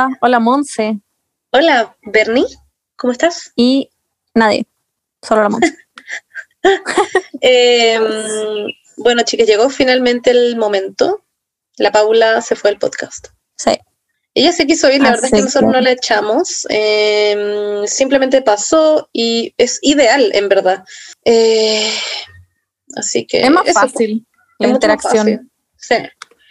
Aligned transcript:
Hola, 0.00 0.18
hola 0.22 0.40
Monse. 0.40 0.98
Hola, 1.50 1.94
Bernie, 2.00 2.46
¿cómo 2.96 3.12
estás? 3.12 3.52
Y 3.54 3.90
nadie, 4.32 4.64
solo 5.20 5.42
la 5.42 5.48
Monse. 5.50 5.76
Em, 7.42 8.02
bueno, 8.96 9.22
chicas, 9.24 9.46
llegó 9.46 9.68
finalmente 9.68 10.30
el 10.30 10.56
momento. 10.56 11.22
La 11.76 11.92
Paula 11.92 12.40
se 12.40 12.56
fue 12.56 12.70
al 12.70 12.78
podcast. 12.78 13.28
Sí. 13.56 13.78
Ella 14.32 14.52
se 14.52 14.66
quiso 14.66 14.90
ir, 14.90 15.02
la 15.02 15.10
verdad 15.10 15.26
es 15.26 15.32
que 15.32 15.42
nosotros 15.42 15.70
no 15.70 15.80
la 15.82 15.90
echamos. 15.90 16.66
Em, 16.70 17.86
simplemente 17.86 18.40
pasó 18.40 19.10
y 19.12 19.52
es 19.58 19.80
ideal, 19.82 20.30
en 20.32 20.48
verdad. 20.48 20.82
Eh, 21.26 21.92
así 22.96 23.26
que. 23.26 23.42
Es 23.42 23.50
más 23.50 23.70
fácil 23.74 24.26
la 24.58 24.68
interacción. 24.68 25.50
Sí. 25.76 25.96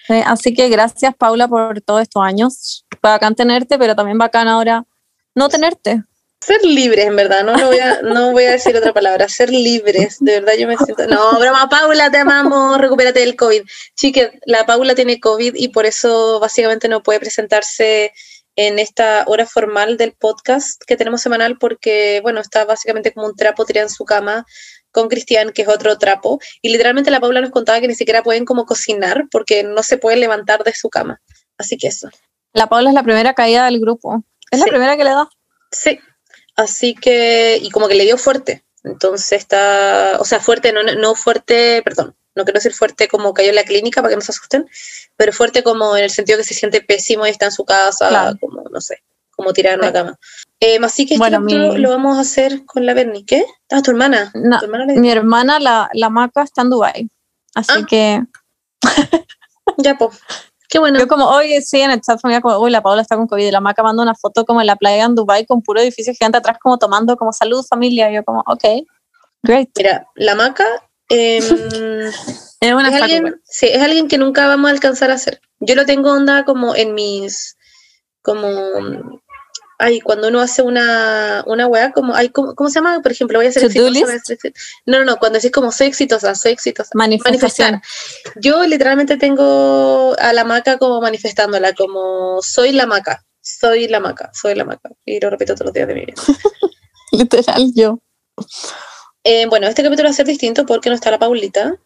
Así 0.09 0.53
que 0.53 0.69
gracias, 0.69 1.15
Paula, 1.15 1.47
por 1.47 1.81
todos 1.81 2.01
estos 2.01 2.23
años. 2.23 2.85
Bacán 3.01 3.35
tenerte, 3.35 3.77
pero 3.77 3.95
también 3.95 4.17
bacán 4.17 4.47
ahora 4.47 4.85
no 5.35 5.49
tenerte. 5.49 6.03
Ser 6.41 6.63
libres, 6.63 7.05
en 7.05 7.17
verdad, 7.17 7.43
no, 7.43 7.53
voy 7.67 7.79
a, 7.79 8.01
no 8.01 8.31
voy 8.31 8.45
a 8.45 8.51
decir 8.51 8.75
otra 8.75 8.93
palabra, 8.93 9.27
ser 9.27 9.49
libres, 9.49 10.17
de 10.21 10.39
verdad 10.39 10.53
yo 10.57 10.67
me 10.67 10.77
siento... 10.77 11.05
No, 11.05 11.37
broma, 11.37 11.67
Paula, 11.67 12.09
te 12.09 12.17
amamos, 12.17 12.77
recupérate 12.77 13.19
del 13.19 13.35
COVID. 13.35 13.63
Chique, 13.95 14.39
la 14.45 14.65
Paula 14.65 14.95
tiene 14.95 15.19
COVID 15.19 15.55
y 15.55 15.67
por 15.67 15.85
eso 15.85 16.39
básicamente 16.39 16.87
no 16.87 17.03
puede 17.03 17.19
presentarse 17.19 18.13
en 18.55 18.79
esta 18.79 19.23
hora 19.27 19.45
formal 19.45 19.97
del 19.97 20.13
podcast 20.13 20.81
que 20.85 20.97
tenemos 20.97 21.21
semanal 21.21 21.57
porque, 21.57 22.19
bueno, 22.23 22.39
está 22.39 22.63
básicamente 22.63 23.13
como 23.13 23.27
un 23.27 23.35
trapo 23.35 23.65
tirado 23.65 23.87
en 23.87 23.93
su 23.93 24.05
cama 24.05 24.45
con 24.91 25.07
Cristian, 25.07 25.52
que 25.52 25.63
es 25.63 25.67
otro 25.67 25.98
trapo, 25.98 26.39
y 26.61 26.70
literalmente 26.70 27.11
la 27.11 27.20
Paula 27.20 27.41
nos 27.41 27.52
contaba 27.52 27.80
que 27.80 27.88
ni 27.88 27.95
siquiera 27.95 28.23
pueden 28.23 28.45
como 28.45 28.66
cocinar 28.66 29.27
porque 29.31 29.63
no 29.63 29.83
se 29.83 29.97
pueden 29.97 30.19
levantar 30.19 30.63
de 30.63 30.73
su 30.73 30.89
cama. 30.89 31.22
Así 31.58 31.77
que 31.77 31.88
eso. 31.88 32.09
La 32.53 32.67
Paula 32.67 32.89
es 32.89 32.95
la 32.95 33.03
primera 33.03 33.33
caída 33.33 33.66
del 33.66 33.80
grupo. 33.80 34.23
Es 34.52 34.59
la 34.59 34.66
primera 34.66 34.97
que 34.97 35.03
le 35.03 35.11
da. 35.11 35.30
Sí. 35.72 36.00
Así 36.55 36.95
que, 36.95 37.59
y 37.61 37.69
como 37.69 37.88
que 37.88 37.95
le 37.95 38.03
dio 38.03 38.17
fuerte. 38.17 38.63
Entonces 38.83 39.33
está, 39.33 40.17
o 40.19 40.25
sea, 40.25 40.39
fuerte, 40.39 40.72
no, 40.72 40.83
no 40.83 41.16
fuerte, 41.16 41.81
perdón, 41.83 42.16
no 42.35 42.45
quiero 42.45 42.58
decir 42.58 42.73
fuerte 42.73 43.08
como 43.08 43.33
cayó 43.33 43.50
en 43.50 43.56
la 43.56 43.63
clínica 43.63 44.02
para 44.02 44.11
que 44.11 44.16
no 44.16 44.22
se 44.22 44.31
asusten, 44.31 44.67
pero 45.16 45.33
fuerte 45.33 45.63
como 45.63 45.97
en 45.97 46.06
el 46.06 46.09
sentido 46.09 46.38
que 46.38 46.44
se 46.44 46.53
siente 46.53 46.81
pésimo 46.81 47.28
y 47.28 47.30
está 47.30 47.45
en 47.45 47.52
su 47.52 47.66
casa, 47.66 48.33
como, 48.39 48.63
no 48.69 48.81
sé, 48.81 49.03
como 49.31 49.52
tirar 49.53 49.73
en 49.73 49.81
la 49.81 49.94
cama. 49.94 50.19
Eh, 50.61 50.77
así 50.83 51.05
que 51.05 51.17
bueno, 51.17 51.39
lo 51.39 51.89
vamos 51.89 52.17
a 52.17 52.21
hacer 52.21 52.65
con 52.65 52.85
la 52.85 52.93
Bernie. 52.93 53.25
¿Qué? 53.25 53.45
Ah, 53.71 53.81
tu 53.81 53.91
hermana. 53.91 54.31
mi 54.95 55.09
hermana, 55.09 55.59
la, 55.59 55.89
la 55.93 56.09
Maca, 56.09 56.43
está 56.43 56.63
en 56.63 56.69
Dubai 56.69 57.09
Así 57.55 57.71
ah. 57.75 57.85
que. 57.88 58.21
ya, 59.77 59.97
pues. 59.97 60.19
Qué 60.67 60.77
bueno. 60.77 60.99
Yo 60.99 61.07
como, 61.07 61.27
hoy 61.27 61.61
sí, 61.61 61.79
en 61.79 61.91
el 61.91 62.01
chat 62.01 62.19
familiar, 62.19 62.41
como, 62.41 62.59
uy, 62.59 62.71
la 62.71 62.83
Paula 62.83 63.01
está 63.01 63.16
con 63.16 63.27
COVID, 63.27 63.47
y 63.47 63.51
la 63.51 63.61
Maca 63.61 63.83
manda 63.83 64.03
una 64.03 64.16
foto 64.16 64.45
como 64.45 64.59
en 64.59 64.67
la 64.67 64.75
playa 64.75 65.05
en 65.05 65.16
Dubai 65.16 65.45
con 65.45 65.61
puro 65.61 65.79
edificio 65.79 66.13
gigante 66.13 66.38
atrás, 66.38 66.57
como 66.61 66.77
tomando 66.77 67.16
como 67.16 67.31
salud, 67.31 67.66
familia. 67.67 68.11
Y 68.11 68.16
yo 68.16 68.23
como, 68.25 68.44
ok, 68.45 68.63
great. 69.44 69.69
Mira, 69.77 70.07
la 70.16 70.35
Maca 70.35 70.66
em, 71.07 71.44
es, 72.59 72.73
una 72.73 72.88
alguien, 72.89 73.41
sí, 73.45 73.67
es 73.67 73.81
alguien 73.81 74.09
que 74.09 74.17
nunca 74.17 74.47
vamos 74.47 74.69
a 74.69 74.73
alcanzar 74.73 75.09
a 75.09 75.16
hacer. 75.16 75.39
Yo 75.61 75.75
lo 75.75 75.85
tengo 75.85 76.11
onda 76.11 76.44
como 76.44 76.75
en 76.75 76.94
mis, 76.94 77.57
como 78.21 78.44
ay, 79.80 80.02
cuando 80.02 80.27
uno 80.27 80.41
hace 80.41 80.61
una, 80.61 81.44
una 81.47 81.66
weá, 81.67 81.91
como, 81.91 82.13
ay, 82.13 82.30
¿cómo, 82.30 82.69
se 82.69 82.75
llama? 82.75 83.02
Por 83.02 83.11
ejemplo, 83.11 83.39
voy 83.39 83.47
a 83.47 83.49
hacer 83.49 83.63
exitosa. 83.63 84.22
No, 84.85 84.99
no, 84.99 85.05
no, 85.05 85.17
cuando 85.17 85.38
decís 85.38 85.52
como 85.52 85.72
soy 85.72 85.88
exitosa, 85.88 86.35
soy 86.35 86.52
exitosa. 86.52 86.91
Manifestación. 86.94 87.81
Yo 88.35 88.63
literalmente 88.67 89.17
tengo 89.17 90.16
a 90.19 90.33
la 90.33 90.44
maca 90.44 90.77
como 90.77 91.02
manifestándola, 91.02 91.73
como 91.73 92.41
soy 92.41 92.73
la 92.73 92.85
maca, 92.85 93.25
soy 93.41 93.88
la 93.88 94.00
maca, 94.00 94.29
soy 94.34 94.53
la 94.53 94.66
maca. 94.66 94.91
Y 95.06 95.19
lo 95.19 95.29
repito 95.29 95.56
todos 95.56 95.67
los 95.67 95.73
días 95.73 95.88
de 95.88 95.96
mi 95.96 96.06
vida. 96.06 96.22
Literal, 97.11 97.72
yo. 97.73 98.00
Eh, 99.23 99.47
bueno, 99.47 99.67
este 99.67 99.84
capítulo 99.84 100.07
va 100.07 100.11
a 100.11 100.16
ser 100.16 100.28
distinto 100.28 100.66
porque 100.66 100.90
no 100.90 100.96
está 100.96 101.09
la 101.09 101.19
Paulita 101.19 101.79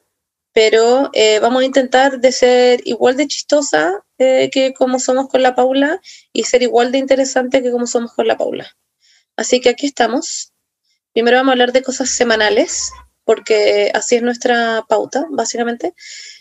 pero 0.53 1.09
eh, 1.13 1.39
vamos 1.39 1.63
a 1.63 1.65
intentar 1.65 2.19
de 2.19 2.31
ser 2.31 2.81
igual 2.85 3.17
de 3.17 3.27
chistosa 3.27 4.05
que 4.51 4.73
como 4.73 4.99
somos 4.99 5.27
con 5.27 5.41
la 5.41 5.55
Paula 5.55 6.01
y 6.31 6.43
ser 6.43 6.61
igual 6.63 6.91
de 6.91 6.97
interesante 6.97 7.61
que 7.61 7.71
como 7.71 7.87
somos 7.87 8.13
con 8.13 8.27
la 8.27 8.37
Paula. 8.37 8.67
Así 9.35 9.61
que 9.61 9.69
aquí 9.69 9.87
estamos. 9.87 10.51
Primero 11.13 11.37
vamos 11.37 11.51
a 11.51 11.53
hablar 11.53 11.71
de 11.71 11.83
cosas 11.83 12.09
semanales, 12.09 12.91
porque 13.23 13.91
así 13.93 14.15
es 14.15 14.23
nuestra 14.23 14.83
pauta, 14.87 15.25
básicamente. 15.29 15.93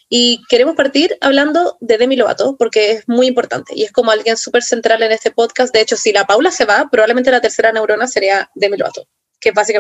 Y 0.09 0.43
queremos 0.49 0.77
partir 0.77 1.17
hablando 1.21 1.77
de 1.81 1.99
Demi 1.99 2.17
Lovato, 2.17 2.57
porque 2.59 2.93
es 2.93 3.09
muy 3.09 3.27
importante 3.27 3.73
y 3.75 3.85
es 3.85 3.93
como 3.93 4.11
alguien 4.11 4.37
súper 4.37 4.63
central 4.63 5.03
en 5.03 5.13
este 5.13 5.31
podcast. 5.31 5.73
De 5.73 5.81
hecho, 5.81 5.97
si 5.97 6.13
la 6.13 6.27
Paula 6.27 6.51
se 6.51 6.65
va, 6.65 6.89
probablemente 6.91 7.31
la 7.31 7.41
tercera 7.41 7.73
neurona 7.73 8.07
sería 8.07 8.51
Demi 8.55 8.77
Lovato. 8.77 9.07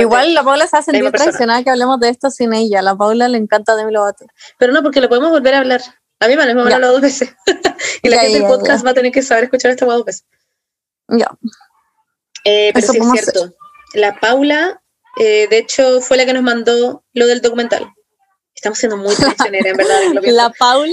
Igual 0.00 0.34
la 0.34 0.42
Paula 0.42 0.66
se 0.66 0.76
hace 0.76 0.90
sentir 0.90 1.12
traicionada 1.12 1.62
que 1.62 1.70
hablemos 1.70 2.00
de 2.00 2.08
esto 2.08 2.30
sin 2.30 2.52
ella. 2.52 2.82
La 2.82 2.96
Paula 2.96 3.28
le 3.28 3.38
encanta 3.38 3.76
Demi 3.76 3.92
Lovato. 3.92 4.26
Pero 4.58 4.72
no, 4.72 4.82
porque 4.82 5.00
lo 5.00 5.08
podemos 5.08 5.30
volver 5.30 5.54
a 5.54 5.58
hablar. 5.58 5.82
A 6.22 6.28
mí 6.28 6.36
me 6.36 6.44
lo 6.44 6.52
hemos 6.52 6.72
hablado 6.72 6.92
dos 6.92 7.02
veces. 7.02 7.34
y 8.02 8.08
la 8.08 8.20
gente 8.20 8.38
del 8.38 8.48
podcast 8.48 8.86
va 8.86 8.90
a 8.90 8.94
tener 8.94 9.10
que 9.10 9.22
saber 9.22 9.44
escuchar 9.44 9.72
esta 9.72 9.86
dos 9.86 10.04
veces. 10.04 10.24
Ya. 11.08 11.28
Eh, 12.44 12.70
pero 12.72 12.86
sí 12.86 12.98
es 12.98 13.10
cierto. 13.10 13.54
La 13.94 14.20
Paula, 14.20 14.80
eh, 15.18 15.48
de 15.48 15.58
hecho, 15.58 16.00
fue 16.00 16.16
la 16.16 16.24
que 16.24 16.32
nos 16.32 16.44
mandó 16.44 17.04
lo 17.12 17.26
del 17.26 17.40
documental. 17.40 17.92
Estamos 18.54 18.78
siendo 18.78 18.96
muy 18.96 19.14
traicioneras, 19.16 19.66
en 19.66 19.76
verdad. 19.76 20.00
la 20.22 20.50
Paula 20.50 20.92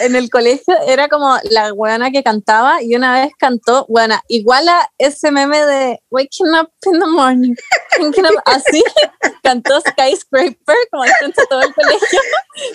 en 0.00 0.16
el 0.16 0.30
colegio 0.30 0.74
era 0.86 1.08
como 1.08 1.36
la 1.44 1.72
buena 1.72 2.10
que 2.10 2.22
cantaba 2.22 2.82
y 2.82 2.94
una 2.94 3.12
vez 3.20 3.32
cantó, 3.38 3.86
buena, 3.88 4.22
igual 4.28 4.68
a 4.68 4.90
ese 4.98 5.30
meme 5.30 5.64
de 5.64 6.00
Waking 6.10 6.54
Up 6.60 6.70
in 6.86 7.00
the 7.00 7.06
Morning, 7.06 7.54
así 8.44 8.82
cantó 9.42 9.80
Skyscraper 9.80 10.76
como 10.90 11.04
frente 11.18 11.42
todo 11.48 11.62
el 11.62 11.74
colegio, 11.74 12.20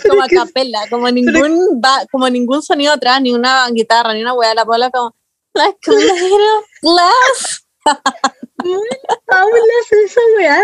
como 0.10 0.24
a 0.24 0.28
capella, 0.28 0.80
como 0.90 1.10
ningún, 1.10 1.82
como 2.12 2.30
ningún 2.30 2.62
sonido 2.62 2.94
atrás, 2.94 3.22
ni 3.22 3.32
una 3.32 3.68
guitarra, 3.70 4.14
ni 4.14 4.22
una 4.22 4.34
wea, 4.34 4.54
la 4.54 4.64
bola 4.64 4.90
como 4.90 5.16
like 5.54 5.78
a 5.88 5.92
little 5.92 6.64
glass. 6.82 7.66
Paula 9.26 9.58
esa 10.06 10.22
weá, 10.38 10.62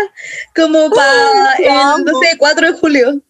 como 0.54 0.88
para 0.90 1.54
el, 1.58 2.04
no 2.04 2.20
sé, 2.20 2.38
4 2.38 2.72
de 2.72 2.78
julio. 2.78 3.20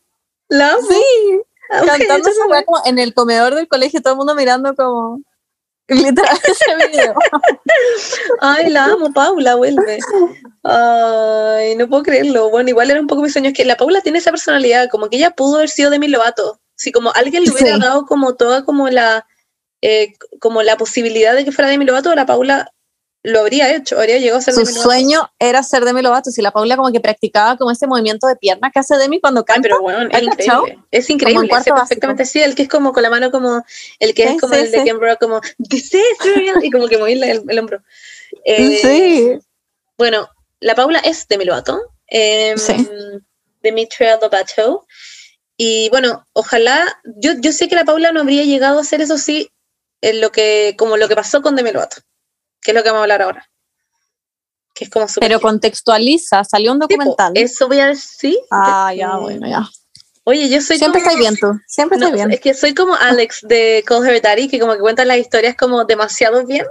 ¿La 0.49 0.77
Sí, 0.79 1.41
cantando 1.69 2.29
esa 2.29 2.65
como 2.65 2.83
en 2.85 2.99
el 2.99 3.15
comedor 3.15 3.55
del 3.55 3.69
colegio, 3.69 4.01
todo 4.01 4.15
el 4.15 4.19
mundo 4.19 4.35
mirando 4.35 4.75
como 4.75 5.21
literal 5.89 6.39
ese 6.45 6.89
video. 6.89 7.15
Ay, 8.41 8.71
la 8.71 8.87
amo, 8.87 9.13
Paula, 9.13 9.55
vuelve. 9.55 9.99
Ay, 10.63 11.75
no 11.77 11.89
puedo 11.89 12.03
creerlo. 12.03 12.51
Bueno, 12.51 12.69
igual 12.69 12.91
era 12.91 13.01
un 13.01 13.07
poco 13.07 13.23
mi 13.23 13.31
sueño. 13.31 13.49
Es 13.49 13.57
que 13.57 13.65
la 13.65 13.77
Paula 13.77 14.01
tiene 14.01 14.19
esa 14.19 14.31
personalidad, 14.31 14.89
como 14.91 15.09
que 15.09 15.17
ella 15.17 15.31
pudo 15.31 15.57
haber 15.57 15.69
sido 15.69 15.91
de 15.91 15.99
mi 15.99 16.09
Lovato. 16.09 16.61
Si 16.77 16.93
como 16.93 17.13
alguien 17.15 17.45
le 17.45 17.51
hubiera 17.51 17.79
dado 17.79 18.07
como 18.07 18.37
toda 18.37 18.65
como 18.65 18.89
la, 18.89 19.27
eh, 19.83 20.15
como 20.41 20.63
la 20.63 20.77
posibilidad 20.77 21.35
de 21.35 21.45
que 21.45 21.53
fuera 21.53 21.71
de 21.71 21.79
mi 21.79 21.85
Lovato, 21.85 22.15
la 22.15 22.27
Paula 22.27 22.73
lo 23.29 23.41
habría 23.41 23.75
hecho, 23.75 23.99
habría 23.99 24.19
llegado 24.19 24.39
a 24.39 24.43
ser 24.43 24.55
Su 24.55 24.65
sueño 24.65 25.31
era 25.39 25.63
ser 25.63 25.85
Demi 25.85 26.01
Lovato, 26.01 26.31
si 26.31 26.41
la 26.41 26.51
Paula 26.51 26.77
como 26.77 26.91
que 26.91 27.01
practicaba 27.01 27.59
como 27.59 27.71
ese 27.71 27.87
movimiento 27.87 28.27
de 28.27 28.37
pierna 28.37 28.71
que 28.71 28.79
hace 28.79 28.97
Demi 28.97 29.21
cuando 29.21 29.45
canta. 29.45 29.63
pero 29.63 29.83
bueno, 29.83 30.09
es 30.11 30.23
increíble. 30.23 30.79
Es 30.91 31.11
increíble, 31.11 31.49
perfectamente 31.49 32.25
sí, 32.25 32.41
el 32.41 32.55
que 32.55 32.63
es 32.63 32.69
como 32.69 32.93
con 32.93 33.03
la 33.03 33.11
mano 33.11 33.31
como, 33.31 33.63
el 33.99 34.15
que 34.15 34.25
es 34.25 34.41
como 34.41 34.55
el 34.55 34.71
de 34.71 34.83
Ken 34.83 34.99
como, 35.21 35.41
this 35.69 35.93
y 36.63 36.71
como 36.71 36.89
que 36.89 36.97
moverle 36.97 37.43
el, 37.47 37.59
hombro. 37.59 37.83
Eh, 38.45 38.79
sí. 38.81 39.39
Bueno, 39.99 40.29
la 40.61 40.75
Paula 40.75 41.01
es 41.01 41.29
Demi 41.29 41.45
Lovato, 41.45 41.79
eh, 42.09 42.55
sí. 42.57 42.89
Demetria 43.63 44.19
Lovato, 44.21 44.87
y 45.59 45.91
bueno, 45.91 46.27
ojalá, 46.33 46.99
yo, 47.05 47.33
yo 47.41 47.53
sé 47.53 47.69
que 47.69 47.75
la 47.75 47.85
Paula 47.85 48.11
no 48.11 48.21
habría 48.21 48.45
llegado 48.45 48.79
a 48.79 48.83
hacer 48.83 49.03
eso 49.03 49.19
sí, 49.19 49.51
en 50.01 50.23
lo 50.23 50.33
que, 50.33 50.77
como 50.79 50.97
lo 50.97 51.09
que 51.09 51.17
pasó 51.17 51.43
con 51.43 51.57
Demi 51.57 51.73
Lovato 51.73 51.99
que 52.69 52.73
es 52.73 52.77
lo 52.77 52.83
que 52.83 52.91
vamos 52.91 53.01
a 53.01 53.05
hablar 53.05 53.23
ahora. 53.23 53.49
Que 54.75 54.85
es 54.85 54.91
como 54.91 55.07
Pero 55.21 55.41
contextualiza, 55.41 56.45
salió 56.45 56.73
un 56.73 56.81
documental. 56.81 57.33
eso 57.35 57.67
voy 57.67 57.81
a 57.81 57.87
decir. 57.87 58.37
Ah, 58.51 58.93
ya, 58.95 59.17
bueno, 59.17 59.49
ya. 59.49 59.67
Oye, 60.25 60.51
yo 60.51 60.61
soy 60.61 60.77
Siempre 60.77 61.01
estoy 61.01 61.17
bien 61.17 61.35
tú, 61.35 61.59
siempre 61.67 61.97
estoy 61.97 62.13
bien. 62.13 62.31
Es 62.31 62.41
que 62.41 62.53
soy 62.53 62.75
como 62.75 62.95
Alex 62.95 63.41
de 63.49 63.83
Call 63.87 64.07
Her 64.07 64.21
Daddy, 64.21 64.49
que 64.49 64.61
como 64.61 64.75
que 64.75 64.81
cuenta 64.81 65.07
las 65.07 65.17
historias 65.17 65.57
como 65.57 65.87
demasiado 65.87 66.45
bien. 66.45 66.67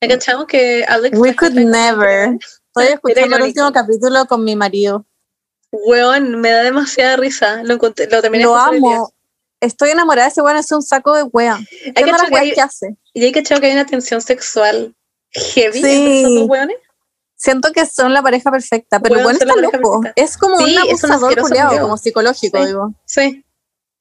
¿Me 0.00 0.08
cachamos 0.08 0.46
que 0.46 0.86
Alex... 0.88 1.18
We 1.18 1.36
could 1.36 1.52
never. 1.52 2.38
Estoy 2.74 2.94
escuchando 2.94 3.36
el 3.36 3.42
último 3.42 3.70
capítulo 3.70 4.24
con 4.24 4.42
mi 4.42 4.56
marido. 4.56 5.04
Weón, 5.70 6.40
me 6.40 6.48
da 6.48 6.62
demasiada 6.62 7.18
risa. 7.18 7.62
Lo, 7.62 7.74
encontré, 7.74 8.08
lo 8.08 8.22
terminé 8.22 8.44
Lo 8.44 8.56
amo. 8.56 9.12
Estoy 9.60 9.90
enamorada 9.90 10.26
de 10.26 10.32
ese 10.32 10.42
weón, 10.42 10.56
es 10.56 10.70
un 10.70 10.82
saco 10.82 11.14
de 11.14 11.24
wea. 11.24 11.58
¿Qué 11.94 12.06
las 12.06 12.22
que 12.22 12.60
hace? 12.60 12.96
Y 13.12 13.24
hay 13.24 13.32
que 13.32 13.42
que 13.42 13.54
hay 13.54 13.72
una 13.72 13.86
tensión 13.86 14.20
sexual 14.20 14.94
heavy 15.30 15.82
sí. 15.82 15.86
entre 15.86 16.20
esos 16.20 16.48
weones. 16.48 16.76
Siento 17.36 17.72
que 17.72 17.86
son 17.86 18.12
la 18.12 18.20
pareja 18.20 18.50
perfecta, 18.50 18.98
pero 18.98 19.22
bueno, 19.22 19.38
está 19.38 19.54
loco. 19.54 20.02
Es 20.16 20.36
como 20.36 20.56
un 20.56 20.78
abusador 20.78 21.40
culiado, 21.40 21.80
como 21.80 21.96
psicológico, 21.96 22.64
digo. 22.64 22.94
Sí. 23.04 23.44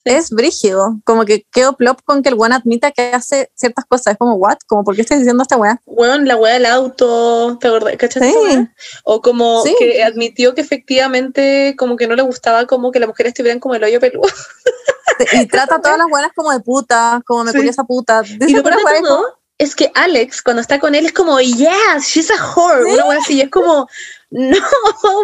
es 0.06 0.32
brígido. 0.32 1.00
Como 1.04 1.24
que 1.24 1.46
quedó 1.52 1.74
plop 1.74 2.02
con 2.04 2.24
que 2.24 2.30
el 2.30 2.36
weón 2.36 2.54
admita 2.54 2.90
que 2.90 3.14
hace 3.14 3.52
ciertas 3.54 3.86
cosas. 3.86 4.14
Es 4.14 4.18
como, 4.18 4.34
¿what? 4.36 4.58
Como, 4.66 4.84
¿por 4.84 4.96
qué 4.96 5.02
estás 5.02 5.20
diciendo 5.20 5.44
esta 5.44 5.56
weá? 5.56 5.80
Weón, 5.86 6.28
la 6.28 6.36
weá 6.36 6.54
del 6.54 6.66
auto, 6.66 7.60
¿te 7.60 7.68
acordás? 7.68 7.96
¿Cachaste 7.98 8.32
Sí. 8.32 8.68
O 9.04 9.22
como 9.22 9.64
que 9.78 10.04
admitió 10.04 10.56
que 10.56 10.62
efectivamente 10.62 11.76
como 11.78 11.96
que 11.96 12.08
no 12.08 12.16
le 12.16 12.24
gustaba 12.24 12.66
como 12.66 12.92
que 12.92 13.00
las 13.00 13.08
mujeres 13.08 13.32
estuvieran 13.32 13.60
como 13.60 13.76
el 13.76 13.84
hoyo 13.84 14.00
peludo. 14.00 14.28
Y 15.34 15.46
trata 15.48 15.76
a 15.76 15.82
todas 15.82 15.98
las 15.98 16.08
buenas 16.08 16.32
como 16.36 16.52
de 16.52 16.60
puta, 16.60 17.22
como 17.26 17.44
me 17.44 17.52
Sí. 17.52 17.58
curiosa 17.58 17.84
puta. 17.84 18.22
Y 18.26 18.38
Dice 18.38 18.58
lo 18.58 18.64
peor 18.64 18.76
de 18.78 19.02
todo 19.02 19.40
es 19.58 19.76
que 19.76 19.92
Alex, 19.96 20.42
cuando 20.44 20.62
está 20.62 20.80
con 20.80 20.94
él, 20.94 21.06
es 21.06 21.14
como, 21.14 21.40
yes, 21.40 22.04
she's 22.04 22.30
a 22.30 22.36
whore. 22.56 22.84
Sí. 22.86 22.92
Una 22.94 23.06
weá 23.06 23.20
así, 23.20 23.34
y 23.38 23.42
es 23.42 23.50
como, 23.50 23.88
no, 24.30 24.58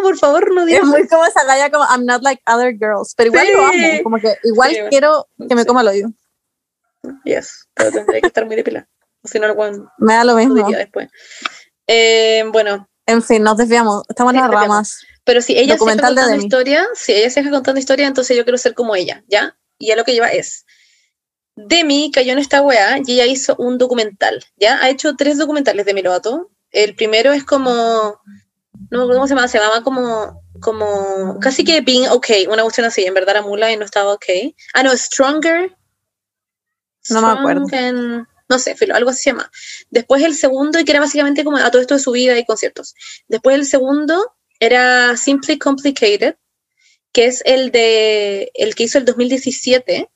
por 0.02 0.18
favor, 0.18 0.52
no 0.52 0.62
Es 0.62 0.66
digas 0.66 0.84
muy 0.84 1.06
como 1.06 1.24
esa 1.24 1.44
galla 1.44 1.70
como 1.70 1.84
I'm 1.84 2.04
not 2.04 2.22
like 2.22 2.42
other 2.46 2.72
girls, 2.72 3.14
pero 3.16 3.28
igual 3.30 3.46
Sí. 3.46 3.52
lo 3.52 3.64
amo, 3.66 4.02
como 4.02 4.18
que 4.18 4.36
igual 4.44 4.70
Sí, 4.70 4.78
quiero 4.90 5.28
que 5.48 5.54
me 5.54 5.64
coma 5.64 5.82
el 5.82 5.88
hoyo. 5.88 6.08
Yes, 7.24 7.68
pero 7.74 7.92
tendría 7.92 8.20
que 8.20 8.26
estar 8.26 8.46
muy 8.46 8.56
depilada. 8.56 8.88
O 9.22 9.28
si 9.28 9.38
no, 9.38 9.46
el 9.46 9.82
Me 9.98 10.14
da 10.14 10.24
lo 10.24 10.34
mismo. 10.34 10.68
después. 10.68 11.08
Eh, 11.86 12.44
bueno, 12.50 12.88
En 13.06 13.22
fin, 13.22 13.42
nos 13.42 13.56
desviamos, 13.58 14.02
estamos 14.08 14.32
en 14.34 14.40
las 14.40 14.50
ramas. 14.50 15.06
pero 15.24 15.42
si 15.42 15.56
ella 15.58 15.74
de 15.74 15.78
contando 15.78 16.34
historia, 16.34 16.86
si 16.94 17.12
ella 17.12 17.28
se 17.30 17.40
deja 17.40 17.50
contando 17.50 17.78
historia, 17.78 18.06
entonces 18.06 18.36
yo 18.36 18.44
quiero 18.44 18.56
ser 18.58 18.74
como 18.74 18.96
ella, 18.96 19.22
¿ya? 19.28 19.56
Y 19.84 19.88
ya 19.88 19.96
lo 19.96 20.04
que 20.04 20.12
lleva 20.12 20.28
es. 20.28 20.64
Demi 21.56 22.10
cayó 22.10 22.32
en 22.32 22.38
esta 22.38 22.62
weá 22.62 22.98
y 23.04 23.12
ella 23.12 23.26
hizo 23.26 23.54
un 23.58 23.76
documental, 23.78 24.44
¿ya? 24.56 24.82
Ha 24.82 24.88
hecho 24.88 25.14
tres 25.14 25.36
documentales 25.38 25.84
de 25.84 25.92
Lovato. 26.02 26.50
El 26.70 26.96
primero 26.96 27.32
es 27.32 27.44
como, 27.44 27.70
no 28.90 28.98
me 28.98 29.02
acuerdo 29.02 29.14
cómo 29.14 29.28
se 29.28 29.34
llama, 29.34 29.48
se 29.48 29.58
llamaba 29.58 29.84
como, 29.84 30.42
como, 30.60 31.38
casi 31.40 31.64
que 31.64 31.82
Being 31.82 32.08
Okay, 32.08 32.46
una 32.46 32.62
cuestión 32.62 32.86
así, 32.86 33.04
en 33.04 33.14
verdad 33.14 33.36
era 33.36 33.42
mula 33.42 33.70
y 33.70 33.76
no 33.76 33.84
estaba 33.84 34.14
ok. 34.14 34.24
Ah, 34.72 34.82
no, 34.82 34.96
Stronger. 34.96 35.76
No 37.10 37.20
me 37.20 37.28
acuerdo. 37.28 37.66
And- 37.72 38.26
no 38.48 38.58
sé, 38.58 38.74
filo, 38.74 38.94
algo 38.94 39.10
así 39.10 39.22
se 39.22 39.30
llama. 39.30 39.50
Después 39.90 40.22
el 40.22 40.34
segundo, 40.34 40.78
y 40.78 40.84
que 40.84 40.92
era 40.92 41.00
básicamente 41.00 41.44
como 41.44 41.56
a 41.58 41.70
todo 41.70 41.80
esto 41.80 41.94
de 41.94 42.00
su 42.00 42.12
vida 42.12 42.38
y 42.38 42.44
conciertos. 42.44 42.94
Después 43.28 43.56
el 43.56 43.66
segundo 43.66 44.34
era 44.60 45.16
Simply 45.16 45.58
Complicated, 45.58 46.36
que 47.14 47.24
es 47.26 47.42
el 47.46 47.70
de 47.70 48.50
el 48.54 48.74
que 48.74 48.82
hizo 48.84 48.98
el 48.98 49.06
2017, 49.06 50.10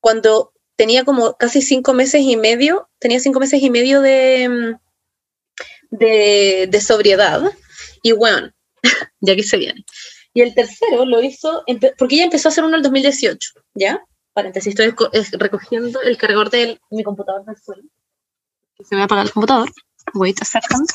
cuando 0.00 0.52
tenía 0.74 1.04
como 1.04 1.34
casi 1.36 1.60
cinco 1.62 1.92
meses 1.92 2.22
y 2.22 2.36
medio, 2.36 2.88
tenía 2.98 3.20
cinco 3.20 3.38
meses 3.38 3.62
y 3.62 3.70
medio 3.70 4.00
de, 4.00 4.48
mm, 4.48 5.96
de, 6.70 6.80
sobriedad. 6.80 7.42
Y 8.02 8.12
bueno, 8.12 8.50
ya 9.20 9.36
que 9.36 9.42
se 9.42 9.58
viene. 9.58 9.84
Y 10.32 10.42
el 10.42 10.54
tercero 10.54 11.04
lo 11.04 11.22
hizo, 11.22 11.64
porque 11.98 12.14
ella 12.14 12.24
empezó 12.24 12.48
a 12.48 12.50
hacer 12.52 12.64
uno 12.64 12.76
el 12.76 12.82
2018, 12.82 13.50
¿ya? 13.74 14.02
Paréntesis, 14.32 14.70
estoy 14.70 14.92
co- 14.92 15.10
es- 15.12 15.32
recogiendo 15.32 16.00
el 16.02 16.16
cargador 16.16 16.50
de 16.50 16.80
mi 16.90 17.02
computador 17.02 17.44
del 17.44 17.56
suelo. 17.56 17.82
Se 18.78 18.94
me 18.94 18.98
va 18.98 19.02
a 19.02 19.04
apagar 19.06 19.26
el 19.26 19.32
computador. 19.32 19.68
Wait 20.14 20.40
a 20.40 20.44
second. 20.44 20.88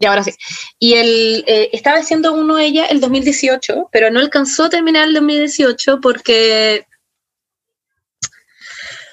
Y 0.00 0.06
ahora 0.06 0.22
sí. 0.22 0.32
Y 0.78 0.94
el, 0.94 1.44
eh, 1.46 1.70
estaba 1.72 1.98
haciendo 1.98 2.32
uno 2.32 2.58
ella 2.58 2.86
el 2.86 3.00
2018, 3.00 3.88
pero 3.90 4.10
no 4.10 4.20
alcanzó 4.20 4.64
a 4.64 4.70
terminar 4.70 5.08
el 5.08 5.14
2018 5.14 6.00
porque 6.00 6.86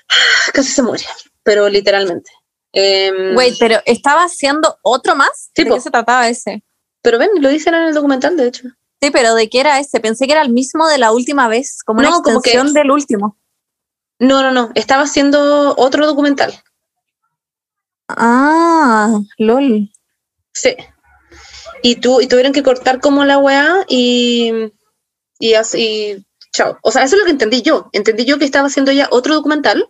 casi 0.53 0.71
se 0.71 0.81
muere, 0.83 1.05
pero 1.43 1.67
literalmente. 1.69 2.31
Em, 2.71 3.35
Wait, 3.35 3.55
pero 3.59 3.79
estaba 3.85 4.23
haciendo 4.23 4.77
otro 4.81 5.15
más. 5.15 5.49
Sí, 5.55 5.63
¿De 5.63 5.71
qué 5.71 5.79
se 5.81 5.89
trataba 5.91 6.27
ese? 6.29 6.63
pero 7.01 7.19
ven, 7.19 7.29
lo 7.39 7.49
dicen 7.49 7.73
en 7.75 7.83
el 7.83 7.93
documental, 7.93 8.35
de 8.35 8.47
hecho. 8.47 8.67
Sí, 8.99 9.11
pero 9.11 9.35
¿de 9.35 9.47
qué 9.47 9.59
era 9.59 9.79
ese? 9.79 9.99
Pensé 9.99 10.25
que 10.25 10.31
era 10.33 10.41
el 10.41 10.49
mismo 10.51 10.87
de 10.87 10.97
la 10.97 11.11
última 11.11 11.47
vez, 11.47 11.83
como 11.85 11.99
una 11.99 12.09
No, 12.09 12.21
como 12.23 12.41
que- 12.41 12.49
extensión 12.49 12.73
del 12.73 12.89
último. 12.89 13.37
No, 14.17 14.41
no, 14.41 14.51
no, 14.51 14.71
estaba 14.73 15.03
haciendo 15.03 15.75
otro 15.77 16.07
documental. 16.07 16.53
Ah, 18.07 19.19
lol. 19.37 19.91
Sí. 20.55 20.75
Y, 21.83 21.97
tu, 21.97 22.21
y 22.21 22.27
tuvieron 22.27 22.53
que 22.53 22.63
cortar 22.63 22.99
como 22.99 23.25
la 23.25 23.37
weá 23.37 23.85
y, 23.87 24.51
y 25.37 25.53
así, 25.53 26.25
chao. 26.53 26.79
O 26.81 26.91
sea, 26.91 27.03
eso 27.03 27.15
es 27.15 27.19
lo 27.19 27.25
que 27.25 27.31
entendí 27.31 27.61
yo. 27.61 27.89
Entendí 27.91 28.25
yo 28.25 28.39
que 28.39 28.45
estaba 28.45 28.67
haciendo 28.67 28.91
ya 28.91 29.07
otro 29.11 29.35
documental 29.35 29.87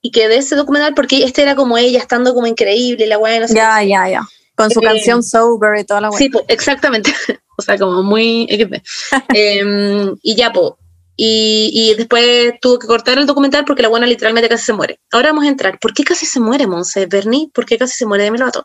y 0.00 0.10
que 0.10 0.28
de 0.28 0.38
ese 0.38 0.56
documental, 0.56 0.94
porque 0.94 1.22
este 1.24 1.42
era 1.42 1.54
como 1.54 1.76
ella 1.78 1.98
estando 1.98 2.34
como 2.34 2.46
increíble, 2.46 3.06
la 3.06 3.18
weá, 3.18 3.38
no 3.38 3.46
sé 3.46 3.54
Ya, 3.54 3.82
ya, 3.82 4.08
ya. 4.08 4.22
Con 4.56 4.70
su 4.70 4.80
Eh, 4.80 4.84
canción 4.84 5.22
Sober 5.22 5.78
y 5.78 5.84
toda 5.84 6.00
la 6.00 6.10
wea. 6.10 6.18
Sí, 6.18 6.30
po, 6.30 6.42
exactamente. 6.48 7.12
o 7.58 7.62
sea, 7.62 7.76
como 7.78 8.02
muy. 8.02 8.48
Em, 9.28 10.16
y 10.22 10.34
ya, 10.34 10.52
po. 10.52 10.78
Y, 11.22 11.70
y 11.74 11.94
después 11.96 12.54
tuvo 12.62 12.78
que 12.78 12.86
cortar 12.86 13.18
el 13.18 13.26
documental 13.26 13.66
porque 13.66 13.82
la 13.82 13.88
buena 13.88 14.06
literalmente 14.06 14.48
casi 14.48 14.64
se 14.64 14.72
muere. 14.72 15.00
Ahora 15.12 15.28
vamos 15.28 15.44
a 15.44 15.48
entrar. 15.48 15.78
¿Por 15.78 15.92
qué 15.92 16.02
casi 16.02 16.24
se 16.24 16.40
muere, 16.40 16.66
Monse? 16.66 17.04
Bernie, 17.04 17.50
¿por 17.52 17.66
qué 17.66 17.76
casi 17.76 17.98
se 17.98 18.06
muere 18.06 18.24
Demi 18.24 18.38
Lovato? 18.38 18.64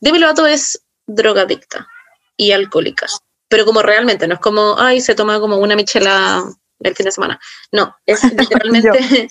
Demi 0.00 0.20
Lovato 0.20 0.46
es 0.46 0.84
drogadicta 1.04 1.88
y 2.36 2.52
alcohólica. 2.52 3.08
Pero 3.48 3.64
como 3.64 3.82
realmente, 3.82 4.28
no 4.28 4.34
es 4.34 4.40
como, 4.40 4.76
ay, 4.78 5.00
se 5.00 5.16
toma 5.16 5.40
como 5.40 5.56
una 5.56 5.74
michela 5.74 6.44
el 6.78 6.94
fin 6.94 7.06
de 7.06 7.10
semana. 7.10 7.40
No, 7.72 7.96
es 8.06 8.22
literalmente... 8.38 9.28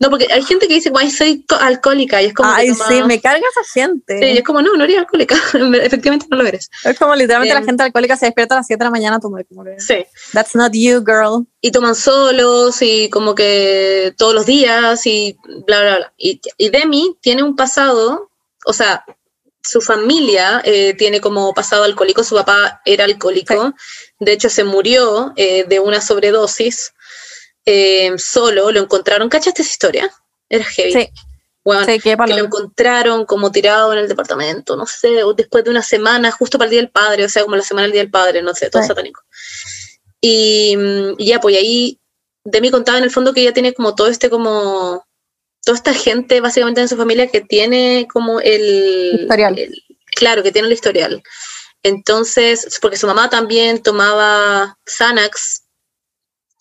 no, 0.00 0.10
porque 0.10 0.26
hay 0.32 0.42
gente 0.42 0.66
que 0.66 0.74
dice, 0.74 0.90
guay, 0.90 1.10
soy 1.10 1.44
co- 1.46 1.56
alcohólica. 1.56 2.20
Y 2.22 2.26
es 2.26 2.34
como... 2.34 2.50
Ay, 2.50 2.68
toma- 2.72 2.88
sí, 2.88 3.02
me 3.04 3.20
carga 3.20 3.44
esa 3.50 3.70
gente. 3.80 4.18
Sí, 4.18 4.24
y 4.34 4.38
es 4.38 4.42
como, 4.42 4.62
no, 4.62 4.74
no 4.74 4.84
eres 4.84 4.98
alcohólica. 4.98 5.36
Efectivamente 5.82 6.26
no 6.30 6.38
lo 6.38 6.46
eres. 6.46 6.70
Es 6.84 6.98
como 6.98 7.14
literalmente 7.14 7.54
la 7.54 7.60
Em. 7.60 7.66
gente 7.66 7.82
alcohólica 7.82 8.16
se 8.16 8.26
despierta 8.26 8.54
a 8.54 8.58
las 8.58 8.66
7 8.66 8.78
de 8.78 8.84
la 8.86 8.90
mañana 8.90 9.16
a 9.16 9.20
tomar. 9.20 9.44
Como 9.46 9.62
que, 9.64 9.78
Sí. 9.78 10.04
That's 10.32 10.54
not 10.56 10.72
you, 10.72 11.04
girl. 11.04 11.46
y 11.60 11.70
toman 11.70 11.94
solos 11.94 12.80
y 12.80 13.10
como 13.10 13.34
que 13.34 14.14
todos 14.16 14.34
los 14.34 14.46
días 14.46 15.04
y 15.06 15.36
bla, 15.66 15.80
bla, 15.82 15.96
bla. 15.98 16.12
Y, 16.16 16.40
y 16.56 16.70
Demi 16.70 17.16
tiene 17.20 17.42
un 17.42 17.54
pasado, 17.54 18.30
o 18.64 18.72
sea, 18.72 19.04
su 19.62 19.82
familia 19.82 20.62
eh, 20.64 20.94
tiene 20.94 21.20
como 21.20 21.52
pasado 21.52 21.84
alcohólico, 21.84 22.24
su 22.24 22.34
papá 22.34 22.80
era 22.86 23.04
alcohólico, 23.04 23.74
de 24.18 24.32
hecho 24.32 24.48
se 24.48 24.64
murió 24.64 25.34
eh, 25.36 25.64
de 25.68 25.80
una 25.80 26.00
sobredosis 26.00 26.94
eh, 27.66 28.12
solo, 28.18 28.70
lo 28.72 28.80
encontraron, 28.80 29.28
¿cachaste 29.28 29.62
esa 29.62 29.70
historia? 29.70 30.10
Era 30.48 30.64
heavy. 30.64 30.92
Sí. 30.92 31.08
Bueno, 31.62 31.84
Sí, 31.84 31.98
que 32.00 32.16
lo 32.16 32.38
encontraron 32.38 33.26
como 33.26 33.52
tirado 33.52 33.92
en 33.92 33.98
el 33.98 34.08
departamento, 34.08 34.76
no 34.76 34.86
sé, 34.86 35.22
o 35.24 35.34
después 35.34 35.62
de 35.62 35.70
una 35.70 35.82
semana, 35.82 36.30
justo 36.30 36.56
para 36.56 36.66
el 36.66 36.70
Día 36.70 36.80
del 36.80 36.90
Padre, 36.90 37.24
o 37.24 37.28
sea, 37.28 37.42
como 37.42 37.54
la 37.56 37.62
semana 37.62 37.82
del 37.84 37.92
Día 37.92 38.00
del 38.02 38.10
Padre, 38.10 38.40
no 38.42 38.54
sé, 38.54 38.70
todo 38.70 38.80
Sí. 38.82 38.88
satánico. 38.88 39.20
Y, 40.22 40.74
y 41.18 41.26
ya, 41.26 41.38
pues 41.40 41.56
ahí 41.56 41.98
Demi 42.44 42.70
contaba 42.70 42.96
en 42.98 43.04
el 43.04 43.10
fondo 43.10 43.34
que 43.34 43.42
ella 43.42 43.52
tiene 43.52 43.74
como 43.74 43.94
todo 43.94 44.08
este 44.08 44.30
como, 44.30 45.04
toda 45.62 45.76
esta 45.76 45.92
gente 45.92 46.40
básicamente 46.40 46.80
en 46.80 46.88
su 46.88 46.96
familia 46.96 47.26
que 47.28 47.42
tiene 47.42 48.08
como 48.10 48.40
el... 48.40 49.20
Historial. 49.22 49.58
el- 49.58 49.82
claro, 50.16 50.42
que 50.42 50.52
tiene 50.52 50.68
el 50.68 50.74
historial. 50.74 51.22
Entonces, 51.82 52.78
porque 52.80 52.96
su 52.96 53.06
mamá 53.06 53.28
también 53.30 53.82
tomaba 53.82 54.78
Xanax, 54.86 55.64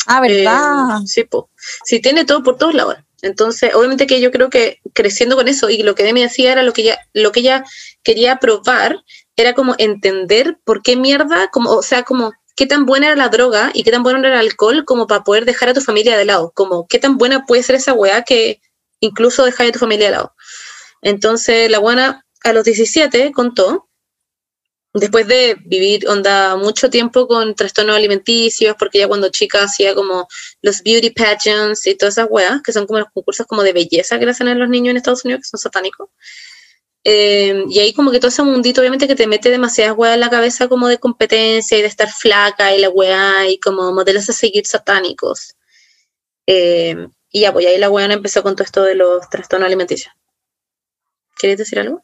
Ah, 0.06 0.22
¿verdad? 0.22 1.02
eh, 1.02 1.08
sí, 1.08 1.24
po. 1.24 1.50
sí, 1.84 2.02
tiene 2.02 2.26
todo 2.26 2.44
por 2.44 2.58
todos 2.58 2.74
lados. 2.74 2.98
Entonces, 3.22 3.74
obviamente 3.76 4.08
que 4.08 4.22
yo 4.22 4.32
creo 4.32 4.50
que 4.50 4.80
creciendo 4.94 5.36
con 5.36 5.48
eso 5.48 5.70
y 5.70 5.84
lo 5.84 5.94
que 5.96 6.04
Demi 6.04 6.22
decía 6.22 6.52
era 6.52 6.64
lo 6.64 6.74
que 6.74 6.84
ella, 6.84 7.00
lo 7.14 7.32
que 7.32 7.42
ella 7.42 7.66
quería 8.04 8.38
probar, 8.38 9.04
era 9.36 9.54
como 9.54 9.76
entender 9.78 10.58
por 10.64 10.82
qué 10.82 10.96
mierda, 10.96 11.50
como, 11.52 11.72
o 11.72 11.84
sea, 11.84 12.04
como 12.04 12.34
qué 12.56 12.66
tan 12.66 12.86
buena 12.86 13.08
era 13.08 13.16
la 13.16 13.30
droga 13.30 13.72
y 13.74 13.84
qué 13.84 13.92
tan 13.92 14.04
bueno 14.04 14.20
era 14.20 14.40
el 14.40 14.48
alcohol 14.48 14.84
como 14.86 15.08
para 15.08 15.24
poder 15.24 15.46
dejar 15.46 15.70
a 15.70 15.74
tu 15.74 15.82
familia 15.82 16.18
de 16.18 16.26
lado, 16.26 16.52
como 16.54 16.88
qué 16.88 17.00
tan 17.00 17.18
buena 17.18 17.46
puede 17.46 17.64
ser 17.64 17.76
esa 17.76 17.94
weá 17.94 18.24
que 18.24 18.62
incluso 19.00 19.46
dejar 19.46 19.68
a 19.68 19.72
tu 19.72 19.80
familia 19.80 20.08
de 20.08 20.12
lado. 20.12 20.34
Entonces, 21.02 21.70
la 21.72 21.80
buena 21.80 22.26
a 22.44 22.54
los 22.54 22.64
17 22.64 23.32
contó 23.32 23.89
después 24.94 25.28
de 25.28 25.56
vivir 25.66 26.08
onda 26.08 26.56
mucho 26.56 26.90
tiempo 26.90 27.28
con 27.28 27.56
trastornos 27.56 27.96
alimenticios, 27.96 28.76
porque 28.78 29.00
ella 29.00 29.08
cuando 29.08 29.30
chica 29.30 29.64
hacía 29.64 29.96
como 29.96 30.28
los 30.62 30.82
beauty 30.84 31.12
pageants 31.12 31.86
y 31.88 31.96
todas 31.96 32.16
esas 32.16 32.28
weas, 32.30 32.62
que 32.62 32.74
son 32.74 32.88
como 32.88 33.00
los 33.00 33.10
concursos 33.12 33.46
como 33.48 33.64
de 33.64 33.74
belleza 33.74 34.20
que 34.20 34.30
hacen 34.30 34.48
a 34.48 34.56
los 34.56 34.70
niños 34.70 34.92
en 34.92 34.98
Estados 34.98 35.26
Unidos, 35.26 35.42
que 35.44 35.50
son 35.50 35.60
satánicos. 35.60 36.10
Eh, 37.04 37.64
y 37.70 37.80
ahí 37.80 37.94
como 37.94 38.12
que 38.12 38.20
todo 38.20 38.28
ese 38.28 38.44
mundito 38.44 38.82
obviamente 38.82 39.08
que 39.08 39.16
te 39.16 39.26
mete 39.26 39.50
demasiadas 39.50 39.98
weas 39.98 40.16
en 40.16 40.20
la 40.20 40.30
cabeza 40.30 40.68
como 40.68 40.88
de 40.90 40.98
competencia 40.98 41.78
y 41.78 41.82
de 41.82 41.88
estar 41.88 42.12
flaca 42.12 42.76
y 42.76 42.80
la 42.80 42.90
wea 42.90 43.50
y 43.50 43.58
como 43.60 43.94
modelos 43.94 44.30
a 44.30 44.34
seguir 44.34 44.66
satánicos. 44.68 45.56
Eh, 46.48 47.08
y 47.32 47.42
ya, 47.42 47.54
pues 47.54 47.66
ahí 47.68 47.78
la 47.78 47.90
weana 47.90 48.16
empezó 48.16 48.44
con 48.44 48.56
todo 48.56 48.66
esto 48.66 48.84
de 48.84 48.96
los 48.96 49.30
trastornos 49.30 49.68
alimenticios. 49.68 50.14
¿Querías 51.38 51.60
decir 51.60 51.80
algo? 51.80 52.04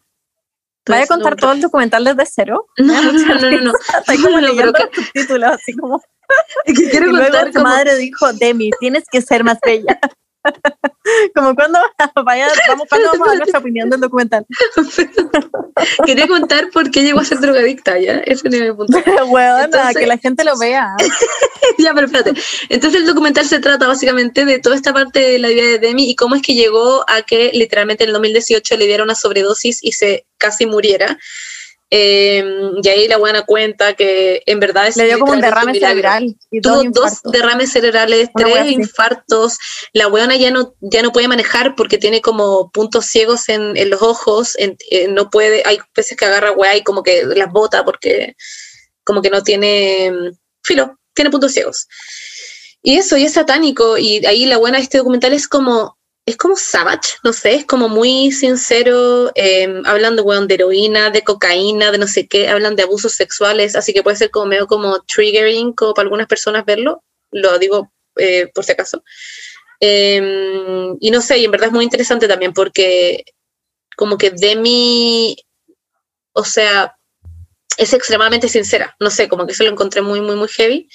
¿Vaya 0.88 1.04
a 1.04 1.08
contar 1.08 1.36
todo 1.36 1.52
el 1.54 1.62
documental 1.62 2.04
desde 2.04 2.26
cero? 2.26 2.68
No, 2.78 2.94
no, 3.02 3.12
no, 3.12 3.52
no, 3.52 3.62
no. 3.62 3.74
Estoy 4.00 4.22
como 4.22 4.40
leyendo 4.40 4.72
los 4.72 4.90
subtítulos, 4.94 5.52
así 5.52 5.74
como. 5.74 6.02
Es 6.66 6.80
que 6.80 6.90
quiero 6.90 7.10
y 7.10 7.14
luego 7.14 7.38
como- 7.54 7.66
madre 7.66 7.96
dijo, 7.98 8.34
Demi, 8.34 8.72
tienes 8.80 9.04
que 9.12 9.22
ser 9.22 9.44
más 9.44 9.60
bella. 9.64 10.00
como 11.36 11.56
cuando 11.56 11.80
vaya, 12.26 12.48
vamos, 12.68 12.88
cuando 12.90 13.10
vamos 13.12 13.28
a 13.28 13.32
dar 13.32 13.38
nuestra 13.38 13.60
opinión 13.60 13.90
del 13.90 14.00
documental. 14.00 14.46
Quería 16.06 16.28
contar 16.28 16.70
por 16.72 16.92
qué 16.92 17.04
llegó 17.04 17.20
a 17.20 17.26
ser 17.26 17.40
drogadicta, 17.40 18.00
¿ya? 18.00 18.20
Ese 18.26 18.48
es 18.48 18.62
mi 18.62 18.72
punto. 18.72 18.98
bueno, 19.28 19.70
que 19.96 20.06
la 20.06 20.18
gente 20.18 20.44
lo 20.44 20.58
vea. 20.58 20.96
ya, 21.78 21.94
pero 21.94 22.08
espérate. 22.08 22.34
Entonces 22.70 23.02
el 23.02 23.08
documental 23.08 23.46
se 23.46 23.60
trata 23.60 23.88
básicamente 23.88 24.46
de 24.46 24.60
toda 24.60 24.76
esta 24.76 24.94
parte 24.94 25.20
de 25.20 25.40
la 25.40 25.50
vida 25.50 25.64
de 25.64 25.80
Demi 25.80 26.10
y 26.10 26.16
cómo 26.16 26.36
es 26.36 26.42
que 26.42 26.54
llegó 26.54 27.04
a 27.10 27.22
que 27.24 27.52
literalmente 27.54 28.04
en 28.04 28.10
el 28.10 28.14
2018 28.14 28.78
le 28.78 28.86
diera 28.86 29.04
una 29.04 29.16
sobredosis 29.16 29.80
y 29.84 29.92
se 29.92 30.26
casi 30.38 30.66
muriera. 30.66 31.18
Em, 31.98 32.74
y 32.84 32.90
ahí 32.90 33.08
la 33.08 33.16
buena 33.16 33.46
cuenta 33.46 33.94
que 33.94 34.44
en 34.48 34.60
verdad 34.60 34.86
es 34.88 34.98
Le 34.98 35.06
dio 35.06 35.18
como 35.18 35.32
un 35.32 35.40
derrame 35.40 35.80
cerebral. 35.80 36.36
Tuvo 36.62 36.84
dos 36.92 37.22
derrames 37.24 37.72
cerebrales, 37.72 38.30
tres 38.36 38.70
infartos. 38.70 39.58
La 39.94 40.08
buena 40.08 40.36
ya 40.36 40.52
no, 40.52 40.76
ya 40.82 41.02
no 41.02 41.14
puede 41.14 41.30
manejar 41.30 41.74
porque 41.78 41.98
tiene 41.98 42.20
como 42.20 42.70
puntos 42.72 43.06
ciegos 43.06 43.48
en, 43.48 43.78
en 43.78 43.90
los 43.90 44.02
ojos. 44.02 44.58
no 45.08 45.30
puede, 45.30 45.64
hay 45.66 45.80
veces 45.96 46.18
que 46.18 46.26
agarra 46.26 46.52
weá 46.52 46.76
y 46.76 46.84
como 46.84 47.02
que 47.02 47.24
las 47.24 47.50
bota 47.50 47.86
porque 47.86 48.36
como 49.06 49.22
que 49.22 49.30
no 49.30 49.42
tiene 49.42 50.12
filo, 50.64 51.00
tiene 51.14 51.32
puntos 51.32 51.54
ciegos. 51.54 51.88
Y 52.84 52.98
eso, 52.98 53.16
y 53.16 53.24
es 53.24 53.32
satánico. 53.32 53.98
Y 53.98 54.26
ahí 54.26 54.46
la 54.46 54.58
buena 54.58 54.80
de 54.80 54.84
este 54.84 54.98
documental 54.98 55.32
es 55.32 55.48
como 55.48 55.95
es 56.26 56.38
como 56.38 56.56
savage, 56.56 57.18
no 57.24 57.34
sé, 57.34 57.54
es 57.54 57.66
como 57.66 57.88
muy 57.88 58.32
sincero, 58.32 59.32
eh, 59.36 59.82
hablan 59.86 60.16
de, 60.16 60.24
de 60.48 60.54
heroína, 60.56 61.12
de 61.12 61.24
cocaína, 61.24 61.92
de 61.92 62.00
no 62.00 62.08
sé 62.08 62.28
qué, 62.28 62.50
hablan 62.50 62.76
de 62.76 62.84
abusos 62.84 63.14
sexuales, 63.14 63.76
así 63.76 63.94
que 63.94 64.02
puede 64.02 64.18
ser 64.18 64.32
como 64.32 64.48
medio 64.48 64.66
como 64.66 65.02
triggering, 65.02 65.74
como 65.74 65.94
para 65.94 66.06
algunas 66.06 66.28
personas 66.28 66.66
verlo, 66.66 67.04
lo 67.32 67.60
digo 67.60 67.92
eh, 68.18 68.48
por 68.54 68.64
si 68.66 68.72
acaso. 68.72 69.04
Em, 69.80 70.98
y 71.00 71.12
no 71.12 71.22
sé, 71.22 71.38
y 71.38 71.46
en 71.46 71.52
verdad 71.52 71.68
es 71.68 71.74
muy 71.74 71.84
interesante 71.84 72.28
también 72.28 72.54
porque 72.54 73.24
como 73.96 74.18
que 74.18 74.32
Demi, 74.32 75.38
o 76.34 76.44
sea, 76.44 76.96
es 77.78 77.94
extremadamente 77.94 78.50
sincera, 78.50 78.96
no 79.00 79.12
sé, 79.12 79.28
como 79.30 79.46
que 79.46 79.54
eso 79.54 79.64
lo 79.64 79.72
encontré 79.72 80.02
muy, 80.02 80.22
muy, 80.22 80.36
muy 80.36 80.48
heavy. 80.48 80.90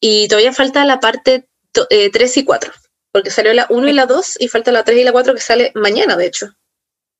Y 0.00 0.28
todavía 0.28 0.52
falta 0.52 0.84
la 0.84 1.00
parte 1.00 1.48
3 1.72 1.88
eh, 1.90 2.40
y 2.40 2.44
4 2.44 2.72
porque 3.12 3.30
salió 3.30 3.52
la 3.54 3.66
1 3.70 3.88
y 3.88 3.92
la 3.92 4.06
2 4.06 4.36
y 4.40 4.48
falta 4.48 4.72
la 4.72 4.84
3 4.84 5.00
y 5.00 5.04
la 5.04 5.12
4 5.12 5.34
que 5.34 5.40
sale 5.40 5.72
mañana, 5.74 6.16
de 6.16 6.26
hecho. 6.26 6.46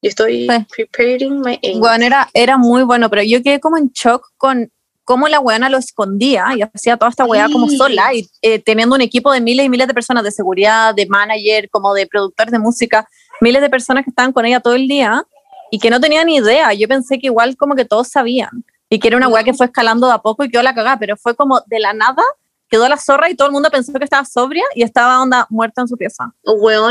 Yo 0.00 0.10
estoy 0.10 0.46
preparing 0.76 1.40
my 1.40 1.58
Bueno, 1.78 2.04
era, 2.04 2.28
era 2.32 2.56
muy 2.56 2.82
bueno, 2.82 3.10
pero 3.10 3.22
yo 3.22 3.42
quedé 3.42 3.58
como 3.58 3.78
en 3.78 3.90
shock 3.92 4.28
con 4.36 4.70
cómo 5.02 5.26
la 5.26 5.40
weana 5.40 5.70
lo 5.70 5.78
escondía 5.78 6.48
y 6.54 6.60
hacía 6.62 6.96
toda 6.98 7.08
esta 7.08 7.24
weá 7.24 7.48
como 7.50 7.68
sola 7.70 8.12
y 8.12 8.28
eh, 8.42 8.58
teniendo 8.58 8.94
un 8.94 9.00
equipo 9.00 9.32
de 9.32 9.40
miles 9.40 9.64
y 9.64 9.70
miles 9.70 9.88
de 9.88 9.94
personas 9.94 10.22
de 10.22 10.30
seguridad, 10.30 10.94
de 10.94 11.06
manager, 11.06 11.70
como 11.70 11.94
de 11.94 12.06
productores 12.06 12.52
de 12.52 12.58
música, 12.58 13.08
miles 13.40 13.62
de 13.62 13.70
personas 13.70 14.04
que 14.04 14.10
estaban 14.10 14.32
con 14.32 14.44
ella 14.44 14.60
todo 14.60 14.74
el 14.74 14.86
día 14.86 15.24
y 15.70 15.78
que 15.78 15.88
no 15.88 15.98
tenían 15.98 16.26
ni 16.26 16.36
idea. 16.36 16.74
Yo 16.74 16.86
pensé 16.86 17.18
que 17.18 17.28
igual 17.28 17.56
como 17.56 17.74
que 17.74 17.86
todos 17.86 18.08
sabían 18.08 18.50
y 18.90 18.98
que 18.98 19.08
era 19.08 19.16
una 19.16 19.28
weá 19.28 19.42
que 19.42 19.54
fue 19.54 19.66
escalando 19.66 20.08
de 20.08 20.12
a 20.12 20.18
poco 20.18 20.44
y 20.44 20.50
quedó 20.50 20.62
la 20.62 20.74
cagada, 20.74 20.98
pero 20.98 21.16
fue 21.16 21.34
como 21.34 21.62
de 21.66 21.80
la 21.80 21.94
nada 21.94 22.22
quedó 22.68 22.88
la 22.88 22.96
zorra 22.96 23.30
y 23.30 23.34
todo 23.34 23.48
el 23.48 23.52
mundo 23.52 23.70
pensó 23.70 23.92
que 23.92 24.04
estaba 24.04 24.24
sobria 24.24 24.64
y 24.74 24.82
estaba 24.82 25.20
onda 25.20 25.46
muerta 25.50 25.82
en 25.82 25.88
su 25.88 25.96
pieza. 25.96 26.32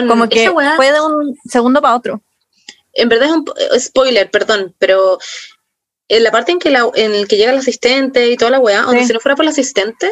Como 0.07 0.27
que 0.27 0.49
fue 0.49 0.91
de 0.91 1.01
un 1.01 1.37
segundo 1.45 1.81
para 1.81 1.95
otro. 1.95 2.21
En 2.93 3.09
verdad 3.09 3.27
es 3.27 3.33
un 3.33 3.45
eh, 3.57 3.79
spoiler, 3.79 4.29
perdón, 4.31 4.75
pero 4.79 5.19
en 6.07 6.23
la 6.23 6.31
parte 6.31 6.51
en 6.51 6.59
que, 6.59 6.71
la, 6.71 6.89
en 6.95 7.13
el 7.13 7.27
que 7.27 7.37
llega 7.37 7.51
el 7.51 7.59
asistente 7.59 8.31
y 8.31 8.37
toda 8.37 8.51
la 8.51 8.59
weá, 8.59 8.81
donde 8.81 9.05
si 9.05 9.13
no 9.13 9.19
fuera 9.19 9.35
por 9.35 9.45
el 9.45 9.49
asistente, 9.49 10.09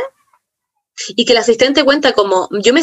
y 1.10 1.26
que 1.26 1.34
el 1.34 1.40
asistente 1.40 1.84
cuenta 1.84 2.14
como, 2.14 2.48
yo 2.64 2.74
me 2.74 2.82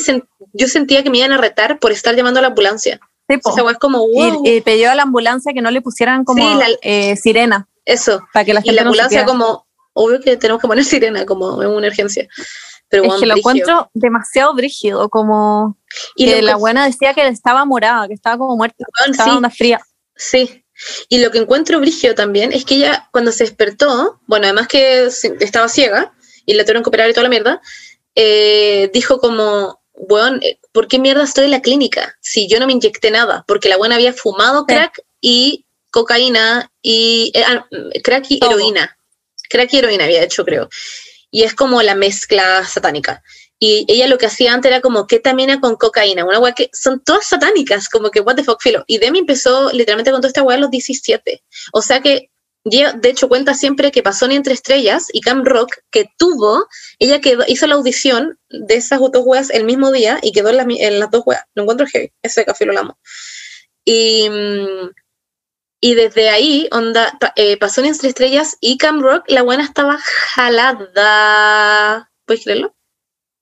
yo 0.53 0.69
sentía 0.69 1.03
que 1.03 1.11
me 1.11 1.19
iban 1.19 1.33
a 1.33 1.39
retar 1.39 1.79
por 1.79 1.93
estar 1.93 2.15
llamando 2.15 2.41
a 2.41 2.43
la 2.43 2.49
ambulancia. 2.49 3.01
Sí, 3.29 3.37
Esa 3.37 3.63
weá 3.63 3.73
es 3.73 3.79
como, 3.79 3.99
wow. 3.99 4.43
Y, 4.45 4.61
pidió 4.61 4.91
a 4.91 4.95
la 4.95 5.05
ambulancia 5.05 5.53
que 5.55 5.63
no 5.63 5.71
le 5.71 5.81
pusieran 5.81 6.25
como 6.25 6.61
eh, 6.83 7.17
sirena. 7.17 7.69
Eso. 7.85 8.21
Para 8.33 8.45
que 8.45 8.55
la 8.55 8.61
gente 8.61 8.73
y 8.73 8.77
la 8.77 8.83
ambulancia 8.83 9.25
como, 9.25 9.67
obvio 9.93 10.21
que 10.21 10.37
tenemos 10.37 10.61
que 10.61 10.69
poner 10.69 10.85
sirena 10.85 11.25
como 11.25 11.63
en 11.63 11.71
una 11.71 11.87
urgencia 11.87 12.29
es 12.93 13.15
que 13.21 13.27
lo 13.27 13.37
encuentro 13.37 13.91
demasiado 13.95 14.55
brígido, 14.55 15.09
como 15.09 15.79
y 16.17 16.27
que 16.27 16.43
la 16.43 16.57
buena 16.57 16.85
decía 16.85 17.15
que 17.15 17.27
estaba 17.27 17.65
morada, 17.65 18.09
que 18.09 18.15
estaba 18.15 18.39
como 18.39 18.57
muerta, 18.57 18.85
estaba 19.11 19.37
onda 19.37 19.51
fría. 19.51 19.81
Sí, 20.15 20.65
y 21.09 21.19
lo 21.19 21.31
que 21.31 21.39
encuentro 21.39 21.81
brígido 21.81 22.15
también 22.15 22.53
es 22.53 22.65
que 22.65 22.77
ella 22.77 23.09
cuando 23.13 23.33
se 23.33 23.45
despertó, 23.45 24.21
bueno, 24.27 24.47
además 24.47 24.69
que 24.69 25.07
estaba 25.41 25.69
ciega 25.69 26.13
y 26.45 26.55
la 26.55 26.65
tuvieron 26.65 26.83
que 26.83 26.89
operar 26.89 27.09
y 27.09 27.13
toda 27.13 27.25
la 27.25 27.29
mierda, 27.29 27.63
eh, 28.15 28.91
dijo 28.93 29.19
como, 29.19 29.81
bueno, 29.95 30.39
eh, 30.43 30.59
¿por 30.73 30.89
qué 30.89 30.99
mierda 30.99 31.25
estoy 31.25 31.47
en 31.47 31.53
la 31.53 31.63
clínica? 31.63 32.17
Si 32.21 32.49
yo 32.49 32.61
no 32.61 32.67
me 32.67 32.73
inyecté 32.73 33.11
nada, 33.11 33.45
porque 33.47 33.69
la 33.69 33.77
buena 33.77 33.95
había 33.95 34.13
fumado 34.13 34.67
crack 34.67 35.03
y 35.21 35.67
cocaína 35.91 36.71
y 36.83 37.33
eh, 37.35 37.45
ah, 37.47 37.67
crack 38.03 38.27
y 38.31 38.41
heroína. 38.45 38.99
Crack 39.49 39.73
y 39.73 39.79
heroína 39.79 40.05
había 40.05 40.23
hecho, 40.23 40.45
creo 40.45 40.69
y 41.33 41.43
es 41.43 41.55
como 41.55 41.83
la 41.83 41.97
mezcla 41.97 42.65
satánica. 42.65 43.25
Y 43.59 43.85
ella 43.89 44.07
lo 44.07 44.19
que 44.19 44.27
hacía 44.27 44.53
antes 44.53 44.71
era 44.71 44.81
como 44.81 45.07
ketamina 45.07 45.61
con 45.61 45.77
cocaína, 45.77 46.25
una 46.25 46.39
weá 46.39 46.53
que 46.53 46.69
son 46.73 47.03
todas 47.03 47.27
satánicas, 47.27 47.89
como 47.89 48.11
que 48.11 48.21
what 48.21 48.37
the 48.37 48.45
fuck, 48.45 48.61
filo. 48.61 48.85
Y 48.87 48.99
Demi 48.99 49.21
empezó 49.21 49.73
literalmente 49.73 50.11
con 50.11 50.21
toda 50.21 50.29
esta 50.29 50.43
weá 50.43 50.57
a 50.57 50.61
los 50.61 50.71
17. 50.71 51.43
O 51.73 51.81
sea 51.81 52.01
que, 52.01 52.31
de 52.65 53.09
hecho, 53.09 53.29
cuenta 53.29 53.55
siempre 53.55 53.91
que 53.91 54.03
pasó 54.03 54.29
ni 54.29 54.37
entre 54.37 54.53
estrellas 54.53 55.07
y 55.13 55.21
Cam 55.21 55.45
Rock, 55.45 55.77
que 55.91 56.07
tuvo, 56.19 56.67
ella 56.99 57.21
quedó, 57.21 57.45
hizo 57.49 57.67
la 57.67 57.77
audición 57.77 58.39
de 58.51 58.75
esas 58.75 59.01
dos 59.01 59.23
weas 59.25 59.51
el 59.51 59.65
mismo 59.65 59.91
día 59.91 60.19
y 60.23 60.33
quedó 60.33 60.51
en, 60.51 61.01
las 61.01 61.11
dos 61.11 61.23
weas. 61.25 61.45
Lo 61.55 61.63
encuentro 61.63 61.87
heavy, 61.87 62.13
ese 62.23 62.45
café 62.45 62.67
lo 62.67 62.79
amo. 62.79 62.99
Y. 63.85 64.29
Mm, 64.29 64.91
y 65.85 65.97
desde 65.97 66.31
ahí, 66.31 66.69
onda, 66.71 67.19
eh, 67.35 67.57
pasó 67.57 67.81
en 67.81 67.89
Entre 67.89 68.09
Estrellas 68.09 68.57
y 68.61 68.79
Cam 68.79 69.03
Rock, 69.03 69.25
la 69.27 69.43
buena 69.43 69.65
estaba 69.65 69.99
jalada. 69.99 70.89
¿Puedes 72.25 72.45
creerlo? 72.45 72.73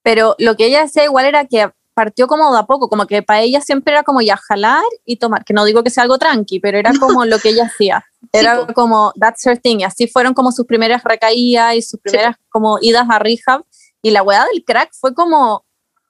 Pero 0.01 0.35
lo 0.39 0.55
que 0.57 0.65
ella 0.65 0.81
decía 0.81 1.03
igual 1.03 1.27
era 1.27 1.45
que 1.45 1.69
partió 1.93 2.25
como 2.25 2.51
de 2.51 2.57
a 2.57 2.63
poco, 2.63 2.89
como 2.89 3.05
que 3.05 3.21
para 3.21 3.41
ella 3.41 3.61
siempre 3.61 3.93
era 3.93 4.01
como 4.01 4.21
ya 4.21 4.37
jalar 4.37 4.81
y 5.05 5.17
tomar, 5.17 5.45
que 5.45 5.53
no 5.53 5.65
digo 5.65 5.83
que 5.83 5.91
sea 5.91 6.01
algo 6.01 6.17
tranqui, 6.17 6.59
pero 6.59 6.79
era 6.79 6.93
como 6.99 7.25
lo 7.25 7.37
que 7.37 7.49
ella 7.49 7.65
hacía. 7.65 8.03
Era 8.33 8.65
como, 8.73 9.13
that's 9.19 9.45
her 9.45 9.59
thing. 9.59 9.81
Y 9.81 9.83
así 9.83 10.07
fueron 10.07 10.33
como 10.33 10.51
sus 10.51 10.65
primeras 10.65 11.03
recaídas 11.03 11.75
y 11.75 11.83
sus 11.83 11.99
primeras 11.99 12.37
como 12.49 12.79
idas 12.81 13.05
a 13.07 13.19
rehab. 13.19 13.63
Y 14.01 14.09
la 14.09 14.23
weá 14.23 14.47
del 14.51 14.63
crack 14.63 14.89
fue 14.99 15.13
como 15.13 15.63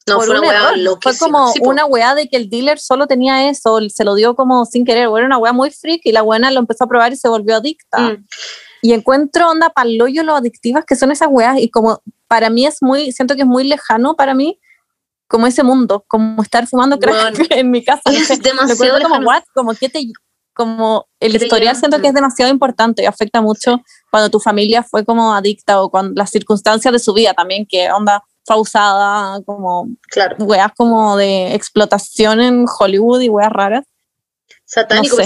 no, 0.08 0.20
fue 0.20 0.40
una 0.40 0.74
Fue 1.02 1.18
como 1.18 1.54
una 1.62 1.86
weá 1.86 2.16
de 2.16 2.28
que 2.28 2.38
el 2.38 2.50
dealer 2.50 2.80
solo 2.80 3.08
tenía 3.08 3.50
eso, 3.50 3.80
se 3.90 4.04
lo 4.04 4.16
dio 4.16 4.36
como 4.36 4.66
sin 4.66 4.86
querer. 4.86 5.04
Era 5.04 5.26
una 5.26 5.38
weá 5.38 5.54
muy 5.54 5.72
freak 5.72 6.02
y 6.04 6.12
la 6.12 6.22
buena 6.22 6.52
lo 6.52 6.60
empezó 6.60 6.86
a 6.86 6.88
probar 6.88 7.14
y 7.14 7.18
se 7.18 7.30
volvió 7.30 7.56
adicta. 7.56 8.00
Mm. 8.00 8.26
Y 8.82 8.94
encuentro 8.94 9.50
onda 9.50 9.70
palollo 9.70 10.24
lo 10.24 10.36
adictivas 10.36 10.86
que 10.86 10.96
son 10.96 11.12
esas 11.12 11.28
weas 11.30 11.60
y 11.60 11.70
como 11.70 12.02
para 12.28 12.50
mí 12.50 12.66
es 12.66 12.78
muy, 12.82 13.12
siento 13.12 13.36
que 13.36 13.42
es 13.42 13.48
muy 13.48 13.64
lejano 13.64 14.16
para 14.16 14.34
mí 14.34 14.60
como 15.28 15.48
ese 15.48 15.64
mundo, 15.64 16.04
como 16.08 16.42
estar 16.42 16.68
fumando 16.68 17.00
crack 17.00 17.36
en 17.52 17.72
mi 17.72 17.84
casa. 17.84 18.02
Es 18.12 18.42
demasiado 18.42 19.00
como, 19.02 19.28
what, 19.28 19.44
como 19.54 19.74
que 19.74 19.88
te 19.90 20.04
como 20.54 21.08
el 21.20 21.36
historial 21.36 21.76
siento 21.76 22.02
que 22.02 22.08
es 22.08 22.14
demasiado 22.14 22.52
importante 22.52 23.04
y 23.04 23.06
afecta 23.06 23.42
mucho 23.42 23.82
cuando 24.12 24.30
tu 24.30 24.40
familia 24.40 24.84
fue 24.84 25.06
como 25.06 25.34
adicta 25.34 25.82
o 25.82 25.90
cuando 25.90 26.14
las 26.16 26.30
circunstancias 26.30 26.92
de 26.92 27.00
su 27.00 27.14
vida 27.14 27.34
también 27.34 27.66
que 27.66 27.90
onda 27.92 28.22
usada, 28.50 29.42
como 29.46 29.90
claro. 30.10 30.36
weas 30.40 30.72
como 30.76 31.18
de 31.18 31.54
explotación 31.54 32.42
en 32.42 32.66
Hollywood 32.68 33.22
y 33.22 33.30
weas 33.30 33.52
raras. 33.52 33.86
Satánico, 34.66 35.18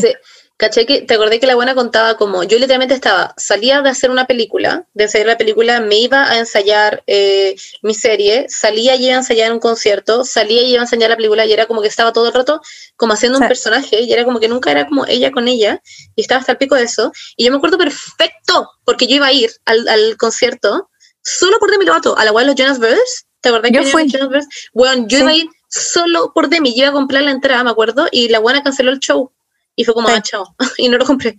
caché 0.58 0.86
que, 0.86 1.02
te 1.02 1.16
acordé 1.16 1.40
que 1.40 1.48
la 1.48 1.56
buena 1.56 1.76
contaba 1.76 2.16
como, 2.16 2.44
yo 2.44 2.58
literalmente 2.58 2.94
estaba, 2.94 3.34
salía 3.38 3.82
de 3.82 3.90
hacer 3.90 4.10
una 4.10 4.26
película, 4.26 4.88
de 4.94 5.04
hacer 5.04 5.26
la 5.26 5.38
película, 5.38 5.82
me 5.82 5.98
iba 6.00 6.30
a 6.30 6.40
ensayar 6.40 7.04
eh, 7.08 7.56
mi 7.82 7.94
serie, 7.94 8.46
salía 8.48 8.96
y 8.96 9.08
iba 9.08 9.16
a 9.16 9.20
ensayar 9.20 9.52
un 9.52 9.60
concierto, 9.60 10.24
salía 10.24 10.64
y 10.64 10.72
iba 10.72 10.82
a 10.82 10.86
ensayar 10.86 11.10
la 11.10 11.18
película 11.18 11.46
y 11.46 11.52
era 11.52 11.66
como 11.66 11.82
que 11.82 11.90
estaba 11.90 12.14
todo 12.14 12.28
el 12.28 12.34
rato 12.34 12.62
como 12.96 13.14
haciendo 13.14 13.38
un 13.40 13.48
personaje 13.48 14.02
y 14.02 14.14
era 14.14 14.24
como 14.24 14.40
que 14.40 14.48
nunca 14.48 14.72
era 14.72 14.88
como 14.88 15.06
ella 15.06 15.32
con 15.32 15.48
ella 15.48 15.82
y 16.16 16.22
estaba 16.22 16.40
hasta 16.40 16.54
el 16.54 16.58
pico 16.58 16.76
de 16.76 16.84
eso. 16.84 17.12
Y 17.36 17.46
yo 17.46 17.52
me 17.52 17.58
acuerdo 17.58 17.78
perfecto, 17.78 18.70
porque 18.86 19.08
yo 19.08 19.18
iba 19.18 19.28
a 19.28 19.34
ir 19.34 19.52
al, 19.66 19.88
al 19.90 20.16
concierto 20.18 20.90
solo 21.26 21.60
por 21.60 21.72
Demi 21.72 21.86
Lovato, 21.86 22.18
a 22.18 22.24
la 22.24 22.32
web 22.32 22.46
de 22.46 22.52
los 22.52 22.56
Jonas 22.56 22.80
Brothers. 22.80 23.26
¿Te 23.42 23.50
acordás 23.50 23.72
yo 23.72 23.82
que 23.82 23.88
fui. 23.88 24.10
Jonas 24.10 24.30
Brothers? 24.30 24.70
Bueno, 24.74 25.06
yo 25.08 25.20
iba 25.20 25.32
a 25.32 25.36
ir 25.36 25.48
solo 25.68 26.32
por 26.34 26.48
Demi, 26.48 26.74
yo 26.74 26.84
iba 26.84 26.90
a 26.90 26.94
comprar 26.94 27.24
la 27.24 27.32
entrada, 27.32 27.64
me 27.64 27.72
acuerdo, 27.72 28.08
y 28.12 28.30
la 28.30 28.40
buena 28.40 28.64
canceló 28.64 28.92
el 28.92 29.00
show. 29.00 29.32
Y 29.76 29.84
fue 29.84 29.94
como, 29.94 30.08
ah, 30.08 30.22
chao, 30.22 30.56
y 30.78 30.88
no 30.88 30.98
lo 30.98 31.06
compré. 31.06 31.38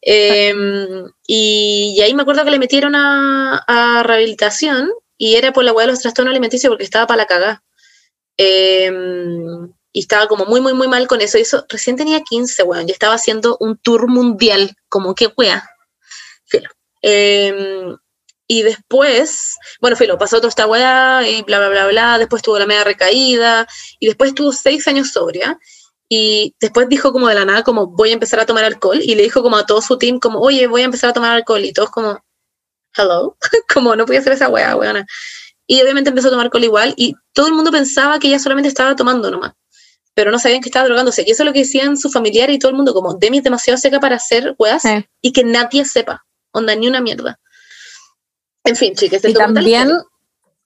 Em, 0.00 1.10
y, 1.26 2.00
ahí 2.02 2.14
me 2.14 2.22
acuerdo 2.22 2.44
que 2.44 2.50
le 2.50 2.58
metieron 2.58 2.94
a, 2.94 3.64
a 3.66 4.02
rehabilitación 4.02 4.92
y 5.16 5.36
era 5.36 5.52
por 5.52 5.64
la 5.64 5.72
web 5.72 5.86
de 5.86 5.92
los 5.92 6.00
trastornos 6.00 6.30
alimenticios 6.30 6.70
porque 6.70 6.84
estaba 6.84 7.06
para 7.06 7.22
la 7.22 7.26
cagada. 7.26 7.64
Em, 8.36 9.72
y 9.92 10.00
estaba 10.00 10.26
como 10.26 10.44
muy, 10.44 10.60
muy, 10.60 10.74
muy 10.74 10.88
mal 10.88 11.06
con 11.06 11.20
eso. 11.20 11.38
Y 11.38 11.42
eso 11.42 11.64
recién 11.68 11.96
tenía 11.96 12.20
15, 12.20 12.62
weón. 12.64 12.86
Yo 12.86 12.92
estaba 12.92 13.14
haciendo 13.14 13.56
un 13.60 13.78
tour 13.78 14.08
mundial, 14.08 14.76
como 14.88 15.14
que 15.14 15.32
wea. 15.36 15.68
Filo. 16.44 16.68
Eh, 17.00 17.94
y 18.46 18.62
después, 18.62 19.56
bueno, 19.80 19.96
filo, 19.96 20.18
pasó 20.18 20.36
toda 20.36 20.48
esta 20.48 20.66
weá 20.66 21.26
y 21.28 21.42
bla, 21.42 21.58
bla, 21.58 21.68
bla, 21.68 21.86
bla, 21.86 22.18
después 22.18 22.42
tuvo 22.42 22.58
la 22.58 22.66
media 22.66 22.84
recaída 22.84 23.66
y 23.98 24.06
después 24.06 24.28
estuvo 24.30 24.52
seis 24.52 24.86
años 24.86 25.12
sobria 25.12 25.58
y 26.08 26.54
después 26.60 26.88
dijo 26.88 27.12
como 27.12 27.28
de 27.28 27.34
la 27.34 27.44
nada 27.46 27.62
como 27.62 27.86
voy 27.86 28.10
a 28.10 28.12
empezar 28.12 28.38
a 28.40 28.46
tomar 28.46 28.64
alcohol 28.64 29.00
y 29.02 29.14
le 29.14 29.22
dijo 29.22 29.42
como 29.42 29.56
a 29.56 29.64
todo 29.64 29.80
su 29.80 29.96
team 29.96 30.18
como 30.18 30.38
oye 30.40 30.66
voy 30.66 30.82
a 30.82 30.84
empezar 30.84 31.10
a 31.10 31.12
tomar 31.14 31.32
alcohol 31.32 31.64
y 31.64 31.72
todos 31.72 31.90
como 31.90 32.22
hello 32.96 33.36
como 33.72 33.96
no 33.96 34.04
podía 34.04 34.20
hacer 34.20 34.34
esa 34.34 34.48
weá 34.50 34.76
weona 34.76 35.06
y 35.66 35.80
obviamente 35.80 36.10
empezó 36.10 36.28
a 36.28 36.30
tomar 36.30 36.46
alcohol 36.46 36.64
igual 36.64 36.94
y 36.98 37.14
todo 37.32 37.46
el 37.46 37.54
mundo 37.54 37.72
pensaba 37.72 38.18
que 38.18 38.28
ella 38.28 38.38
solamente 38.38 38.68
estaba 38.68 38.94
tomando 38.94 39.30
nomás 39.30 39.52
pero 40.12 40.30
no 40.30 40.38
sabían 40.38 40.60
que 40.60 40.68
estaba 40.68 40.84
drogándose 40.84 41.24
y 41.26 41.30
eso 41.30 41.42
es 41.42 41.46
lo 41.46 41.54
que 41.54 41.60
decían 41.60 41.96
sus 41.96 42.12
familiares 42.12 42.54
y 42.54 42.58
todo 42.58 42.70
el 42.70 42.76
mundo 42.76 42.92
como 42.92 43.14
Demi 43.14 43.38
es 43.38 43.44
demasiado 43.44 43.78
seca 43.78 43.98
para 43.98 44.16
hacer 44.16 44.54
weas 44.58 44.82
Sí. 44.82 45.06
y 45.22 45.32
que 45.32 45.42
nadie 45.42 45.86
sepa 45.86 46.26
onda 46.52 46.76
ni 46.76 46.86
una 46.86 47.00
mierda 47.00 47.40
en 48.64 48.76
fin 48.76 48.94
chicas 48.94 49.24
Y 49.24 49.34
también, 49.34 49.90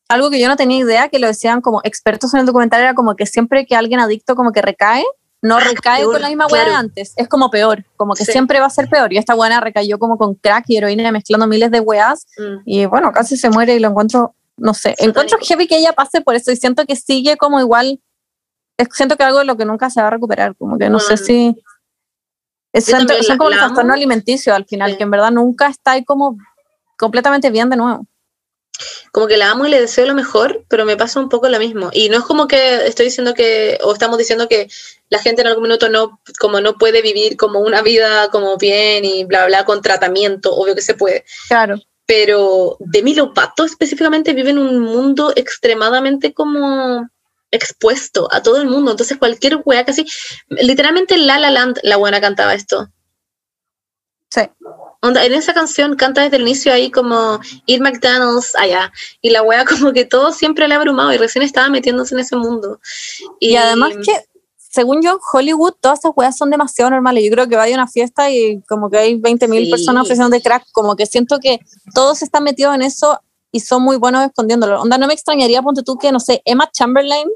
algo 0.09 0.31
que 0.31 0.41
yo 0.41 0.49
no 0.49 0.57
tenía 0.57 0.79
idea, 0.79 1.09
que 1.09 1.19
lo 1.19 1.27
decían 1.27 1.61
como 1.61 1.81
expertos 1.85 2.33
en 2.35 2.41
el 2.41 2.47
documental, 2.47 2.81
era 2.81 2.95
como 2.95 3.15
que 3.17 3.27
siempre 3.27 3.67
que 3.67 3.77
alguien 3.77 4.01
adicto 4.01 4.35
como 4.37 4.53
que 4.53 4.63
recae, 4.63 5.05
no 5.43 5.61
recae 5.61 6.01
peor, 6.01 6.13
con 6.15 6.23
la 6.23 6.29
misma 6.29 6.47
hueá 6.47 6.65
de 6.65 6.75
antes, 6.75 7.13
es 7.17 7.29
como 7.29 7.51
peor, 7.51 7.85
como 7.97 8.15
que 8.15 8.25
Sí. 8.25 8.33
siempre 8.33 8.59
va 8.61 8.67
a 8.67 8.71
ser 8.71 8.89
peor. 8.89 9.13
Y 9.13 9.19
esta 9.19 9.35
buena 9.35 9.61
recayó 9.61 9.99
como 9.99 10.17
con 10.19 10.35
crack 10.35 10.65
y 10.69 10.77
heroína 10.79 11.13
mezclando 11.13 11.47
miles 11.47 11.71
de 11.71 11.81
weas 11.81 12.27
Mm. 12.39 12.57
y 12.65 12.87
bueno, 12.87 13.13
casi 13.13 13.37
se 13.37 13.49
muere 13.51 13.75
y 13.75 13.79
lo 13.79 13.89
encuentro, 13.89 14.35
no 14.57 14.75
sé, 14.75 14.95
encuentro 14.99 15.39
heavy 15.41 15.67
que 15.69 15.77
ella 15.77 15.93
pase 15.93 16.21
por 16.23 16.35
eso 16.35 16.51
y 16.51 16.57
siento 16.57 16.85
que 16.87 16.97
sigue 16.97 17.37
como 17.37 17.61
igual, 17.61 18.01
es- 18.79 18.89
siento 18.93 19.17
que 19.17 19.23
algo 19.25 19.39
de 19.39 19.45
lo 19.45 19.57
que 19.57 19.65
nunca 19.65 19.91
se 19.91 20.01
va 20.01 20.09
a 20.09 20.11
recuperar, 20.11 20.57
como 20.57 20.77
que 20.79 20.89
no 20.91 20.99
sé 20.99 21.15
Bueno. 21.15 21.25
si... 21.25 21.63
Es, 22.73 22.85
son, 22.85 23.07
como 23.39 23.49
el 23.51 23.57
trastorno 23.57 23.95
alimenticio 23.95 24.55
al 24.55 24.65
final, 24.67 24.91
Sí. 24.93 24.97
que 24.99 25.03
en 25.05 25.11
verdad 25.11 25.31
nunca 25.31 25.69
está 25.69 25.93
ahí 25.93 26.05
como 26.05 26.37
completamente 26.99 27.51
bien 27.51 27.71
de 27.71 27.77
nuevo. 27.77 28.07
como 29.13 29.27
que 29.27 29.37
la 29.37 29.51
amo 29.51 29.67
y 29.67 29.71
le 29.71 29.81
deseo 29.81 30.07
lo 30.07 30.15
mejor, 30.15 30.65
pero 30.69 30.85
me 30.85 30.97
pasa 30.97 31.21
un 31.21 31.29
poco 31.29 31.49
lo 31.49 31.59
mismo. 31.59 31.91
Y 31.93 32.09
no 32.09 32.19
es 32.19 32.25
como 32.25 32.47
que 32.47 32.87
estoy 32.87 33.07
diciendo 33.07 33.35
que, 33.35 33.79
o 33.83 33.93
estamos 33.93 34.19
diciendo 34.19 34.49
que 34.49 34.69
la 35.09 35.19
gente 35.19 35.41
en 35.41 35.49
algún 35.49 35.65
minuto 35.65 35.89
no, 35.89 36.21
como 36.39 36.61
no 36.61 36.75
puede 36.75 37.03
vivir 37.03 37.37
como 37.37 37.61
una 37.61 37.83
vida 37.83 38.29
como 38.31 38.57
bien 38.59 39.05
y 39.05 39.25
bla, 39.25 39.47
bla, 39.47 39.65
con 39.65 39.83
tratamiento, 39.83 40.55
obvio 40.55 40.75
que 40.75 40.83
se 40.83 40.95
puede. 40.95 41.25
Claro. 41.49 41.81
Pero 42.07 42.77
Demi 42.81 43.15
Lovato 43.15 43.65
específicamente 43.65 44.33
vive 44.33 44.51
en 44.51 44.59
un 44.59 44.79
mundo 44.79 45.33
extremadamente 45.35 46.33
como 46.33 47.09
expuesto 47.51 48.29
a 48.31 48.43
todo 48.43 48.61
el 48.61 48.69
mundo. 48.69 48.91
Entonces 48.91 49.19
cualquier 49.19 49.61
wea 49.65 49.85
casi, 49.85 50.07
literalmente 50.49 51.15
en 51.15 51.27
La 51.27 51.39
La 51.39 51.51
Land 51.51 51.81
la 51.83 51.97
buena 51.97 52.21
cantaba 52.21 52.55
esto. 52.55 52.89
Sí. 54.31 54.43
Onda, 55.01 55.25
en 55.25 55.33
esa 55.33 55.55
canción 55.55 55.95
canta 55.95 56.23
desde 56.23 56.37
el 56.37 56.43
inicio 56.43 56.73
ahí 56.73 56.91
como 56.91 57.39
Ir 57.67 57.81
McDonald's 57.81 58.55
allá. 58.57 58.93
Y 59.23 59.31
la 59.31 59.43
wea 59.43 59.65
como 59.91 59.93
que 59.93 60.05
todo 60.05 60.33
siempre 60.33 60.67
le 60.67 60.75
ha 60.75 60.79
abrumado 60.79 61.13
y 61.13 61.19
recién 61.19 61.45
estaba 61.45 61.69
metiéndose 61.69 62.15
en 62.15 62.21
ese 62.21 62.37
mundo. 62.37 62.81
Y, 63.39 63.57
además 63.57 63.93
que, 64.05 64.13
según 64.57 65.01
yo, 65.03 65.13
en 65.13 65.19
Hollywood 65.33 65.75
todas 65.81 66.01
esas 66.01 66.13
weas 66.17 66.37
son 66.37 66.51
demasiado 66.51 66.91
normales. 66.91 67.25
Yo 67.25 67.31
creo 67.31 67.49
que 67.49 67.57
vaya 67.57 67.75
a 67.77 67.79
una 67.79 67.87
fiesta 67.89 68.31
y 68.31 68.61
como 68.69 68.91
que 68.91 68.99
hay 68.99 69.15
20.000 69.15 69.49
mil 69.49 69.65
Sí. 69.67 69.71
personas 69.71 70.03
ofreciendo 70.03 70.31
de 70.35 70.43
crack, 70.43 70.65
como 70.73 70.97
que 70.97 71.07
siento 71.07 71.39
que 71.39 71.61
todos 71.95 72.23
están 72.23 72.43
metidos 72.43 72.75
en 72.75 72.83
eso 72.83 73.21
y 73.53 73.61
son 73.61 73.83
muy 73.83 73.97
buenos 73.97 74.27
escondiéndolo. 74.27 74.81
Onda, 74.83 74.99
no 74.99 75.07
me 75.07 75.15
extrañaría, 75.15 75.63
ponte 75.63 75.83
tú, 75.83 75.97
que, 75.97 76.11
no 76.13 76.21
sé, 76.21 76.43
Emma 76.45 76.69
Chamberlain 76.73 77.29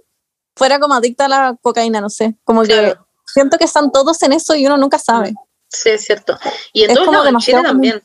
fuera 0.56 0.78
como 0.78 0.94
adicta 0.94 1.24
a 1.24 1.28
la 1.28 1.56
cocaína, 1.62 2.00
no 2.00 2.10
sé. 2.10 2.34
Como 2.44 2.62
que 2.62 2.68
Claro. 2.68 3.06
siento 3.24 3.56
que 3.56 3.64
están 3.64 3.90
todos 3.92 4.22
en 4.24 4.32
eso 4.32 4.54
y 4.54 4.66
uno 4.66 4.76
nunca 4.76 4.98
sabe. 4.98 5.32
Sí, 5.72 5.90
es 5.90 6.04
cierto. 6.04 6.38
Y 6.72 6.84
en 6.84 6.90
Es 6.90 6.96
todos 6.96 7.08
lados, 7.12 7.28
en 7.28 7.36
Chile 7.38 7.56
común. 7.58 7.66
también. 7.72 8.02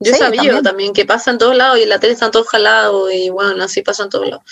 Yo 0.00 0.12
Sí, 0.12 0.18
sabía 0.18 0.42
también. 0.44 0.62
también. 0.64 0.92
que 0.94 1.04
pasa 1.04 1.30
en 1.30 1.38
todos 1.38 1.54
lados 1.54 1.78
y 1.78 1.82
en 1.82 1.88
la 1.90 2.00
tele 2.00 2.14
están 2.14 2.30
todos 2.30 2.48
jalados 2.48 3.12
y 3.12 3.28
bueno, 3.30 3.62
así 3.64 3.82
pasa 3.82 4.04
en 4.04 4.08
todos 4.10 4.28
lados. 4.28 4.44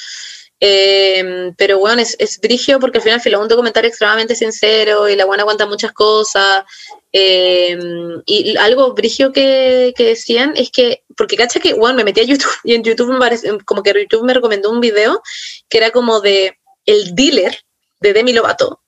Eh, 0.60 1.52
pero 1.56 1.78
bueno, 1.78 2.02
es, 2.02 2.16
es 2.18 2.40
brigio 2.40 2.80
porque 2.80 2.98
al 2.98 3.04
final 3.04 3.20
fue 3.20 3.34
un 3.36 3.46
documentario 3.48 3.88
extremadamente 3.88 4.34
sincero 4.34 5.08
y 5.08 5.14
la 5.16 5.24
buena 5.24 5.44
cuenta 5.44 5.66
muchas 5.66 5.92
cosas. 5.92 6.64
eh, 7.12 7.78
y 8.26 8.56
algo 8.58 8.92
brigio 8.92 9.32
que, 9.32 9.94
que 9.96 10.04
decían 10.04 10.52
es 10.56 10.70
que, 10.70 11.04
porque 11.16 11.36
cacha 11.36 11.60
que, 11.60 11.74
bueno, 11.74 11.96
me 11.96 12.04
metí 12.04 12.20
a 12.20 12.24
YouTube 12.24 12.52
y 12.64 12.74
en 12.74 12.82
YouTube 12.82 13.12
me 13.12 13.18
parece, 13.18 13.56
como 13.64 13.82
que 13.82 13.94
YouTube 14.10 14.24
me 14.24 14.34
recomendó 14.34 14.70
un 14.70 14.80
video 14.80 15.22
que 15.68 15.78
era 15.78 15.90
como 15.92 16.20
de 16.20 16.58
el 16.86 17.14
dealer 17.14 17.56
de 18.00 18.12
Demi 18.12 18.32
Lovato, 18.32 18.82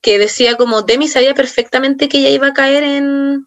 que 0.00 0.18
decía 0.18 0.56
como 0.56 0.82
Demi 0.82 1.08
sabía 1.08 1.34
perfectamente 1.34 2.08
que 2.08 2.18
ella 2.18 2.30
iba 2.30 2.46
a 2.48 2.54
caer 2.54 2.84
en 2.84 3.46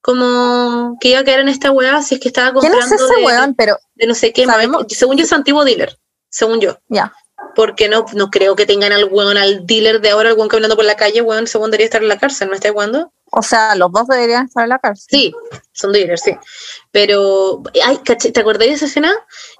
como 0.00 0.96
que 1.00 1.10
iba 1.10 1.20
a 1.20 1.24
caer 1.24 1.40
en 1.40 1.48
esta 1.48 1.70
weá 1.70 2.02
si 2.02 2.16
es 2.16 2.20
que 2.20 2.28
estaba 2.28 2.50
¿Quién 2.58 2.72
comprando 2.72 2.94
es 2.96 3.00
ese 3.00 3.20
de, 3.20 3.24
weón? 3.24 3.54
Pero, 3.54 3.76
de 3.94 4.06
no 4.06 4.14
sé 4.14 4.32
qué 4.32 4.44
¿Sabemos? 4.44 4.86
según 4.88 5.16
yo 5.16 5.24
es 5.24 5.32
antiguo 5.32 5.64
dealer 5.64 5.98
según 6.28 6.60
yo 6.60 6.78
ya. 6.88 7.12
porque 7.54 7.88
no, 7.88 8.04
no 8.14 8.30
creo 8.30 8.56
que 8.56 8.66
tengan 8.66 8.92
al 8.92 9.04
weón 9.04 9.36
al 9.36 9.64
dealer 9.66 10.00
de 10.00 10.10
ahora 10.10 10.30
el 10.30 10.36
weón 10.36 10.48
caminando 10.48 10.76
por 10.76 10.84
la 10.84 10.96
calle 10.96 11.22
weón 11.22 11.46
según 11.46 11.70
debería 11.70 11.86
estar 11.86 12.02
en 12.02 12.08
la 12.08 12.18
cárcel 12.18 12.48
¿no 12.48 12.54
está 12.54 12.70
jugando? 12.72 13.12
O 13.34 13.42
sea, 13.42 13.74
los 13.76 13.90
dos 13.90 14.06
deberían 14.08 14.44
estar 14.46 14.62
en 14.62 14.68
la 14.68 14.78
cárcel. 14.78 15.06
Sí, 15.10 15.34
son 15.72 15.92
dealers, 15.92 16.20
sí. 16.22 16.36
Pero, 16.90 17.62
ay, 17.84 17.98
caché, 18.04 18.30
¿te 18.30 18.40
acordás 18.40 18.68
de 18.68 18.74
esa 18.74 18.84
escena 18.84 19.12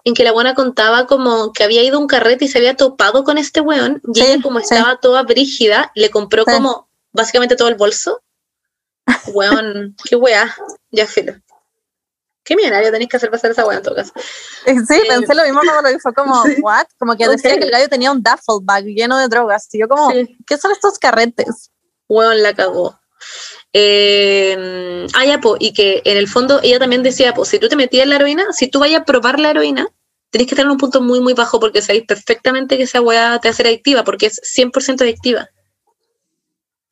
en 0.05 0.13
que 0.15 0.25
la 0.25 0.33
buena 0.33 0.55
contaba 0.55 1.07
como 1.07 1.53
que 1.55 1.65
había 1.65 1.83
ido 1.83 1.97
a 1.97 2.01
un 2.01 2.07
carrete 2.07 2.45
y 2.45 2.49
se 2.49 2.59
había 2.59 2.77
topado 2.77 3.25
con 3.25 3.39
este 3.39 3.61
weón? 3.63 4.03
Y 4.15 4.21
Sí, 4.21 4.27
ella, 4.27 4.43
como 4.43 4.59
sí. 4.61 4.67
estaba 4.71 4.99
toda 5.01 5.23
brígida, 5.23 5.91
le 5.95 6.11
compró 6.11 6.45
Sí. 6.47 6.53
como 6.53 6.89
básicamente 7.13 7.57
todo 7.57 7.69
el 7.69 7.77
bolso. 7.77 8.23
Weón, 9.29 9.97
qué 10.09 10.17
weá, 10.17 10.55
ya 10.91 11.07
filo. 11.07 11.35
Qué 12.45 12.57
millonario 12.57 12.91
tenéis 12.91 13.09
que 13.09 13.17
hacer 13.17 13.31
pasar 13.31 13.53
esa 13.53 13.65
weá 13.65 13.79
en 13.79 13.85
todo 13.85 13.95
caso. 13.95 14.13
Eh, 14.67 14.75
Sí, 14.87 15.01
pensé 15.09 15.35
lo 15.35 15.45
mismo 15.45 15.61
cuando 15.65 15.91
lo 15.91 15.99
fue 16.01 16.13
como. 16.13 16.43
¿what? 16.63 16.87
Como 16.99 17.17
que 17.17 17.29
decía 17.29 17.57
que 17.57 17.65
el 17.65 17.71
gallo 17.71 17.89
tenía 17.89 18.11
un 18.11 18.23
duffel 18.23 18.59
bag 18.63 18.85
lleno 18.85 19.17
de 19.17 19.29
drogas. 19.29 19.67
Y 19.73 19.79
yo 19.79 19.89
como. 19.89 20.11
¿qué 20.47 20.59
son 20.59 20.73
estos 20.73 20.99
carretes? 20.99 21.71
Weón, 22.09 22.43
la 22.43 22.53
cagó. 22.53 22.99
Eh, 23.75 25.07
ah, 25.15 25.25
ya, 25.25 25.41
po, 25.41 25.57
y 25.59 25.73
que 25.73 26.03
en 26.05 26.17
el 26.19 26.29
fondo 26.29 26.61
ella 26.63 26.79
también 26.79 27.03
decía, 27.03 27.35
pues 27.35 27.49
si 27.49 27.59
tú 27.59 27.69
te 27.69 27.77
metías 27.77 28.05
en 28.05 28.11
la 28.11 28.17
heroína, 28.17 28.45
si 28.53 28.69
tú 28.69 28.81
vayas 28.81 29.01
a 29.01 29.05
probar 29.05 29.41
la 29.41 29.51
heroína, 29.51 29.87
tenés 30.31 30.47
que 30.47 30.55
estar 30.55 30.65
en 30.67 30.73
un 30.73 30.79
punto 30.79 31.01
muy, 31.01 31.21
muy 31.21 31.35
bajo 31.35 31.59
porque 31.61 31.83
sabéis 31.83 32.05
perfectamente 32.07 32.77
que 32.77 32.85
esa 32.85 33.01
weá 33.01 33.39
te 33.41 33.49
hacer 33.49 33.67
adictiva, 33.67 34.05
porque 34.05 34.27
es 34.27 34.41
100% 34.43 35.03
adictiva. 35.03 35.49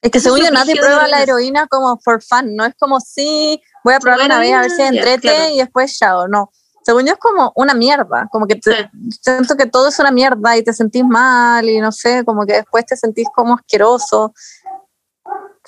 Es 0.03 0.11
que 0.11 0.21
según 0.21 0.41
yo 0.41 0.51
nadie 0.51 0.77
prueba 0.77 1.07
la 1.09 1.23
heroína. 1.23 1.67
como 1.67 1.99
for 2.03 2.23
fun, 2.23 2.57
no 2.57 2.65
es 2.65 2.75
como, 2.79 3.01
sí, 3.01 3.61
voy 3.85 3.95
a 3.95 4.01
probar 4.01 4.25
una 4.27 4.39
vez 4.39 4.53
a 4.55 4.61
ver 4.63 4.71
si 4.71 4.83
entrete 4.83 5.21
claro. 5.29 5.55
y 5.55 5.59
después 5.59 5.99
chao, 5.99 6.29
no. 6.29 6.51
Según 6.83 7.05
yo 7.05 7.13
es 7.13 7.19
como 7.19 7.53
una 7.57 7.75
mierda, 7.75 8.27
como 8.33 8.47
que 8.47 8.57
te- 8.57 8.75
Sí. 8.75 9.19
siento 9.21 9.55
que 9.57 9.67
todo 9.67 9.89
es 9.89 9.99
una 9.99 10.11
mierda 10.11 10.57
y 10.57 10.63
te 10.65 10.73
sentís 10.73 11.05
mal 11.05 11.69
y 11.69 11.79
no 11.79 11.93
sé, 11.93 12.25
como 12.25 12.47
que 12.47 12.55
después 12.55 12.87
te 12.87 12.97
sentís 12.97 13.29
como 13.35 13.55
asqueroso. 13.55 14.33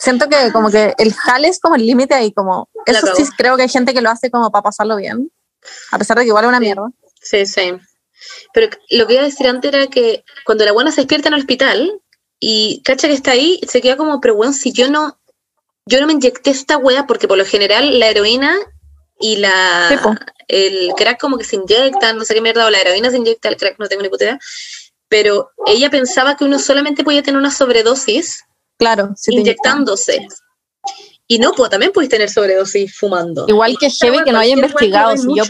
Siento 0.02 0.28
que 0.28 0.50
como 0.50 0.68
que 0.68 0.94
el 0.98 1.14
jale 1.14 1.46
es 1.46 1.60
como 1.60 1.76
el 1.76 1.86
límite 1.86 2.12
ahí, 2.14 2.32
como 2.32 2.68
eso 2.86 3.14
sí 3.14 3.22
creo 3.36 3.56
que 3.56 3.62
hay 3.62 3.68
gente 3.68 3.94
que 3.94 4.00
lo 4.00 4.10
hace 4.10 4.32
como 4.32 4.50
para 4.50 4.64
pasarlo 4.64 4.96
bien, 4.96 5.30
a 5.92 5.98
pesar 5.98 6.16
de 6.18 6.24
que 6.24 6.28
igual 6.28 6.44
es 6.44 6.48
una 6.48 6.58
Sí. 6.58 6.64
mierda. 6.64 6.90
Sí, 7.22 7.46
sí. 7.46 7.72
Pero 8.52 8.68
lo 8.90 9.06
que 9.06 9.12
iba 9.12 9.22
a 9.22 9.26
decir 9.26 9.46
antes 9.46 9.72
era 9.72 9.86
que 9.86 10.24
cuando 10.44 10.64
la 10.64 10.72
buena 10.72 10.90
se 10.90 11.02
despierta 11.02 11.28
en 11.28 11.34
el 11.34 11.40
hospital 11.40 12.00
y 12.40 12.82
cacha 12.84 13.06
que 13.06 13.14
está 13.14 13.30
ahí, 13.30 13.60
se 13.68 13.80
queda 13.80 13.96
como, 13.96 14.20
pero 14.20 14.34
bueno, 14.34 14.52
si 14.52 14.72
yo 14.72 14.90
no, 14.90 15.20
yo 15.86 16.00
no 16.00 16.08
me 16.08 16.14
inyecté 16.14 16.50
esta 16.50 16.78
wea, 16.78 17.06
porque 17.06 17.28
por 17.28 17.38
lo 17.38 17.44
general 17.44 18.00
la 18.00 18.08
heroína 18.08 18.56
y 19.20 19.36
la 19.36 19.88
Sí, 19.88 20.08
el 20.48 20.92
crack 20.96 21.20
como 21.20 21.38
que 21.38 21.44
se 21.44 21.54
inyectan, 21.54 22.16
no 22.18 22.24
sé 22.24 22.34
qué 22.34 22.40
mierda, 22.40 22.66
o 22.66 22.70
la 22.70 22.78
heroína 22.80 23.10
se 23.10 23.18
inyecta, 23.18 23.48
el 23.48 23.56
crack 23.56 23.78
no 23.78 23.86
tengo 23.88 24.02
ni 24.02 24.08
puta 24.08 24.24
idea. 24.24 24.38
Pero 25.08 25.50
ella 25.66 25.90
pensaba 25.90 26.36
que 26.36 26.44
uno 26.44 26.58
solamente 26.58 27.04
podía 27.04 27.22
tener 27.22 27.38
una 27.38 27.52
sobredosis 27.52 28.42
Claro, 28.82 29.02
inyectan. 29.28 29.34
inyectándose. 29.40 30.26
Y 31.28 31.38
no, 31.38 31.52
pues 31.52 31.70
también 31.70 31.92
puedes 31.92 32.10
tener 32.10 32.28
sobredosis 32.28 32.98
fumando. 32.98 33.46
Igual 33.48 33.76
que 33.78 33.88
wea, 34.10 34.24
que 34.24 34.32
no 34.32 34.38
haya 34.40 34.54
investigado. 34.54 35.16
Si 35.16 35.28
yo 35.34 35.44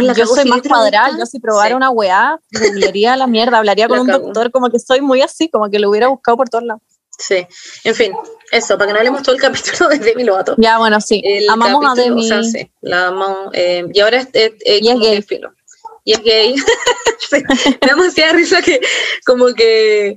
la 0.00 0.14
soy 0.14 0.44
más 0.44 0.62
cuadrada, 0.62 1.18
yo 1.18 1.26
si 1.26 1.40
probara 1.40 1.70
sí. 1.70 1.74
una 1.74 1.90
weá, 1.90 2.38
googlearía 2.52 3.16
la 3.16 3.26
mierda, 3.26 3.58
hablaría 3.58 3.88
con 3.88 3.96
La 3.96 4.02
un 4.02 4.08
doctor, 4.22 4.50
como 4.52 4.70
que 4.70 4.78
soy 4.78 5.00
muy 5.00 5.22
así, 5.22 5.48
como 5.50 5.68
que 5.70 5.78
lo 5.78 5.90
hubiera 5.90 6.08
buscado 6.08 6.36
por 6.36 6.48
todos 6.48 6.64
lados. 6.64 6.82
Sí, 7.18 7.46
en 7.84 7.94
fin, 7.94 8.12
eso, 8.52 8.78
para 8.78 8.86
que 8.86 8.92
no 8.94 8.98
hablemos 9.00 9.22
todo 9.22 9.34
el 9.34 9.40
capítulo 9.40 9.88
de 9.90 9.98
Demi 9.98 10.24
Lovato. 10.24 10.54
Ya, 10.56 10.78
bueno, 10.78 11.00
sí, 11.00 11.20
El 11.24 11.50
amamos 11.50 11.84
a 11.84 12.00
Demi. 12.00 12.24
O 12.24 12.28
sea, 12.28 12.42
sí, 12.44 12.70
la 12.80 13.08
amamos. 13.08 13.50
eh, 13.54 13.84
y 13.92 14.00
ahora 14.00 14.18
es, 14.20 14.28
es- 14.32 14.52
es 14.64 14.82
Y 14.82 14.88
es 14.88 14.98
gay. 15.00 15.24
Y 16.04 16.12
es 16.12 16.22
gay. 16.22 16.54
sí, 17.18 17.36
me 17.42 17.88
da 17.88 17.94
demasiada 17.94 18.32
risa 18.32 18.62
que, 18.62 18.80
como 19.26 19.46
que, 19.52 20.16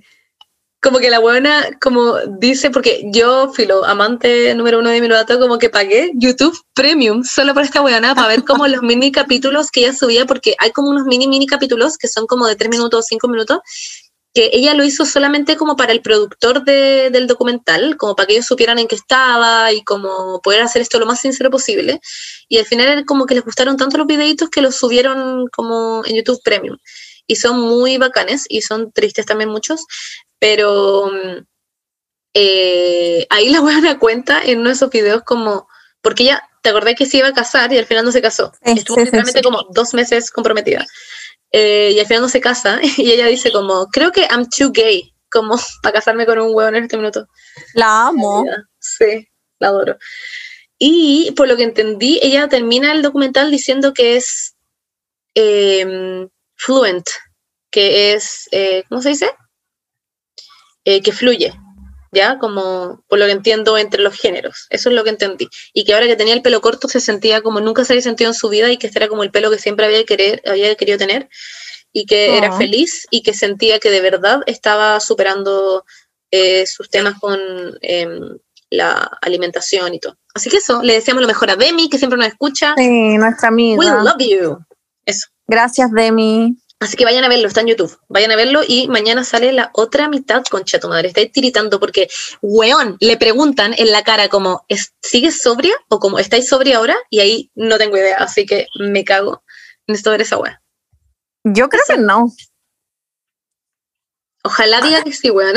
como 0.84 1.00
que 1.00 1.10
la 1.10 1.20
buena, 1.20 1.66
como 1.82 2.18
dice, 2.40 2.70
porque 2.70 3.04
yo, 3.12 3.52
filo, 3.54 3.86
amante 3.86 4.54
número 4.56 4.80
uno 4.80 4.90
de 4.90 4.96
Demi 4.96 5.08
Lovato, 5.08 5.40
como 5.40 5.58
que 5.58 5.70
pagué 5.70 6.12
YouTube 6.16 6.56
Premium 6.76 7.24
solo 7.24 7.54
por 7.54 7.64
esta 7.64 7.82
buena 7.82 8.14
para 8.14 8.28
ver 8.28 8.44
como 8.44 8.68
los 8.68 8.82
mini 8.84 9.12
capítulos 9.12 9.72
que 9.72 9.82
ella 9.82 9.94
subía, 9.94 10.26
porque 10.26 10.56
hay 10.60 10.72
como 10.72 10.90
unos 10.90 11.06
mini, 11.06 11.28
mini 11.28 11.48
capítulos 11.48 11.98
que 11.98 12.08
son 12.08 12.28
como 12.28 12.46
de 12.48 12.56
tres 12.56 12.70
minutos 12.70 13.00
o 13.00 13.04
cinco 13.04 13.28
minutos. 13.28 13.60
que 14.36 14.50
ella 14.54 14.74
lo 14.74 14.84
hizo 14.84 15.06
solamente 15.06 15.56
como 15.58 15.76
para 15.76 15.92
el 15.92 16.02
productor 16.02 16.64
de- 16.64 17.12
del 17.12 17.28
documental, 17.28 17.98
como 17.98 18.16
para 18.16 18.26
que 18.26 18.34
ellos 18.34 18.48
supieran 18.48 18.80
en 18.80 18.88
qué 18.88 18.96
estaba 18.96 19.72
y 19.72 19.84
como 19.84 20.42
poder 20.42 20.64
hacer 20.64 20.82
esto 20.82 20.98
lo 21.00 21.06
más 21.06 21.20
sincero 21.22 21.52
posible. 21.52 22.02
Y 22.50 22.58
al 22.58 22.66
final 22.66 23.06
como 23.06 23.28
que 23.28 23.36
les 23.36 23.44
gustaron 23.46 23.78
tanto 23.78 23.98
los 24.00 24.08
videitos 24.08 24.50
que 24.50 24.62
los 24.64 24.76
subieron 24.76 25.46
como 25.50 26.02
en 26.06 26.16
YouTube 26.16 26.42
Premium. 26.44 26.78
Y 27.28 27.38
son 27.38 27.60
muy 27.60 27.98
bacanes 27.98 28.46
y 28.50 28.62
son 28.62 28.92
tristes 28.92 29.26
también 29.26 29.50
muchos, 29.50 29.86
pero 30.40 31.08
mm, 31.08 31.46
eh, 32.34 33.28
ahí 33.30 33.50
la 33.50 33.60
buena 33.62 34.00
cuenta 34.00 34.42
en 34.42 34.60
uno 34.60 34.70
de 34.70 34.76
esos 34.76 34.90
videos 34.90 35.24
como, 35.24 35.68
porque 36.02 36.24
ella, 36.24 36.50
¿te 36.62 36.70
acordás 36.70 36.96
que 36.96 37.06
se 37.06 37.18
iba 37.18 37.28
a 37.28 37.34
casar 37.34 37.72
y 37.72 37.78
al 37.78 37.86
final 37.86 38.06
no 38.06 38.12
se 38.12 38.22
casó? 38.22 38.52
Sí, 38.66 38.74
Estuvo 38.78 38.98
sí, 38.98 39.06
literalmente 39.06 39.40
sí. 39.40 39.44
como 39.44 39.64
dos 39.72 39.94
meses 39.94 40.32
comprometida. 40.32 40.86
Eh, 41.52 41.92
y 41.94 42.00
al 42.00 42.08
final 42.08 42.24
no 42.24 42.30
se 42.30 42.42
casa 42.42 42.80
y 42.98 43.12
ella 43.12 43.28
dice 43.28 43.52
como, 43.52 43.88
creo 43.88 44.12
que 44.12 44.22
I'm 44.22 44.50
too 44.50 44.72
gay, 44.72 45.14
como 45.30 45.56
para 45.84 45.94
casarme 45.94 46.26
con 46.26 46.40
un 46.40 46.54
huevón 46.54 46.76
en 46.76 46.84
este 46.84 46.98
minuto. 46.98 47.28
La 47.74 48.08
amo. 48.08 48.46
Sí, 48.80 49.28
la 49.60 49.70
adoro. 49.70 49.98
Y 50.78 51.32
por 51.38 51.48
lo 51.48 51.56
que 51.56 51.64
entendí, 51.64 52.20
ella 52.22 52.50
termina 52.50 52.92
el 52.92 53.02
documental 53.02 53.50
diciendo 53.52 53.94
que 53.94 54.18
es 54.18 54.56
em, 55.36 56.28
fluent, 56.56 57.08
que 57.72 58.14
es, 58.14 58.48
eh, 58.52 58.84
¿cómo 58.90 59.02
se 59.02 59.10
dice? 59.10 59.30
Eh, 60.86 61.02
que 61.02 61.12
fluye, 61.12 61.54
¿ya? 62.12 62.38
Como 62.40 63.04
por 63.08 63.18
lo 63.20 63.26
que 63.26 63.32
entiendo 63.32 63.78
entre 63.78 64.02
los 64.02 64.16
géneros. 64.20 64.68
Eso 64.70 64.90
es 64.90 64.96
lo 64.96 65.04
que 65.04 65.12
entendí. 65.12 65.48
Y 65.74 65.86
que 65.86 65.94
ahora 65.94 66.08
que 66.08 66.16
tenía 66.16 66.34
el 66.34 66.42
pelo 66.42 66.62
corto 66.62 66.88
se 66.88 67.00
sentía 67.00 67.42
como 67.42 67.62
nunca 67.62 67.86
se 67.86 67.94
había 67.94 68.02
sentido 68.04 68.30
en 68.30 68.36
su 68.36 68.50
vida 68.50 68.70
y 68.72 68.78
que 68.78 68.88
este 68.88 69.00
era 69.00 69.08
como 69.08 69.24
el 69.24 69.32
pelo 69.32 69.50
que 69.50 69.60
siempre 69.60 69.86
había, 69.86 70.04
querer, 70.04 70.42
había 70.46 70.76
querido 70.76 70.98
tener 70.98 71.30
y 71.94 72.06
que 72.06 72.38
era 72.38 72.54
Oh. 72.54 72.58
feliz 72.58 73.08
y 73.12 73.22
que 73.24 73.34
sentía 73.34 73.80
que 73.80 73.90
de 73.92 74.02
verdad 74.02 74.42
estaba 74.46 75.00
superando 75.00 75.86
eh, 76.32 76.66
sus 76.66 76.90
temas 76.90 77.20
con 77.20 77.40
em, 77.82 78.38
la 78.72 79.18
alimentación 79.22 79.94
y 79.94 80.00
todo. 80.00 80.18
Así 80.34 80.50
que 80.50 80.58
eso, 80.58 80.82
le 80.82 80.94
deseamos 80.94 81.22
lo 81.22 81.28
mejor 81.28 81.52
a 81.52 81.56
Demi, 81.56 81.90
que 81.90 82.00
siempre 82.00 82.18
nos 82.18 82.28
escucha. 82.28 82.74
Sí, 82.76 83.18
nuestra 83.18 83.50
amiga. 83.50 83.78
We 83.78 83.86
love 83.86 84.18
you. 84.18 84.58
Eso. 85.06 85.28
Gracias, 85.48 85.92
Demi. 85.92 86.58
Así 86.80 86.98
que 86.98 87.06
vayan 87.06 87.24
a 87.24 87.30
verlo, 87.30 87.48
está 87.48 87.62
en 87.62 87.68
YouTube. 87.68 87.98
Vayan 88.10 88.32
a 88.32 88.36
verlo 88.36 88.62
y 88.68 88.90
mañana 88.90 89.24
sale 89.24 89.54
la 89.54 89.70
otra 89.74 90.10
mitad, 90.10 90.44
concha 90.50 90.80
tu 90.82 90.90
madre. 90.90 91.08
Estáis 91.08 91.32
tiritando 91.32 91.80
porque, 91.80 92.10
weón, 92.42 92.98
le 93.00 93.16
preguntan 93.16 93.74
en 93.78 93.92
la 93.92 94.04
cara 94.04 94.28
como, 94.28 94.66
¿es- 94.68 94.94
¿sigues 95.02 95.42
sobria? 95.42 95.74
O 95.88 96.00
como, 96.00 96.20
¿estáis 96.20 96.50
sobria 96.50 96.78
ahora? 96.78 96.98
Y 97.10 97.22
ahí 97.22 97.52
no 97.56 97.78
tengo 97.78 97.96
idea, 97.98 98.18
así 98.18 98.46
que 98.46 98.68
me 98.80 99.06
cago. 99.06 99.44
Necesito 99.88 100.12
ver 100.12 100.22
esa 100.24 100.38
weá. 100.38 100.62
Yo 101.46 101.70
creo 101.70 101.84
que 101.88 101.98
no. 101.98 102.30
Ojalá 104.44 104.82
diga 104.82 105.04
que 105.04 105.14
sí, 105.14 105.30
weón. 105.30 105.56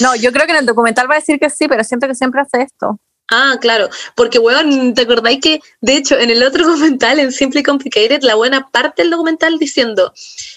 No, 0.00 0.16
yo 0.16 0.32
creo 0.32 0.46
que 0.46 0.52
en 0.52 0.58
el 0.58 0.66
documental 0.66 1.08
va 1.10 1.14
a 1.14 1.18
decir 1.18 1.38
que 1.38 1.48
sí, 1.50 1.68
pero 1.68 1.84
siento 1.84 2.06
que 2.06 2.14
siempre 2.14 2.40
hace 2.40 2.62
esto. 2.62 2.98
Ah, 3.28 3.56
claro, 3.60 3.88
porque 4.14 4.38
weón, 4.38 4.94
¿te 4.94 5.02
acordáis 5.02 5.40
que, 5.40 5.60
de 5.80 5.96
hecho, 5.96 6.16
en 6.16 6.30
el 6.30 6.44
otro 6.44 6.64
documental, 6.66 7.18
en 7.18 7.32
Simply 7.32 7.62
Complicated, 7.62 8.22
la 8.22 8.36
buena 8.36 8.68
parte 8.70 9.02
del 9.02 9.10
documental 9.10 9.58
diciendo, 9.58 10.12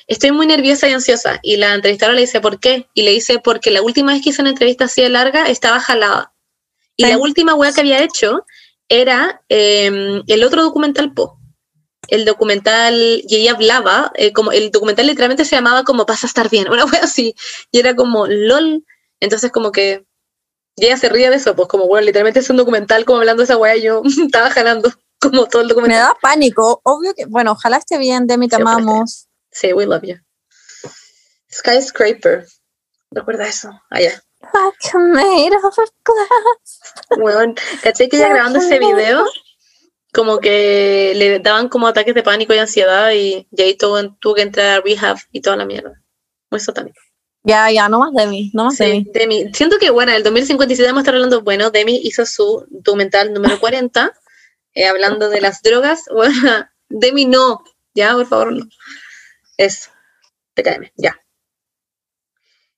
estoy 0.07 0.31
muy 0.31 0.45
nerviosa 0.45 0.87
y 0.87 0.93
ansiosa, 0.93 1.39
y 1.41 1.57
la 1.57 1.73
entrevistadora 1.73 2.15
le 2.15 2.21
dice, 2.21 2.41
¿por 2.41 2.59
qué? 2.59 2.87
Y 2.93 3.01
le 3.03 3.11
dice, 3.11 3.39
porque 3.39 3.71
la 3.71 3.81
última 3.81 4.13
vez 4.13 4.21
que 4.21 4.29
hice 4.29 4.41
una 4.41 4.51
entrevista 4.51 4.85
así 4.85 5.01
de 5.01 5.09
larga, 5.09 5.49
estaba 5.49 5.79
jalada. 5.79 6.33
Y 6.95 7.05
Sí. 7.05 7.09
la 7.09 7.17
última 7.17 7.55
weá 7.55 7.71
que 7.73 7.81
había 7.81 8.03
hecho 8.03 8.45
era 8.87 9.41
eh, 9.49 10.21
el 10.27 10.43
otro 10.43 10.61
documental, 10.61 11.13
po. 11.13 11.39
El 12.07 12.25
documental, 12.25 13.23
y 13.27 13.35
ella 13.35 13.51
hablaba, 13.53 14.11
eh, 14.15 14.31
como 14.31 14.51
el 14.51 14.69
documental 14.71 15.07
literalmente 15.07 15.45
se 15.45 15.55
llamaba 15.55 15.83
como 15.83 16.05
Pasa 16.05 16.27
a 16.27 16.29
estar 16.29 16.49
bien, 16.49 16.69
una 16.69 16.85
wea 16.85 17.01
así, 17.03 17.35
y 17.71 17.79
era 17.79 17.95
como 17.95 18.27
LOL, 18.27 18.83
entonces 19.19 19.51
como 19.51 19.71
que 19.71 20.05
y 20.79 20.85
ella 20.85 20.97
se 20.97 21.09
ríe 21.09 21.29
de 21.29 21.35
eso, 21.35 21.55
pues 21.55 21.67
como, 21.67 21.87
bueno, 21.87 22.05
literalmente 22.05 22.39
es 22.39 22.49
un 22.49 22.57
documental 22.57 23.05
como 23.05 23.19
hablando 23.19 23.41
de 23.41 23.45
esa 23.45 23.57
weá 23.57 23.75
yo 23.75 24.01
estaba 24.25 24.49
jalando 24.49 24.91
como 25.19 25.45
todo 25.47 25.61
el 25.61 25.67
Me 25.67 25.73
documental. 25.73 25.99
da 26.07 26.17
pánico. 26.21 26.81
Obvio 26.83 27.13
que, 27.13 27.25
bueno, 27.25 27.51
ojalá 27.51 27.77
esté 27.77 27.97
bien, 27.97 28.27
Demi, 28.27 28.47
te 28.47 28.55
Siempre 28.55 28.73
amamos. 28.73 29.27
Sí, 29.51 29.73
we 29.73 29.85
love 29.85 30.03
you. 30.03 30.15
Skyscraper. 31.51 32.45
Recuerda 33.11 33.47
eso. 33.47 33.69
Allá. 33.89 34.21
Like 34.41 34.97
made 34.97 35.55
of 35.55 35.75
glass. 36.03 36.79
Weón, 37.17 37.55
caché 37.83 38.07
que 38.07 38.17
ella 38.17 38.29
grabando 38.29 38.59
ese 38.59 38.79
video, 38.79 39.25
como 40.13 40.39
que 40.39 41.13
le 41.15 41.39
daban 41.39 41.67
como 41.67 41.87
ataques 41.87 42.15
de 42.15 42.23
pánico 42.23 42.53
y 42.53 42.59
ansiedad 42.59 43.11
y, 43.11 43.47
y 43.51 43.61
ahí 43.61 43.75
tuvo, 43.75 44.15
tuvo 44.19 44.35
que 44.35 44.43
entrar 44.43 44.77
a 44.77 44.81
rehab 44.81 45.17
y 45.31 45.41
toda 45.41 45.57
la 45.57 45.65
mierda. 45.65 46.01
Muy 46.49 46.59
satánico. 46.59 46.99
Ya, 47.43 47.71
ya, 47.71 47.87
no 47.89 47.99
más 47.99 48.13
Demi, 48.13 48.51
no 48.53 48.65
más 48.65 48.77
Demi. 48.77 49.03
Sí, 49.05 49.11
Demi. 49.13 49.53
Siento 49.53 49.77
que, 49.79 49.89
bueno, 49.89 50.11
en 50.11 50.17
el 50.17 50.23
2057 50.23 50.87
vamos 50.89 50.99
a 50.99 51.01
estar 51.01 51.15
hablando, 51.15 51.41
bueno, 51.41 51.71
Demi 51.71 51.97
hizo 52.03 52.25
su 52.25 52.65
documental 52.69 53.33
número 53.33 53.59
40, 53.59 54.13
eh, 54.73 54.87
hablando 54.87 55.29
de 55.29 55.41
las 55.41 55.61
drogas. 55.61 56.03
Bueno, 56.13 56.67
Demi 56.89 57.25
no, 57.25 57.63
ya, 57.93 58.13
por 58.13 58.27
favor, 58.27 58.53
no. 58.53 58.65
Eso, 59.57 59.89
TKM, 60.55 60.91
ya. 60.95 61.19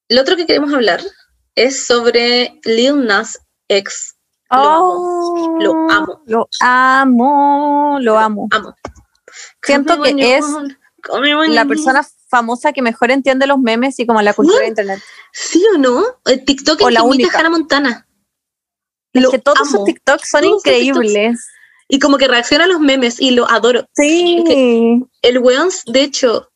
Lo 0.09 0.21
otro 0.21 0.35
que 0.35 0.45
queremos 0.45 0.73
hablar 0.73 1.01
es 1.55 1.85
sobre 1.85 2.59
Lil 2.65 3.05
Nas 3.05 3.39
X. 3.67 4.15
Lo 4.49 4.57
Oh, 4.59 5.57
Lo 5.61 5.89
amo. 5.89 6.21
Lo 6.25 6.49
amo, 6.59 7.97
lo 8.01 8.17
amo. 8.17 8.47
Amo. 8.51 8.75
Siento 9.61 10.01
que 10.01 10.35
es 10.37 10.45
La 11.47 11.65
persona 11.65 12.05
famosa 12.31 12.71
que 12.73 12.81
mejor 12.81 13.11
entiende 13.11 13.45
los 13.45 13.59
memes 13.59 13.99
y 13.99 14.07
como 14.07 14.21
la 14.21 14.33
cultura 14.33 14.61
de 14.61 14.67
internet. 14.69 14.99
¿Sí 15.33 15.63
o 15.75 15.77
no? 15.77 16.03
El 16.25 16.43
TikTok 16.45 16.81
O 16.81 16.87
es 16.87 16.93
la 16.95 17.03
única. 17.03 17.37
Hannah 17.37 17.49
Montana. 17.51 18.07
Es 19.13 19.21
Lo 19.21 19.29
que 19.29 19.39
todos 19.39 19.59
sus 19.67 19.75
amo. 19.75 19.83
TikToks 19.85 20.29
son 20.29 20.41
Todos 20.41 20.61
sus 20.63 20.65
increíbles. 20.71 21.47
Y 21.89 21.99
como 21.99 22.17
que 22.17 22.27
reacciona 22.29 22.63
a 22.63 22.67
los 22.67 22.79
memes 22.79 23.19
y 23.19 23.31
lo 23.31 23.47
adoro. 23.51 23.85
Sí. 23.93 24.43
El 25.21 25.39
weón, 25.39 25.69
de 25.87 26.03
hecho, 26.03 26.49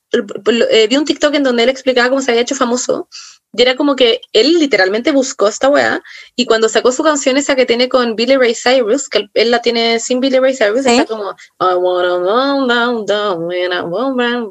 eh, 0.71 0.87
vi 0.87 0.95
un 0.95 1.03
TikTok 1.05 1.35
en 1.35 1.43
donde 1.43 1.63
él 1.63 1.69
explicaba 1.69 2.09
cómo 2.09 2.21
se 2.21 2.31
había 2.31 2.41
hecho 2.43 2.55
famoso. 2.55 3.09
Y 3.57 3.61
era 3.61 3.75
como 3.75 3.95
que 3.95 4.21
él 4.33 4.59
literalmente 4.59 5.11
buscó 5.11 5.47
esta 5.47 5.69
weá. 5.69 6.01
Y 6.35 6.45
cuando 6.45 6.67
sacó 6.69 6.91
su 6.91 7.03
canción, 7.03 7.37
esa 7.37 7.55
que 7.55 7.65
tiene 7.65 7.87
con 7.89 8.15
Billy 8.15 8.35
Ray 8.37 8.53
Cyrus, 8.55 9.07
que 9.09 9.29
él, 9.33 9.51
la 9.51 9.61
tiene 9.61 9.99
sin 9.99 10.19
Billy 10.19 10.39
Ray 10.39 10.55
Cyrus, 10.55 10.83
Sí. 10.83 10.91
está 10.91 11.05
como 11.05 11.31
I 11.59 11.75
wanna 11.75 12.17
down, 12.19 12.67
down, 12.67 13.05
down, 13.05 13.43
when 13.45 13.71
I 13.71 13.81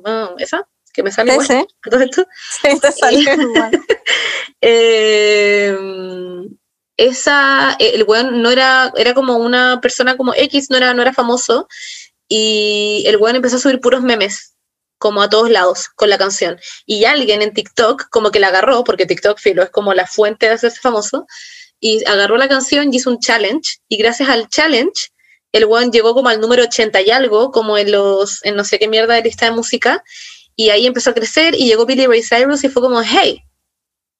down. 0.04 0.34
Esa, 0.38 0.66
que 0.94 1.02
me 1.02 1.12
sale 1.12 1.32
igual. 1.32 1.46
sí. 1.46 1.66
todo 1.90 2.00
esto. 2.00 2.26
Sí, 2.62 2.68
te 2.80 3.14
igual. 3.42 3.84
Eh, 4.66 5.76
esa, 6.96 7.76
eh, 7.78 7.92
el 7.94 8.04
weón 8.04 8.40
no 8.40 8.50
era, 8.50 8.92
era 8.96 9.12
como 9.12 9.36
una 9.36 9.80
persona 9.82 10.16
como 10.16 10.32
X, 10.34 10.70
no 10.70 10.76
era, 10.76 10.94
no 10.94 11.02
era 11.02 11.12
famoso, 11.12 11.68
y 12.28 13.04
el 13.06 13.16
weón 13.18 13.36
empezó 13.36 13.56
a 13.56 13.60
subir 13.60 13.80
puros 13.80 14.02
memes, 14.02 14.54
como 14.98 15.20
a 15.20 15.28
todos 15.28 15.50
lados, 15.50 15.88
con 15.96 16.08
la 16.08 16.16
canción. 16.16 16.58
Y 16.86 17.04
alguien 17.04 17.42
en 17.42 17.52
TikTok 17.52 18.08
como 18.10 18.30
que 18.30 18.40
la 18.40 18.48
agarró, 18.48 18.84
porque 18.84 19.06
TikTok, 19.06 19.38
filo, 19.38 19.62
es 19.62 19.70
como 19.70 19.92
la 19.92 20.06
fuente 20.06 20.46
de 20.46 20.52
hacerse 20.52 20.80
famoso, 20.80 21.26
y 21.80 22.02
agarró 22.06 22.38
la 22.38 22.48
canción 22.48 22.92
y 22.92 22.96
hizo 22.96 23.10
un 23.10 23.18
challenge, 23.18 23.80
y 23.88 23.98
gracias 23.98 24.28
al 24.28 24.48
challenge, 24.48 25.10
el 25.52 25.66
weón 25.66 25.92
llegó 25.92 26.14
como 26.14 26.30
al 26.30 26.40
número 26.40 26.64
80 26.64 27.02
y 27.02 27.10
algo, 27.10 27.50
como 27.50 27.76
en 27.76 27.92
los, 27.92 28.44
en 28.44 28.56
no 28.56 28.64
sé 28.64 28.78
qué 28.78 28.88
mierda 28.88 29.14
de 29.14 29.22
lista 29.22 29.44
de 29.46 29.52
música, 29.52 30.02
y 30.56 30.70
ahí 30.70 30.86
empezó 30.86 31.10
a 31.10 31.14
crecer, 31.14 31.54
y 31.54 31.66
llegó 31.66 31.86
Billy 31.86 32.06
Ray 32.06 32.22
Cyrus 32.22 32.64
y 32.64 32.68
fue 32.68 32.82
como, 32.82 33.00
hey, 33.02 33.42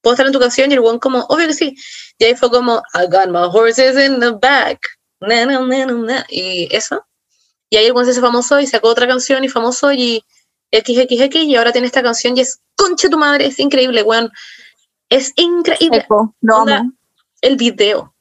¿puedo 0.05 0.15
estar 0.15 0.27
en 0.27 0.33
tu 0.33 0.39
canción? 0.39 0.71
Y 0.71 0.75
el 0.75 0.81
weón 0.81 0.99
como, 0.99 1.21
obvio 1.29 1.49
que 1.49 1.55
sí. 1.55 1.77
Y 2.19 2.25
ahí 2.25 2.35
fue 2.35 2.51
como, 2.51 2.83
I 2.95 3.07
got 3.07 3.29
my 3.29 3.49
horses 3.51 3.97
in 3.97 4.21
the 4.21 4.31
back. 4.31 4.79
Na, 5.21 5.47
na, 5.47 5.61
na. 5.61 6.27
Y 6.29 6.69
eso. 6.71 7.05
Y 7.71 7.77
ahí 7.77 7.87
el 7.87 7.93
weón 7.93 8.07
se 8.07 8.13
hizo 8.13 8.21
famoso 8.21 8.61
y 8.61 8.67
sacó 8.67 8.89
otra 8.89 9.09
canción 9.09 9.43
y 9.43 9.49
famoso 9.49 9.93
y 9.93 10.23
XXX 10.73 11.37
y 11.37 11.57
ahora 11.57 11.73
tiene 11.73 11.87
esta 11.87 12.03
canción 12.03 12.37
y 12.37 12.43
es, 12.43 12.61
concha 12.77 13.09
tu 13.09 13.19
madre, 13.19 13.47
es 13.47 13.59
increíble, 13.59 14.03
weón. 14.03 14.31
Es 15.09 15.33
increíble. 15.37 15.99
Eco, 15.99 16.35
lo 16.41 16.59
Onda. 16.59 16.85
El 17.41 17.57
video. 17.57 18.15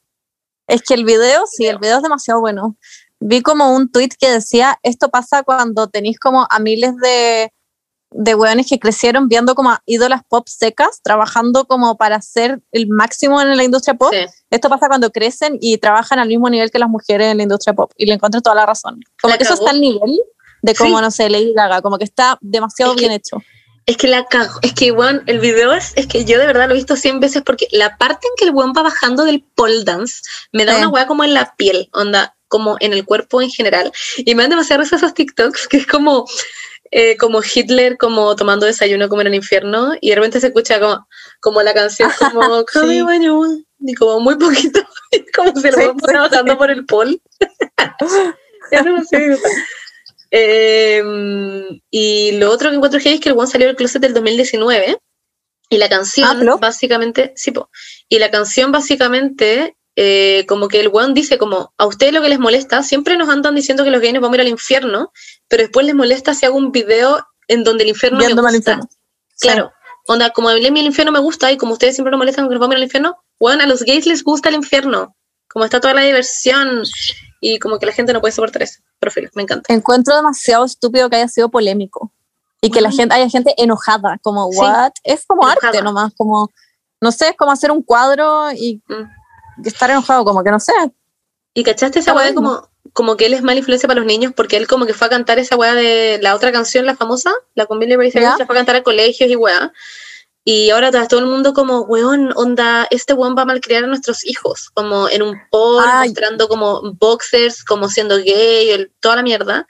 Es 0.66 0.82
que 0.82 0.94
el 0.94 1.04
video, 1.04 1.44
sí, 1.46 1.66
el 1.66 1.78
video 1.78 1.98
es 1.98 2.02
demasiado 2.02 2.40
bueno. 2.40 2.76
Vi 3.20 3.42
como 3.42 3.74
un 3.74 3.90
tweet 3.90 4.10
que 4.18 4.30
decía, 4.30 4.78
esto 4.82 5.08
pasa 5.08 5.42
cuando 5.42 5.88
tenéis 5.88 6.18
como 6.18 6.46
a 6.48 6.58
miles 6.58 6.96
de, 6.96 7.52
de 8.16 8.34
weones 8.36 8.68
que 8.68 8.78
crecieron 8.78 9.28
viendo 9.28 9.54
como 9.56 9.70
a 9.70 9.82
ídolas 9.86 10.22
pop 10.28 10.46
secas, 10.48 11.00
trabajando 11.02 11.64
como 11.66 11.96
para 11.96 12.22
ser 12.22 12.60
el 12.72 12.86
máximo 12.88 13.42
en 13.42 13.56
la 13.56 13.64
industria 13.64 13.94
pop. 13.94 14.12
Sí. 14.12 14.24
Esto 14.50 14.68
pasa 14.68 14.86
cuando 14.88 15.10
crecen 15.10 15.58
y 15.60 15.78
trabajan 15.78 16.20
al 16.20 16.28
mismo 16.28 16.48
nivel 16.48 16.70
que 16.70 16.78
las 16.78 16.88
mujeres 16.88 17.26
en 17.32 17.38
la 17.38 17.42
industria 17.42 17.74
pop. 17.74 17.90
Y 17.96 18.06
le 18.06 18.14
encuentro 18.14 18.40
toda 18.40 18.54
la 18.54 18.66
razón. 18.66 19.00
Como 19.20 19.32
La 19.32 19.38
que 19.38 19.44
eso 19.44 19.54
cagó. 19.54 19.64
está 19.66 19.74
al 19.74 19.80
nivel 19.80 20.18
de 20.62 20.74
como, 20.76 20.96
Sí. 20.98 21.02
no 21.02 21.10
sé, 21.10 21.28
Lady 21.28 21.52
Gaga, 21.54 21.82
como 21.82 21.98
que 21.98 22.04
está 22.04 22.38
demasiado 22.40 22.92
Es 22.92 22.96
que- 22.96 23.00
bien 23.08 23.12
hecho. 23.12 23.38
Es 23.86 23.98
que 23.98 24.08
la 24.08 24.24
cago. 24.24 24.60
Es 24.62 24.72
que, 24.72 24.92
weón, 24.92 25.22
el 25.26 25.40
video 25.40 25.74
es, 25.74 25.92
es 25.96 26.06
que 26.06 26.24
yo 26.24 26.38
de 26.38 26.46
verdad 26.46 26.68
lo 26.68 26.72
he 26.74 26.76
visto 26.78 26.96
100 26.96 27.20
veces 27.20 27.42
porque 27.44 27.68
la 27.70 27.98
parte 27.98 28.26
en 28.28 28.32
que 28.38 28.44
el 28.46 28.52
weón 28.54 28.72
va 28.74 28.80
bajando 28.82 29.24
del 29.24 29.44
pole 29.54 29.84
dance 29.84 30.22
me 30.52 30.64
da 30.64 30.72
Sí. 30.72 30.78
una 30.78 30.88
weá 30.88 31.06
como 31.06 31.22
en 31.24 31.34
la 31.34 31.54
piel, 31.56 31.90
onda, 31.92 32.34
como 32.48 32.76
en 32.80 32.94
el 32.94 33.04
cuerpo 33.04 33.42
en 33.42 33.50
general. 33.50 33.92
Y 34.18 34.34
me 34.34 34.42
dan 34.44 34.50
demasiado 34.50 34.82
risa 34.82 34.96
esos 34.96 35.12
TikToks 35.12 35.68
que 35.68 35.76
es 35.78 35.86
como 35.86 36.24
eh, 36.96 37.16
como 37.16 37.40
Hitler 37.42 37.96
como 37.98 38.36
tomando 38.36 38.66
desayuno 38.66 39.08
como 39.08 39.20
en 39.22 39.26
el 39.26 39.34
infierno 39.34 39.94
y 40.00 40.10
de 40.10 40.14
repente 40.14 40.38
se 40.40 40.46
escucha 40.46 40.78
como, 40.78 41.08
como 41.40 41.60
la 41.60 41.74
canción 41.74 42.08
como 42.32 42.64
Sí. 42.72 43.02
y 43.80 43.94
como 43.94 44.20
muy 44.20 44.36
poquito 44.36 44.80
como 45.34 45.60
si 45.60 45.70
lo 45.72 45.76
Sí, 45.76 45.88
pasando 46.00 46.56
por 46.56 46.70
el 46.70 46.86
pol 46.86 47.20
es 48.70 48.84
demasiado 48.84 49.24
idiota. 49.24 49.48
Eh, 50.30 51.02
y 51.90 52.32
lo 52.38 52.50
otro 52.50 52.70
que 52.70 52.76
encuentro 52.76 52.98
es 52.98 53.20
que 53.20 53.28
el 53.28 53.36
one 53.36 53.48
salió 53.48 53.66
del 53.66 53.76
closet 53.76 54.00
del 54.00 54.14
2019 54.14 54.96
y 55.70 55.78
la 55.78 55.88
canción 55.88 56.48
Ah, 56.48 56.56
básicamente 56.60 57.32
sí 57.34 57.50
po, 57.50 57.70
y 58.08 58.20
la 58.20 58.30
canción 58.30 58.70
básicamente 58.70 59.76
eh, 59.96 60.44
como 60.48 60.68
que 60.68 60.80
el 60.80 60.90
one 60.92 61.14
dice 61.14 61.38
como 61.38 61.72
a 61.78 61.86
ustedes 61.86 62.12
lo 62.12 62.20
que 62.20 62.28
les 62.28 62.38
molesta 62.40 62.82
siempre 62.82 63.16
nos 63.16 63.28
andan 63.28 63.54
diciendo 63.54 63.84
que 63.84 63.90
los 63.90 64.00
gays 64.00 64.12
nos 64.14 64.22
vamos 64.22 64.34
a 64.34 64.36
ir 64.38 64.40
al 64.42 64.48
infierno 64.48 65.12
pero 65.48 65.62
después 65.62 65.86
les 65.86 65.94
molesta 65.94 66.34
si 66.34 66.46
hago 66.46 66.56
un 66.56 66.72
video 66.72 67.24
en 67.48 67.62
donde 67.62 67.84
el 67.84 67.90
infierno 67.90 68.18
me 68.18 68.26
Viéndome 68.26 68.48
al 68.48 68.56
gusta 68.56 68.72
infierno. 68.72 68.90
claro 69.40 69.72
onda 70.06 70.30
como 70.30 70.48
a 70.48 70.54
mí 70.54 70.60
el 70.80 70.86
infierno 70.86 71.12
me 71.12 71.20
gusta 71.20 71.52
y 71.52 71.56
como 71.56 71.72
ustedes 71.74 71.94
siempre 71.94 72.10
nos 72.10 72.18
molestan 72.18 72.46
que 72.48 72.50
nos 72.54 72.60
vamos 72.60 72.72
a 72.74 72.74
ir 72.74 72.78
al 72.78 72.84
infierno 72.84 73.16
bueno 73.38 73.62
a 73.62 73.66
los 73.66 73.82
gays 73.84 74.06
les 74.06 74.24
gusta 74.24 74.48
el 74.48 74.56
infierno 74.56 75.14
como 75.48 75.64
está 75.64 75.80
toda 75.80 75.94
la 75.94 76.00
diversión 76.02 76.82
y 77.40 77.58
como 77.60 77.78
que 77.78 77.86
la 77.86 77.92
gente 77.92 78.12
no 78.12 78.20
puede 78.20 78.32
soportar 78.32 78.62
eso 78.62 78.80
pero 78.98 79.12
feliz, 79.12 79.30
me 79.34 79.42
encanta 79.42 79.72
Encuentro 79.72 80.16
demasiado 80.16 80.64
estúpido 80.64 81.08
que 81.10 81.16
haya 81.16 81.28
sido 81.28 81.50
polémico 81.50 82.10
y 82.62 82.70
que 82.70 82.80
la 82.80 82.90
gente 82.90 83.14
haya 83.14 83.28
gente 83.28 83.54
enojada, 83.58 84.18
como 84.22 84.50
Sí. 84.50 84.58
what? 84.58 84.92
Es 85.02 85.26
como 85.26 85.42
Enojada. 85.42 85.68
arte 85.68 85.82
nomás, 85.82 86.14
como 86.16 86.50
no 87.02 87.12
sé, 87.12 87.28
es 87.28 87.36
como 87.36 87.50
hacer 87.52 87.70
un 87.70 87.82
cuadro 87.82 88.50
y 88.52 88.80
Mm. 88.88 89.02
Estar 89.64 89.90
enojado, 89.90 90.24
como 90.24 90.42
que 90.42 90.50
no 90.50 90.60
sé. 90.60 90.72
¿Y 91.54 91.62
cachaste 91.62 92.00
esa 92.00 92.14
weá 92.14 92.34
como, 92.34 92.68
como 92.92 93.16
que 93.16 93.26
él 93.26 93.34
es 93.34 93.42
mala 93.42 93.58
influencia 93.58 93.86
para 93.86 94.00
los 94.00 94.06
niños 94.06 94.32
porque 94.34 94.56
él 94.56 94.66
como 94.66 94.86
que 94.86 94.94
fue 94.94 95.06
a 95.06 95.10
cantar 95.10 95.38
esa 95.38 95.56
weá 95.56 95.74
de 95.74 96.18
la 96.20 96.34
otra 96.34 96.50
canción, 96.50 96.84
la 96.84 96.96
famosa, 96.96 97.32
la 97.54 97.66
con 97.66 97.78
Billy 97.78 97.94
Ray 97.96 98.10
Cyrus, 98.10 98.38
la 98.38 98.46
fue 98.46 98.56
a 98.56 98.58
cantar 98.58 98.76
a 98.76 98.82
colegios 98.82 99.30
y 99.30 99.36
weá. 99.36 99.72
Y 100.46 100.68
ahora 100.70 100.90
todo 101.08 101.20
el 101.20 101.26
mundo 101.26 101.54
como, 101.54 101.80
weón, 101.82 102.32
onda, 102.36 102.86
este 102.90 103.14
weón 103.14 103.34
va 103.36 103.42
a 103.42 103.46
malcriar 103.46 103.84
a 103.84 103.86
nuestros 103.86 104.26
hijos, 104.26 104.68
como 104.74 105.08
en 105.08 105.22
un 105.22 105.36
poll, 105.50 105.82
Ay. 105.86 106.08
mostrando 106.10 106.48
como 106.48 106.92
boxers, 106.98 107.64
como 107.64 107.88
siendo 107.88 108.18
gay, 108.18 108.68
el- 108.70 108.92
toda 109.00 109.16
la 109.16 109.22
mierda. 109.22 109.66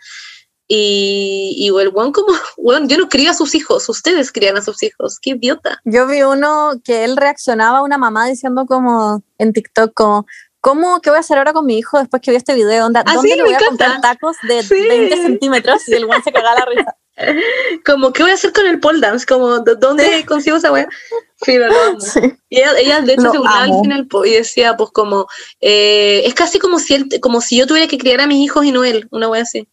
Y, 0.67 1.55
y 1.59 1.69
el 1.69 1.89
weón 1.89 2.13
como, 2.13 2.29
weón, 2.57 2.89
yo 2.89 2.99
no 2.99 3.09
crío 3.09 3.31
a 3.31 3.35
sus 3.35 3.55
hijos, 3.55 3.89
ustedes 3.89 4.33
crían 4.33 4.57
a 4.57 4.63
sus 4.63 4.83
hijos, 4.83 5.19
qué 5.21 5.31
idiota. 5.31 5.81
Yo 5.85 6.07
vi 6.07 6.23
uno 6.23 6.73
que 6.85 7.05
él 7.05 7.17
reaccionaba 7.17 7.79
a 7.79 7.83
una 7.83 7.99
mamá 7.99 8.27
diciendo 8.27 8.65
como 8.67 9.23
en 9.39 9.53
TikTok 9.53 9.93
como 9.95 10.27
¿Cómo 10.65 11.03
qué 11.03 11.11
voy 11.11 11.19
a 11.19 11.21
hacer 11.21 11.37
ahora 11.37 11.53
con 11.53 11.67
mi 11.67 11.77
hijo 11.77 11.99
después 11.99 12.23
que 12.23 12.31
vi 12.31 12.39
este 12.39 12.55
video? 12.55 12.87
Onda, 12.87 13.05
Ah, 13.07 13.13
¿Dónde 13.17 13.33
sí, 13.33 13.37
le 13.37 13.43
voy 13.43 13.53
a 13.53 13.57
encanta. 13.59 13.85
comprar 13.85 14.01
tacos 14.01 14.37
de 14.49 14.63
Sí. 14.63 14.89
20 14.89 15.17
centímetros? 15.19 15.87
Y 15.87 15.93
el 15.93 16.07
guan 16.07 16.25
se 16.25 16.33
cagaba 16.33 16.61
la 16.61 16.65
risa. 16.65 16.97
Como, 17.85 18.15
¿qué 18.15 18.23
voy 18.23 18.31
a 18.31 18.35
hacer 18.35 18.51
con 18.55 18.67
el 18.67 18.81
pole 18.81 18.99
dance? 19.01 19.27
Como, 19.27 19.59
¿de 19.59 19.75
¿dónde 19.75 20.25
consigo 20.25 20.57
esa 20.57 20.73
weá? 20.73 20.89
Sí, 21.45 21.59
lo 21.59 21.67
amo. 21.67 21.99
Sí. 22.01 22.21
Y 22.49 22.61
ella, 22.61 22.79
ella, 22.79 23.01
de 23.03 23.13
hecho 23.13 23.25
Lo 23.25 23.33
se 23.33 23.39
burlaba 23.39 23.63
al 23.65 23.81
final 23.83 24.09
y 24.25 24.31
decía 24.31 24.75
pues 24.75 24.89
como 24.91 25.27
eh, 25.61 26.23
es 26.25 26.33
casi 26.33 26.59
como 26.59 26.79
si 26.79 26.95
él, 26.95 27.09
como 27.21 27.43
si 27.43 27.59
yo 27.59 27.67
tuviera 27.67 27.87
que 27.87 27.99
criar 27.99 28.23
a 28.23 28.27
mis 28.27 28.39
hijos 28.43 28.65
y 28.65 28.73
no 28.73 28.85
él, 28.85 29.07
una 29.11 29.29
wea 29.29 29.43
así. 29.43 29.69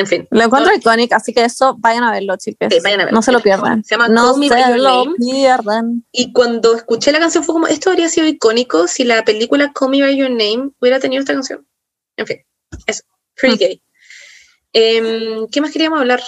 En 0.00 0.06
fin. 0.06 0.26
Lo 0.30 0.42
encuentro 0.42 0.74
icónico, 0.74 1.14
así 1.14 1.34
que 1.34 1.44
eso 1.44 1.76
vayan 1.78 2.04
a 2.04 2.10
verlo, 2.10 2.34
chicos. 2.38 2.68
Sí, 2.72 2.78
vayan 2.82 3.00
a 3.00 3.04
verlo. 3.04 3.16
No 3.18 3.22
se 3.22 3.32
lo 3.32 3.40
pierdan. 3.40 3.84
Se 3.84 3.94
llama 3.94 4.08
no 4.08 4.30
Call 4.32 4.40
Me 4.40 4.48
se 4.48 4.54
By 4.54 4.68
Your 4.70 4.78
lo 4.78 5.14
pierdan. 5.16 6.06
Y 6.10 6.32
cuando 6.32 6.74
escuché 6.74 7.12
la 7.12 7.18
canción 7.20 7.44
fue 7.44 7.52
como, 7.54 7.66
esto 7.66 7.90
habría 7.90 8.08
sido 8.08 8.26
icónico 8.26 8.88
si 8.88 9.04
la 9.04 9.22
película 9.24 9.72
Call 9.74 9.90
Me 9.90 10.00
By 10.00 10.16
Your 10.16 10.30
Name 10.30 10.70
hubiera 10.80 10.98
tenido 11.00 11.20
esta 11.20 11.34
canción. 11.34 11.66
En 12.16 12.26
fin, 12.26 12.38
eso. 12.86 13.02
Pretty 13.34 13.56
Mm. 13.56 13.58
gay. 13.58 13.82
Em, 14.72 15.46
¿Qué 15.48 15.60
más 15.60 15.70
queríamos 15.72 16.00
hablar? 16.00 16.22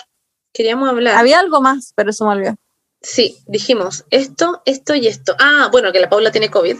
Queríamos 0.52 0.88
hablar. 0.88 1.16
Había 1.16 1.38
algo 1.40 1.60
más, 1.62 1.92
pero 1.96 2.10
eso 2.10 2.24
me 2.26 2.32
olvidó. 2.32 2.56
Sí, 3.00 3.38
dijimos 3.46 4.04
esto, 4.10 4.62
esto 4.66 4.94
y 4.94 5.06
esto. 5.06 5.34
Ah, 5.38 5.68
bueno, 5.72 5.92
que 5.92 6.00
la 6.00 6.08
Paula 6.10 6.30
tiene 6.30 6.50
COVID. 6.50 6.76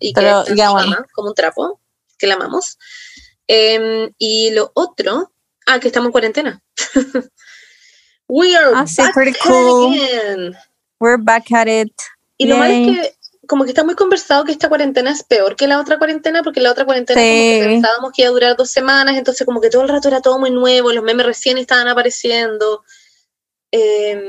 Y 0.00 0.12
que 0.12 0.20
Pero, 0.20 0.40
está 0.42 0.54
ya, 0.54 0.70
bueno. 0.70 0.96
como 1.12 1.28
un 1.28 1.34
trapo, 1.34 1.80
que 2.18 2.26
la 2.26 2.34
amamos. 2.34 2.78
Em, 3.46 4.12
y 4.18 4.50
lo 4.52 4.70
otro, 4.74 5.32
ah, 5.68 5.78
que 5.80 5.88
estamos 5.88 6.08
en 6.08 6.12
cuarentena. 6.12 6.62
We 8.28 8.54
are 8.56 8.72
Ah, 8.74 8.86
sí, 8.86 9.00
back 9.02 9.14
pretty 9.14 9.38
cool. 9.42 9.94
again. 9.94 10.54
We're 11.00 11.16
back 11.22 11.50
at 11.52 11.66
it. 11.68 11.92
Y 12.36 12.46
lo 12.46 12.56
malo 12.56 12.72
es 12.74 12.86
Yay. 12.86 12.94
que 12.94 13.14
como 13.46 13.64
que 13.64 13.70
está 13.70 13.82
muy 13.82 13.94
conversado 13.94 14.44
que 14.44 14.52
esta 14.52 14.68
cuarentena 14.68 15.10
es 15.10 15.22
peor 15.22 15.56
que 15.56 15.66
la 15.66 15.80
otra 15.80 15.96
cuarentena, 15.96 16.42
porque 16.42 16.60
la 16.60 16.70
otra 16.70 16.84
cuarentena 16.84 17.18
como 17.18 17.30
Sí. 17.32 17.60
que 17.60 17.64
pensábamos 17.66 18.12
que 18.12 18.22
iba 18.22 18.28
a 18.28 18.32
durar 18.32 18.56
dos 18.56 18.70
semanas, 18.70 19.16
entonces 19.16 19.46
como 19.46 19.60
que 19.62 19.70
todo 19.70 19.82
el 19.82 19.88
rato 19.88 20.08
era 20.08 20.20
todo 20.20 20.38
muy 20.38 20.50
nuevo, 20.50 20.92
los 20.92 21.02
memes 21.02 21.24
recién 21.24 21.56
estaban 21.56 21.88
apareciendo, 21.88 22.82
eh, 23.72 24.20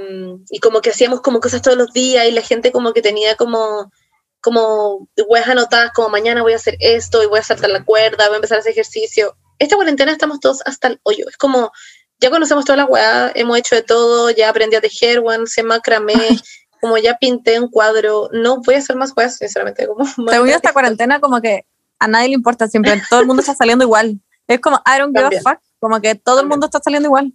y 0.50 0.60
como 0.60 0.80
que 0.80 0.92
hacíamos 0.92 1.20
como 1.22 1.42
cosas 1.42 1.62
todos 1.62 1.78
los 1.78 1.92
días, 1.92 2.28
y 2.28 2.32
la 2.32 2.42
gente 2.42 2.72
como 2.72 2.94
que 2.94 3.02
tenía 3.02 3.36
como, 3.36 3.92
como 4.40 5.10
weas 5.28 5.48
anotadas, 5.50 5.92
como 5.94 6.08
mañana 6.08 6.42
voy 6.42 6.54
a 6.54 6.58
hacer 6.58 6.78
esto, 6.80 7.22
y 7.22 7.26
voy 7.28 7.40
a 7.40 7.44
saltar 7.44 7.72
la 7.72 7.84
cuerda, 7.84 8.28
voy 8.28 8.36
a 8.36 8.38
empezar 8.38 8.58
a 8.58 8.60
hacer 8.62 8.72
ejercicio. 8.72 9.36
Esta 9.60 9.76
cuarentena 9.76 10.12
estamos 10.12 10.40
todos 10.40 10.62
hasta 10.66 10.88
el 10.88 11.00
hoyo, 11.04 11.26
es 11.30 11.38
como, 11.38 11.72
ya 12.20 12.30
conocemos 12.30 12.66
toda 12.66 12.78
la 12.78 12.86
weá, 12.86 13.32
hemos 13.36 13.58
hecho 13.58 13.76
de 13.76 13.84
todo, 13.84 14.30
ya 14.32 14.50
aprendí 14.50 14.76
a 14.76 14.82
tejer, 14.82 15.20
weón, 15.20 15.48
sé 15.48 15.64
macramé, 15.64 16.14
como 16.82 16.98
ya 16.98 17.18
pinté 17.18 17.60
un 17.60 17.70
cuadro, 17.70 18.30
no 18.32 18.62
voy 18.62 18.76
a 18.76 18.78
hacer 18.80 18.96
más 18.96 19.14
weas, 19.16 19.38
sinceramente. 19.38 19.88
Como 19.88 20.06
Según 20.32 20.50
esta 20.50 20.74
cuarentena, 20.74 21.20
como 21.20 21.42
que 21.42 21.66
a 22.00 22.08
nadie 22.08 22.30
le 22.30 22.36
importa 22.36 22.68
siempre. 22.68 23.02
Todo 23.10 23.20
el 23.20 23.28
mundo 23.28 23.42
está 23.42 23.54
saliendo 23.54 23.84
igual. 23.84 24.20
Es 24.48 24.60
como, 24.60 24.78
I 24.78 25.00
don't 25.00 25.16
give 25.16 25.38
a 25.38 25.42
fuck. 25.42 25.62
Como 25.80 26.02
que 26.02 26.16
todo 26.16 26.36
el 26.36 26.42
También. 26.42 26.50
mundo 26.50 26.66
está 26.66 26.80
saliendo 26.82 27.08
igual. 27.08 27.34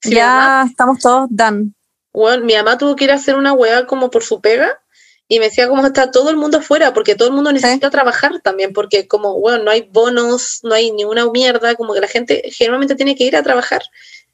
Sí, 0.00 0.14
ya 0.14 0.64
estamos 0.68 0.98
todos 0.98 1.28
done. 1.30 1.72
Bueno, 2.12 2.44
mi 2.44 2.54
mamá 2.54 2.78
tuvo 2.78 2.96
que 2.96 3.04
ir 3.04 3.10
a 3.10 3.14
hacer 3.14 3.36
una 3.36 3.52
wea 3.52 3.86
como 3.86 4.10
por 4.10 4.22
su 4.22 4.40
pega 4.40 4.80
y 5.28 5.38
me 5.40 5.46
decía 5.46 5.68
cómo 5.68 5.84
está 5.84 6.10
todo 6.10 6.30
el 6.30 6.36
mundo 6.36 6.58
afuera, 6.58 6.92
porque 6.94 7.14
todo 7.16 7.28
el 7.28 7.34
mundo 7.34 7.52
necesita 7.52 7.90
trabajar 7.90 8.40
también, 8.42 8.72
porque 8.72 9.08
como, 9.08 9.40
bueno, 9.40 9.64
no 9.64 9.70
hay 9.70 9.82
bonos, 9.90 10.60
no 10.62 10.74
hay 10.74 10.92
ninguna 10.92 11.28
mierda, 11.30 11.74
como 11.74 11.94
que 11.94 12.00
la 12.00 12.08
gente 12.08 12.42
generalmente 12.52 12.94
tiene 12.94 13.16
que 13.16 13.24
ir 13.24 13.36
a 13.36 13.42
trabajar. 13.42 13.82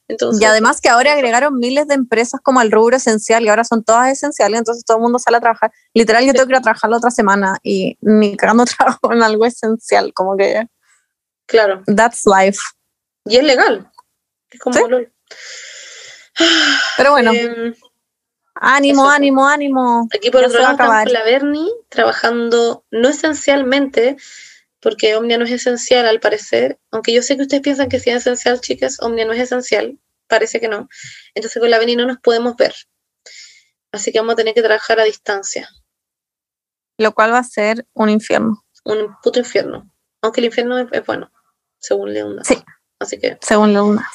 Entonces, 0.09 0.43
Y 0.43 0.45
además 0.45 0.81
que 0.83 0.91
ahora 0.91 1.15
agregaron 1.15 1.59
miles 1.59 1.87
de 1.87 1.95
empresas 1.95 2.41
como 2.43 2.61
al 2.61 2.71
rubro 2.71 2.97
esencial 2.97 3.43
y 3.45 3.49
ahora 3.49 3.65
son 3.65 3.83
todas 3.83 4.11
esenciales, 4.13 4.59
entonces 4.59 4.85
todo 4.85 4.99
el 4.99 5.03
mundo 5.03 5.19
sale 5.19 5.39
a 5.39 5.41
trabajar. 5.41 5.73
Literal, 5.95 6.25
yo 6.27 6.33
tengo 6.33 6.47
que 6.47 6.53
ir 6.53 6.59
a 6.59 6.63
trabajar 6.63 6.91
la 6.91 6.99
otra 6.99 7.11
semana 7.11 7.59
y 7.63 7.97
ni 8.03 8.37
cagando 8.37 8.65
trabajo 8.79 9.13
en 9.13 9.23
algo 9.23 9.47
esencial, 9.47 10.13
como 10.13 10.37
que 10.37 10.67
claro, 11.47 11.83
that's 11.87 12.25
life. 12.27 12.61
y 13.25 13.37
es 13.37 13.45
legal. 13.45 13.91
Es 14.51 14.61
como 14.61 14.75
Sí. 14.75 14.83
Pero 16.97 17.11
bueno, 17.13 17.33
Em, 17.33 17.75
ánimo, 18.63 19.03
eso. 19.03 19.11
ánimo, 19.11 19.47
ánimo. 19.49 20.09
Aquí 20.15 20.31
por 20.31 20.41
Ya 20.43 20.47
otro 20.49 20.61
lado 20.61 20.73
estamos 20.73 21.05
con 21.05 21.13
la 21.13 21.25
Bernie 21.25 21.71
trabajando 21.89 22.85
no 22.91 23.09
esencialmente, 23.09 24.17
porque 24.81 25.17
Omnia 25.17 25.39
no 25.39 25.45
es 25.45 25.51
esencial 25.53 26.07
al 26.07 26.21
parecer, 26.21 26.79
aunque 26.91 27.13
yo 27.13 27.23
sé 27.23 27.37
que 27.37 27.43
ustedes 27.43 27.63
piensan 27.63 27.89
que 27.89 28.01
sí 28.01 28.11
es 28.11 28.17
esencial, 28.17 28.61
chicas, 28.61 28.99
Omnia 29.01 29.25
no 29.25 29.33
es 29.33 29.41
esencial, 29.41 29.99
parece 30.29 30.61
que 30.61 30.69
no. 30.69 30.89
Entonces 31.35 31.61
con 31.61 31.71
la 31.71 31.79
Bernie 31.79 31.97
no 31.97 32.07
nos 32.07 32.19
podemos 32.19 32.57
ver. 32.57 32.75
Así 33.93 34.11
que 34.11 34.19
vamos 34.21 34.33
a 34.35 34.37
tener 34.37 34.55
que 34.55 34.63
trabajar 34.63 34.99
a 35.01 35.05
distancia, 35.05 35.69
Lo 36.99 37.13
cual 37.15 37.33
va 37.33 37.39
a 37.39 37.45
ser 37.45 37.87
un 37.95 38.09
infierno, 38.09 38.65
un 38.85 39.15
puto 39.23 39.39
infierno. 39.39 39.91
Aunque 40.23 40.41
el 40.41 40.47
infierno 40.47 40.79
es, 40.79 40.87
es 40.93 41.05
bueno, 41.05 41.31
según 41.79 42.13
Leunda. 42.15 42.43
Sí. 42.45 42.63
Así 43.01 43.19
que, 43.19 43.37
según 43.43 43.75
Luna. 43.75 44.09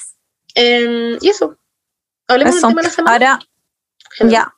em, 0.56 1.18
y 1.22 1.30
eso. 1.30 1.58
Hablemos 2.30 2.56
Eso. 2.56 2.68
del 2.68 2.76
tema 2.76 2.82
de 2.82 2.88
la 2.88 2.94
semana. 2.94 3.12
Ahora, 3.14 3.40
Hello. 4.20 4.32
ya, 4.32 4.54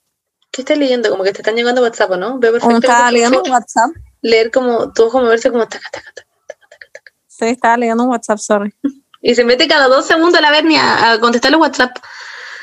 ¿Qué 0.52 0.62
estás 0.64 0.78
leyendo? 0.78 1.10
Como 1.10 1.24
que 1.24 1.32
te 1.32 1.40
están 1.42 1.56
llegando 1.56 1.82
WhatsApp, 1.82 2.12
¿o 2.12 2.18
¿no? 2.18 2.40
Veo 2.40 2.52
perfecto. 2.54 2.78
estaba 2.78 3.12
leyendo 3.12 3.42
un 3.44 3.50
WhatsApp. 3.52 3.92
leer 4.22 4.52
como, 4.52 4.92
todo 4.94 5.10
como 5.10 5.26
verse 5.28 5.52
como 5.52 5.68
taca, 5.68 5.88
taca, 5.92 6.12
taca, 6.14 6.28
taca, 6.48 6.68
taca, 6.70 6.88
taca. 6.92 7.12
Sí, 7.28 7.46
estaba 7.46 7.78
leyendo 7.78 8.04
un 8.04 8.10
WhatsApp, 8.10 8.38
sorry. 8.40 8.74
Y 9.22 9.36
se 9.36 9.44
mete 9.44 9.68
cada 9.68 9.88
dos 9.90 10.06
segundos 10.06 10.40
la 10.40 10.50
Bernia 10.50 11.12
a 11.12 11.20
contestar 11.20 11.52
los 11.52 11.60
WhatsApp. 11.60 11.92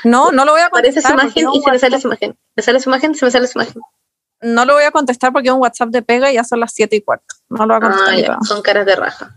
No, 0.05 0.33
no 0.33 0.47
lo 0.47 0.53
voy 0.53 0.63
a 0.63 0.67
Aparece 0.67 1.03
su 1.03 1.09
contestar. 1.09 1.43
imagen 1.43 1.61
y 1.61 1.63
se 1.63 1.71
me 1.71 1.79
sale 1.79 2.01
su 2.01 2.07
imagen. 2.09 2.39
Me 2.57 2.63
sale 2.63 2.81
su 2.81 2.89
imagen, 2.89 3.15
se 3.15 3.25
me 3.27 3.31
sale 3.31 3.47
su 3.47 3.59
imagen. 3.59 3.83
No 4.41 4.65
lo 4.65 4.73
voy 4.73 4.85
a 4.85 4.91
contestar 4.91 5.33
porque 5.35 5.49
es 5.49 5.55
un 5.55 5.61
WhatsApp 5.61 5.91
de 5.91 6.01
pega 6.01 6.31
y 6.31 6.37
ya 6.37 6.45
son 6.45 6.61
las 6.61 6.73
7 6.73 6.97
y 6.97 7.03
cuarto. 7.03 7.35
No 7.51 7.67
lo 7.67 7.75
voy 7.75 7.77
a 7.77 7.81
contestar. 7.91 8.15
Ah, 8.15 8.19
ya, 8.19 8.39
son 8.49 8.63
caras 8.63 8.87
de 8.87 8.97
raja. 8.97 9.37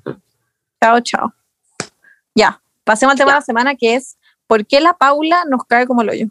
Chao, 0.81 1.01
chao. 1.01 1.33
Ya, 2.35 2.61
pasemos 2.85 3.11
al 3.11 3.17
tema 3.17 3.31
Ya. 3.31 3.33
de 3.35 3.39
la 3.41 3.45
semana 3.45 3.75
que 3.75 3.95
es 3.95 4.17
¿por 4.47 4.65
qué 4.65 4.79
la 4.79 4.93
Paula 4.93 5.43
nos 5.45 5.65
cae 5.65 5.85
como 5.87 6.01
el 6.03 6.09
hoyo? 6.11 6.27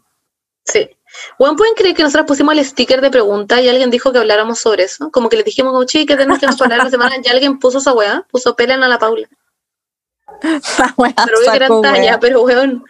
Sí. 0.65 0.89
Bueno, 1.37 1.55
¿pueden 1.55 1.73
creer 1.75 1.95
que 1.95 2.03
nosotros 2.03 2.27
pusimos 2.27 2.53
el 2.55 2.65
sticker 2.65 3.01
de 3.01 3.09
pregunta 3.09 3.61
y 3.61 3.69
alguien 3.69 3.89
dijo 3.89 4.11
que 4.11 4.19
habláramos 4.19 4.59
sobre 4.59 4.83
eso? 4.83 5.09
Como 5.11 5.29
que 5.29 5.37
le 5.37 5.43
dijimos 5.43 5.71
como, 5.71 5.85
che, 5.85 6.05
que 6.05 6.15
tenemos 6.15 6.39
que 6.39 6.45
hablar 6.45 6.83
la 6.83 6.89
semana 6.89 7.15
y 7.21 7.27
alguien 7.29 7.59
puso 7.59 7.79
esa 7.79 7.93
weá, 7.93 8.25
puso 8.29 8.55
pelan 8.55 8.83
a 8.83 8.87
la 8.87 8.99
Paula. 8.99 9.27
Pero 10.41 11.81
talla, 11.81 12.19
weón. 12.21 12.85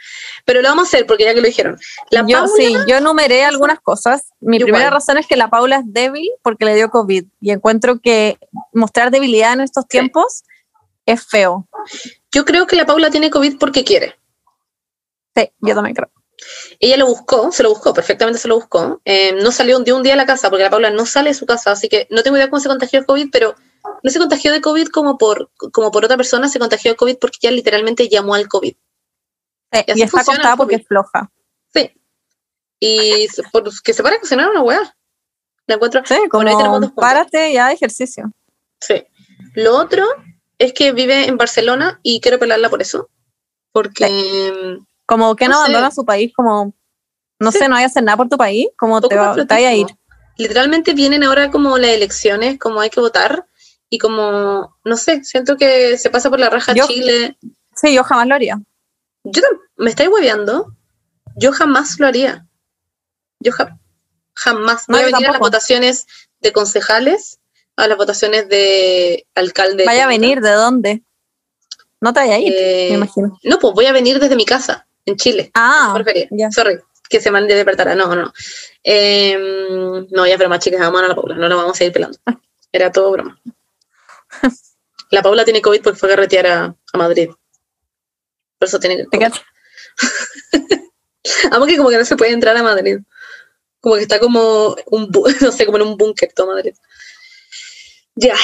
Lo 0.45 0.61
vamos 0.63 0.85
a 0.85 0.87
hacer 0.87 1.05
porque 1.05 1.23
ya 1.23 1.33
que 1.33 1.41
lo 1.41 1.47
dijeron. 1.47 1.79
La 2.11 2.21
yo, 2.27 2.39
Paula, 2.39 2.53
sí, 2.55 2.75
yo 2.87 2.97
enumeré 2.97 3.45
algunas 3.45 3.79
cosas. 3.79 4.29
Mi 4.39 4.59
primera 4.59 4.89
razón 4.89 5.17
es 5.17 5.27
que 5.27 5.35
la 5.35 5.49
Paula 5.49 5.77
es 5.77 5.83
débil 5.85 6.29
porque 6.43 6.65
le 6.65 6.75
dio 6.75 6.89
COVID 6.89 7.25
y 7.39 7.51
encuentro 7.51 7.99
que 7.99 8.37
mostrar 8.73 9.11
debilidad 9.11 9.53
en 9.53 9.61
estos 9.61 9.87
tiempos 9.87 10.43
es 11.05 11.25
feo. 11.25 11.67
yo 12.31 12.45
creo 12.45 12.67
que 12.67 12.75
la 12.75 12.85
Paula 12.85 13.09
tiene 13.09 13.29
COVID 13.29 13.57
porque 13.57 13.83
quiere. 13.83 14.15
Sí, 15.35 15.51
yo 15.59 15.73
también 15.73 15.95
creo. 15.95 16.11
Ella 16.79 16.97
lo 16.97 17.07
buscó, 17.07 17.51
se 17.51 17.63
lo 17.63 17.69
buscó, 17.69 17.93
perfectamente 17.93 18.39
se 18.39 18.47
lo 18.47 18.55
buscó. 18.55 19.01
Eh, 19.05 19.33
no 19.33 19.51
salió 19.51 19.79
de 19.79 19.93
un 19.93 20.03
día 20.03 20.13
a 20.13 20.17
la 20.17 20.25
casa, 20.25 20.49
porque 20.49 20.63
la 20.63 20.69
Paula 20.69 20.89
no 20.89 21.05
sale 21.05 21.29
de 21.29 21.33
su 21.33 21.45
casa, 21.45 21.71
así 21.71 21.89
que 21.89 22.07
no 22.09 22.23
tengo 22.23 22.37
idea 22.37 22.49
cómo 22.49 22.59
se 22.61 22.69
contagió 22.69 22.99
el 22.99 23.05
COVID, 23.05 23.29
pero 23.31 23.55
no 24.03 24.11
se 24.11 24.19
contagió 24.19 24.51
de 24.51 24.61
COVID 24.61 24.87
como 24.87 25.17
por, 25.17 25.51
como 25.71 25.91
por 25.91 26.05
otra 26.05 26.17
persona, 26.17 26.47
se 26.49 26.59
contagió 26.59 26.91
de 26.91 26.97
COVID 26.97 27.17
porque 27.17 27.37
ella 27.41 27.51
literalmente 27.51 28.07
llamó 28.07 28.35
al 28.35 28.47
COVID. 28.47 28.73
Sí, 29.71 29.79
Y 29.87 29.99
y 29.99 30.03
está 30.03 30.21
acostada 30.21 30.55
porque 30.57 30.75
es 30.75 30.87
floja. 30.87 31.31
Sí. 31.73 31.91
Y 32.79 33.27
se- 33.27 33.43
por, 33.51 33.69
que 33.83 33.93
se 33.93 34.01
para 34.03 34.15
a 34.15 34.19
cocinar 34.19 34.49
una 34.49 34.61
weá. 34.61 34.95
La 35.67 35.75
encuentro. 35.75 36.01
Sí, 36.05 36.15
como 36.29 36.43
Bueno, 36.43 36.51
ahí 36.51 36.57
tenemos 36.57 36.81
dos 36.81 36.91
párate 36.93 37.53
ya 37.53 37.67
de 37.67 37.73
ejercicio. 37.75 38.31
Sí. 38.81 39.05
Lo 39.53 39.75
otro 39.77 40.05
es 40.57 40.73
que 40.73 40.91
vive 40.93 41.27
en 41.27 41.37
Barcelona 41.37 41.99
y 42.01 42.21
quiero 42.21 42.39
pelarla 42.39 42.69
por 42.69 42.81
eso. 42.81 43.09
Porque. 43.71 44.05
Como 45.09 45.35
que 45.35 45.45
no, 45.47 45.53
No 45.53 45.57
sé. 45.57 45.71
abandona 45.71 45.91
su 45.91 46.05
país, 46.05 46.31
como, 46.35 46.73
no 47.39 47.51
Sí. 47.51 47.57
sé, 47.57 47.67
no 47.67 47.75
hay 47.75 47.83
a 47.83 47.87
hacer 47.87 48.03
nada 48.03 48.15
por 48.15 48.29
tu 48.29 48.37
país, 48.37 48.67
como 48.77 49.01
te, 49.01 49.15
va, 49.15 49.35
te 49.35 49.43
vaya 49.43 49.69
a 49.69 49.73
ir. 49.73 49.87
Literalmente 50.37 50.93
vienen 50.93 51.23
ahora 51.23 51.49
como 51.49 51.77
las 51.79 51.89
elecciones, 51.91 52.59
como 52.59 52.79
hay 52.79 52.89
que 52.91 52.99
votar. 52.99 53.47
Y 53.89 53.97
como, 53.97 54.77
no 54.85 54.97
sé, 54.97 55.23
siento 55.23 55.57
que 55.57 55.97
se 55.97 56.11
pasa 56.11 56.29
por 56.29 56.39
la 56.39 56.49
raja 56.51 56.73
Yo- 56.75 56.85
Chile. 56.85 57.37
Sí, 57.75 57.91
yo 57.93 58.03
jamás 58.03 58.27
lo 58.27 58.35
haría. 58.35 58.61
Yo 59.23 59.41
me 59.77 59.89
estáis 59.89 60.09
hueveando. 60.09 60.75
Yo 61.35 61.51
jamás 61.53 61.99
lo 61.99 62.05
haría. 62.05 62.45
Yo 63.39 63.51
ja- 63.51 63.79
jamás. 64.35 64.87
No, 64.87 64.95
Voy 64.97 65.03
a 65.03 65.05
venir 65.07 65.27
a 65.27 65.31
las 65.31 65.39
votaciones 65.39 66.05
de 66.39 66.53
concejales, 66.53 67.39
a 67.77 67.87
las 67.87 67.97
votaciones 67.97 68.47
de 68.47 69.25
alcalde. 69.33 69.85
Vaya 69.85 70.03
a 70.05 70.07
venir, 70.07 70.39
¿de 70.41 70.51
dónde? 70.51 71.03
No 71.99 72.13
te 72.13 72.19
vaya 72.19 72.35
a 72.35 72.39
ir, 72.39 72.53
Eh, 72.55 72.87
me 72.91 72.95
imagino. 72.97 73.37
No, 73.43 73.57
pues 73.59 73.73
voy 73.73 73.85
a 73.87 73.91
venir 73.91 74.19
desde 74.19 74.35
mi 74.35 74.45
casa, 74.45 74.87
en 75.05 75.15
Chile. 75.15 75.51
Ah, 75.53 75.89
Por 75.93 76.03
feria. 76.03 76.27
ya. 76.31 76.51
Sorry, 76.51 76.79
que 77.09 77.19
se 77.19 77.31
mande 77.31 77.55
despertara. 77.55 77.95
No, 77.95 78.13
no. 78.15 78.31
Eh, 78.83 79.37
no, 80.11 80.27
ya, 80.27 80.37
pero 80.37 80.49
más 80.49 80.59
chicas, 80.59 80.79
vamos 80.79 81.01
a 81.01 81.07
la 81.07 81.15
Paula. 81.15 81.35
No 81.35 81.47
la 81.47 81.55
vamos 81.55 81.79
a 81.79 81.83
ir 81.83 81.91
pelando. 81.91 82.17
Era 82.71 82.91
todo 82.91 83.11
broma. 83.11 83.39
La 85.11 85.23
Paula 85.23 85.43
tiene 85.43 85.59
COVID 85.59 85.81
porque 85.81 85.97
fue 85.97 86.09
a 86.09 86.15
carretear 86.15 86.45
a, 86.45 86.75
a 86.93 86.97
Madrid. 86.97 87.31
Por 88.59 88.67
eso 88.67 88.79
tiene 88.79 89.07
¿te 89.09 89.17
COVID. 89.17 89.31
Amo 91.51 91.65
que 91.65 91.77
como 91.77 91.89
que 91.89 91.97
no 91.97 92.05
se 92.05 92.15
puede 92.15 92.31
entrar 92.31 92.55
a 92.55 92.61
Madrid. 92.61 92.99
Como 93.79 93.95
que 93.95 94.01
está 94.01 94.19
como 94.19 94.75
un, 94.85 95.09
no 95.41 95.51
sé, 95.51 95.65
como 95.65 95.77
en 95.77 95.87
un 95.87 95.97
búnker 95.97 96.31
todo 96.33 96.47
Madrid. 96.47 96.73
Ya, 98.15 98.35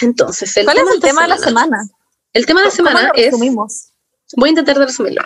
entonces, 0.00 0.56
el 0.56 0.64
¿Cuál 0.64 0.78
tema 0.78 0.90
es 0.90 0.94
el 0.94 1.00
de 1.00 1.08
tema 1.08 1.22
de 1.22 1.28
la 1.28 1.38
semana? 1.38 1.88
El 2.32 2.46
tema 2.46 2.60
de 2.60 2.66
la 2.66 2.70
¿Cómo 2.70 2.88
semana 2.88 3.12
es, 3.14 3.34
voy 4.36 4.48
a 4.48 4.50
intentar 4.50 4.78
de 4.78 4.86
resumirlo, 4.86 5.22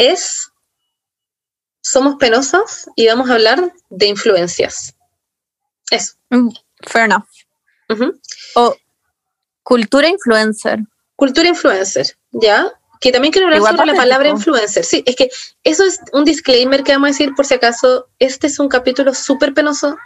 es, 0.00 0.50
somos 1.82 2.16
penosos 2.16 2.88
y 2.96 3.06
vamos 3.06 3.28
a 3.28 3.34
hablar 3.34 3.72
de 3.90 4.06
influencias. 4.06 4.94
Eso. 5.90 6.14
Mm, 6.30 6.48
Fair 6.82 7.04
enough. 7.04 7.26
O 8.54 8.74
cultura 9.62 10.08
influencer. 10.08 10.80
Cultura 11.16 11.48
influencer, 11.48 12.16
¿ya? 12.30 12.72
Que 13.00 13.12
también 13.12 13.32
quiero 13.32 13.46
hablar 13.46 13.58
Igual 13.58 13.76
sobre 13.76 13.92
la 13.92 13.96
palabra 13.96 14.28
influencer. 14.28 14.84
Sí, 14.84 15.02
es 15.04 15.16
que 15.16 15.30
eso 15.64 15.84
es 15.84 16.00
un 16.12 16.24
disclaimer 16.24 16.82
que 16.82 16.92
vamos 16.92 17.08
a 17.08 17.12
decir 17.12 17.34
por 17.34 17.44
si 17.44 17.54
acaso. 17.54 18.08
Este 18.18 18.46
es 18.46 18.58
un 18.58 18.68
capítulo 18.68 19.12
súper 19.14 19.52
penoso, 19.52 19.98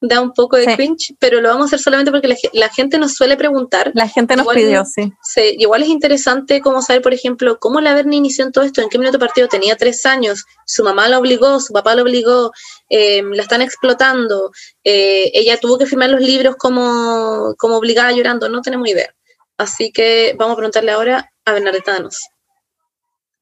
da 0.00 0.20
un 0.20 0.32
poco 0.34 0.56
de 0.56 0.64
Sí. 0.66 0.74
cringe, 0.76 1.14
pero 1.18 1.40
lo 1.40 1.48
vamos 1.48 1.64
a 1.64 1.66
hacer 1.66 1.78
solamente 1.80 2.10
porque 2.10 2.28
la, 2.28 2.34
ge- 2.34 2.50
la 2.52 2.68
gente 2.68 2.98
nos 2.98 3.14
suele 3.14 3.36
preguntar. 3.36 3.92
La 3.94 4.06
gente 4.08 4.36
nos 4.36 4.44
Igual- 4.44 4.56
pidió, 4.56 4.84
sí. 4.84 5.10
Se- 5.22 5.54
igual 5.54 5.82
es 5.82 5.88
interesante 5.88 6.60
como 6.60 6.82
saber, 6.82 7.00
por 7.02 7.14
ejemplo, 7.14 7.58
cómo 7.58 7.80
la 7.80 7.94
Bernie 7.94 8.18
inició 8.18 8.44
en 8.44 8.52
todo 8.52 8.64
esto, 8.64 8.82
en 8.82 8.88
qué 8.90 8.98
minuto 8.98 9.18
partido 9.18 9.48
tenía 9.48 9.74
tres 9.76 10.04
años, 10.04 10.44
su 10.66 10.84
mamá 10.84 11.08
la 11.08 11.18
obligó, 11.18 11.60
su 11.60 11.72
papá 11.72 11.94
la 11.94 12.02
obligó, 12.02 12.52
eh, 12.90 13.22
la 13.22 13.42
están 13.42 13.62
explotando, 13.62 14.50
eh, 14.84 15.30
ella 15.34 15.58
tuvo 15.58 15.78
que 15.78 15.86
firmar 15.86 16.10
los 16.10 16.20
libros 16.20 16.56
como, 16.56 17.54
como 17.56 17.76
obligada 17.76 18.12
llorando, 18.12 18.48
no 18.50 18.60
tenemos 18.60 18.86
idea. 18.88 19.14
Así 19.56 19.90
que 19.92 20.34
vamos 20.38 20.52
a 20.52 20.56
preguntarle 20.56 20.92
ahora 20.92 21.32
a 21.46 21.52
Bernadetta 21.52 21.92
Danos. 21.92 22.18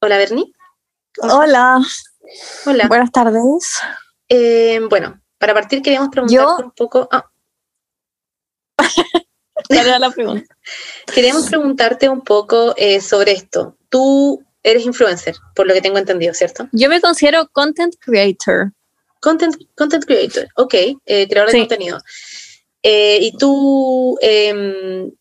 Hola 0.01 0.19
Bernie. 0.19 0.53
Hola, 1.21 1.81
Hola. 2.67 2.87
buenas 2.88 3.11
tardes. 3.11 3.81
Eh, 4.29 4.81
bueno, 4.88 5.21
para 5.44 5.52
partir 5.61 5.83
queríamos 5.83 6.09
preguntarte 6.09 6.62
Yo- 6.62 6.64
un 6.64 6.70
poco, 6.70 7.07
ah, 7.12 7.30
¿Cuál 9.68 9.87
era 9.87 9.98
la 9.98 10.11
pregunta? 10.11 10.57
queríamos 11.14 11.48
preguntarte 11.48 12.09
un 12.09 12.22
poco 12.22 12.72
eh, 12.78 13.02
sobre 13.02 13.33
esto. 13.33 13.76
Tú 13.90 14.42
eres 14.62 14.87
influencer, 14.87 15.37
por 15.54 15.66
lo 15.66 15.74
que 15.74 15.83
tengo 15.83 15.98
entendido, 15.98 16.33
¿cierto? 16.33 16.66
Yo 16.72 16.88
me 16.88 16.98
considero 16.98 17.46
content 17.52 17.94
creator. 18.00 18.72
Content, 19.20 19.54
content 19.76 20.07
creator, 20.07 20.48
ok, 20.57 20.74
eh, 21.04 21.28
creador 21.28 21.52
de 21.52 21.59
contenido. 21.59 22.00
Eh, 22.83 23.18
¿Y 23.20 23.37
tú 23.37 24.16
em, 24.22 25.12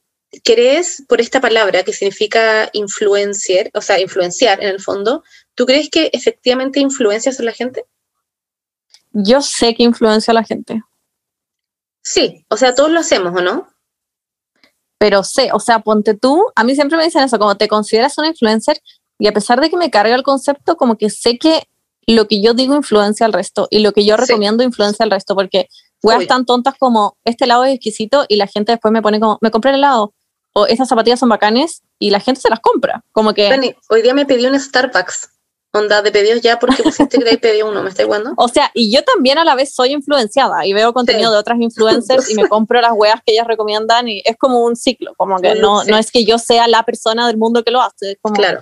crees 0.45 1.03
por 1.09 1.19
esta 1.19 1.41
palabra 1.41 1.83
que 1.83 1.91
significa 1.91 2.69
influencer, 2.71 3.71
o 3.73 3.81
sea, 3.81 3.99
influenciar 3.99 4.63
en 4.63 4.69
el 4.69 4.79
fondo, 4.79 5.21
¿tú 5.53 5.65
crees 5.65 5.89
que 5.89 6.09
efectivamente 6.13 6.79
influencias 6.79 7.41
a 7.41 7.43
la 7.43 7.51
gente? 7.51 7.83
Yo 9.13 9.41
sé 9.41 9.73
que 9.75 9.83
influencia 9.83 10.31
a 10.31 10.35
la 10.35 10.43
gente, 10.43 10.81
Sí, 12.05 12.45
o 12.49 12.57
sea, 12.57 12.75
todos 12.75 12.91
lo 12.91 12.99
hacemos, 12.99 13.33
¿o 13.33 13.41
no? 13.41 13.67
pero 14.97 15.21
sé, 15.23 15.49
o 15.53 15.59
sea, 15.59 15.79
ponte 15.79 16.13
tú, 16.13 16.45
a 16.55 16.63
mí 16.63 16.75
siempre 16.75 16.97
me 16.97 17.03
dicen 17.03 17.23
eso, 17.23 17.37
como 17.37 17.55
te 17.57 17.67
consideras 17.67 18.17
una 18.17 18.27
influencer 18.29 18.79
y 19.19 19.27
a 19.27 19.33
pesar 19.33 19.59
de 19.59 19.69
que 19.69 19.75
me 19.75 19.89
carga 19.91 20.15
el 20.15 20.23
concepto, 20.23 20.77
como 20.77 20.95
que 20.97 21.09
sé 21.09 21.37
que 21.37 21.63
lo 22.07 22.25
que 22.29 22.41
yo 22.41 22.53
digo 22.53 22.73
influencia 22.73 23.25
al 23.25 23.33
resto 23.33 23.67
y 23.69 23.79
lo 23.79 23.91
que 23.91 24.05
yo 24.05 24.15
Sí. 24.15 24.21
recomiendo 24.21 24.63
influencia 24.63 25.03
al 25.03 25.11
resto, 25.11 25.35
porque 25.35 25.67
weas 26.03 26.25
tan 26.27 26.45
tontas 26.45 26.75
como 26.79 27.17
este 27.25 27.43
helado 27.43 27.65
es 27.65 27.73
exquisito 27.75 28.25
y 28.29 28.37
la 28.37 28.47
gente 28.47 28.71
después 28.71 28.93
me 28.93 29.01
pone 29.01 29.19
como, 29.19 29.37
me 29.41 29.51
compré 29.51 29.71
el 29.71 29.77
helado, 29.77 30.13
o 30.53 30.67
estas 30.67 30.87
zapatillas 30.87 31.19
son 31.19 31.27
bacanes 31.29 31.81
y 31.99 32.09
la 32.09 32.21
gente 32.21 32.39
se 32.39 32.49
las 32.49 32.61
compra, 32.61 33.03
como 33.11 33.33
que... 33.33 33.49
Dani, 33.49 33.75
hoy 33.89 34.03
día 34.03 34.13
me 34.13 34.25
pedí 34.25 34.45
un 34.45 34.57
Starbucks, 34.57 35.29
onda 35.75 36.01
de 36.03 36.11
pedidos 36.11 36.41
ya 36.41 36.59
porque 36.59 36.83
pusiste 36.83 37.17
que 37.19 37.29
ahí 37.29 37.37
pedí 37.37 37.61
uno, 37.63 37.81
¿me 37.81 37.89
estáis 37.89 38.05
jugando? 38.05 38.33
O 38.37 38.47
sea, 38.47 38.69
y 38.73 38.93
yo 38.93 39.03
también 39.03 39.37
a 39.39 39.43
la 39.43 39.55
vez 39.55 39.73
soy 39.73 39.91
influenciada 39.91 40.65
y 40.65 40.73
veo 40.73 40.93
contenido 40.93 41.29
Sí. 41.29 41.33
de 41.33 41.39
otras 41.39 41.59
influencers 41.59 42.29
y 42.29 42.35
me 42.35 42.47
compro 42.49 42.79
las 42.81 42.91
weas 42.93 43.19
que 43.25 43.33
ellas 43.33 43.47
recomiendan 43.47 44.07
y 44.07 44.21
es 44.23 44.37
como 44.37 44.63
un 44.63 44.75
ciclo, 44.75 45.13
como 45.17 45.39
que 45.39 45.55
no, 45.55 45.81
sí. 45.81 45.89
no 45.91 45.97
es 45.97 46.11
que 46.11 46.25
yo 46.25 46.37
sea 46.37 46.67
la 46.67 46.83
persona 46.83 47.25
del 47.27 47.37
mundo 47.37 47.63
que 47.63 47.71
lo 47.71 47.81
hace, 47.81 48.11
es 48.11 48.17
como, 48.21 48.35
Claro. 48.35 48.61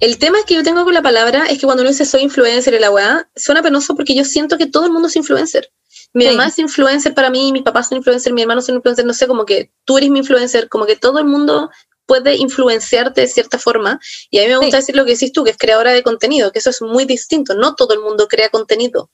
El 0.00 0.18
tema 0.18 0.38
que 0.46 0.54
yo 0.54 0.62
tengo 0.62 0.84
con 0.84 0.94
la 0.94 1.02
palabra 1.02 1.44
es 1.46 1.58
que 1.58 1.66
cuando 1.66 1.82
uno 1.82 1.90
dice 1.90 2.04
soy 2.04 2.22
influencer 2.22 2.72
y 2.74 2.78
la 2.78 2.90
weá, 2.90 3.28
suena 3.36 3.62
penoso 3.62 3.94
porque 3.94 4.14
yo 4.14 4.24
siento 4.24 4.56
que 4.58 4.66
todo 4.66 4.86
el 4.86 4.92
mundo 4.92 5.08
es 5.08 5.16
influencer. 5.16 5.70
Mi 6.14 6.24
Sí. 6.24 6.30
mamá 6.30 6.46
es 6.46 6.58
influencer 6.58 7.12
para 7.12 7.28
mí, 7.28 7.52
mis 7.52 7.62
papás 7.62 7.88
son 7.88 7.98
influencer, 7.98 8.32
mi 8.32 8.40
hermano 8.40 8.62
son 8.62 8.76
influencer, 8.76 9.04
no 9.04 9.12
sé, 9.12 9.26
como 9.26 9.44
que 9.44 9.72
tú 9.84 9.98
eres 9.98 10.08
mi 10.08 10.20
influencer, 10.20 10.68
como 10.70 10.86
que 10.86 10.96
todo 10.96 11.18
el 11.18 11.26
mundo 11.26 11.68
puede 12.06 12.36
influenciarte 12.36 13.20
de 13.22 13.26
cierta 13.26 13.58
forma. 13.58 14.00
Y 14.30 14.38
a 14.38 14.42
mí 14.42 14.48
me 14.48 14.56
gusta 14.56 14.76
Sí. 14.78 14.82
decir 14.82 14.96
lo 14.96 15.04
que 15.04 15.12
decís 15.12 15.32
tú, 15.32 15.44
que 15.44 15.50
es 15.50 15.58
creadora 15.58 15.92
de 15.92 16.02
contenido, 16.02 16.52
que 16.52 16.60
eso 16.60 16.70
es 16.70 16.80
muy 16.80 17.04
distinto. 17.04 17.54
No 17.54 17.74
todo 17.74 17.94
el 17.94 18.00
mundo 18.00 18.28
crea 18.28 18.48
contenido. 18.48 19.10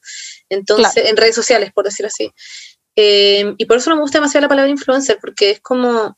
Entonces, 0.48 0.92
Claro. 0.92 1.08
en 1.08 1.16
redes 1.16 1.34
sociales, 1.34 1.72
por 1.72 1.84
decirlo 1.84 2.08
así. 2.08 2.32
Eh, 2.96 3.54
y 3.56 3.64
por 3.66 3.78
eso 3.78 3.90
no 3.90 3.96
me 3.96 4.02
gusta 4.02 4.18
demasiado 4.18 4.42
la 4.42 4.48
palabra 4.48 4.70
influencer, 4.70 5.18
porque 5.20 5.50
es 5.52 5.60
como, 5.60 6.16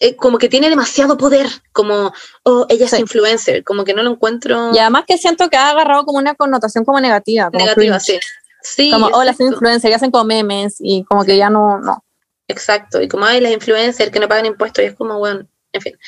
eh, 0.00 0.16
como 0.16 0.38
que 0.38 0.48
tiene 0.48 0.68
demasiado 0.70 1.16
poder, 1.18 1.46
como, 1.72 2.12
oh, 2.44 2.66
ella 2.70 2.86
es 2.86 2.90
Sí. 2.92 2.96
influencer, 2.98 3.64
como 3.64 3.84
que 3.84 3.92
no 3.94 4.02
lo 4.02 4.10
encuentro 4.12 4.70
Y 4.74 4.78
además 4.78 5.04
que 5.06 5.18
siento 5.18 5.48
que 5.50 5.56
ha 5.56 5.70
agarrado 5.70 6.04
como 6.04 6.18
una 6.18 6.34
connotación 6.34 6.84
como 6.84 7.00
negativa, 7.00 7.50
como 7.50 7.64
negativa, 7.64 7.98
cringe. 7.98 8.20
sí. 8.20 8.26
Sí, 8.62 8.90
Como, 8.90 9.06
hola, 9.06 9.32
soy 9.32 9.46
exacto, 9.46 9.54
influencer, 9.54 9.90
y 9.90 9.94
hacen 9.94 10.10
como 10.10 10.24
memes 10.24 10.76
y 10.80 11.04
como 11.04 11.24
que 11.24 11.36
ya 11.36 11.50
no, 11.50 11.78
no. 11.78 12.02
exacto. 12.48 13.00
Y 13.00 13.06
como 13.08 13.24
hay 13.24 13.40
las 13.40 13.52
influencers 13.52 14.10
que 14.10 14.18
no 14.18 14.26
pagan 14.28 14.46
impuestos, 14.46 14.82
y 14.82 14.88
es 14.88 14.94
como, 14.94 15.18
bueno, 15.18 15.46
en 15.76 15.82
fin. 15.82 15.98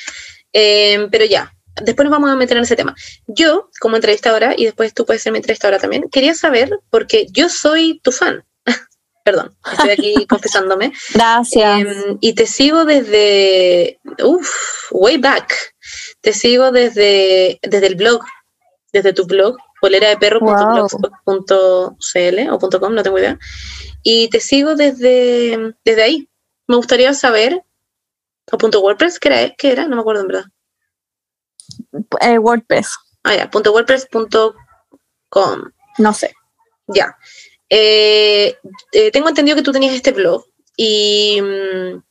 Eh, 0.53 1.07
pero 1.11 1.25
ya, 1.25 1.53
después 1.81 2.05
nos 2.05 2.11
vamos 2.11 2.29
a 2.29 2.35
meter 2.35 2.57
en 2.57 2.63
ese 2.63 2.75
tema. 2.75 2.95
Yo, 3.27 3.69
como 3.79 3.95
entrevistadora, 3.95 4.53
y 4.57 4.65
después 4.65 4.93
tú 4.93 5.05
puedes 5.05 5.21
ser 5.21 5.31
mi 5.31 5.39
entrevistadora 5.39 5.79
también, 5.79 6.09
quería 6.11 6.33
saber, 6.33 6.79
porque 6.89 7.27
yo 7.31 7.49
soy 7.49 7.99
tu 8.03 8.11
fan. 8.11 8.43
Perdón, 9.23 9.55
estoy 9.71 9.91
aquí 9.91 10.25
confesándome. 10.29 10.91
Gracias. 11.13 11.81
Em, 11.81 12.17
y 12.21 12.33
te 12.33 12.45
sigo 12.45 12.85
desde, 12.85 13.99
uff, 14.23 14.91
way 14.91 15.17
back. 15.17 15.73
Te 16.21 16.33
sigo 16.33 16.71
desde, 16.71 17.59
desde 17.61 17.87
el 17.87 17.95
blog, 17.95 18.23
desde 18.91 19.13
tu 19.13 19.25
blog, 19.25 19.57
poleradeperro.blogspot.cl 19.81 22.49
o 22.51 22.59
.com, 22.59 22.93
no 22.93 23.03
tengo 23.03 23.19
idea. 23.19 23.39
Y 24.03 24.29
te 24.29 24.39
sigo 24.39 24.75
desde, 24.75 25.73
desde 25.83 26.03
ahí. 26.03 26.29
Me 26.67 26.75
gustaría 26.75 27.13
saber, 27.13 27.63
o 28.51 28.57
punto 28.57 28.81
.wordpress, 28.81 29.19
¿qué 29.19 29.29
era? 29.29 29.55
¿Qué 29.55 29.71
era? 29.71 29.87
No 29.87 29.95
me 29.95 30.01
acuerdo 30.01 30.21
en 30.21 30.27
verdad. 30.27 30.45
Eh, 32.21 32.37
WordPress, 32.37 32.97
Ah, 33.23 33.35
ya, 33.35 33.49
punto 33.49 33.71
.wordpress.com. 33.73 34.53
no 35.97 36.13
sé. 36.13 36.33
Ya. 36.87 37.15
Eh, 37.69 38.57
eh, 38.91 39.11
tengo 39.11 39.29
entendido 39.29 39.55
que 39.55 39.61
tú 39.61 39.71
tenías 39.71 39.93
este 39.93 40.11
blog 40.11 40.43
y, 40.75 41.39
mm, 41.41 42.01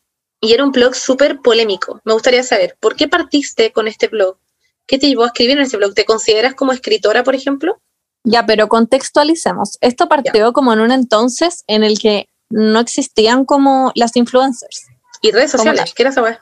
y 0.40 0.52
era 0.52 0.64
un 0.64 0.70
blog 0.70 0.94
súper 0.94 1.40
polémico. 1.40 2.00
Me 2.04 2.12
gustaría 2.12 2.42
saber, 2.42 2.76
¿por 2.78 2.94
qué 2.94 3.08
partiste 3.08 3.72
con 3.72 3.88
este 3.88 4.08
blog? 4.08 4.38
¿Qué 4.86 4.98
te 4.98 5.08
llevó 5.08 5.24
a 5.24 5.28
escribir 5.28 5.58
en 5.58 5.64
ese 5.64 5.76
blog? 5.76 5.94
¿Te 5.94 6.04
consideras 6.04 6.54
como 6.54 6.72
escritora, 6.72 7.24
por 7.24 7.34
ejemplo? 7.34 7.80
Ya, 8.24 8.46
pero 8.46 8.68
contextualicemos. 8.68 9.78
Esto 9.80 10.08
partió 10.08 10.52
como 10.52 10.72
en 10.72 10.80
un 10.80 10.92
entonces 10.92 11.64
en 11.66 11.82
el 11.82 11.98
que 11.98 12.28
no 12.50 12.78
existían 12.80 13.44
como 13.44 13.92
las 13.94 14.16
influencers. 14.16 14.86
Y 15.20 15.30
redes 15.30 15.50
sociales, 15.50 15.92
¿qué 15.94 16.02
era 16.02 16.10
esa 16.10 16.40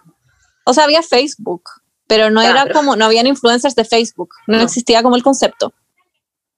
O 0.65 0.75
sea, 0.75 0.85
había 0.85 1.03
Facebook, 1.03 1.63
pero 2.07 2.31
no 2.31 2.41
era 2.41 2.71
como, 2.73 2.97
no 2.97 3.05
habían 3.05 3.27
influencers 3.27 3.75
de 3.75 3.85
Facebook, 3.85 4.31
no, 4.47 4.61
existía 4.61 5.03
como 5.03 5.17
el 5.17 5.23
concepto. 5.23 5.73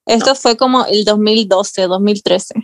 Esto 0.07 0.35
fue 0.35 0.57
como 0.57 0.87
el 0.87 1.05
2012, 1.05 1.83
2013. 1.83 2.55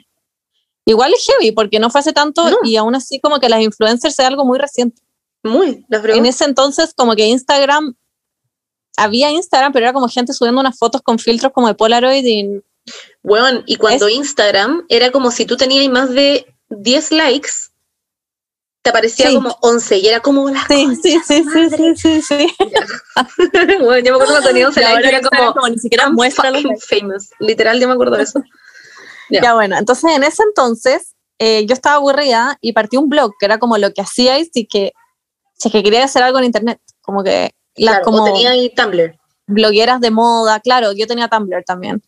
Igual 0.86 1.14
es 1.14 1.26
heavy, 1.26 1.52
porque 1.52 1.78
no 1.78 1.90
fue 1.90 2.00
hace 2.00 2.12
tanto 2.12 2.44
y 2.62 2.76
aún 2.76 2.94
así 2.94 3.20
como 3.20 3.38
que 3.38 3.48
las 3.48 3.60
influencers 3.60 4.18
es 4.18 4.26
algo 4.26 4.44
muy 4.44 4.58
reciente. 4.58 5.02
Muy, 5.42 5.84
En 5.90 6.24
ese 6.24 6.44
entonces 6.44 6.94
como 6.94 7.14
que 7.14 7.26
Instagram, 7.26 7.94
había 8.96 9.30
Instagram, 9.30 9.72
pero 9.72 9.86
era 9.86 9.92
como 9.92 10.08
gente 10.08 10.32
subiendo 10.32 10.60
unas 10.60 10.78
fotos 10.78 11.02
con 11.02 11.18
filtros 11.18 11.52
como 11.52 11.68
de 11.68 11.74
Polaroid 11.74 12.24
y... 12.24 12.62
Bueno, 13.22 13.62
y 13.66 13.76
cuando 13.76 14.08
Instagram 14.08 14.84
era 14.88 15.10
como 15.10 15.30
si 15.30 15.46
tú 15.46 15.56
tenías 15.56 15.86
más 15.88 16.10
de 16.10 16.46
10 16.68 17.12
likes, 17.12 17.50
te 18.84 18.90
aparecía 18.90 19.32
como 19.32 19.56
11 19.62 19.96
y 19.96 20.08
era 20.08 20.20
como 20.20 20.50
la 20.50 20.62
sí, 20.68 20.86
sí, 21.02 21.18
sí, 21.26 21.42
sí, 21.42 21.96
sí, 21.96 22.22
sí, 22.22 22.54
bueno, 23.80 24.04
yo 24.04 24.12
me 24.12 24.22
acuerdo 24.22 24.26
cuando 24.26 24.48
tenía 24.48 24.68
11 24.68 24.80
likes, 24.82 25.08
era 25.08 25.20
como, 25.22 25.68
ni 25.70 25.78
siquiera 25.78 26.10
muestra 26.10 26.52
famous. 26.86 27.30
Literal, 27.40 27.80
yo 27.80 27.88
me 27.88 27.94
acuerdo 27.94 28.16
de 28.16 28.24
eso. 28.24 28.42
Ya. 29.30 29.54
bueno, 29.54 29.78
entonces 29.78 30.12
en 30.14 30.22
ese 30.22 30.42
entonces 30.42 31.14
eh, 31.38 31.64
yo 31.64 31.72
estaba 31.72 31.96
aburrida 31.96 32.58
y 32.60 32.74
partí 32.74 32.98
un 32.98 33.08
blog 33.08 33.32
que 33.40 33.46
era 33.46 33.58
como 33.58 33.78
lo 33.78 33.92
que 33.94 34.02
hacíais 34.02 34.50
y 34.52 34.66
que 34.66 34.92
si 35.54 35.68
es 35.68 35.72
que 35.72 35.82
quería 35.82 36.04
hacer 36.04 36.22
algo 36.22 36.38
en 36.38 36.44
internet, 36.44 36.78
como 37.00 37.24
que 37.24 37.52
las 37.74 38.00
como 38.00 38.22
tenía 38.22 38.50
ahí 38.50 38.68
Tumblr. 38.68 39.16
Blogueras 39.46 40.02
de 40.02 40.10
moda, 40.10 40.60
claro, 40.60 40.92
yo 40.92 41.06
tenía 41.06 41.28
Tumblr 41.28 41.64
también 41.64 42.02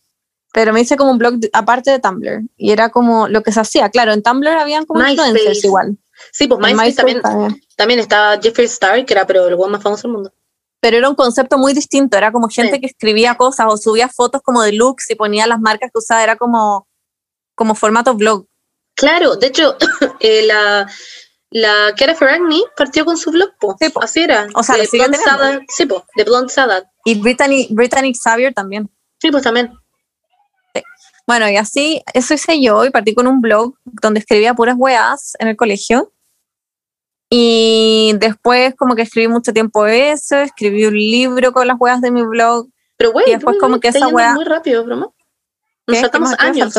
pero 0.53 0.73
me 0.73 0.81
hice 0.81 0.97
como 0.97 1.11
un 1.11 1.17
blog 1.17 1.35
aparte 1.53 1.91
de 1.91 1.99
Tumblr 1.99 2.41
y 2.55 2.71
era 2.71 2.89
como 2.89 3.27
lo 3.27 3.43
que 3.43 3.51
se 3.51 3.59
hacía. 3.59 3.89
Claro, 3.89 4.13
en 4.13 4.23
Tumblr 4.23 4.47
habían 4.47 4.85
como 4.85 5.07
influencers 5.07 5.63
igual. 5.63 5.97
Sí, 6.31 6.47
pues 6.47 6.59
MySpace, 6.59 6.95
también, 7.21 7.61
también, 7.75 7.99
estaba 7.99 8.39
Jeffrey 8.41 8.65
Star, 8.65 9.05
que 9.05 9.13
era 9.13 9.25
pero 9.25 9.47
el 9.47 9.57
más 9.57 9.81
famoso 9.81 10.03
del 10.03 10.13
mundo. 10.13 10.33
Pero 10.79 10.97
era 10.97 11.09
un 11.09 11.15
concepto 11.15 11.57
muy 11.57 11.73
distinto, 11.73 12.17
era 12.17 12.31
como 12.31 12.49
gente 12.49 12.79
que 12.79 12.87
escribía 12.87 13.35
cosas 13.35 13.67
o 13.69 13.77
subía 13.77 14.09
fotos 14.09 14.41
como 14.41 14.61
de 14.61 14.73
looks 14.73 15.09
y 15.09 15.15
ponía 15.15 15.47
las 15.47 15.59
marcas 15.59 15.91
que 15.91 15.97
usaba, 15.97 16.23
era 16.23 16.35
como, 16.35 16.87
como 17.55 17.75
formato 17.75 18.13
blog. 18.13 18.47
Claro, 18.95 19.35
de 19.35 19.47
hecho, 19.47 19.75
eh, 20.19 20.43
la, 20.45 20.87
la 21.49 21.93
Kara 21.95 22.15
Ferragni 22.15 22.63
partió 22.75 23.05
con 23.05 23.17
su 23.17 23.31
blog, 23.31 23.51
po. 23.59 23.75
Sí, 23.79 23.91
así 24.01 24.21
era. 24.21 24.47
O 24.53 24.63
sea, 24.63 24.75
de 24.75 24.87
Blonde 24.91 25.65
sí, 25.69 25.85
po, 25.85 26.05
de 26.15 26.23
Blonde 26.23 26.51
Sada. 26.51 26.91
Y 27.05 27.19
Brittany, 27.19 27.67
Brittany 27.71 28.13
Xavier 28.13 28.53
también. 28.53 28.89
Sí, 29.19 29.31
pues 29.31 29.43
también. 29.43 29.71
Bueno, 31.27 31.49
y 31.49 31.57
así, 31.57 32.01
eso 32.13 32.33
hice 32.33 32.61
yo 32.61 32.85
y 32.85 32.89
partí 32.89 33.13
con 33.13 33.27
un 33.27 33.41
blog 33.41 33.75
donde 33.83 34.21
escribía 34.21 34.53
puras 34.53 34.75
weas 34.77 35.33
en 35.39 35.49
el 35.49 35.57
colegio. 35.57 36.13
Y 37.29 38.13
después 38.17 38.73
como 38.75 38.95
que 38.95 39.01
escribí 39.01 39.27
mucho 39.27 39.51
tiempo 39.51 39.85
eso, 39.85 40.37
escribí 40.37 40.85
un 40.85 40.93
libro 40.93 41.51
con 41.51 41.67
las 41.67 41.75
weas 41.77 41.99
de 41.99 42.11
mi 42.11 42.23
blog. 42.23 42.69
Pero 42.95 43.11
güey, 43.11 43.27
y 43.27 43.31
después 43.31 43.57
como 43.59 43.81
que 43.81 43.89
esa 43.89 44.07
wea... 44.07 44.33
muy 44.33 44.45
rápido, 44.45 44.85
broma. 44.85 45.09
Nos 45.85 45.99
saltamos 45.99 46.33
años. 46.39 46.73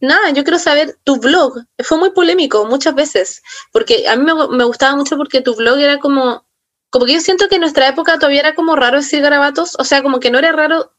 Nada, 0.00 0.30
yo 0.30 0.44
quiero 0.44 0.58
saber, 0.58 0.96
tu 1.04 1.18
blog 1.18 1.60
fue 1.80 1.98
muy 1.98 2.10
polémico 2.12 2.64
muchas 2.64 2.94
veces, 2.94 3.42
porque 3.72 4.08
a 4.08 4.16
mí 4.16 4.24
me, 4.24 4.56
me, 4.56 4.64
gustaba 4.64 4.96
mucho 4.96 5.16
porque 5.16 5.40
tu 5.40 5.54
blog 5.56 5.78
era 5.78 5.98
como, 5.98 6.46
como 6.88 7.04
que 7.04 7.14
yo 7.14 7.20
siento 7.20 7.48
que 7.48 7.56
en 7.56 7.62
nuestra 7.62 7.88
época 7.88 8.14
todavía 8.14 8.40
era 8.40 8.54
como 8.54 8.76
raro 8.76 8.98
decir 8.98 9.20
garabatos, 9.20 9.76
o 9.78 9.84
sea, 9.84 10.02
como 10.02 10.20
que 10.20 10.30
no 10.30 10.38
era 10.38 10.52
raro 10.52 10.92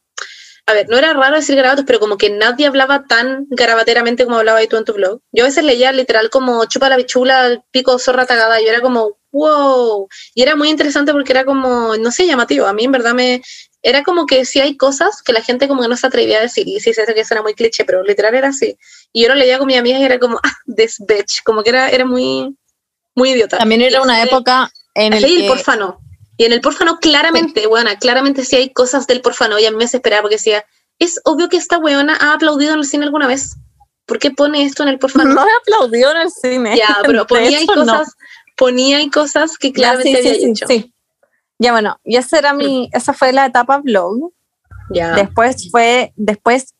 a 0.69 0.73
ver, 0.73 0.87
no 0.87 0.99
era 0.99 1.13
raro 1.13 1.35
decir 1.35 1.55
garabatos, 1.55 1.83
pero 1.87 1.99
como 1.99 2.15
que 2.15 2.29
nadie 2.29 2.67
hablaba 2.67 3.05
tan 3.07 3.47
garabateramente 3.49 4.25
como 4.25 4.37
hablaba 4.37 4.63
tú 4.67 4.77
en 4.77 4.85
tu 4.85 4.93
blog. 4.93 5.19
Yo 5.31 5.43
a 5.43 5.47
veces 5.47 5.63
leía 5.63 5.91
literal 5.91 6.29
como 6.29 6.63
chupa 6.65 6.89
la 6.89 6.95
bichula, 6.95 7.63
pico 7.71 7.97
zorra 7.97 8.27
tagada, 8.27 8.61
y 8.61 8.65
yo 8.65 8.69
era 8.69 8.79
como, 8.79 9.17
wow. 9.31 10.07
Y 10.35 10.43
era 10.43 10.55
muy 10.55 10.69
interesante 10.69 11.11
porque 11.11 11.31
era 11.31 11.43
como, 11.43 11.97
no 11.97 12.11
sé, 12.11 12.27
llamativo. 12.27 12.67
A 12.67 12.73
mí 12.73 12.83
en 12.83 12.91
verdad 12.91 13.15
me, 13.15 13.41
era 13.81 14.03
como 14.03 14.27
que 14.27 14.45
si 14.45 14.59
hay 14.59 14.77
cosas 14.77 15.23
que 15.23 15.33
la 15.33 15.41
gente 15.41 15.67
como 15.67 15.81
que 15.81 15.87
no 15.87 15.97
se 15.97 16.05
atrevía 16.05 16.37
a 16.37 16.43
decir, 16.43 16.67
y 16.67 16.79
sí 16.79 16.93
sé 16.93 17.03
que 17.15 17.25
suena 17.25 17.41
muy 17.41 17.55
cliché, 17.55 17.83
pero 17.83 18.03
literal 18.03 18.35
era 18.35 18.49
así. 18.49 18.77
Y 19.11 19.23
yo 19.23 19.29
lo 19.29 19.33
leía 19.33 19.57
con 19.57 19.65
mi 19.65 19.75
amiga 19.75 19.97
y 19.97 20.03
era 20.03 20.19
como, 20.19 20.39
ah, 20.43 20.53
this 20.77 20.97
bitch, 20.99 21.41
como 21.43 21.63
que 21.63 21.71
era, 21.71 21.89
era 21.89 22.05
muy, 22.05 22.55
muy 23.15 23.31
idiota. 23.31 23.57
También 23.57 23.81
era 23.81 24.03
una 24.03 24.21
época 24.21 24.71
en 24.93 25.13
el 25.13 25.25
que... 25.25 25.47
porfano. 25.47 25.99
Y 26.39 26.45
en 26.45 26.53
el 26.53 26.61
porfano 26.61 26.99
claramente, 27.01 27.67
bueno, 27.67 27.89
claramente 27.99 28.45
sí 28.45 28.55
hay 28.55 28.69
cosas 28.69 29.05
del 29.07 29.19
porfano 29.19 29.59
y 29.59 29.65
a 29.65 29.71
mí 29.71 29.77
me 29.77 29.83
desesperaba 29.83 30.21
porque 30.21 30.37
decía, 30.37 30.63
es 30.97 31.19
obvio 31.25 31.49
que 31.49 31.57
esta 31.57 31.77
weona 31.77 32.17
ha 32.17 32.31
aplaudido 32.31 32.71
en 32.71 32.79
el 32.79 32.85
cine 32.85 33.03
alguna 33.03 33.27
vez. 33.27 33.57
¿Por 34.05 34.19
qué 34.19 34.31
pone 34.31 34.63
esto 34.63 34.83
en 34.83 34.89
el 34.89 34.99
porfano? 34.99 35.33
No 35.33 35.45
he 35.45 35.51
aplaudido 35.61 36.11
en 36.11 36.17
el 36.21 36.31
cine. 36.31 36.77
Ya, 36.77 36.99
pero 37.05 37.27
ponía 37.27 37.59
cosas, 37.65 38.15
ponía 38.55 38.99
cosas 39.11 39.57
que 39.57 39.73
claramente 39.73 40.17
había 40.17 40.33
sí, 40.35 40.45
hecho. 40.45 40.65
Sí. 40.65 40.93
Ya 41.59 41.73
bueno, 41.73 41.99
y 42.05 42.15
esa 42.15 42.39
era 42.39 42.53
mi, 42.53 42.89
esa 42.93 43.11
fue 43.11 43.33
la 43.33 43.45
etapa 43.45 43.79
blog. 43.79 44.31
Ya. 44.91 45.15
Después 45.15 45.69
fue, 45.69 46.13
después 46.15 46.73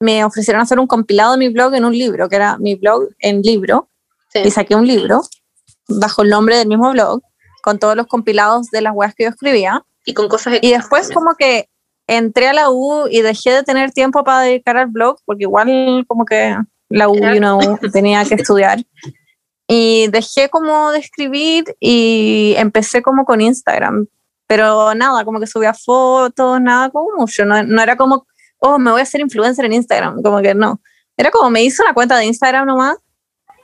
me 0.00 0.24
ofrecieron 0.24 0.60
hacer 0.60 0.80
un 0.80 0.88
compilado 0.88 1.32
de 1.32 1.38
mi 1.38 1.50
blog 1.50 1.72
en 1.74 1.84
un 1.84 1.96
libro, 1.96 2.28
que 2.28 2.34
era 2.34 2.58
mi 2.58 2.74
blog 2.74 3.10
en 3.20 3.42
libro. 3.42 3.88
Y 4.34 4.50
saqué 4.50 4.74
un 4.74 4.88
libro 4.88 5.22
bajo 5.86 6.22
el 6.22 6.30
nombre 6.30 6.56
del 6.56 6.66
mismo 6.66 6.90
blog 6.90 7.22
con 7.64 7.78
todos 7.78 7.96
los 7.96 8.06
compilados 8.06 8.70
de 8.70 8.82
las 8.82 8.92
webs 8.94 9.14
que 9.14 9.24
yo 9.24 9.30
escribía. 9.30 9.82
Y 10.04 10.12
con 10.12 10.28
cosas 10.28 10.58
Y 10.60 10.72
después 10.72 11.10
como 11.10 11.34
que 11.34 11.70
entré 12.06 12.48
a 12.48 12.52
la 12.52 12.68
U 12.70 13.08
y 13.10 13.22
dejé 13.22 13.52
de 13.52 13.62
tener 13.62 13.90
tiempo 13.90 14.22
para 14.22 14.42
dedicar 14.42 14.76
al 14.76 14.88
blog, 14.88 15.16
porque 15.24 15.44
igual 15.44 16.04
como 16.06 16.26
que 16.26 16.54
la 16.90 17.08
U, 17.08 17.14
you 17.14 17.78
tenía 17.92 18.22
que 18.26 18.34
estudiar. 18.34 18.84
Y 19.66 20.08
dejé 20.08 20.50
como 20.50 20.90
de 20.90 20.98
escribir 20.98 21.64
y 21.80 22.54
empecé 22.58 23.00
como 23.00 23.24
con 23.24 23.40
Instagram. 23.40 24.08
Pero 24.46 24.94
nada, 24.94 25.24
como 25.24 25.40
que 25.40 25.46
subía 25.46 25.72
fotos, 25.72 26.60
nada 26.60 26.90
como 26.90 27.16
mucho. 27.16 27.46
No, 27.46 27.62
no 27.62 27.80
era 27.80 27.96
como, 27.96 28.26
oh, 28.58 28.78
me 28.78 28.90
voy 28.90 29.00
a 29.00 29.04
hacer 29.04 29.22
influencer 29.22 29.64
en 29.64 29.72
Instagram. 29.72 30.20
Como 30.22 30.42
que 30.42 30.54
no. 30.54 30.82
Era 31.16 31.30
como 31.30 31.48
me 31.48 31.64
hice 31.64 31.82
una 31.82 31.94
cuenta 31.94 32.18
de 32.18 32.26
Instagram 32.26 32.66
nomás 32.66 32.98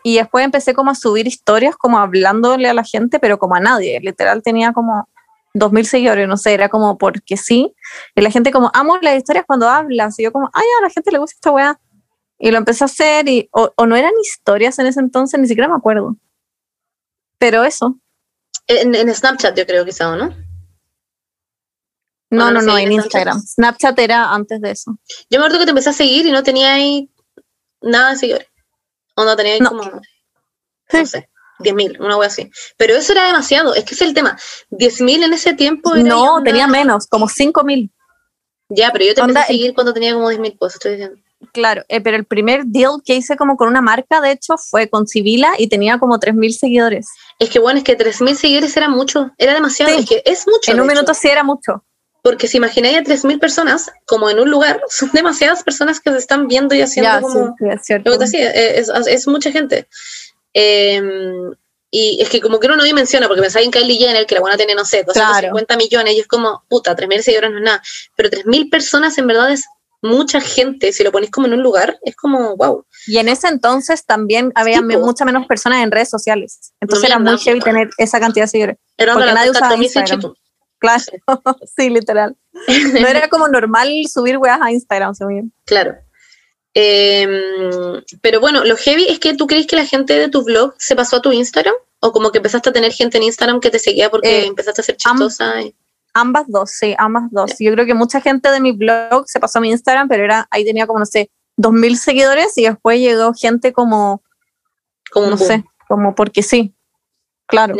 y 0.02 0.16
después 0.16 0.44
empecé 0.44 0.74
como 0.74 0.90
a 0.90 0.94
subir 0.94 1.26
historias, 1.26 1.76
como 1.76 1.98
hablándole 1.98 2.68
a 2.68 2.74
la 2.74 2.84
gente, 2.84 3.18
pero 3.18 3.38
como 3.38 3.54
a 3.54 3.60
nadie. 3.60 4.00
Literal 4.00 4.42
tenía 4.42 4.72
como 4.72 5.08
dos 5.52 5.72
mil 5.72 5.86
seguidores, 5.86 6.28
no 6.28 6.36
sé, 6.36 6.54
era 6.54 6.68
como 6.68 6.96
porque 6.96 7.36
sí. 7.36 7.74
Y 8.14 8.20
la 8.20 8.30
gente 8.30 8.50
como, 8.50 8.70
amo 8.74 8.98
las 8.98 9.16
historias 9.16 9.44
cuando 9.46 9.68
hablas. 9.68 10.18
Y 10.18 10.24
yo 10.24 10.32
como, 10.32 10.50
ay, 10.52 10.66
a 10.78 10.82
la 10.82 10.90
gente 10.90 11.10
le 11.10 11.18
gusta 11.18 11.34
esta 11.34 11.50
weá. 11.50 11.80
Y 12.38 12.50
lo 12.50 12.56
empecé 12.56 12.84
a 12.84 12.86
hacer 12.86 13.28
y, 13.28 13.48
o, 13.52 13.86
no 13.86 13.96
eran 13.96 14.12
historias 14.22 14.78
en 14.78 14.86
ese 14.86 15.00
entonces, 15.00 15.38
ni 15.38 15.46
siquiera 15.46 15.68
me 15.68 15.76
acuerdo. 15.76 16.16
Pero 17.38 17.64
eso. 17.64 17.98
En, 18.66 19.14
Snapchat 19.14 19.56
yo 19.56 19.66
creo 19.66 19.84
quizá, 19.84 20.16
¿no? 20.16 20.34
No, 22.30 22.50
no, 22.50 22.62
no, 22.62 22.78
en 22.78 22.92
Instagram. 22.92 23.40
Snapchat 23.40 23.98
era 23.98 24.32
antes 24.32 24.60
de 24.60 24.70
eso. 24.70 24.98
Yo 25.28 25.38
me 25.38 25.46
acuerdo 25.46 25.58
que 25.58 25.64
te 25.64 25.70
empecé 25.70 25.90
a 25.90 25.94
seguir 25.94 26.24
y 26.26 26.30
no 26.30 26.42
tenía 26.42 26.74
ahí 26.74 27.10
nada 27.82 28.10
de 28.10 28.16
seguidores. 28.16 28.49
O 29.20 29.24
no 29.24 29.36
tenía 29.36 29.58
como, 29.58 29.82
no 29.82 31.06
sé, 31.06 31.28
10.000, 31.60 32.00
una 32.00 32.16
wea 32.16 32.28
así. 32.28 32.50
Pero 32.76 32.96
eso 32.96 33.12
era 33.12 33.26
demasiado, 33.26 33.74
es 33.74 33.84
que 33.84 33.94
es 33.94 34.02
el 34.02 34.14
tema. 34.14 34.38
10.000 34.70 35.24
en 35.24 35.32
ese 35.32 35.54
tiempo 35.54 35.94
No, 35.94 36.42
tenía 36.42 36.66
menos, 36.66 37.06
como 37.06 37.26
5.000. 37.28 37.90
Ya, 38.70 38.90
pero 38.92 39.04
yo 39.04 39.14
te 39.14 39.20
empecé 39.20 39.38
a 39.38 39.46
seguir 39.46 39.74
cuando 39.74 39.92
tenía 39.92 40.14
como 40.14 40.30
10.000, 40.30 40.56
pues 40.58 40.74
estoy 40.74 40.92
diciendo. 40.92 41.20
Claro, 41.52 41.84
eh, 41.88 42.00
pero 42.00 42.16
el 42.16 42.26
primer 42.26 42.66
deal 42.66 43.00
que 43.04 43.14
hice 43.14 43.36
como 43.36 43.56
con 43.56 43.68
una 43.68 43.80
marca, 43.80 44.20
de 44.20 44.30
hecho, 44.30 44.56
fue 44.58 44.88
con 44.88 45.06
Sibila 45.06 45.54
y 45.58 45.68
tenía 45.68 45.98
como 45.98 46.18
3.000 46.18 46.52
seguidores. 46.52 47.08
Es 47.38 47.48
que 47.48 47.58
bueno, 47.58 47.78
es 47.78 47.84
que 47.84 47.96
3.000 47.96 48.34
seguidores 48.34 48.76
era 48.76 48.88
mucho, 48.88 49.30
era 49.38 49.54
demasiado, 49.54 49.98
es 49.98 50.06
que 50.06 50.22
es 50.24 50.46
mucho. 50.46 50.70
En 50.70 50.80
un 50.80 50.86
minuto 50.86 51.14
sí 51.14 51.28
era 51.28 51.42
mucho. 51.42 51.84
Porque 52.22 52.48
si 52.48 52.58
imagináis 52.58 52.98
a 52.98 53.02
3.000 53.02 53.38
personas 53.38 53.90
como 54.06 54.30
en 54.30 54.38
un 54.38 54.50
lugar, 54.50 54.80
son 54.88 55.10
demasiadas 55.12 55.62
personas 55.62 56.00
que 56.00 56.10
se 56.10 56.18
están 56.18 56.48
viendo 56.48 56.74
y 56.74 56.82
haciendo 56.82 57.20
como... 57.20 57.56
Sí, 57.58 57.64
es, 57.70 57.84
cierto. 57.84 58.18
Es, 59.08 59.26
mucha 59.26 59.50
gente. 59.50 59.86
Em, 60.52 61.52
y 61.90 62.20
es 62.22 62.28
que 62.28 62.40
como 62.40 62.60
que 62.60 62.66
uno 62.66 62.76
no 62.76 62.84
dimensiona, 62.84 63.26
porque 63.26 63.42
pensáis 63.42 63.66
en 63.66 63.72
Kylie 63.72 63.98
Jenner, 63.98 64.26
que 64.26 64.34
la 64.34 64.40
buena 64.40 64.56
tiene, 64.56 64.74
no 64.74 64.84
sé, 64.84 65.02
250 65.02 65.76
millones, 65.76 66.14
y 66.14 66.20
es 66.20 66.28
como, 66.28 66.62
puta, 66.68 66.94
3.000 66.94 67.22
seguidores 67.22 67.50
no 67.50 67.58
es 67.58 67.64
nada. 67.64 67.82
Pero 68.16 68.30
3.000 68.30 68.70
personas 68.70 69.18
en 69.18 69.26
verdad 69.26 69.50
es 69.52 69.64
mucha 70.02 70.40
gente, 70.40 70.92
si 70.92 71.04
lo 71.04 71.12
ponéis 71.12 71.30
como 71.30 71.46
en 71.46 71.54
un 71.54 71.62
lugar, 71.62 71.98
es 72.02 72.16
como, 72.16 72.56
wow. 72.56 72.84
Y 73.06 73.18
en 73.18 73.28
ese 73.28 73.48
entonces 73.48 74.04
también 74.06 74.52
había 74.54 74.80
muchas 74.82 75.26
menos 75.26 75.46
personas 75.46 75.82
en 75.82 75.90
redes 75.90 76.08
sociales. 76.08 76.72
Entonces 76.80 77.08
era 77.08 77.18
muy 77.18 77.38
heavy 77.38 77.60
tener 77.60 77.90
esa 77.98 78.20
cantidad 78.20 78.44
de 78.44 78.48
seguidores. 78.48 78.76
Era 78.96 79.14
porque 79.14 79.32
nadie 79.32 79.50
usaba 79.50 79.76
Instagram. 79.76 80.34
Claro, 80.80 81.04
sí, 81.76 81.90
literal. 81.90 82.36
No 83.00 83.06
era 83.06 83.28
como 83.28 83.46
normal 83.48 83.88
subir 84.12 84.38
weas 84.38 84.60
a 84.60 84.72
Instagram, 84.72 85.14
bien. 85.28 85.52
Claro. 85.66 85.94
Em, 86.72 88.02
pero 88.22 88.40
bueno, 88.40 88.64
lo 88.64 88.76
heavy 88.76 89.06
es 89.08 89.18
que 89.18 89.34
tú 89.34 89.46
crees 89.46 89.66
que 89.66 89.76
la 89.76 89.84
gente 89.84 90.18
de 90.18 90.28
tu 90.28 90.42
blog 90.42 90.74
se 90.78 90.96
pasó 90.96 91.16
a 91.16 91.22
tu 91.22 91.32
Instagram 91.32 91.74
o 92.00 92.12
como 92.12 92.30
que 92.32 92.38
empezaste 92.38 92.70
a 92.70 92.72
tener 92.72 92.92
gente 92.92 93.18
en 93.18 93.24
Instagram 93.24 93.60
que 93.60 93.70
te 93.70 93.78
seguía 93.78 94.10
porque 94.10 94.42
eh, 94.42 94.46
empezaste 94.46 94.80
a 94.80 94.84
ser 94.84 94.96
chistosa. 94.96 95.52
ambas 96.14 96.44
dos, 96.48 96.70
sí, 96.70 96.94
ambas 96.96 97.24
dos. 97.30 97.52
Yo 97.58 97.72
creo 97.72 97.84
que 97.86 97.94
mucha 97.94 98.20
gente 98.20 98.50
de 98.50 98.60
mi 98.60 98.72
blog 98.72 99.28
se 99.28 99.38
pasó 99.38 99.58
a 99.58 99.62
mi 99.62 99.70
Instagram, 99.70 100.08
pero 100.08 100.24
era 100.24 100.48
ahí 100.50 100.64
tenía 100.64 100.86
como, 100.86 101.00
no 101.00 101.06
sé, 101.06 101.30
dos 101.56 101.72
mil 101.72 101.98
seguidores 101.98 102.56
y 102.56 102.62
después 102.64 102.98
llegó 102.98 103.34
gente 103.34 103.72
como, 103.72 104.22
Como 105.10 105.26
no 105.26 105.36
boom. 105.36 105.46
sé, 105.46 105.64
como 105.88 106.14
porque 106.14 106.42
sí. 106.42 106.72
Claro. 107.46 107.74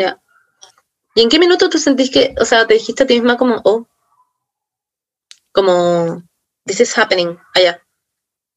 ¿Y 1.14 1.22
en 1.22 1.28
qué 1.28 1.38
minuto 1.38 1.68
tú 1.68 1.78
sentís 1.78 2.10
que, 2.10 2.34
o 2.40 2.44
sea, 2.44 2.66
te 2.66 2.74
dijiste 2.74 3.02
a 3.02 3.06
ti 3.06 3.14
misma 3.14 3.36
como, 3.36 3.60
oh, 3.64 3.86
como, 5.52 6.22
this 6.66 6.80
is 6.80 6.96
happening, 6.96 7.36
allá? 7.54 7.82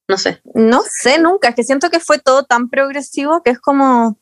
No 0.08 0.18
sé. 0.18 0.42
No 0.54 0.82
sé 0.82 1.20
nunca, 1.20 1.50
es 1.50 1.56
que 1.56 1.64
siento 1.64 1.90
que 1.90 2.00
fue 2.00 2.20
todo 2.20 2.44
tan 2.44 2.70
progresivo 2.70 3.42
que 3.42 3.52
es 3.52 3.60
como, 3.60 4.18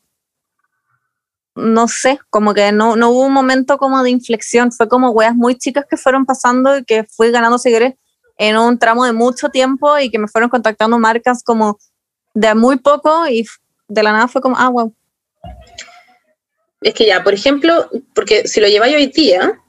no 1.54 1.88
sé, 1.88 2.18
como 2.30 2.54
que 2.54 2.72
no, 2.72 2.96
no 2.96 3.10
hubo 3.10 3.26
un 3.26 3.32
momento 3.32 3.76
como 3.76 4.02
de 4.02 4.10
inflexión, 4.10 4.72
fue 4.72 4.88
como 4.88 5.10
weas 5.10 5.34
muy 5.34 5.56
chicas 5.56 5.84
que 5.88 5.96
fueron 5.96 6.24
pasando 6.24 6.78
y 6.78 6.84
que 6.84 7.04
fui 7.04 7.30
ganando 7.30 7.58
seguidores 7.58 7.94
en 8.38 8.56
un 8.56 8.78
tramo 8.78 9.04
de 9.04 9.12
mucho 9.12 9.50
tiempo 9.50 9.98
y 9.98 10.10
que 10.10 10.18
me 10.18 10.28
fueron 10.28 10.48
contactando 10.48 10.98
marcas 10.98 11.42
como 11.42 11.78
de 12.34 12.54
muy 12.54 12.78
poco 12.78 13.26
y 13.28 13.46
de 13.88 14.02
la 14.02 14.12
nada 14.12 14.28
fue 14.28 14.40
como, 14.40 14.56
ah, 14.58 14.68
wow. 14.68 14.94
Es 16.82 16.94
que 16.94 17.06
ya, 17.06 17.22
por 17.22 17.34
ejemplo, 17.34 17.88
porque 18.14 18.48
si 18.48 18.60
lo 18.60 18.68
lleváis 18.68 18.96
hoy 18.96 19.06
día 19.06 19.60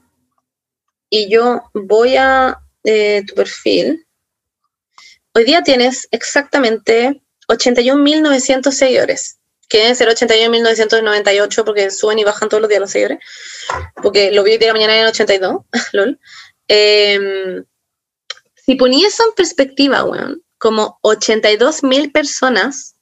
y 1.10 1.28
yo 1.28 1.62
voy 1.72 2.16
a 2.16 2.58
eh, 2.82 3.22
tu 3.26 3.34
perfil, 3.34 4.06
hoy 5.32 5.44
día 5.44 5.62
tienes 5.62 6.08
exactamente 6.10 7.22
81.900 7.48 8.70
seguidores, 8.72 9.38
que 9.68 9.78
deben 9.78 9.96
ser 9.96 10.08
81.998 10.08 11.64
porque 11.64 11.90
suben 11.90 12.18
y 12.18 12.24
bajan 12.24 12.48
todos 12.48 12.60
los 12.60 12.68
días 12.68 12.80
los 12.80 12.90
seguidores, 12.90 13.18
porque 14.02 14.32
lo 14.32 14.42
vi 14.42 14.52
hoy 14.52 14.58
día 14.58 14.72
mañana 14.72 14.98
en 14.98 15.06
82, 15.06 15.62
lol. 15.92 16.18
Em, 16.68 17.64
si 18.56 18.74
ponía 18.76 19.08
eso 19.08 19.24
en 19.24 19.34
perspectiva, 19.34 20.04
weón, 20.04 20.42
como 20.58 20.98
82.000 21.02 22.12
personas, 22.12 22.93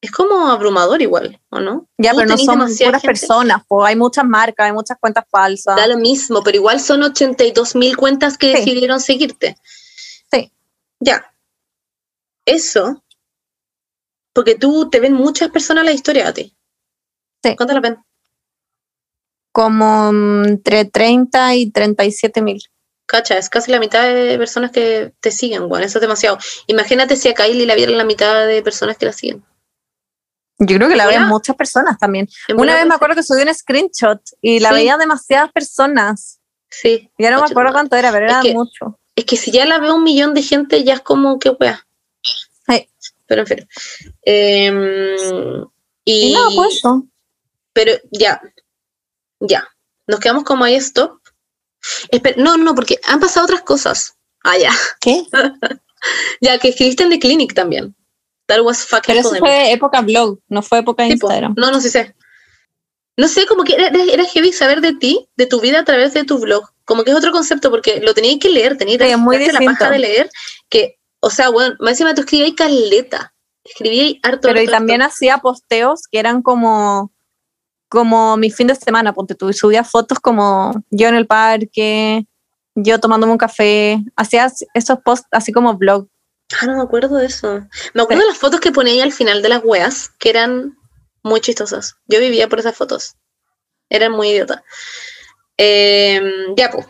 es 0.00 0.10
como 0.12 0.48
abrumador 0.48 1.02
igual, 1.02 1.40
¿o 1.50 1.58
no? 1.58 1.88
Ya, 1.98 2.12
pero 2.14 2.26
no 2.26 2.38
son 2.38 2.58
puras 2.76 3.02
personas, 3.02 3.62
pues 3.66 3.88
hay 3.88 3.96
muchas 3.96 4.24
marcas, 4.24 4.66
hay 4.66 4.72
muchas 4.72 4.96
cuentas 5.00 5.24
falsas. 5.28 5.76
Da 5.76 5.86
lo 5.86 5.96
mismo, 5.98 6.42
pero 6.42 6.56
igual 6.56 6.80
son 6.80 7.02
82 7.02 7.74
mil 7.74 7.96
cuentas 7.96 8.38
que 8.38 8.52
Sí. 8.52 8.58
decidieron 8.58 9.00
seguirte. 9.00 9.56
Sí. 10.30 10.52
Ya. 11.00 11.32
Eso, 12.46 13.04
porque 14.32 14.54
tú 14.54 14.88
te 14.88 15.00
ven 15.00 15.14
muchas 15.14 15.50
personas 15.50 15.84
la 15.84 15.92
historia 15.92 16.28
a 16.28 16.32
ti. 16.32 16.56
Sí. 17.42 17.56
¿Cuántas 17.56 17.74
la 17.74 17.80
ven? 17.80 17.98
Como 19.52 20.10
entre 20.44 20.84
30 20.84 21.56
y 21.56 21.70
37 21.70 22.40
mil. 22.42 22.62
Cacha, 23.06 23.38
es 23.38 23.48
casi 23.48 23.70
la 23.72 23.80
mitad 23.80 24.04
de 24.04 24.36
personas 24.38 24.70
que 24.70 25.12
te 25.20 25.30
siguen, 25.30 25.68
bueno, 25.68 25.86
eso 25.86 25.98
es 25.98 26.02
demasiado. 26.02 26.38
Imagínate 26.66 27.16
si 27.16 27.28
a 27.28 27.34
Kylie 27.34 27.66
la 27.66 27.74
vieran 27.74 27.96
la 27.96 28.04
mitad 28.04 28.46
de 28.46 28.62
personas 28.62 28.96
que 28.98 29.06
la 29.06 29.12
siguen. 29.12 29.44
Yo 30.58 30.76
creo 30.76 30.88
que 30.88 30.96
la 30.96 31.06
Hola. 31.06 31.18
ven 31.18 31.28
muchas 31.28 31.54
personas 31.56 31.98
también. 31.98 32.28
Una 32.56 32.74
vez 32.74 32.86
me 32.86 32.94
acuerdo 32.94 33.14
que 33.14 33.22
subí 33.22 33.42
un 33.42 33.54
screenshot 33.54 34.20
y 34.42 34.58
la 34.60 34.70
Sí. 34.70 34.74
veía 34.74 34.96
demasiadas 34.96 35.52
personas. 35.52 36.40
Sí. 36.70 37.10
Ya 37.18 37.30
no 37.30 37.40
me 37.40 37.46
acuerdo 37.46 37.72
cuánto 37.72 37.96
era, 37.96 38.10
pero 38.12 38.26
era 38.26 38.40
que- 38.40 38.52
mucho. 38.54 38.98
Es 39.14 39.24
que 39.24 39.36
si 39.36 39.50
ya 39.50 39.64
la 39.66 39.78
veo 39.78 39.94
un 39.96 40.04
millón 40.04 40.34
de 40.34 40.42
gente, 40.42 40.84
ya 40.84 40.94
es 40.94 41.00
como 41.00 41.38
que 41.38 41.50
wea. 41.50 41.86
Sí. 42.22 42.88
Pero 43.26 43.42
en 43.42 43.46
fin. 43.46 43.68
Em, 44.22 45.62
y, 46.04 46.30
Y 46.30 46.32
nada, 46.34 46.46
pues 46.54 46.76
eso. 46.76 47.06
Pero 47.72 47.92
ya, 48.10 48.40
ya. 49.40 49.68
Nos 50.06 50.20
quedamos 50.20 50.44
como 50.44 50.64
ahí 50.64 50.74
stop. 50.76 51.18
Espe- 52.10 52.36
no, 52.36 52.56
no, 52.56 52.74
porque 52.74 52.98
han 53.06 53.20
pasado 53.20 53.44
otras 53.44 53.62
cosas. 53.62 54.16
Ah, 54.44 54.58
ya. 54.58 54.72
¿Qué? 55.00 55.22
Ya, 56.40 56.58
que 56.60 56.68
escribiste 56.68 57.02
en 57.02 57.10
The 57.10 57.18
Clinic 57.18 57.54
también. 57.54 57.92
That 58.48 58.62
was 58.62 58.84
fucking 58.84 59.14
Pero 59.14 59.20
eso 59.20 59.36
fue 59.36 59.72
época 59.72 60.00
blog, 60.00 60.40
no 60.48 60.62
fue 60.62 60.78
época 60.78 61.04
Sí, 61.04 61.16
po. 61.16 61.28
Instagram. 61.28 61.54
No, 61.56 61.70
no 61.70 61.80
sí 61.80 61.90
sé. 61.90 62.14
No 63.16 63.28
sé, 63.28 63.46
como 63.46 63.64
que 63.64 63.74
era, 63.74 63.88
era, 63.88 64.24
heavy 64.24 64.52
saber 64.52 64.80
de 64.80 64.94
ti, 64.94 65.28
de 65.36 65.46
tu 65.46 65.60
vida 65.60 65.80
a 65.80 65.84
través 65.84 66.14
de 66.14 66.24
tu 66.24 66.38
blog. 66.38 66.64
Como 66.84 67.04
que 67.04 67.10
es 67.10 67.16
otro 67.16 67.32
concepto, 67.32 67.68
porque 67.70 68.00
lo 68.00 68.14
tenías 68.14 68.38
que 68.38 68.48
leer, 68.48 68.78
tenías 68.78 69.02
Sí, 69.02 69.16
muy 69.16 69.36
darte 69.36 69.52
la 69.52 69.60
paja 69.60 69.90
de 69.90 69.98
leer, 69.98 70.30
que, 70.70 70.98
o 71.20 71.28
sea, 71.28 71.50
bueno, 71.50 71.74
más 71.80 71.90
encima 71.90 72.14
tú 72.14 72.20
escribías 72.20 72.52
caleta. 72.56 73.34
Escribías 73.64 74.14
harto. 74.22 74.48
Pero 74.48 74.60
y 74.60 74.64
harto, 74.64 74.72
también 74.72 75.02
harto. 75.02 75.12
hacía 75.12 75.38
posteos 75.38 76.02
que 76.10 76.20
eran 76.20 76.42
como, 76.42 77.12
como 77.88 78.36
mi 78.36 78.50
fin 78.50 78.68
de 78.68 78.76
semana, 78.76 79.12
ponte 79.12 79.34
tú, 79.34 79.50
y 79.50 79.52
subía 79.52 79.82
fotos 79.82 80.20
como 80.20 80.72
yo 80.90 81.08
en 81.08 81.16
el 81.16 81.26
parque, 81.26 82.24
yo 82.76 83.00
tomándome 83.00 83.32
un 83.32 83.38
café, 83.38 83.98
hacía 84.16 84.50
esos 84.74 84.98
posts 85.04 85.26
así 85.32 85.52
como 85.52 85.76
blog. 85.76 86.06
Ah, 86.60 86.66
no 86.66 86.76
me 86.76 86.82
acuerdo 86.82 87.16
de 87.16 87.26
eso. 87.26 87.66
Me 87.94 88.02
acuerdo 88.02 88.22
de 88.22 88.28
las 88.28 88.38
fotos 88.38 88.60
que 88.60 88.72
ponía 88.72 88.92
ahí 88.94 89.00
al 89.00 89.12
final 89.12 89.42
de 89.42 89.48
las 89.50 89.60
weas, 89.64 90.10
que 90.18 90.30
eran 90.30 90.78
muy 91.22 91.40
chistosas. 91.40 91.96
Yo 92.06 92.20
vivía 92.20 92.48
por 92.48 92.58
esas 92.60 92.76
fotos. 92.76 93.16
Eran 93.90 94.12
muy 94.12 94.28
idiota. 94.30 94.62
Em, 95.56 96.54
ya, 96.56 96.70
pues. 96.70 96.86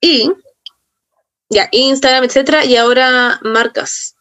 Y, 0.00 0.30
ya, 1.48 1.68
Instagram, 1.72 2.24
etcétera, 2.24 2.64
y 2.64 2.76
ahora 2.76 3.38
marcas. 3.42 4.14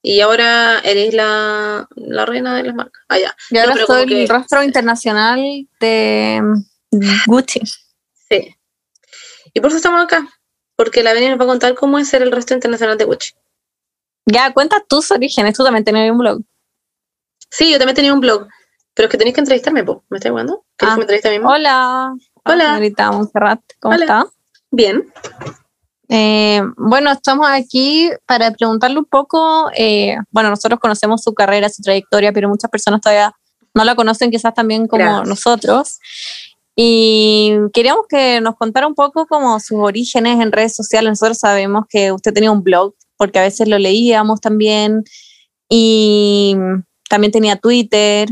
Y 0.00 0.20
ahora 0.20 0.78
eres 0.84 1.12
la, 1.12 1.88
la 1.96 2.24
reina 2.26 2.54
de 2.56 2.62
las 2.62 2.74
marcas. 2.74 3.02
Ah, 3.08 3.18
ya. 3.18 3.36
Y 3.50 3.58
ahora 3.58 3.74
soy 3.84 4.06
que- 4.06 4.22
el 4.22 4.28
rostro 4.28 4.62
internacional 4.62 5.40
de 5.80 6.40
Gucci. 7.26 7.60
Sí. 8.30 8.54
Y 9.54 9.60
por 9.60 9.70
eso 9.70 9.78
estamos 9.78 10.02
acá. 10.04 10.28
Porque 10.76 11.02
la 11.02 11.12
Beni 11.14 11.28
nos 11.28 11.40
va 11.40 11.44
a 11.44 11.48
contar 11.48 11.74
cómo 11.74 11.98
es 11.98 12.08
ser 12.08 12.22
el 12.22 12.30
resto 12.30 12.54
internacional 12.54 12.96
de 12.96 13.04
Gucci. 13.04 13.32
Ya, 14.30 14.52
cuenta 14.52 14.82
tus 14.88 15.10
orígenes, 15.10 15.56
tú 15.56 15.64
también 15.64 15.84
tenías 15.84 16.10
un 16.10 16.18
blog. 16.18 16.40
Sí, 17.50 17.72
yo 17.72 17.78
también 17.78 17.96
tenía 17.96 18.12
un 18.12 18.20
blog. 18.20 18.46
Pero 18.94 19.06
es 19.06 19.10
que 19.12 19.16
tenéis 19.18 19.34
que 19.34 19.40
entrevistarme, 19.40 19.84
po. 19.84 20.04
¿Me 20.10 20.18
estáis 20.18 20.32
jugando? 20.32 20.64
¿Queréis 20.76 20.92
Ah. 20.92 20.94
que 20.94 20.98
me 20.98 21.02
entreviste 21.04 21.28
a 21.28 21.30
mí 21.30 21.38
misma? 21.38 21.52
Hola. 21.54 22.14
Hola. 22.44 22.64
Señorita 22.66 23.10
Montserrat, 23.12 23.60
¿cómo 23.80 23.94
Hola. 23.94 24.04
está? 24.04 24.26
Bien. 24.70 25.12
Eh, 26.10 26.62
bueno, 26.76 27.10
estamos 27.12 27.46
aquí 27.48 28.10
para 28.26 28.50
preguntarle 28.50 28.98
un 28.98 29.04
poco, 29.04 29.70
eh, 29.76 30.16
bueno, 30.30 30.50
nosotros 30.50 30.80
conocemos 30.80 31.22
su 31.22 31.32
carrera, 31.34 31.68
su 31.68 31.82
trayectoria, 31.82 32.32
pero 32.32 32.48
muchas 32.48 32.70
personas 32.70 33.00
todavía 33.00 33.32
no 33.74 33.84
la 33.84 33.94
conocen, 33.94 34.30
quizás 34.30 34.52
también 34.54 34.86
como 34.88 35.04
Gracias. 35.04 35.28
nosotros. 35.28 35.98
Y 36.74 37.54
queríamos 37.72 38.06
que 38.08 38.40
nos 38.40 38.56
contara 38.56 38.86
un 38.86 38.94
poco 38.94 39.26
como 39.26 39.58
sus 39.60 39.78
orígenes 39.78 40.40
en 40.40 40.50
redes 40.52 40.74
sociales. 40.74 41.10
Nosotros 41.10 41.38
sabemos 41.38 41.84
que 41.88 42.10
usted 42.12 42.32
tenía 42.32 42.50
un 42.52 42.62
blog, 42.62 42.94
porque 43.18 43.38
a 43.38 43.42
veces 43.42 43.68
lo 43.68 43.78
leíamos 43.78 44.40
también, 44.40 45.04
y 45.68 46.56
también 47.10 47.32
tenía 47.32 47.56
Twitter. 47.56 48.28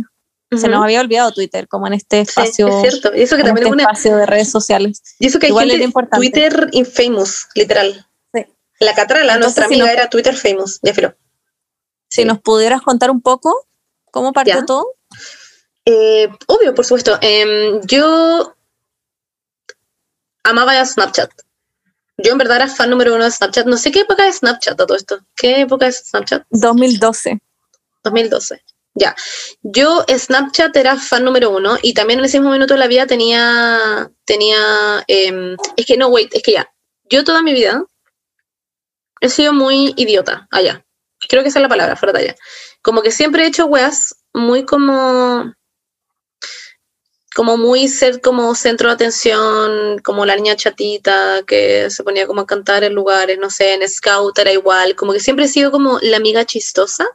Se 0.56 0.68
nos 0.68 0.82
había 0.82 1.00
olvidado 1.00 1.32
Twitter, 1.32 1.66
como 1.68 1.88
en 1.88 1.92
este 1.94 2.18
Sí, 2.24 2.30
espacio, 2.30 2.68
es 2.68 2.80
cierto. 2.92 3.14
Y 3.14 3.22
eso 3.22 3.36
que 3.36 3.42
también 3.42 3.66
este 3.66 3.68
es 3.68 3.72
una. 3.72 3.82
espacio 3.82 4.16
de 4.16 4.26
redes 4.26 4.48
sociales. 4.50 5.02
Y 5.18 5.26
eso 5.26 5.38
que 5.40 5.46
hay 5.46 5.50
igual 5.50 5.64
gente 5.64 5.76
era 5.76 5.84
importante. 5.84 6.16
Twitter 6.24 6.68
infamous, 6.72 7.48
literal. 7.56 8.06
Sí. 8.32 8.46
La 8.78 8.94
Catrala, 8.94 9.34
Entonces, 9.34 9.40
nuestra 9.58 9.66
si 9.68 9.74
amiga, 9.74 9.86
nos- 9.86 9.94
era 9.94 10.08
Twitter 10.08 10.34
famous. 10.36 10.78
Ya 10.82 10.94
filo. 10.94 11.14
Si 12.08 12.24
nos 12.24 12.40
pudieras 12.40 12.80
contar 12.80 13.10
un 13.10 13.20
poco 13.20 13.66
cómo 14.12 14.32
partió 14.32 14.54
Ya. 14.54 14.64
todo. 14.64 14.86
Eh, 15.84 16.28
obvio, 16.46 16.74
por 16.74 16.84
supuesto. 16.84 17.18
Em, 17.20 17.80
yo 17.82 18.54
amaba 20.44 20.84
Snapchat. 20.84 21.30
Yo 22.18 22.32
en 22.32 22.38
verdad 22.38 22.56
era 22.56 22.68
fan 22.68 22.90
número 22.90 23.14
uno 23.14 23.24
de 23.24 23.30
Snapchat. 23.30 23.66
No 23.66 23.76
sé 23.76 23.90
qué 23.90 24.00
época 24.00 24.26
es 24.26 24.36
Snapchat 24.36 24.80
a 24.80 24.86
todo 24.86 24.96
esto. 24.96 25.20
¿Qué 25.34 25.60
época 25.62 25.86
es 25.86 25.98
Snapchat? 26.08 26.44
2012. 26.50 27.38
2012. 28.04 28.62
Ya. 28.94 29.14
Yo 29.62 30.04
Snapchat 30.08 30.74
era 30.76 30.96
fan 30.96 31.24
número 31.24 31.50
uno 31.50 31.76
y 31.82 31.92
también 31.92 32.18
en 32.18 32.24
ese 32.24 32.38
mismo 32.38 32.52
minuto 32.52 32.74
de 32.74 32.80
la 32.80 32.86
vida 32.86 33.06
tenía, 33.06 34.10
tenía, 34.24 35.04
em, 35.06 35.56
es 35.76 35.84
que 35.84 35.98
no, 35.98 36.08
wait, 36.08 36.34
es 36.34 36.42
que 36.42 36.52
ya. 36.52 36.72
Yo 37.10 37.22
toda 37.22 37.42
mi 37.42 37.52
vida 37.52 37.84
he 39.20 39.28
sido 39.28 39.52
muy 39.52 39.92
idiota 39.96 40.48
allá. 40.50 40.84
Creo 41.28 41.42
que 41.42 41.50
esa 41.50 41.58
es 41.58 41.62
la 41.62 41.68
palabra, 41.68 41.96
fuera 41.96 42.12
de 42.12 42.24
allá. 42.24 42.36
Como 42.82 43.02
que 43.02 43.10
siempre 43.10 43.44
he 43.44 43.48
hecho 43.48 43.66
weas 43.66 44.16
muy 44.32 44.64
como, 44.64 45.52
como 47.36 47.58
muy 47.58 47.86
ser 47.86 48.22
como 48.22 48.54
centro 48.54 48.88
de 48.88 48.94
atención, 48.94 49.98
como 50.02 50.24
la 50.24 50.36
niña 50.36 50.56
chatita 50.56 51.42
que 51.46 51.90
se 51.90 52.02
ponía 52.02 52.26
como 52.26 52.40
a 52.40 52.46
cantar 52.46 52.82
en 52.82 52.94
lugares, 52.94 53.38
no 53.38 53.50
sé, 53.50 53.74
en 53.74 53.86
Scout 53.86 54.38
era 54.38 54.52
igual, 54.52 54.96
como 54.96 55.12
que 55.12 55.20
siempre 55.20 55.44
he 55.44 55.48
sido 55.48 55.70
como 55.70 55.98
la 56.00 56.16
amiga 56.16 56.46
chistosa 56.46 57.06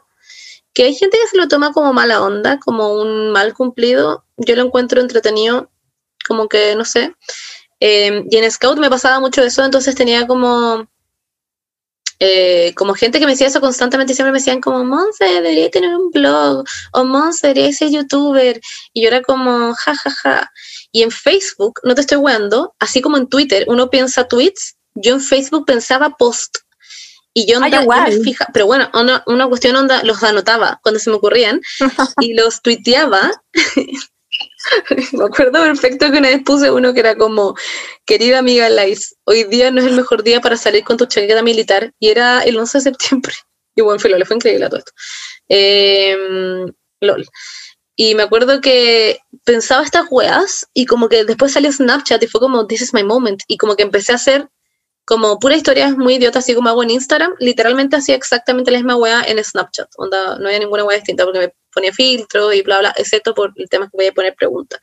que 0.72 0.84
hay 0.84 0.94
gente 0.94 1.18
que 1.20 1.28
se 1.28 1.36
lo 1.36 1.48
toma 1.48 1.72
como 1.72 1.92
mala 1.92 2.22
onda, 2.22 2.60
como 2.60 2.94
un 2.94 3.32
mal 3.32 3.52
cumplido, 3.52 4.24
yo 4.36 4.54
lo 4.54 4.62
encuentro 4.62 5.00
entretenido, 5.00 5.70
como 6.26 6.48
que, 6.48 6.76
no 6.76 6.84
sé. 6.84 7.16
Eh, 7.80 8.24
y 8.30 8.36
en 8.36 8.50
Scout 8.50 8.78
me 8.78 8.90
pasaba 8.90 9.18
mucho 9.18 9.42
eso, 9.42 9.64
entonces 9.64 9.96
tenía 9.96 10.28
como, 10.28 10.86
eh, 12.24 12.72
como 12.76 12.94
gente 12.94 13.18
que 13.18 13.26
me 13.26 13.32
decía 13.32 13.48
eso 13.48 13.60
constantemente 13.60 14.14
siempre 14.14 14.30
me 14.30 14.38
decían 14.38 14.60
como, 14.60 14.84
Monse, 14.84 15.24
debería 15.24 15.68
tener 15.72 15.92
un 15.92 16.08
blog, 16.12 16.62
o 16.92 17.04
Monse, 17.04 17.48
debería 17.48 17.72
ser 17.72 17.90
youtuber, 17.90 18.60
y 18.92 19.02
yo 19.02 19.08
era 19.08 19.22
como, 19.22 19.74
ja, 19.74 19.96
ja, 19.96 20.10
ja. 20.10 20.52
Y 20.92 21.02
en 21.02 21.10
Facebook, 21.10 21.80
no 21.82 21.96
te 21.96 22.02
estoy 22.02 22.18
weando, 22.18 22.76
así 22.78 23.00
como 23.00 23.16
en 23.16 23.26
Twitter 23.26 23.64
uno 23.66 23.90
piensa 23.90 24.28
tweets, 24.28 24.76
yo 24.94 25.14
en 25.14 25.20
Facebook 25.20 25.66
pensaba 25.66 26.10
post. 26.10 26.58
Y 27.34 27.46
yo, 27.46 27.58
Ah, 27.60 27.64
onda, 27.64 27.82
yo 27.82 28.18
me 28.18 28.24
fija, 28.24 28.46
pero 28.52 28.66
bueno, 28.66 28.88
una, 28.94 29.24
una 29.26 29.48
cuestión 29.48 29.74
onda, 29.74 30.04
los 30.04 30.22
anotaba 30.22 30.78
cuando 30.80 31.00
se 31.00 31.10
me 31.10 31.16
ocurrían 31.16 31.60
y 32.20 32.34
los 32.34 32.62
tuiteaba. 32.62 33.32
me 35.12 35.24
acuerdo 35.24 35.62
perfecto 35.62 36.10
que 36.10 36.18
una 36.18 36.28
vez 36.28 36.42
puse 36.44 36.70
uno 36.70 36.92
que 36.94 37.00
era 37.00 37.16
como, 37.16 37.54
querida 38.04 38.38
amiga 38.38 38.68
Lais, 38.68 39.16
hoy 39.24 39.44
día 39.44 39.70
no 39.70 39.80
es 39.80 39.86
el 39.86 39.94
mejor 39.94 40.22
día 40.22 40.40
para 40.40 40.56
salir 40.56 40.84
con 40.84 40.96
tu 40.96 41.06
chaqueta 41.06 41.42
militar 41.42 41.92
y 41.98 42.08
era 42.08 42.42
el 42.42 42.58
11 42.58 42.78
de 42.78 42.82
septiembre. 42.82 43.34
Y 43.74 43.80
bueno, 43.80 43.98
fue, 43.98 44.10
le 44.10 44.26
fue 44.26 44.36
increíble 44.36 44.66
a 44.66 44.68
todo 44.68 44.80
esto. 44.80 44.92
Em, 45.48 46.70
lol. 47.00 47.26
Y 47.96 48.14
me 48.14 48.22
acuerdo 48.22 48.60
que 48.60 49.20
pensaba 49.44 49.82
estas 49.82 50.04
weas 50.10 50.66
y 50.74 50.84
como 50.84 51.08
que 51.08 51.24
después 51.24 51.52
salió 51.52 51.72
Snapchat 51.72 52.22
y 52.22 52.26
fue 52.26 52.42
como, 52.42 52.66
this 52.66 52.82
is 52.82 52.92
my 52.92 53.02
moment. 53.02 53.40
Y 53.48 53.56
como 53.56 53.74
que 53.74 53.82
empecé 53.82 54.12
a 54.12 54.16
hacer 54.16 54.46
como 55.04 55.38
pura 55.38 55.56
historia 55.56 55.90
muy 55.96 56.14
idiota, 56.14 56.38
así 56.38 56.54
como 56.54 56.68
hago 56.68 56.82
en 56.82 56.90
Instagram. 56.90 57.34
Literalmente 57.40 57.96
hacía 57.96 58.14
exactamente 58.14 58.70
la 58.70 58.78
misma 58.78 58.96
wea 58.96 59.22
en 59.26 59.42
Snapchat. 59.42 59.88
Onda, 59.96 60.38
no 60.38 60.46
había 60.46 60.60
ninguna 60.60 60.84
wea 60.84 60.96
distinta 60.96 61.24
porque 61.24 61.38
me 61.40 61.54
ponía 61.72 61.92
filtro 61.92 62.52
y 62.52 62.62
bla, 62.62 62.78
bla, 62.80 62.94
excepto 62.96 63.34
por 63.34 63.52
el 63.56 63.68
tema 63.68 63.86
que 63.86 63.96
voy 63.96 64.06
a 64.06 64.12
poner 64.12 64.34
preguntas. 64.34 64.80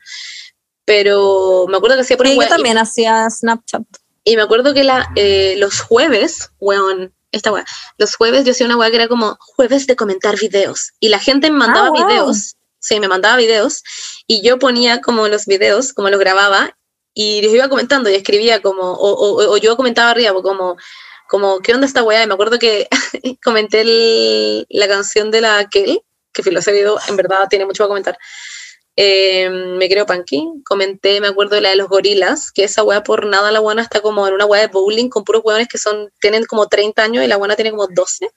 Pero 0.84 1.66
me 1.68 1.76
acuerdo 1.76 1.96
que 1.96 2.02
hacía 2.02 2.16
por 2.16 2.26
Sí, 2.26 2.36
yo 2.36 2.48
también 2.48 2.78
hacía 2.78 3.28
Snapchat. 3.30 3.82
y 4.24 4.36
me 4.36 4.42
acuerdo 4.42 4.74
que 4.74 4.84
la, 4.84 5.08
eh, 5.16 5.54
los 5.58 5.80
jueves, 5.80 6.50
weón, 6.58 7.14
esta 7.32 7.52
weá, 7.52 7.64
los 7.96 8.16
jueves 8.16 8.44
yo 8.44 8.50
hacía 8.52 8.66
una 8.66 8.76
weá 8.76 8.90
que 8.90 8.96
era 8.96 9.08
como 9.08 9.36
jueves 9.40 9.86
de 9.86 9.96
comentar 9.96 10.38
videos. 10.38 10.92
Y 11.00 11.08
la 11.08 11.18
gente 11.18 11.50
me 11.50 11.58
mandaba 11.58 11.88
Ah, 11.88 11.90
wow. 11.90 12.06
videos, 12.06 12.56
sí, 12.80 12.98
me 12.98 13.08
mandaba 13.08 13.36
videos, 13.36 13.82
y 14.26 14.42
yo 14.42 14.58
ponía 14.58 15.00
como 15.00 15.28
los 15.28 15.46
videos, 15.46 15.92
como 15.92 16.10
los 16.10 16.18
grababa, 16.18 16.76
y 17.22 17.42
los 17.42 17.52
iba 17.54 17.68
comentando 17.68 18.08
y 18.10 18.14
escribía 18.14 18.60
como, 18.62 18.82
o, 18.92 19.08
o- 19.24 19.52
o 19.52 19.56
yo 19.58 19.76
comentaba 19.76 20.10
arriba, 20.10 20.32
como, 20.42 20.76
como, 21.28 21.60
¿qué 21.60 21.74
onda 21.74 21.86
esta 21.86 22.02
weá? 22.02 22.22
Y 22.22 22.26
me 22.26 22.34
acuerdo 22.34 22.58
que 22.58 22.88
comenté 23.44 23.82
la 24.68 24.86
canción 24.88 25.30
de 25.30 25.40
la 25.40 25.68
Kel, 25.70 26.00
que 26.32 26.42
filo, 26.42 26.60
ese 26.60 26.72
video 26.72 26.96
en 27.08 27.16
verdad 27.16 27.46
tiene 27.50 27.66
mucho 27.66 27.82
para 27.82 27.88
comentar. 27.88 28.16
Eh, 28.96 29.48
me 29.50 29.88
creo 29.88 30.04
Panky. 30.06 30.42
Comenté, 30.64 31.20
me 31.20 31.28
acuerdo 31.28 31.54
de 31.56 31.60
la 31.62 31.70
de 31.70 31.76
los 31.76 31.88
gorilas, 31.88 32.50
que 32.52 32.64
esa 32.64 32.82
weá 32.82 33.02
por 33.02 33.26
nada 33.26 33.50
la 33.50 33.60
buena 33.60 33.82
está 33.82 34.00
como 34.00 34.26
en 34.26 34.34
una 34.34 34.46
weá 34.46 34.60
de 34.62 34.66
bowling 34.68 35.08
con 35.08 35.24
puros 35.24 35.42
weones 35.44 35.68
que 35.68 35.78
son, 35.78 36.10
tienen 36.20 36.44
como 36.46 36.66
30 36.66 37.02
años 37.02 37.24
y 37.24 37.28
la 37.28 37.36
buena 37.36 37.56
tiene 37.56 37.70
como 37.70 37.86
12. 37.86 38.28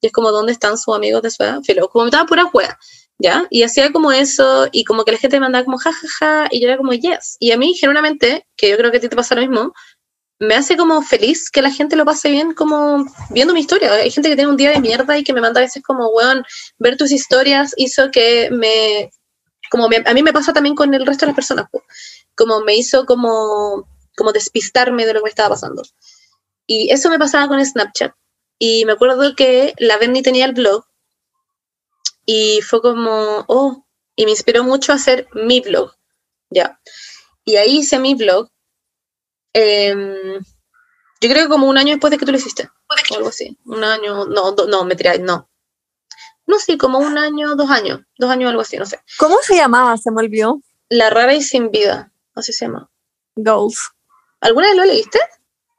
Y 0.00 0.06
es 0.08 0.12
como, 0.12 0.30
¿dónde 0.30 0.52
están 0.52 0.76
sus 0.78 0.94
amigos 0.94 1.22
de 1.22 1.30
su 1.30 1.42
edad? 1.42 1.60
Filo, 1.64 1.88
comentaba 1.88 2.24
pura 2.26 2.44
weá, 2.52 2.78
¿ya? 3.18 3.46
Y 3.50 3.62
hacía 3.64 3.92
como 3.92 4.12
eso, 4.12 4.68
y 4.72 4.84
como 4.84 5.04
que 5.04 5.12
la 5.12 5.18
gente 5.18 5.36
me 5.36 5.40
mandaba 5.46 5.64
como 5.64 5.78
jajaja, 5.78 6.08
ja, 6.08 6.42
ja, 6.44 6.48
y 6.50 6.60
yo 6.60 6.68
era 6.68 6.76
como 6.76 6.92
yes. 6.92 7.36
Y 7.40 7.52
a 7.52 7.56
mí, 7.58 7.74
genuinamente, 7.74 8.46
que 8.56 8.70
yo 8.70 8.76
creo 8.76 8.90
que 8.90 8.98
a 8.98 9.00
ti 9.00 9.08
te 9.08 9.16
pasa 9.16 9.34
lo 9.34 9.40
mismo, 9.42 9.72
me 10.40 10.54
hace 10.54 10.76
como 10.76 11.02
feliz 11.02 11.50
que 11.50 11.62
la 11.62 11.70
gente 11.72 11.96
lo 11.96 12.04
pase 12.04 12.30
bien 12.30 12.54
como 12.54 13.04
viendo 13.30 13.52
mi 13.54 13.60
historia. 13.60 13.92
Hay 13.94 14.10
gente 14.10 14.28
que 14.28 14.36
tiene 14.36 14.50
un 14.50 14.56
día 14.56 14.70
de 14.70 14.80
mierda 14.80 15.18
y 15.18 15.24
que 15.24 15.32
me 15.32 15.40
manda 15.40 15.60
a 15.60 15.64
veces 15.64 15.82
como, 15.82 16.08
weón, 16.10 16.44
ver 16.78 16.96
tus 16.96 17.10
historias 17.12 17.74
hizo 17.76 18.10
que 18.12 18.48
me... 18.52 19.10
Como 19.70 19.88
me- 19.88 20.02
a 20.06 20.14
mí 20.14 20.22
me 20.22 20.32
pasa 20.32 20.52
también 20.52 20.74
con 20.76 20.94
el 20.94 21.04
resto 21.06 21.26
de 21.26 21.30
las 21.32 21.36
personas, 21.36 21.66
po. 21.70 21.82
como 22.36 22.60
me 22.60 22.76
hizo 22.76 23.04
como, 23.04 23.88
como 24.16 24.32
despistarme 24.32 25.06
de 25.06 25.12
lo 25.14 25.20
que 25.20 25.24
me 25.24 25.30
estaba 25.30 25.50
pasando. 25.50 25.82
Y 26.66 26.90
eso 26.92 27.10
me 27.10 27.18
pasaba 27.18 27.48
con 27.48 27.64
Snapchat. 27.64 28.12
Y 28.60 28.84
me 28.84 28.92
acuerdo 28.92 29.34
que 29.36 29.74
la 29.78 29.98
Bernie 29.98 30.22
tenía 30.22 30.44
el 30.46 30.52
blog 30.52 30.84
y 32.30 32.60
fue 32.60 32.82
como, 32.82 33.46
oh, 33.48 33.86
y 34.14 34.26
me 34.26 34.32
inspiró 34.32 34.62
mucho 34.62 34.92
a 34.92 34.96
hacer 34.96 35.26
mi 35.32 35.60
blog, 35.62 35.94
ya. 36.50 36.78
Y 37.46 37.56
ahí 37.56 37.78
hice 37.78 37.98
mi 37.98 38.14
blog, 38.14 38.50
em, 39.54 40.34
yo 41.20 41.28
creo 41.30 41.44
que 41.44 41.48
como 41.48 41.68
un 41.68 41.78
año 41.78 41.92
después 41.94 42.10
de 42.10 42.18
que 42.18 42.26
tú 42.26 42.32
lo 42.32 42.36
hiciste, 42.36 42.68
o 42.86 43.16
algo 43.16 43.28
así, 43.30 43.58
un 43.64 43.82
año, 43.82 44.26
no, 44.26 44.52
do- 44.52 44.66
no, 44.66 44.84
me 44.84 44.94
tiré, 44.94 45.18
no. 45.20 45.48
No, 46.46 46.58
sí, 46.58 46.76
como 46.76 46.98
un 46.98 47.16
año, 47.16 47.56
dos 47.56 47.70
años, 47.70 48.00
dos 48.18 48.30
años, 48.30 48.50
algo 48.50 48.60
así, 48.60 48.76
no 48.76 48.84
sé. 48.84 49.00
¿Cómo 49.18 49.38
se 49.42 49.56
llamaba? 49.56 49.96
Se 49.96 50.10
me 50.10 50.20
olvidó. 50.20 50.60
La 50.90 51.08
rara 51.08 51.32
y 51.34 51.42
sin 51.42 51.70
vida, 51.70 52.12
así 52.34 52.52
se 52.52 52.66
llama. 52.66 52.90
Goals. 53.36 53.90
¿Alguna 54.40 54.68
vez 54.68 54.76
lo 54.76 54.84
leíste? 54.84 55.18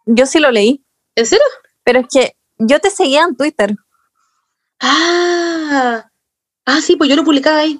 Yo 0.07 0.25
sí 0.25 0.39
lo 0.39 0.49
leí, 0.49 0.83
¿En 1.15 1.27
serio? 1.27 1.45
pero 1.83 1.99
es 1.99 2.07
que 2.11 2.35
yo 2.57 2.79
te 2.79 2.89
seguía 2.89 3.21
en 3.23 3.35
Twitter, 3.37 3.75
Ah, 4.81 6.08
ah, 6.77 6.81
sí, 6.81 6.95
pues 6.95 7.09
yo 7.09 7.15
lo 7.15 7.23
publicaba 7.23 7.59
ahí. 7.59 7.79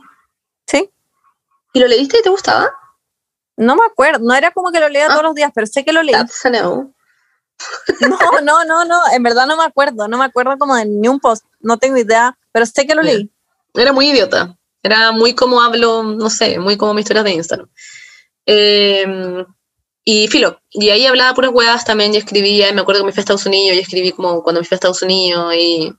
¿sí? 0.68 0.90
¿Y 1.74 1.80
lo 1.80 1.88
leíste 1.88 2.20
y 2.20 2.22
te 2.22 2.30
gustaba? 2.30 2.72
No 3.58 3.76
me 3.76 3.84
acuerdo, 3.86 4.20
no 4.26 4.34
era 4.34 4.52
como 4.52 4.72
que 4.72 4.80
lo 4.80 4.88
leía 4.90 5.06
Ah. 5.08 5.10
todos 5.10 5.24
los 5.24 5.36
días, 5.36 5.52
pero 5.54 5.68
sé 5.68 5.84
que 5.84 5.94
lo 5.94 6.02
leí. 6.04 6.14
That's 6.14 6.46
a 6.46 6.50
no. 6.50 6.94
No, 8.02 8.42
no, 8.42 8.64
no, 8.64 8.86
no, 8.86 9.02
en 9.12 9.22
verdad 9.24 9.46
no 9.46 9.58
me 9.58 9.64
acuerdo, 9.64 10.08
no 10.08 10.18
me 10.18 10.26
acuerdo 10.26 10.58
como 10.58 10.76
de 10.76 10.86
ni 10.86 11.08
un 11.08 11.20
post, 11.20 11.46
no 11.60 11.78
tengo 11.78 11.98
idea, 11.98 12.38
pero 12.54 12.66
sé 12.66 12.88
que 12.88 12.96
lo 12.96 13.02
leí. 13.02 13.30
Era 13.74 13.92
muy 13.92 14.10
idiota. 14.10 14.56
Era 14.82 15.12
muy 15.12 15.34
como 15.36 15.62
hablo, 15.62 16.04
no 16.04 16.30
sé, 16.30 16.58
muy 16.58 16.78
como 16.78 16.94
mis 16.94 17.04
historias 17.04 17.26
de 17.26 17.32
Instagram. 17.32 17.70
Eh, 18.46 19.46
y 20.06 20.28
filo, 20.30 20.60
y 20.72 20.90
ahí 20.90 21.06
hablaba 21.06 21.34
puras 21.36 21.52
huevas 21.54 21.84
también, 21.86 22.14
y 22.14 22.18
escribía, 22.18 22.70
y 22.70 22.74
me 22.74 22.82
acuerdo 22.82 23.02
que 23.02 23.08
me 23.08 23.12
fui 23.12 23.20
a 23.20 23.24
Estados 23.24 23.46
Unidos, 23.46 23.76
y 23.78 23.82
escribí 23.82 24.12
como 24.14 24.42
cuando 24.42 24.62
me 24.62 24.66
fui 24.66 24.76
a 24.76 24.78
Estados 24.78 25.02
Unidos, 25.02 25.54
y 25.56 25.94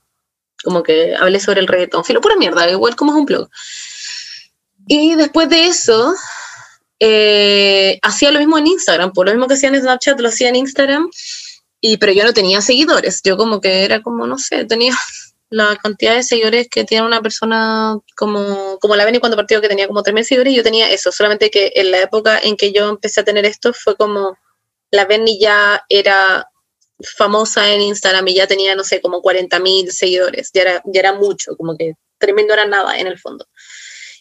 como 0.63 0.83
que 0.83 1.15
hablé 1.15 1.39
sobre 1.39 1.61
el 1.61 1.67
reggaetón, 1.67 2.03
filo, 2.03 2.21
pura 2.21 2.35
mierda, 2.35 2.69
igual 2.69 2.95
como 2.95 3.11
es 3.11 3.17
un 3.17 3.25
blog. 3.25 3.49
Y 4.87 5.15
después 5.15 5.49
de 5.49 5.67
eso, 5.67 6.13
eh, 6.99 7.99
hacía 8.01 8.31
lo 8.31 8.39
mismo 8.39 8.57
en 8.57 8.67
Instagram, 8.67 9.11
por 9.11 9.25
lo 9.25 9.31
mismo 9.31 9.47
que 9.47 9.55
hacía 9.55 9.69
en 9.69 9.79
Snapchat, 9.79 10.19
lo 10.19 10.29
hacía 10.29 10.49
en 10.49 10.55
Instagram, 10.55 11.09
y, 11.79 11.97
pero 11.97 12.11
yo 12.13 12.23
no 12.23 12.33
tenía 12.33 12.61
seguidores, 12.61 13.21
yo 13.23 13.37
como 13.37 13.59
que 13.59 13.83
era 13.83 14.01
como, 14.01 14.27
no 14.27 14.37
sé, 14.37 14.65
tenía 14.65 14.95
la 15.49 15.75
cantidad 15.81 16.15
de 16.15 16.23
seguidores 16.23 16.67
que 16.69 16.83
tiene 16.83 17.05
una 17.05 17.21
persona 17.21 17.97
como, 18.15 18.77
como 18.79 18.95
la 18.95 19.05
Beni 19.05 19.19
cuando 19.19 19.35
partió, 19.35 19.61
que 19.61 19.67
tenía 19.67 19.87
como 19.87 20.03
3.000 20.03 20.23
seguidores, 20.23 20.53
yo 20.53 20.63
tenía 20.63 20.91
eso, 20.91 21.11
solamente 21.11 21.49
que 21.49 21.71
en 21.75 21.91
la 21.91 22.01
época 22.01 22.39
en 22.39 22.55
que 22.55 22.71
yo 22.71 22.89
empecé 22.89 23.21
a 23.21 23.25
tener 23.25 23.45
esto 23.45 23.73
fue 23.73 23.95
como 23.97 24.37
la 24.91 25.05
Beni 25.05 25.39
ya 25.39 25.83
era 25.89 26.50
famosa 27.17 27.69
en 27.69 27.81
Instagram 27.81 28.27
y 28.27 28.35
ya 28.35 28.47
tenía, 28.47 28.75
no 28.75 28.83
sé, 28.83 29.01
como 29.01 29.21
40.000 29.21 29.89
seguidores, 29.89 30.51
ya 30.53 30.61
era, 30.61 30.81
ya 30.85 30.99
era 30.99 31.13
mucho, 31.13 31.55
como 31.57 31.77
que 31.77 31.95
3.000 32.19 32.47
no 32.47 32.53
era 32.53 32.65
nada 32.65 32.97
en 32.97 33.07
el 33.07 33.19
fondo. 33.19 33.45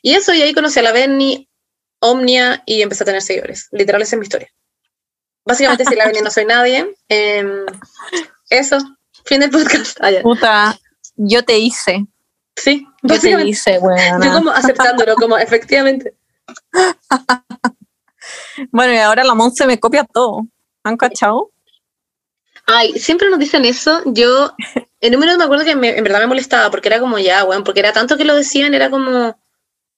Y 0.02 0.14
eso, 0.14 0.32
y 0.32 0.42
ahí 0.42 0.54
conocí 0.54 0.78
a 0.78 0.82
la 0.82 0.92
Berni, 0.92 1.48
Omnia, 2.00 2.62
y 2.66 2.82
empecé 2.82 3.04
a 3.04 3.06
tener 3.06 3.22
seguidores. 3.22 3.68
Literal, 3.72 4.02
esa 4.02 4.16
es 4.16 4.20
mi 4.20 4.24
historia. 4.24 4.48
Básicamente, 5.44 5.84
si 5.84 5.94
la 5.94 6.06
Berni 6.06 6.20
no 6.20 6.30
soy 6.30 6.44
nadie, 6.44 6.94
em, 7.08 7.66
eso, 8.48 8.78
fin 9.24 9.40
del 9.40 9.50
podcast. 9.50 9.98
Ah. 10.00 10.10
Puta, 10.22 10.78
yo 11.16 11.44
te 11.44 11.58
hice, 11.58 12.06
Sí, 12.56 12.86
yo 13.02 13.18
te 13.18 13.42
hice, 13.44 13.78
weona. 13.78 14.26
Yo 14.26 14.32
como 14.32 14.50
aceptándolo, 14.50 15.14
como 15.16 15.38
efectivamente. 15.38 16.14
Bueno, 18.70 18.92
y 18.92 18.98
ahora 18.98 19.24
la 19.24 19.34
Monse 19.34 19.66
me 19.66 19.80
copia 19.80 20.04
todo. 20.04 20.46
¿Han 20.84 20.98
cachado? 20.98 21.50
Ay, 22.72 22.92
siempre 23.00 23.28
nos 23.28 23.40
dicen 23.40 23.64
eso. 23.64 24.00
Yo, 24.06 24.52
en 25.00 25.12
número 25.12 25.36
me 25.36 25.42
acuerdo 25.42 25.64
que 25.64 25.74
me- 25.74 25.96
en 25.98 26.04
verdad 26.04 26.20
me 26.20 26.28
molestaba 26.28 26.70
porque 26.70 26.86
era 26.88 27.00
como 27.00 27.18
ya, 27.18 27.44
weón, 27.44 27.64
porque 27.64 27.80
era 27.80 27.92
tanto 27.92 28.16
que 28.16 28.24
lo 28.24 28.36
decían, 28.36 28.74
era 28.74 28.90
como, 28.90 29.36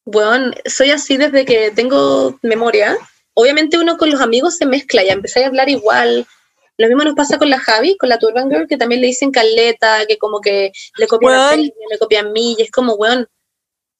weón, 0.06 0.54
soy 0.64 0.90
así 0.90 1.18
desde 1.18 1.44
que 1.44 1.70
tengo 1.72 2.38
memoria. 2.40 2.96
Obviamente 3.34 3.76
uno 3.76 3.98
con 3.98 4.10
los 4.10 4.22
amigos 4.22 4.56
se 4.56 4.64
mezcla, 4.64 5.04
ya 5.04 5.12
empecé 5.12 5.44
a 5.44 5.48
hablar 5.48 5.68
igual. 5.68 6.26
Lo 6.78 6.88
mismo 6.88 7.04
nos 7.04 7.14
pasa 7.14 7.36
con 7.38 7.50
la 7.50 7.58
Javi, 7.58 7.98
con 7.98 8.08
la 8.08 8.18
Turban 8.18 8.48
Girl, 8.48 8.66
que 8.66 8.78
también 8.78 9.02
le 9.02 9.08
dicen 9.08 9.30
caleta, 9.32 10.06
que 10.06 10.16
como 10.16 10.40
que 10.40 10.72
le 10.96 11.06
copian 11.06 11.34
a 11.34 11.56
me 11.90 11.98
copian 11.98 12.26
a 12.28 12.30
mí, 12.30 12.56
y 12.58 12.62
es 12.62 12.70
como, 12.70 12.94
weón, 12.94 13.28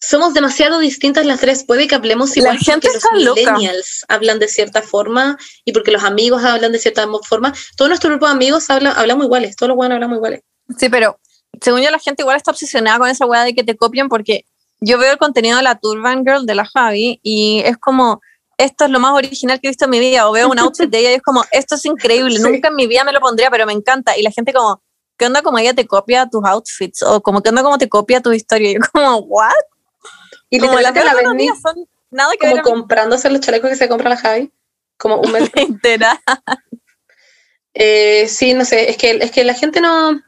somos 0.05 0.35
demasiado 0.35 0.81
distintas 0.81 1.25
las 1.27 1.39
tres. 1.41 1.65
Puede 1.65 1.87
que 1.87 1.95
hablemos 1.95 2.37
igual 2.37 2.59
gente 2.59 2.89
porque 2.93 3.25
los 3.25 3.25
loca. 3.37 3.53
millennials 3.53 4.05
hablan 4.09 4.41
de 4.41 4.49
cierta 4.49 4.83
forma 4.83 5.39
y 5.65 5.73
porque 5.73 5.93
los 5.93 6.03
amigos 6.03 6.43
hablan 6.45 6.73
de 6.73 6.79
cierta 6.81 7.07
forma. 7.23 7.55
Todo 7.77 7.87
nuestro 7.89 8.11
grupo 8.11 8.27
de 8.27 8.33
amigos 8.33 8.69
habla, 8.69 8.91
hablamos 8.93 9.27
iguales, 9.27 9.55
todos 9.55 9.69
los 9.69 9.77
buenos 9.77 9.95
hablamos 9.95 10.17
iguales. 10.17 10.41
Sí, 10.77 10.89
pero 10.89 11.21
según 11.61 11.83
yo 11.83 11.91
la 11.91 12.01
gente 12.01 12.23
igual 12.23 12.37
está 12.37 12.51
obsesionada 12.51 12.99
con 12.99 13.09
esa 13.09 13.27
weá 13.27 13.45
de 13.45 13.55
que 13.55 13.63
te 13.63 13.77
copien 13.77 14.09
porque 14.09 14.45
yo 14.81 14.99
veo 14.99 15.13
el 15.13 15.19
contenido 15.19 15.59
de 15.59 15.63
la 15.63 15.79
Turban 15.79 16.25
Girl 16.25 16.47
de 16.47 16.55
la 16.57 16.65
Javi 16.67 17.21
y 17.23 17.63
es 17.65 17.77
como, 17.79 18.21
esto 18.59 18.87
es 18.87 18.91
lo 18.91 18.99
más 18.99 19.13
original 19.13 19.61
que 19.61 19.69
he 19.69 19.71
visto 19.71 19.85
en 19.85 19.91
mi 19.93 20.01
vida 20.01 20.29
o 20.29 20.33
veo 20.33 20.49
un 20.49 20.59
outfit 20.59 20.91
de 20.91 20.99
ella 20.99 21.11
y 21.13 21.15
es 21.15 21.23
como, 21.23 21.45
esto 21.53 21.77
es 21.77 21.85
increíble, 21.85 22.37
Sí. 22.39 22.43
nunca 22.43 22.69
en 22.69 22.75
mi 22.75 22.89
vida 22.89 23.05
me 23.05 23.13
lo 23.13 23.21
pondría, 23.21 23.51
pero 23.51 23.67
me 23.67 23.73
encanta. 23.73 24.19
Y 24.19 24.23
la 24.23 24.33
gente 24.33 24.53
como, 24.53 24.83
¿qué 25.17 25.27
onda 25.27 25.43
como 25.43 25.59
ella 25.59 25.75
te 25.75 25.87
copia 25.87 26.29
tus 26.29 26.45
outfits? 26.45 27.05
O 27.05 27.21
como, 27.23 27.41
¿qué 27.41 27.51
onda 27.51 27.63
como 27.63 27.79
te 27.79 27.89
copia 27.89 28.21
tu 28.21 28.33
historia? 28.33 28.71
Y 28.73 28.75
yo 28.75 28.81
como, 28.93 29.19
¿what? 29.19 29.53
Y 30.53 30.59
como 30.61 30.79
literalmente 30.79 31.23
la 31.23 31.35
mías 31.35 31.61
son 31.63 31.89
nada 32.11 32.31
que 32.39 32.51
como 32.51 32.63
comprándose 32.63 33.31
los 33.31 33.41
chalecos 33.41 33.71
que 33.71 33.77
se 33.77 33.89
compra 33.89 34.11
la 34.11 34.17
Javi, 34.19 34.53
como 34.99 35.17
un 35.17 35.33
mes. 35.33 35.51
Literal. 35.55 36.19
Eh, 37.75 38.29
sí, 38.29 38.53
no 38.55 38.65
sé, 38.65 38.91
es 38.91 38.97
que, 38.99 39.13
es 39.13 39.31
que 39.31 39.45
la 39.45 39.55
gente 39.55 39.81
no... 39.81 40.21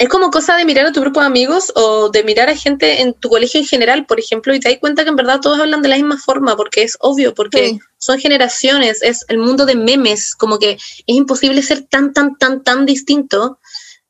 es 0.00 0.08
como 0.08 0.30
cosa 0.32 0.56
de 0.56 0.64
mirar 0.64 0.86
a 0.86 0.92
tu 0.92 1.00
grupo 1.00 1.20
de 1.20 1.26
amigos 1.26 1.72
o 1.76 2.08
de 2.10 2.24
mirar 2.24 2.48
a 2.48 2.56
gente 2.56 3.02
en 3.02 3.14
tu 3.14 3.28
colegio 3.28 3.60
en 3.60 3.66
general, 3.66 4.04
por 4.04 4.18
ejemplo, 4.18 4.52
y 4.52 4.58
te 4.58 4.68
das 4.68 4.78
cuenta 4.80 5.04
que 5.04 5.10
en 5.10 5.16
verdad 5.16 5.40
todos 5.40 5.60
hablan 5.60 5.80
de 5.82 5.88
la 5.90 5.96
misma 5.96 6.18
forma, 6.18 6.56
porque 6.56 6.82
es 6.82 6.96
obvio, 7.00 7.34
porque 7.34 7.68
Sí. 7.68 7.80
son 7.98 8.18
generaciones, 8.18 9.00
es 9.02 9.24
el 9.28 9.38
mundo 9.38 9.64
de 9.64 9.76
memes, 9.76 10.34
como 10.34 10.58
que 10.58 10.72
es 10.72 10.80
imposible 11.06 11.62
ser 11.62 11.82
tan, 11.82 12.12
tan, 12.12 12.36
tan, 12.36 12.64
tan 12.64 12.84
distinto. 12.84 13.60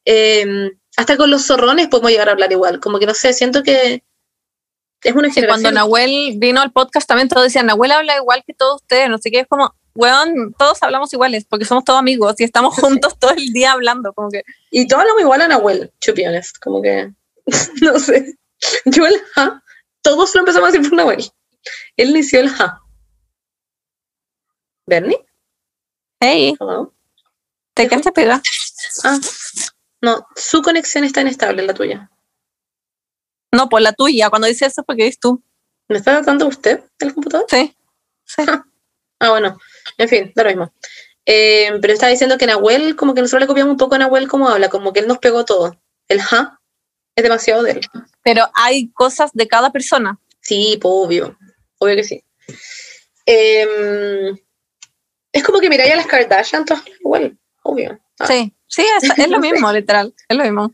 Eh, 0.07 0.71
hasta 0.97 1.19
con 1.19 1.31
los 1.31 1.45
zorrones 1.47 1.89
podemos 1.89 2.11
llegar 2.11 2.31
a 2.31 2.33
hablar 2.33 2.51
igual, 2.53 2.81
como 2.81 2.99
que 2.99 3.05
no 3.05 3.13
sé, 3.13 3.35
siento 3.35 3.63
que 3.63 4.03
es 5.03 5.15
una 5.15 5.31
generación. 5.31 5.63
cuando 5.63 5.73
Nahuel 5.73 6.35
vino 6.37 6.61
al 6.61 6.73
podcast 6.73 7.07
también 7.07 7.29
todos 7.29 7.45
decían, 7.45 7.67
Nahuel 7.67 7.93
habla 7.93 8.17
igual 8.17 8.43
que 8.47 8.55
todos 8.55 8.83
ustedes, 8.83 9.09
no 9.09 9.19
sé 9.19 9.31
qué, 9.31 9.41
es 9.41 9.47
como, 9.47 9.75
weón, 9.95 10.55
todos 10.59 10.83
hablamos 10.83 11.13
iguales 11.13 11.47
porque 11.49 11.65
somos 11.65 11.85
todos 11.85 11.99
amigos 11.99 12.37
y 12.39 12.45
estamos 12.45 12.75
juntos 12.75 13.19
todo 13.19 13.33
el 13.33 13.53
día 13.53 13.73
hablando, 13.73 14.13
como 14.13 14.31
que, 14.31 14.43
Y 14.71 14.87
todos 14.87 15.03
hablamos 15.03 15.23
igual 15.23 15.43
a 15.43 15.49
Nahuel, 15.49 15.93
to 16.01 16.15
be 16.15 16.27
honest, 16.27 16.59
como 16.59 16.83
que, 16.83 17.13
no 17.83 17.99
sé. 17.99 18.37
Yo 18.87 19.07
el 19.07 19.21
ja, 19.35 19.63
todos 20.03 20.35
lo 20.35 20.41
empezamos 20.41 20.69
a 20.69 20.73
decir 20.73 20.89
por 20.89 20.97
Nahuel. 20.97 21.25
Él 21.97 22.11
inició 22.11 22.41
el 22.41 22.49
ja. 22.49 22.81
¿Bernie? 24.87 25.19
hey, 26.21 26.55
Hello. 26.59 26.93
¿te 27.75 27.89
quedaste 27.89 28.13
pega? 28.13 28.41
Ah, 29.05 29.19
no, 30.01 30.27
su 30.35 30.63
conexión 30.63 31.05
está 31.05 31.21
inestable, 31.21 31.63
la 31.63 31.75
tuya. 31.75 32.11
No, 33.57 33.69
por 33.69 33.81
la 33.81 33.93
tuya, 33.93 34.29
cuando 34.29 34.49
dice 34.49 34.67
eso 34.67 34.83
es 34.83 34.87
porque 34.87 35.05
eres 35.05 35.19
tú. 35.19 35.43
¿Me 35.89 35.97
está 35.99 36.13
tratando 36.13 36.47
usted 36.47 36.83
el 36.99 37.15
computador? 37.15 37.47
Sí. 37.49 37.75
sí. 38.25 38.43
Ah, 39.19 39.31
bueno, 39.31 39.59
en 39.97 40.09
fin, 40.09 40.33
da 40.35 40.43
lo 40.43 40.51
mismo. 40.51 40.73
Eh, 41.25 41.71
pero 41.81 41.93
estaba 41.93 42.11
diciendo 42.11 42.37
que 42.37 42.47
Nahuel, 42.47 42.97
como 42.97 43.15
que 43.15 43.21
nosotros 43.21 43.41
le 43.41 43.47
copiamos 43.47 43.73
un 43.73 43.79
poco 43.79 43.95
a 43.95 43.99
Nahuel 43.99 44.29
cómo 44.29 44.49
habla, 44.49 44.69
como 44.69 44.93
que 44.93 45.01
él 45.01 45.09
nos 45.09 45.19
pegó 45.19 45.45
todo. 45.45 45.81
El 46.09 46.21
ja 46.21 46.61
es 47.17 47.23
demasiado 47.23 47.63
de 47.63 47.73
él. 47.73 47.81
Pero 48.23 48.49
hay 48.55 48.91
cosas 48.93 49.31
de 49.33 49.49
cada 49.49 49.73
persona. 49.73 50.19
Sí, 50.41 50.79
pues, 50.81 50.93
obvio. 50.95 51.37
Obvio 51.79 51.97
que 51.97 52.05
sí. 52.05 52.25
Em, 53.25 54.37
es 55.33 55.43
como 55.43 55.61
que 55.61 55.69
miráis 55.69 55.93
a 55.93 55.97
las 55.97 56.07
Kardashian, 56.07 56.65
todas 56.65 56.85
igual, 57.01 57.37
obvio. 57.63 57.99
Ah. 58.19 58.27
Sí, 58.27 58.55
sí, 58.67 58.85
es, 59.03 59.19
es 59.19 59.29
lo 59.29 59.41
mismo, 59.41 59.73
literal, 59.73 60.15
es 60.29 60.37
lo 60.37 60.45
mismo. 60.45 60.73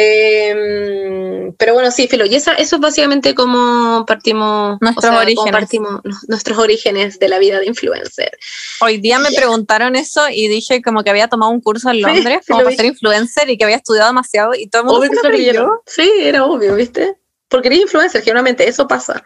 Em, 0.00 1.52
pero 1.58 1.74
bueno, 1.74 1.90
sí, 1.90 2.06
Filo, 2.08 2.24
y 2.26 2.34
esa, 2.34 2.52
eso 2.54 2.76
es 2.76 2.80
básicamente 2.82 3.34
como 3.34 4.04
partimos, 4.06 4.78
Nuestros 4.80 5.06
como 5.06 5.18
orígenes. 5.18 5.52
partimos 5.52 6.00
nu- 6.04 6.14
nuestros 6.28 6.58
orígenes 6.58 7.18
de 7.18 7.28
la 7.28 7.38
vida 7.38 7.58
de 7.58 7.66
influencer. 7.66 8.38
Hoy 8.80 8.98
día 8.98 9.18
me 9.18 9.30
preguntaron 9.32 9.96
eso 9.96 10.28
y 10.30 10.48
dije 10.48 10.82
como 10.82 11.02
que 11.02 11.10
había 11.10 11.28
tomado 11.28 11.50
un 11.50 11.60
curso 11.60 11.90
en 11.90 12.00
Londres 12.02 12.40
sí 12.46 12.52
como 12.52 12.64
para 12.64 12.76
ser 12.76 12.86
influencer 12.86 13.50
y 13.50 13.58
que 13.58 13.64
había 13.64 13.76
estudiado 13.76 14.08
demasiado 14.08 14.54
y 14.54 14.68
todo 14.68 14.82
el 14.82 14.86
mundo 14.86 15.00
Obvio 15.00 15.10
se 15.10 15.16
lo 15.16 15.34
creyó. 15.34 15.82
Sí, 15.86 16.10
era 16.20 16.44
obvio, 16.44 16.74
¿viste? 16.74 17.16
Porque 17.48 17.68
eres 17.68 17.80
influencer, 17.80 18.22
generalmente 18.22 18.68
eso 18.68 18.86
pasa. 18.86 19.24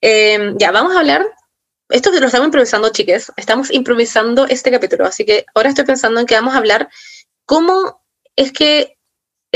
Em, 0.00 0.56
ya, 0.58 0.70
vamos 0.70 0.94
a 0.94 1.00
hablar. 1.00 1.26
Esto 1.90 2.10
lo 2.10 2.26
estamos 2.26 2.46
improvisando, 2.46 2.88
chiques. 2.90 3.30
Estamos 3.36 3.70
improvisando 3.72 4.46
este 4.46 4.70
capítulo, 4.70 5.06
así 5.06 5.24
que 5.24 5.44
ahora 5.54 5.68
estoy 5.68 5.84
pensando 5.84 6.18
en 6.20 6.26
que 6.26 6.34
vamos 6.34 6.54
a 6.54 6.58
hablar 6.58 6.88
cómo 7.44 8.02
es 8.34 8.52
que 8.52 8.95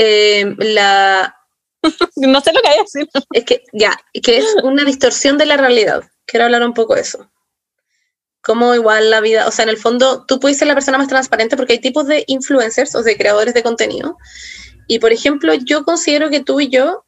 em, 0.01 0.55
la. 0.59 1.35
No 2.15 2.41
sé 2.41 2.53
lo 2.53 2.61
que 2.61 2.69
hay 2.69 2.79
decir. 2.79 3.09
Es 3.33 3.43
que, 3.45 3.63
ya, 3.73 3.97
que 4.21 4.37
es 4.37 4.45
una 4.63 4.83
distorsión 4.85 5.37
de 5.37 5.45
la 5.47 5.57
realidad. 5.57 6.03
Quiero 6.25 6.45
hablar 6.45 6.63
un 6.63 6.73
poco 6.73 6.95
de 6.95 7.01
eso. 7.01 7.29
Cómo 8.43 8.73
igual 8.75 9.09
la 9.09 9.19
vida, 9.21 9.47
o 9.47 9.51
sea, 9.51 9.63
en 9.63 9.69
el 9.69 9.77
fondo, 9.77 10.25
tú 10.25 10.39
puedes 10.39 10.57
ser 10.57 10.67
la 10.67 10.73
persona 10.73 10.97
más 10.97 11.07
transparente 11.07 11.57
porque 11.57 11.73
hay 11.73 11.79
tipos 11.79 12.07
de 12.07 12.23
influencers 12.27 12.93
o 12.95 13.03
de 13.03 13.17
creadores 13.17 13.53
de 13.53 13.63
contenido. 13.63 14.17
Y 14.87 14.99
por 14.99 15.11
ejemplo, 15.11 15.53
yo 15.53 15.83
considero 15.85 16.29
que 16.29 16.41
tú 16.43 16.59
y 16.59 16.69
yo, 16.69 17.05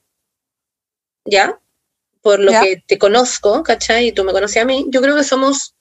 ya, 1.26 1.60
por 2.22 2.40
lo 2.40 2.52
Ya. 2.52 2.62
que 2.62 2.84
te 2.88 2.98
conozco, 2.98 3.64
¿cachai? 3.64 4.08
Y 4.08 4.12
tú 4.12 4.24
me 4.24 4.32
conoces 4.32 4.62
a 4.62 4.66
mí, 4.66 4.86
yo 4.90 5.02
creo 5.02 5.16
que 5.16 5.24
somos 5.24 5.76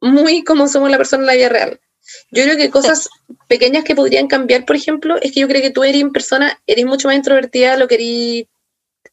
muy 0.00 0.44
como 0.44 0.68
somos 0.68 0.90
la 0.90 0.96
persona 0.96 1.22
en 1.22 1.26
la 1.26 1.34
vida 1.34 1.48
real. 1.48 1.80
Yo 2.30 2.42
creo 2.44 2.56
que 2.56 2.70
cosas 2.70 3.08
pequeñas 3.48 3.84
que 3.84 3.94
podrían 3.94 4.26
cambiar, 4.26 4.64
por 4.64 4.76
ejemplo, 4.76 5.16
es 5.20 5.32
que 5.32 5.40
yo 5.40 5.48
creo 5.48 5.62
que 5.62 5.70
tú 5.70 5.84
eres 5.84 6.00
en 6.00 6.12
persona, 6.12 6.60
eres 6.66 6.86
mucho 6.86 7.08
más 7.08 7.16
introvertida 7.16 7.72
de 7.72 7.78
lo 7.78 7.88
que 7.88 7.94
eres 7.96 8.46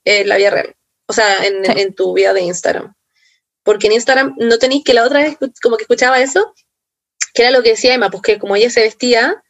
en 0.06 0.30
la 0.30 0.38
vida 0.38 0.50
real. 0.50 0.76
O 1.08 1.14
sea, 1.14 1.46
en, 1.46 1.64
Sí. 1.64 1.72
en 1.76 1.94
tu 1.94 2.14
vida 2.14 2.34
de 2.34 2.42
Instagram. 2.42 2.94
Porque 3.64 3.88
en 3.88 3.94
Instagram 3.94 4.36
no 4.38 4.58
tenéis 4.58 4.84
que 4.84 4.94
la 4.94 5.04
otra 5.04 5.20
vez 5.22 5.38
como 5.62 5.78
que 5.78 5.84
escuchaba 5.84 6.22
eso, 6.22 6.54
que 7.34 7.44
era 7.44 7.52
lo 7.52 7.62
que 7.64 7.72
decía 7.72 7.94
Emma, 7.94 8.10
pues 8.10 8.24
que 8.24 8.40
como 8.40 8.56
ella 8.56 8.70
se 8.70 8.82
vestía, 8.82 9.44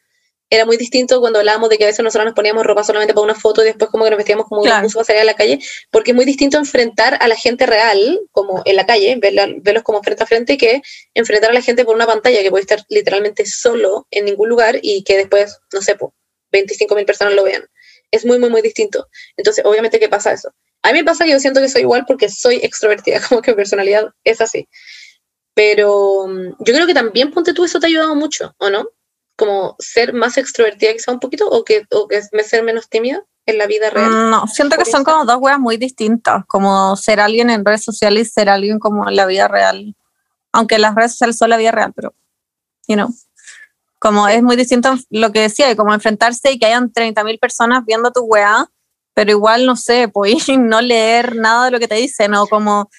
era 0.50 0.66
muy 0.66 0.78
distinto 0.78 1.20
cuando 1.20 1.40
hablábamos 1.40 1.70
de 1.70 1.78
que 1.78 1.84
a 1.84 1.88
veces 1.88 2.04
nosotros 2.04 2.26
nos 2.26 2.34
poníamos 2.34 2.66
ropa 2.66 2.84
solamente 2.84 3.14
para 3.14 3.24
una 3.26 3.36
foto 3.36 3.62
y 3.62 3.66
después 3.66 3.90
como 3.92 4.06
que 4.06 4.12
nos 4.12 4.18
vestíamos 4.18 4.46
como 4.48 4.62
Claro. 4.62 4.86
un 4.88 4.94
para 4.94 5.04
salir 5.06 5.22
a 5.22 5.26
la 5.26 5.36
calle, 5.36 5.60
porque 5.92 6.12
es 6.12 6.16
muy 6.16 6.24
distinto 6.26 6.58
enfrentar 6.58 7.18
a 7.22 7.28
la 7.28 7.36
gente 7.36 7.66
real, 7.66 8.20
como 8.32 8.62
en 8.66 8.76
la 8.78 8.86
calle, 8.86 9.18
verla- 9.18 9.54
verlos 9.62 9.84
como 9.84 10.02
frente 10.04 10.24
a 10.24 10.26
frente, 10.26 10.58
que 10.58 10.82
enfrentar 11.14 11.50
a 11.52 11.54
la 11.54 11.62
gente 11.62 11.84
por 11.84 11.96
una 11.96 12.06
pantalla 12.06 12.42
que 12.42 12.50
puede 12.50 12.62
estar 12.62 12.84
literalmente 12.90 13.46
solo 13.46 14.08
en 14.12 14.26
ningún 14.26 14.48
lugar 14.50 14.80
y 14.82 15.04
que 15.04 15.18
después, 15.18 15.58
no 15.74 15.82
sé, 15.82 15.96
pues, 15.96 16.12
25.000 16.52 17.06
personas 17.06 17.34
lo 17.34 17.44
vean. 17.44 17.66
Es 18.12 18.26
muy, 18.26 18.40
muy, 18.40 18.50
muy 18.50 18.62
distinto. 18.62 19.08
Entonces, 19.36 19.66
obviamente, 19.66 20.00
¿qué 20.00 20.08
pasa 20.08 20.32
eso? 20.32 20.50
A 20.82 20.94
mí 20.94 21.00
me 21.00 21.04
pasa 21.04 21.26
que 21.26 21.32
yo 21.32 21.40
siento 21.42 21.60
que 21.60 21.68
soy 21.68 21.82
igual 21.82 22.06
porque 22.08 22.30
soy 22.30 22.56
extrovertida, 22.64 23.20
como 23.28 23.42
que 23.42 23.52
mi 23.52 23.56
personalidad 23.58 24.08
es 24.24 24.40
así. 24.40 24.68
Pero 25.54 26.28
mm, 26.28 26.50
yo 26.60 26.74
creo 26.74 26.88
que 26.88 26.94
también, 26.94 27.32
ponte 27.32 27.54
tú, 27.54 27.66
eso 27.66 27.80
te 27.80 27.88
ha 27.88 27.90
ayudado 27.90 28.16
mucho, 28.16 28.54
¿o 28.60 28.70
no? 28.70 28.88
Como 29.38 29.76
ser 29.80 30.14
más 30.14 30.38
extrovertida 30.38 30.92
quizá 30.94 31.12
un 31.12 31.20
poquito 31.20 31.48
o 31.48 31.64
que, 31.64 31.86
o 31.92 32.08
que 32.08 32.22
ser 32.22 32.64
menos 32.64 32.90
tímida 32.90 33.24
en 33.46 33.58
la 33.58 33.66
vida 33.66 33.90
real. 33.90 34.10
Mm, 34.10 34.30
No, 34.30 34.48
siento 34.48 34.78
que 34.78 34.86
son 34.86 35.04
como 35.04 35.24
dos 35.26 35.38
weas 35.40 35.60
muy 35.60 35.78
distintas, 35.78 36.44
como 36.48 36.96
ser 36.98 37.20
alguien 37.20 37.50
en 37.50 37.64
redes 37.64 37.84
sociales 37.84 38.28
y 38.28 38.32
ser 38.32 38.50
alguien 38.50 38.78
como 38.78 39.08
en 39.08 39.16
la 39.16 39.26
vida 39.26 39.48
real. 39.48 39.96
Aunque 40.52 40.78
las 40.78 40.96
redes 40.96 41.12
sociales 41.12 41.38
son 41.38 41.50
la 41.50 41.58
vida 41.58 41.72
real, 41.72 41.94
pero, 41.96 42.14
you 42.88 42.96
know, 42.96 43.10
como 44.00 44.28
es 44.28 44.44
muy 44.44 44.56
distinto 44.56 44.96
lo 45.10 45.32
que 45.32 45.42
decía, 45.42 45.76
como 45.76 45.94
enfrentarse 45.94 46.52
y 46.52 46.60
que 46.60 46.66
hayan 46.66 46.92
30.000 46.92 47.40
personas 47.40 47.86
viendo 47.86 48.12
tu 48.12 48.22
wea, 48.22 48.70
pero 49.14 49.32
igual, 49.32 49.66
no 49.66 49.76
sé, 49.76 50.08
pues 50.08 50.48
no 50.60 50.82
leer 50.82 51.36
nada 51.36 51.66
de 51.66 51.72
lo 51.72 51.80
que 51.80 51.88
te 51.88 51.96
dicen 51.96 52.34
o 52.36 52.48
como, 52.48 52.90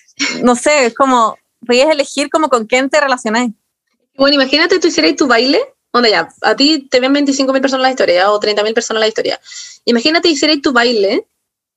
no 0.43 0.57
sé, 0.57 0.87
es 0.87 0.95
como, 0.95 1.37
puedes 1.67 1.89
elegir 1.89 2.31
como 2.31 2.49
con 2.49 2.67
quién 2.67 2.91
te 2.91 3.01
relacionas. 3.01 3.49
Bueno, 4.17 4.35
imagínate 4.35 4.81
tú 4.81 4.89
hicieras 4.89 5.15
tu 5.15 5.27
baile, 5.27 5.61
donde 5.99 6.11
ya, 6.11 6.29
a 6.43 6.57
ti 6.57 6.89
te 6.91 7.01
ven 7.01 7.15
25.000 7.15 7.61
personas 7.61 7.83
la 7.83 7.91
historia 7.91 8.31
o 8.31 8.41
30.000 8.41 8.75
personas 8.75 9.01
la 9.01 9.09
historia. 9.09 9.41
Imagínate 9.85 10.29
hicieras 10.29 10.61
tu 10.63 10.73
baile 10.73 11.27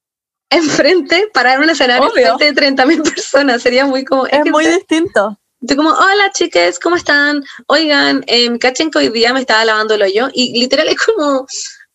enfrente, 0.49 1.29
parar 1.33 1.59
un 1.59 1.69
escenario 1.69 2.07
Obvio. 2.09 2.33
enfrente 2.33 2.61
de 2.61 2.83
30.000 2.83 3.13
personas. 3.15 3.61
Sería 3.61 3.85
muy 3.85 4.03
como... 4.03 4.25
Es 4.27 4.43
que 4.43 4.51
muy 4.51 4.63
usted- 4.65 4.77
distinto. 4.77 5.37
Tú 5.67 5.75
como, 5.75 5.91
hola 5.91 6.31
chicas, 6.33 6.79
¿cómo 6.79 6.95
están? 6.95 7.43
Oigan, 7.67 8.23
eh, 8.25 8.57
cachen 8.57 8.89
que 8.89 8.97
hoy 8.97 9.09
día 9.09 9.31
me 9.31 9.41
estaba 9.41 9.63
lavando 9.63 9.93
el 9.93 10.01
hoyo 10.01 10.29
y 10.33 10.59
literal 10.59 10.87
es 10.87 10.97
como, 10.97 11.45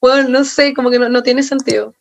bueno, 0.01 0.29
no 0.29 0.45
sé, 0.45 0.73
como 0.73 0.89
que 0.89 1.01
no, 1.01 1.09
no 1.09 1.21
tiene 1.25 1.43
sentido. 1.43 1.93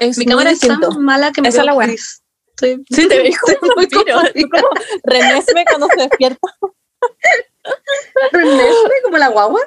Es 0.00 0.18
Mi 0.18 0.26
cámara 0.26 0.50
es 0.50 0.58
tan 0.58 0.80
mala 1.00 1.30
que 1.30 1.40
me 1.40 1.48
Esa 1.50 1.60
es 1.60 1.66
veo 1.66 1.76
la 1.78 1.86
gris. 1.86 2.20
Estoy, 2.48 2.84
Sí, 2.90 3.06
te 3.06 3.20
un 3.62 3.68
muy 3.76 3.86
vampiro, 3.86 4.20
como 4.50 4.68
cuando 5.70 5.86
se 5.94 6.00
despierta. 6.00 6.48
René, 8.32 8.70
como 9.04 9.18
la 9.18 9.28
guagua. 9.28 9.60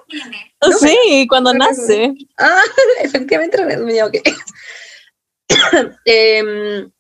No, 0.61 0.77
sí, 0.77 1.25
cuando 1.29 1.53
nace. 1.53 2.13
Ah, 2.38 2.61
efectivamente, 3.01 3.57
René, 3.57 3.77
me 3.77 4.03
ok. 4.03 4.17
Em, 6.05 6.91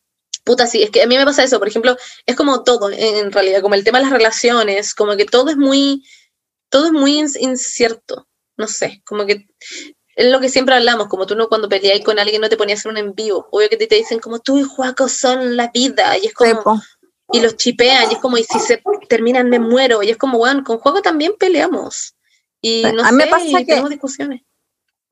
puta, 0.43 0.67
sí, 0.67 0.83
es 0.83 0.89
que 0.89 1.01
a 1.01 1.07
mí 1.07 1.17
me 1.17 1.25
pasa 1.25 1.43
eso, 1.43 1.59
por 1.59 1.67
ejemplo, 1.67 1.95
es 2.25 2.35
como 2.35 2.63
todo, 2.63 2.89
en, 2.91 3.15
en 3.15 3.31
realidad, 3.31 3.61
como 3.61 3.75
el 3.75 3.83
tema 3.83 3.99
de 3.99 4.05
las 4.05 4.13
relaciones, 4.13 4.93
como 4.93 5.15
que 5.15 5.25
todo 5.25 5.49
es 5.49 5.57
muy, 5.57 6.03
todo 6.69 6.87
es 6.87 6.91
muy 6.91 7.17
incierto, 7.17 8.27
no 8.57 8.67
sé, 8.67 9.01
como 9.05 9.25
que 9.25 9.47
es 10.15 10.31
lo 10.31 10.39
que 10.39 10.49
siempre 10.49 10.75
hablamos, 10.75 11.07
como 11.07 11.25
tú 11.25 11.35
no 11.35 11.47
cuando 11.47 11.69
peleáis 11.69 12.03
con 12.03 12.19
alguien 12.19 12.41
no 12.41 12.49
te 12.49 12.57
ponías 12.57 12.79
hacer 12.79 12.91
un 12.91 12.97
envío, 12.97 13.47
obvio 13.51 13.69
que 13.69 13.77
te, 13.77 13.87
te 13.87 13.95
dicen 13.95 14.19
como 14.19 14.39
tú 14.39 14.57
y 14.57 14.63
Juaco 14.63 15.07
son 15.07 15.55
la 15.55 15.71
vida, 15.73 16.17
y 16.17 16.27
es 16.27 16.33
como. 16.33 16.81
Y 17.33 17.39
los 17.39 17.55
chipean, 17.57 18.09
y 18.11 18.13
es 18.15 18.19
como, 18.19 18.37
y 18.37 18.43
si 18.43 18.59
se 18.59 18.81
terminan 19.09 19.49
me 19.49 19.59
muero, 19.59 20.03
y 20.03 20.09
es 20.09 20.17
como, 20.17 20.37
bueno, 20.37 20.63
con 20.63 20.77
Juaco 20.79 21.01
también 21.01 21.33
peleamos, 21.39 22.15
y 22.61 22.83
no 22.95 23.03
a 23.03 23.11
mí 23.11 23.17
me 23.17 23.23
sé, 23.25 23.29
pasa 23.29 23.45
y 23.45 23.55
que- 23.57 23.65
tenemos 23.65 23.89
discusiones. 23.89 24.41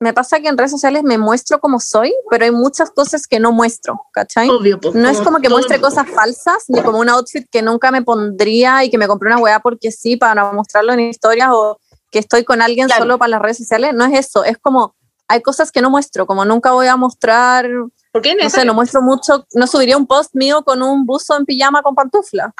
Me 0.02 0.14
pasa 0.14 0.40
que 0.40 0.48
en 0.48 0.56
redes 0.56 0.70
sociales 0.70 1.02
me 1.02 1.18
muestro 1.18 1.60
como 1.60 1.78
soy, 1.78 2.14
pero 2.30 2.46
hay 2.46 2.50
muchas 2.50 2.90
cosas 2.90 3.26
que 3.26 3.38
no 3.38 3.52
muestro, 3.52 4.00
¿cachai? 4.14 4.48
Obvio, 4.48 4.80
pues, 4.80 4.94
No 4.94 5.10
es 5.10 5.20
como 5.20 5.40
que 5.40 5.50
muestre 5.50 5.78
cosas 5.78 6.08
falsas, 6.08 6.64
ni 6.68 6.80
como 6.80 6.98
un 7.00 7.10
outfit 7.10 7.46
que 7.50 7.60
nunca 7.60 7.90
me 7.90 8.00
pondría 8.00 8.82
y 8.82 8.88
que 8.90 8.96
me 8.96 9.06
compré 9.06 9.26
una 9.30 9.36
weá 9.42 9.60
porque 9.60 9.90
sí, 9.92 10.16
para 10.16 10.50
mostrarlo 10.52 10.94
en 10.94 11.00
historias 11.00 11.50
o 11.52 11.78
que 12.10 12.18
estoy 12.18 12.44
con 12.44 12.62
alguien 12.62 12.86
Claro. 12.86 13.02
solo 13.02 13.18
para 13.18 13.28
las 13.28 13.42
redes 13.42 13.58
sociales. 13.58 13.92
No 13.92 14.06
es 14.06 14.18
eso, 14.26 14.42
es 14.42 14.56
como, 14.56 14.96
hay 15.28 15.42
cosas 15.42 15.70
que 15.70 15.82
no 15.82 15.90
muestro, 15.90 16.26
como 16.26 16.46
nunca 16.46 16.72
voy 16.72 16.86
a 16.86 16.96
mostrar, 16.96 17.68
¿Por 18.12 18.22
qué 18.22 18.34
no 18.34 18.50
sé, 18.50 18.64
no 18.64 18.74
muestro 18.74 19.02
mucho, 19.02 19.46
no 19.54 19.66
subiría 19.66 19.96
un 19.96 20.06
post 20.06 20.34
mío 20.34 20.62
con 20.64 20.82
un 20.82 21.06
buzo 21.06 21.36
en 21.36 21.44
pijama 21.44 21.82
con 21.82 21.94
pantufla, 21.94 22.52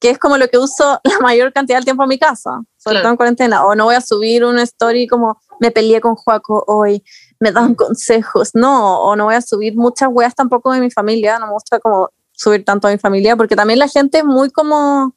que 0.00 0.10
es 0.10 0.18
como 0.18 0.36
lo 0.36 0.48
que 0.48 0.58
uso 0.58 1.00
la 1.04 1.18
mayor 1.20 1.52
cantidad 1.52 1.78
del 1.78 1.84
tiempo 1.84 2.02
en 2.02 2.08
mi 2.08 2.18
casa, 2.18 2.62
sobre 2.76 2.94
Claro. 2.94 3.02
todo 3.02 3.10
en 3.12 3.16
cuarentena. 3.16 3.64
O 3.64 3.74
no 3.74 3.84
voy 3.84 3.94
a 3.94 4.00
subir 4.00 4.44
una 4.44 4.62
story 4.62 5.06
como 5.06 5.40
me 5.60 5.70
peleé 5.70 6.00
con 6.00 6.16
Juaco 6.16 6.64
hoy, 6.66 7.02
me 7.40 7.52
dan 7.52 7.74
consejos. 7.74 8.50
No, 8.54 9.00
o 9.02 9.16
no 9.16 9.24
voy 9.26 9.34
a 9.34 9.40
subir 9.40 9.76
muchas 9.76 10.08
weas 10.12 10.34
tampoco 10.34 10.72
de 10.72 10.80
mi 10.80 10.90
familia, 10.90 11.38
no 11.38 11.46
me 11.46 11.52
gusta 11.52 11.78
como 11.78 12.10
subir 12.32 12.64
tanto 12.64 12.88
a 12.88 12.90
mi 12.90 12.98
familia, 12.98 13.36
porque 13.36 13.56
también 13.56 13.78
la 13.78 13.88
gente 13.88 14.18
es 14.18 14.24
muy 14.24 14.50
como 14.50 15.14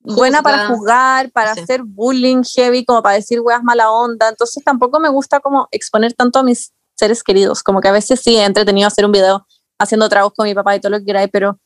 buena 0.00 0.42
para 0.42 0.68
juzgar, 0.68 1.30
para 1.30 1.52
hacer 1.52 1.82
bullying 1.82 2.42
heavy, 2.44 2.84
como 2.84 3.02
para 3.02 3.14
decir 3.14 3.40
weas 3.40 3.62
mala 3.62 3.90
onda, 3.90 4.28
entonces 4.28 4.62
tampoco 4.64 5.00
me 5.00 5.08
gusta 5.08 5.40
como 5.40 5.68
exponer 5.70 6.12
tanto 6.14 6.40
a 6.40 6.42
mis 6.42 6.72
seres 6.94 7.22
queridos, 7.22 7.62
como 7.62 7.80
que 7.80 7.88
a 7.88 7.92
veces 7.92 8.20
sí 8.20 8.36
he 8.36 8.44
entretenido 8.44 8.86
hacer 8.86 9.04
un 9.04 9.12
video 9.12 9.46
haciendo 9.78 10.08
tragos 10.08 10.32
con 10.34 10.46
mi 10.46 10.54
papá 10.54 10.76
y 10.76 10.80
todo 10.80 10.90
lo 10.90 10.98
que 10.98 11.06
queráis, 11.06 11.28
pero 11.32 11.58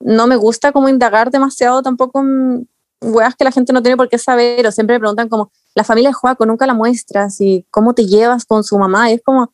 no 0.00 0.26
me 0.26 0.36
gusta 0.36 0.72
como 0.72 0.88
indagar 0.88 1.30
demasiado 1.30 1.82
tampoco 1.82 2.20
en 2.20 2.68
weas 3.00 3.34
que 3.34 3.44
la 3.44 3.52
gente 3.52 3.72
no 3.72 3.82
tiene 3.82 3.96
por 3.96 4.08
qué 4.08 4.18
saber, 4.18 4.66
o 4.66 4.72
siempre 4.72 4.96
me 4.96 5.00
preguntan 5.00 5.28
como, 5.28 5.52
la 5.74 5.84
familia 5.84 6.10
de 6.10 6.14
Juaco 6.14 6.46
nunca 6.46 6.66
la 6.66 6.74
muestras 6.74 7.40
y 7.40 7.66
cómo 7.70 7.94
te 7.94 8.06
llevas 8.06 8.44
con 8.44 8.64
su 8.64 8.78
mamá, 8.78 9.10
y 9.10 9.14
es 9.14 9.22
como, 9.24 9.52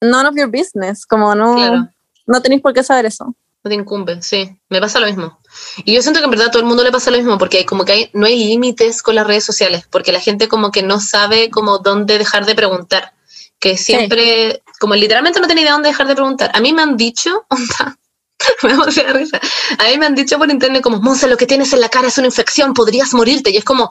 none 0.00 0.28
of 0.28 0.34
your 0.36 0.50
business, 0.50 1.06
como 1.06 1.34
no, 1.34 1.90
no 2.26 2.42
tenéis 2.42 2.62
por 2.62 2.72
qué 2.72 2.82
saber 2.82 3.06
eso. 3.06 3.34
No 3.64 3.68
te 3.68 3.74
incumbe, 3.74 4.22
sí, 4.22 4.58
me 4.68 4.80
pasa 4.80 5.00
lo 5.00 5.06
mismo. 5.06 5.38
Y 5.84 5.94
yo 5.94 6.00
siento 6.00 6.20
que 6.20 6.24
en 6.24 6.30
verdad 6.30 6.46
a 6.46 6.50
todo 6.50 6.62
el 6.62 6.68
mundo 6.68 6.84
le 6.84 6.92
pasa 6.92 7.10
lo 7.10 7.16
mismo, 7.16 7.38
porque 7.38 7.66
como 7.66 7.84
que 7.84 7.92
hay, 7.92 8.10
no 8.14 8.26
hay 8.26 8.44
límites 8.44 9.02
con 9.02 9.14
las 9.14 9.26
redes 9.26 9.44
sociales, 9.44 9.84
porque 9.90 10.12
la 10.12 10.20
gente 10.20 10.48
como 10.48 10.70
que 10.70 10.82
no 10.82 11.00
sabe 11.00 11.50
como 11.50 11.78
dónde 11.78 12.18
dejar 12.18 12.46
de 12.46 12.54
preguntar, 12.54 13.12
que 13.60 13.76
siempre, 13.76 14.62
como 14.78 14.94
literalmente 14.94 15.40
no 15.40 15.46
tiene 15.46 15.62
idea 15.62 15.72
dónde 15.72 15.88
dejar 15.88 16.06
de 16.06 16.14
preguntar. 16.14 16.50
A 16.54 16.60
mí 16.60 16.72
me 16.72 16.82
han 16.82 16.96
dicho, 16.96 17.46
me 18.62 18.74
da 18.74 19.12
risa. 19.12 19.40
A 19.78 19.84
mí 19.84 19.98
me 19.98 20.06
han 20.06 20.14
dicho 20.14 20.38
por 20.38 20.50
internet 20.50 20.82
como, 20.82 21.00
Monse, 21.00 21.28
lo 21.28 21.36
que 21.36 21.46
tienes 21.46 21.72
en 21.72 21.80
la 21.80 21.88
cara 21.88 22.08
es 22.08 22.18
una 22.18 22.28
infección, 22.28 22.74
podrías 22.74 23.12
morirte. 23.14 23.50
Y 23.50 23.56
es 23.56 23.64
como, 23.64 23.90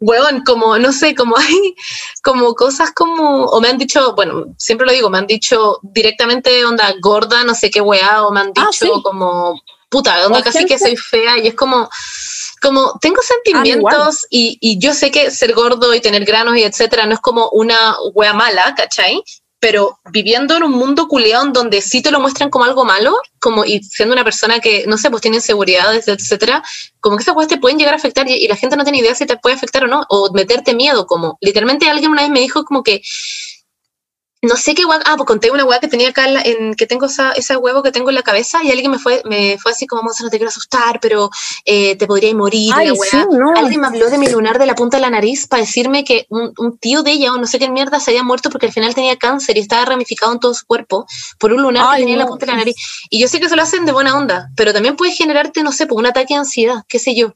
huevón, 0.00 0.42
como, 0.44 0.78
no 0.78 0.92
sé, 0.92 1.14
como 1.14 1.36
hay 1.36 1.74
como 2.22 2.54
cosas 2.54 2.92
como, 2.92 3.44
o 3.44 3.60
me 3.60 3.68
han 3.68 3.78
dicho, 3.78 4.14
bueno, 4.14 4.54
siempre 4.58 4.86
lo 4.86 4.92
digo, 4.92 5.10
me 5.10 5.18
han 5.18 5.26
dicho 5.26 5.78
directamente 5.82 6.64
onda 6.64 6.94
gorda, 7.00 7.44
no 7.44 7.54
sé 7.54 7.70
qué 7.70 7.80
weá, 7.80 8.24
o 8.24 8.32
me 8.32 8.40
han 8.40 8.52
ah, 8.56 8.68
dicho 8.70 9.02
como, 9.02 9.60
puta, 9.88 10.26
onda 10.26 10.42
casi 10.42 10.64
que 10.64 10.78
soy 10.78 10.96
fea. 10.96 11.38
Y 11.38 11.48
es 11.48 11.54
como, 11.54 11.88
como 12.62 12.98
tengo 13.00 13.20
ah, 13.20 13.26
sentimientos 13.26 14.26
y, 14.30 14.56
y, 14.60 14.78
yo 14.78 14.94
sé 14.94 15.10
que 15.10 15.30
ser 15.30 15.52
gordo 15.52 15.92
y 15.94 16.00
tener 16.00 16.24
granos 16.24 16.56
y 16.56 16.62
etcétera 16.62 17.06
no 17.06 17.14
es 17.14 17.20
como 17.20 17.50
una 17.50 17.96
wea 18.14 18.32
mala, 18.32 18.74
¿cachai? 18.76 19.22
pero 19.62 20.00
viviendo 20.10 20.56
en 20.56 20.64
un 20.64 20.72
mundo 20.72 21.06
culeado 21.06 21.46
donde 21.52 21.82
sí 21.82 22.02
te 22.02 22.10
lo 22.10 22.18
muestran 22.18 22.50
como 22.50 22.64
algo 22.64 22.84
malo, 22.84 23.16
como 23.38 23.64
y 23.64 23.80
siendo 23.80 24.12
una 24.12 24.24
persona 24.24 24.58
que, 24.58 24.86
no 24.88 24.98
sé, 24.98 25.08
pues 25.08 25.22
tiene 25.22 25.36
inseguridades, 25.36 26.08
etcétera, 26.08 26.64
como 26.98 27.16
que 27.16 27.22
esas 27.22 27.34
cosas 27.34 27.48
te 27.48 27.58
pueden 27.58 27.78
llegar 27.78 27.94
a 27.94 27.96
afectar 27.96 28.28
y, 28.28 28.32
y, 28.32 28.48
la 28.48 28.56
gente 28.56 28.76
no 28.76 28.82
tiene 28.82 28.98
idea 28.98 29.14
si 29.14 29.24
te 29.24 29.36
puede 29.36 29.54
afectar 29.54 29.84
o 29.84 29.86
no, 29.86 30.04
o 30.08 30.32
meterte 30.32 30.74
miedo, 30.74 31.06
como 31.06 31.38
literalmente 31.40 31.88
alguien 31.88 32.10
una 32.10 32.22
vez 32.22 32.32
me 32.32 32.40
dijo 32.40 32.64
como 32.64 32.82
que 32.82 33.02
no 34.42 34.56
sé 34.56 34.74
qué 34.74 34.84
hueá, 34.84 35.00
ah, 35.04 35.14
pues 35.16 35.26
conté 35.26 35.52
una 35.52 35.64
hueá 35.64 35.78
que 35.78 35.86
tenía 35.86 36.08
acá 36.08 36.26
en, 36.26 36.74
que 36.74 36.86
tengo 36.86 37.06
esa, 37.06 37.30
ese 37.32 37.56
huevo 37.56 37.80
que 37.80 37.92
tengo 37.92 38.08
en 38.08 38.16
la 38.16 38.22
cabeza 38.22 38.58
y 38.64 38.72
alguien 38.72 38.90
me 38.90 38.98
fue, 38.98 39.22
me 39.24 39.56
fue 39.58 39.70
así 39.70 39.86
como, 39.86 40.02
no 40.02 40.30
te 40.30 40.36
quiero 40.36 40.48
asustar, 40.48 40.98
pero 41.00 41.30
eh, 41.64 41.94
te 41.94 42.08
podría 42.08 42.34
morir. 42.34 42.72
Ay, 42.74 42.88
Alguien 43.56 43.80
me 43.80 43.86
habló 43.86 44.10
de 44.10 44.18
mi 44.18 44.28
lunar 44.28 44.58
de 44.58 44.66
la 44.66 44.74
punta 44.74 44.96
de 44.96 45.02
la 45.02 45.10
nariz 45.10 45.46
para 45.46 45.62
decirme 45.62 46.02
que 46.02 46.26
un, 46.28 46.52
un, 46.58 46.76
tío 46.76 47.04
de 47.04 47.12
ella 47.12 47.32
o 47.32 47.38
no 47.38 47.46
sé 47.46 47.60
qué 47.60 47.70
mierda 47.70 48.00
se 48.00 48.10
había 48.10 48.24
muerto 48.24 48.50
porque 48.50 48.66
al 48.66 48.72
final 48.72 48.96
tenía 48.96 49.16
cáncer 49.16 49.56
y 49.56 49.60
estaba 49.60 49.84
ramificado 49.84 50.32
en 50.32 50.40
todo 50.40 50.54
su 50.54 50.66
cuerpo 50.66 51.06
por 51.38 51.52
un 51.52 51.62
lunar 51.62 51.94
que 51.94 52.00
tenía 52.00 52.14
en 52.14 52.18
la 52.18 52.26
punta 52.26 52.46
de 52.46 52.52
la 52.52 52.58
nariz. 52.58 52.74
Y 53.10 53.20
yo 53.20 53.28
sé 53.28 53.38
que 53.38 53.46
eso 53.46 53.54
lo 53.54 53.62
hacen 53.62 53.86
de 53.86 53.92
buena 53.92 54.16
onda, 54.16 54.50
pero 54.56 54.72
también 54.72 54.96
puede 54.96 55.12
generarte, 55.12 55.62
no 55.62 55.70
sé, 55.70 55.86
por 55.86 55.96
pues, 55.96 56.00
un 56.00 56.06
ataque 56.06 56.34
de 56.34 56.40
ansiedad, 56.40 56.82
qué 56.88 56.98
sé 56.98 57.14
yo. 57.14 57.34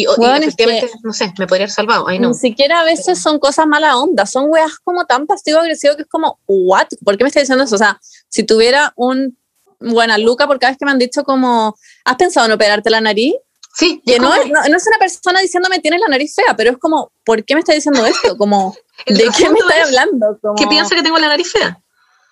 Y, 0.00 0.06
efectivamente, 0.42 0.90
no 1.02 1.12
sé, 1.12 1.32
me 1.38 1.46
podría 1.46 1.64
haber 1.64 1.70
salvado. 1.70 2.08
Ahí 2.08 2.18
no. 2.18 2.28
Ni 2.28 2.34
siquiera 2.34 2.80
a 2.80 2.84
veces 2.84 3.20
son 3.20 3.38
cosas 3.38 3.66
mala 3.66 3.96
onda, 3.96 4.26
son 4.26 4.46
weas 4.48 4.78
como 4.84 5.04
tan 5.06 5.26
pasivo-agresivo 5.26 5.96
que 5.96 6.02
es 6.02 6.08
como, 6.08 6.38
¿what? 6.46 6.86
¿Por 7.04 7.16
qué 7.16 7.24
me 7.24 7.28
está 7.28 7.40
diciendo 7.40 7.64
eso? 7.64 7.74
O 7.74 7.78
sea, 7.78 8.00
si 8.28 8.44
tuviera 8.44 8.92
un. 8.96 9.36
Buena 9.80 10.18
Luca, 10.18 10.48
porque 10.48 10.62
cada 10.62 10.72
vez 10.72 10.78
que 10.78 10.84
me 10.84 10.90
han 10.90 10.98
dicho 10.98 11.22
como, 11.22 11.76
¿has 12.04 12.16
pensado 12.16 12.46
en 12.46 12.52
operarte 12.52 12.90
la 12.90 13.00
nariz? 13.00 13.34
Sí. 13.74 14.02
Que 14.04 14.18
no, 14.18 14.34
es, 14.34 14.50
no, 14.50 14.60
es 14.60 14.86
una 14.88 14.98
persona 14.98 15.40
diciéndome 15.40 15.78
tienes 15.78 16.00
la 16.00 16.08
nariz 16.08 16.34
fea, 16.34 16.56
pero 16.56 16.72
es 16.72 16.78
como, 16.78 17.12
¿por 17.24 17.44
qué 17.44 17.54
me 17.54 17.60
está 17.60 17.74
diciendo 17.74 18.04
esto? 18.04 18.36
Como, 18.36 18.76
¿de 19.06 19.28
qué 19.36 19.48
me 19.48 19.58
está 19.60 19.84
hablando? 19.84 20.36
Como, 20.42 20.56
¿Qué 20.56 20.66
piensa 20.66 20.96
que 20.96 21.02
tengo 21.02 21.18
la 21.18 21.28
nariz 21.28 21.52
fea? 21.52 21.80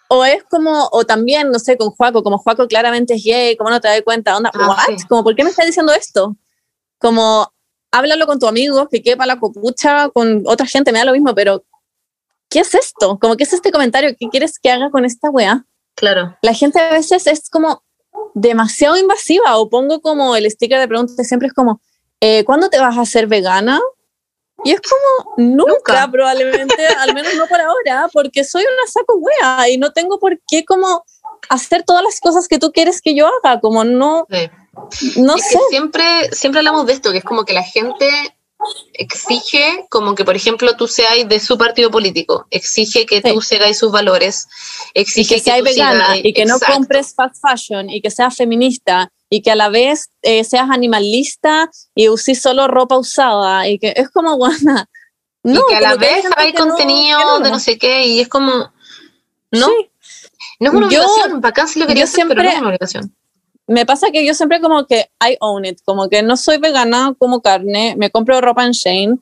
O 0.09 0.25
es 0.25 0.43
como, 0.45 0.89
o 0.91 1.05
también, 1.05 1.53
no 1.53 1.61
sé, 1.61 1.77
con 1.77 1.91
Juaco, 1.91 2.25
como 2.25 2.39
Juaco 2.39 2.67
claramente 2.67 3.15
es 3.15 3.25
gay, 3.25 3.57
¿cómo 3.57 3.71
no 3.71 3.81
te 3.81 3.87
das 3.87 4.03
cuenta? 4.03 4.37
Onda, 4.37 4.51
ah, 4.55 4.69
¿what? 4.89 4.99
Como, 5.09 5.23
¿por 5.23 5.37
qué 5.37 5.45
me 5.45 5.51
está 5.51 5.65
diciendo 5.65 5.93
esto? 5.93 6.37
Como, 6.99 7.49
háblalo 7.97 8.27
con 8.27 8.39
tu 8.39 8.47
amigo, 8.47 8.89
que 8.89 9.03
quepa 9.03 9.27
la 9.27 9.39
copucha 9.39 10.09
con 10.11 10.43
otra 10.47 10.67
gente, 10.67 10.93
me 10.93 10.99
da 10.99 11.05
lo 11.05 11.13
mismo, 11.13 11.35
pero 11.35 11.65
¿qué 12.49 12.61
es 12.61 12.75
esto? 12.75 13.19
Como, 13.19 13.37
¿qué 13.37 13.45
es 13.45 13.53
este 13.53 13.71
comentario? 13.71 14.15
¿Qué 14.19 14.29
quieres 14.29 14.59
que 14.59 14.71
haga 14.71 14.91
con 14.91 15.05
esta 15.05 15.31
weá? 15.31 15.65
Claro. 15.95 16.37
La 16.43 16.53
gente 16.53 16.79
a 16.79 16.91
veces 16.91 17.27
es 17.27 17.49
como 17.49 17.83
demasiado 18.35 18.97
invasiva 18.97 19.57
o 19.57 19.69
pongo 19.71 20.01
como 20.01 20.37
el 20.37 20.51
sticker 20.51 20.79
de 20.79 20.89
preguntas 20.89 21.27
siempre 21.27 21.49
es 21.49 21.55
como, 21.55 21.81
eh, 22.21 22.45
¿cuándo 22.45 22.69
te 22.69 22.79
vas 22.79 22.97
a 22.97 23.03
hacer 23.03 23.27
vegana? 23.27 23.81
Y 24.65 24.73
es 24.73 24.81
como, 24.81 25.35
nunca, 25.37 26.11
probablemente, 26.11 26.87
al 26.99 27.15
menos 27.15 27.35
no 27.37 27.47
por 27.47 27.61
ahora, 27.61 28.09
porque 28.13 28.45
soy 28.45 28.63
una 28.63 28.91
saco 28.91 29.17
wea 29.17 29.69
y 29.69 29.79
no 29.79 29.93
tengo 29.93 30.19
por 30.19 30.39
qué 30.49 30.65
como 30.65 31.05
hacer 31.49 31.83
todas 31.83 32.03
las 32.03 32.21
cosas 32.21 32.49
que 32.49 32.59
tú 32.59 32.73
quieres 32.73 33.01
que 33.01 33.15
yo 33.15 33.27
haga, 33.27 33.61
como 33.61 33.85
no... 33.85 34.27
No 35.17 35.39
sé. 35.39 35.59
siempre, 35.71 36.05
siempre 36.33 36.61
hablamos 36.61 36.87
de 36.87 36.93
esto, 36.93 37.13
que 37.13 37.19
es 37.19 37.25
como 37.25 37.45
que 37.45 37.53
la 37.53 37.63
gente 37.63 38.09
exige 38.95 39.87
como 39.91 40.15
que, 40.15 40.25
por 40.25 40.37
ejemplo, 40.37 40.77
tú 40.77 40.89
seas 40.89 41.29
de 41.29 41.41
su 41.41 41.59
partido 41.59 41.91
político, 41.91 42.47
exige 42.51 43.07
que 43.07 43.21
tú 43.21 43.41
sigas 43.41 43.79
sus 43.79 43.93
valores, 43.93 44.49
exige 44.95 45.37
que, 45.37 45.41
seas 45.41 45.63
vegana 45.63 46.17
y 46.17 46.33
que 46.33 46.45
no 46.45 46.59
compres 46.59 47.15
fast 47.15 47.37
fashion 47.41 47.91
y 47.91 48.01
que 48.01 48.11
seas 48.11 48.35
feminista 48.35 49.11
y 49.29 49.43
que 49.43 49.51
a 49.51 49.57
la 49.57 49.69
vez 49.69 50.11
eh, 50.23 50.45
seas 50.45 50.71
animalista 50.71 51.71
y 51.95 52.09
uses 52.09 52.41
solo 52.41 52.69
ropa 52.69 52.97
usada 52.97 53.69
y 53.69 53.79
que 53.79 53.93
es 53.97 54.11
como 54.11 54.35
guana. 54.37 54.89
No, 55.43 55.61
y 55.61 55.63
que 55.69 55.77
a 55.77 55.81
la 55.81 55.95
vez 55.97 56.25
hay 56.37 56.53
contenido 56.55 57.39
de 57.41 57.51
no 57.51 57.61
sé 57.61 57.79
qué 57.79 58.07
y 58.07 58.21
es 58.21 58.29
como 58.29 58.73
no. 59.53 59.69
No 60.59 60.71
es 60.71 60.75
una 60.75 60.87
obligación, 60.87 61.41
para 61.41 61.51
acá 61.51 61.67
sí 61.67 61.79
lo 61.79 61.87
quería 61.87 62.05
hacer, 62.05 62.15
siempre, 62.15 62.37
pero 62.37 62.49
no 62.49 62.55
es 62.55 62.59
una 62.59 62.69
obligación 62.69 63.15
me 63.67 63.85
pasa 63.85 64.11
que 64.11 64.25
yo 64.25 64.35
siempre 64.35 64.61
como 64.61 64.87
que 64.87 65.11
I 65.21 65.37
own 65.41 65.65
it, 65.65 65.81
como 65.85 66.09
que 66.09 66.23
no 66.23 66.37
soy 66.37 66.59
vegana, 66.59 67.15
como 67.19 67.43
carne, 67.43 67.95
me 67.99 68.11
compro 68.11 68.41
ropa 68.41 68.65
en 68.65 68.73
Shane 68.73 69.19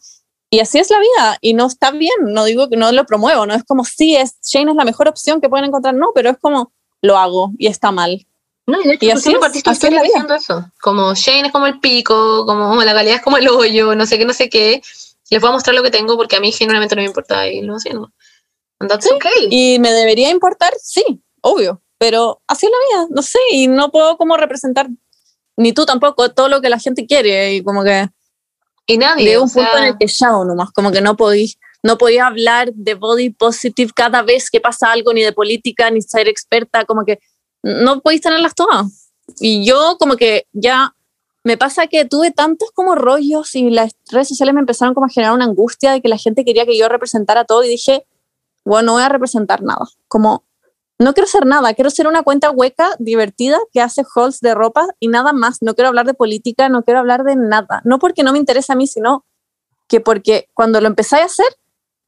y 0.51 0.61
así 0.61 0.79
es 0.79 0.91
la 0.91 0.99
vida 1.01 1.39
y 1.41 1.55
no 1.55 1.67
está 1.67 1.91
bien, 1.91 2.15
no 2.21 2.45
digo 2.45 2.69
que 2.69 2.77
no 2.77 2.93
lo 2.93 3.07
promuevo, 3.07 3.47
no 3.47 3.55
es 3.55 3.65
como 3.65 3.85
si 3.85 4.17
es 4.17 4.37
Shane 4.43 4.71
es 4.71 4.77
la 4.77 4.85
mejor 4.85 5.09
opción 5.09 5.41
que 5.41 5.49
pueden 5.49 5.67
encontrar, 5.67 5.95
no, 5.95 6.13
pero 6.15 6.31
es 6.31 6.39
como 6.39 6.73
lo 7.01 7.17
hago 7.19 7.53
y 7.59 7.67
está 7.67 7.91
mal. 7.91 8.27
No, 8.67 8.81
y 8.81 8.85
de 8.85 8.95
hecho, 8.95 9.07
y 9.07 9.11
así, 9.11 9.33
es, 9.33 9.67
es 9.67 9.81
diciendo 9.81 10.35
eso, 10.35 10.71
como 10.81 11.15
Shane 11.15 11.49
es 11.49 11.53
como 11.53 11.67
el 11.67 11.81
pico, 11.81 12.47
como 12.47 12.83
la 12.83 12.95
calidad 12.95 13.17
es 13.17 13.23
como 13.23 13.37
el 13.37 13.49
hoyo, 13.49 13.95
no 13.95 14.07
sé 14.07 14.19
qué, 14.19 14.25
no 14.25 14.33
sé 14.33 14.49
qué. 14.49 14.83
Les 15.31 15.41
voy 15.41 15.51
a 15.51 15.53
mostrar 15.53 15.75
lo 15.75 15.83
que 15.83 15.91
tengo 15.91 16.17
porque 16.17 16.37
a 16.37 16.41
mí 16.41 16.53
generalmente 16.53 16.95
no 16.95 17.03
me 17.03 17.07
importa 17.07 17.49
y 17.49 17.61
no 17.63 17.79
sé, 17.79 17.93
no. 17.93 18.13
okay. 18.81 19.49
Y 19.51 19.79
me 19.81 19.91
debería 19.93 20.31
importar, 20.31 20.73
sí, 20.81 21.03
obvio 21.41 21.84
pero 22.05 22.43
así 22.47 22.67
es 22.67 22.73
la 22.73 22.99
vida, 22.99 23.09
no 23.17 23.23
sé, 23.23 23.39
y 23.51 23.67
no 23.67 23.91
puedo 23.91 24.19
como 24.19 24.37
representar, 24.37 24.91
ni 25.57 25.73
tú 25.73 25.87
tampoco, 25.87 26.29
todo 26.33 26.51
lo 26.51 26.61
que 26.61 26.69
la 26.69 26.79
gente 26.79 27.07
quiere, 27.07 27.55
y 27.55 27.63
como 27.63 27.83
que... 27.83 28.11
Y 28.87 28.99
nadie. 28.99 29.31
De 29.31 29.39
un 29.39 29.51
punto 29.51 29.79
en 29.79 29.85
el 29.85 29.97
que 29.97 30.07
ya 30.07 30.29
nomás, 30.29 30.71
como 30.73 30.93
que 30.93 31.01
no 31.01 31.17
podí, 31.17 31.55
no 31.83 31.97
podía 31.97 32.27
hablar 32.27 32.75
de 32.75 32.93
body 32.93 33.31
positive 33.31 33.91
cada 33.97 34.21
vez 34.21 34.51
que 34.51 34.61
pasa 34.61 34.93
algo, 34.93 35.15
ni 35.15 35.23
de 35.23 35.33
política, 35.33 35.91
ni 35.91 36.03
ser 36.03 36.29
experta, 36.29 36.85
como 36.85 37.07
que 37.07 37.21
no 37.63 38.03
podéis 38.03 38.21
tenerlas 38.21 38.55
todas. 38.55 39.11
Y 39.41 39.65
yo 39.65 39.97
como 39.99 40.17
que 40.17 40.47
ya 40.53 40.95
me 41.43 41.57
pasa 41.57 41.87
que 41.87 42.05
tuve 42.05 42.33
tantos 42.33 42.71
como 42.73 42.97
rollos 42.97 43.55
y 43.55 43.71
las 43.71 43.93
redes 44.11 44.29
sociales 44.29 44.53
me 44.53 44.61
empezaron 44.61 44.93
como 44.93 45.07
a 45.07 45.09
generar 45.09 45.33
una 45.33 45.47
angustia 45.47 45.93
de 45.93 46.03
que 46.03 46.09
la 46.09 46.19
gente 46.19 46.45
quería 46.45 46.67
que 46.67 46.77
yo 46.77 46.87
representara 46.91 47.47
todo 47.47 47.65
y 47.65 47.69
dije, 47.69 48.07
bueno, 48.63 48.89
no 48.89 48.93
voy 48.93 49.05
a 49.05 49.09
representar 49.09 49.63
nada. 49.63 49.87
Como 50.07 50.45
no 50.99 51.13
quiero 51.13 51.27
ser 51.27 51.45
nada, 51.45 51.75
quiero 51.75 51.91
ser 51.91 52.07
una 52.07 52.23
cuenta 52.23 52.51
hueca, 52.51 52.91
divertida, 52.99 53.59
que 53.73 53.81
hace 53.81 54.05
hauls 54.15 54.41
de 54.41 54.55
ropa 54.55 54.87
y 55.01 55.09
nada 55.09 55.33
más. 55.33 55.59
No 55.61 55.75
quiero 55.75 55.89
hablar 55.89 56.07
de 56.07 56.15
política, 56.15 56.69
no 56.69 56.85
quiero 56.85 57.01
hablar 57.01 57.25
de 57.25 57.37
nada. 57.37 57.83
No 57.85 57.99
porque 57.99 58.23
no 58.23 58.33
me 58.33 58.39
interesa 58.39 58.75
a 58.75 58.77
mí, 58.77 58.87
sino 58.87 59.25
que 59.89 60.01
porque 60.01 60.49
cuando 60.55 60.81
lo 60.81 60.87
empecé 60.87 61.17
a 61.17 61.25
hacer... 61.25 61.47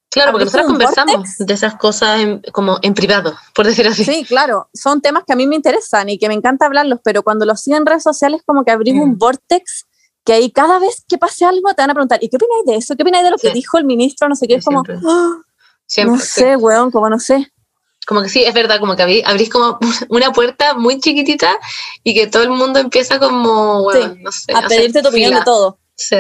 Claro, 0.08 0.30
porque 0.30 0.44
nosotros 0.46 0.68
conversamos 0.68 1.36
de 1.38 1.52
esas 1.52 1.74
cosas 1.74 2.20
como 2.52 2.78
en 2.80 2.94
privado, 2.94 3.34
por 3.54 3.66
decir 3.66 3.86
así. 3.86 4.04
Sí, 4.04 4.24
claro, 4.24 4.70
son 4.72 5.02
temas 5.02 5.24
que 5.26 5.32
a 5.32 5.36
mí 5.36 5.46
me 5.46 5.56
interesan 5.56 6.08
y 6.08 6.16
que 6.16 6.28
me 6.28 6.34
encanta 6.34 6.64
hablarlos, 6.64 7.00
pero 7.04 7.22
cuando 7.22 7.44
los 7.44 7.60
sigo 7.60 7.76
en 7.76 7.84
redes 7.84 8.04
sociales 8.04 8.40
como 8.46 8.64
que 8.64 8.70
abrimos 8.70 9.04
un 9.04 9.14
mm. 9.14 9.18
vortex 9.18 9.84
que 10.24 10.32
ahí 10.32 10.50
cada 10.50 10.78
vez 10.78 11.04
que 11.06 11.18
pase 11.18 11.44
algo 11.44 11.74
te 11.74 11.82
van 11.82 11.90
a 11.90 11.94
preguntar, 11.94 12.22
¿y 12.22 12.28
qué 12.28 12.36
opináis 12.36 12.64
de 12.64 12.76
eso? 12.76 12.96
¿Qué 12.96 13.02
opináis 13.02 13.24
de 13.24 13.30
lo 13.30 13.36
que 13.36 13.52
dijo 13.52 13.76
el 13.78 13.84
ministro? 13.84 14.28
No 14.28 14.36
sé 14.36 14.48
qué, 14.48 14.54
es 14.54 14.64
como, 14.64 14.82
¡Ah! 14.88 15.36
no 16.04 16.18
sé, 16.18 16.56
weón, 16.56 16.90
como 16.90 17.10
no 17.10 17.18
sé 17.18 17.52
como 18.06 18.22
que 18.22 18.28
sí, 18.28 18.44
es 18.44 18.54
verdad, 18.54 18.78
como 18.78 18.96
que 18.96 19.02
abrís, 19.02 19.50
como 19.50 19.78
una 20.08 20.32
puerta 20.32 20.74
muy 20.74 21.00
chiquitita 21.00 21.58
y 22.02 22.14
que 22.14 22.26
todo 22.26 22.42
el 22.44 22.50
mundo 22.50 22.78
empieza 22.78 23.18
como, 23.18 23.82
bueno, 23.82 24.14
no 24.20 24.32
sé. 24.32 24.52
A 24.54 24.66
pedirte 24.68 25.02
tu 25.02 25.08
opinión 25.08 25.34
de 25.34 25.42
todo. 25.42 25.78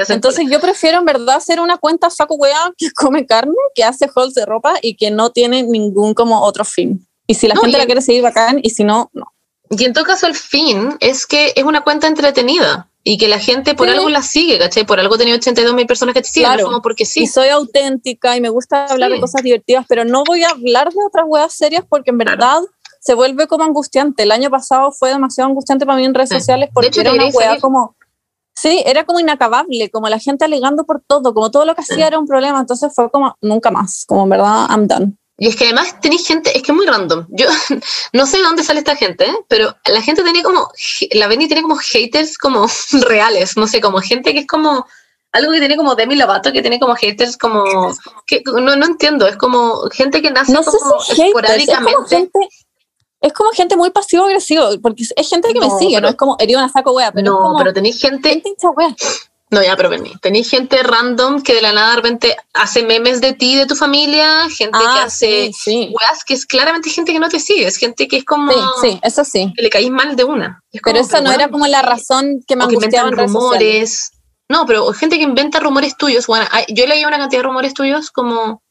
Entonces 0.08 0.46
yo 0.50 0.58
prefiero 0.60 0.98
en 0.98 1.04
verdad 1.04 1.36
hacer 1.36 1.60
una 1.60 1.76
cuenta 1.76 2.08
saco 2.08 2.34
weá 2.36 2.72
que 2.78 2.90
come 2.92 3.26
carne, 3.26 3.54
que 3.74 3.84
hace 3.84 4.08
hauls 4.14 4.34
de 4.34 4.44
ropa 4.46 4.74
y 4.82 4.96
que 4.96 5.10
no 5.10 5.30
tiene 5.30 5.62
ningún 5.62 6.14
como 6.14 6.42
otro 6.42 6.64
fin. 6.64 7.06
Y 7.26 7.34
si 7.34 7.48
la 7.48 7.54
No, 7.54 7.62
gente 7.62 7.78
la 7.78 7.86
quiere 7.86 8.02
seguir 8.02 8.22
bacán 8.22 8.60
y 8.62 8.70
si 8.70 8.84
no, 8.84 9.10
no. 9.12 9.32
Y 9.70 9.84
en 9.84 9.92
todo 9.92 10.04
caso, 10.04 10.28
el 10.28 10.36
fin 10.36 10.96
es 11.00 11.26
que 11.26 11.52
es 11.56 11.64
una 11.64 11.80
cuenta 11.80 12.06
entretenida 12.06 12.88
y 13.08 13.18
que 13.18 13.28
la 13.28 13.38
gente 13.38 13.76
por 13.76 13.86
Sí. 13.88 13.94
algo 13.94 14.08
la 14.10 14.20
sigue, 14.20 14.58
¿cachai? 14.58 14.84
Por 14.84 14.98
algo 14.98 15.16
tenía 15.16 15.36
82 15.36 15.74
mil 15.74 15.86
personas 15.86 16.12
que 16.12 16.22
te 16.22 16.28
siguen, 16.28 16.50
Claro. 16.54 16.72
no 16.72 16.82
porque 16.82 17.04
sí. 17.06 17.22
Y 17.22 17.26
soy 17.28 17.48
auténtica 17.50 18.36
y 18.36 18.40
me 18.40 18.48
gusta 18.48 18.86
hablar 18.86 19.10
Sí. 19.10 19.14
de 19.14 19.20
cosas 19.20 19.42
divertidas, 19.44 19.86
pero 19.88 20.04
no 20.04 20.24
voy 20.26 20.42
a 20.42 20.48
hablar 20.50 20.90
de 20.90 20.98
otras 21.06 21.24
weas 21.28 21.54
serias 21.54 21.84
porque 21.88 22.10
en 22.10 22.18
Claro. 22.18 22.32
verdad 22.36 22.60
se 23.00 23.14
vuelve 23.14 23.46
como 23.46 23.62
angustiante. 23.62 24.24
El 24.24 24.32
año 24.32 24.50
pasado 24.50 24.90
fue 24.90 25.10
demasiado 25.10 25.48
angustiante 25.48 25.86
para 25.86 25.96
mí 25.98 26.04
en 26.04 26.14
redes 26.14 26.30
Sí. 26.30 26.34
sociales 26.40 26.68
porque 26.74 26.88
hecho, 26.88 27.02
era 27.02 27.12
una 27.12 27.30
salir. 27.30 27.60
como... 27.60 27.94
Sí, 28.56 28.82
era 28.84 29.04
como 29.04 29.20
inacabable, 29.20 29.88
como 29.90 30.08
la 30.08 30.18
gente 30.18 30.44
alegando 30.44 30.82
por 30.84 31.00
todo, 31.06 31.32
como 31.32 31.52
todo 31.52 31.64
lo 31.64 31.76
que 31.76 31.82
hacía 31.82 32.08
era 32.08 32.18
un 32.18 32.26
problema, 32.26 32.58
entonces 32.58 32.90
fue 32.92 33.08
como 33.10 33.36
nunca 33.40 33.70
más, 33.70 34.04
como 34.08 34.24
en 34.24 34.30
verdad 34.30 34.66
I'm 34.68 34.88
done. 34.88 35.16
Y 35.38 35.48
es 35.48 35.56
que 35.56 35.64
además 35.64 36.00
tenéis 36.00 36.26
gente, 36.26 36.56
es 36.56 36.62
que 36.62 36.72
es 36.72 36.76
muy 36.76 36.86
random. 36.86 37.26
Yo 37.28 37.46
no 38.12 38.26
sé 38.26 38.38
de 38.38 38.42
dónde 38.44 38.64
sale 38.64 38.78
esta 38.80 38.96
gente, 38.96 39.26
¿eh? 39.26 39.36
pero 39.48 39.74
la 39.86 40.00
gente 40.02 40.22
tiene 40.22 40.42
como, 40.42 40.70
la 41.12 41.26
Benny 41.28 41.46
tiene 41.46 41.62
como 41.62 41.76
haters 41.76 42.38
como 42.38 42.66
reales, 43.02 43.56
no 43.56 43.66
sé, 43.66 43.80
como 43.80 44.00
gente 44.00 44.32
que 44.32 44.40
es 44.40 44.46
como 44.46 44.86
algo 45.32 45.52
que 45.52 45.58
tiene 45.58 45.76
como 45.76 45.94
Demi 45.94 46.16
Lovato, 46.16 46.50
que 46.52 46.62
tiene 46.62 46.80
como 46.80 46.94
haters 46.94 47.36
como, 47.36 47.62
que 48.26 48.42
no, 48.46 48.74
no 48.76 48.86
entiendo, 48.86 49.26
es 49.26 49.36
como 49.36 49.82
gente 49.90 50.22
que 50.22 50.30
nace 50.30 50.52
No 50.52 50.62
sé 50.62 50.70
como 50.78 51.00
si 51.00 51.10
haters, 51.14 51.18
es 51.18 51.18
como 51.18 51.38
esporádicamente. 51.38 52.16
gente... 52.16 52.38
Es 53.18 53.32
como 53.32 53.50
gente 53.50 53.76
muy 53.76 53.90
pasivo-agresivo, 53.90 54.68
porque 54.82 55.02
es 55.16 55.28
gente 55.28 55.52
que 55.52 55.58
No, 55.58 55.68
me 55.72 55.78
sigue, 55.78 55.96
pero- 55.96 56.02
no 56.02 56.08
es 56.08 56.14
como 56.16 56.36
hería 56.38 56.58
una 56.58 56.68
saco 56.68 56.92
wea, 56.92 57.10
pero 57.12 57.26
es 57.26 57.30
no, 57.32 57.38
como 57.42 57.58
pero 57.58 57.72
tenéis 57.72 57.98
gente, 58.00 58.28
gente 58.30 58.50
hincha 58.50 58.70
wea. 58.70 58.94
No 59.50 59.62
ya, 59.62 59.76
pero 59.76 59.88
Benny, 59.88 60.12
tenéis 60.20 60.50
gente 60.50 60.82
random 60.82 61.40
que 61.42 61.54
de 61.54 61.62
la 61.62 61.72
nada 61.72 61.90
de 61.90 61.96
repente 61.96 62.36
hace 62.52 62.82
memes 62.82 63.20
de 63.20 63.32
ti, 63.32 63.54
de 63.56 63.66
tu 63.66 63.76
familia, 63.76 64.48
gente 64.50 64.76
que 64.78 64.84
Ah, 64.84 65.04
hace 65.04 65.46
sí, 65.46 65.52
sí. 65.52 65.88
weas 65.92 66.24
que 66.24 66.34
es 66.34 66.46
claramente 66.46 66.90
gente 66.90 67.12
que 67.12 67.20
no 67.20 67.28
te 67.28 67.38
sigue, 67.38 67.66
es 67.66 67.76
gente 67.76 68.08
que 68.08 68.16
es 68.18 68.24
como 68.24 68.52
Sí, 68.52 68.58
sí, 68.90 69.00
eso 69.02 69.24
sí. 69.24 69.52
que 69.56 69.62
le 69.62 69.70
caís 69.70 69.90
mal 69.90 70.16
de 70.16 70.24
una. 70.24 70.62
Es 70.72 70.80
Pero 70.82 70.96
como, 70.98 71.06
esa 71.08 71.20
no 71.20 71.30
era 71.32 71.48
como 71.48 71.66
la 71.68 71.82
razón 71.82 72.42
que 72.46 72.56
me 72.56 72.64
o 72.64 72.68
que 72.68 72.74
inventan 72.74 73.12
rumores. 73.12 74.10
No, 74.48 74.64
pero 74.66 74.92
gente 74.92 75.16
que 75.16 75.24
inventa 75.24 75.58
rumores 75.60 75.96
tuyos. 75.96 76.26
Bueno, 76.26 76.46
yo 76.68 76.86
leí 76.86 77.04
una 77.04 77.18
cantidad 77.18 77.40
de 77.42 77.46
rumores 77.48 77.74
tuyos 77.74 78.10
como 78.10 78.62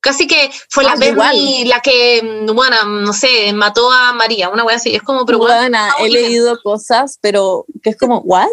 casi 0.00 0.26
que 0.26 0.50
fue 0.70 0.82
la 0.84 0.92
Ah, 0.92 0.96
Bernie 0.98 1.64
la 1.66 1.80
que, 1.80 2.22
mm, 2.48 2.54
bueno, 2.54 2.84
no 2.84 3.12
sé, 3.12 3.52
mató 3.52 3.90
a 3.92 4.12
María, 4.12 4.48
una 4.48 4.64
wea 4.64 4.76
así. 4.76 4.94
Es 4.94 5.02
como, 5.02 5.26
pero 5.26 5.38
bueno, 5.38 5.78
he 5.98 6.08
leído 6.08 6.58
cosas, 6.62 7.18
pero 7.20 7.64
que 7.82 7.90
es 7.90 7.96
como, 7.98 8.18
¿what? 8.20 8.48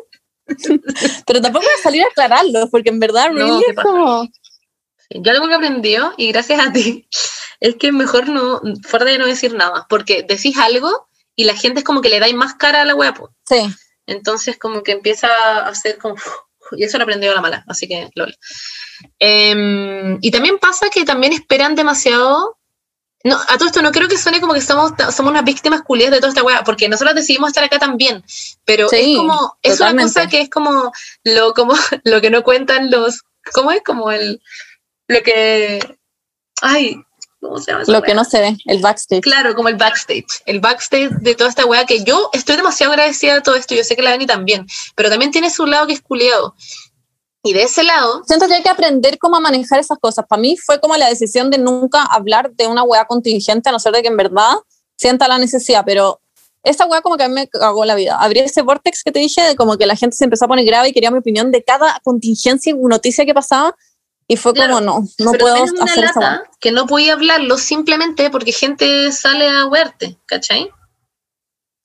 Pero 1.26 1.42
tampoco 1.42 1.66
voy 1.66 1.74
a 1.78 1.84
salir 1.84 2.04
a 2.04 2.08
aclararlo, 2.08 2.70
porque 2.70 2.90
en 2.90 3.00
verdad, 3.00 3.30
No, 3.32 3.38
really 3.38 3.64
¿qué 3.66 3.72
es 3.72 3.78
como. 3.78 4.28
yo 5.10 5.32
algo 5.32 5.48
que 5.48 5.54
aprendió, 5.54 6.14
y 6.18 6.32
gracias 6.32 6.60
a 6.66 6.72
ti, 6.72 7.08
es 7.60 7.76
que 7.76 7.92
mejor 7.92 8.30
no, 8.30 8.62
fuera 8.84 9.06
de 9.06 9.18
no 9.18 9.26
decir 9.26 9.54
nada, 9.54 9.86
porque 9.90 10.24
decís 10.24 10.58
algo 10.58 11.08
y 11.36 11.44
la 11.44 11.56
gente 11.56 11.80
es 11.80 11.86
como 11.86 12.02
que 12.02 12.10
le 12.10 12.20
dais 12.20 12.36
más 12.36 12.56
cara 12.56 12.82
a 12.82 12.86
la 12.86 12.96
wea, 12.96 13.14
po. 13.14 13.30
Sí, 13.48 13.70
Entonces 14.06 14.58
como 14.58 14.84
que 14.84 14.94
empieza 14.94 15.28
a 15.28 15.68
hacer 15.68 15.98
como... 15.98 16.16
Y 16.72 16.84
eso 16.84 16.98
lo 16.98 17.04
aprendió 17.04 17.32
a 17.32 17.36
la 17.36 17.42
mala, 17.42 17.64
así 17.68 17.88
que 17.88 18.10
lol. 18.16 18.36
Em, 19.20 20.18
y 20.22 20.32
también 20.32 20.58
pasa 20.58 20.90
que 20.90 21.06
también 21.06 21.32
esperan 21.34 21.76
demasiado... 21.76 22.57
No, 23.24 23.36
a 23.36 23.58
todo 23.58 23.68
esto 23.68 23.82
no 23.82 23.92
creo 23.92 24.08
que 24.08 24.18
suene 24.18 24.40
como 24.40 24.54
que 24.54 24.62
somos, 24.62 24.92
somos 25.14 25.32
unas 25.32 25.44
víctimas 25.44 25.82
culiadas 25.82 26.16
de 26.16 26.20
toda 26.20 26.30
esta 26.30 26.44
weá, 26.44 26.64
porque 26.64 26.88
nosotros 26.88 27.16
decidimos 27.16 27.50
estar 27.50 27.64
acá 27.64 27.80
también, 27.80 28.24
pero 28.64 28.88
Sí, 28.90 29.14
es 29.14 29.18
como, 29.18 29.58
es 29.62 29.80
una 29.80 30.04
cosa 30.04 30.28
que 30.28 30.42
es 30.42 30.50
como 30.50 30.92
lo, 31.24 31.54
como 31.54 31.74
lo 32.04 32.22
que 32.22 32.30
no 32.30 32.44
cuentan 32.44 32.92
los, 32.92 33.24
¿cómo 33.54 33.72
es? 33.72 33.82
Como 33.84 34.12
el, 34.12 34.42
lo 35.08 35.24
que, 35.24 35.98
ay, 36.62 36.98
¿cómo 37.42 37.58
se 37.60 37.72
llama? 37.72 37.84
lo 37.88 38.02
que 38.02 38.14
no 38.14 38.24
se 38.24 38.40
ve, 38.40 38.58
el 38.66 38.82
backstage. 38.82 39.22
Claro, 39.22 39.56
como 39.56 39.70
el 39.70 39.76
backstage. 39.76 40.44
El 40.46 40.60
backstage 40.60 41.10
de 41.10 41.36
toda 41.36 41.50
esta 41.50 41.66
weá 41.66 41.86
que 41.86 42.04
yo 42.04 42.30
estoy 42.34 42.56
demasiado 42.56 42.94
agradecida 42.94 43.36
de 43.36 43.42
todo 43.42 43.56
esto. 43.56 43.76
Yo 43.76 43.84
sé 43.84 43.96
que 43.96 44.02
la 44.02 44.12
Dani 44.12 44.26
también. 44.26 44.66
Pero 44.96 45.10
también 45.10 45.32
tiene 45.32 45.50
su 45.50 45.66
lado 45.66 45.88
que 45.88 45.94
es 45.94 46.02
culiado. 46.02 46.56
Y 47.48 47.54
de 47.54 47.64
ese 47.64 47.84
lado, 47.84 48.24
Siento 48.26 48.48
que 48.48 48.56
hay 48.56 48.64
que 48.64 48.70
aprender 48.70 49.18
cómo 49.18 49.40
manejar 49.40 49.80
esas 49.80 49.98
cosas. 50.00 50.26
Para 50.28 50.42
mí 50.42 50.58
fue 50.58 50.80
como 50.80 50.96
la 50.98 51.08
decisión 51.08 51.50
de 51.50 51.58
nunca 51.58 52.04
hablar 52.04 52.52
de 52.52 52.68
una 52.68 52.84
weá 52.84 53.06
contingente, 53.06 53.70
a 53.70 53.72
no 53.72 53.80
ser 53.80 53.94
de 53.94 54.02
que 54.02 54.10
en 54.10 54.18
verdad 54.18 54.56
sienta 54.98 55.28
la 55.28 55.38
necesidad, 55.38 55.84
pero 55.86 56.20
esa 56.64 56.86
weá 56.86 57.02
como 57.02 57.18
que 57.18 57.24
a 57.24 57.28
mí 57.28 57.36
me 57.36 57.48
cagó 57.48 57.86
la 57.86 57.96
vida. 57.96 58.18
Abrí 58.20 58.40
ese 58.40 58.62
vortex 58.62 59.04
que 59.04 59.12
te 59.12 59.20
dije 59.20 59.42
de 59.42 59.56
como 59.56 59.78
que 59.78 59.86
la 59.86 59.96
gente 59.96 60.18
se 60.18 60.26
empezó 60.26 60.46
a 60.46 60.48
poner 60.48 60.66
grave 60.66 60.90
y 60.90 60.94
quería 60.94 61.12
mi 61.12 61.20
opinión 61.20 61.52
de 61.52 61.64
cada 61.64 62.00
contingencia 62.04 62.72
y 62.72 62.74
noticia 62.76 63.26
que 63.26 63.34
pasaba 63.34 63.76
y 64.28 64.36
fue 64.36 64.54
Claro, 64.54 64.76
como 64.76 64.86
no, 64.86 65.08
no 65.20 65.32
pero 65.32 65.46
puedo 65.46 65.64
una 65.64 65.86
hacer 65.86 66.04
esa 66.04 66.20
lata 66.20 66.44
que 66.60 66.72
no 66.72 66.86
podía 66.86 67.14
hablarlo 67.14 67.58
simplemente 67.58 68.30
porque 68.30 68.52
gente 68.52 69.12
sale 69.14 69.48
a 69.48 69.70
verte, 69.70 70.18
¿cachai? 70.26 70.70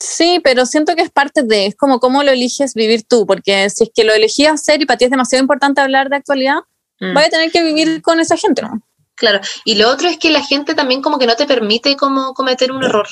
Sí, 0.03 0.41
pero 0.43 0.67
siento 0.67 0.97
que 0.97 1.03
es 1.03 1.11
parte 1.11 1.43
de, 1.43 1.67
es 1.67 1.77
como 1.77 2.01
cómo 2.01 2.23
lo 2.23 2.33
eliges 2.33 2.75
vivir 2.75 3.05
tú, 3.05 3.25
porque 3.27 3.71
si 3.71 3.85
es 3.85 3.91
que 3.95 4.03
lo 4.05 4.13
elegías 4.13 4.55
hacer 4.55 4.83
y 4.83 4.87
para 4.87 4.97
ti 4.99 5.05
es 5.05 5.11
demasiado 5.11 5.43
importante 5.43 5.81
hablar 5.81 6.09
de 6.09 6.17
actualidad, 6.17 6.57
Mm, 7.01 7.15
vas 7.15 7.27
a 7.27 7.31
tener 7.31 7.51
que 7.51 7.65
vivir 7.65 8.01
con 8.01 8.21
esa 8.21 8.37
gente, 8.37 8.63
¿no? 8.63 8.81
Claro. 9.17 9.41
Y 9.65 9.75
lo 9.75 9.91
otro 9.91 10.09
es 10.09 10.19
que 10.19 10.31
la 10.31 10.41
gente 10.43 10.75
también 10.75 11.03
como 11.03 11.19
que 11.19 11.27
no 11.27 11.35
te 11.35 11.47
permite 11.47 11.97
como 11.97 12.33
cometer 12.33 12.71
un 12.71 12.85
error. 12.85 13.09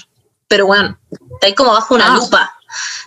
Pero 0.47 0.66
bueno, 0.66 0.97
está 1.34 1.49
ahí 1.49 1.55
como 1.57 1.72
bajo 1.72 1.97
una 1.97 2.12
Ah. 2.14 2.16
lupa. 2.16 2.55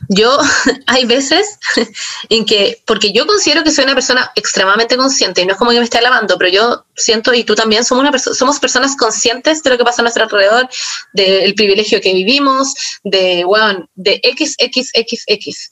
Yo, 0.09 0.37
hay 0.87 1.05
veces 1.05 1.57
en 2.29 2.45
que, 2.45 2.81
porque 2.85 3.11
yo 3.13 3.25
considero 3.25 3.63
que 3.63 3.71
soy 3.71 3.85
una 3.85 3.95
persona 3.95 4.31
extremadamente 4.35 4.97
consciente, 4.97 5.41
y 5.41 5.45
no 5.45 5.53
es 5.53 5.57
como 5.59 5.71
que 5.71 5.77
me 5.79 5.83
esté 5.85 5.99
alabando, 5.99 6.37
pero 6.37 6.51
yo 6.51 6.85
siento, 6.95 7.33
y 7.33 7.43
tú 7.43 7.55
también, 7.55 7.83
somos, 7.85 8.01
una 8.01 8.11
perso- 8.11 8.33
somos 8.33 8.59
personas 8.59 8.95
conscientes 8.97 9.63
de 9.63 9.69
lo 9.69 9.77
que 9.77 9.83
pasa 9.83 10.01
a 10.01 10.03
nuestro 10.03 10.23
alrededor, 10.23 10.69
del 11.13 11.53
privilegio 11.55 12.01
que 12.01 12.13
vivimos, 12.13 12.73
de, 13.03 13.43
bueno, 13.45 13.87
de 13.95 14.19
XXXX. 14.23 15.69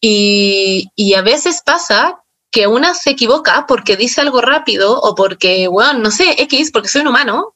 Y, 0.00 0.86
y 0.94 1.14
a 1.14 1.22
veces 1.22 1.60
pasa 1.64 2.22
que 2.50 2.66
una 2.66 2.94
se 2.94 3.10
equivoca 3.10 3.66
porque 3.66 3.96
dice 3.96 4.20
algo 4.20 4.40
rápido 4.40 4.98
o 5.00 5.14
porque, 5.14 5.68
bueno, 5.68 5.98
no 5.98 6.10
sé, 6.10 6.36
X, 6.42 6.70
porque 6.72 6.88
soy 6.88 7.02
un 7.02 7.08
humano, 7.08 7.54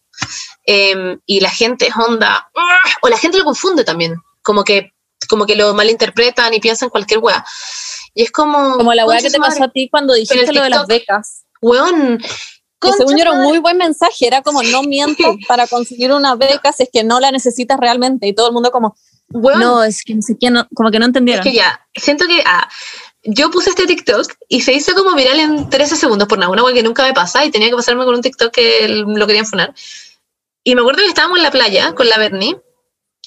em, 0.66 1.18
y 1.26 1.40
la 1.40 1.50
gente 1.50 1.86
es 1.88 1.96
onda, 1.96 2.48
"Ugh", 2.54 2.92
o 3.02 3.08
la 3.08 3.16
gente 3.18 3.38
lo 3.38 3.44
confunde 3.44 3.84
también, 3.84 4.16
como 4.42 4.64
que, 4.64 4.92
como 5.27 5.47
que 5.47 5.57
lo 5.57 5.75
malinterpretan 5.75 6.55
y 6.55 6.61
piensan 6.61 6.89
cualquier 6.89 7.20
weá. 7.20 7.45
Y 8.14 8.23
es 8.23 8.31
como... 8.31 8.77
Como 8.77 8.95
la 8.95 9.07
weá 9.07 9.20
que 9.20 9.31
te 9.31 9.39
madre, 9.39 9.53
pasó 9.53 9.64
a 9.64 9.73
ti 9.73 9.89
cuando 9.91 10.14
dijiste 10.14 10.53
lo 10.53 10.62
de 10.62 10.70
las 10.70 10.87
becas. 10.87 11.45
Weón. 11.61 12.18
Que 12.81 12.93
según 12.93 13.16
yo 13.16 13.23
era 13.23 13.33
un 13.33 13.43
muy 13.43 13.59
buen 13.59 13.77
mensaje, 13.77 14.27
era 14.27 14.43
como 14.43 14.62
no 14.62 14.83
mientas 14.83 15.37
para 15.49 15.66
conseguir 15.66 16.12
una 16.12 16.35
beca 16.35 16.73
si 16.73 16.85
es 16.85 16.89
que 16.93 17.05
no 17.05 17.20
la 17.20 17.31
necesitas 17.31 17.79
realmente. 17.79 18.27
Y 18.27 18.33
todo 18.35 18.49
el 18.49 18.53
mundo 18.53 18.70
como, 18.73 18.97
Weón, 19.31 19.61
no, 19.61 19.85
es 19.85 20.03
que 20.03 20.14
no 20.14 20.23
sé 20.23 20.37
quién, 20.37 20.55
no- 20.55 20.68
como 20.75 20.91
que 20.91 20.99
no 20.99 21.05
es 21.07 21.09
entendieron. 21.09 21.45
que 21.45 21.53
ya, 21.53 21.87
siento 21.95 22.27
que... 22.27 22.43
ah, 22.45 22.68
yo 23.25 23.51
puse 23.51 23.70
este 23.70 23.87
TikTok 23.87 24.33
y 24.49 24.62
se 24.62 24.73
hizo 24.73 24.95
como 24.95 25.14
viral 25.14 25.39
en 25.39 25.70
13 25.70 25.95
segundos 25.97 26.27
por 26.27 26.39
nada, 26.39 26.51
una 26.51 26.64
weá 26.64 26.75
que 26.75 26.83
nunca 26.83 27.05
me 27.05 27.12
pasa 27.12 27.45
y 27.45 27.51
tenía 27.51 27.70
que 27.70 27.77
pasarme 27.77 28.05
con 28.05 28.16
un 28.16 28.20
TikTok 28.20 28.53
que 28.53 28.89
lo 28.89 29.27
querían 29.27 29.47
funar. 29.47 29.75
Y 30.64 30.75
me 30.75 30.81
acuerdo 30.81 31.03
que 31.03 31.09
estábamos 31.09 31.39
en 31.39 31.45
la 31.45 31.51
playa 31.51 31.95
con 31.95 32.09
la 32.09 32.18
Bernie, 32.18 32.57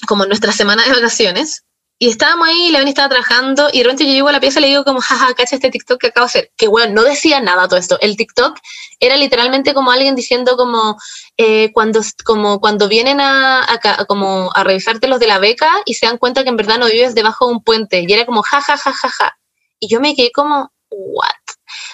como 0.08 0.24
en 0.24 0.30
nuestra 0.30 0.52
semana 0.52 0.84
de 0.84 0.92
vacaciones, 0.92 1.64
y 1.98 2.10
estábamos 2.10 2.48
ahí, 2.50 2.72
la 2.72 2.80
Bernie 2.80 2.92
estaba 2.92 3.08
trabajando, 3.08 3.70
y 3.72 3.78
de 3.78 3.84
repente 3.84 4.06
yo 4.06 4.12
llego 4.12 4.28
a 4.28 4.34
la 4.34 4.42
pieza 4.42 4.60
y 4.60 4.64
le 4.64 4.68
digo 4.68 4.84
como, 4.84 5.00
jaja, 5.00 5.34
cacha 5.34 5.56
este 5.56 5.70
TikTok 5.70 6.00
que 6.00 6.08
acabo 6.08 6.26
de 6.26 6.30
hacer. 6.30 6.52
Que 6.58 6.68
bueno, 6.68 6.94
no 6.94 7.04
decía 7.04 7.40
nada 7.40 7.70
todo 7.70 7.80
esto. 7.80 7.98
El 8.02 8.18
TikTok 8.18 8.58
era 9.00 9.16
literalmente 9.16 9.74
como 9.74 9.92
alguien 9.92 10.14
diciendo 10.14 10.58
como, 10.58 10.98
eh, 11.38 11.72
cuando, 11.72 12.02
como 12.26 12.60
cuando 12.60 12.90
vienen 12.90 13.22
a, 13.22 13.62
a 13.64 14.06
como 14.06 14.52
a 14.54 14.64
revisarte 14.66 15.08
los 15.08 15.20
de 15.20 15.28
la 15.28 15.40
beca 15.40 15.72
y 15.86 15.94
se 15.94 16.06
dan 16.06 16.18
cuenta 16.18 16.44
que 16.44 16.50
en 16.50 16.58
verdad 16.58 16.80
no 16.80 16.88
vives 16.88 17.16
debajo 17.16 17.48
de 17.48 17.54
un 17.54 17.64
puente. 17.64 18.04
Y 18.06 18.12
era 18.12 18.26
como, 18.26 18.42
jajajajaja. 18.42 18.92
Ja, 18.92 19.10
ja, 19.10 19.26
ja. 19.30 19.38
Y 19.80 19.88
yo 19.88 20.02
me 20.02 20.16
quedé 20.16 20.32
como, 20.34 20.74
what? 20.90 21.30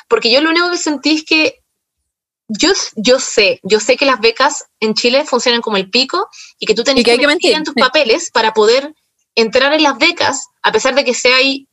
Porque 0.08 0.32
yo 0.32 0.42
lo 0.42 0.50
único 0.50 0.72
que 0.72 0.78
sentí 0.78 1.16
es 1.16 1.26
que 1.26 1.60
yo, 2.48 2.70
yo 2.96 3.20
sé, 3.20 3.60
yo 3.64 3.80
sé 3.80 3.96
que 3.96 4.06
las 4.06 4.20
becas 4.20 4.66
en 4.80 4.94
Chile 4.94 5.26
funcionan 5.26 5.62
como 5.62 5.78
el 5.78 5.90
pico 5.90 6.28
y 6.60 6.66
que 6.66 6.74
tú 6.76 6.84
tenés 6.84 7.02
Y 7.02 7.06
que 7.06 7.18
que 7.18 7.28
mentir, 7.28 7.54
en 7.54 7.64
tus 7.64 7.74
sí. 7.74 7.80
papeles 7.80 8.30
para 8.32 8.54
poder 8.54 8.94
entrar 9.36 9.74
en 9.74 9.84
las 9.84 9.98
becas, 9.98 10.48
a 10.62 10.72
pesar 10.72 10.96
de 10.96 11.04
que 11.04 11.14
sea 11.14 11.38
ahí, 11.38 11.68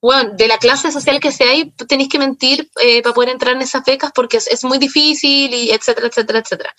bueno, 0.00 0.32
de 0.34 0.48
la 0.48 0.58
clase 0.58 0.90
social 0.90 1.20
que 1.20 1.30
sea 1.30 1.50
ahí, 1.50 1.72
tenéis 1.88 2.08
que 2.08 2.18
mentir 2.18 2.70
eh, 2.80 3.02
para 3.02 3.14
poder 3.14 3.30
entrar 3.30 3.54
en 3.54 3.62
esas 3.62 3.84
becas 3.84 4.10
porque 4.12 4.38
es, 4.38 4.48
es 4.48 4.64
muy 4.64 4.78
difícil 4.78 5.54
y 5.54 5.70
etcétera, 5.70 6.08
etcétera, 6.08 6.40
etcétera. 6.40 6.74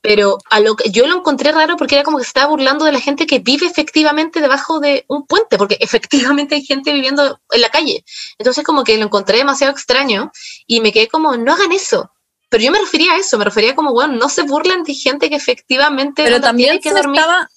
Pero 0.00 0.38
a 0.50 0.60
lo 0.60 0.76
que 0.76 0.90
yo 0.90 1.06
lo 1.06 1.16
encontré 1.16 1.50
raro 1.50 1.76
porque 1.76 1.96
era 1.96 2.04
como 2.04 2.18
que 2.18 2.24
se 2.24 2.28
estaba 2.28 2.48
burlando 2.48 2.84
de 2.84 2.92
la 2.92 3.00
gente 3.00 3.26
que 3.26 3.38
vive 3.38 3.66
efectivamente 3.66 4.40
debajo 4.40 4.78
de 4.78 5.04
un 5.08 5.26
puente, 5.26 5.58
porque 5.58 5.76
efectivamente 5.80 6.54
hay 6.54 6.64
gente 6.64 6.92
viviendo 6.92 7.40
en 7.50 7.60
la 7.60 7.70
calle. 7.70 8.04
Entonces 8.38 8.64
como 8.64 8.84
que 8.84 8.96
lo 8.98 9.06
encontré 9.06 9.38
demasiado 9.38 9.72
extraño 9.72 10.30
y 10.66 10.80
me 10.80 10.92
quedé 10.92 11.08
como, 11.08 11.36
no 11.36 11.54
hagan 11.54 11.72
eso. 11.72 12.10
Pero 12.50 12.64
yo 12.64 12.70
me 12.70 12.78
refería 12.78 13.12
a 13.14 13.16
eso, 13.16 13.36
me 13.38 13.44
refería 13.44 13.74
como, 13.74 13.92
bueno, 13.92 14.14
no 14.14 14.28
se 14.28 14.42
burlen 14.42 14.84
de 14.84 14.94
gente 14.94 15.28
que 15.28 15.36
efectivamente 15.36 16.22
Pero 16.22 16.40
también 16.40 16.68
tiene 16.68 16.82
que 16.82 16.90
se 16.90 16.94
dormir. 16.94 17.20
estaba, 17.20 17.48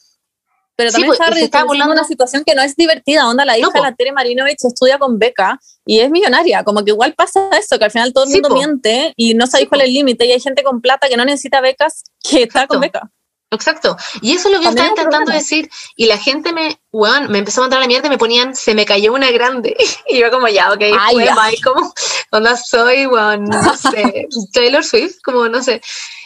pero 0.77 0.91
Sí, 0.91 1.01
también 1.01 1.17
pues, 1.17 1.41
está 1.41 1.65
burlando. 1.65 1.91
una 1.93 2.03
situación 2.05 2.43
que 2.45 2.55
no 2.55 2.61
es 2.61 2.75
divertida. 2.77 3.27
Onda, 3.27 3.43
la 3.43 3.57
hija 3.57 3.69
No, 3.73 3.83
la 3.83 3.93
Tere 3.95 4.13
Marinovich 4.13 4.63
estudia 4.63 4.97
con 4.97 5.19
beca 5.19 5.59
y 5.85 5.99
es 5.99 6.09
millonaria. 6.09 6.63
Como 6.63 6.85
que 6.85 6.91
igual 6.91 7.13
pasa 7.15 7.49
eso, 7.59 7.77
que 7.77 7.85
al 7.85 7.91
final 7.91 8.13
todo 8.13 8.23
el 8.23 8.29
Sí, 8.29 8.35
mundo 8.35 8.49
po. 8.49 8.55
miente 8.55 9.13
y 9.17 9.33
no 9.33 9.47
sabéis 9.47 9.65
Sí, 9.65 9.69
cuál 9.69 9.81
es 9.81 9.87
el 9.87 9.93
límite 9.95 10.25
y 10.25 10.31
hay 10.31 10.39
gente 10.39 10.63
con 10.63 10.79
plata 10.79 11.09
que 11.09 11.17
no 11.17 11.25
necesita 11.25 11.59
becas 11.59 12.03
que 12.23 12.43
está 12.43 12.67
con 12.67 12.77
Exacto. 12.83 12.99
beca. 12.99 13.11
Exacto. 13.49 13.95
Y 14.21 14.33
eso 14.35 14.49
es 14.49 14.53
lo 14.55 14.59
que 14.59 14.65
yo 14.65 14.69
estaba 14.71 14.89
intentando 14.89 15.31
decir. 15.31 15.69
Y 15.95 16.05
la 16.07 16.17
gente 16.17 16.51
me, 16.51 16.79
weón, 16.91 17.31
me 17.31 17.39
empezó 17.39 17.61
a 17.61 17.63
mandar 17.63 17.79
la 17.79 17.87
mierda 17.87 18.07
y 18.07 18.09
me 18.09 18.17
ponían, 18.17 18.53
se 18.55 18.75
me 18.75 18.85
cayó 18.85 19.13
una 19.13 19.31
grande. 19.31 19.75
Y 20.09 20.19
yo 20.19 20.29
como, 20.29 20.47
ya, 20.49 20.71
ok, 20.71 20.81
Ay, 20.99 21.15
fue 21.15 21.55
como, 21.63 21.93
onda 22.31 22.55
soy, 22.57 23.07
weón, 23.07 23.45
no 23.45 23.75
sé, 23.77 24.27
Taylor 24.53 24.83
Swift, 24.83 25.15
como, 25.23 25.47
no 25.47 25.63
sé. 25.63 25.81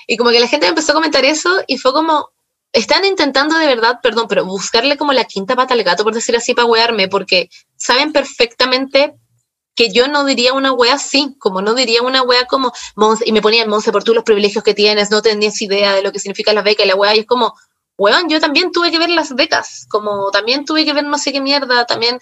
Y 0.07 0.17
como 0.17 0.31
que 0.31 0.39
la 0.39 0.47
gente 0.47 0.65
me 0.65 0.69
empezó 0.69 0.91
a 0.91 0.95
comentar 0.95 1.23
eso 1.23 1.61
y 1.67 1.77
fue 1.77 1.93
como, 1.93 2.27
están 2.73 3.05
intentando 3.05 3.57
de 3.57 3.67
verdad, 3.67 3.99
perdón, 4.01 4.27
pero 4.29 4.45
buscarle 4.45 4.97
como 4.97 5.13
la 5.13 5.25
quinta 5.25 5.55
pata 5.55 5.73
al 5.73 5.83
gato, 5.83 6.03
por 6.03 6.13
decir 6.13 6.35
así, 6.35 6.53
para 6.53 6.67
wearme, 6.67 7.07
porque 7.07 7.49
saben 7.75 8.13
perfectamente 8.13 9.13
que 9.75 9.91
yo 9.91 10.07
no 10.07 10.25
diría 10.25 10.53
una 10.53 10.73
wea 10.73 10.95
así, 10.95 11.35
como 11.39 11.61
no 11.61 11.73
diría 11.73 12.01
una 12.01 12.21
wea 12.23 12.45
como, 12.45 12.71
Monse, 12.95 13.23
y 13.27 13.31
me 13.31 13.41
ponían, 13.41 13.69
Monse, 13.69 13.91
por 13.91 14.03
tú 14.03 14.13
los 14.13 14.23
privilegios 14.23 14.63
que 14.63 14.73
tienes, 14.73 15.11
no 15.11 15.21
tenías 15.21 15.61
idea 15.61 15.93
de 15.93 16.01
lo 16.01 16.11
que 16.11 16.19
significa 16.19 16.53
la 16.53 16.61
beca 16.61 16.83
y 16.83 16.87
la 16.87 16.95
wea, 16.95 17.15
y 17.15 17.19
es 17.19 17.25
como, 17.25 17.53
weón, 17.97 18.29
yo 18.29 18.39
también 18.39 18.71
tuve 18.71 18.91
que 18.91 18.99
ver 18.99 19.09
las 19.09 19.33
becas, 19.33 19.85
como 19.89 20.29
también 20.31 20.65
tuve 20.65 20.85
que 20.85 20.93
ver 20.93 21.05
no 21.05 21.17
sé 21.17 21.31
qué 21.31 21.41
mierda, 21.41 21.85
también 21.85 22.19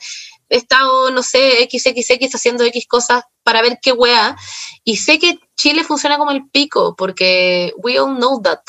he 0.49 0.57
estado, 0.57 1.11
no 1.11 1.23
sé, 1.23 1.67
XXX 1.71 2.35
haciendo 2.35 2.63
X 2.65 2.85
cosas 2.87 3.23
para 3.43 3.61
ver 3.61 3.79
qué 3.81 3.93
wea, 3.93 4.35
y 4.83 4.97
sé 4.97 5.19
que 5.19 5.39
Chile 5.55 5.83
funciona 5.83 6.17
como 6.17 6.31
el 6.31 6.49
pico, 6.49 6.95
porque 6.95 7.73
we 7.77 7.99
all 7.99 8.15
know 8.15 8.41
that, 8.41 8.61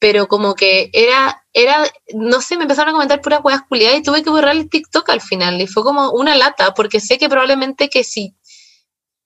pero 0.00 0.26
como 0.26 0.54
que 0.54 0.90
era, 0.92 1.44
era, 1.52 1.86
no 2.14 2.40
sé, 2.40 2.56
me 2.56 2.64
empezaron 2.64 2.90
a 2.90 2.92
comentar 2.92 3.20
puras 3.20 3.40
weas 3.44 3.62
culiadas 3.68 3.98
y 3.98 4.02
tuve 4.02 4.24
que 4.24 4.30
borrar 4.30 4.56
el 4.56 4.68
TikTok 4.68 5.08
al 5.10 5.20
final, 5.20 5.60
y 5.60 5.66
fue 5.68 5.84
como 5.84 6.10
una 6.10 6.34
lata, 6.34 6.74
porque 6.74 7.00
sé 7.00 7.18
que 7.18 7.28
probablemente 7.28 7.88
que 7.88 8.02
si 8.02 8.34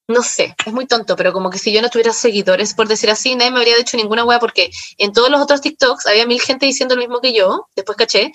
no 0.06 0.22
sé, 0.22 0.54
es 0.66 0.72
muy 0.72 0.86
tonto, 0.86 1.16
pero 1.16 1.32
como 1.32 1.48
que 1.48 1.58
si 1.58 1.72
yo 1.72 1.80
no 1.80 1.88
tuviera 1.88 2.12
seguidores, 2.12 2.74
por 2.74 2.88
decir 2.88 3.08
así, 3.10 3.34
nadie 3.36 3.50
me 3.50 3.58
habría 3.58 3.76
dicho 3.76 3.96
ninguna 3.96 4.22
wea, 4.24 4.38
porque 4.38 4.70
en 4.98 5.14
todos 5.14 5.30
los 5.30 5.40
otros 5.40 5.62
TikToks 5.62 6.06
había 6.06 6.26
mil 6.26 6.42
gente 6.42 6.66
diciendo 6.66 6.94
lo 6.94 7.00
mismo 7.00 7.20
que 7.20 7.32
yo, 7.32 7.68
después 7.74 7.96
caché, 7.96 8.32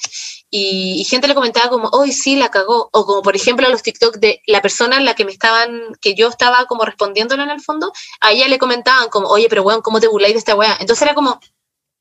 y, 0.49 0.99
y 0.99 1.03
gente 1.03 1.27
le 1.27 1.35
comentaba 1.35 1.69
como, 1.69 1.89
hoy 1.89 2.11
sí, 2.11 2.37
la 2.37 2.49
cagó, 2.49 2.89
o 2.91 3.05
como 3.05 3.21
por 3.21 3.35
ejemplo 3.35 3.67
a 3.67 3.69
los 3.69 3.83
TikToks 3.83 4.19
de 4.19 4.41
la 4.47 4.63
persona 4.63 4.97
en 4.97 5.05
la 5.05 5.13
que 5.13 5.25
me 5.25 5.31
estaban, 5.31 5.95
que 6.01 6.15
yo 6.15 6.29
estaba 6.29 6.65
como 6.65 6.85
respondiéndole 6.85 7.43
en 7.43 7.51
el 7.51 7.61
fondo, 7.61 7.91
a 8.21 8.31
ella 8.31 8.47
le 8.47 8.57
comentaban 8.57 9.09
como, 9.09 9.27
oye, 9.27 9.47
pero 9.47 9.61
weón, 9.61 9.81
¿cómo 9.81 9.99
te 9.99 10.07
burláis 10.07 10.33
de 10.33 10.39
esta 10.39 10.55
wea? 10.55 10.75
Entonces 10.79 11.03
era 11.03 11.13
como, 11.13 11.39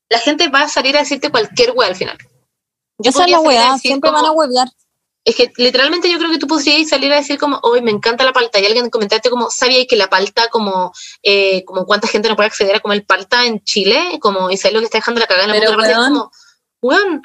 la 0.09 0.19
gente 0.19 0.47
va 0.49 0.63
a 0.63 0.69
salir 0.69 0.95
a 0.97 0.99
decirte 1.01 1.29
cualquier 1.29 1.71
wea 1.75 1.87
al 1.87 1.95
final. 1.95 2.17
Yo 2.97 3.09
Esa 3.11 3.25
es 3.25 3.31
la 3.31 3.35
salir 3.35 3.35
a 3.35 3.39
weá, 3.41 3.65
decir 3.73 3.81
siempre 3.89 4.09
como- 4.09 4.21
van 4.21 4.29
a 4.29 4.33
huevear. 4.33 4.67
es 5.25 5.35
que 5.35 5.51
literalmente 5.57 6.09
yo 6.09 6.17
creo 6.17 6.31
que 6.31 6.39
tú 6.39 6.47
podrías 6.47 6.89
salir 6.89 7.11
a 7.13 7.17
decir 7.17 7.37
como, 7.37 7.59
hoy 7.61 7.81
me 7.81 7.91
encanta 7.91 8.23
la 8.23 8.33
palta, 8.33 8.59
y 8.59 8.65
alguien 8.65 8.89
comentarte 8.89 9.29
como, 9.29 9.51
¿sabía 9.51 9.85
que 9.85 9.95
la 9.95 10.09
palta, 10.09 10.47
como, 10.49 10.91
eh, 11.21 11.63
como 11.65 11.85
cuánta 11.85 12.07
gente 12.07 12.29
no 12.29 12.35
puede 12.35 12.47
acceder 12.47 12.75
a 12.75 12.79
comer 12.79 13.05
palta 13.05 13.45
en 13.45 13.63
Chile? 13.63 14.17
Como, 14.19 14.49
y 14.49 14.57
sabes 14.57 14.73
lo 14.73 14.79
que 14.79 14.85
está 14.85 14.97
dejando 14.97 15.19
la 15.19 15.27
cagada 15.27 15.45
en 15.45 15.49
la? 15.51 15.87
Es 15.87 15.97
como, 15.97 16.31
weón, 16.81 17.21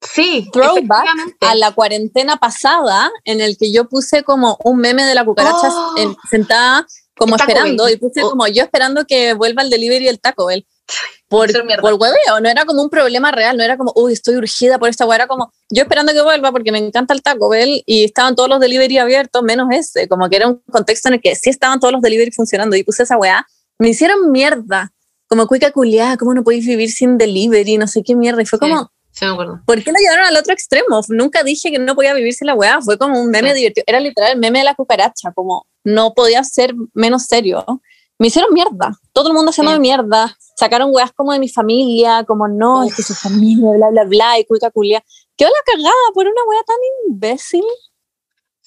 sí, 0.00 0.48
Throwback 0.52 1.06
a 1.40 1.54
la 1.54 1.72
cuarentena 1.72 2.36
pasada, 2.38 3.10
en 3.24 3.40
el 3.40 3.56
que 3.58 3.72
yo 3.72 3.88
puse 3.88 4.22
como 4.22 4.56
un 4.64 4.78
meme 4.78 5.04
de 5.04 5.14
la 5.14 5.24
cucaracha 5.24 5.68
Oh. 5.70 5.94
en- 5.98 6.16
sentada 6.30 6.86
como 7.16 7.34
El 7.34 7.40
esperando, 7.42 7.88
y 7.88 7.96
puse 7.96 8.22
Oh. 8.24 8.30
como 8.30 8.46
yo 8.48 8.62
esperando 8.64 9.04
que 9.06 9.34
vuelva 9.34 9.62
el 9.62 9.70
delivery 9.70 10.06
del 10.06 10.20
Taco 10.20 10.46
Bell. 10.46 10.66
Por, 11.28 11.50
por 11.80 11.94
hueveo, 11.94 12.40
no 12.42 12.48
era 12.48 12.66
como 12.66 12.82
un 12.82 12.90
problema 12.90 13.30
real, 13.32 13.56
no 13.56 13.62
era 13.64 13.78
como, 13.78 13.92
uy, 13.96 14.12
estoy 14.12 14.36
urgida 14.36 14.78
por 14.78 14.90
esta 14.90 15.06
hueá, 15.06 15.16
era 15.16 15.26
como, 15.26 15.50
yo 15.70 15.82
esperando 15.82 16.12
que 16.12 16.20
vuelva 16.20 16.52
porque 16.52 16.70
me 16.72 16.78
encanta 16.78 17.14
el 17.14 17.22
Taco 17.22 17.48
Bell 17.48 17.82
y 17.86 18.04
estaban 18.04 18.34
todos 18.36 18.50
los 18.50 18.60
delivery 18.60 18.98
abiertos, 18.98 19.42
menos 19.42 19.68
ese, 19.72 20.08
como 20.08 20.28
que 20.28 20.36
era 20.36 20.48
un 20.48 20.62
contexto 20.70 21.08
en 21.08 21.14
el 21.14 21.20
que 21.22 21.34
sí 21.34 21.48
estaban 21.48 21.80
todos 21.80 21.92
los 21.92 22.02
delivery 22.02 22.32
funcionando 22.32 22.76
y 22.76 22.82
puse 22.84 23.04
esa 23.04 23.16
hueá, 23.16 23.46
me 23.78 23.88
hicieron 23.88 24.30
mierda, 24.30 24.92
como 25.26 25.46
cuica 25.46 25.70
culiada, 25.70 26.18
¿cómo 26.18 26.34
no 26.34 26.44
podéis 26.44 26.66
vivir 26.66 26.90
sin 26.90 27.16
delivery? 27.16 27.78
No 27.78 27.86
sé 27.86 28.02
qué 28.02 28.14
mierda, 28.14 28.42
y 28.42 28.46
fue 28.46 28.58
Sí. 28.58 28.68
como, 28.68 28.90
Sí, 29.14 29.26
me 29.26 29.32
acuerdo. 29.32 29.60
¿Por 29.66 29.82
qué 29.84 29.92
lo 29.92 29.98
llevaron 29.98 30.24
al 30.24 30.36
otro 30.38 30.54
extremo? 30.54 31.00
Nunca 31.08 31.42
dije 31.42 31.70
que 31.70 31.78
no 31.78 31.94
podía 31.94 32.14
vivir 32.14 32.32
sin 32.32 32.46
la 32.46 32.54
weá. 32.54 32.80
Fue 32.80 32.96
como 32.96 33.20
un 33.20 33.28
meme 33.28 33.50
Sí. 33.50 33.58
divertido. 33.58 33.84
Era 33.86 34.00
literal 34.00 34.32
el 34.32 34.38
meme 34.38 34.60
de 34.60 34.64
la 34.64 34.74
cucaracha, 34.74 35.32
como 35.34 35.66
no 35.84 36.14
podía 36.14 36.42
ser 36.44 36.74
menos 36.94 37.24
serio. 37.24 37.62
Me 38.18 38.28
hicieron 38.28 38.52
mierda. 38.54 38.92
Todo 39.12 39.28
el 39.28 39.34
mundo 39.34 39.50
haciendo 39.50 39.72
Sí. 39.74 39.80
mierda. 39.80 40.36
Sacaron 40.56 40.90
weas 40.92 41.12
como 41.12 41.32
de 41.32 41.38
mi 41.38 41.48
familia, 41.48 42.24
como 42.24 42.46
no, 42.46 42.84
es 42.84 42.94
que 42.94 43.02
su 43.02 43.14
familia, 43.14 43.70
bla, 43.76 43.88
bla, 43.90 44.04
bla, 44.04 44.38
y 44.38 44.44
cuica 44.44 44.70
culia. 44.70 45.02
Quedó 45.36 45.48
la 45.50 45.72
cagada 45.72 45.94
por 46.14 46.26
una 46.26 46.42
wea 46.46 46.62
tan 46.64 46.76
imbécil. 47.08 47.64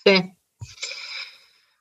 Sí. 0.03 0.33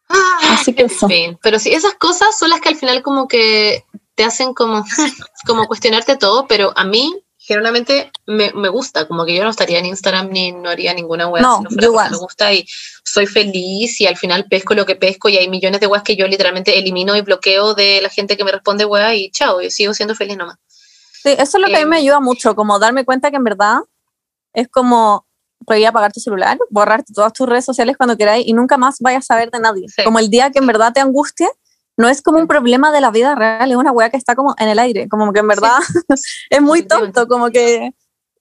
Ah, 0.09 0.39
Así 0.53 0.75
que 0.75 0.83
en 0.83 0.91
eso. 0.91 1.09
fin, 1.09 1.39
pero 1.43 1.59
sí, 1.59 1.71
esas 1.73 1.95
cosas 1.95 2.39
son 2.39 2.51
las 2.51 2.61
que 2.61 2.69
al 2.69 2.77
final 2.77 3.03
como 3.03 3.27
que 3.27 3.85
te 4.15 4.23
hacen 4.25 4.55
como, 4.55 4.85
como 5.47 5.67
cuestionarte 5.67 6.17
todo, 6.17 6.47
pero 6.47 6.73
a 6.77 6.85
mí 6.85 7.24
generalmente 7.47 8.11
me, 8.27 8.53
me 8.55 8.69
gusta, 8.69 9.07
como 9.07 9.25
que 9.27 9.35
yo 9.37 9.45
no 9.45 9.51
estaría 9.51 9.79
en 9.79 9.87
Instagram 9.87 10.31
ni 10.31 10.53
no 10.53 10.71
haría 10.71 10.95
ninguna 10.95 11.29
web 11.29 11.43
No, 11.43 11.63
si 11.69 11.77
no 11.77 11.83
igual. 11.87 12.11
me 12.11 12.17
gusta 12.17 12.53
y 12.53 12.67
soy 13.05 13.27
feliz 13.27 14.01
y 14.01 14.07
al 14.07 14.17
final 14.17 14.47
pesco 14.47 14.75
lo 14.75 14.87
que 14.87 14.97
pesco 14.97 15.29
y 15.29 15.37
hay 15.37 15.49
millones 15.49 15.81
de 15.81 15.87
weas 15.87 16.03
que 16.03 16.17
yo 16.17 16.27
literalmente 16.27 16.79
elimino 16.79 17.15
y 17.17 17.21
bloqueo 17.21 17.75
de 17.75 18.01
la 18.01 18.09
gente 18.09 18.37
que 18.37 18.45
me 18.45 18.53
responde 18.53 18.85
wea 18.87 19.15
y 19.15 19.31
chao, 19.31 19.61
yo 19.61 19.71
sigo 19.71 19.93
siendo 19.93 20.15
feliz 20.15 20.37
nomás. 20.39 20.57
Sí, 21.23 21.31
eso 21.39 21.59
es 21.59 21.61
lo 21.63 21.67
que 21.67 21.77
a 21.77 21.79
mí 21.79 21.83
Eh, 21.83 21.87
me 21.87 21.97
ayuda 21.99 22.21
mucho, 22.21 22.55
como 22.57 22.79
darme 22.79 23.05
cuenta 23.05 23.31
que 23.31 23.37
en 23.37 23.45
verdad 23.45 23.79
es 24.55 24.69
como 24.69 25.27
podía 25.67 25.91
apagar 25.91 26.13
tu 26.13 26.21
celular, 26.21 26.59
borrar 26.71 27.05
todas 27.15 27.33
tus 27.33 27.49
redes 27.49 27.65
sociales 27.65 27.97
cuando 27.97 28.17
queráis 28.17 28.47
y 28.47 28.53
nunca 28.53 28.77
más 28.77 28.97
vayas 29.01 29.25
a 29.25 29.35
saber 29.35 29.51
de 29.51 29.61
nadie. 29.61 29.87
Sí. 29.89 30.03
Como 30.05 30.19
el 30.19 30.29
día 30.29 30.51
que 30.51 30.59
en 30.59 30.67
verdad 30.67 30.93
te 30.93 31.01
angustie, 31.01 31.49
no 31.97 32.09
es 32.09 32.23
como 32.23 32.39
un 32.39 32.47
problema 32.47 32.91
de 32.93 33.01
la 33.01 33.11
vida 33.11 33.35
real, 33.35 33.71
es 33.71 33.77
una 33.77 33.93
weá 33.93 34.11
que 34.11 34.17
está 34.17 34.35
como 34.35 34.55
en 34.59 34.69
el 34.69 34.79
aire, 34.79 35.09
como 35.09 35.33
que 35.33 35.41
en 35.41 35.49
verdad 35.49 35.79
es 36.51 36.63
muy 36.63 36.83
tonto, 36.83 37.29
como 37.29 37.51
que 37.51 37.91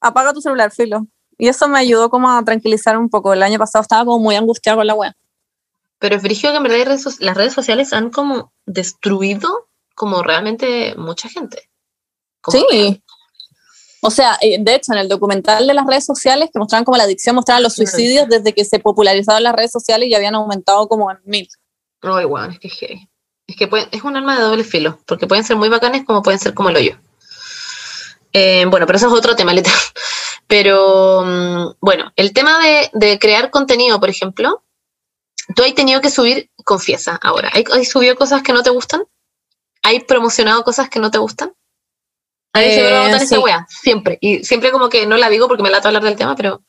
apaga 0.02 0.34
tu 0.34 0.42
celular, 0.42 0.72
filo. 0.72 1.08
Y 1.38 1.48
eso 1.48 1.68
me 1.68 1.80
ayudó 1.80 2.10
como 2.10 2.30
a 2.30 2.44
tranquilizar 2.44 2.98
un 2.98 3.10
poco. 3.10 3.34
El 3.34 3.44
año 3.44 3.58
pasado 3.58 3.82
estaba 3.82 4.06
como 4.06 4.20
muy 4.20 4.36
angustiado 4.36 4.78
con 4.78 4.88
la 4.88 4.94
weá. 4.94 5.16
Pero 6.00 6.16
es 6.16 6.22
frigio 6.22 6.52
que 6.52 6.58
en 6.58 6.64
verdad 6.64 6.86
redes 6.86 7.20
las 7.22 7.36
redes 7.36 7.54
sociales 7.54 7.94
han 7.94 8.10
como 8.10 8.52
destruido 8.66 9.68
como 9.96 10.22
realmente 10.22 10.96
mucha 10.96 11.30
gente. 11.30 11.70
Como. 12.42 12.60
Sí. 12.70 13.04
O 14.02 14.12
sea, 14.12 14.38
eh, 14.42 14.58
de 14.60 14.76
hecho, 14.76 14.92
en 14.92 15.00
el 15.00 15.08
documental 15.08 15.66
de 15.66 15.74
las 15.74 15.88
redes 15.88 16.06
sociales 16.06 16.50
que 16.52 16.60
mostraban 16.60 16.84
como 16.84 16.98
la 16.98 17.06
adicción, 17.06 17.36
mostraban 17.36 17.64
los 17.64 17.76
suicidios 17.76 18.28
desde 18.28 18.54
que 18.54 18.66
se 18.66 18.80
popularizaron 18.80 19.44
las 19.44 19.56
redes 19.56 19.72
sociales 19.72 20.10
y 20.10 20.14
habían 20.14 20.36
aumentado 20.36 20.90
como 20.90 21.10
en 21.10 21.20
mil. 21.24 21.48
Ay, 22.02 22.26
weón, 22.26 22.52
es 22.52 22.60
que 22.60 23.08
es 23.48 23.56
que 23.56 23.68
pueden- 23.68 23.90
es 23.92 24.04
un 24.04 24.16
arma 24.16 24.36
de 24.36 24.44
doble 24.44 24.64
filo, 24.64 25.00
porque 25.06 25.28
pueden 25.28 25.44
ser 25.44 25.56
muy 25.58 25.70
bacanes 25.70 26.06
como 26.06 26.22
pueden 26.24 26.40
ser 26.40 26.54
como 26.54 26.70
el 26.70 26.78
hoyo. 26.78 26.98
Eh, 28.34 28.66
bueno, 28.66 28.86
pero 28.86 28.98
eso 28.98 29.08
es 29.08 29.14
otro 29.14 29.36
tema, 29.36 29.54
literal. 29.54 29.80
Pero 30.48 31.24
mm, 31.26 31.76
bueno, 31.80 32.12
el 32.16 32.34
tema 32.34 32.60
de, 32.60 32.90
de 32.94 33.20
crear 33.20 33.50
contenido, 33.52 34.00
por 34.00 34.10
ejemplo, 34.10 34.64
tú 35.56 35.64
has 35.64 35.74
tenido 35.76 36.02
que 36.02 36.10
subir, 36.10 36.50
confiesa 36.64 37.20
ahora, 37.22 37.50
¿hay, 37.54 37.64
hay 37.74 37.86
subido 37.86 38.16
cosas 38.16 38.42
que 38.44 38.54
no 38.54 38.64
te 38.64 38.70
gustan? 38.70 39.04
¿Hay 39.84 40.00
promocionado 40.02 40.64
cosas 40.64 40.90
que 40.90 41.00
no 41.00 41.12
te 41.12 41.18
gustan? 41.18 41.54
A 42.54 42.60
mí 42.60 42.66
siempre 42.66 42.84
me 42.86 42.92
va 42.92 43.00
a 43.00 43.04
Eh, 43.04 43.08
botar 43.12 43.24
esa 43.24 43.40
wea, 43.40 43.68
siempre. 43.70 44.18
Y 44.22 44.44
siempre 44.46 44.72
como 44.72 44.88
que 44.90 45.06
no 45.06 45.18
la 45.18 45.30
digo 45.30 45.48
porque 45.48 45.64
me 45.64 45.70
lata 45.72 45.90
hablar 45.90 46.04
del 46.04 46.16
tema, 46.16 46.36
pero 46.36 46.62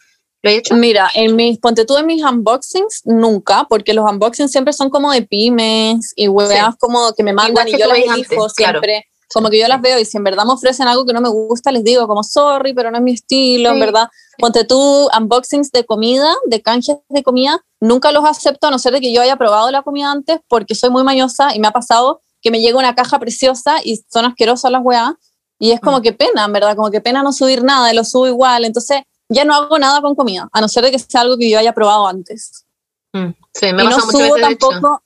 lo 0.44 0.50
he 0.50 0.56
hecho. 0.56 0.74
Mira, 0.74 1.10
en 1.14 1.34
mis, 1.34 1.58
ponte 1.58 1.84
tú 1.84 1.96
en 1.96 2.06
mis 2.06 2.22
unboxings, 2.22 3.00
nunca, 3.04 3.66
porque 3.68 3.92
los 3.94 4.08
unboxings 4.10 4.52
siempre 4.52 4.72
son 4.72 4.90
como 4.90 5.10
de 5.10 5.22
pymes 5.22 6.12
y 6.16 6.28
weas 6.28 6.72
Sí. 6.74 6.78
como 6.78 7.12
que 7.14 7.22
me 7.24 7.32
mandan 7.32 7.66
Igual 7.66 7.68
y 7.68 7.82
yo 7.82 7.88
las 7.88 7.98
elijo 7.98 8.12
antes, 8.12 8.28
claro. 8.28 8.80
siempre. 8.80 9.04
Como 9.32 9.50
que 9.50 9.58
yo 9.58 9.66
las 9.66 9.80
veo 9.80 9.98
y 9.98 10.04
si 10.04 10.16
en 10.16 10.22
verdad 10.22 10.44
me 10.44 10.52
ofrecen 10.52 10.86
algo 10.86 11.04
que 11.04 11.12
no 11.12 11.20
me 11.20 11.28
gusta, 11.28 11.72
les 11.72 11.82
digo 11.82 12.06
como 12.06 12.22
sorry, 12.22 12.72
pero 12.72 12.90
no 12.92 12.98
es 12.98 13.02
mi 13.02 13.12
estilo, 13.14 13.70
en 13.70 13.80
verdad. 13.80 14.06
Ponte 14.38 14.64
tú 14.64 15.08
unboxings 15.18 15.72
de 15.72 15.84
comida, 15.84 16.32
de 16.46 16.62
canjes 16.62 16.98
de 17.08 17.22
comida, 17.24 17.58
nunca 17.80 18.12
los 18.12 18.24
acepto 18.24 18.68
a 18.68 18.70
no 18.70 18.78
ser 18.78 18.92
de 18.92 19.00
que 19.00 19.12
yo 19.12 19.22
haya 19.22 19.36
probado 19.36 19.70
la 19.72 19.82
comida 19.82 20.12
antes 20.12 20.38
porque 20.46 20.74
soy 20.76 20.90
muy 20.90 21.02
mañosa 21.02 21.54
y 21.54 21.58
me 21.58 21.66
ha 21.66 21.72
pasado 21.72 22.20
que 22.42 22.50
me 22.52 22.60
llega 22.60 22.78
una 22.78 22.94
caja 22.94 23.18
preciosa 23.18 23.76
y 23.82 23.98
son 24.12 24.26
asquerosas 24.26 24.70
las 24.70 24.82
weas 24.84 25.12
y 25.58 25.70
es 25.72 25.80
como 25.80 25.98
Mm. 25.98 26.02
que 26.02 26.12
pena, 26.12 26.44
en 26.44 26.52
verdad, 26.52 26.76
como 26.76 26.90
que 26.90 27.00
pena 27.00 27.22
no 27.22 27.32
subir 27.32 27.64
nada 27.64 27.90
y 27.92 27.96
lo 27.96 28.04
subo 28.04 28.26
igual. 28.28 28.64
Entonces 28.64 29.00
ya 29.28 29.44
no 29.44 29.54
hago 29.54 29.78
nada 29.78 30.00
con 30.00 30.14
comida, 30.14 30.48
a 30.52 30.60
no 30.60 30.68
ser 30.68 30.84
de 30.84 30.90
que 30.90 30.98
sea 30.98 31.22
algo 31.22 31.36
que 31.38 31.48
yo 31.50 31.58
haya 31.58 31.72
probado 31.72 32.06
antes. 32.06 32.64
Mm, 33.12 33.30
sí, 33.52 33.72
me 33.72 33.84
y 33.84 33.86
no 33.88 34.00
subo 34.00 34.36
tampoco, 34.36 35.02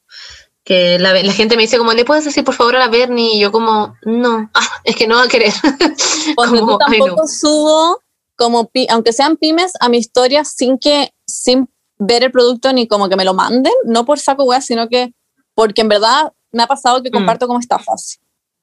que 0.64 0.98
la, 0.98 1.12
la 1.22 1.32
gente 1.32 1.56
me 1.56 1.62
dice 1.62 1.78
como, 1.78 1.92
¿le 1.92 2.04
puedes 2.04 2.24
decir 2.24 2.44
por 2.44 2.54
favor 2.54 2.76
a 2.76 2.80
la 2.80 2.88
Bernie? 2.88 3.36
Y 3.36 3.40
yo 3.40 3.50
como, 3.52 3.94
no, 4.02 4.50
ah, 4.54 4.68
es 4.84 4.96
que 4.96 5.06
no 5.06 5.16
va 5.16 5.22
a 5.24 5.28
querer. 5.28 5.52
ponte 6.36 6.58
tú 6.58 6.66
Como, 6.66 6.78
ay, 6.86 6.98
no. 6.98 7.04
tampoco 7.06 7.26
subo 7.28 8.00
como, 8.36 8.70
aunque 8.90 9.12
sean 9.12 9.36
pymes, 9.36 9.72
a 9.80 9.88
mi 9.88 9.98
historia 9.98 10.44
sin 10.44 10.78
que, 10.78 11.12
sin 11.26 11.68
ver 11.98 12.22
el 12.22 12.30
producto 12.30 12.72
ni 12.72 12.86
como 12.86 13.08
que 13.08 13.16
me 13.16 13.24
lo 13.24 13.34
manden, 13.34 13.72
no 13.84 14.04
por 14.04 14.20
saco 14.20 14.44
weas, 14.44 14.64
sino 14.64 14.88
que 14.88 15.12
porque 15.54 15.80
en 15.80 15.88
verdad 15.88 16.32
me 16.52 16.62
ha 16.62 16.66
pasado 16.68 17.02
que 17.02 17.10
Mm. 17.10 17.14
comparto 17.14 17.46
como 17.48 17.58
estafas. 17.58 18.20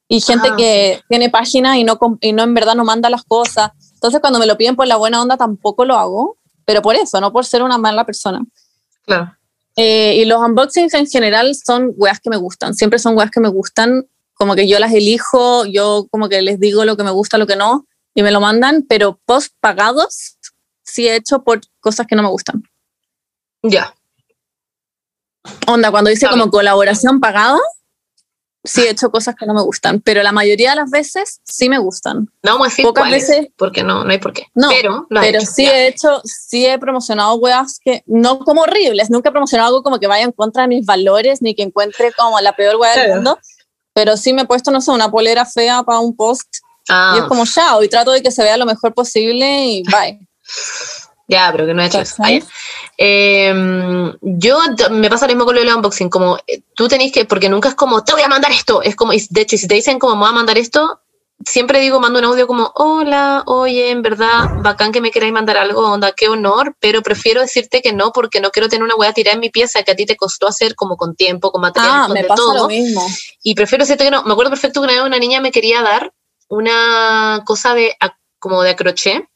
Y 0.08 0.20
gente 0.20 0.48
Ah, 0.52 0.56
que 0.56 1.02
tiene 1.08 1.28
páginas 1.28 1.76
y 1.76 1.84
no, 1.84 1.98
y 2.20 2.32
no 2.32 2.44
en 2.44 2.54
verdad 2.54 2.74
no 2.74 2.84
manda 2.84 3.10
las 3.10 3.24
cosas. 3.24 3.70
Entonces 3.96 4.20
cuando 4.20 4.38
me 4.38 4.46
lo 4.46 4.56
piden 4.56 4.76
por 4.76 4.86
la 4.86 4.96
buena 4.96 5.20
onda 5.20 5.36
tampoco 5.36 5.84
lo 5.84 5.96
hago, 5.96 6.36
pero 6.64 6.82
por 6.82 6.94
eso, 6.94 7.20
no 7.20 7.32
por 7.32 7.44
ser 7.44 7.62
una 7.62 7.78
mala 7.78 8.04
persona. 8.04 8.44
Claro. 9.04 9.34
Eh, 9.76 10.16
y 10.16 10.24
los 10.24 10.40
unboxings 10.40 10.94
en 10.94 11.06
general 11.06 11.54
son 11.54 11.92
weas 11.96 12.20
que 12.20 12.30
me 12.30 12.36
gustan, 12.36 12.74
siempre 12.74 12.98
son 12.98 13.16
weas 13.16 13.30
que 13.30 13.40
me 13.40 13.48
gustan, 13.48 14.06
como 14.34 14.54
que 14.54 14.68
yo 14.68 14.78
las 14.78 14.92
elijo, 14.92 15.64
yo 15.64 16.06
como 16.10 16.28
que 16.28 16.42
les 16.42 16.60
digo 16.60 16.84
lo 16.84 16.96
que 16.96 17.04
me 17.04 17.10
gusta, 17.10 17.38
lo 17.38 17.46
que 17.46 17.56
no, 17.56 17.86
y 18.14 18.22
me 18.22 18.30
lo 18.30 18.40
mandan, 18.40 18.84
pero 18.88 19.18
post 19.24 19.54
pagados 19.60 20.36
sí 20.82 21.08
he 21.08 21.16
hecho 21.16 21.42
por 21.42 21.60
cosas 21.80 22.06
que 22.06 22.16
no 22.16 22.22
me 22.22 22.28
gustan. 22.28 22.62
Ya. 23.62 23.94
Onda, 25.66 25.90
cuando 25.90 26.10
dice 26.10 26.28
como 26.28 26.50
colaboración 26.50 27.20
pagada, 27.20 27.58
sí 28.66 28.82
he 28.82 28.90
hecho 28.90 29.10
cosas 29.10 29.34
que 29.34 29.46
no 29.46 29.54
me 29.54 29.62
gustan, 29.62 30.00
pero 30.00 30.22
la 30.22 30.32
mayoría 30.32 30.70
de 30.70 30.76
las 30.76 30.90
veces 30.90 31.40
sí 31.44 31.68
me 31.68 31.78
gustan. 31.78 32.28
No 32.42 32.52
vamos 32.58 32.78
a 32.78 32.82
Pocas 32.82 33.10
veces- 33.10 33.48
porque 33.56 33.82
no, 33.82 34.04
no 34.04 34.10
hay 34.10 34.18
por 34.18 34.32
qué. 34.32 34.46
No, 34.54 34.68
pero 34.70 35.06
Pero 35.08 35.38
hecho, 35.38 35.46
sí 35.50 35.64
ya. 35.64 35.72
he 35.76 35.88
hecho, 35.88 36.20
sí 36.24 36.66
he 36.66 36.78
promocionado 36.78 37.34
weas 37.36 37.78
que, 37.82 38.02
no 38.06 38.38
como 38.40 38.62
horribles, 38.62 39.10
nunca 39.10 39.28
he 39.28 39.32
promocionado 39.32 39.68
algo 39.68 39.82
como 39.82 39.98
que 39.98 40.06
vaya 40.06 40.24
en 40.24 40.32
contra 40.32 40.62
de 40.62 40.68
mis 40.68 40.84
valores, 40.86 41.40
ni 41.42 41.54
que 41.54 41.62
encuentre 41.62 42.12
como 42.12 42.40
la 42.40 42.52
peor 42.54 42.76
wea 42.76 42.90
del 42.92 43.04
Claro. 43.06 43.14
mundo, 43.14 43.38
pero 43.92 44.16
sí 44.16 44.32
me 44.32 44.42
he 44.42 44.46
puesto, 44.46 44.70
no 44.70 44.80
sé, 44.80 44.90
una 44.90 45.10
polera 45.10 45.46
fea 45.46 45.82
para 45.82 46.00
un 46.00 46.14
post, 46.16 46.48
Ah, 46.88 47.14
y 47.16 47.18
es 47.20 47.24
como 47.24 47.44
chao, 47.46 47.82
y 47.82 47.88
trato 47.88 48.12
de 48.12 48.22
que 48.22 48.30
se 48.30 48.42
vea 48.44 48.56
lo 48.56 48.64
mejor 48.66 48.94
posible, 48.94 49.64
y 49.66 49.82
bye. 49.84 50.20
ya, 51.28 51.50
pero 51.52 51.66
que 51.66 51.74
no 51.74 51.82
he 51.82 51.86
hecho 51.86 52.00
eso. 52.00 52.22
Eh, 52.98 53.52
yo 54.22 54.58
me 54.90 55.10
pasa 55.10 55.26
lo 55.26 55.32
mismo 55.32 55.44
con 55.44 55.54
lo 55.54 55.60
del 55.60 55.74
unboxing, 55.74 56.08
como 56.08 56.38
eh, 56.46 56.62
tú 56.74 56.88
tenés 56.88 57.12
que, 57.12 57.24
porque 57.24 57.48
nunca 57.48 57.68
es 57.70 57.74
como, 57.74 58.04
te 58.04 58.12
voy 58.12 58.22
a 58.22 58.28
mandar 58.28 58.52
esto, 58.52 58.82
es 58.82 58.96
como, 58.96 59.12
de 59.12 59.40
hecho, 59.40 59.56
si 59.56 59.66
te 59.68 59.74
dicen 59.74 59.98
como, 59.98 60.14
me 60.14 60.20
voy 60.20 60.28
a 60.30 60.32
mandar 60.32 60.56
esto, 60.58 61.00
siempre 61.44 61.80
digo, 61.80 62.00
mando 62.00 62.18
un 62.18 62.24
audio 62.24 62.46
como, 62.46 62.72
hola, 62.76 63.42
oye, 63.46 63.90
en 63.90 64.02
verdad, 64.02 64.48
bacán 64.62 64.90
que 64.92 65.00
me 65.00 65.10
queráis 65.10 65.32
mandar 65.32 65.58
algo, 65.58 65.86
onda, 65.92 66.12
qué 66.12 66.28
honor, 66.28 66.74
pero 66.80 67.02
prefiero 67.02 67.40
decirte 67.42 67.82
que 67.82 67.92
no, 67.92 68.10
porque 68.12 68.40
no 68.40 68.50
quiero 68.50 68.68
tener 68.68 68.84
una 68.84 68.94
weá 68.96 69.12
tirada 69.12 69.34
en 69.34 69.40
mi 69.40 69.50
pieza 69.50 69.82
que 69.82 69.90
a 69.92 69.96
ti 69.96 70.06
te 70.06 70.16
costó 70.16 70.48
hacer 70.48 70.74
como 70.74 70.96
con 70.96 71.14
tiempo, 71.14 71.52
con 71.52 71.60
material, 71.60 71.92
Ah, 71.94 72.04
con 72.06 72.14
me 72.14 72.22
de 72.22 72.28
pasa 72.28 72.42
todo. 72.42 72.54
lo 72.54 72.68
mismo. 72.68 73.06
Y 73.42 73.54
prefiero 73.54 73.82
decirte 73.84 74.04
que 74.04 74.10
no. 74.10 74.22
Me 74.24 74.32
acuerdo 74.32 74.50
perfecto 74.50 74.80
que 74.80 74.84
una 74.86 74.94
vez 74.94 75.02
una 75.02 75.18
niña 75.18 75.40
me 75.40 75.52
quería 75.52 75.82
dar 75.82 76.12
una 76.48 77.42
cosa 77.44 77.74
de 77.74 77.96
como 78.38 78.62
de 78.62 78.74
crochet 78.76 79.28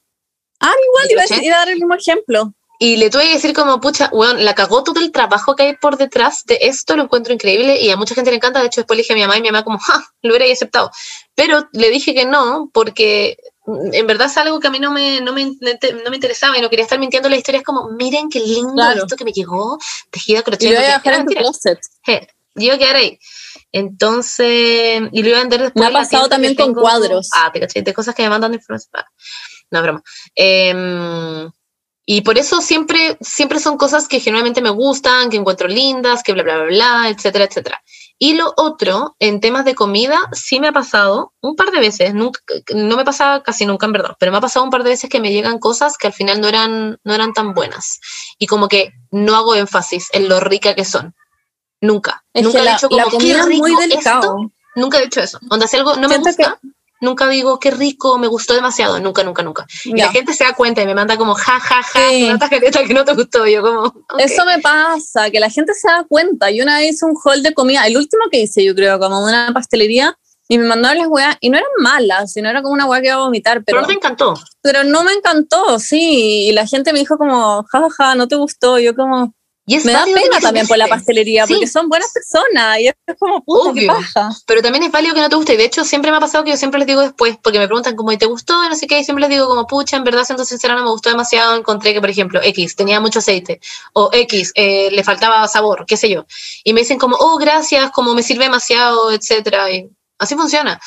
Ah, 0.61 0.73
igual 0.89 1.11
iba 1.11 1.23
a, 1.23 1.27
¿Crochet? 1.27 1.45
iba 1.45 1.57
a 1.57 1.59
dar 1.61 1.69
el 1.71 1.77
mismo 1.77 1.95
ejemplo. 1.95 2.53
y 2.79 2.97
le 2.97 3.11
tuve 3.11 3.25
que 3.25 3.35
decir 3.35 3.53
como, 3.55 3.81
pucha, 3.81 4.09
weón, 4.13 4.43
la 4.45 4.55
cagó 4.55 4.83
todo 4.85 5.01
el 5.01 5.11
trabajo 5.13 5.55
que 5.57 5.65
hay 5.65 5.77
por 5.77 5.97
detrás 5.99 6.45
de 6.47 6.59
esto, 6.63 6.97
lo 6.97 7.03
encuentro 7.05 7.33
increíble 7.35 7.79
y 7.81 7.91
a 7.91 7.97
mucha 7.97 8.15
gente 8.15 8.31
le 8.31 8.37
encanta. 8.37 8.61
De 8.61 8.67
hecho, 8.67 8.81
después 8.81 8.97
le 8.97 9.03
dije 9.03 9.13
a 9.13 9.17
mi 9.17 9.23
mamá 9.23 9.37
y 9.37 9.43
mi 9.43 9.49
mamá 9.51 9.65
como, 9.65 9.79
ja, 9.79 10.03
lo 10.23 10.35
hubiera 10.35 10.51
aceptado. 10.53 10.91
Pero 11.35 11.69
le 11.73 11.91
dije 11.91 12.15
que 12.15 12.25
no, 12.25 12.71
porque 12.73 13.37
mm, 13.67 13.93
en 13.95 14.07
verdad 14.07 14.29
es 14.29 14.37
algo 14.39 14.61
que 14.61 14.69
a 14.69 14.71
mí 14.71 14.79
no 14.81 14.91
me, 14.93 15.21
no 15.21 15.33
me, 15.35 15.45
no 15.45 16.11
me 16.11 16.17
interesaba 16.17 16.57
y 16.57 16.63
no 16.63 16.71
quería 16.71 16.85
estar 16.85 16.99
mintiendo 16.99 17.29
la 17.29 17.37
historia. 17.37 17.59
Es 17.59 17.65
como, 17.65 17.91
miren 17.91 18.29
qué 18.31 18.41
lindo 18.41 18.73
Claro. 18.75 19.03
esto 19.03 19.17
que 19.17 19.25
me 19.25 19.33
llegó, 19.33 19.79
tejido 20.11 20.39
a 20.39 20.41
Y 20.41 20.45
crochet. 20.45 20.71
lo 20.73 20.77
voy 20.81 20.85
a 20.87 21.17
en 21.19 21.27
tu 21.27 21.33
closet. 21.35 21.79
Je, 22.07 22.29
yo 22.55 22.65
iba 22.67 22.79
quedar 22.79 22.97
ahí. 22.97 23.19
Entonces, 23.73 25.03
y 25.13 25.23
lo 25.23 25.29
iba 25.29 25.39
a 25.39 25.41
vender 25.41 25.61
después. 25.63 25.83
Me 25.83 25.87
ha 25.87 25.93
pasado 25.93 26.29
también 26.29 26.55
con 26.55 26.75
cuadros. 26.75 27.29
Ah, 27.35 27.51
te 27.53 27.61
caché, 27.61 27.83
de 27.83 27.95
cosas 27.95 28.15
que 28.15 28.23
me 28.23 28.31
mandan 28.31 28.55
información. 28.55 29.05
No, 29.71 29.83
broma. 29.83 30.03
Em, 30.35 31.51
y 32.07 32.23
por 32.23 32.39
eso 32.39 32.61
siempre, 32.61 33.17
siempre 33.21 33.61
son 33.61 33.77
cosas 33.77 34.09
que 34.09 34.19
generalmente 34.21 34.61
me 34.63 34.71
gustan, 34.71 35.31
que 35.31 35.37
encuentro 35.37 35.69
lindas, 35.69 36.23
que 36.25 36.33
bla, 36.33 36.43
bla, 36.43 36.57
bla, 36.57 36.65
bla, 36.67 37.09
etcétera, 37.09 37.45
etcétera. 37.45 37.83
Y 38.19 38.35
lo 38.35 38.53
otro, 38.57 39.15
en 39.21 39.41
temas 39.41 39.65
de 39.65 39.75
comida, 39.75 40.19
sí 40.33 40.59
me 40.61 40.69
ha 40.69 40.73
pasado 40.73 41.33
un 41.41 41.55
par 41.57 41.71
de 41.71 41.79
veces, 41.79 42.13
nunca, 42.13 42.41
no 42.75 42.97
me 42.97 43.05
pasa 43.05 43.43
casi 43.45 43.65
nunca 43.65 43.87
en 43.87 43.93
verdad, 43.93 44.17
pero 44.19 44.33
me 44.33 44.39
ha 44.39 44.43
pasado 44.43 44.65
un 44.65 44.71
par 44.71 44.83
de 44.83 44.91
veces 44.91 45.09
que 45.09 45.21
me 45.21 45.33
llegan 45.33 45.59
cosas 45.59 45.97
que 45.97 46.09
al 46.09 46.13
final 46.13 46.41
no 46.41 46.49
eran, 46.49 46.99
no 47.05 47.15
eran 47.15 47.33
tan 47.33 47.55
buenas. 47.55 48.01
Y 48.39 48.47
como 48.47 48.69
que 48.69 48.93
no 49.11 49.37
hago 49.37 49.55
énfasis 49.55 50.09
en 50.13 50.29
lo 50.29 50.41
rica 50.41 50.75
que 50.75 50.85
son. 50.85 51.15
Nunca. 51.81 52.25
Es 52.35 52.43
nunca 52.43 52.59
he 52.61 52.65
la, 52.65 52.73
la 52.73 53.05
como, 53.05 53.11
comida 53.11 53.47
qué 53.47 53.53
es 53.55 53.59
muy 53.59 53.71
esto. 53.73 53.81
delicado. 53.83 54.37
Nunca 54.75 54.99
he 54.99 55.05
dicho 55.05 55.21
eso. 55.21 55.39
Onda, 55.49 55.67
si 55.67 55.77
algo 55.79 55.97
no 55.97 56.09
me 56.09 56.17
que- 56.17 56.21
gusta, 56.21 56.61
nunca 57.01 57.29
digo 57.29 57.59
qué 57.59 57.71
rico, 57.71 58.19
me 58.19 58.27
gustó 58.27 58.55
demasiado. 58.55 59.01
Nunca, 59.01 59.23
nunca, 59.25 59.43
nunca. 59.43 59.67
Y 59.85 59.97
la 59.97 60.11
gente 60.13 60.33
se 60.35 60.45
da 60.45 60.53
cuenta 60.55 60.83
y 60.83 60.87
me 60.87 60.95
manda 60.95 61.17
como, 61.17 61.35
ja, 61.35 61.59
ja, 61.61 61.83
ja, 61.83 62.01
Sí. 62.11 62.31
tarjeta 62.39 62.85
que 62.85 62.95
no 62.95 63.05
te 63.05 63.15
gustó. 63.15 63.47
Yo 63.47 63.63
como. 63.63 63.93
Eso 64.19 64.45
me 64.45 64.59
pasa, 64.61 65.31
que 65.31 65.41
la 65.41 65.51
gente 65.51 65.73
se 65.75 65.89
da 65.89 66.05
cuenta. 66.09 66.51
Yo 66.51 66.63
una 66.63 66.79
vez 66.79 66.95
hice 66.95 67.07
un 67.07 67.15
haul 67.25 67.43
de 67.43 67.55
comida, 67.55 67.87
el 67.87 67.97
último 67.97 68.25
que 68.31 68.41
hice, 68.41 68.65
yo 68.65 68.75
creo, 68.75 68.99
como 68.99 69.25
una 69.25 69.51
pastelería, 69.53 70.17
y 70.49 70.59
me 70.59 70.65
mandaron 70.67 70.99
las 70.99 71.07
weas, 71.09 71.37
y 71.41 71.49
no 71.49 71.59
eran 71.59 71.71
malas, 71.79 72.33
sino 72.33 72.49
era 72.51 72.61
como 72.61 72.75
una 72.75 72.87
wea 72.87 73.01
que 73.01 73.07
iba 73.07 73.17
a 73.17 73.21
vomitar, 73.21 73.63
Pero 73.65 73.65
pero, 73.67 73.81
no 73.83 73.87
te 73.87 73.93
encantó. 73.95 74.35
pero 74.61 74.83
no 74.85 75.05
me 75.05 75.13
encantó, 75.13 75.79
sí. 75.79 76.49
Y 76.49 76.53
la 76.53 76.67
gente 76.67 76.93
me 76.93 76.99
dijo 76.99 77.17
como, 77.19 77.63
jajaja, 77.71 78.15
no 78.17 78.27
te 78.27 78.35
gustó. 78.37 78.79
Yo 78.81 78.95
como, 78.97 79.33
Y 79.71 79.77
es 79.77 79.85
me 79.85 79.93
da 79.93 80.05
pena 80.05 80.41
también 80.41 80.67
por 80.67 80.77
la 80.79 80.89
pastelería, 80.89 81.47
Sí. 81.47 81.53
porque 81.53 81.69
son 81.69 81.89
buenas 81.89 82.11
personas, 82.13 82.81
y 82.81 82.89
es 82.89 82.95
como, 83.21 83.41
puta, 83.45 83.73
qué 83.73 83.87
paja. 83.87 84.31
Pero 84.45 84.63
también 84.63 84.83
es 84.83 84.91
válido 84.91 85.15
que 85.15 85.21
no 85.21 85.29
te 85.29 85.37
guste. 85.37 85.55
Y 85.55 85.59
de 85.59 85.65
hecho, 85.65 85.85
siempre 85.85 86.11
me 86.11 86.17
ha 86.17 86.21
pasado 86.21 86.43
que 86.43 86.51
yo 86.51 86.57
siempre 86.57 86.79
les 86.81 86.89
digo 86.89 87.03
después, 87.03 87.39
porque 87.41 87.61
me 87.61 87.69
preguntan 87.69 87.95
como, 87.95 88.11
¿y 88.11 88.19
te 88.19 88.27
gustó? 88.27 88.65
Y 88.65 88.69
no 88.69 88.75
sé 88.75 88.89
qué. 88.89 88.99
Y 88.99 89.05
siempre 89.05 89.21
les 89.21 89.31
digo 89.31 89.47
como, 89.47 89.69
pucha, 89.69 89.97
en 89.97 90.03
verdad, 90.03 90.25
siendo 90.25 90.45
sincera, 90.45 90.75
no 90.75 90.83
me 90.83 90.91
gustó 90.91 91.11
demasiado. 91.11 91.55
Encontré 91.55 91.95
que, 91.95 92.01
por 92.01 92.11
ejemplo, 92.11 92.41
X 92.43 92.75
tenía 92.75 92.99
mucho 92.99 93.21
aceite. 93.21 93.61
O 93.93 94.11
X 94.13 94.51
eh, 94.57 94.89
le 94.91 95.05
faltaba 95.05 95.47
sabor, 95.47 95.85
qué 95.87 95.97
sé 95.97 96.11
yo. 96.11 96.27
Y 96.65 96.73
me 96.73 96.81
dicen 96.81 96.99
como, 96.99 97.15
oh, 97.21 97.39
gracias, 97.39 97.93
como 97.93 98.13
me 98.13 98.25
sirve 98.25 98.47
demasiado, 98.47 99.13
etcétera. 99.13 99.71
Y 99.71 99.89
así 100.19 100.35
funciona. 100.35 100.81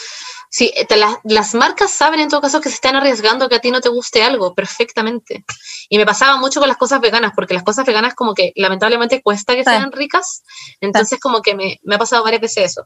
Sí, 0.55 0.71
te 0.87 0.97
las, 0.97 1.15
las 1.23 1.55
marcas 1.55 1.89
saben 1.89 2.19
en 2.19 2.29
todo 2.29 2.39
caso 2.41 2.61
que 2.61 2.69
se 2.69 2.75
están 2.75 2.95
arriesgando 2.95 3.45
a 3.45 3.49
que 3.49 3.55
a 3.55 3.59
ti 3.59 3.71
no 3.71 3.81
te 3.81 3.89
guste 3.89 4.21
algo 4.21 4.53
perfectamente. 4.53 5.43
Y 5.89 5.97
me 5.97 6.05
pasaba 6.05 6.37
mucho 6.37 6.59
con 6.59 6.69
las 6.69 6.77
cosas 6.77 7.01
veganas, 7.01 7.31
porque 7.35 7.55
las 7.55 7.63
cosas 7.63 7.87
veganas 7.87 8.13
como 8.13 8.35
que 8.35 8.51
lamentablemente 8.55 9.23
cuesta 9.23 9.55
que 9.55 9.63
Sí. 9.63 9.71
sean 9.71 9.91
ricas. 9.91 10.43
Entonces 10.79 11.19
como 11.19 11.41
que 11.41 11.55
me, 11.55 11.79
me 11.81 11.95
ha 11.95 11.97
pasado 11.97 12.23
varias 12.23 12.41
veces 12.43 12.65
eso. 12.71 12.85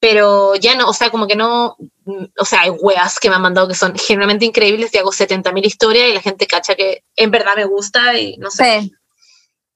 Pero 0.00 0.56
ya 0.56 0.74
no, 0.74 0.88
o 0.88 0.92
sea, 0.92 1.10
como 1.10 1.28
que 1.28 1.36
no, 1.36 1.76
mm, 2.04 2.24
o 2.36 2.44
sea, 2.44 2.62
hay 2.62 2.70
weas 2.70 3.20
que 3.20 3.28
me 3.30 3.36
han 3.36 3.42
mandado 3.42 3.68
que 3.68 3.76
son 3.76 3.96
generalmente 3.96 4.44
increíbles 4.44 4.92
y 4.92 4.98
hago 4.98 5.12
70.000 5.12 5.64
historias 5.64 6.08
y 6.08 6.14
la 6.14 6.20
gente 6.20 6.48
cacha 6.48 6.74
que 6.74 7.04
en 7.14 7.30
verdad 7.30 7.54
me 7.54 7.64
gusta 7.64 8.18
y 8.18 8.36
no 8.38 8.50
sé. 8.50 8.80
Sí. 8.80 8.92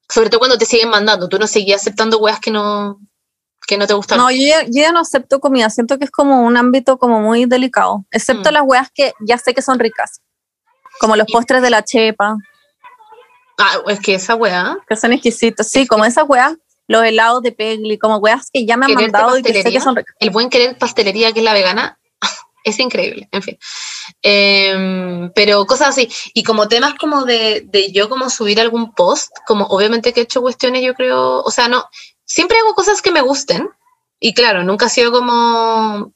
Sobre 0.09 0.29
todo 0.29 0.41
cuando 0.41 0.59
te 0.59 0.67
siguen 0.67 0.89
mandando, 0.89 1.29
tú 1.29 1.39
no 1.39 1.47
seguías 1.47 1.83
aceptando 1.83 2.19
weas 2.19 2.41
que 2.41 2.51
no, 2.51 2.99
que 3.69 3.77
no 3.77 3.87
te 3.87 3.93
gustaron. 3.95 4.25
No, 4.25 4.31
yo 4.33 4.39
ya, 4.39 4.63
yo 4.65 4.71
ya 4.83 4.91
no 4.93 5.01
acepto 5.01 5.39
comida, 5.41 5.69
siento 5.71 5.99
que 5.99 6.05
es 6.07 6.11
como 6.11 6.41
un 6.43 6.57
ámbito 6.57 6.99
como 6.99 7.21
muy 7.21 7.45
delicado, 7.45 8.05
excepto 8.11 8.49
Mm. 8.51 8.53
las 8.55 8.63
weas 8.65 8.89
que 8.93 9.13
ya 9.21 9.37
sé 9.39 9.53
que 9.55 9.61
son 9.63 9.79
ricas, 9.79 10.23
como 10.99 11.15
los 11.17 11.27
postres 11.31 11.63
de 11.63 11.71
la 11.71 11.85
chepa, 11.85 12.37
Ah, 13.61 13.77
es 13.89 13.99
que 14.01 14.15
esa 14.15 14.37
wea, 14.37 14.79
que 14.89 14.95
son 14.97 15.13
exquisitos, 15.13 15.67
sí, 15.67 15.87
como 15.87 16.05
esas 16.05 16.25
weas, 16.29 16.55
los 16.87 17.03
helados 17.05 17.43
de 17.43 17.51
Pegli, 17.53 17.99
como 17.99 18.17
weas 18.19 18.51
que 18.53 18.65
ya 18.65 18.77
me 18.77 18.87
han 18.87 18.93
Quererte 18.95 19.13
mandado 19.13 19.37
y 19.37 19.43
que 19.43 19.63
sé 19.63 19.71
que 19.73 19.81
son 19.81 19.97
ricas. 19.97 20.15
el 20.21 20.31
buen 20.31 20.49
querer 20.49 20.79
pastelería 20.79 21.33
que 21.33 21.41
es 21.41 21.45
la 21.45 21.53
vegana, 21.53 21.99
es 22.65 22.79
increíble, 22.79 23.29
en 23.33 23.43
fin. 23.43 23.59
Em, 24.23 25.33
pero 25.35 25.67
cosas 25.67 25.89
así. 25.89 26.09
Y 26.35 26.43
como 26.45 26.69
temas 26.69 26.95
como 26.95 27.25
de, 27.25 27.63
de 27.67 27.91
yo 27.93 28.09
como 28.09 28.31
subir 28.31 28.61
algún 28.61 28.95
post, 28.95 29.31
como 29.47 29.65
obviamente 29.67 30.13
que 30.13 30.21
he 30.21 30.23
hecho 30.23 30.41
cuestiones, 30.41 30.83
yo 30.83 30.95
creo, 30.95 31.43
o 31.43 31.51
sea, 31.51 31.69
no, 31.69 31.85
siempre 32.29 32.59
hago 32.59 32.75
cosas 32.75 33.03
que 33.03 33.11
me 33.11 33.23
gusten. 33.23 33.69
Y 34.21 34.35
claro, 34.35 34.63
nunca 34.63 34.87
ha 34.87 34.89
sido 34.89 35.11
como 35.11 36.13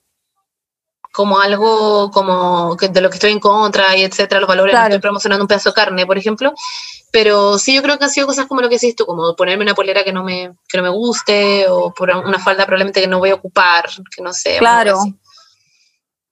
como 1.12 1.40
algo 1.40 2.10
como 2.10 2.74
que 2.76 2.88
de 2.88 3.00
lo 3.02 3.10
que 3.10 3.16
estoy 3.16 3.32
en 3.32 3.38
contra 3.38 3.94
y 3.96 4.02
etcétera, 4.02 4.40
los 4.40 4.48
valores, 4.48 4.72
no 4.72 4.78
Claro. 4.78 4.94
estoy 4.94 5.02
promocionando 5.02 5.44
un 5.44 5.48
pedazo 5.48 5.68
de 5.70 5.74
carne, 5.74 6.06
por 6.06 6.16
ejemplo, 6.16 6.54
pero 7.10 7.58
sí 7.58 7.74
yo 7.74 7.82
creo 7.82 7.98
que 7.98 8.04
han 8.04 8.10
sido 8.10 8.26
cosas 8.26 8.46
como 8.46 8.62
lo 8.62 8.70
que 8.70 8.76
decís 8.76 8.96
tú, 8.96 9.04
como 9.04 9.36
ponerme 9.36 9.62
una 9.62 9.74
polera 9.74 10.04
que 10.04 10.12
no 10.12 10.24
me, 10.24 10.54
que 10.66 10.78
no 10.78 10.82
me 10.82 10.88
guste, 10.88 11.68
o 11.68 11.92
por 11.92 12.10
una 12.10 12.38
falda 12.38 12.64
probablemente 12.64 13.02
que 13.02 13.08
no 13.08 13.18
voy 13.18 13.28
a 13.28 13.34
ocupar, 13.34 13.90
que 14.14 14.22
no 14.22 14.32
sé. 14.32 14.56
Claro. 14.58 15.04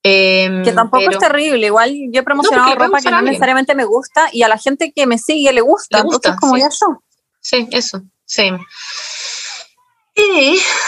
Em, 0.01 0.63
Que 0.63 0.71
tampoco 0.71 1.03
pero 1.05 1.11
es 1.11 1.19
terrible, 1.19 1.67
igual 1.67 1.95
yo 2.11 2.21
he 2.21 2.23
promocionado 2.23 2.73
puede 2.73 2.87
ropa 2.87 3.01
que 3.01 3.11
no 3.11 3.21
necesariamente 3.21 3.75
me 3.75 3.85
gusta 3.85 4.29
y 4.31 4.41
a 4.41 4.47
la 4.47 4.57
gente 4.57 4.91
que 4.95 5.05
me 5.05 5.19
sigue 5.19 5.53
le 5.53 5.61
gusta, 5.61 5.97
Le 5.99 6.03
gusta, 6.05 6.29
entonces 6.29 6.39
como 6.39 6.55
sí. 6.55 6.61
ya 6.61 6.71
son. 6.71 6.97
Sí, 7.39 7.67
eso, 7.71 8.01
sí. 8.25 8.51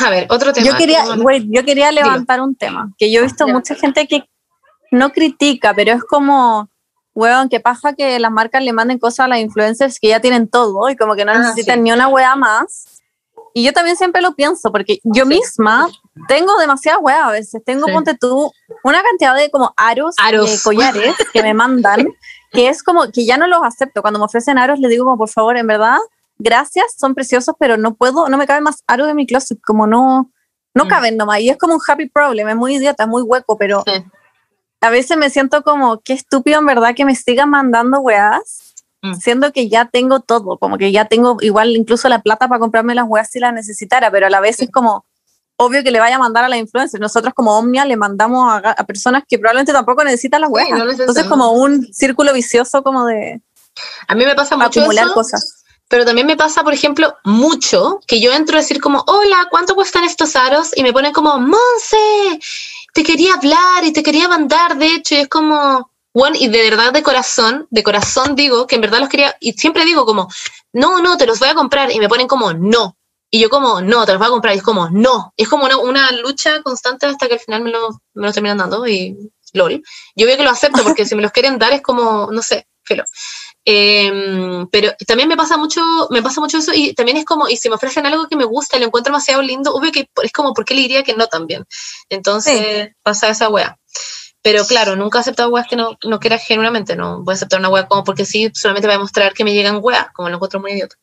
A 0.06 0.10
ver, 0.10 0.28
otro 0.30 0.54
tema. 0.54 0.66
Yo 0.68 0.76
quería, 0.78 1.04
wait, 1.18 1.46
yo 1.50 1.64
quería 1.64 1.92
levantar 1.92 2.42
un 2.42 2.56
tema, 2.56 2.92
que 2.98 3.12
yo 3.12 3.20
he 3.20 3.24
visto 3.24 3.48
mucha 3.48 3.76
gente 3.76 4.08
que 4.08 4.24
no 4.92 5.12
critica, 5.12 5.74
pero 5.74 5.94
es 5.94 6.04
como, 6.04 6.70
weón, 7.14 7.50
que 7.50 7.60
paja 7.60 7.94
que 7.94 8.20
las 8.20 8.32
marcas 8.32 8.64
le 8.64 8.74
manden 8.74 9.00
cosas 9.00 9.26
a 9.26 9.28
las 9.28 9.40
influencers 9.40 10.00
que 10.00 10.10
ya 10.10 10.20
tienen 10.20 10.48
todo 10.48 10.90
y 10.90 10.96
como 10.96 11.16
que 11.16 11.26
no 11.26 11.32
Ah, 11.32 11.40
necesitan 11.40 11.76
sí. 11.78 11.82
ni 11.82 11.92
una 11.92 12.08
wea 12.08 12.36
más. 12.36 12.86
Y 13.56 13.64
yo 13.64 13.72
también 13.72 13.96
siempre 13.98 14.22
lo 14.22 14.36
pienso, 14.36 14.72
porque 14.72 15.00
yo 15.04 15.24
Sí. 15.26 15.30
misma 15.30 15.88
tengo 16.28 16.58
demasiadas 16.58 17.02
weas 17.04 17.24
a 17.24 17.32
veces. 17.32 17.62
Tengo, 17.64 17.86
Sí. 17.86 17.92
ponte 17.94 18.16
tú, 18.16 18.52
una 18.84 19.04
cantidad 19.04 19.36
de 19.36 19.52
como 19.52 19.74
aros, 19.78 20.16
Aros. 20.20 20.50
de 20.52 20.60
collares 20.64 21.16
que 21.32 21.44
me 21.44 21.54
mandan, 21.54 22.08
que 22.52 22.68
es 22.68 22.82
como 22.82 23.12
que 23.12 23.26
ya 23.26 23.38
no 23.38 23.46
los 23.48 23.64
acepto. 23.64 24.02
Cuando 24.02 24.20
me 24.20 24.26
ofrecen 24.26 24.58
aros, 24.58 24.80
les 24.80 24.90
digo 24.90 25.06
como, 25.06 25.18
por 25.18 25.30
favor, 25.30 25.56
en 25.58 25.68
verdad, 25.68 25.98
gracias, 26.44 26.96
son 26.98 27.16
preciosos, 27.16 27.56
pero 27.60 27.78
no 27.78 27.96
puedo, 27.96 28.28
no 28.30 28.38
me 28.38 28.46
caben 28.46 28.64
más 28.64 28.84
aros 28.88 29.08
en 29.10 29.16
mi 29.16 29.26
closet, 29.26 29.60
como 29.62 29.88
no, 29.88 30.32
no 30.74 30.86
Mm. 30.86 30.88
caben 30.88 31.18
nomás. 31.18 31.40
Y 31.40 31.50
es 31.50 31.58
como 31.58 31.76
un 31.76 31.82
happy 31.88 32.10
problem, 32.10 32.50
es 32.50 32.56
muy 32.56 32.76
idiota, 32.76 33.04
es 33.04 33.10
muy 33.10 33.22
hueco, 33.22 33.58
pero, 33.58 33.84
Sí. 33.86 34.04
a 34.82 34.90
veces 34.90 35.18
me 35.18 35.30
siento 35.30 35.64
como, 35.64 36.02
qué 36.02 36.14
estúpido 36.14 36.60
en 36.60 36.66
verdad 36.66 36.94
que 36.96 37.06
me 37.06 37.16
sigan 37.16 37.50
mandando 37.50 38.00
weas, 38.00 38.74
Mm. 39.02 39.16
siendo 39.16 39.52
que 39.52 39.68
ya 39.70 39.86
tengo 39.86 40.20
todo, 40.22 40.58
como 40.58 40.78
que 40.78 40.92
ya 40.92 41.06
tengo 41.06 41.38
igual 41.42 41.76
incluso 41.76 42.08
la 42.10 42.20
plata 42.22 42.48
para 42.48 42.60
comprarme 42.60 42.96
las 42.96 43.06
weas 43.08 43.30
si 43.30 43.40
las 43.40 43.54
necesitara, 43.54 44.10
pero 44.12 44.28
a 44.28 44.30
la 44.30 44.40
vez 44.40 44.62
es 44.62 44.72
como 44.72 45.06
obvio 45.58 45.84
que 45.84 45.92
le 45.92 46.00
vaya 46.00 46.16
a 46.16 46.20
mandar 46.20 46.44
a 46.46 46.50
la 46.50 46.58
influencer. 46.58 47.00
Nosotros 47.00 47.34
como 47.34 47.58
Omnia 47.58 47.86
le 47.86 47.96
mandamos 47.96 48.52
a, 48.52 48.72
a 48.72 48.84
personas 48.86 49.24
que 49.28 49.38
probablemente 49.38 49.72
tampoco 49.72 50.04
necesitan 50.04 50.42
las 50.42 50.50
weas. 50.50 50.70
no. 50.72 50.90
Entonces 50.90 51.26
como 51.26 51.52
un 51.52 51.94
círculo 51.94 52.34
vicioso 52.34 52.82
como 52.82 53.06
de 53.06 53.42
A 54.08 54.16
mí 54.16 54.26
me 54.26 54.36
pasa 54.36 54.56
mucho 54.58 54.80
acumular 54.80 55.06
eso, 55.06 55.14
cosas. 55.14 55.53
Pero 55.88 56.06
también 56.06 56.28
me 56.28 56.38
pasa, 56.38 56.64
por 56.64 56.74
ejemplo, 56.74 57.16
mucho 57.24 58.00
que 58.08 58.20
yo 58.20 58.32
entro 58.32 58.58
a 58.58 58.62
decir 58.62 58.82
como, 58.82 59.04
hola, 59.08 59.48
¿cuánto 59.52 59.76
cuestan 59.76 60.04
estos 60.04 60.36
aros? 60.36 60.72
Y 60.76 60.84
me 60.84 60.94
ponen 60.94 61.14
como, 61.14 61.40
Monse, 61.40 62.40
te 62.94 63.04
quería 63.04 63.36
hablar 63.36 63.84
y 63.84 63.92
te 63.92 64.04
quería 64.04 64.28
mandar, 64.28 64.78
de 64.78 64.88
hecho, 64.88 65.16
y 65.16 65.20
es 65.20 65.28
como, 65.28 65.92
bueno, 66.14 66.36
y 66.40 66.48
de 66.48 66.70
verdad 66.70 66.94
de 66.94 67.04
corazón, 67.04 67.68
de 67.70 67.84
corazón 67.84 68.36
digo 68.36 68.68
que 68.68 68.76
en 68.76 68.82
verdad 68.82 69.00
los 69.00 69.10
quería, 69.10 69.36
y 69.40 69.54
siempre 69.54 69.86
digo 69.86 70.06
como, 70.06 70.28
no, 70.72 71.00
no, 71.00 71.18
te 71.18 71.26
los 71.26 71.40
voy 71.40 71.50
a 71.50 71.56
comprar, 71.56 71.92
y 71.92 72.00
me 72.00 72.10
ponen 72.10 72.28
como, 72.28 72.54
no. 72.54 72.98
Y 73.30 73.40
yo 73.40 73.50
como, 73.50 73.82
no, 73.82 74.06
te 74.06 74.12
los 74.12 74.20
voy 74.20 74.28
a 74.28 74.32
comprar, 74.32 74.54
y 74.54 74.60
es 74.60 74.64
como, 74.64 74.90
no. 74.90 75.34
Es 75.38 75.50
como 75.50 75.66
una, 75.66 75.78
una 75.78 76.12
lucha 76.12 76.62
constante 76.62 77.08
hasta 77.08 77.28
que 77.28 77.34
al 77.34 77.40
final 77.40 77.64
me 77.64 77.72
lo, 77.72 77.90
me 78.14 78.28
los 78.28 78.34
terminan 78.34 78.60
dando, 78.60 78.88
y 78.88 79.18
lol. 79.54 79.82
Yo 80.16 80.26
veo 80.26 80.38
que 80.38 80.44
lo 80.44 80.52
acepto, 80.52 80.84
porque 80.84 81.06
si 81.06 81.16
me 81.16 81.22
los 81.22 81.32
quieren 81.32 81.58
dar 81.58 81.74
es 81.74 81.82
como, 81.82 82.30
no 82.32 82.42
sé, 82.42 82.68
filo. 82.84 83.04
Eh, 83.66 84.66
pero 84.72 84.92
también 85.08 85.30
me 85.30 85.38
pasa 85.38 85.58
mucho, 85.58 85.82
me 86.10 86.22
pasa 86.22 86.42
mucho 86.42 86.58
eso 86.58 86.72
y 86.74 86.94
también 86.94 87.18
es 87.18 87.26
como, 87.26 87.48
y 87.48 87.56
si 87.58 87.70
me 87.70 87.76
ofrecen 87.76 88.06
algo 88.06 88.28
que 88.28 88.36
me 88.36 88.44
gusta 88.44 88.78
lo 88.78 88.86
encuentro 88.86 89.12
demasiado 89.12 89.42
lindo, 89.42 89.74
obvio 89.74 89.92
que 89.92 90.10
es 90.22 90.32
como, 90.34 90.54
¿por 90.54 90.66
qué 90.66 90.74
le 90.74 90.82
diría 90.82 91.04
que 91.04 91.14
no 91.16 91.28
también? 91.28 91.66
Entonces 92.10 92.90
pasa 93.04 93.30
esa 93.30 93.50
wea. 93.50 93.78
Pero 94.42 94.66
claro, 94.66 94.98
nunca 94.98 95.20
he 95.20 95.22
aceptado 95.22 95.50
weas 95.50 95.68
que 95.68 95.78
no, 95.78 95.98
no 96.04 96.20
quiera 96.20 96.38
genuinamente, 96.38 96.98
no 96.98 97.24
voy 97.24 97.32
a 97.32 97.36
aceptar 97.36 97.60
una 97.60 97.70
wea 97.70 97.88
como 97.88 98.04
porque 98.04 98.26
sí, 98.26 98.52
solamente 98.54 98.88
va 98.88 98.94
a 98.96 98.98
demostrar 98.98 99.34
que 99.34 99.46
me 99.46 99.54
llegan 99.54 99.80
weas, 99.82 100.08
como 100.14 100.28
lo 100.28 100.36
encuentro 100.36 100.60
muy 100.60 100.74
idiota. 100.74 100.98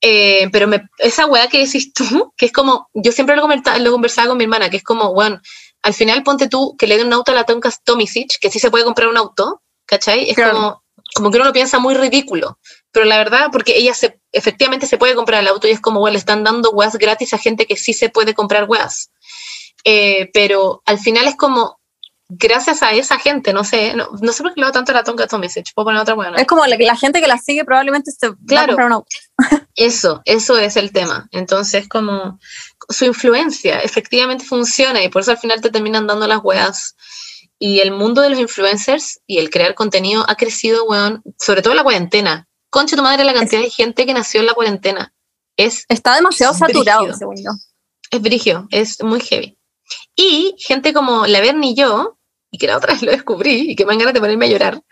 Eh, 0.00 0.48
pero 0.52 0.68
me, 0.68 0.88
esa 0.98 1.26
wea 1.26 1.48
que 1.48 1.58
decís 1.64 1.92
tú, 1.92 2.32
que 2.36 2.46
es 2.46 2.52
como, 2.52 2.88
yo 2.94 3.12
siempre 3.12 3.36
lo, 3.36 3.42
conversa- 3.42 3.78
lo 3.78 3.90
conversaba 3.92 4.28
con 4.28 4.38
mi 4.38 4.44
hermana, 4.44 4.70
que 4.70 4.78
es 4.78 4.82
como, 4.84 5.12
bueno, 5.12 5.40
al 5.82 5.92
final 5.94 6.22
ponte 6.22 6.48
tú 6.48 6.76
que 6.78 6.86
le 6.86 6.96
den 6.96 7.08
un 7.08 7.12
auto 7.12 7.32
a 7.32 7.34
la 7.34 7.44
Tonka 7.44 7.70
Tomisic, 7.84 8.38
que 8.40 8.50
sí 8.50 8.58
se 8.58 8.70
puede 8.70 8.84
comprar 8.84 9.08
un 9.08 9.16
auto, 9.16 9.62
¿cachai? 9.86 10.30
Es 10.30 10.36
Claro. 10.36 10.54
como, 10.54 10.82
como 11.18 11.30
que 11.30 11.36
uno 11.36 11.44
lo 11.46 11.52
piensa 11.52 11.78
muy 11.78 11.94
ridículo, 11.94 12.58
pero 12.90 13.04
la 13.04 13.18
verdad, 13.18 13.48
porque 13.52 13.76
ella 13.76 13.92
se, 13.92 14.18
efectivamente 14.32 14.86
se 14.86 14.96
puede 14.96 15.14
comprar 15.14 15.42
el 15.42 15.48
auto 15.48 15.68
y 15.68 15.72
es 15.72 15.80
como, 15.80 16.00
bueno, 16.00 16.14
le 16.14 16.18
están 16.18 16.42
dando 16.44 16.70
weas 16.70 16.96
gratis 16.96 17.34
a 17.34 17.38
gente 17.38 17.66
que 17.66 17.76
sí 17.76 17.92
se 17.92 18.08
puede 18.08 18.34
comprar 18.34 18.64
weas. 18.64 19.10
Eh, 19.84 20.30
pero 20.32 20.82
al 20.86 20.98
final 20.98 21.28
es 21.28 21.36
como, 21.36 21.78
gracias 22.28 22.82
a 22.82 22.92
esa 22.92 23.18
gente, 23.18 23.52
no 23.52 23.64
sé, 23.64 23.94
no, 23.94 24.08
no 24.20 24.32
sé 24.32 24.42
por 24.42 24.54
qué 24.54 24.60
le 24.60 24.66
hago 24.66 24.72
tanto 24.72 24.92
a 24.92 24.96
la 24.96 25.04
Tonka 25.04 25.26
Tomisic, 25.26 25.72
puedo 25.74 25.86
poner 25.86 26.02
otra 26.02 26.14
¿no? 26.14 26.36
Es 26.36 26.46
como 26.46 26.66
la, 26.66 26.76
la 26.76 26.96
gente 26.96 27.20
que 27.20 27.26
la 27.26 27.38
sigue 27.38 27.64
probablemente 27.64 28.10
se 28.10 28.28
va 28.28 28.34
a 28.34 28.46
Claro. 28.46 28.76
un 28.76 28.92
auto. 28.92 29.08
Eso, 29.76 30.22
eso 30.24 30.58
es 30.58 30.76
el 30.76 30.90
tema. 30.90 31.28
Entonces, 31.30 31.88
como 31.88 32.40
su 32.88 33.04
influencia 33.04 33.78
efectivamente 33.78 34.44
funciona 34.44 35.02
y 35.04 35.08
por 35.08 35.22
eso 35.22 35.30
al 35.30 35.38
final 35.38 35.60
te 35.60 35.70
terminan 35.70 36.08
dando 36.08 36.26
las 36.26 36.40
weas. 36.42 36.96
Y 37.58 37.80
el 37.80 37.90
mundo 37.90 38.22
de 38.22 38.30
los 38.30 38.38
influencers 38.38 39.20
y 39.26 39.38
el 39.38 39.50
crear 39.50 39.74
contenido 39.74 40.24
ha 40.28 40.36
crecido, 40.36 40.84
weón, 40.84 41.22
sobre 41.38 41.60
todo 41.62 41.72
en 41.72 41.78
la 41.78 41.82
cuarentena. 41.82 42.46
Concha 42.70 42.96
tu 42.96 43.02
madre 43.02 43.24
la 43.24 43.34
cantidad 43.34 43.60
de 43.62 43.70
gente 43.70 44.06
que 44.06 44.14
nació 44.14 44.40
en 44.40 44.46
la 44.46 44.54
cuarentena. 44.54 45.12
Es, 45.56 45.84
Está 45.88 46.14
demasiado 46.14 46.52
Es 46.52 46.58
saturado, 46.58 47.00
brígido. 47.00 47.18
según 47.18 47.36
yo. 47.36 47.50
es 48.10 48.22
brigio, 48.22 48.68
es 48.70 49.02
muy 49.02 49.20
heavy. 49.20 49.58
Y 50.14 50.54
gente 50.58 50.92
como 50.92 51.26
la 51.26 51.40
Berni 51.40 51.70
y 51.72 51.74
yo, 51.74 52.18
y 52.50 52.58
que 52.58 52.66
la 52.68 52.76
otra 52.76 52.92
vez 52.92 53.02
lo 53.02 53.10
descubrí 53.10 53.70
y 53.70 53.74
que 53.76 53.84
me 53.84 53.92
dan 53.92 53.98
ganas 53.98 54.14
de 54.14 54.20
ponerme 54.20 54.46
a 54.46 54.48
llorar, 54.50 54.82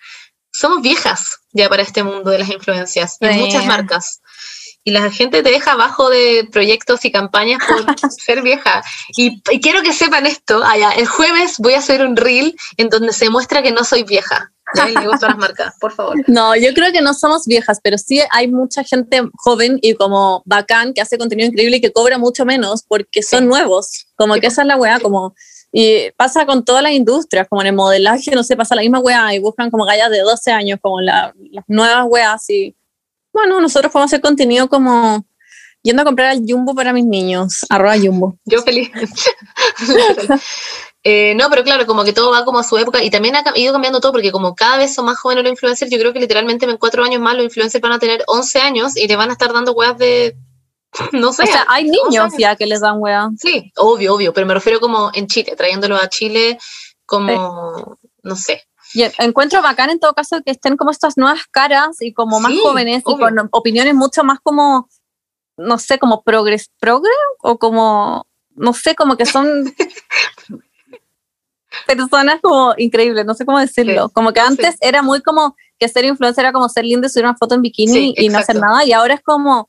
somos 0.50 0.80
viejas 0.82 1.38
ya 1.52 1.68
para 1.68 1.82
este 1.82 2.02
mundo 2.02 2.30
de 2.30 2.38
las 2.38 2.48
influencias, 2.50 3.18
en 3.20 3.34
Sí. 3.34 3.38
muchas 3.40 3.66
marcas. 3.66 4.20
Y 4.86 4.92
la 4.92 5.10
gente 5.10 5.42
te 5.42 5.50
deja 5.50 5.72
abajo 5.72 6.08
de 6.10 6.48
proyectos 6.52 7.04
y 7.04 7.10
campañas 7.10 7.58
por 7.66 7.84
ser 8.24 8.40
vieja. 8.42 8.84
Y, 9.16 9.42
y 9.50 9.60
quiero 9.60 9.82
que 9.82 9.92
sepan 9.92 10.26
esto. 10.26 10.62
Ya, 10.78 10.92
el 10.92 11.08
jueves 11.08 11.56
voy 11.58 11.74
a 11.74 11.78
hacer 11.78 12.06
un 12.06 12.16
reel 12.16 12.54
en 12.76 12.88
donde 12.88 13.12
se 13.12 13.28
muestra 13.28 13.62
que 13.62 13.72
no 13.72 13.82
soy 13.82 14.04
vieja. 14.04 14.52
Ya, 14.76 14.86
le 14.86 14.94
las 14.94 15.36
marcas, 15.36 15.74
por 15.80 15.92
favor. 15.92 16.14
No, 16.28 16.54
yo 16.54 16.72
creo 16.72 16.92
que 16.92 17.00
no 17.00 17.14
somos 17.14 17.46
viejas, 17.46 17.80
pero 17.82 17.98
sí 17.98 18.20
hay 18.30 18.46
mucha 18.46 18.84
gente 18.84 19.22
joven 19.34 19.80
y 19.82 19.94
como 19.94 20.42
bacán 20.44 20.94
que 20.94 21.00
hace 21.00 21.18
contenido 21.18 21.48
increíble 21.48 21.78
y 21.78 21.80
que 21.80 21.92
cobra 21.92 22.16
mucho 22.16 22.44
menos 22.44 22.84
porque 22.86 23.24
son 23.24 23.40
Sí. 23.40 23.46
nuevos. 23.46 24.06
Como 24.14 24.34
Sí, 24.34 24.40
que 24.40 24.46
esa 24.46 24.62
es 24.62 24.68
la 24.68 24.76
weá, 24.76 25.00
como. 25.00 25.34
Y 25.72 26.12
pasa 26.16 26.46
con 26.46 26.64
todas 26.64 26.84
las 26.84 26.92
industrias, 26.92 27.48
como 27.48 27.60
en 27.62 27.66
el 27.68 27.74
modelaje, 27.74 28.30
no 28.36 28.44
sé, 28.44 28.56
pasa 28.56 28.76
la 28.76 28.82
misma 28.82 29.00
weá 29.00 29.34
y 29.34 29.40
buscan 29.40 29.68
como 29.68 29.84
gallas 29.84 30.10
de 30.10 30.20
12 30.20 30.52
años, 30.52 30.78
como 30.80 31.00
la- 31.00 31.34
las 31.50 31.64
nuevas 31.66 32.04
weas. 32.08 32.48
Y 32.50 32.76
bueno, 33.36 33.60
nosotros 33.60 33.92
podemos 33.92 34.10
hacer 34.10 34.20
contenido 34.20 34.68
como 34.68 35.24
yendo 35.82 36.02
a 36.02 36.04
comprar 36.04 36.28
al 36.30 36.42
Jumbo 36.46 36.74
para 36.74 36.92
mis 36.92 37.04
niños, 37.04 37.64
arroba 37.68 37.96
Jumbo. 37.98 38.38
Yo 38.44 38.62
feliz. 38.62 38.90
Eh, 41.08 41.36
no, 41.36 41.48
pero 41.48 41.62
claro, 41.62 41.86
como 41.86 42.02
que 42.02 42.12
todo 42.12 42.32
va 42.32 42.44
como 42.44 42.58
a 42.58 42.64
su 42.64 42.76
época 42.78 43.00
y 43.00 43.10
también 43.10 43.36
ha 43.36 43.44
ido 43.54 43.72
cambiando 43.72 44.00
todo 44.00 44.10
porque 44.10 44.32
como 44.32 44.56
cada 44.56 44.76
vez 44.76 44.92
son 44.92 45.04
más 45.04 45.16
jóvenes 45.16 45.44
los 45.44 45.52
influencers, 45.52 45.88
yo 45.88 46.00
creo 46.00 46.12
que 46.12 46.18
literalmente 46.18 46.66
en 46.66 46.76
cuatro 46.78 47.04
años 47.04 47.20
más 47.20 47.36
los 47.36 47.44
influencers 47.44 47.80
van 47.80 47.92
a 47.92 48.00
tener 48.00 48.24
11 48.26 48.58
años 48.58 48.96
y 48.96 49.06
le 49.06 49.14
van 49.14 49.28
a 49.28 49.34
estar 49.34 49.52
dando 49.52 49.70
weas 49.70 49.96
de, 49.96 50.36
no 51.12 51.32
sé. 51.32 51.44
O 51.44 51.46
sea, 51.46 51.64
hay 51.68 51.84
niños 51.84 52.32
ya 52.36 52.56
que 52.56 52.66
les 52.66 52.80
dan 52.80 52.96
weá. 52.98 53.28
Sí, 53.38 53.72
obvio, 53.76 54.14
obvio, 54.14 54.32
pero 54.32 54.48
me 54.48 54.54
refiero 54.54 54.80
como 54.80 55.12
en 55.14 55.28
Chile, 55.28 55.54
trayéndolo 55.56 55.94
a 55.94 56.08
Chile 56.08 56.58
como, 57.04 57.96
no 58.24 58.34
sé. 58.34 58.64
Y 58.94 59.04
encuentro 59.18 59.62
bacán 59.62 59.90
en 59.90 60.00
todo 60.00 60.14
caso 60.14 60.40
que 60.44 60.52
estén 60.52 60.76
como 60.76 60.90
estas 60.90 61.16
nuevas 61.16 61.40
caras 61.50 61.96
y 62.00 62.12
como 62.12 62.40
más 62.40 62.52
Sí, 62.52 62.60
jóvenes 62.62 63.02
y 63.06 63.18
con 63.18 63.48
opiniones 63.52 63.94
mucho 63.94 64.24
más 64.24 64.38
como, 64.42 64.88
no 65.56 65.78
sé, 65.78 65.98
como 65.98 66.22
progres, 66.22 66.70
progre 66.78 67.10
o 67.42 67.58
como, 67.58 68.26
no 68.54 68.72
sé, 68.72 68.94
como 68.94 69.16
que 69.16 69.26
son 69.26 69.74
personas 71.86 72.40
como 72.40 72.74
increíbles, 72.78 73.24
no 73.26 73.34
sé 73.34 73.44
cómo 73.44 73.58
decirlo. 73.58 74.06
Sí, 74.08 74.12
Como 74.14 74.32
que 74.32 74.40
antes 74.40 74.76
era 74.80 75.02
muy 75.02 75.20
como 75.22 75.56
que 75.78 75.88
ser 75.88 76.04
influencer 76.04 76.44
era 76.44 76.52
como 76.52 76.68
ser 76.68 76.84
lindo 76.84 77.06
y 77.06 77.10
subir 77.10 77.24
una 77.26 77.36
foto 77.36 77.54
en 77.54 77.62
bikini 77.62 78.14
y 78.16 78.28
no 78.28 78.38
hacer 78.38 78.56
nada 78.56 78.84
y 78.84 78.92
ahora 78.92 79.14
es 79.14 79.22
como, 79.22 79.68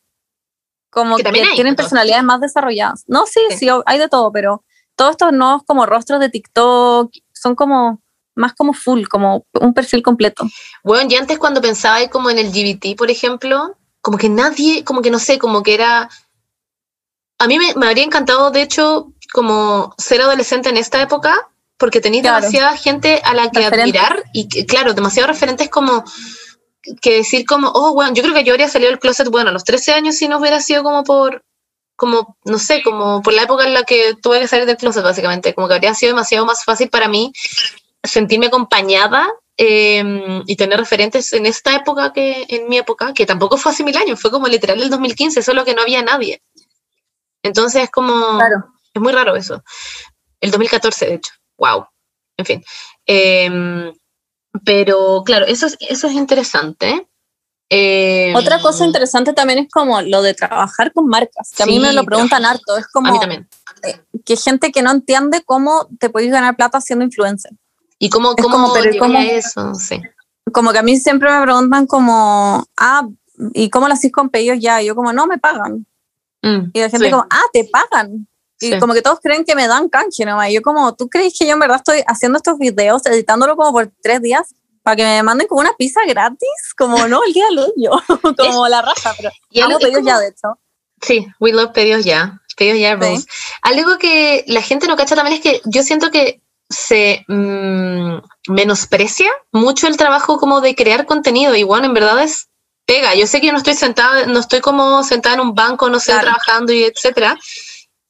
como 0.90 1.18
Que 1.18 1.18
que, 1.18 1.24
también 1.26 1.48
hay, 1.50 1.56
tienen 1.56 1.76
personalidades 1.76 2.24
más 2.24 2.40
desarrolladas. 2.40 3.04
No, 3.08 3.26
sí, 3.26 3.42
Sí. 3.50 3.58
sí, 3.58 3.68
hay 3.86 4.00
de 4.00 4.08
todo, 4.08 4.32
pero 4.32 4.64
todos 4.96 5.12
estos 5.12 5.34
nuevos 5.34 5.64
como 5.66 5.86
rostros 5.86 6.20
de 6.20 6.30
TikTok 6.30 7.12
son 7.34 7.56
como 7.56 8.02
más 8.38 8.54
como 8.54 8.74
full, 8.74 9.06
como 9.08 9.46
un 9.60 9.74
perfil 9.74 10.02
completo. 10.04 10.48
Bueno, 10.84 11.10
y 11.12 11.16
antes 11.16 11.38
cuando 11.38 11.62
pensaba 11.62 12.08
como 12.08 12.30
en 12.30 12.38
el 12.40 12.52
GBT, 12.52 12.96
por 12.96 13.12
ejemplo, 13.12 13.76
como 14.02 14.18
que 14.18 14.30
nadie, 14.30 14.84
como 14.84 15.02
que 15.02 15.12
no 15.12 15.20
sé, 15.20 15.38
como 15.38 15.64
que 15.64 15.74
era... 15.74 16.10
A 17.40 17.48
mí 17.48 17.60
me, 17.60 17.74
me 17.76 17.88
habría 17.88 18.04
encantado, 18.04 18.50
de 18.52 18.62
hecho, 18.62 19.12
como 19.34 19.94
ser 19.98 20.22
adolescente 20.22 20.70
en 20.70 20.78
esta 20.78 21.02
época, 21.02 21.50
porque 21.78 22.02
tenéis 22.02 22.24
Claro. 22.24 22.38
demasiada 22.38 22.76
gente 22.78 23.22
a 23.24 23.34
la 23.34 23.52
que 23.52 23.60
Referentes. 23.60 23.80
admirar 24.02 24.24
y, 24.34 24.48
que, 24.48 24.66
claro, 24.66 24.94
demasiados 24.94 25.30
referentes 25.30 25.70
como 25.70 26.04
que 27.02 27.18
decir 27.18 27.46
como, 27.46 27.70
oh, 27.74 27.94
bueno, 27.94 28.14
yo 28.14 28.24
creo 28.24 28.34
que 28.34 28.44
yo 28.44 28.54
habría 28.54 28.70
salido 28.70 28.90
del 28.90 29.00
closet, 29.00 29.28
bueno, 29.30 29.50
a 29.50 29.54
los 29.54 29.64
13 29.66 29.94
años 29.94 30.16
si 30.16 30.28
no 30.28 30.38
hubiera 30.40 30.62
sido 30.62 30.84
como 30.84 31.04
por, 31.04 31.44
como, 31.96 32.38
no 32.46 32.58
sé, 32.60 32.82
como 32.82 33.22
por 33.22 33.34
la 33.34 33.44
época 33.44 33.66
en 33.66 33.74
la 33.74 33.84
que 33.84 34.16
tuve 34.22 34.40
que 34.40 34.48
salir 34.48 34.66
del 34.66 34.78
closet, 34.78 35.04
básicamente, 35.04 35.54
como 35.54 35.68
que 35.68 35.74
habría 35.76 35.94
sido 35.94 36.14
demasiado 36.14 36.46
más 36.46 36.64
fácil 36.64 36.90
para 36.90 37.08
mí 37.10 37.34
sentirme 38.08 38.48
acompañada 38.48 39.28
eh, 39.58 40.42
y 40.46 40.56
tener 40.56 40.80
referentes 40.80 41.34
en 41.34 41.46
esta 41.46 41.76
época 41.76 42.14
que 42.14 42.46
en 42.50 42.68
mi 42.70 42.78
época, 42.78 43.14
que 43.14 43.26
tampoco 43.26 43.58
fue 43.58 43.72
hace 43.72 43.84
mil 43.84 43.98
años, 43.98 44.20
fue 44.20 44.32
como 44.32 44.48
literal 44.48 44.82
el 44.82 44.90
2015, 44.90 45.42
solo 45.42 45.66
que 45.66 45.74
no 45.76 45.82
había 45.82 46.02
nadie. 46.02 46.42
Entonces 47.44 47.84
es 47.84 47.90
como, 47.92 48.40
es 48.94 49.02
muy 49.02 49.14
raro 49.14 49.36
eso. 49.36 49.64
El 50.42 50.52
2014, 50.52 51.06
de 51.08 51.14
hecho, 51.16 51.32
wow. 51.58 51.86
En 52.38 52.46
fin. 52.46 52.64
Eh, 53.08 53.92
pero 54.64 55.24
claro, 55.26 55.46
eso 55.46 55.68
es, 55.68 55.78
eso 55.82 56.08
es 56.08 56.14
interesante. 56.14 57.08
Eh, 57.70 58.34
Otra 58.36 58.62
cosa 58.62 58.86
interesante 58.86 59.34
también 59.34 59.60
es 59.60 59.68
como 59.70 60.02
lo 60.02 60.22
de 60.22 60.34
trabajar 60.34 60.94
con 60.94 61.08
marcas, 61.08 61.52
que 61.56 61.64
a 61.64 61.66
mí 61.66 61.74
Sí, 61.74 61.80
me 61.80 61.92
lo 61.94 62.04
preguntan 62.06 62.46
harto, 62.46 62.78
es 62.78 62.86
A 62.86 62.90
como 62.94 63.12
mí 63.12 63.20
también. 63.20 63.48
que 64.24 64.38
gente 64.38 64.72
que 64.72 64.82
no 64.82 64.92
entiende 64.92 65.44
cómo 65.46 65.90
te 66.00 66.10
podéis 66.10 66.32
ganar 66.32 66.56
plata 66.56 66.80
siendo 66.80 67.04
influencer. 67.04 67.52
¿Y 68.00 68.10
cómo, 68.10 68.34
Es 68.38 68.44
cómo 68.44 68.56
como, 68.58 68.74
pero 68.74 68.86
¿y 68.86 68.94
llegué 68.94 69.00
cómo? 69.00 69.18
a 69.18 69.24
eso? 69.24 69.74
Sí. 69.76 70.02
Como 70.54 70.72
que 70.72 70.78
a 70.80 70.84
mí 70.84 70.98
siempre 70.98 71.32
me 71.32 71.42
preguntan 71.42 71.88
como, 71.88 72.66
ah, 72.78 73.08
¿y 73.54 73.70
cómo 73.70 73.88
lo 73.88 73.94
hacís 73.94 74.12
con 74.12 74.30
pedidos 74.30 74.60
ya? 74.60 74.82
Y 74.82 74.86
yo 74.88 74.96
como, 74.96 75.12
no, 75.14 75.28
me 75.28 75.38
pagan. 75.38 75.86
Mm, 76.42 76.70
Y 76.74 76.80
la 76.80 76.90
gente 76.90 77.06
sí, 77.06 77.12
como, 77.12 77.26
ah, 77.30 77.42
te 77.52 77.66
pagan. 77.66 78.28
Y 78.60 78.72
sí. 78.74 78.80
como 78.80 78.94
que 78.94 79.02
todos 79.02 79.20
creen 79.22 79.44
que 79.46 79.56
me 79.56 79.68
dan 79.68 79.90
canje 79.90 80.26
nomás. 80.26 80.50
Y 80.50 80.54
yo 80.54 80.62
como, 80.62 80.96
¿tú 80.96 81.10
crees 81.10 81.36
que 81.38 81.46
yo 81.46 81.54
en 81.54 81.60
verdad 81.60 81.78
estoy 81.78 82.04
haciendo 82.08 82.38
estos 82.38 82.58
videos, 82.58 83.06
editándolo 83.06 83.56
como 83.56 83.72
por 83.72 83.92
tres 84.02 84.22
días? 84.22 84.54
Para 84.84 84.96
que 84.96 85.04
me 85.04 85.22
manden 85.22 85.48
como 85.48 85.60
una 85.62 85.74
pizza 85.78 86.00
gratis, 86.08 86.74
como 86.78 87.08
no, 87.08 87.20
el 87.28 87.34
día 87.34 87.46
del 87.48 87.60
hoyo, 87.60 87.92
como 88.38 88.68
la 88.70 88.82
raja, 88.82 89.14
pero 89.18 89.30
Y 89.50 89.60
es 89.60 89.66
pedidos 89.68 89.96
como- 89.96 90.08
ya, 90.08 90.20
de 90.20 90.28
hecho. 90.30 90.60
Sí, 91.02 91.28
we 91.40 91.52
love 91.52 91.72
pedidos 91.74 92.06
ya. 92.06 92.40
Pedidos 92.56 92.80
ya, 92.80 92.92
Sí. 92.98 93.06
rules. 93.06 93.28
Algo 93.62 93.98
que 94.00 94.44
la 94.48 94.62
gente 94.62 94.88
no 94.88 94.96
cacha 94.96 95.16
también 95.16 95.36
es 95.38 95.44
que 95.44 95.62
yo 95.66 95.84
siento 95.84 96.10
que 96.10 96.42
se 96.70 97.24
mm, 97.28 98.18
menosprecia 98.50 99.32
mucho 99.52 99.88
el 99.88 99.98
trabajo 99.98 100.38
como 100.38 100.62
de 100.62 100.76
crear 100.76 101.06
contenido 101.06 101.56
y 101.56 101.64
bueno, 101.64 101.86
en 101.86 101.94
verdad 101.94 102.22
es 102.24 102.50
pega. 102.86 103.16
Yo 103.16 103.28
sé 103.28 103.40
que 103.40 103.48
yo 103.48 103.52
no 103.54 103.60
estoy 103.60 103.74
sentada, 103.76 104.26
no 104.26 104.40
estoy 104.40 104.62
como 104.62 105.04
sentada 105.04 105.36
en 105.36 105.42
un 105.42 105.54
banco, 105.56 105.90
no 105.90 106.00
sé, 106.00 106.12
Claro. 106.12 106.28
trabajando 106.28 106.74
y 106.74 106.84
etcétera, 106.84 107.38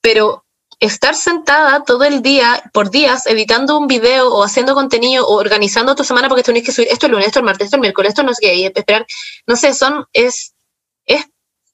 pero 0.01 0.45
estar 0.79 1.15
sentada 1.15 1.83
todo 1.83 2.03
el 2.03 2.21
día, 2.21 2.63
por 2.71 2.91
días, 2.91 3.25
editando 3.25 3.77
un 3.77 3.87
video 3.87 4.29
o 4.29 4.43
haciendo 4.43 4.75
contenido 4.75 5.27
o 5.27 5.35
organizando 5.35 5.95
tu 5.95 6.03
semana 6.03 6.29
porque 6.29 6.43
tenés 6.43 6.63
que 6.63 6.71
subir 6.71 6.87
esto 6.91 7.07
el 7.07 7.13
lunes, 7.13 7.27
esto 7.27 7.39
el 7.39 7.45
martes, 7.45 7.65
esto 7.65 7.77
el 7.77 7.81
miércoles, 7.81 8.09
esto 8.09 8.23
no 8.23 8.33
sé 8.33 8.41
qué, 8.41 8.55
y 8.55 8.65
esperar, 8.65 9.05
no 9.47 9.55
sé, 9.55 9.73
son, 9.73 10.05
es, 10.13 10.53
es, 11.05 11.25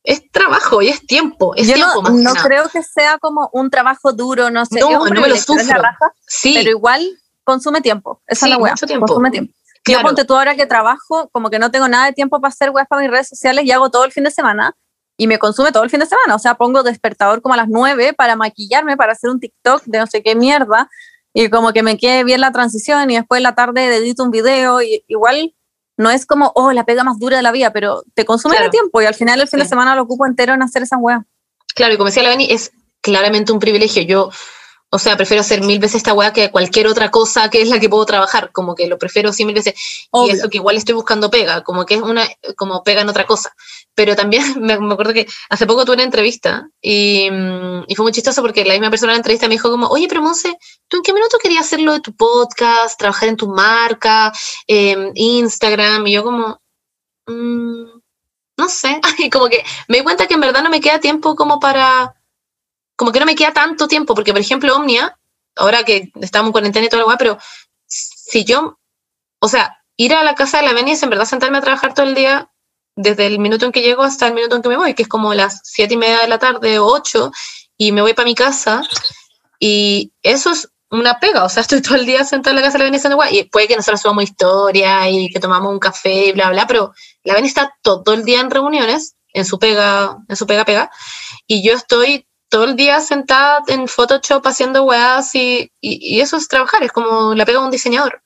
es 0.04 0.30
trabajo 0.32 0.82
y 0.82 0.90
es 0.90 1.06
tiempo, 1.06 1.56
es 1.56 1.68
Yo 1.68 1.76
tiempo 1.76 2.02
no, 2.04 2.12
más 2.34 2.44
creo 2.44 2.68
que 2.70 2.84
sea 2.84 3.18
como 3.20 3.50
un 3.54 3.70
trabajo 3.70 4.12
duro, 4.14 4.50
no 4.50 4.66
sé. 4.66 4.80
No, 4.80 4.90
es 4.90 4.98
un 4.98 5.00
no 5.00 5.04
me 5.04 5.10
lo 5.10 5.22
privilegio, 5.22 5.56
es 5.56 5.68
la 5.68 5.76
sufro. 5.76 5.82
raja, 5.82 6.14
Sí, 6.28 6.54
pero 6.58 6.70
igual 6.72 7.08
consume 7.44 7.82
tiempo. 7.82 8.22
Esa 8.28 8.46
Sí, 8.46 8.52
es 8.52 8.58
la 8.58 8.62
weá. 8.64 8.74
mucho 8.74 8.86
tiempo. 8.86 9.06
Consume 9.08 9.32
tiempo. 9.32 9.54
claro. 9.84 10.02
Yo 10.02 10.06
ponte 10.08 10.26
tú 10.26 10.36
ahora 10.36 10.56
que 10.56 10.66
trabajo, 10.66 11.30
como 11.32 11.50
que 11.50 11.60
no 11.60 11.72
tengo 11.72 11.88
nada 11.88 12.06
de 12.08 12.14
tiempo 12.14 12.40
para 12.42 12.50
hacer 12.50 12.70
weas 12.72 12.88
para 12.88 13.02
mis 13.02 13.12
redes 13.12 13.30
sociales 13.30 13.66
y 13.66 13.72
hago 13.72 13.90
todo 13.90 14.04
el 14.06 14.12
fin 14.12 14.24
de 14.26 14.32
semana 14.32 14.76
y 15.18 15.28
me 15.28 15.40
consume 15.40 15.72
todo 15.72 15.84
el 15.84 15.90
fin 15.90 16.00
de 16.02 16.06
semana. 16.06 16.36
O 16.36 16.40
sea, 16.40 16.56
pongo 16.56 16.84
despertador 16.84 17.42
como 17.42 17.54
a 17.54 17.58
las 17.58 17.68
9 17.70 18.14
para 18.14 18.36
maquillarme, 18.36 18.98
para 18.98 19.14
hacer 19.14 19.30
un 19.30 19.40
TikTok 19.40 19.84
de 19.86 20.00
no 20.00 20.08
sé 20.08 20.22
qué 20.24 20.36
mierda 20.36 20.90
y 21.34 21.50
como 21.50 21.72
que 21.74 21.82
me 21.84 21.98
quede 21.98 22.24
bien 22.24 22.42
la 22.42 22.52
transición 22.52 23.10
y 23.10 23.16
después 23.16 23.40
en 23.40 23.44
la 23.44 23.56
tarde 23.56 23.96
edito 23.96 24.24
un 24.24 24.32
video 24.32 24.82
y 24.82 25.04
igual 25.08 25.54
no 25.98 26.10
es 26.10 26.26
como, 26.26 26.52
oh, 26.56 26.72
la 26.72 26.86
pega 26.86 27.04
más 27.04 27.20
dura 27.20 27.38
de 27.38 27.44
la 27.44 27.52
vida, 27.52 27.72
pero 27.72 28.04
te 28.14 28.26
consume 28.26 28.56
Claro. 28.56 28.66
el 28.66 28.72
tiempo 28.72 29.02
y 29.02 29.06
al 29.06 29.16
final 29.16 29.40
el 29.42 29.48
fin 29.48 29.60
de 29.60 29.66
semana 29.68 29.96
lo 29.96 30.04
ocupo 30.04 30.26
entero 30.26 30.54
en 30.54 30.62
hacer 30.64 30.84
esa 30.84 30.98
wea. 30.98 31.26
Claro, 31.76 31.94
y 31.94 31.98
como 31.98 32.08
decía 32.08 32.24
la 32.24 32.30
Beni, 32.30 32.48
es 32.52 32.72
claramente 33.02 33.52
un 33.52 33.60
privilegio. 33.60 34.02
Yo, 34.04 34.30
o 34.90 35.00
sea, 35.00 35.18
prefiero 35.18 35.42
hacer 35.42 35.62
mil 35.62 35.80
veces 35.80 35.98
esta 35.98 36.14
weá 36.14 36.32
que 36.34 36.52
cualquier 36.52 36.88
otra 36.88 37.10
cosa 37.10 37.50
que 37.50 37.62
es 37.62 37.70
la 37.70 37.80
que 37.80 37.90
puedo 37.90 38.06
trabajar. 38.06 38.52
Como 38.52 38.76
que 38.76 38.88
lo 38.88 38.98
prefiero 39.00 39.34
sí 39.34 39.44
mil 39.44 39.56
veces. 39.56 39.74
Obvio. 40.12 40.34
Y 40.34 40.38
eso 40.38 40.50
que 40.50 40.58
igual 40.58 40.78
estoy 40.78 40.94
buscando 40.94 41.30
pega, 41.32 41.64
como 41.64 41.86
que 41.86 41.96
es 41.96 42.02
una, 42.02 42.28
como 42.56 42.84
pega 42.84 43.02
en 43.02 43.10
otra 43.10 43.26
cosa. 43.26 43.54
Pero 43.96 44.16
también 44.16 44.44
me, 44.62 44.80
me 44.80 44.94
acuerdo 44.94 45.14
que 45.14 45.28
hace 45.50 45.66
poco 45.66 45.84
tuve 45.86 45.96
una 45.96 46.04
entrevista 46.04 46.70
y, 46.82 47.28
mm, 47.32 47.86
y 47.88 47.96
fue 47.96 48.04
muy 48.04 48.12
chistoso 48.12 48.42
porque 48.42 48.66
la 48.66 48.74
misma 48.74 48.90
persona 48.92 49.14
en 49.14 49.16
la 49.16 49.20
entrevista 49.20 49.48
me 49.48 49.56
dijo 49.56 49.70
como, 49.72 49.88
oye, 49.88 50.08
pero 50.08 50.22
Monse, 50.22 50.58
¿tú 50.94 50.98
en 50.98 51.04
qué 51.04 51.12
minuto 51.12 51.40
querías 51.42 51.66
hacer 51.66 51.80
lo 51.82 51.94
de 51.94 52.02
tu 52.02 52.16
podcast, 52.16 53.00
trabajar 53.00 53.28
en 53.28 53.36
tu 53.36 53.48
marca, 53.48 54.32
em, 54.68 55.12
Instagram? 55.16 56.06
Y 56.06 56.12
yo 56.14 56.24
como, 56.24 56.62
"Mm, 57.26 57.86
no 58.58 58.70
sé. 58.70 59.02
Y 59.28 59.32
como 59.32 59.48
que 59.50 59.64
me 59.88 59.98
di 59.98 60.04
cuenta 60.04 60.28
que 60.28 60.36
en 60.36 60.42
verdad 60.42 60.62
no 60.62 60.70
me 60.70 60.82
queda 60.82 61.00
tiempo 61.00 61.36
como 61.36 61.60
para, 61.60 62.14
como 62.96 63.12
que 63.12 63.20
no 63.20 63.26
me 63.26 63.36
queda 63.36 63.54
tanto 63.54 63.88
tiempo, 63.88 64.14
porque 64.14 64.34
por 64.34 64.42
ejemplo 64.42 64.76
Omnia, 64.76 65.18
ahora 65.56 65.84
que 65.84 66.12
estamos 66.22 66.50
en 66.50 66.52
cuarentena 66.52 66.88
y 66.92 66.96
la 66.96 67.06
weá, 67.08 67.18
pero 67.18 67.40
si 67.88 68.44
yo, 68.44 68.78
o 69.40 69.48
sea, 69.48 69.80
ir 69.98 70.14
a 70.14 70.24
la 70.24 70.36
casa 70.36 70.58
de 70.60 70.64
la 70.68 70.74
Beni 70.74 70.92
es 70.92 71.02
en 71.02 71.10
verdad 71.10 71.26
sentarme 71.26 71.58
a 71.58 71.62
trabajar 71.62 71.96
todo 71.96 72.06
el 72.06 72.14
día, 72.14 72.52
desde 72.96 73.26
el 73.26 73.40
minuto 73.40 73.66
en 73.66 73.72
que 73.72 73.82
llego 73.82 74.04
hasta 74.04 74.28
el 74.28 74.36
minuto 74.36 74.56
en 74.56 74.62
que 74.62 74.70
me 74.70 74.78
voy, 74.78 74.94
que 74.94 75.02
es 75.04 75.10
como 75.10 75.34
las 75.34 75.62
siete 75.64 75.96
y 75.96 75.98
media 75.98 76.20
de 76.20 76.28
la 76.28 76.38
tarde 76.38 76.78
o 76.78 76.86
ocho, 76.86 77.32
y 77.78 77.92
me 77.92 78.04
voy 78.04 78.14
para 78.14 78.26
mi 78.28 78.36
casa, 78.36 78.84
y 79.60 80.14
eso 80.22 80.52
es 80.52 80.73
una 81.00 81.20
pega, 81.20 81.44
o 81.44 81.50
sea, 81.50 81.62
estoy 81.62 81.82
todo 81.82 81.96
el 81.96 82.06
día 82.06 82.24
sentada 82.24 82.52
en 82.52 82.58
la 82.58 82.62
casa 82.62 82.74
de 82.74 82.80
la 82.80 82.86
Beni 82.86 82.98
haciendo 82.98 83.20
y 83.32 83.44
puede 83.44 83.68
que 83.68 83.76
nosotros 83.76 84.02
subamos 84.02 84.24
historia 84.24 85.10
y 85.10 85.30
que 85.30 85.40
tomamos 85.40 85.72
un 85.72 85.80
café 85.80 86.28
y 86.28 86.32
bla, 86.32 86.50
bla, 86.50 86.68
pero 86.68 86.94
la 87.24 87.34
Beni 87.34 87.48
está 87.48 87.76
todo 87.82 88.14
el 88.14 88.24
día 88.24 88.40
en 88.40 88.52
reuniones, 88.52 89.16
en 89.34 89.46
su 89.46 89.58
pega, 89.60 90.18
en 90.28 90.36
su 90.36 90.46
pega, 90.46 90.66
pega, 90.66 90.92
y 91.48 91.64
yo 91.68 91.74
estoy 91.74 92.28
todo 92.50 92.66
el 92.66 92.76
día 92.76 93.02
sentada 93.02 93.64
en 93.68 93.88
Photoshop 93.88 94.46
haciendo 94.46 94.84
weas 94.84 95.34
y, 95.34 95.72
y, 95.82 96.16
y 96.16 96.22
eso 96.22 96.38
es 96.38 96.48
trabajar, 96.48 96.84
es 96.84 96.92
como 96.92 97.34
la 97.34 97.46
pega 97.46 97.60
de 97.60 97.66
un 97.66 97.72
diseñador. 97.72 98.22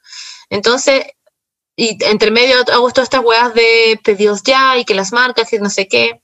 Entonces, 0.49 1.06
y 1.77 1.98
entre 2.03 2.31
medio 2.31 2.57
hago 2.73 2.89
todas 2.91 3.06
estas 3.06 3.23
weas 3.23 3.53
de 3.53 3.99
pedidos 4.03 4.44
ya 4.44 4.77
y 4.77 4.84
que 4.84 4.94
las 4.94 5.14
marcas, 5.14 5.49
que 5.49 5.60
no 5.60 5.69
sé 5.69 5.88
qué, 5.88 6.22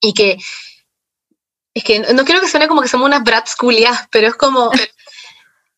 y 0.00 0.14
que 0.14 0.38
es 1.74 1.84
que 1.84 2.00
no 2.00 2.24
quiero 2.24 2.40
que 2.40 2.48
suene 2.48 2.66
como 2.66 2.82
que 2.82 2.88
somos 2.88 3.06
unas 3.06 3.22
brats 3.22 3.54
culias, 3.54 4.08
pero 4.10 4.26
es 4.26 4.34
como... 4.34 4.70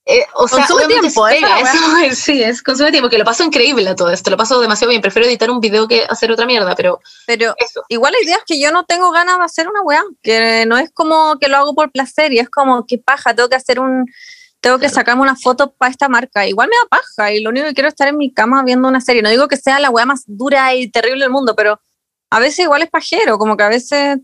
eh, 0.05 0.27
o 0.35 0.49
sea, 0.49 0.66
Consume 0.66 0.87
tiempo, 1.01 1.24
pega, 1.27 1.61
eso 1.61 1.97
es- 2.05 2.19
sí, 2.19 2.43
es 2.43 2.62
consume 2.62 2.91
tiempo, 2.91 3.09
que 3.09 3.19
lo 3.19 3.24
paso 3.24 3.45
increíble 3.45 3.89
a 3.89 3.95
todo 3.95 4.11
esto, 4.11 4.31
lo 4.31 4.37
paso 4.37 4.61
demasiado 4.61 4.89
bien, 4.91 5.01
prefiero 5.01 5.29
editar 5.29 5.51
un 5.51 5.61
video 5.61 5.87
que 5.87 6.05
hacer 6.09 6.31
otra 6.33 6.45
mierda, 6.47 6.74
pero 6.74 7.01
Pero 7.27 7.55
eso. 7.59 7.83
igual 7.89 8.12
la 8.12 8.24
idea 8.24 8.37
es 8.37 8.43
que 8.45 8.61
yo 8.61 8.73
no 8.73 8.85
tengo 8.85 9.11
ganas 9.12 9.39
de 9.39 9.45
hacer 9.45 9.69
una 9.69 9.81
weá, 9.83 10.03
que 10.23 10.65
no 10.66 10.77
es 10.77 10.91
como 10.93 11.39
que 11.41 11.49
lo 11.49 11.57
hago 11.57 11.74
por 11.74 11.93
placer 11.93 12.33
y 12.33 12.39
es 12.41 12.51
como 12.51 12.87
que 12.87 12.99
paja, 12.99 13.35
tengo 13.35 13.49
que 13.49 13.57
hacer 13.57 13.79
un, 13.79 14.07
tengo 14.61 14.79
que 14.79 14.89
sacarme 14.89 15.23
una 15.23 15.35
foto 15.37 15.73
para 15.73 15.91
esta 15.91 16.09
marca. 16.09 16.47
Igual 16.47 16.69
me 16.69 16.77
da 16.77 16.89
paja 16.89 17.33
y 17.33 17.41
lo 17.43 17.51
único 17.51 17.66
que 17.66 17.74
quiero 17.74 17.89
es 17.89 17.95
estar 17.95 18.07
en 18.09 18.16
mi 18.16 18.33
cama 18.33 18.62
viendo 18.65 18.87
una 18.89 19.01
serie. 19.01 19.20
No 19.20 19.29
digo 19.29 19.49
que 19.49 19.57
sea 19.57 19.81
la 19.81 19.91
weá 19.91 20.07
más 20.07 20.23
dura 20.27 20.73
y 20.74 20.89
terrible 20.89 21.24
del 21.24 21.31
mundo, 21.33 21.57
pero 21.57 21.81
a 22.31 22.39
veces 22.39 22.61
igual 22.61 22.83
es 22.83 22.89
pajero, 22.91 23.39
como 23.39 23.57
que 23.57 23.65
a 23.65 23.69
veces 23.69 24.19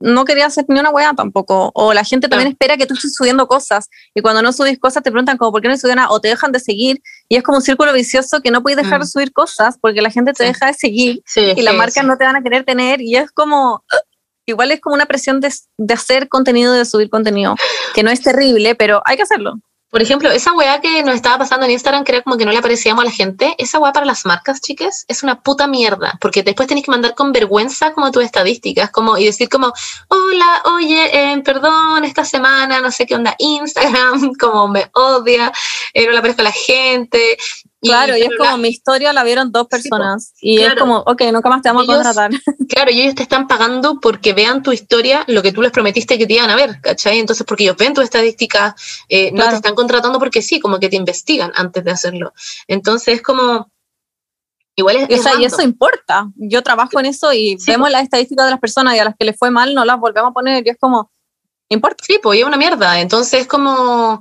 no 0.00 0.24
quería 0.24 0.46
hacer 0.46 0.64
ni 0.68 0.78
una 0.78 0.90
weá 0.90 1.12
tampoco. 1.14 1.70
O 1.74 1.92
la 1.92 2.04
gente 2.04 2.28
también 2.28 2.50
espera 2.52 2.76
que 2.76 2.86
tú 2.86 2.94
estés 2.94 3.14
subiendo 3.14 3.46
cosas 3.48 3.88
y 4.14 4.20
cuando 4.20 4.42
no 4.42 4.52
subís 4.52 4.78
cosas 4.78 5.02
te 5.02 5.10
preguntan 5.10 5.36
como 5.36 5.50
por 5.52 5.60
qué 5.60 5.68
no 5.68 5.76
subí 5.76 5.94
nada 5.94 6.10
o 6.10 6.20
te 6.20 6.28
dejan 6.28 6.52
de 6.52 6.60
seguir 6.60 7.02
y 7.28 7.36
es 7.36 7.42
como 7.42 7.58
un 7.58 7.62
círculo 7.62 7.92
vicioso 7.92 8.40
que 8.40 8.50
no 8.50 8.62
puedes 8.62 8.76
dejar 8.76 8.98
Mm. 9.00 9.02
de 9.02 9.06
subir 9.08 9.32
cosas 9.32 9.76
porque 9.80 10.00
la 10.02 10.10
gente 10.10 10.32
te 10.32 10.44
Sí. 10.44 10.48
deja 10.48 10.66
de 10.66 10.74
seguir 10.74 11.22
Sí, 11.26 11.40
y 11.56 11.62
las 11.62 11.72
sí, 11.72 11.78
marcas 11.78 12.04
no 12.04 12.16
te 12.16 12.24
van 12.24 12.36
a 12.36 12.42
querer 12.42 12.64
tener 12.64 13.00
y 13.00 13.16
es 13.16 13.30
como 13.32 13.82
igual 14.46 14.70
es 14.70 14.80
como 14.80 14.94
una 14.94 15.04
presión 15.06 15.40
de, 15.40 15.52
de 15.76 15.94
hacer 15.94 16.28
contenido 16.28 16.72
de 16.72 16.84
subir 16.84 17.10
contenido 17.10 17.54
que 17.94 18.02
no 18.02 18.10
es 18.10 18.22
terrible 18.22 18.74
pero 18.74 19.02
hay 19.04 19.16
que 19.16 19.24
hacerlo 19.24 19.54
Por 19.90 20.02
ejemplo, 20.02 20.30
esa 20.30 20.52
weá 20.52 20.80
que 20.82 21.02
nos 21.02 21.14
estaba 21.14 21.38
pasando 21.38 21.64
en 21.64 21.72
Instagram, 21.72 22.04
que 22.04 22.12
era 22.12 22.22
como 22.22 22.36
que 22.36 22.44
no 22.44 22.52
le 22.52 22.58
aparecíamos 22.58 23.02
a 23.02 23.06
la 23.06 23.10
gente, 23.10 23.54
esa 23.56 23.78
weá 23.78 23.92
para 23.92 24.04
las 24.04 24.26
marcas, 24.26 24.60
chicas, 24.60 25.06
es 25.08 25.22
una 25.22 25.40
puta 25.40 25.66
mierda, 25.66 26.18
porque 26.20 26.42
después 26.42 26.68
tenés 26.68 26.84
que 26.84 26.90
mandar 26.90 27.14
con 27.14 27.32
vergüenza 27.32 27.94
como 27.94 28.10
tus 28.10 28.22
estadísticas, 28.22 28.90
como, 28.90 29.16
y 29.16 29.24
decir 29.24 29.48
como, 29.48 29.72
hola, 30.08 30.62
oye, 30.76 31.32
eh, 31.32 31.40
perdón, 31.42 32.04
esta 32.04 32.24
semana, 32.24 32.80
no 32.80 32.90
sé 32.90 33.06
qué 33.06 33.14
onda, 33.14 33.34
Instagram, 33.38 34.34
como 34.38 34.68
me 34.68 34.90
odia, 34.92 35.52
eh, 35.94 36.04
no 36.04 36.12
le 36.12 36.18
aparezco 36.18 36.42
a 36.42 36.44
la 36.44 36.52
gente. 36.52 37.38
Claro 37.80 38.16
y 38.16 38.22
es 38.22 38.28
bla, 38.28 38.36
bla, 38.38 38.46
como 38.50 38.58
mi 38.62 38.68
historia 38.68 39.12
la 39.12 39.22
vieron 39.24 39.52
dos 39.52 39.66
Sí, 39.70 39.88
personas 39.88 40.32
y 40.40 40.58
es 40.58 40.66
Claro. 40.66 40.80
como 40.80 40.98
ok 40.98 41.22
nunca 41.32 41.48
más 41.48 41.62
te 41.62 41.68
vamos 41.68 41.84
Ellos- 41.84 41.94
a 42.00 42.02
contratar 42.14 42.30
Claro, 42.68 42.90
y 42.90 43.00
ellos 43.00 43.14
te 43.14 43.22
están 43.22 43.46
pagando 43.48 43.98
porque 44.00 44.32
vean 44.34 44.62
tu 44.62 44.72
historia, 44.72 45.24
lo 45.26 45.42
que 45.42 45.52
tú 45.52 45.62
les 45.62 45.72
prometiste 45.72 46.18
que 46.18 46.26
te 46.26 46.34
iban 46.34 46.50
a 46.50 46.56
ver, 46.56 46.80
¿cachai? 46.82 47.18
Entonces, 47.18 47.46
porque 47.46 47.64
ellos 47.64 47.76
ven 47.78 47.94
tu 47.94 48.02
estadística, 48.02 48.76
eh, 49.08 49.30
no 49.30 49.36
Claro. 49.36 49.50
te 49.50 49.56
están 49.56 49.74
contratando 49.74 50.18
porque 50.18 50.42
sí, 50.42 50.60
como 50.60 50.78
que 50.78 50.88
te 50.90 50.96
investigan 50.96 51.50
antes 51.56 51.82
de 51.82 51.90
hacerlo. 51.90 52.34
Entonces, 52.66 53.14
es 53.14 53.22
como. 53.22 53.70
Igual 54.76 54.96
es. 54.96 55.08
Y, 55.10 55.14
o 55.14 55.16
es 55.16 55.22
sea, 55.22 55.32
y 55.40 55.44
eso 55.44 55.62
importa 55.62 56.28
yo 56.36 56.62
trabajo 56.62 57.00
en 57.00 57.06
eso 57.06 57.32
y 57.32 57.58
Sí, 57.58 57.70
vemos 57.70 57.88
po. 57.88 57.92
las 57.92 58.02
estadísticas 58.02 58.44
de 58.44 58.50
las 58.52 58.60
personas 58.60 58.94
y 58.94 58.98
a 58.98 59.04
las 59.06 59.14
que 59.18 59.24
les 59.24 59.36
fue 59.36 59.50
mal 59.50 59.74
no 59.74 59.84
las 59.84 59.98
volvemos 59.98 60.30
a 60.30 60.34
poner 60.34 60.64
y 60.66 60.70
es 60.70 60.76
como 60.78 61.10
importa 61.70 62.04
Sí, 62.06 62.18
pues 62.22 62.38
es 62.38 62.44
una 62.44 62.56
mierda. 62.58 63.00
Entonces, 63.00 63.40
es 63.42 63.46
como. 63.46 64.20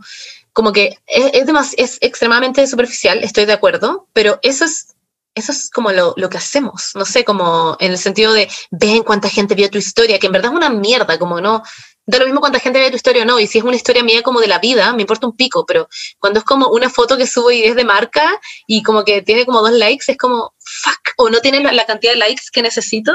Como 0.57 0.73
que 0.73 0.97
es, 1.05 1.25
es, 1.33 1.45
demas- 1.45 1.75
es 1.77 1.99
extremadamente 2.01 2.65
superficial, 2.65 3.23
estoy 3.23 3.45
de 3.45 3.53
acuerdo, 3.53 4.07
pero 4.11 4.39
eso 4.41 4.65
es. 4.65 4.95
Eso 5.35 5.51
es 5.51 5.69
como 5.69 5.91
lo, 5.91 6.15
que 6.31 6.37
hacemos, 6.37 6.93
no 6.95 7.05
sé, 7.05 7.23
como 7.23 7.77
en 7.79 7.91
el 7.91 7.99
sentido 7.99 8.33
de 8.33 8.49
ven 8.71 9.03
cuánta 9.03 9.29
gente 9.29 9.53
vio 9.53 9.69
tu 9.69 9.77
historia, 9.77 10.17
que 10.17 10.25
en 10.25 10.33
verdad 10.33 10.49
es 10.49 10.57
una 10.57 10.71
mierda, 10.71 11.19
como 11.19 11.39
no, 11.39 11.61
da 12.07 12.17
lo 12.17 12.25
mismo 12.25 12.39
cuánta 12.39 12.59
gente 12.59 12.79
ve 12.79 12.89
tu 12.89 12.95
historia 12.95 13.21
o 13.21 13.25
no, 13.25 13.39
y 13.39 13.45
si 13.45 13.59
es 13.59 13.63
una 13.63 13.75
historia 13.75 14.01
mía 14.01 14.23
como 14.23 14.39
de 14.39 14.47
la 14.47 14.57
vida, 14.57 14.93
me 14.93 15.01
importa 15.01 15.27
un 15.27 15.35
pico, 15.35 15.63
pero 15.67 15.87
cuando 16.17 16.39
es 16.39 16.43
como 16.43 16.69
una 16.69 16.89
foto 16.89 17.17
que 17.17 17.27
subo 17.27 17.51
y 17.51 17.61
es 17.65 17.75
de 17.75 17.85
marca 17.85 18.41
y 18.65 18.81
como 18.81 19.05
que 19.05 19.21
tiene 19.21 19.45
como 19.45 19.61
dos 19.61 19.73
likes, 19.73 20.05
es 20.07 20.17
como, 20.17 20.55
fuck, 20.57 21.13
o 21.17 21.29
no 21.29 21.39
tiene 21.39 21.59
la, 21.71 21.85
cantidad 21.85 22.13
de 22.13 22.17
likes 22.17 22.45
que 22.51 22.63
necesito, 22.63 23.13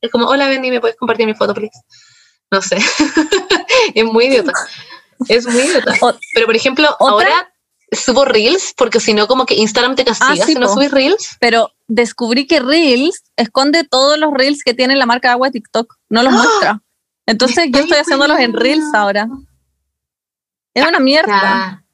es 0.00 0.10
como, 0.10 0.28
hola 0.28 0.48
Benny, 0.48 0.70
¿me 0.70 0.80
puedes 0.80 0.96
compartir 0.96 1.26
mi 1.26 1.34
foto, 1.34 1.52
please? 1.52 1.78
No 2.50 2.62
sé, 2.62 2.78
es 3.94 4.04
muy 4.06 4.24
idiota, 4.28 4.54
es 5.28 5.46
muy 5.46 5.62
idiota. 5.62 5.94
Pero 6.34 6.46
por 6.46 6.56
ejemplo, 6.56 6.88
¿Otra? 6.98 7.26
ahora 7.26 7.52
subo 7.92 8.24
reels, 8.24 8.72
porque 8.76 9.00
si 9.00 9.14
no 9.14 9.26
como 9.26 9.46
que 9.46 9.54
Instagram 9.54 9.96
te 9.96 10.04
castiga 10.04 10.30
Ah, 10.32 10.46
sí, 10.46 10.52
si 10.52 10.54
no 10.54 10.68
po. 10.68 10.74
subís 10.74 10.90
reels. 10.92 11.36
pero 11.40 11.72
descubrí 11.88 12.46
que 12.46 12.60
Reels 12.60 13.24
esconde 13.36 13.82
todos 13.82 14.16
los 14.16 14.32
Reels 14.32 14.62
que 14.62 14.74
tiene 14.74 14.94
la 14.94 15.06
marca 15.06 15.28
de 15.28 15.32
agua 15.32 15.48
de 15.48 15.52
TikTok 15.54 15.96
no 16.08 16.22
los 16.22 16.32
muestra 16.32 16.82
entonces 17.26 17.66
yo 17.72 17.80
estoy 17.80 17.98
haciéndolos 17.98 18.38
en 18.38 18.52
Reels 18.52 18.94
ahora 18.94 19.26
es 20.72 20.86
una 20.86 21.00
mierda. 21.00 21.84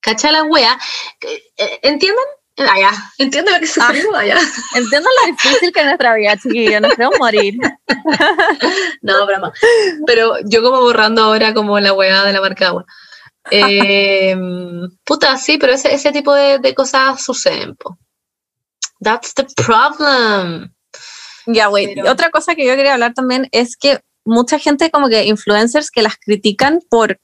Cacha 0.00 0.32
la 0.32 0.42
wea. 0.42 0.76
Eh, 1.20 1.42
eh, 1.56 1.78
¿Entienden? 1.82 2.24
Ah, 2.58 2.78
ya. 2.78 2.90
¿Entienden 3.18 3.54
lo 3.54 3.60
que 3.60 3.66
sufrimos? 3.66 4.14
Ah, 4.16 4.26
ya. 4.26 4.38
Entiendo 4.74 5.08
lo 5.20 5.32
difícil 5.32 5.72
que 5.72 5.80
es 5.80 5.86
nuestra 5.86 6.14
vida, 6.14 6.36
chiquillos. 6.36 6.80
Nos 6.80 6.92
queremos 6.94 7.18
morir. 7.18 7.54
No, 9.02 9.26
broma. 9.26 9.52
Pero 10.06 10.34
yo 10.44 10.62
como 10.62 10.80
borrando 10.80 11.22
ahora 11.22 11.54
como 11.54 11.78
la 11.80 11.92
weá 11.92 12.24
de 12.24 12.32
la 12.32 12.40
marca 12.40 12.68
agua. 12.68 12.84
Eh, 13.50 14.36
puta, 15.04 15.36
sí, 15.38 15.56
pero 15.58 15.72
ese, 15.72 15.94
ese 15.94 16.12
tipo 16.12 16.34
de, 16.34 16.58
de 16.58 16.74
cosas 16.74 17.22
suceden, 17.22 17.76
po. 17.76 17.96
That's 19.00 19.34
the 19.34 19.46
problem. 19.56 20.72
Ya, 21.46 21.68
güey. 21.68 21.94
Pero- 21.94 22.10
Otra 22.10 22.30
cosa 22.30 22.54
que 22.54 22.66
yo 22.66 22.74
quería 22.76 22.94
hablar 22.94 23.14
también 23.14 23.48
es 23.52 23.76
que 23.76 24.00
mucha 24.24 24.58
gente, 24.58 24.90
como 24.90 25.08
que 25.08 25.24
influencers, 25.24 25.90
que 25.90 26.02
las 26.02 26.16
critican 26.16 26.80
por 26.90 27.18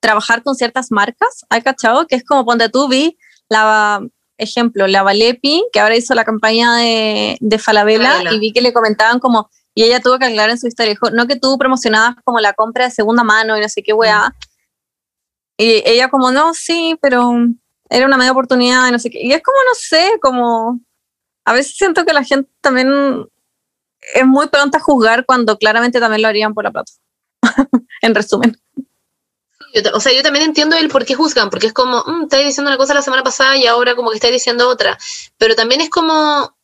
trabajar 0.00 0.42
con 0.42 0.54
ciertas 0.54 0.90
marcas, 0.90 1.44
¿hay 1.50 1.62
cachado? 1.62 2.06
Que 2.06 2.16
es 2.16 2.24
como 2.24 2.44
ponte 2.44 2.68
tú 2.70 2.88
vi 2.88 3.18
la, 3.48 4.00
ejemplo, 4.40 4.86
la 4.86 5.02
Valepi, 5.02 5.64
que 5.72 5.80
ahora 5.80 5.96
hizo 5.96 6.14
la 6.14 6.24
campaña 6.24 6.76
de, 6.76 7.36
de 7.40 7.58
Falabella, 7.58 8.12
Falabella. 8.12 8.34
y 8.34 8.38
vi 8.38 8.52
que 8.52 8.60
le 8.60 8.72
comentaban 8.72 9.18
como, 9.20 9.50
y 9.74 9.84
ella 9.84 10.00
tuvo 10.00 10.18
que 10.18 10.26
aclarar 10.26 10.50
en 10.50 10.58
su 10.58 10.66
historia, 10.66 10.90
dijo, 10.90 11.10
no 11.10 11.26
que 11.26 11.36
tú 11.36 11.56
promocionabas 11.58 12.16
como 12.24 12.40
la 12.40 12.52
compra 12.52 12.84
de 12.84 12.90
segunda 12.90 13.24
mano 13.24 13.56
y 13.56 13.60
no 13.60 13.68
sé 13.68 13.82
qué 13.82 13.92
weá. 13.92 14.34
Y 15.56 15.82
ella 15.84 16.08
como, 16.08 16.30
no, 16.30 16.54
sí, 16.54 16.98
pero 17.00 17.32
era 17.88 18.06
una 18.06 18.16
media 18.16 18.32
oportunidad 18.32 18.88
y 18.88 18.92
no 18.92 18.98
sé 18.98 19.10
qué. 19.10 19.20
Y 19.22 19.32
es 19.32 19.42
como, 19.42 19.58
no 19.58 19.74
sé, 19.74 20.18
como, 20.20 20.80
a 21.44 21.52
veces 21.52 21.76
siento 21.76 22.04
que 22.04 22.12
la 22.12 22.24
gente 22.24 22.50
también 22.60 22.90
es 24.14 24.26
muy 24.26 24.48
pronta 24.48 24.78
a 24.78 24.80
juzgar 24.80 25.26
cuando 25.26 25.58
claramente 25.58 26.00
también 26.00 26.22
lo 26.22 26.28
harían 26.28 26.54
por 26.54 26.64
la 26.64 26.70
plata. 26.70 26.92
en 28.02 28.14
resumen. 28.14 28.56
Yo 29.74 29.82
o 29.94 30.00
sea, 30.00 30.12
yo 30.12 30.22
también 30.22 30.44
entiendo 30.44 30.76
el 30.76 30.88
por 30.88 31.04
qué 31.04 31.14
juzgan, 31.14 31.50
porque 31.50 31.66
es 31.68 31.72
como, 31.72 32.02
mm, 32.06 32.22
estáis 32.24 32.46
diciendo 32.46 32.70
una 32.70 32.78
cosa 32.78 32.94
la 32.94 33.02
semana 33.02 33.22
pasada 33.22 33.56
y 33.56 33.66
ahora 33.66 33.94
como 33.94 34.10
que 34.10 34.16
estáis 34.16 34.32
diciendo 34.34 34.68
otra. 34.68 34.98
Pero 35.38 35.54
también 35.54 35.80
es 35.80 35.90
como, 35.90 36.56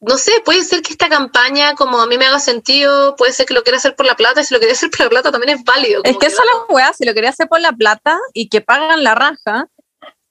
no 0.00 0.16
sé, 0.18 0.32
puede 0.44 0.62
ser 0.64 0.82
que 0.82 0.92
esta 0.92 1.08
campaña 1.08 1.74
como 1.74 2.00
a 2.00 2.06
mí 2.06 2.18
me 2.18 2.26
haga 2.26 2.38
sentido, 2.40 3.16
puede 3.16 3.32
ser 3.32 3.46
que 3.46 3.54
lo 3.54 3.62
quiera 3.62 3.78
hacer 3.78 3.96
por 3.96 4.06
la 4.06 4.14
plata, 4.16 4.40
y 4.40 4.44
si 4.44 4.54
lo 4.54 4.60
quería 4.60 4.74
hacer 4.74 4.90
por 4.90 5.00
la 5.00 5.08
plata 5.10 5.32
también 5.32 5.58
es 5.58 5.64
válido. 5.64 6.00
Es 6.04 6.10
como 6.12 6.18
que 6.20 6.26
eso 6.26 6.42
es 6.42 6.48
la 6.68 6.74
weá, 6.74 6.92
si 6.92 7.04
lo 7.04 7.14
quería 7.14 7.30
hacer 7.30 7.48
por 7.48 7.60
la 7.60 7.72
plata 7.72 8.18
y 8.32 8.48
que 8.48 8.60
pagan 8.60 9.02
la 9.02 9.14
raja, 9.14 9.68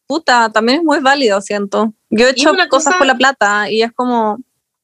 puta, 0.07 0.49
también 0.51 0.79
es 0.79 0.83
muy 0.83 0.99
válido, 0.99 1.41
siento. 1.41 1.93
Yo 2.09 2.27
he 2.27 2.31
hecho 2.31 2.51
cosas 2.51 2.67
cosa- 2.69 2.97
por 2.97 3.07
la 3.07 3.15
plata 3.15 3.69
y 3.69 3.81
es 3.83 3.91
como 3.93 4.37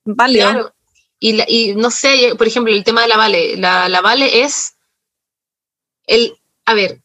válido. 0.06 0.50
Claro. 0.52 0.74
Y, 1.20 1.34
la- 1.34 1.46
y 1.48 1.74
no 1.76 1.90
sé, 1.90 2.34
por 2.38 2.48
ejemplo, 2.48 2.72
el 2.74 2.84
tema 2.84 3.02
de 3.02 3.08
la 3.08 3.18
Vale. 3.18 3.58
La, 3.58 3.90
la 3.90 4.02
Vale 4.02 4.44
es 4.44 4.76
el, 6.06 6.37
a 6.68 6.74
ver, 6.74 7.02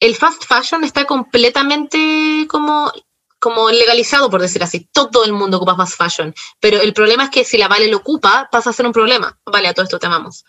el 0.00 0.16
fast 0.16 0.44
fashion 0.44 0.82
está 0.82 1.04
completamente 1.04 2.46
como, 2.50 2.92
como 3.38 3.70
legalizado, 3.70 4.28
por 4.28 4.40
decir 4.40 4.64
así. 4.64 4.88
Todo 4.92 5.24
el 5.24 5.32
mundo 5.32 5.58
ocupa 5.58 5.76
fast 5.76 5.96
fashion. 5.96 6.34
Pero 6.60 6.80
el 6.80 6.92
problema 6.92 7.24
es 7.24 7.30
que 7.30 7.44
si 7.44 7.56
la 7.56 7.68
Vale 7.68 7.86
lo 7.86 7.98
ocupa, 7.98 8.48
pasa 8.50 8.70
a 8.70 8.72
ser 8.72 8.84
un 8.84 8.92
problema. 8.92 9.38
Vale, 9.46 9.68
a 9.68 9.74
todo 9.74 9.84
esto 9.84 10.00
te 10.00 10.06
amamos. 10.06 10.44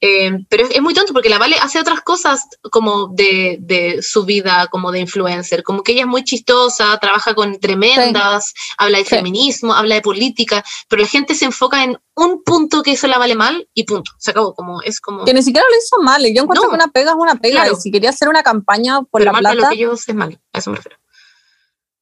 Eh, 0.00 0.30
pero 0.50 0.64
es, 0.66 0.74
es 0.76 0.82
muy 0.82 0.92
tonto 0.92 1.14
porque 1.14 1.30
la 1.30 1.38
Vale 1.38 1.56
hace 1.58 1.80
otras 1.80 2.02
cosas 2.02 2.44
como 2.70 3.08
de, 3.08 3.56
de 3.60 4.02
su 4.02 4.26
vida, 4.26 4.68
como 4.70 4.92
de 4.92 5.00
influencer, 5.00 5.62
como 5.62 5.82
que 5.82 5.92
ella 5.92 6.02
es 6.02 6.06
muy 6.06 6.22
chistosa, 6.22 6.98
trabaja 7.00 7.34
con 7.34 7.58
tremendas, 7.58 8.52
habla 8.76 8.98
de 8.98 9.04
Sí. 9.04 9.10
feminismo, 9.16 9.72
habla 9.72 9.94
de 9.94 10.02
política, 10.02 10.62
pero 10.88 11.00
la 11.02 11.08
gente 11.08 11.34
se 11.34 11.46
enfoca 11.46 11.82
en 11.82 11.98
un 12.14 12.42
punto 12.44 12.82
que 12.82 12.90
hizo 12.90 13.06
la 13.06 13.16
Vale 13.18 13.34
mal 13.36 13.68
y 13.72 13.84
punto, 13.84 14.12
se 14.18 14.32
acabó, 14.32 14.54
como 14.54 14.82
es 14.82 15.00
como... 15.00 15.24
Que 15.24 15.32
ni 15.32 15.42
siquiera 15.42 15.66
lo 15.70 15.76
hizo 15.78 16.02
mal. 16.02 16.22
Yo 16.34 16.42
encuentro 16.42 16.64
No. 16.64 16.68
que 16.70 16.74
una 16.74 16.88
pega 16.88 17.12
es 17.12 17.16
una 17.18 17.36
pega. 17.36 17.62
Claro. 17.62 17.76
Y 17.78 17.80
si 17.80 17.90
quería 17.90 18.10
hacer 18.10 18.28
una 18.28 18.42
campaña 18.42 19.00
por 19.00 19.20
pero 19.22 19.24
la 19.26 19.32
mal 19.32 19.42
para 19.44 19.54
plata, 19.54 19.70
lo 19.70 19.76
que 19.76 19.82
ellos 19.82 20.06
es 20.08 20.14
mal, 20.14 20.38
a 20.52 20.58
eso 20.58 20.70
me 20.70 20.76
refiero. 20.76 20.98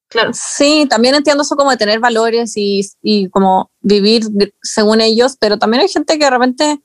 Claro, 0.08 0.30
sí, 0.32 0.86
también 0.88 1.14
entiendo 1.16 1.42
eso 1.42 1.56
como 1.56 1.70
de 1.70 1.76
tener 1.76 1.98
valores 1.98 2.52
y, 2.56 2.82
y 3.02 3.28
como 3.30 3.70
vivir 3.80 4.22
según 4.62 5.00
ellos, 5.00 5.36
pero 5.40 5.58
también 5.58 5.82
hay 5.82 5.88
gente 5.88 6.18
que 6.18 6.24
de 6.24 6.30
repente, 6.30 6.78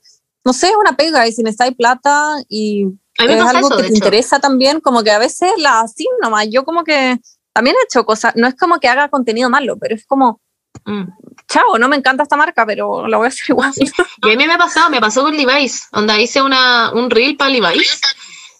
no 0.44 0.52
sé, 0.52 0.68
es 0.68 0.76
una 0.80 0.96
pega 0.96 1.26
y 1.26 1.32
si 1.32 1.42
necesitáis 1.42 1.76
plata 1.76 2.36
y 2.48 2.86
es 3.18 3.40
algo 3.40 3.68
eso, 3.68 3.76
que 3.76 3.82
te 3.82 3.88
hecho. 3.88 3.94
interesa 3.96 4.40
también, 4.40 4.80
como 4.80 5.02
que 5.02 5.10
a 5.10 5.18
veces 5.18 5.52
la 5.58 5.80
así 5.80 6.08
nomás. 6.22 6.48
Yo 6.50 6.64
como 6.64 6.84
que 6.84 7.18
también 7.52 7.76
he 7.80 7.84
hecho 7.84 8.04
cosas, 8.06 8.34
no 8.36 8.46
es 8.46 8.54
como 8.56 8.78
que 8.78 8.88
haga 8.88 9.08
contenido 9.08 9.50
malo, 9.50 9.76
pero 9.78 9.94
es 9.94 10.06
como, 10.06 10.40
Mm. 10.86 11.02
chao, 11.48 11.78
no 11.78 11.88
me 11.88 11.96
encanta 11.96 12.22
esta 12.22 12.36
marca, 12.36 12.64
pero 12.64 13.06
la 13.08 13.16
voy 13.16 13.26
a 13.26 13.28
hacer 13.28 13.42
igual. 13.48 13.72
Y 13.76 14.30
a 14.32 14.36
mí 14.36 14.46
me 14.46 14.52
ha 14.54 14.58
pasado, 14.58 14.88
me 14.88 15.00
pasó 15.00 15.22
con 15.22 15.36
Levi's, 15.36 15.88
onda 15.92 16.18
hice 16.20 16.40
una, 16.40 16.92
un 16.94 17.10
reel 17.10 17.36
para 17.36 17.50
Levi's 17.50 18.00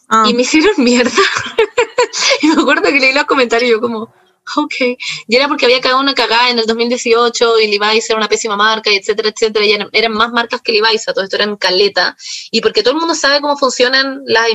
Ah, 0.08 0.24
y 0.26 0.34
me 0.34 0.42
hicieron 0.42 0.72
mierda. 0.78 1.12
y 2.42 2.48
me 2.48 2.60
acuerdo 2.60 2.82
que 2.82 2.98
leí 2.98 3.12
los 3.12 3.24
comentarios 3.24 3.68
y 3.68 3.72
yo 3.72 3.80
como, 3.80 4.12
ok. 4.56 4.74
Y 5.26 5.36
era 5.36 5.48
porque 5.48 5.66
había 5.66 5.80
cagado 5.80 6.00
una 6.00 6.14
cagada 6.14 6.50
en 6.50 6.58
el 6.58 6.66
2018 6.66 7.60
y 7.60 7.78
Levi's 7.78 8.08
era 8.10 8.18
una 8.18 8.28
pésima 8.28 8.56
marca, 8.56 8.90
y 8.90 8.96
etcétera, 8.96 9.30
etcétera. 9.30 9.64
Y 9.64 9.72
eran, 9.72 9.88
eran 9.92 10.12
más 10.12 10.32
marcas 10.32 10.62
que 10.62 10.72
Levi's, 10.72 11.08
a 11.08 11.12
todo 11.12 11.24
esto 11.24 11.36
eran 11.36 11.56
caleta. 11.56 12.16
Y 12.50 12.60
porque 12.60 12.82
todo 12.82 12.94
el 12.94 13.00
mundo 13.00 13.14
sabe 13.14 13.40
cómo 13.40 13.56
funcionan 13.56 14.22
las, 14.26 14.48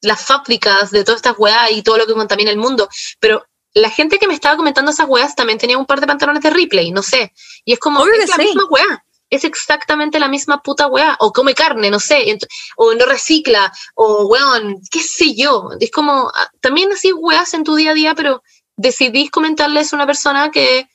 las 0.00 0.24
fábricas 0.24 0.90
de 0.90 1.04
todas 1.04 1.18
estas 1.18 1.38
weas 1.38 1.70
y 1.72 1.82
todo 1.82 1.98
lo 1.98 2.06
que 2.06 2.14
contamina 2.14 2.50
el 2.50 2.58
mundo. 2.58 2.88
Pero 3.18 3.44
la 3.74 3.90
gente 3.90 4.18
que 4.18 4.26
me 4.26 4.34
estaba 4.34 4.56
comentando 4.56 4.90
esas 4.90 5.08
weas 5.08 5.34
también 5.34 5.58
tenía 5.58 5.78
un 5.78 5.86
par 5.86 6.00
de 6.00 6.06
pantalones 6.06 6.42
de 6.42 6.50
Ripley, 6.50 6.90
no 6.90 7.02
sé. 7.02 7.32
Y 7.64 7.72
es 7.72 7.78
como, 7.78 8.00
Obvio 8.00 8.14
es 8.14 8.28
la 8.28 8.36
sí. 8.36 8.42
misma 8.42 8.64
wea. 8.70 9.04
Es 9.28 9.44
exactamente 9.44 10.18
la 10.18 10.26
misma 10.26 10.60
puta 10.60 10.88
weá. 10.88 11.16
O 11.20 11.32
come 11.32 11.54
carne, 11.54 11.88
no 11.88 12.00
sé. 12.00 12.36
O 12.76 12.94
no 12.94 13.06
recicla. 13.06 13.72
O 13.94 14.26
weón, 14.26 14.80
qué 14.90 15.00
sé 15.00 15.36
yo. 15.36 15.68
Es 15.78 15.92
como, 15.92 16.32
ah, 16.34 16.50
también 16.60 16.90
así 16.92 17.12
weas 17.12 17.54
en 17.54 17.62
tu 17.62 17.76
día 17.76 17.92
a 17.92 17.94
día, 17.94 18.14
pero 18.16 18.42
decidís 18.80 19.30
comentarles 19.30 19.92
a 19.92 19.96
una 19.96 20.06
persona 20.06 20.50
que, 20.50 20.88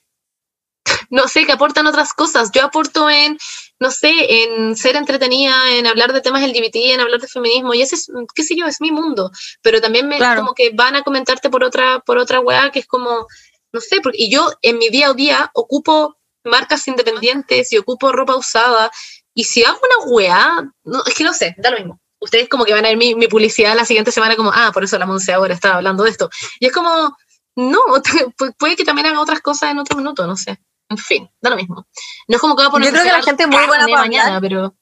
no 1.10 1.28
sé, 1.28 1.46
que 1.46 1.52
aportan 1.52 1.88
otras 1.88 2.14
cosas. 2.14 2.52
Yo 2.52 2.64
aporto 2.64 3.10
en, 3.10 3.38
no 3.80 3.92
sé, 3.92 4.12
en 4.44 4.76
ser 4.76 4.96
entretenida, 4.96 5.56
en 5.72 5.86
hablar 5.88 6.14
de 6.14 6.22
temas 6.22 6.42
LGBT, 6.44 6.76
en 6.94 7.00
hablar 7.02 7.22
de 7.22 7.28
feminismo. 7.28 7.74
Y 7.74 7.82
ese 7.82 7.96
es, 7.96 8.08
qué 8.34 8.44
sé 8.44 8.56
yo, 8.56 8.66
es 8.66 8.82
mi 8.82 8.92
mundo. 8.92 9.32
Pero 9.62 9.82
también 9.82 10.08
me, 10.08 10.18
Claro. 10.18 10.42
como 10.42 10.54
que 10.54 10.72
van 10.74 10.96
a 10.96 11.04
comentarte 11.04 11.50
por 11.50 11.64
otra, 11.64 12.00
por 12.00 12.18
otra 12.18 12.40
weá 12.40 12.72
que 12.72 12.80
es 12.80 12.88
como, 12.88 13.28
no 13.72 13.82
sé, 13.82 14.02
porque 14.02 14.18
y 14.24 14.30
yo 14.32 14.50
en 14.62 14.78
mi 14.78 14.90
día 14.90 15.10
a 15.10 15.14
día 15.14 15.52
ocupo 15.54 16.18
marcas 16.44 16.88
independientes 16.88 17.72
y 17.72 17.78
ocupo 17.78 18.12
ropa 18.12 18.36
usada. 18.36 18.92
Y 19.34 19.44
si 19.44 19.64
hago 19.64 19.80
una 19.84 20.12
weá, 20.12 20.64
no, 20.84 21.04
es 21.06 21.14
que 21.14 21.24
no 21.24 21.34
sé, 21.34 21.56
da 21.58 21.72
lo 21.72 21.78
mismo. 21.78 22.00
Ustedes 22.20 22.48
como 22.48 22.64
que 22.66 22.74
van 22.74 22.86
a 22.86 22.88
ver 22.88 22.98
mi, 22.98 23.14
mi 23.14 23.28
publicidad 23.28 23.76
la 23.76 23.86
siguiente 23.86 24.12
semana 24.12 24.36
como, 24.36 24.52
ah, 24.54 24.72
por 24.74 24.84
eso 24.84 24.98
la 24.98 25.06
Monse 25.06 25.34
ahora 25.34 25.54
estaba 25.54 25.76
hablando 25.76 26.04
de 26.04 26.10
esto. 26.12 26.30
Y 26.60 26.68
es 26.68 26.72
como, 26.72 27.16
no, 27.56 27.80
pu- 28.38 28.56
puede 28.58 28.76
que 28.76 28.84
también 28.86 29.08
haga 29.08 29.20
otras 29.22 29.42
cosas 29.42 29.72
en 29.72 29.80
otro 29.80 29.98
minuto, 29.98 30.26
no 30.28 30.36
sé. 30.38 30.60
En 30.90 30.98
fin, 30.98 31.30
da 31.42 31.50
lo 31.50 31.56
mismo. 31.56 31.88
No 32.28 32.36
es 32.36 32.42
como 32.42 32.56
que 32.56 32.62
va 32.64 32.68
a 32.70 32.72
poner 32.72 32.88
Yo 32.90 32.94
creo 32.94 33.04
que 33.06 33.18
la 33.18 33.24
gente 33.24 33.44
es 33.44 33.50
muy 33.50 33.66
buena 33.66 33.86
para 33.88 34.02
mañana, 34.02 34.26
hablar. 34.36 34.42
pero 34.42 34.76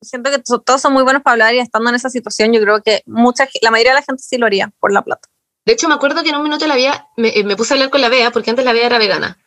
siento 0.00 0.30
que 0.30 0.38
to- 0.38 0.60
todos 0.60 0.80
son 0.80 0.92
muy 0.94 1.02
buenos 1.02 1.22
para 1.22 1.32
hablar 1.34 1.54
y 1.54 1.58
estando 1.58 1.90
en 1.90 1.96
esa 1.96 2.08
situación, 2.10 2.52
yo 2.52 2.60
creo 2.60 2.82
que 2.82 3.02
mucha, 3.06 3.46
la 3.60 3.70
mayoría 3.70 3.92
de 3.92 4.00
la 4.00 4.04
gente 4.04 4.22
sí 4.22 4.38
lo 4.38 4.46
haría 4.46 4.72
por 4.80 4.92
la 4.92 5.02
plata. 5.02 5.28
de 5.64 5.74
hecho 5.74 5.88
me 5.88 5.94
acuerdo 5.94 6.22
que 6.22 6.30
en 6.30 6.36
un 6.36 6.42
minuto 6.42 6.66
la 6.66 6.74
Bea, 6.74 7.06
me, 7.16 7.28
eh, 7.38 7.44
me 7.44 7.54
puse 7.56 7.72
a 7.72 7.76
hablar 7.76 7.90
con 7.90 8.00
la 8.00 8.08
Bea, 8.08 8.30
porque 8.32 8.50
antes 8.50 8.64
la 8.64 8.72
Bea 8.72 8.86
era 8.86 8.98
vegana. 8.98 9.38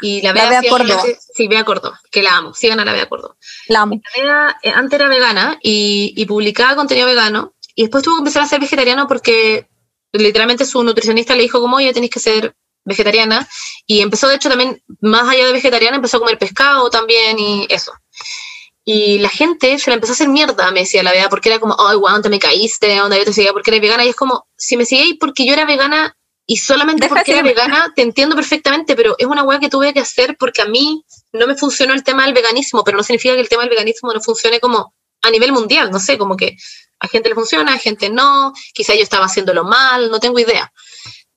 Y 0.00 0.20
la 0.20 0.32
La 0.32 0.48
Bea, 0.48 0.62
Córdoba. 0.68 0.88
solamente- 1.00 1.20
Sí, 1.34 1.46
Bea 1.48 1.64
Córdoba, 1.64 2.00
que 2.10 2.22
la 2.24 2.36
amo. 2.36 2.54
Sigan 2.54 2.80
a 2.80 2.84
la 2.84 2.92
Bea 2.92 3.08
Córdoba. 3.08 3.36
La 3.68 3.82
amo. 3.82 4.00
La 4.16 4.22
Bea 4.22 4.56
eh, 4.62 4.72
antes 4.74 4.98
era 4.98 5.08
vegana 5.08 5.58
y, 5.62 6.12
y 6.16 6.26
publicaba 6.26 6.74
contenido 6.74 7.06
vegano. 7.06 7.52
Y 7.76 7.82
después 7.82 8.02
tuvo 8.02 8.16
que 8.16 8.20
empezar 8.20 8.42
a 8.42 8.46
ser 8.46 8.58
vegetariano 8.60 9.06
porque 9.06 9.68
literalmente 10.12 10.64
su 10.64 10.82
nutricionista 10.82 11.34
le 11.34 11.42
dijo 11.42 11.60
como, 11.60 11.76
oye, 11.76 11.92
tenéis 11.92 12.12
que 12.12 12.20
ser 12.20 12.54
vegetariana. 12.84 13.48
Y 13.86 14.00
empezó, 14.00 14.28
de 14.28 14.36
hecho, 14.36 14.48
también, 14.48 14.82
más 15.00 15.28
allá 15.28 15.46
de 15.46 15.52
vegetariana, 15.52 15.96
empezó 15.96 16.16
a 16.16 16.20
comer 16.20 16.38
pescado 16.38 16.90
también 16.90 17.38
y 17.38 17.66
eso. 17.68 17.92
Y 18.84 19.18
la 19.18 19.28
gente 19.28 19.78
se 19.78 19.90
la 19.90 19.94
empezó 19.94 20.12
a 20.12 20.14
hacer 20.14 20.28
mierda, 20.28 20.70
me 20.72 20.80
decía 20.80 21.02
la 21.02 21.12
Bea, 21.12 21.28
porque 21.28 21.48
era 21.48 21.60
como, 21.60 21.76
ay, 21.78 21.96
guau, 21.96 22.20
te 22.20 22.28
me 22.28 22.40
caíste, 22.40 23.00
onda, 23.00 23.16
yo 23.16 23.24
te 23.24 23.32
seguía 23.32 23.52
porque 23.52 23.70
eres 23.70 23.80
vegana. 23.80 24.04
Y 24.04 24.08
es 24.08 24.16
como, 24.16 24.46
si 24.56 24.76
me 24.76 24.84
seguís 24.84 25.16
porque 25.20 25.46
yo 25.46 25.52
era 25.52 25.64
vegana 25.64 26.16
y 26.46 26.56
solamente 26.56 27.04
Deja 27.04 27.14
porque 27.14 27.32
era 27.32 27.42
vegana, 27.42 27.92
te 27.94 28.02
entiendo 28.02 28.34
perfectamente, 28.34 28.96
pero 28.96 29.14
es 29.16 29.26
una 29.26 29.44
weá 29.44 29.60
que 29.60 29.68
tuve 29.68 29.94
que 29.94 30.00
hacer 30.00 30.36
porque 30.36 30.62
a 30.62 30.66
mí 30.66 31.04
no 31.32 31.46
me 31.46 31.56
funcionó 31.56 31.94
el 31.94 32.02
tema 32.02 32.24
del 32.24 32.34
veganismo, 32.34 32.82
pero 32.82 32.96
no 32.96 33.04
significa 33.04 33.34
que 33.34 33.40
el 33.40 33.48
tema 33.48 33.62
del 33.62 33.70
veganismo 33.70 34.12
no 34.12 34.20
funcione 34.20 34.58
como 34.58 34.92
a 35.22 35.30
nivel 35.30 35.52
mundial, 35.52 35.90
no 35.90 35.98
sé, 35.98 36.18
como 36.18 36.36
que 36.36 36.56
a 37.00 37.08
gente 37.08 37.28
le 37.28 37.34
funciona, 37.34 37.74
a 37.74 37.78
gente 37.78 38.10
no, 38.10 38.52
quizá 38.74 38.94
yo 38.94 39.02
estaba 39.02 39.26
haciéndolo 39.26 39.64
mal, 39.64 40.10
no 40.10 40.20
tengo 40.20 40.38
idea. 40.38 40.72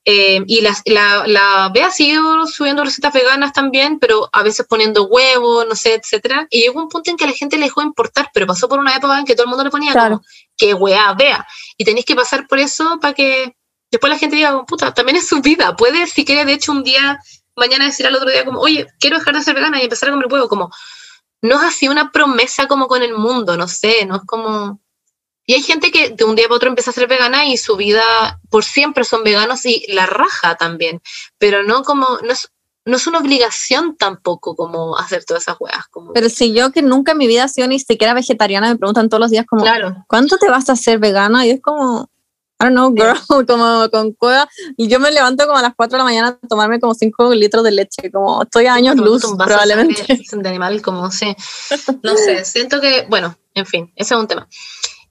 Eh, 0.08 0.44
y 0.46 0.62
la, 0.62 0.78
la, 0.86 1.26
la 1.26 1.72
Bea 1.74 1.90
siguió 1.90 2.46
subiendo 2.46 2.84
recetas 2.84 3.12
veganas 3.12 3.54
también, 3.54 3.98
pero 3.98 4.30
a 4.32 4.44
veces 4.44 4.68
poniendo 4.70 5.06
huevos, 5.06 5.66
no 5.68 5.76
sé, 5.76 5.96
etcétera. 5.96 6.46
Y 6.52 6.62
llegó 6.62 6.80
un 6.80 6.90
punto 6.90 7.10
en 7.10 7.18
que 7.18 7.24
a 7.24 7.28
la 7.28 7.34
gente 7.34 7.58
le 7.58 7.66
dejó 7.66 7.82
de 7.82 7.88
importar, 7.88 8.30
pero 8.32 8.46
pasó 8.46 8.70
por 8.70 8.78
una 8.78 8.96
época 8.96 9.18
en 9.18 9.26
que 9.26 9.34
todo 9.34 9.46
el 9.46 9.50
mundo 9.50 9.64
le 9.64 9.72
ponía 9.72 9.94
Claro. 9.94 10.18
como, 10.18 10.26
que 10.56 10.76
weá, 10.76 11.14
Bea. 11.14 11.48
Y 11.76 11.86
tenéis 11.86 12.06
que 12.06 12.16
pasar 12.16 12.48
por 12.48 12.60
eso 12.60 13.00
para 13.02 13.16
que 13.16 13.56
después 13.90 14.12
la 14.14 14.20
gente 14.20 14.36
diga, 14.36 14.64
puta, 14.66 14.94
también 14.94 15.16
es 15.18 15.28
su 15.28 15.42
vida. 15.42 15.76
Puede, 15.76 16.06
si 16.06 16.24
quiere, 16.24 16.46
de 16.46 16.54
hecho, 16.54 16.72
un 16.72 16.84
día, 16.84 17.20
mañana 17.56 17.86
decir 17.86 18.06
al 18.06 18.16
otro 18.16 18.30
día 18.30 18.46
como, 18.46 18.60
oye, 18.60 18.86
quiero 19.00 19.18
dejar 19.18 19.34
de 19.34 19.42
ser 19.42 19.56
vegana 19.56 19.80
y 19.80 19.86
empezar 19.86 20.10
a 20.10 20.12
comer 20.12 20.28
huevo, 20.32 20.48
como, 20.48 20.70
no 21.46 21.56
es 21.56 21.64
así 21.64 21.88
una 21.88 22.12
promesa 22.12 22.68
como 22.68 22.88
con 22.88 23.02
el 23.02 23.14
mundo, 23.14 23.58
no 23.58 23.68
sé, 23.68 24.06
no 24.06 24.18
es 24.18 24.22
como... 24.26 24.82
Y 25.48 25.54
hay 25.54 25.62
gente 25.62 25.92
que 25.92 26.10
de 26.10 26.24
un 26.24 26.36
día 26.36 26.48
para 26.48 26.56
otro 26.56 26.70
empieza 26.70 26.90
a 26.90 26.94
ser 26.94 27.08
vegana 27.08 27.46
y 27.46 27.58
su 27.58 27.76
vida 27.76 28.40
por 28.50 28.64
siempre 28.64 29.04
son 29.04 29.24
veganos 29.24 29.64
y 29.66 29.86
la 29.90 30.08
raja 30.08 30.56
también, 30.56 31.02
pero 31.38 31.64
no 31.64 31.84
como, 31.84 32.18
no 32.24 32.32
es, 32.32 32.50
no 32.84 32.98
es 32.98 33.06
una 33.06 33.20
obligación 33.20 33.96
tampoco 33.96 34.56
como 34.56 34.98
hacer 34.98 35.24
todas 35.24 35.44
esas 35.44 35.58
weas. 35.60 35.86
Como, 35.92 36.14
Pero 36.14 36.30
si 36.30 36.52
yo 36.52 36.72
que 36.72 36.82
nunca 36.82 37.12
en 37.12 37.20
mi 37.20 37.28
vida 37.28 37.44
he 37.44 37.50
sido 37.50 37.68
ni 37.68 37.80
siquiera 37.80 38.16
vegetariana, 38.16 38.70
me 38.70 38.78
preguntan 38.78 39.08
todos 39.08 39.22
los 39.22 39.30
días 39.30 39.46
como, 39.46 39.62
claro, 39.62 40.04
¿cuánto 40.08 40.38
te 40.38 40.50
vas 40.50 40.70
a 40.70 40.74
hacer 40.74 40.98
vegana? 40.98 41.46
Y 41.46 41.52
es 41.52 41.62
como, 41.62 42.10
I 42.60 42.66
don't 42.66 42.74
know, 42.74 42.94
girl, 42.94 43.18
como 43.48 43.90
con 43.90 44.14
cueva. 44.14 44.48
Y 44.78 44.88
yo 44.88 45.00
me 45.00 45.12
levanto 45.12 45.46
como 45.46 45.58
a 45.58 45.62
las 45.62 45.76
4 45.76 45.98
de 45.98 45.98
la 45.98 46.04
mañana 46.04 46.40
a 46.42 46.48
tomarme 46.48 46.80
como 46.80 46.94
5 46.94 47.34
litros 47.34 47.64
de 47.64 47.72
leche, 47.72 48.12
como 48.12 48.44
estoy 48.44 48.68
a 48.68 48.74
años 48.74 48.96
luz, 48.96 49.22
de 49.24 49.44
probablemente. 49.44 50.06
De 50.32 50.50
animal, 50.50 50.82
como 50.82 51.12
sé. 51.12 51.36
No 52.04 52.16
sé, 52.16 52.46
siento 52.46 52.80
que, 52.80 53.06
bueno, 53.10 53.36
en 53.54 53.66
fin, 53.66 53.92
ese 53.96 54.14
es 54.14 54.20
un 54.20 54.28
tema. 54.28 54.48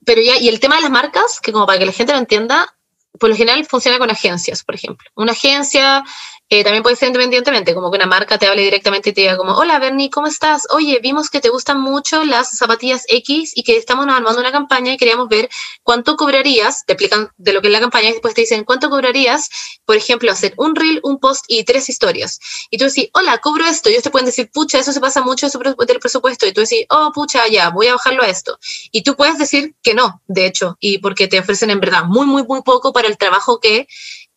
pero 0.05 0.23
ya, 0.23 0.39
y 0.39 0.49
el 0.49 0.61
tema 0.61 0.77
de 0.77 0.83
las 0.83 0.91
marcas, 0.91 1.41
que 1.41 1.53
como 1.53 1.67
para 1.67 1.79
que 1.79 1.87
la 1.87 1.93
gente 1.93 2.13
lo 2.13 2.19
entienda, 2.19 2.75
por 3.19 3.31
lo 3.31 3.37
general 3.37 3.65
funciona 3.67 3.99
con 3.99 4.11
agencias, 4.11 4.65
por 4.65 4.75
ejemplo. 4.75 5.09
Una 5.15 5.33
agencia 5.33 6.03
eh, 6.51 6.63
también 6.63 6.83
puede 6.83 6.97
ser 6.97 7.09
independientemente, 7.09 7.75
como 7.75 7.91
que 7.91 7.97
una 7.97 8.07
marca 8.07 8.39
te 8.39 8.47
hable 8.47 8.63
directamente 8.63 9.11
y 9.11 9.13
te 9.13 9.23
diga 9.23 9.37
como, 9.37 9.53
hola 9.55 9.79
Bernie, 9.79 10.11
¿cómo 10.11 10.27
estás? 10.27 10.67
Oye, 10.71 11.01
vimos 11.03 11.31
que 11.31 11.41
te 11.41 11.49
gustan 11.49 11.81
mucho 11.81 12.23
las 12.25 12.57
zapatillas 12.57 13.05
X 13.09 13.53
y 13.55 13.63
que 13.63 13.77
estamos 13.77 14.07
armando 14.07 14.41
una 14.41 14.53
campaña 14.53 14.93
y 14.93 14.97
queríamos 14.99 15.29
ver 15.29 15.49
cuánto 15.83 16.17
cobrarías, 16.17 16.85
te 16.85 16.93
explican 16.93 17.31
de 17.39 17.53
lo 17.55 17.63
que 17.63 17.69
es 17.69 17.73
la 17.73 17.81
campaña 17.81 18.11
y 18.11 18.13
después 18.13 18.35
te 18.35 18.43
dicen 18.43 18.65
cuánto 18.65 18.91
cobrarías, 18.91 19.49
por 19.87 19.97
ejemplo, 19.97 20.31
hacer 20.31 20.53
un 20.59 20.77
reel, 20.77 21.01
un 21.03 21.19
post 21.19 21.45
y 21.49 21.65
tres 21.65 21.89
historias. 21.89 22.39
Y 22.71 22.77
tú 22.77 22.85
decís, 22.85 23.09
hola, 23.15 23.39
cobro 23.39 23.65
esto. 23.65 23.89
Y 23.89 23.93
ellos 23.93 24.05
te 24.05 24.11
pueden 24.11 24.27
decir, 24.27 24.51
pucha, 24.53 24.79
eso 24.79 24.93
se 24.93 25.01
pasa 25.01 25.23
mucho 25.23 25.49
del 25.49 25.99
presupuesto. 25.99 26.47
Y 26.47 26.53
tú 26.53 26.61
decís, 26.61 26.87
oh, 26.91 27.11
pucha, 27.15 27.49
ya, 27.49 27.71
voy 27.71 27.87
a 27.87 27.95
bajarlo 27.95 28.23
a 28.23 28.29
esto. 28.29 28.59
Y 28.93 29.03
tú 29.03 29.17
puedes 29.17 29.39
decir 29.39 29.75
que 29.83 29.95
no, 29.95 30.23
de 30.27 30.47
hecho, 30.47 30.77
y 30.81 30.99
porque 30.99 31.27
te 31.27 31.39
ofrecen 31.39 31.71
en 31.71 31.81
verdad 31.81 32.05
muy, 32.05 32.27
muy, 32.27 32.45
muy 32.45 32.63
poco 32.63 32.93
para 32.93 33.09
el 33.09 33.17
trabajo 33.17 33.61
que 33.61 33.87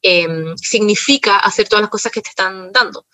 Em, 0.02 0.56
significa 0.58 1.38
hacer 1.38 1.68
todas 1.68 1.82
las 1.82 1.90
cosas 1.90 2.12
que 2.12 2.22
te 2.22 2.30
están 2.30 2.72
dando. 2.72 3.06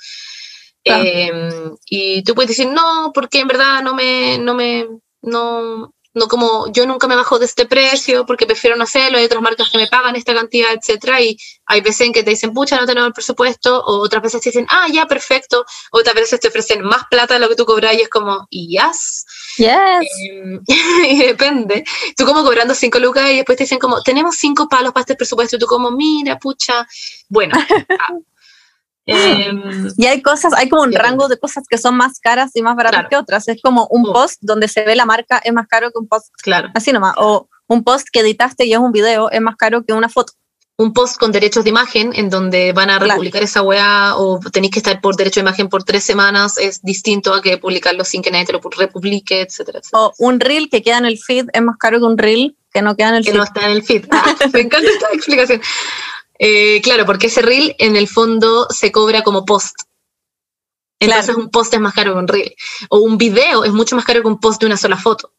Em, 0.84 1.76
y 1.86 2.24
tú 2.24 2.36
puedes 2.36 2.50
decir, 2.50 2.68
no, 2.68 3.12
porque 3.14 3.40
en 3.40 3.48
verdad 3.48 3.82
no 3.82 3.96
me, 3.96 4.38
no 4.38 4.54
me, 4.54 4.88
no, 5.22 5.94
no 6.14 6.28
como 6.28 6.72
yo 6.72 6.86
nunca 6.86 7.08
me 7.08 7.16
bajo 7.16 7.40
de 7.40 7.46
este 7.46 7.66
precio 7.66 8.26
porque 8.26 8.46
prefiero 8.46 8.76
no 8.76 8.84
hacerlo, 8.84 9.18
hay 9.18 9.26
otras 9.26 9.42
marcas 9.42 9.70
que 9.70 9.78
me 9.78 9.88
pagan 9.88 10.16
esta 10.16 10.34
cantidad, 10.34 10.70
etcétera, 10.74 11.22
y 11.22 11.38
hay 11.66 11.82
veces 11.82 12.02
en 12.08 12.14
que 12.14 12.24
te 12.24 12.32
dicen, 12.32 12.54
pucha, 12.54 12.80
no 12.80 12.86
tenemos 12.86 13.08
el 13.08 13.14
presupuesto, 13.14 13.84
o 13.84 14.00
otras 14.00 14.22
veces 14.22 14.42
te 14.42 14.50
dicen, 14.50 14.68
ah, 14.70 14.88
ya, 14.92 15.06
perfecto, 15.06 15.66
otras 15.92 16.16
veces 16.16 16.40
te 16.40 16.48
ofrecen 16.48 16.84
más 16.84 17.06
plata 17.10 17.36
de 17.36 17.40
lo 17.40 17.50
que 17.50 17.56
tú 17.56 17.66
cobras 17.66 17.94
y 17.96 18.02
es 18.02 18.10
como, 18.10 18.48
yes. 18.50 19.26
Yes. 19.58 19.70
Em, 20.32 20.62
y 21.10 21.20
depende. 21.20 21.84
Tú 22.16 22.26
como 22.26 22.44
cobrando 22.44 22.76
cinco 22.76 23.00
lucas 23.00 23.30
y 23.32 23.38
después 23.38 23.58
te 23.58 23.64
dicen 23.64 23.80
como, 23.80 24.02
tenemos 24.02 24.36
cinco 24.36 24.68
palos 24.68 24.94
para 24.94 25.02
este 25.02 25.16
presupuesto, 25.16 25.56
y 25.56 25.60
tú 25.60 25.66
como, 25.66 25.92
mira, 25.92 26.38
pucha, 26.38 26.88
bueno. 27.30 27.58
Ah, 29.10 29.34
Em, 29.38 29.62
y 29.98 30.06
hay 30.06 30.22
cosas, 30.22 30.54
hay 30.54 30.70
como 30.70 30.84
un 30.84 30.94
rango 30.94 31.28
de 31.28 31.38
cosas 31.38 31.66
que 31.70 31.78
son 31.78 31.96
más 31.96 32.20
caras 32.20 32.52
y 32.54 32.62
más 32.62 32.76
baratas 32.76 33.08
que 33.10 33.16
otras. 33.16 33.48
Es 33.48 33.62
como 33.62 33.88
un 33.90 34.08
oh. 34.08 34.14
post 34.14 34.38
donde 34.42 34.68
se 34.68 34.84
ve 34.84 34.96
la 34.96 35.06
marca 35.06 35.42
es 35.44 35.54
más 35.54 35.68
caro 35.68 35.92
que 35.92 36.00
un 36.00 36.08
post 36.08 36.34
claro. 36.42 36.70
así 36.74 36.92
nomás. 36.92 37.16
O 37.18 37.50
un 37.68 37.84
post 37.84 38.08
que 38.12 38.20
editaste 38.20 38.66
y 38.66 38.74
es 38.74 38.80
un 38.80 38.92
video 38.92 39.30
es 39.32 39.42
más 39.42 39.56
caro 39.56 39.84
que 39.84 39.94
una 39.94 40.10
foto. 40.10 40.34
Un 40.76 40.92
post 40.92 41.18
con 41.20 41.32
derechos 41.32 41.64
de 41.64 41.70
imagen 41.70 42.14
en 42.16 42.32
donde 42.32 42.74
van 42.74 42.90
a 42.90 42.98
republicar 42.98 43.44
esa 43.44 43.62
weá 43.62 44.16
o 44.18 44.40
tenéis 44.52 44.74
que 44.74 44.80
estar 44.80 45.00
por 45.02 45.16
derecho 45.16 45.40
de 45.40 45.44
imagen 45.44 45.70
por 45.70 45.84
tres 45.84 46.04
semanas 46.04 46.58
es 46.58 46.82
distinto 46.82 47.32
a 47.32 47.44
que 47.44 47.60
publicarlo 47.60 48.04
sin 48.04 48.24
que 48.24 48.32
nadie 48.32 48.48
te 48.48 48.54
lo 48.54 48.60
republique, 48.60 49.42
etcétera, 49.42 49.82
O 49.92 50.14
un 50.18 50.40
reel 50.40 50.70
que 50.72 50.82
queda 50.82 50.98
en 50.98 51.06
el 51.06 51.20
feed 51.20 51.50
es 51.54 51.62
más 51.62 51.78
caro 51.78 52.00
que 52.00 52.06
un 52.06 52.18
reel 52.18 52.58
que 52.74 52.82
no 52.82 52.96
queda 52.96 53.10
en 53.10 53.16
el 53.16 53.24
que 53.24 53.32
feed. 53.32 53.38
no 53.38 53.44
está 53.44 53.66
en 53.66 53.72
el 53.72 53.84
feed. 53.84 54.06
me 54.54 54.62
encanta 54.62 54.90
esta 54.90 55.08
explicación. 55.14 55.62
Eh, 56.40 56.82
claro, 56.82 57.06
porque 57.06 57.28
ese 57.28 57.42
reel 57.42 57.76
en 57.80 57.96
el 57.96 58.08
fondo 58.08 58.68
se 58.70 58.92
cobra 58.92 59.24
como 59.24 59.46
post. 59.46 59.76
Entonces 61.00 61.36
un 61.36 61.50
post 61.50 61.74
es 61.74 61.80
más 61.80 61.94
caro 61.94 62.14
que 62.14 62.20
un 62.20 62.28
reel. 62.28 62.56
O 62.90 63.00
un 63.00 63.18
video 63.18 63.64
es 63.64 63.74
mucho 63.74 63.96
más 63.96 64.06
caro 64.06 64.22
que 64.22 64.28
un 64.28 64.40
post 64.40 64.62
de 64.62 64.68
una 64.68 64.78
sola 64.78 64.98
foto. 64.98 65.34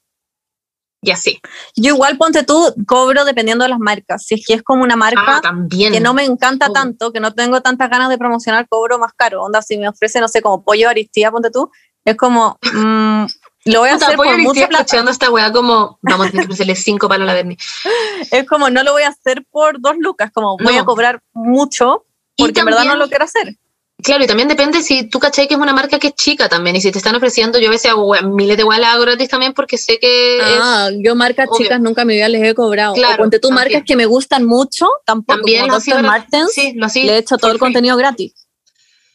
Y 1.04 1.10
así. 1.10 1.38
Yo 1.76 1.94
igual 1.94 2.16
ponte 2.16 2.44
tú, 2.44 2.74
cobro 2.86 3.26
dependiendo 3.26 3.64
de 3.64 3.68
las 3.68 3.78
marcas. 3.78 4.24
Si 4.24 4.36
es 4.36 4.46
que 4.46 4.54
es 4.54 4.62
como 4.62 4.82
una 4.82 4.96
marca 4.96 5.42
ah, 5.44 5.54
que 5.68 6.00
no 6.00 6.14
me 6.14 6.24
encanta 6.24 6.70
tanto, 6.70 7.12
que 7.12 7.20
no 7.20 7.34
tengo 7.34 7.60
tantas 7.60 7.90
ganas 7.90 8.08
de 8.08 8.16
promocionar, 8.16 8.66
cobro 8.68 8.98
más 8.98 9.12
caro. 9.14 9.42
Onda, 9.42 9.60
si 9.60 9.76
me 9.76 9.88
ofrece, 9.88 10.20
no 10.20 10.28
sé, 10.28 10.40
como 10.40 10.64
pollo 10.64 10.88
aristía, 10.88 11.30
ponte 11.30 11.50
tú, 11.50 11.70
es 12.06 12.16
como, 12.16 12.58
mm, 12.62 13.26
lo 13.64 13.80
voy 13.80 13.88
a 13.88 13.94
hacer 13.94 14.16
por 14.16 14.38
mucha 14.38 14.68
plata. 14.68 14.84
escuchando 14.84 15.10
esta 15.10 15.30
weá 15.30 15.50
como, 15.52 15.98
vamos 16.02 16.26
a 16.26 16.30
tener 16.30 16.46
que 16.46 16.54
hacerle 16.54 16.76
cinco 16.76 17.08
palos 17.08 17.24
a 17.24 17.26
la 17.28 17.34
Bernie. 17.34 17.56
Es 18.30 18.46
como, 18.46 18.70
no 18.70 18.82
lo 18.82 18.92
voy 18.92 19.02
a 19.02 19.08
hacer 19.08 19.44
por 19.50 19.80
dos 19.80 19.96
lucas, 19.98 20.30
como 20.32 20.56
voy 20.58 20.76
a 20.76 20.84
cobrar 20.84 21.22
mucho 21.32 22.04
porque 22.36 22.60
en 22.60 22.66
verdad 22.66 22.84
no 22.84 22.96
lo 22.96 23.08
quiero 23.08 23.24
hacer. 23.24 23.56
Claro, 24.02 24.24
y 24.24 24.26
también 24.26 24.48
depende 24.48 24.82
si 24.82 25.04
tú 25.04 25.18
cachai 25.18 25.48
que 25.48 25.54
es 25.54 25.60
una 25.60 25.72
marca 25.72 25.98
que 25.98 26.08
es 26.08 26.14
chica 26.14 26.48
también, 26.48 26.76
y 26.76 26.80
si 26.80 26.90
te 26.92 26.98
están 26.98 27.14
ofreciendo, 27.14 27.58
yo 27.58 27.68
a 27.68 27.70
veces 27.70 27.92
hago 27.92 28.12
miles 28.22 28.56
de 28.56 28.64
weá 28.64 28.98
gratis 28.98 29.28
también 29.30 29.54
porque 29.54 29.78
sé 29.78 29.98
que 29.98 30.40
Ah, 30.42 30.90
yo 30.98 31.14
marcas 31.14 31.48
chicas 31.56 31.80
nunca 31.80 32.04
me 32.04 32.28
les 32.28 32.42
he 32.42 32.54
cobrado. 32.54 32.94
Claro, 32.94 33.22
ponte 33.22 33.38
tú 33.38 33.50
marcas 33.50 33.82
que 33.86 33.96
me 33.96 34.04
gustan 34.04 34.44
mucho, 34.44 34.88
tampoco. 35.06 35.38
También 35.38 35.68
como 35.68 35.78
Dr. 35.80 36.02
Martens, 36.02 36.52
sí, 36.52 36.74
lo 36.74 36.88
le 36.88 37.14
he 37.14 37.18
hecho 37.18 37.38
todo 37.38 37.52
el 37.52 37.58
contenido 37.58 37.96
gratis. 37.96 38.34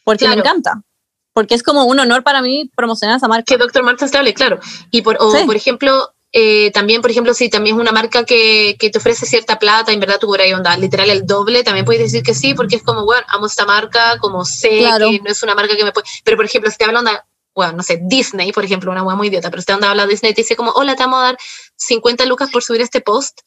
Porque 0.02 0.26
me 0.26 0.34
encanta 0.34 0.82
porque 1.32 1.54
es 1.54 1.62
como 1.62 1.84
un 1.84 1.98
honor 2.00 2.22
para 2.22 2.42
mí 2.42 2.70
promocionar 2.76 3.16
esa 3.16 3.28
marca. 3.28 3.44
Que 3.46 3.56
Dr. 3.56 3.82
Martens 3.82 4.10
te 4.10 4.18
hable, 4.18 4.34
claro. 4.34 4.60
Y 4.90 5.02
por, 5.02 5.16
o, 5.20 5.32
por 5.46 5.56
ejemplo, 5.56 6.12
eh, 6.32 6.70
también, 6.72 7.02
por 7.02 7.10
ejemplo, 7.10 7.34
si 7.34 7.48
también 7.48 7.76
es 7.76 7.80
una 7.80 7.92
marca 7.92 8.24
que, 8.24 8.76
que 8.78 8.90
te 8.90 8.98
ofrece 8.98 9.26
cierta 9.26 9.58
plata, 9.58 9.92
en 9.92 10.00
verdad 10.00 10.18
tú 10.20 10.28
por 10.28 10.40
ahí 10.40 10.52
onda, 10.52 10.76
literal 10.76 11.10
el 11.10 11.26
doble, 11.26 11.64
también 11.64 11.84
puedes 11.84 12.02
decir 12.02 12.22
que 12.22 12.34
sí, 12.34 12.54
porque 12.54 12.76
es 12.76 12.82
como, 12.82 13.04
bueno, 13.04 13.24
amo 13.28 13.46
esta 13.46 13.66
marca, 13.66 14.18
como 14.18 14.44
sé 14.44 14.68
que 14.98 15.20
no 15.22 15.30
es 15.30 15.42
una 15.42 15.54
marca 15.54 15.76
que 15.76 15.84
me 15.84 15.92
puede... 15.92 16.06
Pero, 16.24 16.36
por 16.36 16.46
ejemplo, 16.46 16.70
si 16.70 16.76
te 16.76 16.84
hablan 16.84 17.04
de, 17.04 17.12
bueno, 17.54 17.72
no 17.72 17.82
sé, 17.82 18.00
Disney, 18.02 18.52
por 18.52 18.64
ejemplo, 18.64 18.92
una 18.92 19.02
wea 19.02 19.16
muy 19.16 19.28
idiota, 19.28 19.50
pero 19.50 19.62
si 19.62 19.66
te 19.66 19.72
habla 19.72 20.06
Disney, 20.06 20.32
te 20.34 20.42
dice 20.42 20.56
como, 20.56 20.70
hola, 20.72 20.94
te 20.94 21.02
vamos 21.02 21.20
a 21.20 21.24
dar 21.24 21.38
50 21.76 22.24
lucas 22.26 22.50
por 22.50 22.62
subir 22.62 22.80
este 22.80 23.00
post, 23.00 23.40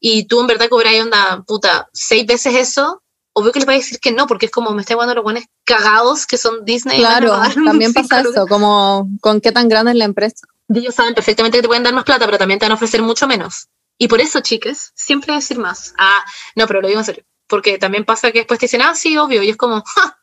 y 0.00 0.26
tú 0.26 0.40
en 0.40 0.46
verdad 0.46 0.68
cobras 0.68 0.94
onda, 1.00 1.44
puta, 1.46 1.88
seis 1.92 2.26
veces 2.26 2.54
eso, 2.54 3.02
obvio 3.34 3.52
que 3.52 3.60
le 3.60 3.66
va 3.66 3.72
a 3.72 3.76
decir 3.76 3.98
que 4.00 4.12
no, 4.12 4.26
porque 4.26 4.46
es 4.46 4.52
como 4.52 4.72
me 4.72 4.82
está 4.82 4.94
jugando 4.94 5.14
los 5.14 5.24
buenos 5.24 5.44
cagados 5.64 6.26
que 6.26 6.38
son 6.38 6.64
Disney. 6.64 6.98
Claro, 6.98 7.32
también 7.64 7.92
pasa 7.92 8.20
eso, 8.20 8.46
como 8.46 9.08
con 9.20 9.40
qué 9.40 9.52
tan 9.52 9.68
grande 9.68 9.92
es 9.92 9.98
la 9.98 10.04
empresa. 10.04 10.46
ellos 10.68 10.94
saben 10.94 11.14
perfectamente 11.14 11.58
que 11.58 11.62
te 11.62 11.68
pueden 11.68 11.82
dar 11.82 11.94
más 11.94 12.04
plata, 12.04 12.26
pero 12.26 12.38
también 12.38 12.58
te 12.58 12.66
van 12.66 12.72
a 12.72 12.76
ofrecer 12.76 13.02
mucho 13.02 13.26
menos. 13.26 13.68
Y 13.98 14.08
por 14.08 14.20
eso, 14.20 14.40
chicas, 14.40 14.92
siempre 14.94 15.32
decir 15.34 15.58
más. 15.58 15.94
Ah, 15.98 16.24
no, 16.56 16.66
pero 16.66 16.80
lo 16.80 16.88
digo 16.88 17.00
en 17.00 17.06
serio. 17.06 17.24
Porque 17.46 17.78
también 17.78 18.04
pasa 18.04 18.32
que 18.32 18.38
después 18.40 18.58
te 18.58 18.66
dicen, 18.66 18.82
ah, 18.82 18.94
sí, 18.94 19.16
obvio. 19.16 19.42
Y 19.42 19.50
es 19.50 19.56
como, 19.56 19.82
¡ja! 19.94 20.18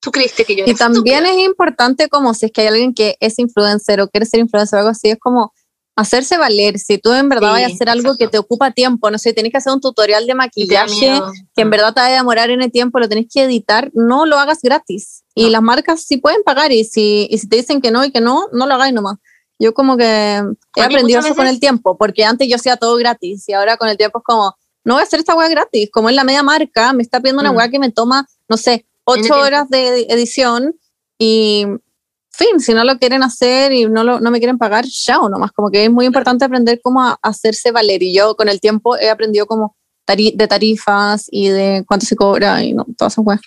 Tú 0.00 0.10
creíste 0.10 0.44
que 0.44 0.56
yo. 0.56 0.64
Y 0.66 0.74
también 0.74 1.24
es 1.24 1.38
importante, 1.38 2.08
como 2.08 2.34
si 2.34 2.46
es 2.46 2.52
que 2.52 2.62
hay 2.62 2.66
alguien 2.66 2.92
que 2.92 3.16
es 3.20 3.38
influencer 3.38 4.00
o 4.00 4.08
quiere 4.08 4.26
ser 4.26 4.40
influencer 4.40 4.76
o 4.76 4.80
algo 4.80 4.90
así, 4.90 5.10
es 5.10 5.18
como 5.18 5.54
hacerse 5.96 6.36
valer. 6.38 6.78
Si 6.78 6.98
tú 6.98 7.12
en 7.12 7.28
verdad 7.28 7.52
vas 7.52 7.62
a 7.62 7.66
hacer 7.66 7.88
algo 7.88 8.16
que 8.16 8.28
te 8.28 8.38
ocupa 8.38 8.72
tiempo, 8.72 9.10
no 9.10 9.18
sé, 9.18 9.32
tenés 9.32 9.52
que 9.52 9.58
hacer 9.58 9.72
un 9.72 9.80
tutorial 9.80 10.26
de 10.26 10.34
maquillaje 10.34 11.20
que 11.54 11.62
en 11.62 11.70
verdad 11.70 11.94
te 11.94 12.00
va 12.00 12.06
a 12.06 12.10
demorar 12.10 12.50
en 12.50 12.62
el 12.62 12.72
tiempo, 12.72 12.98
lo 12.98 13.08
tenés 13.08 13.26
que 13.32 13.44
editar, 13.44 13.90
no 13.94 14.26
lo 14.26 14.38
hagas 14.38 14.60
gratis. 14.62 15.24
Y 15.34 15.50
las 15.50 15.62
marcas 15.62 16.02
sí 16.02 16.16
pueden 16.16 16.42
pagar 16.44 16.72
y 16.72 16.84
si, 16.84 17.28
y 17.30 17.38
si 17.38 17.48
te 17.48 17.56
dicen 17.56 17.80
que 17.80 17.90
no 17.90 18.04
y 18.04 18.10
que 18.10 18.20
no, 18.20 18.46
no 18.52 18.66
lo 18.66 18.74
hagáis 18.74 18.94
nomás. 18.94 19.18
Yo 19.58 19.72
como 19.72 19.96
que 19.96 20.42
he 20.76 20.82
aprendido 20.82 21.20
eso 21.20 21.34
con 21.34 21.46
el 21.46 21.60
tiempo, 21.60 21.96
porque 21.96 22.24
antes 22.24 22.48
yo 22.48 22.56
hacía 22.56 22.76
todo 22.76 22.96
gratis 22.96 23.48
y 23.48 23.52
ahora 23.52 23.76
con 23.76 23.88
el 23.88 23.96
tiempo 23.96 24.18
es 24.18 24.24
como, 24.24 24.56
no 24.84 24.94
voy 24.94 25.00
a 25.00 25.04
hacer 25.04 25.20
esta 25.20 25.36
weá 25.36 25.48
gratis, 25.48 25.88
como 25.92 26.08
es 26.08 26.16
la 26.16 26.24
media 26.24 26.42
marca, 26.42 26.92
me 26.92 27.02
está 27.02 27.20
pidiendo 27.20 27.40
una 27.40 27.52
mm. 27.52 27.56
weá 27.56 27.68
que 27.68 27.78
me 27.78 27.90
toma, 27.90 28.26
no 28.48 28.56
sé, 28.56 28.86
ocho 29.04 29.34
horas 29.34 29.68
de 29.68 30.06
edición 30.08 30.74
y 31.18 31.66
fin, 32.36 32.60
si 32.60 32.74
no 32.74 32.84
lo 32.84 32.98
quieren 32.98 33.22
hacer 33.22 33.72
y 33.72 33.86
no, 33.86 34.04
lo, 34.04 34.20
no 34.20 34.30
me 34.30 34.38
quieren 34.38 34.58
pagar, 34.58 34.84
chao 34.86 35.28
nomás. 35.28 35.52
Como 35.52 35.70
que 35.70 35.84
es 35.84 35.90
muy 35.90 36.06
importante 36.06 36.44
aprender 36.44 36.80
cómo 36.82 37.16
hacerse 37.22 37.70
valer. 37.70 38.02
Y 38.02 38.14
yo 38.14 38.36
con 38.36 38.48
el 38.48 38.60
tiempo 38.60 38.96
he 38.96 39.10
aprendido 39.10 39.46
como 39.46 39.76
de 40.06 40.48
tarifas 40.48 41.26
y 41.30 41.48
de 41.48 41.84
cuánto 41.86 42.04
se 42.06 42.16
cobra 42.16 42.62
y 42.62 42.74
no, 42.74 42.84
todas 42.96 43.14
esas 43.14 43.24
cosas. 43.24 43.40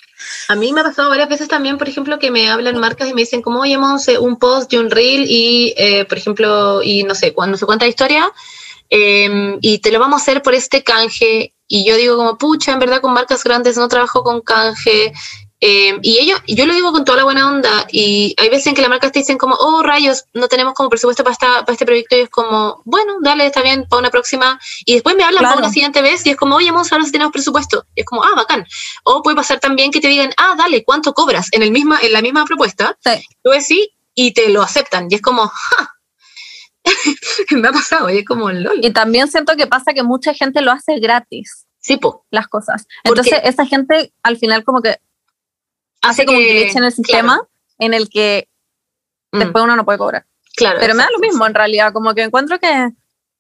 A 0.47 0.55
mí 0.55 0.73
me 0.73 0.81
ha 0.81 0.84
pasado 0.84 1.09
varias 1.09 1.30
veces 1.30 1.47
también, 1.47 1.77
por 1.77 1.88
ejemplo, 1.88 2.18
que 2.18 2.31
me 2.31 2.49
hablan 2.49 2.77
marcas 2.77 3.07
y 3.07 3.14
me 3.14 3.22
dicen, 3.22 3.41
como, 3.41 3.59
oye, 3.59 3.77
un 3.77 4.39
post 4.39 4.73
y 4.73 4.77
un 4.77 4.89
reel 4.89 5.26
y, 5.30 5.73
eh, 5.77 6.05
por 6.05 6.18
ejemplo, 6.18 6.81
y 6.81 7.03
no 7.03 7.14
sé, 7.14 7.34
cuando 7.34 7.57
se 7.57 7.65
cuenta 7.65 7.85
la 7.85 7.89
historia, 7.89 8.31
em, 8.89 9.57
y 9.61 9.80
te 9.80 9.91
lo 9.91 9.99
vamos 9.99 10.19
a 10.19 10.23
hacer 10.23 10.41
por 10.41 10.55
este 10.55 10.84
canje. 10.84 11.53
Y 11.68 11.88
yo 11.88 11.95
digo 11.95 12.18
como, 12.18 12.38
pucha, 12.38 12.72
en 12.73 12.80
verdad 12.80 13.01
con 13.01 13.14
marcas 13.14 13.43
grandes 13.43 13.77
no 13.77 13.88
trabajo 13.88 14.23
con 14.23 14.41
canje, 14.41 15.14
eh, 15.59 15.97
y 16.03 16.19
ellos, 16.19 16.39
yo 16.47 16.67
lo 16.67 16.73
digo 16.73 16.91
con 16.91 17.03
toda 17.03 17.17
la 17.17 17.23
buena 17.23 17.47
onda, 17.47 17.88
y 17.91 18.35
hay 18.38 18.49
veces 18.49 18.67
en 18.67 18.75
que 18.75 18.81
las 18.81 18.89
marcas 18.89 19.11
te 19.11 19.19
dicen 19.19 19.38
como, 19.38 19.55
oh 19.55 19.81
rayos, 19.81 20.25
no 20.34 20.47
tenemos 20.47 20.75
como 20.75 20.89
presupuesto 20.89 21.23
para, 21.23 21.34
esta, 21.34 21.61
para 21.61 21.73
este 21.73 21.85
proyecto, 21.85 22.15
y 22.15 22.19
es 22.19 22.29
como, 22.29 22.81
bueno, 22.85 23.15
dale, 23.21 23.47
está 23.47 23.63
bien, 23.63 23.88
para 23.89 23.99
una 24.01 24.11
próxima, 24.11 24.59
y 24.85 24.93
después 24.93 25.15
me 25.15 25.23
hablan 25.23 25.43
para 25.43 25.57
una 25.57 25.71
siguiente 25.71 26.01
vez, 26.01 26.25
y 26.25 26.31
es 26.31 26.38
como, 26.38 26.57
oye, 26.57 26.71
vamos 26.71 26.91
a 26.91 26.97
ver 26.97 27.05
si 27.05 27.11
tenemos 27.11 27.31
presupuesto, 27.31 27.85
y 27.95 28.01
es 28.01 28.05
como, 28.05 28.23
ah, 28.23 28.34
bacán. 28.35 28.65
O 29.03 29.23
puede 29.23 29.35
pasar 29.35 29.59
también 29.59 29.91
que 29.91 29.99
te 29.99 30.09
digan, 30.09 30.31
ah, 30.38 30.53
dale, 30.57 30.84
¿cuánto 30.84 31.13
cobras? 31.13 31.47
En, 31.51 31.63
el 31.63 31.71
misma, 31.71 31.99
en 32.01 32.13
la 32.13 32.21
misma 32.21 32.45
propuesta, 32.45 32.95
sí. 33.03 33.23
tú 33.43 33.49
decís, 33.49 33.88
y 34.13 34.34
te 34.34 34.49
lo 34.49 34.61
aceptan, 34.61 35.07
y 35.09 35.15
es 35.15 35.21
como, 35.21 35.47
ja. 35.47 35.93
me 37.51 37.67
ha 37.67 37.71
pasado, 37.71 38.11
y 38.11 38.19
es 38.19 38.25
como, 38.25 38.51
lol. 38.51 38.79
Y 38.84 38.91
también 38.91 39.27
siento 39.27 39.55
que 39.55 39.65
pasa 39.65 39.93
que 39.93 40.03
mucha 40.03 40.35
gente 40.35 40.61
lo 40.61 40.71
hace 40.71 40.99
gratis. 40.99 41.67
Sí, 41.79 41.95
po. 41.95 42.25
Las 42.31 42.47
cosas. 42.47 42.85
Entonces, 43.05 43.39
esa 43.43 43.65
gente 43.65 44.11
al 44.21 44.38
final 44.38 44.65
como 44.65 44.81
que 44.81 44.97
hace 46.01 46.25
como 46.25 46.37
un 46.37 46.43
glitch 46.43 46.75
en 46.75 46.83
el 46.83 46.91
sistema 46.91 47.41
en 47.79 47.93
el 47.93 48.09
que 48.09 48.47
mm. 49.31 49.39
después 49.39 49.63
uno 49.63 49.75
no 49.75 49.85
puede 49.85 49.97
cobrar. 49.97 50.25
Claro. 50.55 50.79
Pero 50.79 50.95
me 50.95 51.03
da 51.03 51.09
lo 51.11 51.19
mismo 51.19 51.45
en 51.45 51.53
realidad, 51.53 51.93
como 51.93 52.13
que 52.13 52.23
encuentro 52.23 52.59
que 52.59 52.89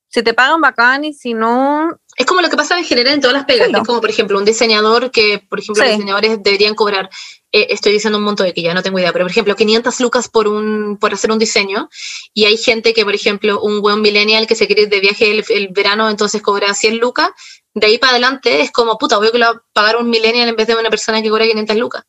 si 0.09 0.23
te 0.23 0.33
pagan 0.33 0.61
bacán 0.61 1.03
y 1.03 1.13
si 1.13 1.33
no... 1.33 1.99
Es 2.15 2.25
como 2.25 2.41
lo 2.41 2.49
que 2.49 2.55
pasa 2.55 2.77
en 2.77 2.85
general 2.85 3.15
en 3.15 3.21
todas 3.21 3.35
las 3.35 3.45
pegas, 3.45 3.69
es 3.69 3.83
como 3.85 3.99
por 3.99 4.09
ejemplo 4.09 4.37
un 4.37 4.45
diseñador 4.45 5.11
que, 5.11 5.43
por 5.49 5.59
ejemplo, 5.59 5.83
los 5.83 5.93
diseñadores 5.93 6.41
deberían 6.41 6.75
cobrar 6.75 7.09
eh, 7.51 7.67
estoy 7.69 7.93
diciendo 7.93 8.17
un 8.17 8.25
monto 8.25 8.43
de 8.43 8.53
que 8.53 8.61
ya 8.61 8.73
no 8.73 8.83
tengo 8.83 8.99
idea, 8.99 9.13
pero 9.13 9.23
por 9.23 9.31
ejemplo, 9.31 9.55
500 9.55 9.99
lucas 10.01 10.27
por, 10.27 10.47
un, 10.47 10.97
por 10.99 11.13
hacer 11.13 11.31
un 11.31 11.39
diseño, 11.39 11.89
y 12.33 12.45
hay 12.45 12.57
gente 12.57 12.93
que, 12.93 13.05
por 13.05 13.15
ejemplo, 13.15 13.61
un 13.61 13.81
buen 13.81 14.01
millennial 14.01 14.47
que 14.47 14.55
se 14.55 14.67
quiere 14.67 14.83
ir 14.83 14.89
de 14.89 14.99
viaje 14.99 15.31
el, 15.31 15.45
el 15.49 15.69
verano, 15.69 16.09
entonces 16.09 16.41
cobra 16.41 16.73
100 16.73 16.97
lucas, 16.97 17.29
de 17.73 17.87
ahí 17.87 17.97
para 17.97 18.11
adelante 18.11 18.61
es 18.61 18.71
como, 18.71 18.97
puta, 18.97 19.17
voy 19.17 19.29
a 19.41 19.61
pagar 19.71 19.95
un 19.95 20.09
millennial 20.09 20.49
en 20.49 20.55
vez 20.55 20.67
de 20.67 20.75
una 20.75 20.89
persona 20.89 21.21
que 21.21 21.29
cobra 21.29 21.45
500 21.45 21.75
lucas. 21.77 22.03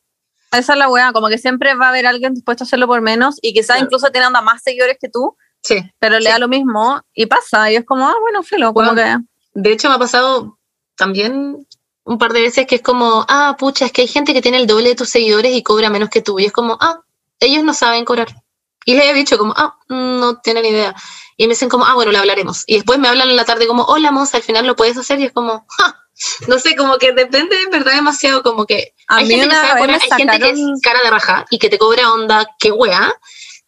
Esa 0.51 0.73
es 0.73 0.79
la 0.79 0.89
weá, 0.89 1.11
como 1.13 1.27
que 1.27 1.37
siempre 1.37 1.75
va 1.75 1.87
a 1.87 1.89
haber 1.89 2.07
alguien 2.07 2.33
dispuesto 2.33 2.63
a 2.63 2.65
hacerlo 2.65 2.87
por 2.87 3.01
menos 3.01 3.37
y 3.41 3.53
quizás 3.53 3.67
Claro. 3.75 3.83
incluso 3.85 4.09
teniendo 4.11 4.41
más 4.41 4.61
seguidores 4.63 4.97
que 4.99 5.09
tú, 5.09 5.35
Sí. 5.61 5.77
pero 5.99 6.17
le 6.19 6.25
Sí. 6.25 6.31
da 6.31 6.39
lo 6.39 6.47
mismo 6.47 7.01
y 7.13 7.25
pasa. 7.27 7.71
Y 7.71 7.75
es 7.75 7.85
como, 7.85 8.07
ah, 8.07 8.15
bueno, 8.21 8.41
filo, 8.43 8.73
como 8.73 8.93
Bueno. 8.93 9.19
que. 9.53 9.59
De 9.59 9.71
hecho, 9.71 9.89
me 9.89 9.95
ha 9.95 9.99
pasado 9.99 10.57
también 10.95 11.67
un 12.03 12.17
par 12.17 12.33
de 12.33 12.41
veces 12.41 12.65
que 12.65 12.75
es 12.75 12.81
como, 12.81 13.25
ah, 13.29 13.55
pucha, 13.59 13.85
es 13.85 13.91
que 13.91 14.01
hay 14.01 14.07
gente 14.07 14.33
que 14.33 14.41
tiene 14.41 14.57
el 14.57 14.65
doble 14.67 14.89
de 14.89 14.95
tus 14.95 15.09
seguidores 15.09 15.53
y 15.55 15.61
cobra 15.61 15.89
menos 15.89 16.09
que 16.09 16.21
tú. 16.21 16.39
Y 16.39 16.45
es 16.45 16.51
como, 16.51 16.77
ah, 16.81 17.01
ellos 17.39 17.63
no 17.63 17.73
saben 17.73 18.03
cobrar. 18.05 18.27
Y 18.85 18.95
les 18.95 19.05
he 19.05 19.13
dicho 19.13 19.37
como, 19.37 19.53
ah, 19.55 19.77
no 19.89 20.39
tienen 20.39 20.65
idea. 20.65 20.95
Y 21.37 21.43
me 21.45 21.49
dicen 21.53 21.69
como, 21.69 21.85
ah, 21.85 21.93
bueno, 21.93 22.11
le 22.11 22.17
hablaremos. 22.17 22.63
Y 22.65 22.75
después 22.75 22.97
me 22.97 23.07
hablan 23.07 23.29
en 23.29 23.35
la 23.35 23.45
tarde 23.45 23.67
como, 23.67 23.83
hola, 23.83 24.11
Monza, 24.11 24.37
al 24.37 24.43
final 24.43 24.65
lo 24.65 24.75
puedes 24.75 24.97
hacer. 24.97 25.19
Y 25.19 25.25
es 25.25 25.31
como, 25.31 25.65
ja, 25.77 25.99
no 26.47 26.59
sé, 26.59 26.75
como 26.75 26.97
que 26.97 27.11
depende 27.13 27.61
en 27.61 27.69
verdad 27.69 27.93
demasiado, 27.95 28.43
como 28.43 28.65
que 28.65 28.93
A 29.07 29.17
hay 29.17 29.25
mí 29.25 29.31
gente 29.35 29.47
que 29.47 29.49
una 29.49 29.55
sabe 29.61 29.67
vez 29.73 29.81
cobrar, 29.81 29.97
me 29.99 30.03
hay 30.03 30.21
gente 30.21 30.39
que 30.39 30.49
es 30.49 30.81
cara 30.81 30.99
de 31.03 31.09
raja 31.09 31.45
y 31.49 31.59
que 31.59 31.69
te 31.69 31.77
cobra 31.77 32.11
onda, 32.13 32.47
qué 32.59 32.71
wea. 32.71 33.13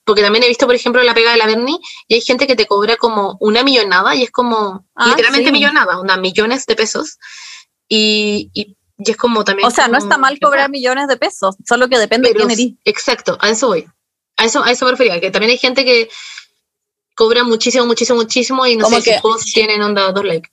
Porque 0.04 0.24
también 0.24 0.44
he 0.44 0.48
visto, 0.48 0.66
por 0.66 0.74
ejemplo, 0.76 1.02
la 1.04 1.14
pega 1.14 1.32
de 1.32 1.38
la 1.38 1.46
Bernie 1.46 1.78
y 2.08 2.16
hay 2.16 2.22
gente 2.22 2.48
que 2.48 2.56
te 2.56 2.66
cobra 2.66 2.98
como 2.98 3.38
una 3.40 3.64
millonada 3.64 4.16
y 4.16 4.24
es 4.24 4.32
como, 4.32 4.86
Ah, 4.96 5.08
literalmente 5.10 5.48
sí. 5.50 5.52
millonada, 5.54 6.00
onda, 6.00 6.18
millones 6.18 6.66
de 6.66 6.76
pesos. 6.76 7.18
Y, 7.88 8.50
y, 8.54 8.76
y 8.98 9.12
es 9.12 9.16
como 9.18 9.44
también. 9.44 9.68
O 9.68 9.72
sea, 9.72 9.88
no 9.88 9.98
está 10.00 10.18
mal 10.18 10.40
cobrar 10.40 10.70
millones 10.72 11.08
de 11.08 11.18
pesos, 11.18 11.56
solo 11.68 11.88
que 11.88 12.00
depende 12.00 12.30
de 12.30 12.34
Pero 12.34 12.48
quién 12.48 12.60
eres. 12.60 12.74
Exacto, 12.84 13.38
a 13.42 13.50
eso 13.50 13.68
voy. 13.68 13.88
A 14.38 14.46
eso, 14.46 14.64
a 14.64 14.72
eso 14.72 14.86
me 14.86 14.92
refería, 14.92 15.20
que 15.22 15.30
también 15.30 15.52
hay 15.52 15.58
gente 15.60 15.86
que 15.86 16.10
cobra 17.16 17.44
muchísimo, 17.44 17.86
muchísimo, 17.86 18.18
muchísimo 18.18 18.66
y 18.66 18.78
no 18.78 18.86
Como 18.86 18.98
sé, 19.02 19.04
que- 19.12 19.20
posts 19.22 19.54
tienen 19.54 19.82
onda 19.84 20.12
dos 20.12 20.26
likes. 20.26 20.50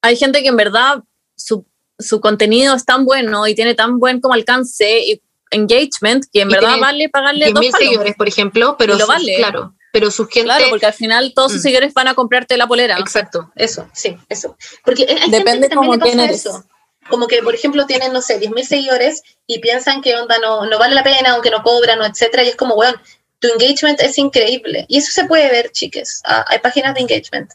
Hay 0.00 0.16
gente 0.16 0.40
que 0.42 0.48
en 0.48 0.56
verdad 0.56 1.02
su, 1.44 1.66
su 1.98 2.20
contenido 2.20 2.74
es 2.74 2.84
tan 2.84 3.04
bueno 3.04 3.46
y 3.46 3.54
tiene 3.54 3.74
tan 3.74 3.98
buen 3.98 4.20
como 4.20 4.34
alcance 4.34 5.00
y 5.00 5.22
engagement 5.50 6.24
que 6.32 6.40
en 6.42 6.50
Y 6.50 6.54
verdad 6.54 6.78
vale 6.80 7.08
pagarle 7.08 7.46
dos 7.52 7.60
10.000 7.62 7.70
palos. 7.72 7.78
seguidores, 7.86 8.14
por 8.16 8.28
ejemplo, 8.28 8.76
pero 8.78 8.94
lo 8.94 9.00
sus- 9.00 9.08
vale. 9.08 9.34
claro, 9.36 9.74
pero 9.92 10.10
su 10.10 10.26
gente 10.26 10.44
Claro, 10.44 10.64
porque 10.70 10.86
al 10.86 10.94
final 10.94 11.32
todos 11.34 11.52
sus 11.52 11.60
Mm. 11.60 11.62
seguidores 11.62 11.94
van 11.94 12.08
a 12.08 12.14
comprarte 12.14 12.56
la 12.56 12.66
polera. 12.66 12.96
Exacto, 12.98 13.50
eso, 13.56 13.88
sí, 13.92 14.16
eso. 14.28 14.56
Porque 14.84 15.02
hay 15.08 15.18
gente 15.18 15.36
Depende 15.38 15.68
que 15.68 15.74
también 15.74 15.92
como 16.00 16.04
quién 16.04 16.20
eres. 16.20 16.46
eso. 16.46 16.64
Como 17.10 17.26
que, 17.26 17.42
por 17.42 17.54
ejemplo, 17.54 17.84
tienen, 17.84 18.12
no 18.12 18.22
sé, 18.22 18.38
10.000 18.38 18.64
seguidores 18.64 19.22
y 19.46 19.58
piensan 19.58 20.00
que 20.02 20.14
onda 20.16 20.38
no, 20.38 20.66
no 20.66 20.78
vale 20.78 20.94
la 20.94 21.02
pena, 21.02 21.32
aunque 21.32 21.50
no 21.50 21.62
cobran, 21.62 22.00
o 22.00 22.04
etcétera, 22.06 22.44
y 22.44 22.48
es 22.48 22.56
como, 22.56 22.74
weón, 22.76 22.94
tu 23.40 23.48
engagement 23.48 24.00
es 24.00 24.16
increíble. 24.18 24.86
Y 24.88 24.98
eso 24.98 25.10
se 25.10 25.24
puede 25.24 25.50
ver, 25.50 25.72
chiques. 25.72 26.22
Ah, 26.24 26.44
hay 26.48 26.60
páginas 26.60 26.94
de 26.94 27.00
engagement. 27.00 27.50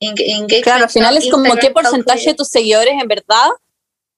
Engagement 0.00 0.62
Claro, 0.62 0.84
al 0.84 0.90
final 0.90 1.16
es 1.16 1.30
como 1.30 1.44
Instagram, 1.44 1.58
qué 1.60 1.70
porcentaje 1.70 2.26
de 2.30 2.34
tus 2.34 2.48
seguidores 2.48 2.94
en 3.00 3.08
verdad 3.08 3.50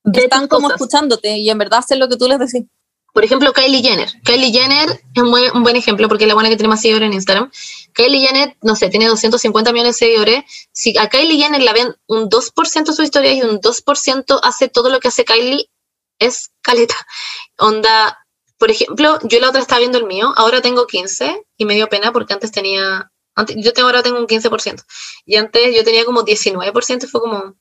De 0.04 0.22
están 0.22 0.48
como 0.48 0.68
cosas. 0.68 0.80
escuchándote 0.80 1.38
y 1.38 1.48
en 1.50 1.58
verdad 1.58 1.80
hacen 1.80 1.98
lo 1.98 2.08
que 2.08 2.16
tú 2.16 2.28
les 2.28 2.38
decís. 2.38 2.64
Por 3.12 3.24
ejemplo, 3.24 3.52
Kylie 3.52 3.82
Jenner. 3.82 4.08
Kylie 4.24 4.52
Jenner 4.52 4.90
es 5.14 5.22
un 5.22 5.30
buen, 5.30 5.50
un 5.56 5.62
buen 5.62 5.76
ejemplo 5.76 6.08
porque 6.08 6.24
es 6.24 6.28
la 6.28 6.34
buena 6.34 6.50
que 6.50 6.56
tiene 6.56 6.68
más 6.68 6.80
seguidores 6.82 7.06
en 7.06 7.14
Instagram. 7.14 7.50
Kylie 7.94 8.20
Jenner, 8.26 8.56
no 8.62 8.76
sé, 8.76 8.90
tiene 8.90 9.06
250 9.06 9.72
millones 9.72 9.96
de 9.98 10.06
seguidores. 10.06 10.44
Si 10.72 10.96
a 10.98 11.08
Kylie 11.08 11.40
Jenner 11.42 11.62
la 11.62 11.72
ven 11.72 11.94
un 12.06 12.28
2% 12.28 12.84
de 12.84 12.92
su 12.92 13.02
historia 13.02 13.32
y 13.32 13.42
un 13.42 13.60
2% 13.60 14.40
hace 14.42 14.68
todo 14.68 14.88
lo 14.90 15.00
que 15.00 15.08
hace 15.08 15.24
Kylie, 15.24 15.68
es 16.18 16.50
caleta. 16.60 16.94
Onda, 17.58 18.18
por 18.58 18.70
ejemplo, 18.70 19.18
yo 19.22 19.40
la 19.40 19.48
otra 19.48 19.62
estaba 19.62 19.78
viendo 19.78 19.98
el 19.98 20.04
mío, 20.04 20.32
ahora 20.36 20.60
tengo 20.60 20.86
15 20.86 21.44
y 21.56 21.64
me 21.64 21.74
dio 21.74 21.88
pena 21.88 22.12
porque 22.12 22.34
antes 22.34 22.52
tenía, 22.52 23.10
antes, 23.38 23.56
yo 23.58 23.72
tengo, 23.72 23.88
ahora 23.88 24.02
tengo 24.02 24.18
un 24.18 24.26
15%. 24.26 24.82
Y 25.26 25.36
antes 25.36 25.74
yo 25.74 25.84
tenía 25.84 26.04
como 26.04 26.24
19% 26.24 27.04
y 27.04 27.06
fue 27.06 27.20
como 27.20 27.54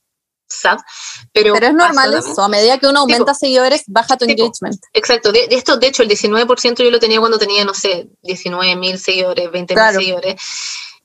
sad. 0.50 0.78
Pero, 1.32 1.52
Pero 1.54 1.66
es 1.66 1.74
normal 1.74 2.14
eso, 2.14 2.40
a 2.42 2.48
medida 2.48 2.78
que 2.78 2.86
uno 2.86 3.00
aumenta 3.00 3.32
Tipo. 3.32 3.38
seguidores, 3.38 3.82
baja 3.86 4.16
tu 4.16 4.26
Tipo. 4.26 4.44
engagement. 4.44 4.80
Exacto, 4.94 5.30
de, 5.30 5.46
de 5.46 5.56
esto, 5.56 5.76
de 5.76 5.86
hecho, 5.88 6.02
el 6.02 6.08
19% 6.08 6.82
yo 6.82 6.90
lo 6.90 6.98
tenía 6.98 7.20
cuando 7.20 7.38
tenía, 7.38 7.64
no 7.64 7.74
sé, 7.74 8.08
19 8.22 8.76
mil 8.76 8.98
seguidores, 8.98 9.50
20 9.50 9.74
mil 9.74 9.78
Claro. 9.78 9.98
seguidores. 9.98 10.40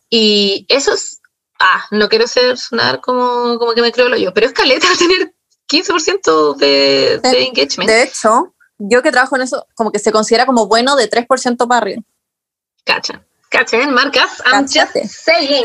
Y 0.09 0.65
eso 0.69 0.93
es, 0.93 1.19
ah, 1.59 1.85
no 1.91 2.07
quiero 2.07 2.25
ser 2.27 2.57
sonar 2.57 3.01
como, 3.01 3.57
como 3.59 3.73
que 3.73 3.81
me 3.81 3.91
creo 3.91 4.07
lo 4.09 4.15
yo, 4.17 4.33
pero 4.33 4.47
es 4.47 4.53
caleta 4.53 4.87
tener 4.99 5.33
15% 5.67 6.55
de, 6.55 7.19
de 7.21 7.29
Sí. 7.31 7.37
engagement. 7.47 7.89
De 7.89 8.03
hecho, 8.03 8.53
yo 8.77 9.01
que 9.01 9.11
trabajo 9.11 9.35
en 9.35 9.41
eso, 9.43 9.65
como 9.75 9.91
que 9.91 9.99
se 9.99 10.11
considera 10.11 10.45
como 10.45 10.67
bueno 10.67 10.95
de 10.95 11.09
3% 11.09 11.67
para 11.67 11.77
arriba. 11.79 12.01
Cacha. 12.85 13.25
Cacha, 13.53 13.77
¿eh? 13.81 13.87
Marcas, 13.87 14.41
I'm 14.45 14.65
Cáchate. 14.65 15.01
just 15.03 15.13
saying. 15.23 15.63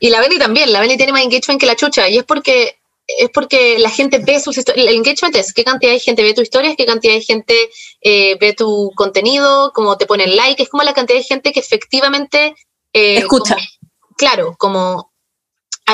Y 0.00 0.10
la 0.10 0.20
Beni 0.20 0.38
también, 0.38 0.70
la 0.72 0.80
Beni 0.80 0.96
tiene 0.96 1.12
más 1.12 1.22
engagement 1.22 1.58
que 1.60 1.66
la 1.66 1.74
chucha, 1.76 2.08
y 2.08 2.18
es 2.18 2.24
porque 2.24 2.76
es 3.06 3.30
porque 3.32 3.78
la 3.78 3.88
gente 3.88 4.18
ve 4.18 4.38
sus 4.38 4.58
historias. 4.58 4.86
El 4.86 4.94
engagement 4.94 5.34
es 5.34 5.54
qué 5.54 5.64
cantidad 5.64 5.92
de 5.92 5.98
gente 5.98 6.22
ve 6.22 6.34
tu 6.34 6.42
historias, 6.42 6.74
qué 6.76 6.84
cantidad 6.84 7.14
de 7.14 7.22
gente 7.22 7.54
eh, 8.02 8.36
ve 8.38 8.52
tu 8.52 8.92
contenido, 8.94 9.72
cómo 9.74 9.96
te 9.96 10.04
ponen 10.06 10.36
like, 10.36 10.62
es 10.62 10.68
como 10.68 10.82
la 10.82 10.92
cantidad 10.92 11.18
de 11.18 11.24
gente 11.24 11.52
que 11.52 11.60
efectivamente 11.60 12.54
eh, 12.92 13.18
Escucha. 13.18 13.54
como- 13.54 13.66
claro, 14.18 14.56
como 14.58 15.10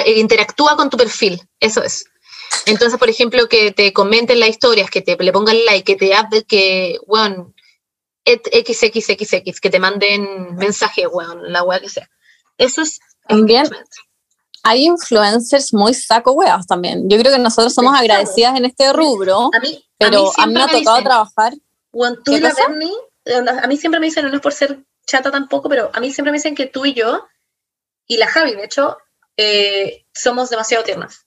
interactúa 0.07 0.75
con 0.77 0.91
tu 0.91 0.97
perfil, 0.97 1.41
eso 1.61 1.85
es. 1.85 2.05
Entonces, 2.67 2.99
por 2.99 3.09
ejemplo, 3.09 3.49
que 3.49 3.71
te 3.71 3.93
comenten 3.93 4.41
las 4.41 4.49
historias, 4.49 4.91
que 4.91 5.01
te 5.03 5.17
le 5.17 5.33
pongan 5.33 5.65
like, 5.67 5.85
que 5.85 5.97
te 5.97 6.13
que, 6.49 6.99
et- 7.07 7.54
XXXX, 8.27 9.61
que 9.61 9.71
te 9.71 9.79
manden 9.79 10.55
mensaje, 10.57 11.07
weón, 11.07 11.53
la 11.53 11.63
weá 11.63 11.81
que 11.81 11.89
sea. 11.89 12.09
Eso 12.57 12.83
es 12.83 13.01
También 13.27 13.69
hay 14.65 14.87
influencers 14.87 15.75
muy 15.75 15.93
saco 15.93 16.33
weas 16.33 16.67
también. 16.67 17.09
Yo 17.09 17.19
creo 17.19 17.31
que 17.31 17.39
nosotros 17.39 17.73
somos 17.75 17.95
agradecidas 17.95 18.57
en 18.57 18.65
este 18.65 18.93
rubro, 18.95 19.51
A 19.55 19.61
mí, 19.61 19.85
pero 19.99 20.33
a 20.39 20.47
mí, 20.47 20.55
me 20.55 20.63
ha 20.63 20.67
tocado 20.67 20.97
dicen, 20.97 21.05
trabajar. 21.05 21.53
Juan, 21.93 22.17
tú 22.25 22.33
¿Qué 22.33 22.39
y 22.39 22.41
la 22.41 22.51
cosa? 22.51 22.69
Bernie, 22.69 22.93
eh, 23.27 23.45
a 23.63 23.67
mí 23.67 23.77
siempre 23.77 24.01
me 24.01 24.07
dicen, 24.07 24.27
no 24.27 24.35
es 24.35 24.41
por 24.41 24.55
ser 24.55 24.83
chata 25.07 25.31
tampoco, 25.31 25.69
pero 25.69 25.91
a 25.93 26.01
mí 26.01 26.11
siempre 26.11 26.33
me 26.33 26.39
dicen 26.39 26.55
que 26.55 26.65
tú 26.65 26.87
y 26.87 26.95
yo, 26.95 27.27
y 28.07 28.17
la 28.17 28.27
Javi, 28.27 28.55
de 28.55 28.65
hecho, 28.65 28.97
eh, 29.37 30.07
somos 30.15 30.49
demasiado 30.49 30.83
tiernas. 30.83 31.24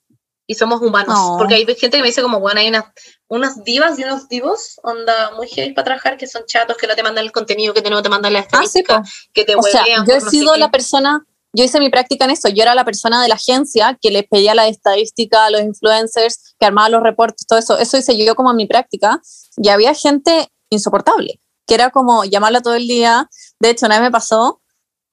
Y 0.48 0.56
somos 0.56 0.82
humanos. 0.82 1.14
Oh. 1.20 1.36
Porque 1.38 1.56
hay 1.56 1.66
gente 1.66 1.90
que 1.90 2.02
me 2.02 2.08
dice 2.08 2.22
como, 2.22 2.40
bueno, 2.40 2.60
hay 2.62 2.70
unas, 2.70 2.86
unas 3.28 3.64
divas 3.66 4.00
y 4.00 4.04
unos 4.06 4.30
divos, 4.30 4.80
onda 4.82 5.32
muy 5.36 5.48
heavy 5.50 5.74
para 5.74 5.86
trabajar, 5.86 6.18
que 6.18 6.26
son 6.26 6.44
chatos, 6.46 6.78
que 6.78 6.88
no 6.88 6.96
te 6.96 7.04
mandan 7.04 7.26
el 7.26 7.34
contenido, 7.34 7.74
que 7.74 7.82
no 7.82 8.02
te 8.02 8.08
mandan 8.10 8.32
la 8.34 8.40
Ah, 8.40 8.44
sí, 8.66 8.80
estadística, 8.80 9.04
que 9.34 9.44
te 9.44 9.56
O 9.56 9.62
sea, 9.62 9.84
yo 9.86 10.14
he 10.14 10.20
no 10.22 10.30
sido 10.30 10.54
qué. 10.54 10.60
la 10.60 10.72
persona, 10.72 11.26
yo 11.54 11.64
hice 11.66 11.80
mi 11.82 11.90
práctica 11.90 12.24
en 12.26 12.32
eso, 12.32 12.48
yo 12.48 12.64
era 12.64 12.76
la 12.76 12.86
persona 12.86 13.22
de 13.22 13.28
la 13.28 13.36
agencia 13.36 13.98
que 14.02 14.10
les 14.10 14.26
pedía 14.28 14.56
la 14.56 14.68
estadística 14.68 15.46
a 15.46 15.50
los 15.50 15.62
influencers, 15.62 16.56
que 16.58 16.66
armaba 16.66 16.88
los 16.90 17.04
reportes, 17.04 17.46
todo 17.46 17.60
eso, 17.60 17.78
eso 17.78 17.98
hice 17.98 18.18
yo 18.18 18.36
como 18.36 18.52
en 18.52 18.58
mi 18.58 18.68
práctica, 18.68 19.22
y 19.58 19.68
había 19.70 19.94
gente 19.94 20.50
insoportable, 20.70 21.42
que 21.66 21.74
era 21.74 21.90
como 21.90 22.24
llamarla 22.24 22.62
todo 22.62 22.76
el 22.76 22.88
día, 22.88 23.30
de 23.60 23.70
hecho 23.72 23.86
una 23.86 23.96
vez 23.96 24.04
me 24.04 24.12
pasó 24.12 24.62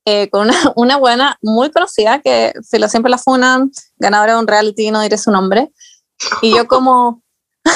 eh, 0.04 0.28
con 0.30 0.42
una, 0.42 0.54
una 0.76 0.96
buena 0.96 1.38
muy 1.42 1.70
conocida, 1.70 2.20
que 2.20 2.52
se 2.62 2.78
lo 2.78 2.88
siempre 2.88 3.10
la 3.10 3.18
funan, 3.18 3.70
ganadora 3.96 4.34
de 4.34 4.38
un 4.40 4.46
reality, 4.46 4.90
no 4.90 5.00
diré 5.00 5.18
su 5.18 5.30
nombre, 5.30 5.70
y 6.42 6.54
yo 6.54 6.66
como... 6.66 7.22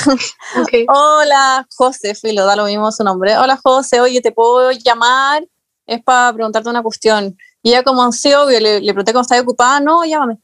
Ok. 0.61 0.71
Hola, 0.89 1.67
José, 1.75 2.15
Filo, 2.15 2.45
da 2.45 2.57
lo 2.57 2.67
mismo 2.67 2.93
su 2.93 3.03
nombre. 3.03 3.39
Hola, 3.39 3.59
José, 3.63 4.01
oye, 4.01 4.21
¿te 4.21 4.33
puedo 4.33 4.71
llamar? 4.71 5.47
Es 5.87 6.03
para 6.03 6.31
preguntarte 6.35 6.69
una 6.69 6.83
cuestión. 6.83 7.39
Y 7.63 7.71
ella 7.71 7.83
como, 7.83 8.13
sí, 8.13 8.35
obvio, 8.35 8.61
le, 8.61 8.81
le 8.81 8.93
pregunté 8.93 9.13
cómo 9.13 9.23
estaba 9.23 9.41
ocupada, 9.41 9.81
no, 9.81 10.05
llámame. 10.05 10.39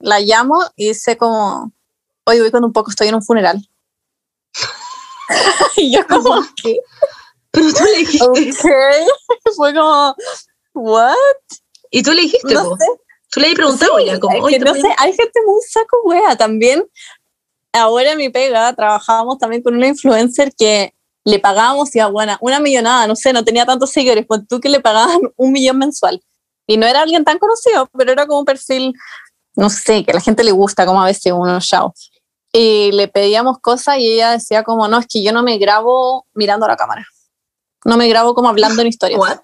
La 0.00 0.18
llamo 0.18 0.64
y 0.74 0.88
dice 0.88 1.16
como, 1.16 1.72
oye, 2.24 2.40
voy 2.40 2.50
con 2.50 2.64
un 2.64 2.72
poco, 2.72 2.90
estoy 2.90 3.08
en 3.08 3.14
un 3.14 3.22
funeral. 3.22 3.64
y 5.76 5.94
yo 5.94 6.06
como, 6.06 6.42
¿qué? 6.62 6.80
Pero 7.52 7.66
tú 7.72 7.84
le 7.84 7.98
dijiste, 7.98 8.24
Ok. 8.24 8.38
Fue 9.56 9.74
como, 9.74 10.14
¿what? 10.74 11.14
y 11.90 12.02
tú 12.02 12.12
le 12.12 12.22
dijiste, 12.22 12.54
No 12.54 12.64
po. 12.64 12.76
sé. 12.76 12.86
tú 13.30 13.40
le 13.40 13.54
preguntado 13.54 13.98
Sí, 13.98 14.06
ya, 14.06 14.18
como, 14.18 14.38
oye, 14.38 14.58
no 14.58 14.74
sé, 14.74 14.88
hay 14.98 15.12
gente 15.12 15.40
muy 15.46 15.60
saco 15.68 15.98
wea 16.04 16.36
también. 16.36 16.84
Ahora 17.72 18.12
en 18.12 18.18
mi 18.18 18.28
pega 18.28 18.72
trabajábamos 18.74 19.38
también 19.38 19.62
con 19.62 19.74
una 19.74 19.86
influencer 19.88 20.52
que 20.56 20.94
le 21.24 21.38
pagábamos, 21.38 21.90
ya 21.94 22.08
buena, 22.08 22.36
una 22.40 22.60
millonada, 22.60 23.06
no 23.06 23.14
sé, 23.16 23.32
no 23.32 23.44
tenía 23.44 23.64
tantos 23.64 23.90
seguidores, 23.90 24.26
pues 24.26 24.40
tú 24.48 24.60
que 24.60 24.68
le 24.68 24.80
pagaban 24.80 25.20
un 25.36 25.52
millón 25.52 25.78
mensual. 25.78 26.22
Y 26.66 26.76
no 26.76 26.86
era 26.86 27.02
alguien 27.02 27.24
tan 27.24 27.38
conocido, 27.38 27.88
pero 27.96 28.12
era 28.12 28.26
como 28.26 28.40
un 28.40 28.44
perfil, 28.44 28.94
no 29.56 29.68
sé, 29.68 30.04
que 30.04 30.12
a 30.12 30.14
la 30.14 30.20
gente 30.20 30.44
le 30.44 30.52
gusta, 30.52 30.86
como 30.86 31.02
a 31.02 31.06
veces 31.06 31.32
uno, 31.32 31.58
chao. 31.60 31.94
Y 32.52 32.92
le 32.92 33.08
pedíamos 33.08 33.58
cosas 33.58 33.98
y 33.98 34.12
ella 34.12 34.32
decía 34.32 34.62
como, 34.62 34.86
no, 34.88 34.98
es 34.98 35.06
que 35.06 35.22
yo 35.22 35.32
no 35.32 35.42
me 35.42 35.58
grabo 35.58 36.26
mirando 36.34 36.66
a 36.66 36.70
la 36.70 36.76
cámara. 36.76 37.06
No 37.84 37.96
me 37.96 38.08
grabo 38.08 38.34
como 38.34 38.48
hablando 38.48 38.82
en 38.82 38.88
historias. 38.88 39.18
What? 39.18 39.40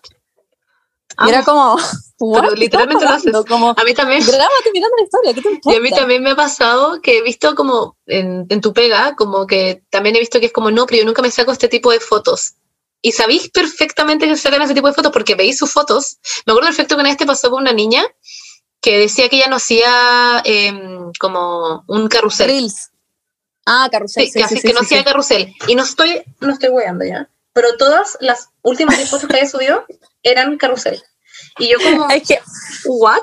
Y 1.27 1.29
era 1.31 1.43
como, 1.43 1.77
what? 2.21 2.43
Pero 2.43 2.55
literalmente 2.55 3.05
lo 3.05 3.11
haces. 3.11 3.33
Como, 3.49 3.71
A 3.77 3.85
mí 3.85 3.95
también. 3.95 4.21
grábate 4.25 4.71
mirando 4.73 4.97
la 4.97 5.05
historia, 5.05 5.35
¿qué 5.35 5.43
te 5.43 5.49
importa? 5.51 5.75
Y 5.75 5.77
a 5.79 5.83
mí 5.83 5.91
también 5.91 6.23
me 6.23 6.31
ha 6.31 6.37
pasado 6.37 7.01
que 7.03 7.19
he 7.19 7.23
visto 7.23 7.55
como 7.55 7.97
en, 8.07 8.47
en 8.49 8.61
tu 8.61 8.73
pega, 8.73 9.17
como 9.17 9.47
que 9.47 9.83
también 9.91 10.15
he 10.17 10.21
visto 10.21 10.39
que 10.41 10.47
es 10.47 10.53
como, 10.53 10.71
no, 10.71 10.87
pero 10.87 11.01
yo 11.01 11.05
nunca 11.07 11.23
me 11.23 11.31
saco 11.31 11.51
este 11.53 11.69
tipo 11.69 11.91
de 11.91 12.01
fotos. 12.01 12.55
Y 13.03 13.13
sabéis 13.13 13.49
perfectamente 13.51 14.27
que 14.27 14.37
se 14.37 14.43
sacan 14.43 14.63
ese 14.63 14.75
tipo 14.75 14.89
de 14.89 14.95
fotos 14.95 15.13
porque 15.13 15.35
veis 15.35 15.57
sus 15.59 15.73
fotos. 15.73 16.19
Me 16.47 16.53
acuerdo 16.53 16.69
perfecto 16.69 16.95
que 16.97 17.01
una 17.01 17.11
vez 17.11 17.19
te 17.19 17.27
pasó 17.27 17.51
con 17.51 17.63
una 17.63 17.73
niña 17.73 18.03
que 18.81 18.99
decía 18.99 19.29
que 19.29 19.37
ella 19.37 19.49
no 19.49 19.57
hacía 19.57 20.41
em, 20.45 21.13
como 21.19 21.85
un 21.89 22.09
carrusel. 22.09 22.49
Reels. 22.49 22.91
Ah, 23.67 23.89
carrusel. 23.91 24.27
Sí, 24.27 24.33
que, 24.33 24.45
así- 24.45 24.61
que 24.61 24.73
no 24.73 24.81
hacía 24.81 25.05
carrusel. 25.05 25.53
Y 25.67 25.75
no 25.75 25.83
estoy, 25.83 26.23
no 26.41 26.53
estoy 26.53 26.71
weando 26.71 27.05
ya. 27.05 27.29
Pero 27.53 27.77
todas 27.77 28.17
las 28.21 28.51
últimas 28.63 28.97
10 28.97 29.11
fotos 29.11 29.29
que 29.29 29.37
había 29.37 29.49
subido 29.49 29.85
eran 30.23 30.57
carrusel. 30.59 31.03
Y 31.59 31.69
yo 31.69 31.77
como, 31.83 32.09
Es 32.11 32.27
que, 32.27 32.39
¿what? 32.87 33.19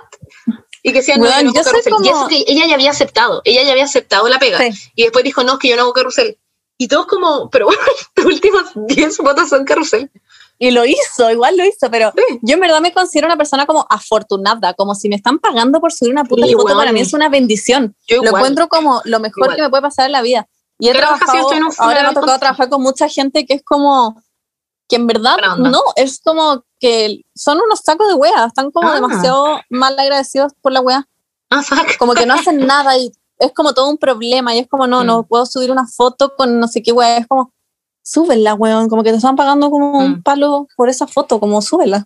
Y 0.84 0.92
que 0.92 1.00
decía, 1.00 1.18
no, 1.18 1.24
Weón, 1.24 1.40
yo 1.40 1.44
no 1.46 1.54
yo 1.54 1.64
soy 1.64 1.72
carrusel. 1.82 1.94
Y 1.94 1.96
como- 2.12 2.20
eso 2.20 2.28
que 2.28 2.44
ella 2.52 2.66
ya 2.68 2.76
había 2.76 2.92
aceptado. 2.92 3.42
Ella 3.44 3.64
ya 3.64 3.72
había 3.72 3.86
aceptado 3.86 4.28
la 4.30 4.40
pega. 4.40 4.58
Sí. 4.60 4.92
Y 4.96 5.04
después 5.04 5.24
dijo, 5.24 5.44
no, 5.44 5.54
es 5.54 5.60
que 5.60 5.70
yo 5.70 5.76
no 5.76 5.84
hago 5.84 5.94
carrusel. 5.94 6.38
Y 6.78 6.88
todos 6.88 7.08
como, 7.08 7.50
pero 7.50 7.66
bueno, 7.68 7.82
las 8.16 8.26
últimas 8.26 8.66
10 8.76 9.18
fotos 9.18 9.50
son 9.50 9.66
carrusel. 9.66 10.12
y 10.58 10.72
lo 10.72 10.86
hizo, 10.86 11.30
igual 11.32 11.58
lo 11.58 11.66
hizo, 11.66 11.90
pero 11.92 12.14
Sí. 12.16 12.40
yo 12.42 12.54
en 12.54 12.60
verdad 12.62 12.80
me 12.82 12.94
considero 12.94 13.28
una 13.28 13.36
persona 13.38 13.66
como 13.66 13.86
afortunada, 13.90 14.74
como 14.74 14.96
si 14.96 15.10
me 15.10 15.16
están 15.18 15.40
pagando 15.40 15.82
por 15.82 15.92
subir 15.92 16.12
una 16.14 16.24
puta 16.24 16.46
foto, 16.48 16.76
para 16.78 16.92
mí 16.94 17.02
es 17.02 17.14
una 17.14 17.28
bendición. 17.30 17.96
Yo 18.08 18.18
Lo 18.18 18.28
igual. 18.30 18.42
encuentro 18.42 18.68
como 18.70 19.02
lo 19.06 19.20
mejor 19.20 19.44
Igual. 19.48 19.56
que 19.58 19.62
me 19.64 19.70
puede 19.70 19.82
pasar 19.84 20.06
en 20.06 20.12
la 20.14 20.22
vida. 20.22 20.48
Y 20.80 20.88
he 20.90 20.92
¿Qué 20.94 21.00
trabajas 21.00 21.30
si 21.30 21.38
trabajado, 21.38 21.74
ahora 21.80 22.04
me 22.04 22.08
ha 22.10 22.14
tocado 22.14 22.40
trabajar 22.40 22.70
con 22.70 22.82
mucha 22.82 23.08
gente 23.10 23.46
que 23.46 23.54
es 23.56 23.64
como, 23.64 24.22
que 24.88 24.96
en 24.98 25.08
verdad 25.08 25.38
no, 25.58 25.82
es 25.96 26.20
como 26.24 26.64
que 26.80 27.22
son 27.36 27.60
unos 27.60 27.80
sacos 27.80 28.08
de 28.08 28.14
wea, 28.14 28.46
están 28.46 28.72
como 28.72 28.90
Ah. 28.90 28.96
demasiado 28.96 29.60
mal 29.70 29.98
agradecidos 29.98 30.54
por 30.62 30.72
la 30.72 30.82
wea, 30.82 31.08
Ah, 31.50 31.62
fuck. 31.64 31.98
como 31.98 32.14
que 32.14 32.26
no 32.26 32.34
hacen 32.50 32.66
nada 32.68 32.98
y 32.98 33.12
es 33.40 33.52
como 33.54 33.74
todo 33.74 33.90
un 33.90 33.98
problema 33.98 34.54
y 34.56 34.60
es 34.60 34.68
como, 34.68 34.88
no, 34.88 35.04
Mm. 35.04 35.08
no 35.08 35.24
puedo 35.24 35.46
subir 35.46 35.72
una 35.72 35.88
foto 35.88 36.36
con 36.36 36.60
no 36.60 36.68
sé 36.68 36.82
qué 36.84 36.92
wea, 36.92 37.18
es 37.18 37.28
como, 37.28 37.52
súbela, 38.04 38.54
weón, 38.54 38.88
como 38.88 39.02
que 39.04 39.10
te 39.12 39.18
están 39.18 39.36
pagando 39.36 39.70
como 39.72 39.98
un 39.98 40.12
Mm. 40.18 40.24
palo 40.24 40.68
por 40.78 40.90
esa 40.90 41.08
foto, 41.08 41.40
como 41.40 41.62
súbela. 41.62 42.06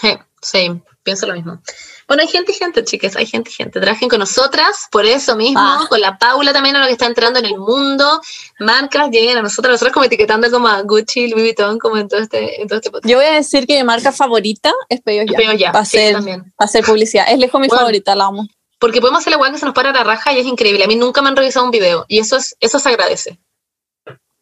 Sí, 0.00 0.10
sí, 0.40 0.82
pienso 1.02 1.26
lo 1.26 1.34
mismo. 1.34 1.60
Bueno, 2.08 2.22
hay 2.22 2.28
gente 2.28 2.52
y 2.52 2.54
gente, 2.54 2.84
chicas, 2.84 3.16
hay 3.16 3.26
gente 3.26 3.50
y 3.50 3.52
gente. 3.52 3.80
Trabajen 3.80 4.08
con 4.08 4.18
nosotras, 4.18 4.88
por 4.90 5.04
eso 5.06 5.36
mismo, 5.36 5.60
Ah. 5.60 5.86
con 5.88 6.00
la 6.00 6.18
Paula 6.18 6.52
también, 6.52 6.76
a 6.76 6.80
lo 6.80 6.86
que 6.86 6.92
está 6.92 7.06
entrando 7.06 7.38
en 7.38 7.46
el 7.46 7.58
mundo. 7.58 8.20
Marcas 8.60 9.08
lleguen 9.10 9.38
a 9.38 9.42
nosotras, 9.42 9.72
nosotros 9.72 9.92
como 9.92 10.04
etiquetando 10.04 10.50
como 10.50 10.68
a 10.68 10.82
Gucci, 10.82 11.28
Louis 11.28 11.44
Vuitton, 11.44 11.78
como 11.78 11.96
en 11.96 12.08
todo 12.08 12.20
este, 12.20 12.60
en 12.60 12.68
todo 12.68 12.78
este 12.78 12.90
podcast. 12.90 13.10
Yo 13.10 13.16
voy 13.18 13.26
a 13.26 13.32
decir 13.32 13.66
que 13.66 13.76
mi 13.76 13.84
marca 13.84 14.12
favorita 14.12 14.72
es 14.88 15.00
Pedidos 15.00 15.26
Ya. 15.30 15.36
Pero 15.36 15.52
ya, 15.54 15.72
Va 15.72 15.80
a 15.80 15.84
sí, 15.84 15.96
ser- 15.98 16.14
también. 16.14 16.40
Va 16.60 16.64
a 16.64 16.68
ser 16.68 16.84
publicidad. 16.84 17.26
Es 17.28 17.38
lejos 17.38 17.60
mi 17.60 17.68
Bueno. 17.68 17.80
favorita, 17.80 18.14
la 18.14 18.24
amo. 18.26 18.46
Porque 18.78 19.00
podemos 19.00 19.20
hacer 19.20 19.30
la 19.30 19.38
weá 19.38 19.52
que 19.52 19.58
se 19.58 19.64
nos 19.64 19.74
para 19.74 19.92
la 19.92 20.02
raja 20.04 20.32
y 20.32 20.38
es 20.40 20.46
increíble. 20.46 20.82
A 20.84 20.88
mí 20.88 20.96
nunca 20.96 21.22
me 21.22 21.28
han 21.28 21.36
revisado 21.36 21.64
un 21.64 21.70
video 21.70 22.04
y 22.08 22.18
eso 22.18 22.36
es 22.36 22.56
eso 22.60 22.78
se 22.80 22.88
agradece. 22.88 23.38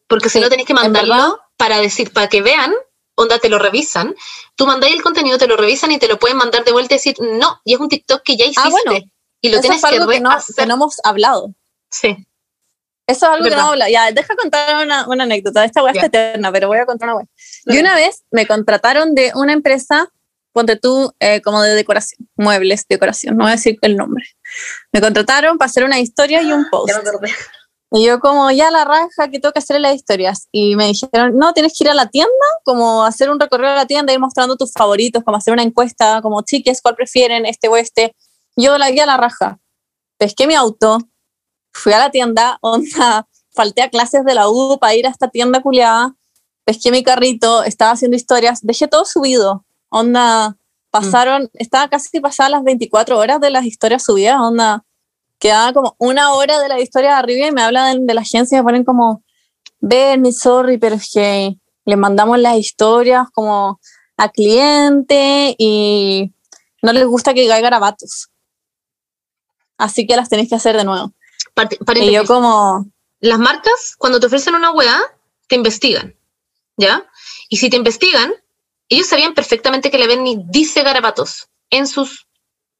Porque 0.07 0.29
si 0.29 0.39
Sí, 0.39 0.43
no 0.43 0.49
tenéis 0.49 0.67
que 0.67 0.73
mandarlo 0.73 1.39
para 1.57 1.77
decir, 1.79 2.11
para 2.11 2.27
que 2.27 2.41
vean, 2.41 2.73
onda 3.23 3.39
te 3.39 3.49
lo 3.49 3.59
revisan. 3.59 4.15
Tú 4.55 4.65
mandáis 4.65 4.95
el 4.95 5.01
contenido, 5.01 5.37
te 5.37 5.47
lo 5.47 5.57
revisan 5.57 5.91
y 5.91 5.99
te 5.99 6.07
lo 6.07 6.17
pueden 6.19 6.37
mandar 6.37 6.63
de 6.63 6.71
vuelta 6.71 6.95
y 6.95 6.97
decir, 6.97 7.15
no, 7.19 7.59
y 7.63 7.73
es 7.73 7.79
un 7.79 7.89
TikTok 7.89 8.21
que 8.23 8.37
ya 8.37 8.45
hiciste. 8.45 8.61
Ah, 8.63 8.69
bueno. 8.69 8.93
y 9.41 9.49
lo 9.49 9.55
Eso 9.55 9.61
tienes 9.61 9.77
es 9.79 9.83
algo 9.85 10.07
que 10.07 10.15
que 10.15 10.21
no, 10.21 10.37
que 10.57 10.65
no 10.65 10.73
hemos 10.75 10.95
hablado. 11.03 11.53
Sí. 11.89 12.27
Eso 13.07 13.25
es 13.25 13.31
algo 13.31 13.43
que 13.43 13.49
Verdad. 13.49 13.57
no 13.57 13.61
hemos 13.63 13.71
hablado. 13.73 13.91
Ya, 13.91 14.11
deja 14.11 14.35
contar 14.35 14.83
una, 14.85 15.07
una 15.07 15.23
anécdota. 15.23 15.65
Esta 15.65 15.83
weá 15.83 15.93
Ya. 15.93 16.01
está 16.01 16.07
eterna, 16.19 16.51
pero 16.51 16.67
voy 16.67 16.77
a 16.77 16.85
contar 16.85 17.09
una 17.09 17.17
weá. 17.17 17.25
Y 17.65 17.77
una 17.79 17.95
vez 17.95 18.23
me 18.31 18.45
contrataron 18.47 19.15
de 19.15 19.31
una 19.35 19.53
empresa, 19.53 20.07
ponte 20.53 20.75
tú, 20.77 21.11
eh, 21.19 21.41
como 21.41 21.61
de 21.61 21.73
decoración, 21.75 22.29
muebles, 22.35 22.85
decoración, 22.87 23.35
no 23.37 23.45
voy 23.45 23.53
a 23.53 23.55
decir 23.55 23.77
el 23.81 23.97
nombre. 23.97 24.23
Me 24.91 25.01
contrataron 25.01 25.57
para 25.57 25.67
hacer 25.69 25.83
una 25.83 25.99
historia 25.99 26.41
y 26.41 26.51
un 26.51 26.69
post. 26.69 26.93
Ya 26.93 27.01
me 27.01 27.09
acordé. 27.09 27.31
Y 27.93 28.05
yo 28.05 28.21
como, 28.21 28.49
ya 28.51 28.71
la 28.71 28.85
raja, 28.85 29.29
que 29.29 29.39
tengo 29.39 29.51
que 29.51 29.59
hacer 29.59 29.79
las 29.81 29.95
historias? 29.95 30.47
Y 30.51 30.77
me 30.77 30.87
dijeron, 30.87 31.37
no, 31.37 31.53
tienes 31.53 31.77
que 31.77 31.83
ir 31.83 31.89
a 31.89 31.93
la 31.93 32.07
tienda, 32.07 32.31
como 32.63 33.03
hacer 33.03 33.29
un 33.29 33.37
recorrido 33.37 33.71
a 33.71 33.75
la 33.75 33.85
tienda, 33.85 34.13
ir 34.13 34.19
mostrando 34.19 34.55
tus 34.55 34.71
favoritos, 34.71 35.23
como 35.25 35.35
hacer 35.35 35.53
una 35.53 35.63
encuesta, 35.63 36.21
como 36.21 36.41
chiques, 36.41 36.81
¿cuál 36.81 36.95
prefieren, 36.95 37.45
este 37.45 37.67
o 37.67 37.75
este? 37.75 38.15
Yo 38.55 38.77
la 38.77 38.91
guía 38.91 39.03
a 39.03 39.07
la 39.07 39.17
raja. 39.17 39.59
Pesqué 40.17 40.47
mi 40.47 40.55
auto, 40.55 40.99
fui 41.73 41.91
a 41.91 41.99
la 41.99 42.11
tienda, 42.11 42.57
onda, 42.61 43.27
falté 43.53 43.81
a 43.81 43.89
clases 43.89 44.23
de 44.23 44.35
la 44.35 44.47
U 44.47 44.77
para 44.79 44.95
ir 44.95 45.05
a 45.05 45.09
esta 45.09 45.27
tienda 45.27 45.61
culiada, 45.61 46.15
pesqué 46.63 46.91
mi 46.91 47.03
carrito, 47.03 47.63
estaba 47.63 47.91
haciendo 47.91 48.15
historias, 48.15 48.59
dejé 48.61 48.87
todo 48.87 49.03
subido, 49.03 49.65
onda, 49.89 50.57
pasaron, 50.91 51.49
estaba 51.55 51.89
casi 51.89 52.21
pasadas 52.21 52.51
las 52.51 52.63
24 52.63 53.17
horas 53.17 53.41
de 53.41 53.49
las 53.49 53.65
historias 53.65 54.03
subidas, 54.03 54.39
onda, 54.39 54.85
quedaba 55.41 55.73
como 55.73 55.95
una 55.97 56.33
hora 56.33 56.59
de 56.59 56.69
la 56.69 56.79
historia 56.79 57.09
de 57.09 57.15
arriba 57.17 57.47
y 57.47 57.51
me 57.51 57.63
hablan 57.63 58.05
de 58.05 58.13
la 58.13 58.21
agencia 58.21 58.55
y 58.55 58.59
me 58.61 58.63
ponen 58.63 58.83
como, 58.85 59.23
ven, 59.79 60.31
sorry, 60.31 60.77
pero 60.77 60.95
es 60.95 61.11
que 61.11 61.57
le 61.85 61.95
mandamos 61.97 62.39
las 62.39 62.55
historias 62.57 63.27
como 63.33 63.79
a 64.17 64.29
cliente 64.29 65.55
y 65.57 66.31
no 66.83 66.93
les 66.93 67.05
gusta 67.07 67.33
que 67.33 67.41
caiga 67.47 67.59
garabatos. 67.59 68.29
Así 69.77 70.05
que 70.05 70.15
las 70.15 70.29
tenéis 70.29 70.49
que 70.49 70.55
hacer 70.55 70.77
de 70.77 70.83
nuevo. 70.85 71.11
Parte- 71.55 71.77
Y 72.05 72.11
yo 72.13 72.25
como, 72.25 72.85
Las 73.19 73.39
marcas, 73.39 73.95
cuando 73.97 74.19
te 74.19 74.27
ofrecen 74.27 74.55
una 74.55 74.71
weá, 74.71 74.99
te 75.47 75.55
investigan. 75.55 76.15
¿Ya? 76.77 77.05
Y 77.49 77.57
si 77.57 77.69
te 77.69 77.77
investigan, 77.77 78.31
ellos 78.89 79.07
sabían 79.07 79.33
perfectamente 79.33 79.91
que 79.91 79.97
la 79.99 80.07
Benny 80.07 80.43
dice 80.49 80.81
garabatos 80.83 81.49
en 81.69 81.85
sus 81.87 82.27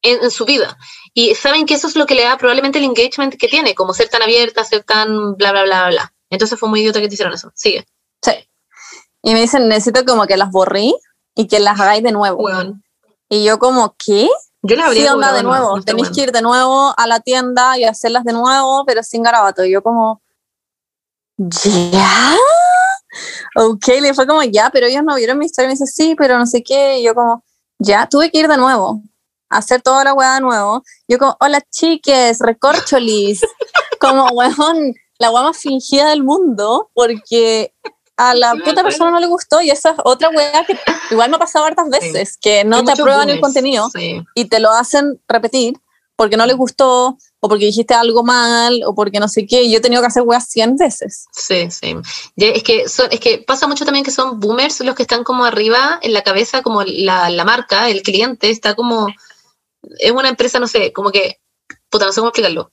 en, 0.01 0.23
en 0.23 0.31
su 0.31 0.45
vida. 0.45 0.77
Y 1.13 1.35
saben 1.35 1.65
que 1.65 1.73
eso 1.75 1.87
es 1.87 1.95
lo 1.95 2.05
que 2.05 2.15
le 2.15 2.23
da 2.23 2.37
probablemente 2.37 2.79
el 2.79 2.85
engagement 2.85 3.35
que 3.35 3.47
tiene, 3.47 3.75
como 3.75 3.93
ser 3.93 4.09
tan 4.09 4.21
abierta, 4.21 4.63
ser 4.63 4.83
tan 4.83 5.35
bla, 5.35 5.51
bla, 5.51 5.63
bla, 5.63 5.89
bla. 5.89 6.13
Entonces 6.29 6.57
fue 6.59 6.69
muy 6.69 6.81
idiota 6.81 6.99
que 7.01 7.07
te 7.07 7.13
hicieron 7.13 7.33
eso. 7.33 7.51
Sigue. 7.55 7.85
sí. 8.23 8.31
Y 9.23 9.33
me 9.33 9.41
dicen, 9.41 9.67
necesito 9.67 10.03
como 10.05 10.25
que 10.25 10.35
las 10.37 10.49
borrí 10.49 10.95
y 11.35 11.47
que 11.47 11.59
las 11.59 11.79
hagáis 11.79 12.01
de 12.03 12.11
nuevo. 12.11 12.41
Weón. 12.43 12.83
Y 13.29 13.43
yo 13.43 13.59
como, 13.59 13.95
¿qué? 14.03 14.29
Yo 14.63 14.75
la 14.75 14.85
habría 14.87 15.03
Sí, 15.03 15.09
onda 15.09 15.33
de 15.33 15.43
nuevo. 15.43 15.77
no 15.77 15.83
Tenéis 15.83 16.09
bueno. 16.09 16.15
que 16.15 16.21
ir 16.21 16.31
de 16.31 16.41
nuevo 16.41 16.93
a 16.97 17.07
la 17.07 17.19
tienda 17.19 17.77
y 17.77 17.83
hacerlas 17.83 18.23
de 18.23 18.33
nuevo, 18.33 18.83
pero 18.85 19.03
sin 19.03 19.23
garabato. 19.23 19.63
Y 19.63 19.71
yo 19.71 19.83
como, 19.83 20.21
¿ya? 21.37 22.35
Ok, 23.55 23.87
le 24.01 24.13
fue 24.13 24.25
como, 24.25 24.43
ya, 24.43 24.69
pero 24.71 24.87
ellos 24.87 25.03
no 25.03 25.15
vieron 25.15 25.37
mi 25.37 25.45
historia. 25.45 25.65
Y 25.65 25.69
me 25.69 25.73
dice, 25.73 25.85
sí, 25.87 26.15
pero 26.17 26.37
no 26.37 26.45
sé 26.45 26.63
qué. 26.63 26.99
Y 26.99 27.03
yo 27.03 27.13
como, 27.13 27.43
ya, 27.79 28.07
tuve 28.07 28.31
que 28.31 28.39
ir 28.39 28.47
de 28.47 28.57
nuevo. 28.57 29.01
Hacer 29.51 29.81
toda 29.81 30.03
la 30.03 30.13
weá 30.13 30.35
de 30.35 30.41
nuevo. 30.41 30.83
Yo 31.07 31.17
como, 31.17 31.37
hola 31.39 31.61
chiques, 31.69 32.39
recorcholis. 32.39 33.41
como, 33.99 34.27
weón, 34.29 34.95
la 35.19 35.29
weá 35.29 35.43
más 35.43 35.57
fingida 35.57 36.09
del 36.09 36.23
mundo, 36.23 36.89
porque 36.93 37.73
a 38.17 38.33
la 38.33 38.53
puta 38.55 38.83
persona 38.83 39.11
no 39.11 39.19
le 39.19 39.27
gustó 39.27 39.61
y 39.61 39.69
esa 39.69 39.91
es 39.91 39.95
otra 40.03 40.29
weá 40.29 40.63
que 40.65 40.77
igual 41.09 41.29
me 41.29 41.37
ha 41.37 41.39
pasado 41.39 41.65
hartas 41.65 41.89
veces, 41.89 42.37
que 42.37 42.63
no 42.63 42.77
Hay 42.77 42.85
te 42.85 42.91
aprueban 42.91 43.29
el 43.29 43.39
boomers, 43.39 43.41
contenido 43.41 43.89
Sí. 43.93 44.21
y 44.35 44.45
te 44.45 44.59
lo 44.59 44.71
hacen 44.71 45.19
repetir 45.27 45.75
porque 46.15 46.37
no 46.37 46.45
les 46.45 46.55
gustó 46.55 47.17
o 47.39 47.49
porque 47.49 47.65
dijiste 47.65 47.95
algo 47.95 48.23
mal 48.23 48.83
o 48.85 48.93
porque 48.93 49.19
no 49.19 49.27
sé 49.27 49.47
qué. 49.47 49.67
Yo 49.71 49.79
he 49.79 49.81
tenido 49.81 50.03
que 50.03 50.07
hacer 50.07 50.21
weas 50.21 50.47
100 50.47 50.75
veces. 50.77 51.25
Sí, 51.31 51.71
sí. 51.71 51.95
Es 52.35 52.61
que, 52.61 52.87
son, 52.87 53.07
es 53.09 53.19
que 53.19 53.39
pasa 53.39 53.65
mucho 53.67 53.85
también 53.85 54.05
que 54.05 54.11
son 54.11 54.39
boomers 54.39 54.81
los 54.81 54.93
que 54.93 55.01
están 55.01 55.23
como 55.23 55.45
arriba 55.45 55.97
en 56.03 56.13
la 56.13 56.21
cabeza, 56.21 56.61
como 56.61 56.83
la, 56.83 57.31
la 57.31 57.43
marca, 57.43 57.89
el 57.89 58.03
cliente, 58.03 58.51
está 58.51 58.75
como. 58.75 59.07
Es 59.99 60.11
una 60.11 60.29
empresa, 60.29 60.59
no 60.59 60.67
sé, 60.67 60.93
como 60.93 61.11
que. 61.11 61.39
Puta, 61.89 62.05
no 62.05 62.11
sé 62.11 62.21
cómo 62.21 62.29
explicarlo. 62.29 62.71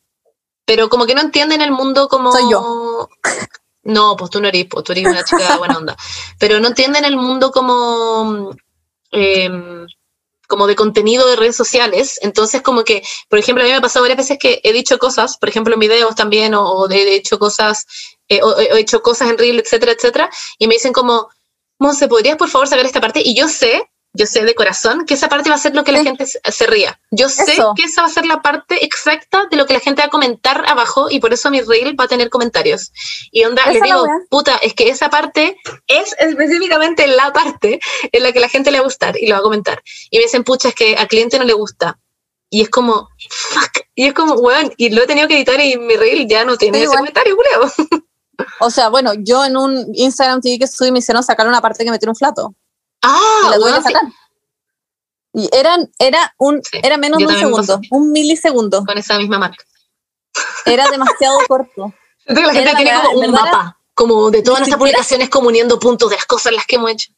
Pero 0.65 0.89
como 0.89 1.07
que 1.07 1.15
no 1.15 1.21
entienden 1.21 1.63
el 1.63 1.73
mundo 1.73 2.09
como. 2.09 2.33
Soy 2.33 2.51
yo. 2.51 3.09
No, 3.85 4.17
pues 4.17 4.31
tú 4.31 4.39
no 4.39 4.49
eres, 4.49 4.67
pues 4.69 4.85
tú 4.85 4.93
eres 4.93 5.07
una 5.07 5.25
chica 5.25 5.57
buena 5.57 5.79
onda. 5.79 5.97
Pero 6.39 6.61
no 6.61 6.69
entienden 6.69 7.07
el 7.07 7.17
mundo 7.17 7.51
como. 7.51 8.51
em, 9.13 9.87
como 10.47 10.67
de 10.67 10.77
contenido 10.77 11.27
de 11.29 11.37
redes 11.37 11.57
sociales. 11.57 12.19
Entonces, 12.23 12.61
como 12.61 12.83
que, 12.83 13.03
por 13.29 13.39
ejemplo, 13.39 13.63
a 13.63 13.67
mí 13.67 13.71
me 13.71 13.77
ha 13.79 13.81
pasado 13.81 14.03
varias 14.03 14.19
veces 14.19 14.39
que 14.39 14.61
he 14.65 14.73
dicho 14.73 14.99
cosas, 14.99 15.39
por 15.39 15.49
ejemplo, 15.49 15.75
en 15.75 15.81
videos 15.81 16.15
también, 16.17 16.55
o, 16.55 16.71
o 16.71 16.91
he 16.91 17.15
hecho 17.15 17.39
cosas, 17.39 17.87
eh, 18.29 18.43
o, 18.43 18.49
o 18.49 18.59
he 18.59 18.81
hecho 18.81 19.01
cosas 19.01 19.31
en 19.31 19.39
Reel, 19.39 19.61
etcétera, 19.61 19.93
etcétera, 19.93 20.31
y 20.59 20.67
me 20.67 20.75
dicen 20.75 20.93
como, 20.93 21.29
Monse, 21.79 22.09
¿podrías 22.09 22.37
por 22.37 22.49
favor 22.49 22.67
sacar 22.67 22.85
esta 22.85 23.01
parte? 23.01 23.23
Y 23.25 23.35
yo 23.35 23.49
sé, 23.49 23.89
yo 24.19 24.27
sé 24.27 24.45
de 24.45 24.55
corazón 24.55 25.07
que 25.07 25.15
esa 25.15 25.29
parte 25.29 25.49
va 25.49 25.57
a 25.57 25.59
ser 25.59 25.75
lo 25.75 25.85
que 25.85 25.93
la 25.93 26.01
Sí. 26.01 26.05
gente 26.07 26.27
se, 26.27 26.67
ría. 26.67 27.01
Yo 27.11 27.29
sé 27.29 27.53
Eso. 27.53 27.73
que 27.77 27.85
esa 27.85 28.03
va 28.03 28.09
a 28.09 28.11
ser 28.11 28.27
la 28.27 28.43
parte 28.43 28.85
exacta 28.85 29.47
de 29.51 29.57
lo 29.57 29.65
que 29.65 29.73
la 29.75 29.81
gente 29.81 30.03
va 30.03 30.07
a 30.07 30.11
comentar 30.11 30.65
abajo 30.69 31.09
y 31.11 31.21
por 31.21 31.33
eso 31.33 31.51
mi 31.51 31.61
reel 31.63 31.99
va 31.99 32.05
a 32.05 32.09
tener 32.09 32.29
comentarios. 32.29 32.93
Y 33.31 33.45
onda, 33.45 33.63
Esa 33.63 33.73
le 33.73 33.81
digo, 33.81 34.05
puta, 34.29 34.57
es 34.57 34.75
que 34.75 34.89
esa 34.91 35.09
parte 35.09 35.57
es 35.87 36.15
específicamente 36.19 37.07
la 37.07 37.33
parte 37.33 37.81
en 38.13 38.23
la 38.23 38.33
que 38.33 38.41
la 38.41 38.49
gente 38.49 38.71
le 38.71 38.79
va 38.79 38.83
a 38.83 38.85
gustar 38.85 39.17
y 39.19 39.27
lo 39.29 39.35
va 39.35 39.39
a 39.39 39.43
comentar. 39.43 39.83
Y 40.11 40.19
me 40.19 40.25
dicen, 40.25 40.43
pucha, 40.45 40.69
es 40.71 40.75
que 40.75 40.97
al 40.97 41.07
cliente 41.09 41.39
no 41.39 41.45
le 41.45 41.53
gusta. 41.55 41.99
Y 42.51 42.63
es 42.63 42.71
como, 42.71 43.09
fuck. 43.31 43.85
Y 43.95 44.07
es 44.07 44.15
como, 44.15 44.35
weón, 44.35 44.73
y 44.77 44.91
lo 44.91 45.03
he 45.03 45.07
tenido 45.07 45.29
que 45.29 45.37
editar 45.37 45.61
y 45.61 45.77
mi 45.77 45.97
reel 45.97 46.27
ya 46.27 46.45
no 46.45 46.57
tiene 46.57 46.79
Sí, 46.79 46.85
ese 46.85 46.97
comentario, 46.97 47.37
culeo. 47.37 47.73
O 48.61 48.71
sea, 48.71 48.89
bueno, 48.89 49.13
yo 49.19 49.45
en 49.45 49.57
un 49.57 49.91
Instagram 49.95 50.41
TV 50.41 50.61
que 50.61 50.69
subí 50.69 50.93
me 50.93 51.01
hicieron 51.01 51.25
sacar 51.25 51.49
una 51.49 51.61
parte 51.61 51.85
que 51.85 51.91
me 51.91 51.99
tiró 51.99 52.13
un 52.13 52.17
flato. 52.17 52.55
Y 53.03 53.07
Ah, 53.07 53.55
weón, 53.59 53.83
que 53.83 53.89
sí. 53.89 53.95
Y 55.35 55.49
eran, 55.53 55.91
era, 55.99 56.35
un, 56.39 56.61
Sí, 56.65 56.81
era 56.83 56.97
menos 56.97 57.19
de 57.19 57.27
un 57.27 57.39
segundo, 57.39 57.81
un 57.91 58.13
milisegundo. 58.13 58.85
con 58.85 58.99
esa 58.99 59.19
misma 59.19 59.39
marca. 59.39 59.65
Era 60.65 60.89
demasiado 60.91 61.39
corto. 61.47 61.93
Que 62.27 62.35
la 62.35 62.53
gente 62.53 62.61
Era 62.61 62.77
tiene 62.77 62.93
la 62.93 63.03
como 63.05 63.21
un 63.21 63.31
mapa, 63.31 63.79
como 63.95 64.31
de 64.31 64.43
todas 64.43 64.61
nuestras 64.61 64.79
publicaciones, 64.79 65.31
como 65.31 65.49
uniendo 65.49 65.79
puntos 65.79 66.11
de 66.11 66.17
las 66.17 66.27
cosas 66.27 66.53
las 66.53 66.67
que 66.67 66.77
hemos 66.77 66.91
hecho. 66.91 67.13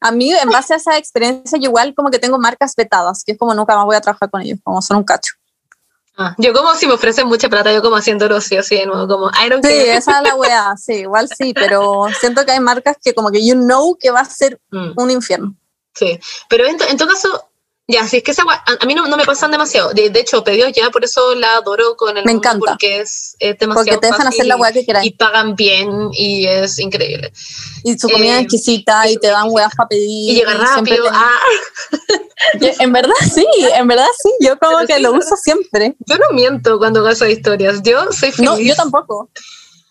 A 0.00 0.10
mí, 0.10 0.32
en 0.34 0.50
base 0.50 0.74
a 0.74 0.76
esa 0.76 0.98
experiencia, 0.98 1.56
yo 1.56 1.68
igual 1.68 1.94
como 1.94 2.10
que 2.10 2.18
tengo 2.18 2.36
marcas 2.38 2.74
vetadas, 2.76 3.22
que 3.24 3.32
es 3.32 3.38
como 3.38 3.54
nunca 3.54 3.76
más 3.76 3.84
voy 3.84 3.94
a 3.94 4.00
trabajar 4.00 4.28
con 4.30 4.40
ellos, 4.40 4.58
como 4.64 4.82
son 4.82 4.96
un 4.96 5.04
cacho. 5.04 5.34
Ah, 6.16 6.34
yo 6.38 6.52
como 6.52 6.74
si 6.76 6.86
me 6.86 6.92
ofrecen 6.92 7.26
mucha 7.26 7.48
plata, 7.48 7.72
yo 7.72 7.82
como 7.82 7.96
haciendo 7.96 8.40
sí 8.40 8.56
así 8.56 8.76
de 8.76 8.86
nuevo, 8.86 9.08
como 9.08 9.30
I 9.30 9.48
don't 9.50 9.64
Sí, 9.64 9.72
care. 9.72 9.96
esa 9.96 10.18
es 10.18 10.22
la 10.22 10.34
weá, 10.36 10.76
sí, 10.76 10.92
igual 10.94 11.28
sí, 11.28 11.52
pero 11.54 12.06
siento 12.20 12.44
que 12.46 12.52
hay 12.52 12.60
marcas 12.60 12.96
que 13.02 13.14
como 13.14 13.30
que 13.32 13.44
you 13.44 13.54
know 13.54 13.96
que 13.98 14.10
va 14.10 14.20
a 14.20 14.24
ser 14.24 14.60
Mm, 14.70 14.92
un 14.96 15.10
infierno. 15.10 15.56
sí, 15.94 16.18
pero 16.48 16.66
en 16.66 16.96
todo 16.96 17.08
caso, 17.08 17.48
ya, 17.86 18.08
si 18.08 18.16
es 18.18 18.22
que 18.22 18.30
esa 18.30 18.42
a, 18.48 18.64
a 18.80 18.86
mí 18.86 18.94
no, 18.94 19.06
no 19.08 19.16
me 19.16 19.24
pasan 19.24 19.50
demasiado. 19.50 19.92
De, 19.92 20.08
de 20.10 20.20
hecho, 20.20 20.42
pedidos 20.42 20.72
ya, 20.72 20.90
por 20.90 21.04
eso 21.04 21.34
la 21.34 21.56
adoro 21.56 21.96
con 21.96 22.16
el 22.16 22.24
Me 22.24 22.32
mundo, 22.32 22.48
encanta. 22.48 22.70
Porque 22.72 23.00
es, 23.00 23.36
es 23.38 23.58
demasiado 23.58 23.74
Porque 23.74 23.98
te 23.98 24.06
dejan 24.06 24.22
fácil 24.26 24.40
hacer 24.40 24.46
la 24.46 24.56
weá 24.56 24.72
que 24.72 24.84
quieras. 24.84 25.04
y 25.04 25.10
pagan 25.10 25.54
bien 25.54 26.08
y 26.12 26.46
es 26.46 26.78
increíble. 26.78 27.30
Y 27.82 27.98
su 27.98 28.08
comida 28.08 28.32
eh, 28.32 28.38
es 28.38 28.42
exquisita 28.44 29.08
y 29.10 29.16
te 29.18 29.26
dan 29.28 29.48
weas 29.50 29.74
para 29.76 29.88
pedir. 29.88 30.30
Y 30.32 30.34
llega 30.34 30.54
rápido. 30.54 31.06
Ah, 31.12 31.30
En 32.80 32.92
verdad 32.92 33.14
sí, 33.34 33.46
en 33.74 33.86
verdad 33.86 34.06
sí, 34.22 34.30
yo 34.40 34.58
como 34.60 34.76
Pero 34.78 34.86
que 34.88 34.96
sí, 34.96 35.02
lo 35.02 35.12
uso 35.12 35.36
siempre. 35.36 35.94
yo 36.06 36.16
no 36.18 36.30
miento 36.32 36.78
cuando 36.78 37.00
hago 37.00 37.08
esas 37.10 37.28
historias. 37.30 37.82
Yo 37.82 38.10
soy 38.12 38.32
feliz. 38.32 38.50
No, 38.50 38.58
yo 38.58 38.74
tampoco. 38.74 39.30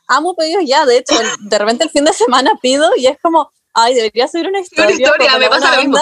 Amo 0.08 0.36
pedidos 0.36 0.64
ya, 0.66 0.86
de 0.86 0.98
hecho, 0.98 1.20
el- 1.20 1.50
de 1.50 1.58
repente 1.58 1.84
el 1.86 1.90
fin 1.90 2.04
de 2.06 2.14
semana 2.14 2.52
pido 2.62 2.90
y 2.98 3.08
es 3.08 3.18
como, 3.22 3.52
ay, 3.74 3.96
debería 3.96 4.28
subir 4.28 4.48
una 4.48 4.60
historia. 4.60 4.86
Una 4.86 4.96
historia, 4.96 5.38
me 5.38 5.50
pasa 5.50 5.76
lo 5.76 5.82
mismo. 5.82 6.00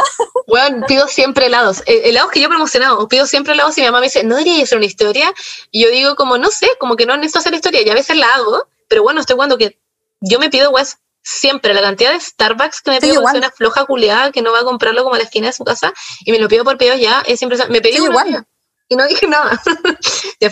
Bueno, 0.47 0.85
pido 0.87 1.07
siempre 1.07 1.47
helados. 1.47 1.81
Eh, 1.85 2.01
helados 2.05 2.31
que 2.31 2.39
yo 2.39 2.47
he 2.47 2.49
promocionado. 2.49 3.07
Pido 3.07 3.25
siempre 3.25 3.53
helados 3.53 3.77
y 3.77 3.81
mi 3.81 3.87
mamá 3.87 3.99
me 3.99 4.07
dice, 4.07 4.23
¿no 4.23 4.35
debería 4.35 4.63
hacer 4.63 4.77
una 4.77 4.87
historia? 4.87 5.33
Y 5.71 5.83
yo 5.83 5.89
digo, 5.89 6.15
como, 6.15 6.37
no 6.37 6.49
sé, 6.49 6.69
como 6.79 6.95
que 6.95 7.05
no 7.05 7.15
necesito 7.15 7.39
hacer 7.39 7.53
historia. 7.53 7.81
Y 7.81 7.89
a 7.89 7.93
veces 7.93 8.17
la 8.17 8.27
hago, 8.33 8.67
pero 8.87 9.03
bueno, 9.03 9.21
estoy 9.21 9.35
jugando 9.35 9.57
que 9.57 9.79
yo 10.19 10.39
me 10.39 10.49
pido, 10.49 10.71
pues, 10.71 10.97
siempre 11.23 11.73
la 11.73 11.81
cantidad 11.81 12.11
de 12.11 12.19
Starbucks 12.19 12.81
que 12.81 12.91
me 12.91 12.99
pido 12.99 13.21
una 13.21 13.51
floja 13.51 13.85
culiada 13.85 14.31
que 14.31 14.41
no 14.41 14.51
va 14.51 14.61
a 14.61 14.63
comprarlo 14.63 15.03
como 15.03 15.15
a 15.15 15.17
la 15.19 15.23
esquina 15.23 15.47
de 15.47 15.53
su 15.53 15.63
casa 15.63 15.93
y 16.25 16.31
me 16.31 16.39
lo 16.39 16.47
pido 16.47 16.63
por 16.63 16.77
pedidos 16.77 16.99
ya, 16.99 17.23
es 17.27 17.41
impresionante. 17.41 17.71
Me 17.71 17.81
pedí 17.81 17.99
una 17.99 18.09
igual. 18.09 18.27
día 18.27 18.45
y 18.91 18.95
no 18.97 19.07
dije 19.07 19.25
nada. 19.25 19.59
ya. 20.41 20.49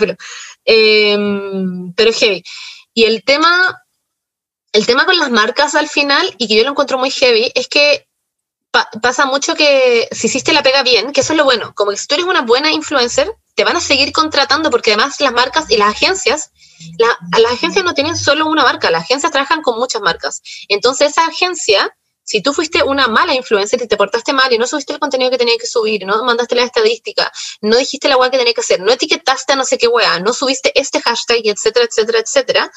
Em, 0.64 1.94
pero 1.94 2.10
es 2.10 2.18
heavy. 2.18 2.44
Y 2.94 3.04
el 3.04 3.24
tema, 3.24 3.84
el 4.74 4.86
tema 4.86 5.06
con 5.06 5.18
las 5.18 5.30
marcas 5.32 5.76
al 5.76 5.90
final, 5.90 6.34
y 6.38 6.48
que 6.48 6.56
yo 6.56 6.64
lo 6.64 6.72
encuentro 6.72 6.98
muy 6.98 7.12
heavy, 7.12 7.52
es 7.56 7.68
que 7.68 8.08
pa- 8.72 8.90
pasa 9.02 9.26
mucho 9.26 9.56
que 9.56 10.08
si 10.12 10.28
hiciste 10.28 10.54
la 10.54 10.64
pega 10.64 10.84
bien, 10.84 11.12
que 11.12 11.22
eso 11.22 11.34
es 11.34 11.38
lo 11.38 11.44
bueno, 11.46 11.74
como 11.76 11.92
que 11.92 11.98
si 11.98 12.08
tú 12.08 12.16
eres 12.16 12.28
una 12.28 12.42
buena 12.42 12.72
influencer, 12.72 13.34
te 13.56 13.64
van 13.64 13.76
a 13.78 13.82
seguir 13.82 14.12
contratando 14.12 14.70
porque 14.70 14.92
además 14.94 15.20
las 15.20 15.34
marcas 15.34 15.66
y 15.70 15.78
las 15.78 15.90
agencias, 15.90 16.52
la- 16.98 17.18
las 17.40 17.54
agencias 17.54 17.84
no 17.84 17.94
tienen 17.94 18.16
solo 18.16 18.46
una 18.46 18.64
marca, 18.64 18.90
las 18.92 19.04
agencias 19.04 19.32
trabajan 19.32 19.62
con 19.62 19.78
muchas 19.78 20.02
marcas. 20.02 20.42
Entonces 20.70 21.12
esa 21.12 21.26
agencia, 21.26 21.94
si 22.24 22.42
tú 22.42 22.54
fuiste 22.54 22.84
una 22.84 23.08
mala 23.08 23.34
influencer 23.34 23.82
y 23.82 23.88
te 23.88 23.98
portaste 23.98 24.32
mal 24.34 24.54
y 24.54 24.58
no 24.60 24.68
subiste 24.68 24.94
el 24.94 25.00
contenido 25.00 25.32
que 25.32 25.38
tenías 25.40 25.58
que 25.58 25.66
subir, 25.68 26.06
no 26.06 26.24
mandaste 26.24 26.56
la 26.56 26.64
estadística, 26.64 27.32
no 27.62 27.76
dijiste 27.76 28.08
la 28.08 28.18
weá 28.18 28.30
que 28.30 28.38
tenías 28.38 28.54
que 28.56 28.62
hacer, 28.62 28.80
no 28.82 28.92
etiquetaste 28.92 29.54
a 29.54 29.56
no 29.56 29.66
sé 29.66 29.78
qué 29.80 29.88
weá, 29.88 30.20
no 30.20 30.32
subiste 30.32 30.72
este 30.80 31.02
hashtag, 31.02 31.42
etcétera, 31.44 31.86
etcétera, 31.86 32.20
etcétera, 32.20 32.72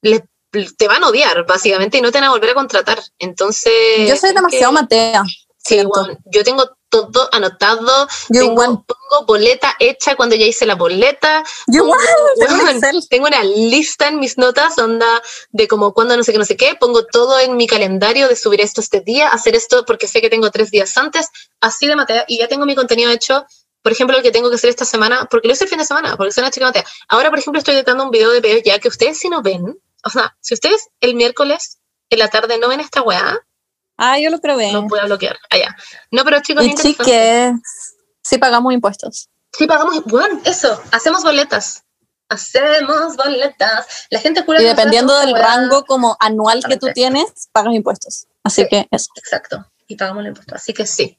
le- 0.00 0.24
te 0.76 0.88
van 0.88 1.04
a 1.04 1.08
odiar 1.08 1.44
básicamente 1.46 1.98
y 1.98 2.00
no 2.00 2.12
te 2.12 2.18
van 2.18 2.28
a 2.28 2.32
volver 2.32 2.50
a 2.50 2.54
contratar. 2.54 3.00
Entonces... 3.18 4.08
Yo 4.08 4.16
soy 4.16 4.32
demasiado 4.32 4.72
que- 4.72 4.80
matea. 4.82 5.24
Sí, 5.66 5.82
bueno, 5.82 6.18
yo 6.26 6.44
tengo 6.44 6.76
todo 6.90 7.28
anotado, 7.32 8.06
Yo 8.28 8.42
tengo, 8.42 8.52
igual, 8.52 8.84
pongo 8.86 9.26
boleta 9.26 9.74
hecha 9.78 10.14
cuando 10.14 10.36
ya 10.36 10.44
hice 10.44 10.66
la 10.66 10.74
boleta, 10.74 11.42
yo 11.66 11.84
pongo, 11.84 11.96
igual, 12.36 12.80
tengo 13.08 13.26
una 13.26 13.42
lista 13.42 14.08
en 14.08 14.20
mis 14.20 14.36
notas, 14.36 14.76
onda 14.78 15.22
de 15.52 15.66
como 15.66 15.94
cuando 15.94 16.18
no 16.18 16.22
sé 16.22 16.32
qué, 16.32 16.38
no 16.38 16.44
sé 16.44 16.58
qué, 16.58 16.74
pongo 16.78 17.06
todo 17.06 17.38
en 17.40 17.56
mi 17.56 17.66
calendario 17.66 18.28
de 18.28 18.36
subir 18.36 18.60
esto 18.60 18.82
este 18.82 19.00
día, 19.00 19.28
hacer 19.28 19.56
esto 19.56 19.86
porque 19.86 20.06
sé 20.06 20.20
que 20.20 20.28
tengo 20.28 20.50
tres 20.50 20.70
días 20.70 20.94
antes, 20.98 21.28
así 21.62 21.86
de 21.86 21.96
matea, 21.96 22.26
y 22.28 22.38
ya 22.38 22.46
tengo 22.46 22.66
mi 22.66 22.74
contenido 22.74 23.10
hecho, 23.10 23.46
por 23.80 23.90
ejemplo, 23.90 24.18
el 24.18 24.22
que 24.22 24.32
tengo 24.32 24.50
que 24.50 24.56
hacer 24.56 24.68
esta 24.68 24.84
semana, 24.84 25.26
porque 25.30 25.48
lo 25.48 25.54
hice 25.54 25.64
el 25.64 25.70
fin 25.70 25.78
de 25.78 25.86
semana, 25.86 26.16
porque 26.18 26.30
soy 26.30 26.42
una 26.42 26.50
chica 26.50 26.66
matea. 26.66 26.84
Ahora, 27.08 27.30
por 27.30 27.38
ejemplo, 27.38 27.58
estoy 27.58 27.74
editando 27.74 28.04
un 28.04 28.10
video 28.10 28.30
de 28.30 28.42
pedidos 28.42 28.62
ya 28.64 28.78
que 28.78 28.88
ustedes 28.88 29.18
si 29.18 29.30
no 29.30 29.40
ven, 29.40 29.78
o 30.04 30.10
sea, 30.10 30.36
si 30.40 30.54
ustedes 30.54 30.88
el 31.00 31.14
miércoles 31.14 31.78
en 32.10 32.18
la 32.18 32.28
tarde 32.28 32.58
no 32.58 32.68
ven 32.68 32.80
esta 32.80 33.02
weá, 33.02 33.38
Ah, 33.96 34.18
yo 34.18 34.30
lo 34.30 34.40
probé. 34.40 34.72
no 34.72 34.86
a 35.00 35.04
bloquear. 35.06 35.38
Allá. 35.50 35.74
No, 36.10 36.24
pero 36.24 36.40
chicos, 36.40 36.64
y 36.64 36.74
chiques, 36.74 37.52
sí 38.22 38.38
pagamos 38.38 38.72
impuestos. 38.72 39.28
Sí, 39.56 39.66
pagamos. 39.66 40.02
Bueno, 40.04 40.40
eso, 40.44 40.82
hacemos 40.90 41.22
boletas. 41.22 41.82
Hacemos 42.28 43.16
boletas. 43.16 44.06
La 44.10 44.18
gente 44.18 44.42
jura 44.42 44.60
Y 44.60 44.64
dependiendo 44.64 45.16
del 45.20 45.32
weá- 45.34 45.42
rango 45.42 45.84
como 45.84 46.16
anual 46.18 46.64
que 46.66 46.76
tú 46.76 46.88
tienes, 46.92 47.26
pagas 47.52 47.72
impuestos. 47.74 48.26
Así 48.42 48.62
Sí. 48.62 48.68
que 48.68 48.88
eso. 48.90 49.06
Exacto. 49.16 49.64
Y 49.86 49.94
pagamos 49.96 50.22
el 50.22 50.28
impuesto. 50.28 50.54
Así 50.56 50.72
que 50.74 50.86
sí. 50.86 51.16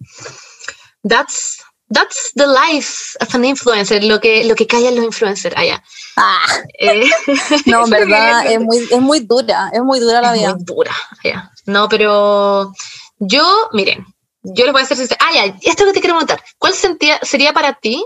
That's, 1.08 1.60
that's 1.90 2.32
the 2.36 2.48
life 2.48 3.16
of 3.22 3.34
an 3.36 3.46
influencer. 3.46 4.04
Lo 4.04 4.20
que, 4.20 4.44
lo 4.46 4.56
que 4.56 4.68
callan 4.68 4.96
los 4.96 5.06
influencers 5.06 5.56
allá. 5.58 5.84
Ah, 6.18 6.46
Eh, 6.80 7.06
no, 7.66 7.86
en 7.86 7.90
verdad, 7.90 8.52
es 8.52 8.60
muy, 8.60 8.78
es 8.90 9.02
muy 9.02 9.20
dura, 9.22 9.70
es 9.74 9.82
muy 9.82 10.00
dura 10.00 10.22
la 10.22 10.34
es 10.34 10.40
vida. 10.40 10.56
muy 10.56 10.64
dura. 10.64 10.96
ya. 11.24 11.52
No, 11.66 11.88
pero 11.90 12.74
yo, 13.20 13.70
miren, 13.74 14.06
yo 14.44 14.66
les 14.66 14.72
voy 14.74 14.82
a 14.82 14.86
hacer 14.86 14.98
sincera. 14.98 15.20
Ah, 15.24 15.34
ya, 15.34 15.56
esto 15.62 15.86
que 15.86 15.94
te 15.94 16.02
quiero 16.02 16.16
preguntar. 16.18 16.44
¿Cuál 16.58 16.74
sentía, 16.74 17.20
sería 17.24 17.54
para 17.54 17.74
ti 17.74 18.06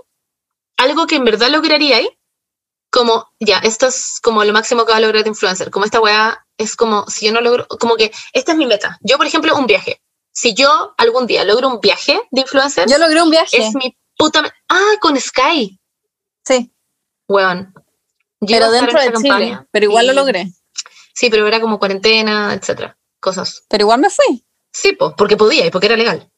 algo 0.77 1.07
que 1.07 1.15
en 1.15 1.25
verdad 1.25 1.49
lograría 1.49 1.97
ahí? 1.97 2.09
Como, 2.91 3.29
ya, 3.39 3.59
esto 3.59 3.87
es 3.87 4.19
como 4.21 4.43
lo 4.43 4.51
máximo 4.53 4.83
que 4.85 4.91
va 4.91 4.97
a 4.97 5.01
lograr 5.01 5.23
de 5.23 5.29
influencer. 5.29 5.69
Como 5.69 5.85
esta 5.85 5.99
weá 6.01 6.45
es 6.57 6.75
como, 6.75 7.05
si 7.07 7.27
yo 7.27 7.31
no 7.31 7.41
logro, 7.41 7.67
como 7.67 7.95
que 7.95 8.11
esta 8.33 8.53
es 8.53 8.57
mi 8.57 8.65
meta. 8.65 8.97
Yo, 9.01 9.17
por 9.17 9.27
ejemplo, 9.27 9.55
un 9.55 9.67
viaje. 9.67 10.01
Si 10.39 10.53
yo 10.53 10.93
algún 10.95 11.27
día 11.27 11.43
logro 11.43 11.67
un 11.67 11.81
viaje 11.81 12.17
de 12.31 12.41
influencer, 12.41 12.87
Yo 12.87 12.97
logré 12.97 13.21
un 13.21 13.29
viaje, 13.29 13.57
es 13.57 13.75
mi 13.75 13.93
puta. 14.15 14.41
Ah, 14.69 14.93
con 15.01 15.19
Sky, 15.19 15.77
sí, 16.45 16.73
weón. 17.27 17.73
Yo 18.39 18.55
pero 18.55 18.71
dentro 18.71 19.01
de 19.01 19.07
Chile, 19.07 19.29
campaña 19.29 19.67
pero 19.69 19.85
igual 19.87 20.07
lo 20.07 20.13
logré. 20.13 20.47
Sí, 21.13 21.29
pero 21.29 21.45
era 21.45 21.59
como 21.59 21.77
cuarentena, 21.77 22.53
etcétera. 22.53 22.97
Cosas. 23.19 23.63
Pero 23.67 23.81
igual 23.81 23.99
me 23.99 24.09
fui. 24.09 24.45
Sí, 24.71 24.93
po, 24.93 25.13
porque 25.13 25.35
podía 25.35 25.65
y 25.65 25.71
porque 25.71 25.87
era 25.87 25.97
legal. 25.97 26.31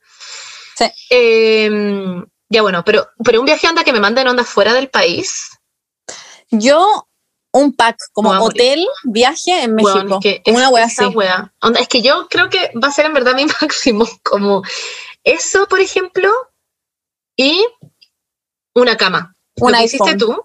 Sí. 0.75 0.85
Eh, 1.11 1.69
ya 2.49 2.63
bueno, 2.63 2.83
pero, 2.83 3.07
pero 3.23 3.39
un 3.39 3.45
viaje 3.45 3.67
onda 3.67 3.83
que 3.83 3.93
me 3.93 3.99
manden 3.99 4.27
onda 4.27 4.43
fuera 4.43 4.73
del 4.73 4.89
país. 4.89 5.51
Yo, 6.49 7.07
un 7.53 7.73
pack, 7.75 7.97
como 8.13 8.31
hotel, 8.31 8.85
viaje 9.03 9.63
en 9.63 9.75
México. 9.75 10.19
que 10.21 10.41
una 10.47 10.65
es- 10.67 10.71
wea 10.71 10.85
así. 10.85 11.05
wea. 11.05 11.53
Es 11.79 11.87
que 11.87 12.01
yo 12.01 12.27
creo 12.29 12.49
que 12.49 12.71
va 12.81 12.87
a 12.87 12.91
ser 12.91 13.05
en 13.05 13.13
verdad 13.13 13.35
mi 13.35 13.45
máximo. 13.61 14.07
Como 14.23 14.61
eso, 15.23 15.67
por 15.67 15.79
ejemplo, 15.81 16.29
y 17.35 17.65
una 18.73 18.95
cama. 18.97 19.35
Un 19.57 19.71
lo 19.73 19.77
que 19.77 19.83
hiciste 19.83 20.15
tú, 20.15 20.41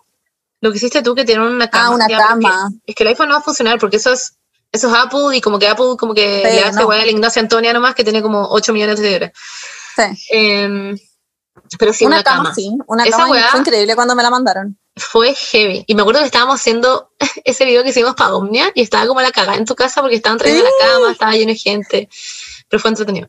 lo 0.61 0.71
que 0.73 0.77
hiciste 0.79 1.03
tú 1.03 1.15
que 1.15 1.25
tiene 1.25 1.47
una 1.47 1.71
cama. 1.71 1.87
Ah, 1.87 1.91
una 1.91 2.09
ya, 2.09 2.19
cama. 2.19 2.71
Es 2.85 2.95
que 2.95 3.05
el 3.05 3.09
iPhone 3.11 3.29
no 3.29 3.35
va 3.35 3.41
a 3.41 3.45
funcionar 3.45 3.79
porque 3.79 3.97
eso 3.99 4.13
es, 4.13 4.37
eso 4.73 4.89
es 4.89 4.95
Apple 4.95 5.37
y 5.37 5.41
como 5.41 5.59
que 5.61 5.69
Apple 5.69 5.95
como 5.99 6.13
que 6.13 6.43
Sí, 6.45 6.57
le 6.57 6.65
hace 6.65 6.81
no. 6.81 6.87
wea 6.89 7.03
a 7.03 7.05
la 7.05 7.11
Ignacia 7.13 7.41
Antonia 7.41 7.73
nomás 7.73 7.95
que 7.95 8.03
tiene 8.05 8.21
como 8.21 8.49
8 8.51 8.73
millones 8.73 8.97
de 8.99 9.03
seguidores. 9.05 9.33
Sí. 9.95 10.27
Em, 10.31 10.99
pero 11.79 11.93
sí, 11.93 12.05
una, 12.07 12.17
una, 12.17 12.23
cama, 12.25 12.43
cama. 12.45 12.55
sí. 12.55 12.77
Una 12.87 13.05
Esa 13.05 13.17
cama 13.19 13.49
fue 13.51 13.61
increíble 13.61 13.95
cuando 13.95 14.15
me 14.15 14.23
la 14.23 14.31
mandaron. 14.31 14.79
Fue 14.97 15.35
heavy. 15.35 15.85
Y 15.87 15.95
me 15.95 16.03
acuerdo 16.03 16.21
que 16.21 16.27
estábamos 16.27 16.61
haciendo 16.61 17.11
ese 17.45 17.65
video 17.65 17.83
que 17.83 17.91
hicimos 17.91 18.15
para 18.15 18.35
Omnia 18.35 18.71
y 18.75 18.83
estaba 18.83 19.07
como 19.07 19.21
la 19.21 19.31
cagada 19.31 19.57
en 19.57 19.65
tu 19.67 19.75
casa 19.75 20.01
porque 20.01 20.17
estaban 20.17 20.39
trayendo 20.39 20.65
Sí. 20.67 20.73
la 20.81 20.87
cama, 20.87 21.13
estaba 21.13 21.33
lleno 21.33 21.53
de 21.53 21.59
gente. 21.59 22.09
Pero 22.69 22.81
fue 22.81 22.91
entretenido. 22.91 23.29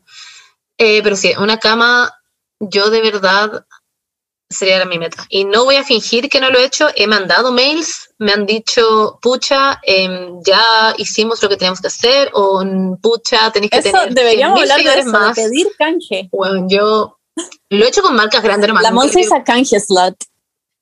Eh, 0.78 1.02
pero 1.02 1.16
sí, 1.16 1.32
una 1.38 1.58
cama, 1.58 2.12
yo 2.60 2.88
de 2.90 3.00
verdad 3.02 3.64
sería 4.50 4.82
mi 4.86 4.98
meta. 4.98 5.26
Y 5.28 5.44
no 5.44 5.64
voy 5.64 5.76
a 5.76 5.84
fingir 5.84 6.30
que 6.30 6.40
no 6.40 6.48
lo 6.50 6.58
he 6.58 6.64
hecho. 6.64 6.88
He 6.96 7.06
mandado 7.06 7.52
mails, 7.52 8.08
me 8.18 8.32
han 8.32 8.46
dicho, 8.46 9.18
pucha, 9.20 9.78
em, 9.82 10.40
ya 10.42 10.94
hicimos 10.96 11.42
lo 11.42 11.50
que 11.50 11.56
teníamos 11.58 11.82
que 11.82 11.88
hacer, 11.88 12.30
o 12.32 12.64
pucha, 13.02 13.50
tenéis 13.52 13.70
que 13.70 13.78
Eso, 13.80 13.90
tener 13.90 14.14
deberíamos 14.14 14.58
100.000 14.58 14.62
hablar 14.62 14.94
de 14.94 15.00
eso, 15.00 15.12
de 15.12 15.18
más. 15.18 15.36
pedir 15.36 15.68
canje. 15.76 16.28
Bueno, 16.32 16.66
yo 16.68 17.17
lo 17.70 17.84
he 17.84 17.88
hecho 17.88 18.02
con 18.02 18.14
marcas 18.16 18.42
grandes, 18.42 18.68
hermano. 18.68 18.82
La 18.82 18.90
Monse 18.92 19.20
es 19.20 19.32
a 19.32 19.42
canje 19.44 19.78
slut. 19.80 20.16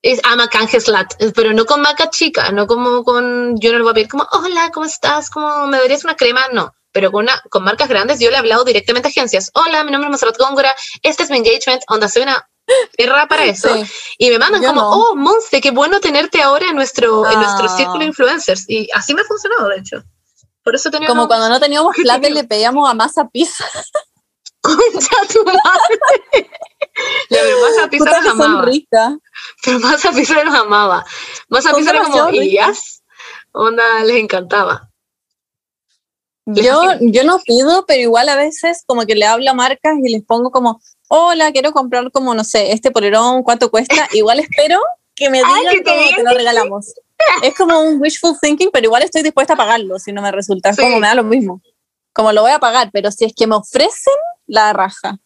es 0.02 0.20
ama 0.24 0.48
canje 0.48 0.80
slat, 0.80 1.14
pero 1.34 1.52
no 1.52 1.64
con 1.64 1.80
marca 1.80 2.10
chica, 2.10 2.52
no 2.52 2.66
como 2.66 3.02
con, 3.02 3.58
yo 3.58 3.72
no 3.72 3.78
le 3.78 3.82
voy 3.82 3.90
a 3.90 3.94
pedir 3.94 4.08
como, 4.08 4.26
hola, 4.30 4.70
¿cómo 4.72 4.86
estás? 4.86 5.30
¿Cómo 5.30 5.66
me 5.66 5.78
darías 5.78 6.04
una 6.04 6.14
crema? 6.14 6.42
No, 6.52 6.72
pero 6.92 7.10
con, 7.10 7.24
una, 7.24 7.42
con 7.50 7.64
marcas 7.64 7.88
grandes 7.88 8.20
yo 8.20 8.28
le 8.30 8.36
he 8.36 8.38
hablado 8.38 8.62
directamente 8.64 9.08
a 9.08 9.10
agencias. 9.10 9.50
Hola, 9.54 9.82
mi 9.84 9.90
nombre 9.90 10.06
es 10.06 10.10
Monserrat 10.10 10.38
Góngora, 10.38 10.74
este 11.02 11.24
es 11.24 11.30
mi 11.30 11.38
engagement, 11.38 11.82
onda, 11.88 12.08
soy 12.08 12.22
una 12.22 12.48
perra 12.96 13.26
para 13.26 13.44
eso. 13.46 13.68
Sí. 13.74 13.84
Y 14.18 14.30
me 14.30 14.38
mandan 14.38 14.62
Yo 14.62 14.68
como, 14.68 14.80
no. 14.82 14.90
oh, 14.90 15.16
Monse, 15.16 15.60
qué 15.60 15.70
bueno 15.72 15.98
tenerte 16.00 16.40
ahora 16.40 16.66
en 16.68 16.76
nuestro, 16.76 17.28
en 17.30 17.40
nuestro 17.40 17.66
Ah. 17.66 17.76
círculo 17.76 17.98
de 18.00 18.06
influencers. 18.06 18.64
Y 18.68 18.88
así 18.94 19.12
me 19.14 19.22
ha 19.22 19.24
funcionado, 19.24 19.68
de 19.68 19.78
hecho. 19.78 20.02
Por 20.62 20.74
eso 20.74 20.90
tenía 20.90 21.08
Como 21.08 21.26
cuando 21.26 21.48
no 21.48 21.58
teníamos 21.60 21.94
plata 22.02 22.28
y 22.28 22.32
le 22.32 22.44
pedíamos 22.44 22.88
a 22.88 22.94
masa 22.94 23.28
pizza. 23.28 23.64
Concha 24.66 25.16
tu 25.32 25.44
madre. 25.44 26.50
Ya, 27.30 27.38
pero 27.42 27.60
Masa 27.60 27.90
Puta 27.90 28.20
los 28.20 28.32
amaba. 28.32 28.62
ricas. 28.62 29.14
Pero 29.62 29.78
Masa 29.80 30.12
Pizza 30.12 30.44
los 30.44 30.54
amaba. 30.54 31.04
Masa 31.48 31.72
como, 31.72 31.84
demasiado 31.84 32.30
¿y 32.32 32.40
ricas. 32.40 33.02
Onda, 33.52 34.04
les 34.04 34.16
encantaba. 34.16 34.90
Les 36.46 36.64
Yo, 36.64 36.80
yo 37.00 37.24
no 37.24 37.38
pido, 37.40 37.84
pero 37.86 38.00
igual 38.00 38.28
a 38.28 38.36
veces 38.36 38.82
como 38.86 39.04
que 39.04 39.14
le 39.14 39.26
hablo 39.26 39.50
a 39.50 39.54
marcas 39.54 39.94
y 40.02 40.12
les 40.12 40.24
pongo 40.24 40.50
como, 40.50 40.80
hola, 41.08 41.52
quiero 41.52 41.72
comprar 41.72 42.10
como, 42.12 42.34
no 42.34 42.44
sé, 42.44 42.72
este 42.72 42.90
polerón, 42.90 43.42
¿cuánto 43.42 43.70
cuesta? 43.70 43.94
Igual 44.12 44.40
espero 44.40 44.80
que 45.14 45.30
me 45.30 45.38
digan 45.38 45.62
que 45.72 45.82
como 45.82 46.16
te 46.16 46.22
lo 46.22 46.30
regalamos. 46.30 46.94
Es 47.42 47.54
como 47.56 47.80
un 47.80 48.00
wishful 48.00 48.36
thinking, 48.40 48.70
pero 48.72 48.84
igual 48.86 49.02
estoy 49.02 49.22
dispuesta 49.22 49.54
a 49.54 49.56
pagarlo 49.56 49.98
si 49.98 50.12
no 50.12 50.22
me 50.22 50.30
resulta. 50.30 50.72
Sí. 50.72 50.82
como 50.82 51.00
me 51.00 51.08
da 51.08 51.14
lo 51.14 51.24
mismo. 51.24 51.62
Como 52.12 52.32
lo 52.32 52.42
voy 52.42 52.52
a 52.52 52.58
pagar, 52.58 52.90
pero 52.92 53.10
si 53.10 53.24
es 53.24 53.32
que 53.34 53.46
me 53.46 53.56
ofrecen, 53.56 54.14
la 54.46 54.72
raja. 54.72 55.18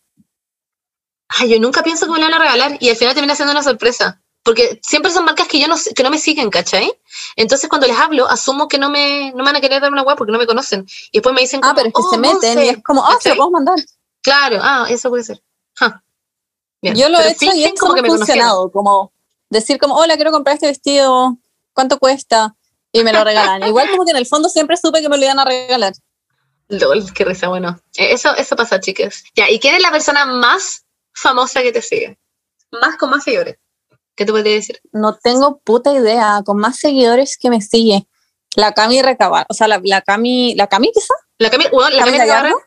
Ay, 1.29 1.49
yo 1.51 1.61
nunca 1.61 1.83
pienso 1.83 2.07
que 2.07 2.13
me 2.13 2.19
lo 2.19 2.25
van 2.25 2.35
a 2.35 2.39
regalar 2.39 2.77
y 2.81 2.89
al 2.91 2.97
final 2.97 3.15
termina 3.15 3.35
siendo 3.37 3.53
una 3.53 3.63
sorpresa. 3.63 4.21
Porque 4.43 4.81
siempre 4.83 5.13
son 5.13 5.27
marcas 5.27 5.47
que 5.49 5.61
yo 5.61 5.69
no 5.69 5.77
que 5.95 6.03
no 6.03 6.09
me 6.11 6.19
siguen, 6.19 6.49
¿cachai? 6.51 6.91
Entonces 7.37 7.69
cuando 7.69 7.87
les 7.87 7.97
hablo, 7.97 8.27
asumo 8.29 8.69
que 8.69 8.79
no 8.79 8.89
me, 8.89 9.31
no 9.33 9.39
me 9.39 9.45
van 9.45 9.57
a 9.57 9.61
querer 9.61 9.83
dar 9.83 9.93
una 9.93 10.03
web 10.03 10.17
porque 10.17 10.33
no 10.33 10.39
me 10.39 10.47
conocen. 10.47 10.87
Y 11.13 11.19
después 11.19 11.35
me 11.35 11.43
dicen 11.43 11.61
Ah, 11.63 11.69
como, 11.69 11.75
pero 11.77 11.89
es 11.89 11.95
que 11.95 12.01
"Oh, 12.03 12.11
se 12.11 12.19
meten 12.19 12.35
Monse". 12.55 12.65
y 12.65 12.69
es 12.71 12.83
como, 12.83 13.05
ah, 13.05 13.19
se 13.21 13.29
lo 13.29 13.37
podemos 13.37 13.53
mandar. 13.53 13.77
Claro, 14.23 14.59
ah, 14.63 14.87
eso 14.89 15.11
puede 15.11 15.25
ser. 15.25 15.43
Bien, 16.83 16.95
Yo 16.97 17.11
lo 17.11 17.19
pero 17.19 17.29
he 17.29 17.33
hecho 17.33 17.55
y 17.55 17.65
es 17.65 17.75
como 17.79 17.93
me 17.93 18.01
conocieron. 18.01 18.19
funcionado, 18.27 18.73
como 18.73 19.13
decir 19.51 19.79
como, 19.79 19.97
hola, 19.97 20.17
quiero 20.17 20.31
comprar 20.33 20.55
este 20.55 20.67
vestido, 20.69 21.37
¿cuánto 21.75 21.99
cuesta? 21.99 22.57
Y 22.93 23.05
me 23.05 23.13
lo 23.13 23.23
regalan. 23.23 23.63
Igual 23.69 23.91
como 23.91 24.05
que 24.07 24.13
en 24.13 24.17
el 24.17 24.27
fondo 24.27 24.49
siempre 24.49 24.77
supe 24.79 25.03
que 25.03 25.09
me 25.11 25.19
lo 25.19 25.25
iban 25.25 25.39
a 25.39 25.45
regalar. 25.45 25.93
Lol, 26.71 27.13
qué 27.13 27.25
risa, 27.25 27.49
bueno. 27.49 27.79
Eh, 27.97 28.13
Eso, 28.13 28.35
eso 28.37 28.57
pasa, 28.57 28.81
chicas. 28.81 29.25
Ya, 29.35 29.51
¿y 29.51 29.59
quién 29.61 29.75
es 29.75 29.83
la 29.83 29.91
persona 29.91 30.25
más 30.27 30.85
famosa 31.13 31.63
que 31.63 31.73
te 31.73 31.83
sigue? 31.83 32.19
Más 32.71 32.97
con 32.97 33.11
más 33.11 33.25
seguidores. 33.25 33.57
¿Qué 34.17 34.25
te 34.25 34.33
podría 34.33 34.55
decir? 34.55 34.81
No 34.93 35.17
tengo 35.19 35.59
puta 35.61 35.93
idea, 35.93 36.43
con 36.45 36.59
más 36.59 36.77
seguidores 36.79 37.37
que 37.39 37.51
me 37.51 37.61
sigue. 37.61 38.07
La 38.57 38.73
Cami 38.73 39.01
Recabar, 39.03 39.47
o 39.49 39.55
sea, 39.55 39.69
la, 39.69 39.81
la 39.85 40.03
Cami, 40.03 40.55
la 40.57 40.67
Cami 40.67 40.91
quizá, 40.93 41.15
La 41.39 41.51
Cami, 41.51 41.67
bueno, 41.73 41.91
la 41.91 42.05
Cami 42.05 42.17
Cami 42.19 42.29
Gallardo. 42.29 42.61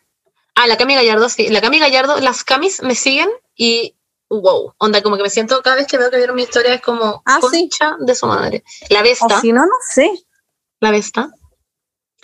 Ah, 0.55 0.67
la 0.67 0.77
Cami 0.77 0.95
Gallardo, 0.95 1.29
sí. 1.29 1.47
La 1.49 1.61
Cami 1.61 1.79
Gallardo, 1.79 2.19
las 2.19 2.43
Camis 2.43 2.81
me 2.83 2.95
siguen 2.95 3.29
y 3.55 3.95
wow. 4.29 4.73
Onda, 4.77 5.01
como 5.03 5.17
que 5.17 5.23
me 5.23 5.29
siento 5.29 5.61
cada 5.61 5.75
vez 5.75 5.87
que 5.87 5.97
veo 5.97 6.09
que 6.09 6.17
vieron 6.17 6.35
mi 6.35 6.43
historia 6.43 6.73
es 6.73 6.81
como 6.81 7.21
Ah, 7.25 7.39
sí. 7.51 7.69
concha 7.69 7.95
de 7.99 8.15
su 8.15 8.25
madre. 8.27 8.63
La 8.89 9.01
o 9.01 9.03
Vesta, 9.03 9.41
si 9.41 9.51
no, 9.51 9.65
no 9.65 9.73
sé. 9.93 10.09
la 10.79 10.91
Vesta. 10.91 11.29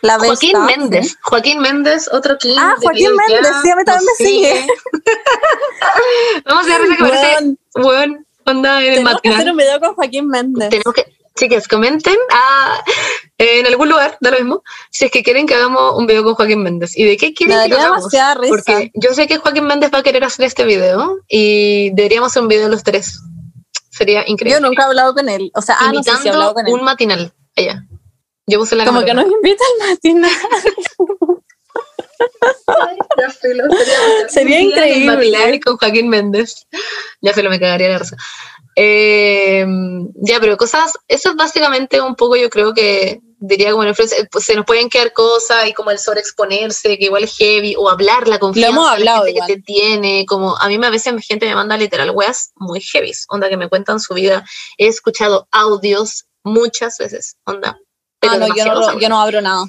La 0.02 0.18
Joaquín 0.20 0.66
Méndez. 0.66 1.18
Joaquín 1.22 1.60
Méndez, 1.60 2.10
otro 2.12 2.38
King. 2.38 2.56
Ah, 2.58 2.76
Joaquín 2.82 3.12
Méndez, 3.16 3.52
sí, 3.62 3.70
a 3.70 3.76
mí 3.76 3.84
también 3.84 4.06
me 4.06 4.26
sigue. 4.26 4.68
Vamos 6.46 6.66
a 6.68 6.78
ver 6.78 6.90
que 6.90 6.96
parece, 7.04 7.56
weón, 7.76 8.26
onda 8.46 8.82
en 8.82 8.88
el 8.88 8.94
tenemos 8.96 9.22
que 9.22 9.30
hacer 9.30 9.38
matinal. 9.38 9.52
un 9.52 9.58
video 9.58 9.80
con 9.80 9.96
Joaquín 9.96 10.28
Méndez. 10.28 10.70
Tenemos 10.70 10.94
que, 10.94 11.06
chicas, 11.36 11.68
comenten 11.68 12.16
ah, 12.32 12.84
en 13.38 13.68
algún 13.68 13.90
lugar, 13.90 14.18
da 14.22 14.32
lo 14.32 14.38
mismo, 14.38 14.64
si 14.90 15.06
es 15.06 15.12
que 15.12 15.24
quieren 15.24 15.48
que 15.48 15.56
hagamos 15.56 15.96
un 15.96 16.08
video 16.08 16.24
con 16.24 16.36
Joaquín 16.36 16.64
Méndez. 16.64 16.98
¿Y 16.98 17.06
de 17.06 17.18
qué 17.18 17.28
Me 17.28 17.34
quieren 17.34 17.64
que 17.64 17.70
lo 17.70 17.78
hagamos? 17.78 18.08
Porque 18.48 18.92
yo 18.96 19.14
sé 19.14 19.28
que 19.28 19.38
Joaquín 19.38 19.66
Méndez 19.66 19.92
va 19.94 20.00
a 20.00 20.04
querer 20.04 20.24
hacer 20.24 20.46
este 20.46 20.64
video 20.64 21.18
y 21.28 21.92
deberíamos 21.94 22.32
hacer 22.32 22.42
un 22.42 22.48
video 22.50 22.70
los 22.70 22.84
tres. 22.84 23.20
Sería 23.92 24.26
Yo 24.26 24.32
increíble. 24.32 24.62
nunca 24.62 24.84
he 24.84 24.86
hablado 24.86 25.14
con 25.14 25.28
él. 25.28 25.52
O 25.56 25.62
sea, 25.62 25.76
ah, 25.80 25.92
no 25.94 26.02
sé 26.02 26.12
si 26.22 26.28
he 26.28 26.32
hablado 26.32 26.54
con 26.54 26.66
él. 26.68 26.74
un 26.74 26.84
matinal 26.84 27.34
allá. 27.56 27.84
Yo 28.50 28.60
puse 28.60 28.76
la 28.76 28.86
Como 28.86 29.04
que 29.06 29.14
nos 29.14 29.26
invita 29.26 29.64
al 29.82 29.90
matinal. 29.90 30.32
Ya, 33.18 33.30
filo, 33.30 33.64
Sería 34.30 34.60
el 34.60 34.66
increíble. 34.66 35.62
con 35.62 35.78
Joaquín 35.78 36.10
Méndez. 36.10 36.68
Ya 37.22 37.34
se 37.34 37.44
lo 37.44 37.50
me 37.50 37.60
cagaría 37.60 37.90
la 37.90 38.00
risa. 38.00 38.16
Eh, 38.76 39.66
ya, 40.16 40.40
pero 40.40 40.58
cosas, 40.58 40.94
eso 41.08 41.30
es 41.30 41.36
básicamente 41.36 42.02
un 42.02 42.16
poco, 42.16 42.36
yo 42.38 42.50
creo 42.50 42.74
que 42.74 43.20
diría 43.40 43.72
como 43.72 43.84
en 43.84 43.90
influencia, 43.90 44.18
pues 44.32 44.46
se 44.46 44.56
nos 44.56 44.66
pueden 44.66 44.90
quedar 44.90 45.12
cosas 45.14 45.68
y 45.68 45.74
como 45.74 45.92
el 45.92 46.00
sobreexponerse, 46.00 46.98
que 46.98 47.06
igual 47.06 47.24
es 47.24 47.36
heavy, 47.38 47.76
o 47.78 47.90
hablar 47.90 48.28
la 48.28 48.40
confianza 48.40 48.70
hemos 48.70 49.00
la 49.00 49.18
gente 49.24 49.34
que 49.34 49.56
te 49.56 49.62
tiene, 49.62 50.26
como 50.28 50.58
a 50.58 50.68
mí 50.68 50.78
me- 50.78 50.88
a 50.88 50.92
veces 50.92 51.14
gente 51.26 51.46
me 51.46 51.56
manda 51.56 51.78
literal 51.78 52.12
weas 52.12 52.52
muy 52.56 52.82
heavy, 52.82 53.12
onda 53.30 53.50
que 53.50 53.58
me 53.58 53.70
cuentan 53.70 54.00
su 54.00 54.14
vida, 54.14 54.46
he 54.78 54.88
escuchado 54.88 55.48
audios 55.52 56.26
muchas 56.44 56.98
veces, 57.00 57.36
onda. 57.46 57.78
Pero 58.20 58.34
Ah, 58.34 58.38
no, 58.38 58.48
yo 58.56 58.66
no, 58.66 59.00
yo 59.00 59.10
no 59.10 59.22
abro 59.22 59.41
nada. 59.41 59.66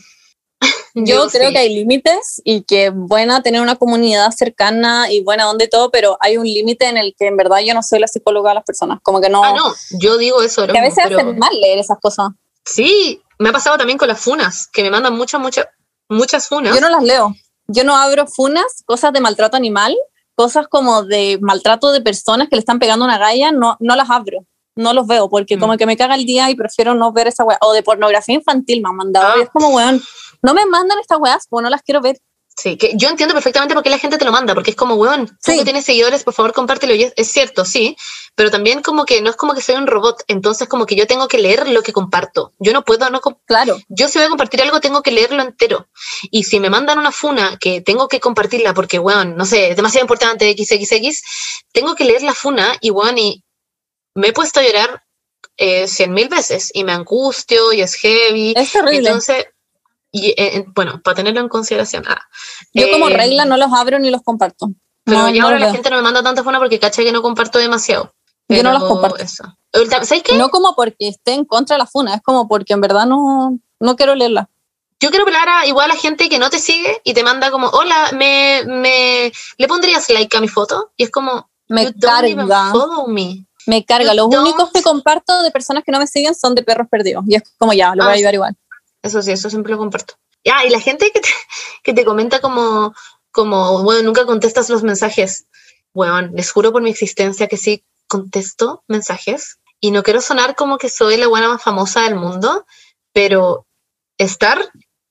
Yo, 0.95 1.29
creo 1.29 1.49
sí. 1.49 1.53
que 1.55 1.59
hay 1.59 1.75
límites 1.75 2.43
y 2.45 2.63
que 2.63 2.91
buena 2.91 3.43
tener 3.43 3.61
una 3.63 3.77
comunidad 3.77 4.31
cercana 4.33 5.11
y 5.11 5.23
buena 5.23 5.47
y 5.59 5.69
todo, 5.69 5.91
pero 5.91 6.19
hay 6.21 6.37
un 6.37 6.45
límite 6.45 6.87
en 6.87 6.99
el 6.99 7.15
que 7.17 7.29
en 7.29 7.37
verdad 7.37 7.61
yo 7.65 7.73
no 7.75 7.83
soy 7.83 8.01
la 8.01 8.09
psicóloga 8.09 8.51
de 8.51 8.57
las 8.57 8.65
personas. 8.65 8.99
Como 9.03 9.21
que 9.21 9.31
no. 9.31 9.43
Ah, 9.43 9.55
no, 9.55 9.73
yo 10.01 10.19
digo 10.19 10.43
eso, 10.43 10.67
que 10.67 10.77
a 10.77 10.83
veces 10.83 11.05
pero- 11.05 11.19
hace 11.21 11.33
mal 11.35 11.61
leer 11.61 11.79
esas 11.79 11.99
cosas. 12.01 12.31
Sí, 12.65 13.23
me 13.39 13.49
ha 13.49 13.53
pasado 13.53 13.79
también 13.79 13.99
con 13.99 14.09
las 14.09 14.21
funas, 14.21 14.67
que 14.67 14.83
me 14.83 14.91
mandan 14.91 15.17
muchas, 15.17 15.41
muchas, 15.41 15.67
muchas 16.09 16.49
funas. 16.49 16.75
Yo 16.75 16.81
no 16.81 16.91
las 16.91 17.03
leo. 17.05 17.35
Yo 17.69 17.85
no 17.85 17.97
abro 17.97 18.27
funas, 18.27 18.83
cosas 18.85 19.13
de 19.13 19.21
maltrato 19.21 19.57
animal, 19.57 19.97
cosas 20.35 20.67
como 20.69 21.05
de 21.05 21.39
maltrato 21.41 21.93
de 21.93 22.01
personas 22.01 22.49
que 22.49 22.57
le 22.57 22.61
están 22.61 22.79
pegando 22.81 23.05
una 23.05 23.17
galla, 23.17 23.53
no, 23.53 23.77
no 23.81 23.97
las 23.97 24.11
abro. 24.11 24.45
No 24.81 24.93
los 24.95 25.07
veo 25.07 25.29
porque 25.29 25.57
Mm. 25.57 25.61
como 25.61 25.77
que 25.77 25.87
me 25.87 25.97
caga 25.97 26.15
el 26.15 26.25
día 26.27 26.51
y 26.51 26.55
prefiero 26.55 26.95
no 26.95 27.13
ver 27.13 27.29
esa 27.29 27.45
weá. 27.45 27.59
O 27.61 27.73
de 27.73 27.83
pornografía 27.83 28.35
infantil 28.35 28.83
me 28.83 28.89
han 28.89 28.97
mandado. 28.97 29.29
Ah. 29.29 29.35
Y 29.39 29.43
es 29.43 29.51
como, 29.51 29.69
weón, 29.69 30.03
no 30.43 30.55
me 30.55 30.65
mandan 30.67 30.99
estas 30.99 31.19
weas, 31.19 31.47
porque 31.49 31.65
no 31.65 31.71
las 31.71 31.83
quiero 31.83 32.01
ver. 32.01 32.19
Sí, 32.57 32.77
que 32.77 32.93
yo 32.95 33.09
entiendo 33.09 33.33
perfectamente 33.35 33.73
por 33.75 33.83
qué 33.83 33.89
la 33.89 33.99
gente 33.99 34.19
te 34.19 34.25
lo 34.25 34.33
manda, 34.33 34.53
porque 34.55 34.71
es 34.73 34.77
como, 34.77 34.95
weón, 34.97 35.27
tú 35.29 35.35
Sí. 35.53 35.59
que 35.59 35.65
tienes 35.65 35.85
seguidores, 35.85 36.25
por 36.25 36.35
favor, 36.35 36.53
compártelo. 36.53 36.95
Y 36.95 37.05
es, 37.05 37.13
es 37.17 37.31
cierto, 37.31 37.65
sí, 37.65 37.97
pero 38.35 38.51
también 38.51 38.83
como 38.83 39.07
que 39.07 39.23
no 39.23 39.31
es 39.31 39.37
como 39.37 39.55
que 39.55 39.63
soy 39.63 39.77
un 39.77 39.87
robot, 39.87 40.25
entonces 40.29 40.69
como 40.69 40.85
que 40.85 40.95
yo 40.95 41.07
tengo 41.07 41.27
que 41.27 41.39
leer 41.39 41.69
lo 41.69 41.83
que 41.83 41.93
comparto. 41.95 42.53
Yo 42.59 42.73
no 42.75 42.85
puedo, 42.85 43.09
no 43.09 43.21
Claro. 43.47 43.79
yo 43.89 44.09
si 44.09 44.19
voy 44.19 44.27
a 44.27 44.29
compartir 44.29 44.61
algo 44.61 44.81
tengo 44.81 45.01
que 45.03 45.11
leerlo 45.11 45.41
entero. 45.43 45.89
Y 46.31 46.45
si 46.45 46.61
me 46.61 46.69
mandan 46.69 46.99
una 46.99 47.13
funa 47.13 47.57
que 47.59 47.81
tengo 47.81 48.09
que 48.09 48.21
compartirla 48.21 48.75
porque, 48.75 48.99
weón, 48.99 49.37
no 49.37 49.47
sé, 49.47 49.71
es 49.71 49.77
demasiado 49.77 50.05
importante, 50.05 50.53
XXX, 50.55 51.23
tengo 51.73 51.95
que 51.95 52.05
leer 52.05 52.23
la 52.23 52.35
funa 52.35 52.75
y, 52.81 52.91
weón, 52.91 53.17
y 53.17 53.43
me 54.15 54.29
he 54.29 54.33
puesto 54.33 54.61
a 54.61 54.63
llorar 54.63 55.03
eh, 55.57 55.87
cien 55.89 56.13
mil 56.13 56.29
veces 56.29 56.71
y 56.75 56.85
me 56.85 56.93
angustio 56.93 57.73
y 57.73 57.81
es 57.83 57.95
heavy. 57.95 58.55
Es 58.57 58.73
terrible. 58.73 58.99
Entonces, 59.09 59.47
y, 60.13 60.29
eh, 60.31 60.35
eh, 60.39 60.65
bueno, 60.75 61.01
para 61.03 61.15
tenerlo 61.17 61.41
en 61.41 61.49
consideración. 61.49 62.05
ah, 62.09 62.21
Yo 62.73 62.91
como 62.91 63.09
eh, 63.09 63.17
regla 63.17 63.45
no 63.45 63.57
los 63.57 63.73
abro 63.73 63.99
ni 63.99 64.11
los 64.11 64.23
comparto. 64.23 64.71
Pero 65.05 65.19
no, 65.19 65.29
ya 65.31 65.41
no 65.41 65.47
ahora 65.47 65.59
los 65.59 65.69
la 65.69 65.75
gente 65.75 65.91
no 65.91 65.97
me 65.97 66.03
manda 66.03 66.23
tanta 66.23 66.43
funa 66.43 66.59
porque 66.59 66.79
caché 66.79 67.05
que 67.05 67.13
no 67.13 67.23
comparto 67.23 67.59
demasiado. 67.59 68.13
Yo 68.49 68.63
no 68.63 68.73
las 68.73 68.83
comparto. 68.83 69.19
Eso. 69.19 69.45
¿Sabes 69.89 70.23
qué? 70.25 70.37
No 70.37 70.49
como 70.51 70.75
porque 70.75 71.09
esté 71.09 71.35
en 71.35 71.45
contra 71.45 71.75
de 71.77 71.79
la 71.79 71.87
funa, 71.87 72.15
es 72.17 72.23
como 72.23 72.49
porque 72.49 72.73
en 72.73 72.81
verdad 72.81 73.07
no, 73.07 73.59
no 73.79 73.97
quiero 73.97 74.15
leerla. 74.17 74.49
Yo 74.99 75.11
quiero 75.11 75.25
hablar 75.25 75.49
a 75.49 75.67
igual 75.67 75.91
a 75.91 75.97
gente 75.97 76.29
que 76.29 76.39
no 76.39 76.51
te 76.51 76.59
sigue 76.59 77.01
y 77.05 77.15
te 77.15 77.23
manda 77.23 77.51
como, 77.51 77.69
hola, 77.69 78.11
me, 78.13 78.63
me, 78.67 79.33
¿le 79.57 79.69
pondrías 79.69 80.11
like 80.11 80.37
a 80.37 80.41
mi 80.41 80.49
foto? 80.49 80.93
Y 80.97 81.05
es 81.05 81.11
como, 81.11 81.49
Me 81.69 81.85
"You 81.85 81.93
don't 81.95 82.25
even 82.25 82.49
follow 82.49 83.07
me. 83.07 83.47
Me 83.67 83.85
carga. 83.85 84.15
Los 84.15 84.27
únicos 84.27 84.71
que 84.73 84.83
comparto 84.83 85.43
de 85.43 85.51
personas 85.51 85.85
que 85.85 85.93
no 85.93 85.99
me 85.99 86.07
siguen 86.07 86.35
son 86.35 86.55
de 86.55 86.63
perros 86.63 86.87
perdidos. 86.91 87.25
Y 87.29 87.37
es 87.37 87.43
como 87.59 87.73
ya, 87.73 87.95
lo 87.95 88.05
voy 88.05 88.11
Ah, 88.11 88.13
a 88.13 88.17
ayudar 88.17 88.35
igual. 88.35 88.57
Eso 89.03 89.23
sí, 89.23 89.33
eso 89.33 89.49
siempre 89.51 89.73
lo 89.73 89.79
comparto. 89.79 90.15
Ya, 90.45 90.65
y 90.65 90.71
la 90.71 90.81
gente 90.81 91.11
que 91.13 91.21
te, 91.21 91.29
que 91.83 91.93
te 91.93 92.05
comenta 92.05 92.41
como, 92.41 92.95
como, 93.31 93.83
bueno, 93.83 94.03
nunca 94.03 94.25
contestas 94.27 94.69
los 94.71 94.83
mensajes. 94.83 95.47
Bueno, 95.93 96.29
les 96.35 96.51
juro 96.53 96.73
por 96.73 96.83
mi 96.83 96.91
existencia 96.91 97.47
que 97.49 97.57
sí 97.57 97.85
contesto 98.07 98.83
mensajes. 98.89 99.59
Y 99.81 99.91
no 99.93 100.03
quiero 100.03 100.21
sonar 100.21 100.55
como 100.57 100.77
que 100.79 100.89
soy 100.91 101.17
la 101.17 101.27
buena 101.29 101.49
más 101.49 101.63
famosa 101.63 102.03
del 102.03 102.15
mundo, 102.15 102.67
pero 103.13 103.67
estar, 104.19 104.59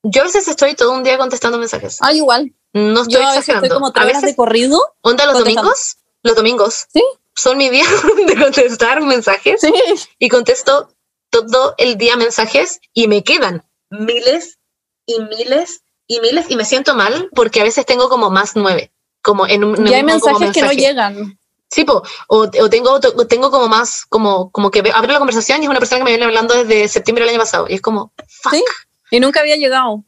yo 0.04 0.22
a 0.22 0.26
veces 0.26 0.48
estoy 0.48 0.76
todo 0.76 0.92
un 0.92 1.04
día 1.04 1.18
contestando 1.18 1.58
mensajes. 1.58 1.98
Ah, 2.02 2.14
igual. 2.14 2.54
No 2.74 3.02
estoy 3.02 3.14
Yo 3.16 3.20
a 3.22 3.32
veces 3.32 3.40
exagerando. 3.50 3.66
estoy 3.66 3.76
como 3.82 3.92
a 3.96 4.06
veces, 4.06 4.22
de 4.22 4.36
corrido. 4.36 4.80
onda 5.02 5.26
los 5.26 5.40
domingos, 5.40 5.98
los 6.22 6.36
domingos 6.36 6.86
Sí. 6.94 7.02
Son 7.40 7.57
mi 7.57 7.70
día 7.70 7.86
de 8.28 8.36
contestar 8.36 9.02
mensajes 9.02 9.61
Sí. 9.61 9.74
y 10.18 10.30
contesto 10.30 10.94
todo 11.30 11.76
el 11.78 11.98
día 11.98 12.16
mensajes 12.16 12.80
y 12.94 13.07
me 13.07 13.24
quedan 13.24 13.64
miles 13.90 14.57
y 15.06 15.20
miles 15.22 15.82
y 16.07 16.20
miles 16.22 16.45
y 16.49 16.56
me 16.56 16.66
siento 16.66 16.95
mal 16.95 17.30
porque 17.34 17.61
a 17.61 17.64
veces 17.64 17.86
tengo 17.86 18.10
como 18.10 18.30
más 18.30 18.56
nueve, 18.56 18.91
como 19.22 19.45
en 19.48 19.64
un 19.64 19.88
Y 19.88 19.94
hay 19.94 20.03
mensajes 20.03 20.52
que 20.53 20.61
no 20.61 20.68
mensaje. 20.68 20.76
llegan. 20.76 21.40
Sí, 21.72 21.84
po, 21.84 22.02
o, 22.28 22.38
o 22.61 22.70
tengo, 22.70 22.94
o 22.94 23.28
tengo 23.28 23.52
como 23.52 23.68
más, 23.68 24.06
como, 24.07 24.49
como 24.52 24.72
que 24.72 24.80
abro 24.91 25.11
la 25.14 25.20
conversación 25.20 25.61
y 25.61 25.66
es 25.66 25.70
una 25.70 25.78
persona 25.78 25.99
que 25.99 26.06
me 26.06 26.10
viene 26.11 26.26
hablando 26.26 26.56
desde 26.56 26.88
septiembre 26.88 27.24
del 27.26 27.30
año 27.36 27.40
pasado 27.40 27.68
y 27.70 27.76
es 27.76 27.82
como, 27.82 28.11
fuck, 28.41 28.53
Sí. 28.53 28.64
Y 29.11 29.20
nunca 29.20 29.41
había 29.41 29.56
llegado. 29.56 30.03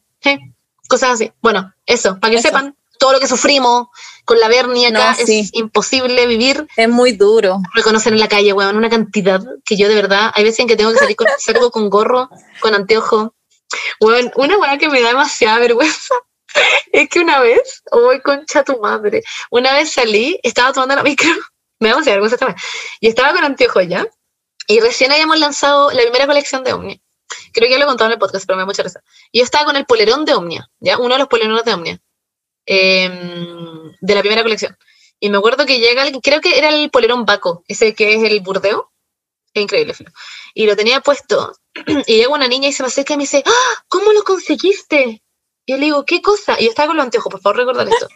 cosas 0.88 1.10
así. 1.10 1.32
Bueno, 1.40 1.72
eso, 1.86 2.18
para 2.18 2.32
que 2.32 2.38
Eso. 2.40 2.48
sepan 2.48 2.76
todo 3.02 3.12
lo 3.14 3.18
que 3.20 3.26
sufrimos 3.26 3.88
con 4.24 4.38
la 4.38 4.46
Bernie 4.46 4.86
acá, 4.86 5.16
No, 5.18 5.26
sí. 5.26 5.40
es 5.40 5.50
imposible 5.54 6.24
vivir 6.28 6.68
Es 6.76 6.88
muy 6.88 7.10
duro. 7.10 7.58
reconocer 7.74 8.12
en 8.12 8.20
la 8.20 8.28
calle, 8.28 8.52
weón, 8.52 8.76
una 8.76 8.88
cantidad 8.88 9.40
que 9.64 9.76
yo 9.76 9.88
de 9.88 9.96
verdad, 9.96 10.30
hay 10.34 10.44
veces 10.44 10.60
en 10.60 10.68
que 10.68 10.76
tengo 10.76 10.92
que 10.92 10.98
salir 11.00 11.16
con, 11.16 11.26
salgo 11.38 11.72
con 11.72 11.90
gorro, 11.90 12.30
con 12.60 12.76
anteojo. 12.76 13.34
Weón, 14.00 14.30
una 14.36 14.56
weá 14.56 14.78
que 14.78 14.88
me 14.88 15.00
da 15.02 15.08
demasiada 15.08 15.58
vergüenza 15.58 16.14
es 16.92 17.08
que 17.08 17.18
una 17.18 17.40
vez, 17.40 17.82
hoy 17.90 18.20
concha 18.20 18.62
tu 18.62 18.78
madre, 18.78 19.24
una 19.50 19.72
vez 19.72 19.90
salí, 19.90 20.38
estaba 20.44 20.72
tomando 20.72 20.94
la 20.94 21.02
micro, 21.02 21.28
me 21.80 21.88
da 21.88 21.94
demasiada 21.96 22.20
vergüenza 22.20 22.36
esta 22.36 22.46
wea. 22.46 22.56
Y 23.00 23.08
estaba 23.08 23.32
con 23.32 23.42
anteojos 23.42 23.84
ya. 23.88 24.06
Y 24.68 24.78
recién 24.78 25.10
habíamos 25.10 25.40
lanzado 25.40 25.90
la 25.90 26.02
primera 26.02 26.28
colección 26.28 26.62
de 26.62 26.72
Omnia. 26.72 26.98
Creo 27.52 27.66
que 27.66 27.72
ya 27.72 27.78
lo 27.78 27.84
he 27.84 27.88
contado 27.88 28.10
en 28.10 28.12
el 28.12 28.18
podcast, 28.20 28.46
pero 28.46 28.56
me 28.56 28.62
da 28.62 28.66
mucha 28.66 28.84
risa. 28.84 29.00
Y 29.32 29.38
yo 29.38 29.44
estaba 29.44 29.64
con 29.64 29.74
el 29.74 29.86
polerón 29.86 30.24
de 30.24 30.34
Omnia, 30.34 30.68
¿ya? 30.78 30.98
Uno 30.98 31.14
de 31.14 31.18
los 31.18 31.26
polerones 31.28 31.64
de 31.64 31.74
Omnia. 31.74 31.98
Em, 32.66 33.92
de 34.00 34.14
la 34.14 34.20
primera 34.20 34.42
colección. 34.42 34.76
Y 35.20 35.30
me 35.30 35.38
acuerdo 35.38 35.66
que 35.66 35.78
llega 35.78 36.02
alguien, 36.02 36.20
creo 36.20 36.40
que 36.40 36.58
era 36.58 36.68
el 36.68 36.90
polerón 36.90 37.24
Baco, 37.24 37.64
ese 37.68 37.94
que 37.94 38.14
es 38.14 38.22
el 38.24 38.40
burdeo. 38.40 38.90
Es 39.54 39.62
increíble, 39.62 39.94
filo. 39.94 40.10
Y 40.54 40.66
lo 40.66 40.74
tenía 40.76 41.00
puesto. 41.00 41.54
Y 42.06 42.16
llega 42.16 42.28
una 42.28 42.48
niña 42.48 42.68
y 42.68 42.72
se 42.72 42.82
me 42.82 42.88
acerca 42.88 43.14
y 43.14 43.16
me 43.18 43.22
dice, 43.22 43.42
¡Ah! 43.46 43.84
¿cómo 43.88 44.12
lo 44.12 44.24
conseguiste? 44.24 45.22
Y 45.64 45.72
yo 45.72 45.78
le 45.78 45.84
digo, 45.84 46.04
¿qué 46.04 46.20
cosa? 46.20 46.56
Y 46.58 46.64
yo 46.64 46.70
estaba 46.70 46.88
con 46.88 46.96
los 46.96 47.04
anteojos, 47.04 47.30
por 47.30 47.40
favor, 47.40 47.58
recordar 47.58 47.88
esto. 47.88 48.08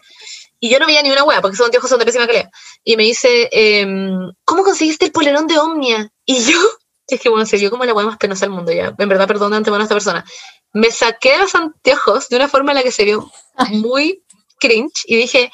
Y 0.59 0.69
yo 0.69 0.79
no 0.79 0.85
veía 0.85 1.01
ni 1.01 1.11
una 1.11 1.23
hueá, 1.23 1.41
porque 1.41 1.55
esos 1.55 1.65
anteojos 1.65 1.89
son 1.89 1.99
de 1.99 2.05
pésima 2.05 2.27
calidad. 2.27 2.49
Y 2.83 2.97
me 2.97 3.03
dice, 3.03 3.47
em, 3.51 4.31
¿cómo 4.43 4.63
conseguiste 4.63 5.05
el 5.05 5.11
polerón 5.11 5.47
de 5.47 5.57
Omnia? 5.59 6.11
Y 6.25 6.43
yo, 6.43 6.59
es 7.07 7.21
que 7.21 7.29
bueno, 7.29 7.45
se 7.45 7.57
vio 7.57 7.69
como 7.69 7.85
la 7.85 7.93
hueá 7.93 8.05
más 8.05 8.17
penosa 8.17 8.45
del 8.45 8.55
mundo 8.55 8.71
ya. 8.71 8.93
En 8.97 9.09
verdad, 9.09 9.27
perdón 9.27 9.51
de 9.51 9.57
antemano 9.57 9.81
a 9.81 9.85
esta 9.85 9.95
persona. 9.95 10.25
Me 10.73 10.91
saqué 10.91 11.37
los 11.37 11.55
anteojos 11.55 12.27
de 12.29 12.35
una 12.35 12.49
forma 12.49 12.71
en 12.71 12.77
la 12.77 12.83
que 12.83 12.91
se 12.91 13.05
vio 13.05 13.31
muy 13.69 14.23
cringe 14.59 15.03
y 15.05 15.15
dije, 15.17 15.51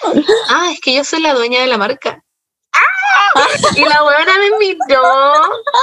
ah, 0.49 0.69
es 0.73 0.79
que 0.81 0.93
yo 0.93 1.03
soy 1.03 1.21
la 1.21 1.33
dueña 1.33 1.61
de 1.61 1.67
la 1.67 1.77
marca. 1.77 2.23
¡Ah! 2.73 3.47
Y 3.75 3.81
la 3.85 4.03
huevona 4.03 4.37
me 4.39 4.57
miró 4.57 5.01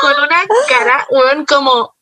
con 0.01 0.13
una 0.25 0.47
cara, 0.69 1.07
huevón, 1.11 1.45
como, 1.47 1.95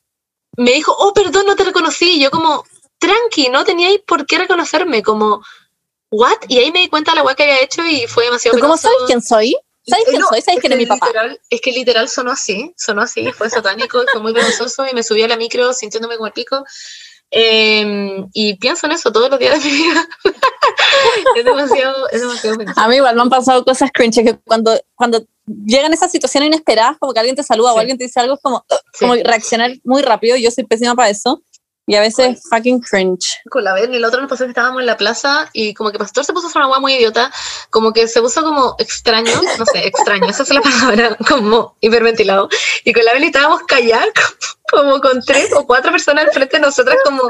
me 0.57 0.73
dijo, 0.73 0.95
oh, 0.99 1.13
perdón, 1.13 1.47
no 1.47 1.57
te 1.57 1.65
reconocí. 1.65 2.17
Y 2.17 2.21
yo 2.23 2.31
como, 2.31 2.65
tranqui, 2.99 3.49
no 3.49 3.65
teníais 3.65 4.01
por 4.07 4.27
qué 4.27 4.39
reconocerme, 4.39 5.03
como, 5.03 5.43
what? 6.11 6.37
Y 6.49 6.59
ahí 6.59 6.73
me 6.73 6.81
di 6.81 6.89
cuenta 6.89 7.13
de 7.13 7.17
la 7.17 7.23
hueá 7.23 7.35
que 7.35 7.45
había 7.45 7.61
hecho 7.61 7.85
y 7.85 8.07
fue 8.07 8.25
demasiado 8.25 8.57
¿Tú 8.57 8.63
cómo 8.63 8.77
sabes 8.77 8.99
quién 9.07 9.23
soy? 9.23 9.57
¿Sabes 9.87 10.05
quién 10.07 10.21
No, 10.21 10.29
soy? 10.29 10.43
¿Sabes 10.43 10.61
quién 10.61 10.73
es 10.73 10.79
mi 10.79 10.87
papá? 10.87 11.07
literal- 11.07 11.41
es 11.49 11.61
que 11.63 11.73
literal 11.73 12.09
sonó 12.11 12.33
así, 12.33 12.75
sonó 12.77 13.03
así, 13.03 13.33
fue 13.33 13.49
satánico, 13.49 14.05
fue 14.13 14.21
muy 14.21 14.33
vergonzoso 14.33 14.87
y 14.87 14.93
me 14.95 15.03
subí 15.03 15.23
a 15.23 15.29
la 15.29 15.37
micro 15.37 15.73
sintiéndome 15.73 16.17
como 16.17 16.27
el 16.27 16.33
pico. 16.35 16.63
Eh, 17.31 18.25
y 18.33 18.57
pienso 18.57 18.87
en 18.87 18.93
eso 18.93 19.13
todos 19.13 19.31
los 19.31 19.39
días 19.39 19.63
de 19.63 19.71
mi 19.71 19.77
vida. 19.77 20.09
es 21.37 21.45
demasiado, 21.45 22.09
es 22.11 22.21
demasiado. 22.21 22.57
A 22.77 22.89
mí 22.89 22.97
igual 22.97 23.17
me 23.17 23.23
han 23.23 23.29
pasado 23.29 23.65
cosas 23.65 23.91
cringe 23.93 24.25
que 24.25 24.39
cuando, 24.45 24.79
cuando 24.95 25.25
llegan 25.67 25.93
esas 25.93 26.11
situaciones 26.11 26.49
inesperadas, 26.49 26.97
como 26.99 27.13
que 27.13 27.21
alguien 27.21 27.37
te 27.37 27.43
saluda 27.43 27.73
o 27.73 27.79
alguien 27.79 27.99
te 27.99 28.05
dice 28.05 28.21
algo, 28.21 28.35
es 28.35 28.41
como, 28.43 28.65
Sí. 28.95 29.01
como 29.01 29.15
reaccionar 29.15 29.73
muy 29.85 30.03
rápido. 30.03 30.37
Yo 30.37 30.51
soy 30.51 30.65
pésima 30.65 30.95
para 30.95 31.11
eso. 31.11 31.43
Y 31.89 31.97
a 31.97 32.03
veces 32.03 32.43
fucking 32.51 32.81
cringe. 32.81 33.41
con 33.49 33.65
la 33.65 33.73
Berni, 33.73 33.97
el 33.97 34.05
otro 34.05 34.21
nos 34.21 34.29
pasó 34.29 34.45
que 34.45 34.51
estábamos 34.51 34.81
en 34.81 34.87
la 34.87 34.99
plaza 34.99 35.49
y 35.55 35.73
como 35.73 35.91
que 35.91 35.99
Pastor 35.99 36.23
se 36.23 36.35
puso 36.35 36.47
a 36.47 36.51
hacer 36.51 36.61
una 36.61 36.71
hueá 36.71 36.81
muy 36.81 36.93
idiota, 36.93 37.33
como 37.71 37.95
que 37.95 38.07
se 38.07 38.21
puso 38.21 38.43
como 38.43 38.77
extraño, 38.79 39.33
no 39.59 39.65
sé, 39.65 39.87
extraño, 39.87 40.29
esa 40.29 40.43
es 40.43 40.51
la 40.51 40.61
palabra, 40.63 41.17
como 41.27 41.77
hiperventilado. 41.81 42.51
Y 42.85 42.93
con 42.93 43.07
la 43.07 43.13
Berni 43.13 43.29
estábamos 43.29 43.63
callados, 43.63 44.13
como 44.71 45.01
con 45.01 45.23
tres 45.23 45.51
o 45.55 45.67
cuatro 45.67 45.91
personas 45.91 46.27
al 46.27 46.33
frente 46.33 46.59
de 46.59 46.63
nosotras, 46.63 46.99
como, 47.03 47.23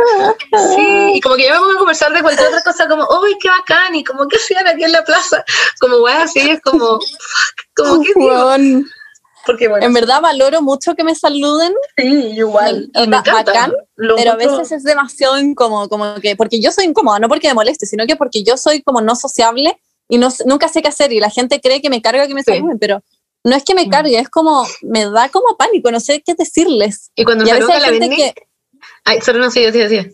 sí, 0.74 1.12
y 1.14 1.20
como 1.20 1.36
que 1.36 1.44
ya 1.44 1.60
vamos 1.60 1.76
a 1.76 1.78
conversar 1.78 2.12
de 2.12 2.20
cualquier 2.20 2.48
otra 2.48 2.62
cosa, 2.62 2.88
como, 2.88 3.06
uy, 3.22 3.36
qué 3.40 3.48
bacán, 3.48 3.94
y 3.94 4.02
como, 4.02 4.26
¿qué 4.26 4.38
hacían 4.38 4.66
aquí 4.66 4.82
en 4.82 4.90
la 4.90 5.04
plaza? 5.04 5.44
Como, 5.78 5.98
weá, 5.98 6.22
así, 6.22 6.40
es 6.40 6.60
como, 6.62 6.98
fuck, 6.98 7.66
como, 7.76 8.02
¿qué 8.02 8.12
digo? 8.16 8.88
Porque, 9.48 9.66
bueno, 9.66 9.84
en 9.86 9.92
verdad 9.94 10.20
valoro 10.20 10.60
mucho 10.62 10.94
que 10.94 11.02
me 11.04 11.14
saluden, 11.14 11.72
sí, 11.96 12.04
igual, 12.36 12.90
me 12.94 13.02
encanta. 13.04 13.32
bacán, 13.32 13.72
pero 13.96 14.14
a 14.16 14.20
encuentro- 14.20 14.58
veces 14.58 14.72
es 14.72 14.84
demasiado 14.84 15.38
incómodo, 15.40 15.88
como 15.88 16.14
que, 16.20 16.36
porque 16.36 16.60
yo 16.60 16.70
soy 16.70 16.84
incómoda, 16.84 17.18
no 17.18 17.28
porque 17.28 17.48
me 17.48 17.54
moleste, 17.54 17.86
sino 17.86 18.06
que 18.06 18.14
porque 18.14 18.42
yo 18.44 18.56
soy 18.58 18.82
como 18.82 19.00
no 19.00 19.16
sociable 19.16 19.76
y 20.08 20.18
no, 20.18 20.28
nunca 20.44 20.68
sé 20.68 20.82
qué 20.82 20.88
hacer 20.88 21.12
y 21.14 21.18
la 21.20 21.30
gente 21.30 21.60
cree 21.62 21.80
que 21.80 21.88
me 21.90 22.02
carga 22.02 22.26
que 22.26 22.34
me 22.34 22.42
Sí. 22.44 22.52
saluden, 22.52 22.78
pero 22.78 23.02
no 23.42 23.56
es 23.56 23.64
que 23.64 23.74
me 23.74 23.86
Mm. 23.86 23.90
cargue, 23.90 24.18
es 24.18 24.28
como, 24.28 24.66
me 24.82 25.06
da 25.10 25.30
como 25.30 25.56
pánico, 25.56 25.90
no 25.90 25.98
sé 26.00 26.22
qué 26.24 26.34
decirles. 26.34 27.10
Y 27.16 27.24
cuando 27.24 27.44
a 27.44 27.46
me 27.46 27.52
saluda 27.54 27.80
la 27.80 27.88
gente 27.88 28.10
que, 28.14 28.34
ay, 29.06 29.20
solo 29.22 29.38
no 29.38 29.50
sé, 29.50 29.72
sí, 29.72 29.88
sí. 29.88 30.06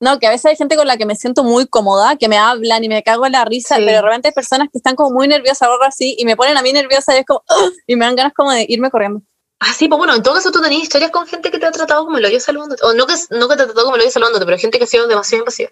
No, 0.00 0.18
que 0.18 0.26
a 0.26 0.30
veces 0.30 0.46
hay 0.46 0.56
gente 0.56 0.76
con 0.76 0.86
la 0.86 0.96
que 0.96 1.06
me 1.06 1.14
siento 1.14 1.44
muy 1.44 1.66
cómoda, 1.66 2.16
que 2.16 2.28
me 2.28 2.38
hablan 2.38 2.82
y 2.82 2.88
me 2.88 3.02
cago 3.02 3.26
en 3.26 3.32
la 3.32 3.44
risa, 3.44 3.76
Sí. 3.76 3.82
pero 3.84 3.98
de 3.98 4.02
repente 4.02 4.28
hay 4.28 4.34
personas 4.34 4.68
que 4.72 4.78
están 4.78 4.96
como 4.96 5.10
muy 5.10 5.28
nerviosas 5.28 5.68
o 5.68 5.72
algo 5.72 5.84
así 5.84 6.16
y 6.18 6.24
me 6.24 6.36
ponen 6.36 6.56
a 6.56 6.62
mí 6.62 6.72
nerviosa 6.72 7.14
y 7.14 7.18
es 7.20 7.26
como, 7.26 7.42
"Ugh", 7.48 7.72
y 7.86 7.96
me 7.96 8.04
dan 8.06 8.16
ganas 8.16 8.32
como 8.34 8.50
de 8.50 8.64
irme 8.68 8.90
corriendo. 8.90 9.20
Ah, 9.60 9.74
sí, 9.76 9.88
pues 9.88 9.98
bueno, 9.98 10.14
en 10.14 10.22
todo 10.22 10.34
caso 10.34 10.50
tú 10.50 10.62
tenías 10.62 10.82
historias 10.84 11.10
con 11.10 11.26
gente 11.26 11.50
que 11.50 11.58
te 11.58 11.66
ha 11.66 11.70
tratado 11.70 12.04
como 12.06 12.16
el 12.16 12.24
hoyo 12.24 12.40
saludándote. 12.40 12.82
O 12.84 12.94
no 12.94 13.06
que, 13.06 13.14
no 13.30 13.46
que 13.48 13.56
te 13.56 13.62
ha 13.62 13.66
tratado 13.66 13.84
como 13.84 13.96
el 13.96 14.02
hoyo 14.02 14.10
saludándote, 14.10 14.46
pero 14.46 14.56
gente 14.58 14.78
que 14.78 14.84
ha 14.84 14.86
sido 14.86 15.06
demasiado 15.06 15.42
invasiva. 15.42 15.70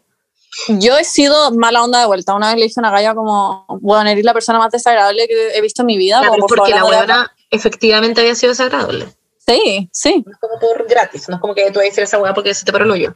Yo 0.69 0.97
he 0.99 1.05
sido 1.05 1.51
mala 1.53 1.83
onda 1.83 2.01
de 2.01 2.07
vuelta. 2.07 2.35
Una 2.35 2.49
vez 2.49 2.57
le 2.59 2.65
dije 2.65 2.75
a 2.79 2.81
una 2.83 2.91
galla 2.91 3.15
como, 3.15 3.65
bueno, 3.81 4.11
eres 4.11 4.25
la 4.25 4.35
persona 4.35 4.59
más 4.59 4.71
desagradable 4.73 5.27
que 5.27 5.57
he 5.57 5.61
visto 5.63 5.83
en 5.83 5.87
mi 5.87 5.97
vida. 5.97 6.21
Claro, 6.21 6.37
por 6.39 6.49
porque 6.57 6.71
la 6.73 6.79
favor, 6.81 6.95
háblame". 6.95 7.13
huevona 7.13 7.33
efectivamente 7.51 8.21
había 8.21 8.35
sido 8.35 8.51
desagradable. 8.53 9.09
Sí, 9.47 9.89
sí, 9.93 10.23
No 10.27 10.33
es 10.33 10.39
como 10.39 10.59
por 10.59 10.87
gratis, 10.87 11.27
no 11.31 11.37
es 11.37 11.41
como 11.41 11.55
que 11.55 11.71
tú 11.71 11.79
vayas 11.79 11.93
a 11.93 11.95
hacer 11.95 12.05
esa 12.05 12.19
hueá 12.19 12.35
porque 12.35 12.53
se 12.53 12.67
te 12.67 12.73
paró 12.73 12.85
el 12.85 12.91
hoyo. 12.91 13.15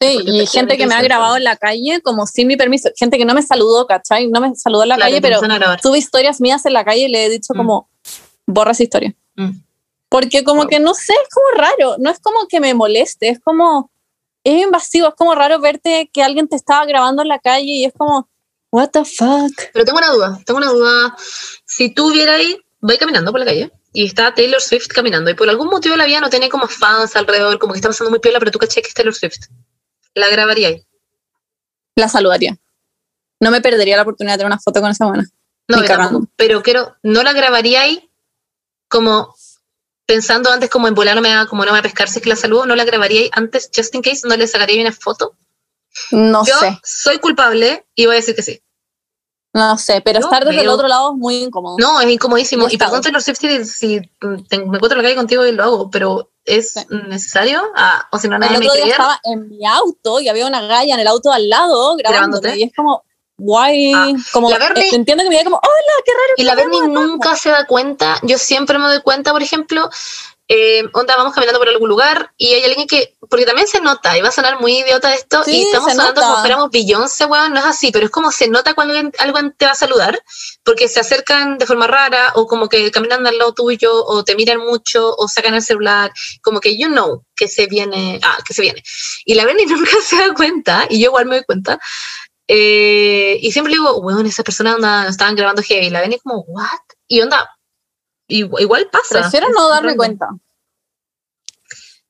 Sí. 0.00 0.18
Y 0.24 0.46
gente 0.46 0.76
que 0.76 0.86
me 0.86 0.94
ha 0.94 1.02
grabado 1.02 1.36
en 1.36 1.44
la 1.44 1.56
calle 1.56 2.00
como 2.02 2.26
sin 2.26 2.46
mi 2.48 2.56
permiso. 2.56 2.90
Gente 2.96 3.18
que 3.18 3.24
no 3.24 3.34
me 3.34 3.42
saludó, 3.42 3.86
¿cachai? 3.86 4.28
No 4.28 4.40
me 4.40 4.54
saludó 4.54 4.82
en 4.84 4.88
la 4.90 4.96
Claro, 4.96 5.10
calle, 5.10 5.20
pero 5.20 5.40
tuve 5.82 5.98
historias 5.98 6.40
mías 6.40 6.64
en 6.66 6.72
la 6.72 6.84
calle 6.84 7.02
y 7.02 7.08
le 7.08 7.26
he 7.26 7.30
dicho 7.30 7.52
Mm. 7.54 7.56
como, 7.58 7.88
borra 8.46 8.72
esa 8.72 8.82
historia. 8.82 9.14
Mm. 9.36 9.50
Porque 10.08 10.42
como 10.42 10.62
Wow. 10.62 10.68
que 10.68 10.80
no 10.80 10.94
sé, 10.94 11.12
es 11.12 11.28
como 11.32 11.62
raro. 11.62 11.96
No 11.98 12.10
es 12.10 12.18
como 12.18 12.46
que 12.48 12.60
me 12.60 12.74
moleste, 12.74 13.28
es 13.28 13.38
como, 13.40 13.90
es 14.42 14.62
invasivo. 14.62 15.08
Es 15.08 15.14
como 15.14 15.34
raro 15.34 15.60
verte 15.60 16.10
que 16.12 16.22
alguien 16.22 16.48
te 16.48 16.56
estaba 16.56 16.84
grabando 16.86 17.22
en 17.22 17.28
la 17.28 17.38
calle 17.38 17.64
y 17.70 17.84
es 17.84 17.92
como, 17.96 18.28
what 18.72 18.88
the 18.90 19.04
fuck. 19.04 19.52
Pero 19.72 19.84
tengo 19.84 19.98
una 19.98 20.10
duda, 20.10 20.40
tengo 20.44 20.58
una 20.58 20.70
duda. 20.70 21.16
Si 21.64 21.90
tú 21.94 22.12
vieras 22.12 22.36
ahí, 22.40 22.56
voy 22.80 22.96
caminando 22.96 23.30
por 23.30 23.40
la 23.40 23.46
calle 23.46 23.70
y 23.92 24.06
está 24.06 24.34
Taylor 24.34 24.60
Swift 24.60 24.86
caminando 24.88 25.30
y 25.30 25.34
por 25.34 25.48
algún 25.48 25.68
motivo 25.68 25.94
la 25.96 26.06
vida 26.06 26.20
no 26.20 26.30
tiene 26.30 26.48
como 26.48 26.66
fans 26.68 27.14
alrededor, 27.16 27.58
como 27.58 27.72
que 27.74 27.78
está 27.78 27.88
pasando 27.88 28.10
muy 28.10 28.18
piola, 28.20 28.38
pero 28.38 28.50
tú 28.50 28.58
caché 28.58 28.80
que 28.82 28.88
es 28.88 28.94
Taylor 28.94 29.14
Swift. 29.14 29.46
La 30.14 30.28
grabaría 30.28 30.68
ahí. 30.68 30.86
La 31.96 32.08
saludaría. 32.08 32.56
No 33.40 33.50
me 33.50 33.60
perdería 33.60 33.96
la 33.96 34.02
oportunidad 34.02 34.34
de 34.34 34.38
tener 34.38 34.52
una 34.52 34.60
foto 34.60 34.80
con 34.80 34.90
esa 34.90 35.06
buena. 35.06 35.24
No, 35.68 35.84
tampoco, 35.84 36.28
pero 36.36 36.62
quiero, 36.62 36.96
no 37.02 37.22
la 37.22 37.32
grabaría 37.32 37.82
ahí 37.82 38.10
como 38.88 39.34
pensando 40.04 40.50
antes 40.50 40.68
como 40.68 40.88
en 40.88 40.94
volar 40.94 41.14
no 41.14 41.22
me 41.22 41.34
va, 41.34 41.46
como 41.46 41.64
no 41.64 41.70
me 41.70 41.76
va 41.76 41.78
a 41.78 41.82
pescar 41.82 42.08
si 42.08 42.18
es 42.18 42.22
que 42.24 42.28
la 42.28 42.34
saludo, 42.34 42.66
no 42.66 42.74
la 42.74 42.84
grabaría 42.84 43.20
ahí 43.20 43.30
antes, 43.32 43.70
just 43.74 43.94
in 43.94 44.02
case, 44.02 44.26
no 44.26 44.36
le 44.36 44.48
sacaría 44.48 44.82
una 44.82 44.90
foto. 44.90 45.36
No 46.10 46.44
Yo 46.44 46.58
sé, 46.58 46.80
soy 46.82 47.18
culpable 47.18 47.86
y 47.94 48.06
voy 48.06 48.16
a 48.16 48.16
decir 48.16 48.34
que 48.34 48.42
sí. 48.42 48.60
No 49.52 49.76
sé, 49.78 50.00
pero 50.00 50.20
Yo 50.20 50.26
estar 50.26 50.44
desde 50.44 50.60
el 50.60 50.68
otro 50.68 50.86
lado 50.88 51.12
es 51.12 51.18
muy 51.18 51.36
incómodo. 51.42 51.76
No, 51.78 52.00
es 52.00 52.08
incomodísimo. 52.08 52.64
No 52.64 52.70
y 52.70 52.76
perdón. 52.78 53.02
Taylor 53.02 53.20
Swift, 53.22 53.38
si, 53.40 53.64
si 53.64 54.00
te- 54.48 54.58
me 54.58 54.76
encuentro 54.76 54.92
en 54.92 54.96
la 54.98 55.02
calle 55.02 55.16
contigo 55.16 55.44
y 55.46 55.52
lo 55.52 55.62
hago, 55.64 55.90
pero 55.90 56.30
¿es 56.44 56.72
Sí. 56.72 56.80
necesario? 57.08 57.62
Ah, 57.74 58.06
o 58.12 58.18
si 58.18 58.28
no, 58.28 58.38
nadie 58.38 58.54
el 58.54 58.60
me 58.60 58.66
otro 58.66 58.74
día 58.74 58.82
creía. 58.82 58.94
estaba 58.94 59.20
en 59.24 59.48
mi 59.48 59.66
auto 59.66 60.20
y 60.20 60.28
había 60.28 60.46
una 60.46 60.62
galla 60.62 60.94
en 60.94 61.00
el 61.00 61.06
auto 61.08 61.32
al 61.32 61.48
lado 61.48 61.96
Grabándote. 61.96 62.56
y 62.58 62.62
es 62.62 62.72
como, 62.76 63.02
guay, 63.36 63.92
Ah, 63.94 64.12
como, 64.32 64.50
la 64.50 64.58
Berni- 64.58 64.82
eh, 64.82 64.88
entiendo 64.92 65.22
que 65.24 65.30
me 65.30 65.34
diga 65.34 65.44
como, 65.44 65.56
hola, 65.56 66.02
qué 66.04 66.12
raro. 66.12 66.34
Y 66.36 66.42
la 66.44 66.54
Berni 66.54 66.80
nunca 66.88 67.34
se 67.36 67.50
da 67.50 67.66
cuenta. 67.66 68.18
Yo 68.22 68.38
siempre 68.38 68.78
me 68.78 68.86
doy 68.86 69.00
cuenta, 69.02 69.32
por 69.32 69.42
ejemplo, 69.42 69.88
eh, 70.52 70.82
onda, 70.94 71.14
vamos 71.14 71.32
caminando 71.32 71.60
por 71.60 71.68
algún 71.68 71.88
lugar 71.88 72.32
y 72.36 72.54
hay 72.54 72.64
alguien 72.64 72.88
que, 72.88 73.14
porque 73.20 73.46
también 73.46 73.68
se 73.68 73.80
nota, 73.80 74.18
y 74.18 74.20
va 74.20 74.30
a 74.30 74.32
sonar 74.32 74.60
muy 74.60 74.80
idiota 74.80 75.14
esto, 75.14 75.44
Sí, 75.44 75.58
y 75.58 75.62
estamos 75.62 75.92
sonando 75.92 76.12
nota. 76.12 76.26
como 76.26 76.40
fuéramos 76.40 76.70
Beyoncé, 76.72 77.24
weón, 77.26 77.52
no 77.52 77.60
es 77.60 77.66
así, 77.66 77.92
pero 77.92 78.06
es 78.06 78.10
como 78.10 78.32
se 78.32 78.48
nota 78.48 78.74
cuando 78.74 78.94
alguien, 78.94 79.12
alguien 79.20 79.54
te 79.56 79.66
va 79.66 79.70
a 79.70 79.76
saludar, 79.76 80.20
porque 80.64 80.88
se 80.88 80.98
acercan 80.98 81.56
de 81.56 81.66
forma 81.66 81.86
rara, 81.86 82.32
o 82.34 82.48
como 82.48 82.68
que 82.68 82.90
caminan 82.90 83.24
al 83.28 83.38
lado 83.38 83.54
tuyo, 83.54 84.04
o 84.04 84.24
te 84.24 84.34
miran 84.34 84.58
mucho, 84.58 85.14
o 85.16 85.28
sacan 85.28 85.54
el 85.54 85.62
celular, 85.62 86.10
como 86.42 86.58
que 86.58 86.76
you 86.76 86.88
know 86.88 87.24
que 87.36 87.46
se 87.46 87.68
viene, 87.68 88.18
ah, 88.24 88.38
que 88.44 88.52
se 88.52 88.62
viene. 88.62 88.82
Y 89.24 89.34
la 89.34 89.44
Berni 89.44 89.66
nunca 89.66 90.02
se 90.02 90.16
da 90.16 90.34
cuenta, 90.34 90.86
y 90.90 90.98
yo 90.98 91.10
igual 91.10 91.26
me 91.26 91.36
doy 91.36 91.44
cuenta, 91.44 91.78
eh, 92.48 93.38
y 93.40 93.52
siempre 93.52 93.74
digo, 93.74 93.98
weón, 93.98 94.26
esa 94.26 94.42
persona 94.42 94.74
onda, 94.74 95.06
estaban 95.06 95.36
grabando 95.36 95.62
heavy, 95.62 95.86
y 95.86 95.90
la 95.90 96.00
Berni 96.00 96.18
como, 96.18 96.40
what? 96.40 96.80
Y 97.06 97.20
onda, 97.20 97.48
igual, 98.30 98.88
pasa. 98.90 99.20
Prefiero 99.20 99.48
no 99.50 99.68
darme 99.68 99.96
cuenta. 99.96 100.28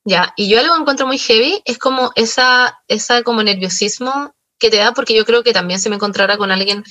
Ya, 0.03 0.33
y 0.35 0.49
yo 0.49 0.59
algo 0.59 0.73
que 0.73 0.81
encuentro 0.81 1.05
muy 1.05 1.17
heavy 1.17 1.61
es 1.65 1.77
como 1.77 2.11
esa, 2.15 2.81
esa 2.87 3.21
como 3.23 3.43
nerviosismo 3.43 4.33
que 4.57 4.69
te 4.69 4.77
da, 4.77 4.93
porque 4.93 5.13
yo 5.13 5.25
creo 5.25 5.43
que 5.43 5.53
también 5.53 5.79
se 5.79 5.89
me 5.89 5.95
encontrara 5.95 6.37
con 6.37 6.51
alguien. 6.51 6.83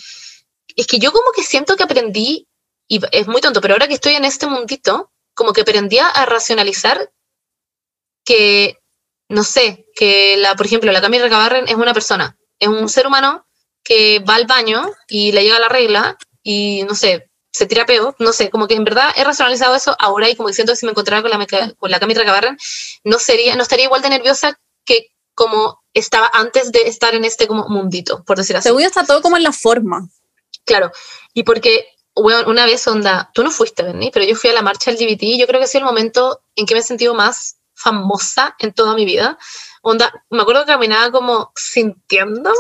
Es 0.76 0.86
que 0.86 0.98
yo 0.98 1.12
como 1.12 1.32
que 1.34 1.42
siento 1.42 1.76
que 1.76 1.84
aprendí, 1.84 2.46
y 2.86 3.00
es 3.12 3.26
muy 3.26 3.40
tonto, 3.40 3.60
pero 3.60 3.74
ahora 3.74 3.88
que 3.88 3.94
estoy 3.94 4.14
en 4.14 4.24
este 4.24 4.46
mundito, 4.46 5.12
como 5.34 5.52
que 5.52 5.62
aprendí 5.62 5.98
a 5.98 6.26
racionalizar 6.26 7.10
que, 8.24 8.78
no 9.28 9.44
sé, 9.44 9.86
que 9.94 10.36
la, 10.36 10.54
por 10.54 10.66
ejemplo, 10.66 10.92
la 10.92 11.00
Camila 11.00 11.24
Recabarren 11.24 11.68
es 11.68 11.74
una 11.74 11.94
persona, 11.94 12.36
es 12.58 12.68
un 12.68 12.88
ser 12.88 13.06
humano 13.06 13.46
que 13.82 14.18
va 14.20 14.34
al 14.34 14.46
baño 14.46 14.88
y 15.08 15.32
le 15.32 15.42
llega 15.42 15.58
la 15.58 15.68
regla 15.68 16.18
y, 16.42 16.84
no 16.84 16.94
sé, 16.94 17.29
se 17.52 17.66
tira 17.66 17.86
peo, 17.86 18.14
no 18.18 18.32
sé, 18.32 18.50
como 18.50 18.66
que 18.68 18.74
en 18.74 18.84
verdad 18.84 19.10
he 19.16 19.24
racionalizado 19.24 19.74
eso 19.74 19.96
ahora 19.98 20.28
y 20.28 20.36
como 20.36 20.50
siento 20.50 20.72
que 20.72 20.76
si 20.76 20.86
me 20.86 20.92
encontrara 20.92 21.22
con 21.22 21.30
la, 21.30 21.38
meca- 21.38 21.74
con 21.78 21.90
la 21.90 21.98
Recabarren, 21.98 22.56
no 23.04 23.18
sería, 23.18 23.56
no 23.56 23.62
estaría 23.62 23.86
igual 23.86 24.02
de 24.02 24.10
nerviosa 24.10 24.58
que 24.84 25.08
como 25.34 25.80
estaba 25.94 26.30
antes 26.32 26.70
de 26.72 26.82
estar 26.82 27.14
en 27.14 27.24
este 27.24 27.46
como 27.46 27.68
mundito, 27.68 28.22
por 28.24 28.36
decir 28.38 28.56
así. 28.56 28.68
Según 28.68 28.82
yo 28.82 28.86
está 28.88 29.04
todo 29.04 29.20
como 29.22 29.36
en 29.36 29.42
la 29.42 29.52
forma. 29.52 30.08
Claro, 30.64 30.92
y 31.34 31.42
porque 31.42 31.86
Bueno, 32.14 32.48
una 32.50 32.66
vez, 32.66 32.86
onda, 32.86 33.30
tú 33.34 33.42
no 33.42 33.50
fuiste, 33.50 33.82
Benny, 33.82 34.10
pero 34.12 34.26
yo 34.26 34.34
fui 34.36 34.50
a 34.50 34.52
la 34.52 34.62
marcha 34.62 34.90
LGBT 34.90 35.22
y 35.22 35.38
yo 35.40 35.46
creo 35.46 35.60
que 35.60 35.64
ha 35.64 35.68
sido 35.68 35.80
el 35.80 35.86
momento 35.86 36.42
en 36.56 36.66
que 36.66 36.74
me 36.74 36.80
he 36.80 36.82
sentido 36.82 37.14
más 37.14 37.56
famosa 37.74 38.54
en 38.58 38.72
toda 38.74 38.94
mi 38.94 39.04
vida. 39.06 39.38
Onda, 39.82 40.12
me 40.28 40.42
acuerdo 40.42 40.66
que 40.66 40.72
caminaba 40.72 41.10
como 41.10 41.52
sintiéndome, 41.56 42.54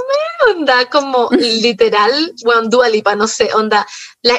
onda, 0.48 0.88
como 0.88 1.28
literal, 1.38 2.34
bueno, 2.44 2.62
dualipa, 2.68 3.14
no 3.14 3.28
sé, 3.28 3.50
onda, 3.52 3.86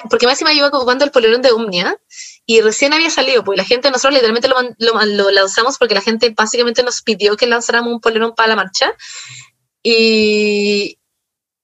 porque 0.10 0.26
más 0.26 0.42
me 0.42 0.54
iba 0.54 0.68
ocupando 0.68 1.06
el 1.06 1.12
polerón 1.12 1.44
de 1.44 1.52
Omnia 1.52 1.96
y 2.46 2.62
recién 2.62 2.94
había 2.94 3.12
salido, 3.12 3.44
pues 3.44 3.58
la 3.58 3.66
gente, 3.66 3.92
nosotros 3.92 4.14
literalmente 4.14 4.48
lo, 4.48 4.56
lo, 4.80 5.06
lo, 5.06 5.30
lanzamos 5.30 5.78
porque 5.78 5.94
la 5.94 6.02
gente 6.02 6.34
básicamente 6.36 6.82
nos 6.82 7.04
pidió 7.04 7.38
que 7.38 7.46
lanzáramos 7.46 7.94
un 7.94 8.02
polerón 8.02 8.34
para 8.34 8.50
la 8.50 8.56
marcha 8.56 8.92
y, 9.84 10.98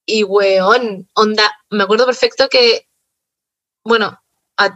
y 0.05 0.23
weón, 0.23 1.09
onda, 1.15 1.51
me 1.71 1.83
acuerdo 1.83 2.05
perfecto 2.05 2.47
que, 2.47 2.87
bueno, 3.83 4.19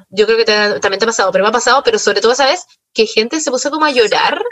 yo 0.10 0.26
creo 0.26 0.38
que 0.38 0.46
también 0.46 1.00
te 1.00 1.06
ha 1.06 1.08
pasado, 1.08 1.32
pero 1.32 1.44
me 1.44 1.50
ha 1.50 1.54
pasado, 1.54 1.82
pero 1.84 1.98
sobre 1.98 2.22
todo, 2.22 2.36
¿sabes? 2.36 2.66
Que 2.94 3.08
gente 3.08 3.40
se 3.40 3.52
puso 3.52 3.72
como 3.72 3.86
a 3.86 3.92
llorar, 3.92 4.44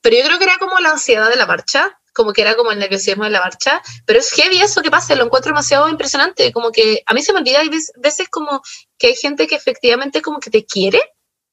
pero 0.00 0.16
yo 0.16 0.24
creo 0.24 0.38
que 0.38 0.44
era 0.44 0.58
como 0.58 0.78
la 0.78 0.90
ansiedad 0.90 1.28
de 1.28 1.36
la 1.36 1.46
marcha, 1.46 1.98
como 2.14 2.32
que 2.32 2.42
era 2.42 2.56
como 2.56 2.72
el 2.72 2.78
nerviosismo 2.78 3.24
de 3.24 3.30
la 3.30 3.40
marcha, 3.40 3.80
pero 4.04 4.18
es 4.18 4.30
heavy 4.32 4.60
eso 4.60 4.82
que 4.82 4.90
pasa, 4.90 5.14
lo 5.14 5.24
encuentro 5.24 5.50
demasiado 5.50 5.88
impresionante, 5.88 6.52
como 6.52 6.72
que 6.72 7.02
a 7.06 7.14
mí 7.14 7.22
se 7.22 7.32
me 7.32 7.40
olvida, 7.40 7.60
hay 7.60 7.68
veces 7.68 8.28
como 8.28 8.60
que 8.98 9.08
hay 9.08 9.14
gente 9.14 9.46
que 9.46 9.54
efectivamente 9.54 10.20
como 10.22 10.40
que 10.40 10.50
te 10.50 10.64
quiere, 10.64 11.00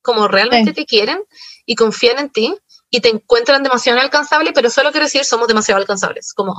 como 0.02 0.28
realmente 0.28 0.74
te 0.74 0.86
quieren 0.86 1.24
y 1.66 1.76
confían 1.76 2.20
en 2.20 2.30
ti, 2.30 2.56
y 2.90 3.02
te 3.02 3.10
encuentran 3.10 3.62
demasiado 3.62 3.98
inalcanzable, 3.98 4.54
pero 4.54 4.70
solo 4.70 4.92
quiero 4.92 5.06
decir, 5.06 5.26
somos 5.26 5.48
demasiado 5.48 5.82
alcanzables. 5.82 6.34
Como, 6.34 6.56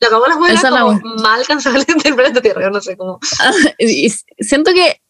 la 0.00 0.08
acabó 0.08 0.26
las 0.26 0.36
buenas, 0.36 0.62
como 0.62 1.00
más 1.22 1.38
alcanzables 1.38 1.86
del 2.04 2.14
planeta 2.14 2.42
Tierra, 2.42 2.68
no 2.68 2.80
sé 2.80 2.96
cómo. 2.96 3.18
y 3.78 4.10
siento 4.40 4.72
que 4.74 5.00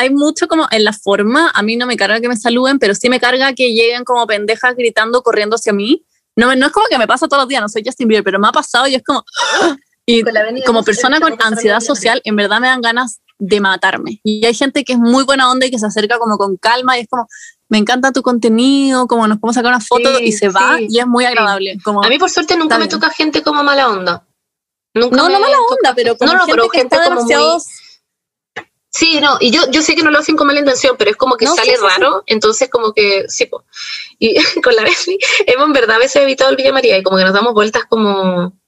hay 0.00 0.10
mucho 0.10 0.48
como 0.48 0.66
en 0.70 0.84
la 0.84 0.92
forma, 0.92 1.50
a 1.54 1.62
mí 1.62 1.76
no 1.76 1.86
me 1.86 1.96
carga 1.96 2.20
que 2.20 2.28
me 2.28 2.36
saluden, 2.36 2.78
pero 2.78 2.94
sí 2.94 3.08
me 3.08 3.20
carga 3.20 3.52
que 3.52 3.72
lleguen 3.72 4.04
como 4.04 4.26
pendejas 4.26 4.74
gritando, 4.74 5.22
corriendo 5.22 5.56
hacia 5.56 5.72
mí. 5.72 6.04
No, 6.36 6.54
no 6.54 6.66
es 6.66 6.72
como 6.72 6.86
que 6.88 6.98
me 6.98 7.06
pasa 7.06 7.28
todos 7.28 7.42
los 7.42 7.48
días, 7.48 7.60
no 7.60 7.68
soy 7.68 7.82
Justin 7.84 8.08
Bieber, 8.08 8.24
pero 8.24 8.38
me 8.38 8.48
ha 8.48 8.52
pasado 8.52 8.86
y 8.86 8.94
es 8.94 9.02
como... 9.04 9.24
Y 10.06 10.24
como 10.64 10.82
persona 10.82 11.20
con 11.20 11.36
ansiedad 11.40 11.78
social, 11.78 12.20
en 12.24 12.34
verdad 12.34 12.58
me 12.58 12.66
dan 12.66 12.80
ganas 12.80 13.20
de 13.38 13.60
matarme. 13.60 14.20
Y 14.24 14.44
hay 14.44 14.54
gente 14.54 14.82
que 14.82 14.94
es 14.94 14.98
muy 14.98 15.22
buena 15.22 15.48
onda 15.48 15.66
y 15.66 15.70
que 15.70 15.78
se 15.78 15.86
acerca 15.86 16.18
como 16.18 16.36
con 16.36 16.56
calma 16.56 16.98
y 16.98 17.02
es 17.02 17.08
como, 17.08 17.28
me 17.68 17.78
encanta 17.78 18.10
tu 18.10 18.20
contenido, 18.22 19.06
como 19.06 19.28
nos 19.28 19.38
podemos 19.38 19.54
sacar 19.54 19.70
una 19.70 19.80
foto 19.80 20.18
y 20.18 20.32
se 20.32 20.48
va 20.48 20.78
y 20.80 20.98
es 20.98 21.06
muy 21.06 21.26
agradable. 21.26 21.78
Como, 21.84 22.02
a 22.02 22.08
mí 22.08 22.18
por 22.18 22.28
suerte 22.28 22.56
nunca 22.56 22.76
me 22.78 22.88
toca 22.88 23.10
gente 23.10 23.42
como 23.42 23.62
mala 23.62 23.88
onda. 23.88 24.26
Nunca 24.94 25.16
no, 25.16 25.28
no 25.28 25.38
mala 25.38 25.56
onda, 25.70 25.94
pero 25.94 26.16
como 26.16 26.32
no, 26.32 26.44
gente, 26.44 26.62
que 26.72 26.80
está 26.80 27.02
demasiado... 27.02 27.60
Sí, 28.92 29.20
no, 29.20 29.36
y 29.38 29.52
yo, 29.52 29.70
yo 29.70 29.82
sé 29.82 29.94
que 29.94 30.02
no 30.02 30.10
lo 30.10 30.18
hacen 30.18 30.36
con 30.36 30.48
mala 30.48 30.58
intención, 30.58 30.96
pero 30.98 31.12
es 31.12 31.16
como 31.16 31.36
que 31.36 31.46
sale 31.46 31.76
raro, 31.76 32.24
entonces 32.26 32.68
como 32.68 32.92
que, 32.92 33.24
sí, 33.28 33.46
po. 33.46 33.64
y 34.18 34.34
con 34.62 34.74
la 34.74 34.82
Bessie 34.82 35.16
hemos 35.46 35.66
en 35.66 35.72
verdad 35.72 35.96
a 35.96 36.00
veces 36.00 36.22
evitado 36.22 36.50
el 36.50 36.56
Villa 36.56 36.72
María 36.72 36.98
y 36.98 37.02
como 37.04 37.16
que 37.16 37.24
nos 37.24 37.32
damos 37.32 37.54
vueltas 37.54 37.84
como, 37.88 38.58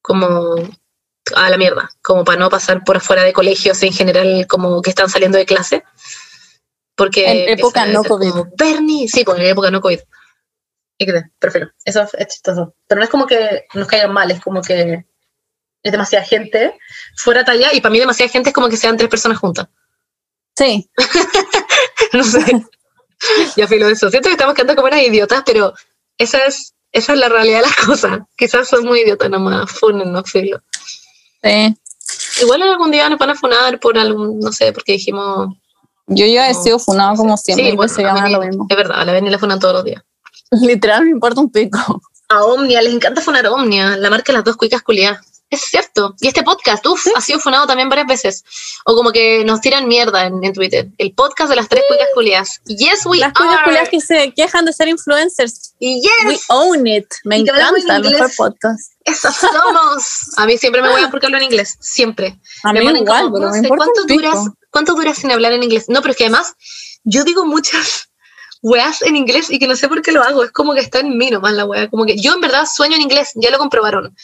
como 0.00 0.54
a 1.34 1.50
la 1.50 1.56
mierda, 1.56 1.90
como 2.00 2.22
para 2.22 2.38
no 2.38 2.48
pasar 2.48 2.84
por 2.84 2.98
afuera 2.98 3.22
de 3.22 3.32
colegios 3.32 3.82
en 3.82 3.92
general, 3.92 4.46
como 4.48 4.80
que 4.82 4.90
están 4.90 5.08
saliendo 5.08 5.36
de 5.36 5.46
clase. 5.46 5.82
Porque 6.96 7.28
en 7.28 7.58
época 7.58 7.86
no 7.86 8.04
COVID. 8.04 8.54
Bernie, 8.56 9.08
sí, 9.08 9.24
pues 9.24 9.38
en 9.38 9.46
época 9.46 9.70
no 9.70 9.80
COVID. 9.80 9.98
Y 10.98 11.06
que 11.06 11.22
prefiero. 11.40 11.72
Eso 11.84 12.06
es 12.16 12.26
chistoso. 12.28 12.76
Pero 12.86 13.00
no 13.00 13.04
es 13.04 13.10
como 13.10 13.26
que 13.26 13.66
nos 13.74 13.88
caigan 13.88 14.12
mal, 14.12 14.30
es 14.30 14.40
como 14.40 14.62
que 14.62 15.04
es 15.84 15.92
demasiada 15.92 16.24
gente 16.24 16.74
fuera 17.14 17.44
talla 17.44 17.72
y 17.72 17.80
para 17.80 17.92
mí 17.92 18.00
demasiada 18.00 18.32
gente 18.32 18.50
es 18.50 18.54
como 18.54 18.68
que 18.68 18.76
sean 18.76 18.96
tres 18.96 19.08
personas 19.08 19.38
juntas. 19.38 19.68
Sí. 20.56 20.88
no 22.12 22.22
sé. 22.22 22.64
ya 23.56 23.66
filo 23.66 23.88
eso. 23.88 24.08
Siento 24.08 24.28
que 24.28 24.34
estamos 24.34 24.54
quedando 24.54 24.76
como 24.76 24.86
unas 24.86 25.02
idiotas, 25.02 25.42
pero 25.44 25.74
esa 26.16 26.44
es, 26.44 26.74
esa 26.92 27.12
es 27.12 27.18
la 27.18 27.28
realidad 27.28 27.58
de 27.58 27.66
las 27.66 27.76
cosas. 27.76 28.20
Quizás 28.36 28.68
son 28.68 28.84
muy 28.84 29.00
idiotas 29.00 29.28
nomás, 29.30 29.70
funen, 29.72 30.12
no 30.12 30.22
filo. 30.22 30.62
Sí. 31.42 31.76
Igual 32.42 32.62
algún 32.62 32.90
día 32.92 33.08
nos 33.08 33.18
van 33.18 33.30
a 33.30 33.34
funar 33.34 33.80
por 33.80 33.98
algún, 33.98 34.38
no 34.38 34.52
sé, 34.52 34.72
porque 34.72 34.92
dijimos... 34.92 35.48
Yo 36.06 36.26
ya 36.26 36.50
he 36.50 36.54
sido 36.54 36.78
funado 36.78 37.16
como 37.16 37.36
siempre, 37.36 37.70
sí, 37.70 37.76
bueno, 37.76 38.28
lo 38.28 38.40
mismo. 38.40 38.66
Es 38.68 38.76
verdad, 38.76 39.00
a 39.00 39.04
la 39.04 39.12
Benny 39.12 39.30
la 39.30 39.38
funan 39.38 39.58
todos 39.58 39.74
los 39.74 39.84
días. 39.84 40.02
Literal 40.50 41.04
me 41.04 41.10
importa 41.10 41.40
un 41.40 41.50
pico. 41.50 42.02
A 42.28 42.44
Omnia, 42.44 42.80
les 42.82 42.94
encanta 42.94 43.20
funar 43.20 43.46
Omnia, 43.46 43.96
la 43.96 44.10
marca 44.10 44.32
de 44.32 44.38
las 44.38 44.44
dos 44.44 44.56
cuicas 44.56 44.82
culiadas. 44.82 45.33
Es 45.50 45.60
cierto. 45.60 46.14
Y 46.20 46.28
este 46.28 46.42
podcast, 46.42 46.84
uff, 46.86 47.06
ha 47.14 47.20
sido 47.20 47.38
funado 47.38 47.66
también 47.66 47.88
varias 47.88 48.06
veces. 48.06 48.44
O 48.84 48.94
como 48.94 49.12
que 49.12 49.44
nos 49.44 49.60
tiran 49.60 49.86
mierda 49.86 50.26
en, 50.26 50.52
Twitter. 50.52 50.88
El 50.98 51.12
podcast 51.12 51.50
de 51.50 51.56
las 51.56 51.68
tres 51.68 51.84
cuicas 51.88 52.08
culias. 52.14 52.60
Yes, 52.66 53.06
we 53.06 53.18
las 53.18 53.32
cuicas 53.32 53.88
que 53.88 54.00
se 54.00 54.32
quejan 54.34 54.64
de 54.64 54.72
ser 54.72 54.88
influencers. 54.88 55.74
Y 55.78 56.00
yes. 56.02 56.10
We 56.26 56.40
own 56.48 56.86
it. 56.86 57.06
Me 57.24 57.36
encanta 57.36 57.96
el 57.96 58.02
mejor 58.02 58.30
podcast. 58.36 58.92
Eso 59.04 59.30
somos. 59.30 60.36
A 60.38 60.46
mí 60.46 60.56
siempre 60.58 60.82
me 60.82 60.88
voy 60.88 61.02
a 61.02 61.10
porque 61.10 61.26
hablo 61.26 61.38
en 61.38 61.44
inglés. 61.44 61.76
Siempre. 61.80 62.38
A 62.62 62.72
mí 62.72 62.80
igual, 62.80 63.30
pero 63.32 63.50
me 63.50 63.58
importa 63.58 63.84
¿cuánto 63.84 64.14
duras, 64.14 64.38
¿Cuánto 64.70 64.94
duras 64.94 65.18
sin 65.18 65.30
hablar 65.30 65.52
en 65.52 65.62
inglés? 65.62 65.84
No, 65.88 66.00
pero 66.00 66.12
es 66.12 66.16
que 66.16 66.24
además 66.24 66.54
yo 67.04 67.22
digo 67.22 67.44
muchas 67.44 68.08
weas 68.62 69.02
en 69.02 69.14
inglés 69.14 69.50
y 69.50 69.58
que 69.58 69.68
no 69.68 69.76
sé 69.76 69.88
por 69.88 70.02
qué 70.02 70.10
lo 70.10 70.22
hago. 70.22 70.42
Es 70.42 70.52
como 70.52 70.74
que 70.74 70.80
está 70.80 71.00
en 71.00 71.16
mí 71.16 71.30
nomás 71.30 71.52
la 71.52 71.64
wea. 71.64 71.88
Como 71.90 72.06
que 72.06 72.16
yo 72.16 72.32
en 72.34 72.40
verdad 72.40 72.66
sueño 72.66 72.96
en 72.96 73.02
inglés. 73.02 73.32
Ya 73.34 73.50
lo 73.50 73.58
comprobaron. 73.58 74.16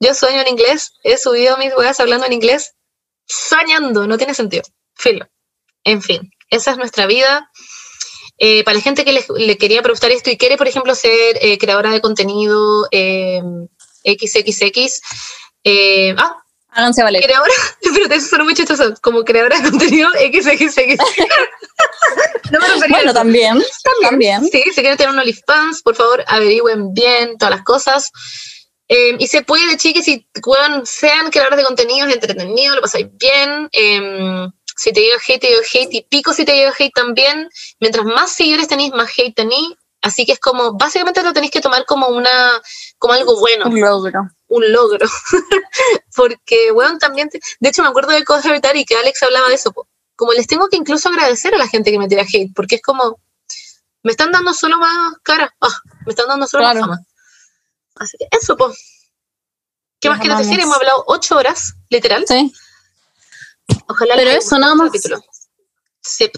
Yo 0.00 0.14
sueño 0.14 0.40
en 0.40 0.48
inglés, 0.48 0.92
he 1.02 1.18
subido 1.18 1.56
mis 1.58 1.74
weas 1.74 2.00
hablando 2.00 2.26
en 2.26 2.32
inglés, 2.32 2.74
soñando, 3.26 4.06
no 4.06 4.16
tiene 4.16 4.34
sentido. 4.34 4.62
Filo. 4.94 5.28
En 5.84 6.02
fin, 6.02 6.30
esa 6.48 6.72
es 6.72 6.78
nuestra 6.78 7.06
vida. 7.06 7.50
Eh, 8.38 8.64
para 8.64 8.76
la 8.76 8.82
gente 8.82 9.04
que 9.04 9.12
le, 9.12 9.58
quería 9.58 9.82
preguntar 9.82 10.10
esto 10.10 10.30
y 10.30 10.38
quiere, 10.38 10.56
por 10.56 10.66
ejemplo, 10.66 10.94
ser 10.94 11.38
eh, 11.42 11.58
creadora 11.58 11.90
de 11.90 12.00
contenido 12.00 12.88
eh, 12.90 13.42
XXX, 14.04 15.00
ah, 16.16 16.42
Háganse 16.72 17.02
valer. 17.02 17.22
Creadora, 17.22 17.52
pero 17.82 18.14
eso 18.14 18.28
suena 18.28 18.44
muy 18.44 18.54
chistoso, 18.54 18.94
como 19.02 19.24
creadora 19.24 19.60
de 19.60 19.70
contenido 19.70 20.08
XXX. 20.12 20.96
no 22.52 22.60
me 22.60 22.88
bueno, 22.88 23.12
también, 23.12 23.60
también. 24.02 24.44
Sí, 24.44 24.62
si 24.66 24.80
quieren 24.80 24.96
tener 24.96 25.12
un 25.12 25.18
OnlyFans, 25.18 25.82
por 25.82 25.96
favor, 25.96 26.24
averigüen 26.26 26.92
bien 26.94 27.36
todas 27.38 27.56
las 27.56 27.64
cosas. 27.64 28.10
Em, 28.92 29.16
y 29.20 29.28
se 29.28 29.42
puede, 29.42 29.76
chiques, 29.76 30.04
si 30.04 30.26
sean 30.84 31.30
creadores 31.30 31.58
de 31.58 31.64
contenidos 31.64 32.12
entretenidos, 32.12 32.74
lo 32.74 32.82
pasáis 32.82 33.06
bien. 33.12 33.68
Em, 33.70 34.50
si 34.76 34.92
te 34.92 35.00
llega 35.00 35.16
hate, 35.16 35.40
te 35.40 35.46
llega 35.46 35.62
hate, 35.62 35.94
y 35.94 36.02
pico 36.02 36.32
si 36.32 36.44
te 36.44 36.56
llega 36.56 36.74
hate 36.76 36.92
también. 36.92 37.48
Mientras 37.78 38.04
más 38.04 38.32
seguidores 38.32 38.66
tenéis, 38.66 38.92
más 38.92 39.08
hate 39.16 39.32
tenéis. 39.32 39.76
Así 40.02 40.26
que 40.26 40.32
es 40.32 40.40
como, 40.40 40.72
básicamente 40.72 41.22
lo 41.22 41.32
tenéis 41.32 41.52
que 41.52 41.60
tomar 41.60 41.84
como 41.86 42.08
una, 42.08 42.60
como 42.98 43.14
algo 43.14 43.38
bueno. 43.38 43.66
Un 43.66 43.80
logro. 43.80 44.22
Un 44.48 44.72
logro. 44.72 45.06
Porque, 46.16 46.72
bueno, 46.72 46.98
también, 46.98 47.30
de 47.60 47.68
hecho 47.68 47.82
me 47.82 47.88
acuerdo 47.90 48.10
de 48.10 48.24
Code 48.24 48.42
y 48.74 48.84
que 48.84 48.96
Alex 48.96 49.22
hablaba 49.22 49.48
de 49.50 49.54
eso. 49.54 49.72
Como 50.16 50.32
les 50.32 50.48
tengo 50.48 50.68
que 50.68 50.76
incluso 50.76 51.08
agradecer 51.10 51.54
a 51.54 51.58
la 51.58 51.68
gente 51.68 51.92
que 51.92 51.98
me 51.98 52.08
tira 52.08 52.22
hate, 52.24 52.52
porque 52.56 52.74
es 52.74 52.82
como, 52.82 53.20
me 54.02 54.10
están 54.10 54.32
dando 54.32 54.52
solo 54.52 54.78
más 54.78 55.14
cara, 55.22 55.54
ah, 55.60 55.78
me 56.04 56.10
están 56.10 56.26
dando 56.26 56.48
solo 56.48 56.64
más 56.64 56.78
fama. 56.80 57.06
Así 57.96 58.16
que 58.18 58.28
eso, 58.30 58.56
pues. 58.56 58.78
¿Qué 60.00 60.08
más 60.08 60.20
quieres 60.20 60.38
decir? 60.38 60.58
Hemos 60.58 60.76
hablado 60.76 61.04
ocho 61.06 61.36
horas, 61.36 61.74
literal. 61.90 62.24
Sí. 62.26 62.52
Ojalá 63.86 64.14
Pero 64.16 64.30
eso, 64.30 64.58
nada 64.58 64.74
más. 64.74 64.90
Sí. 66.00 66.30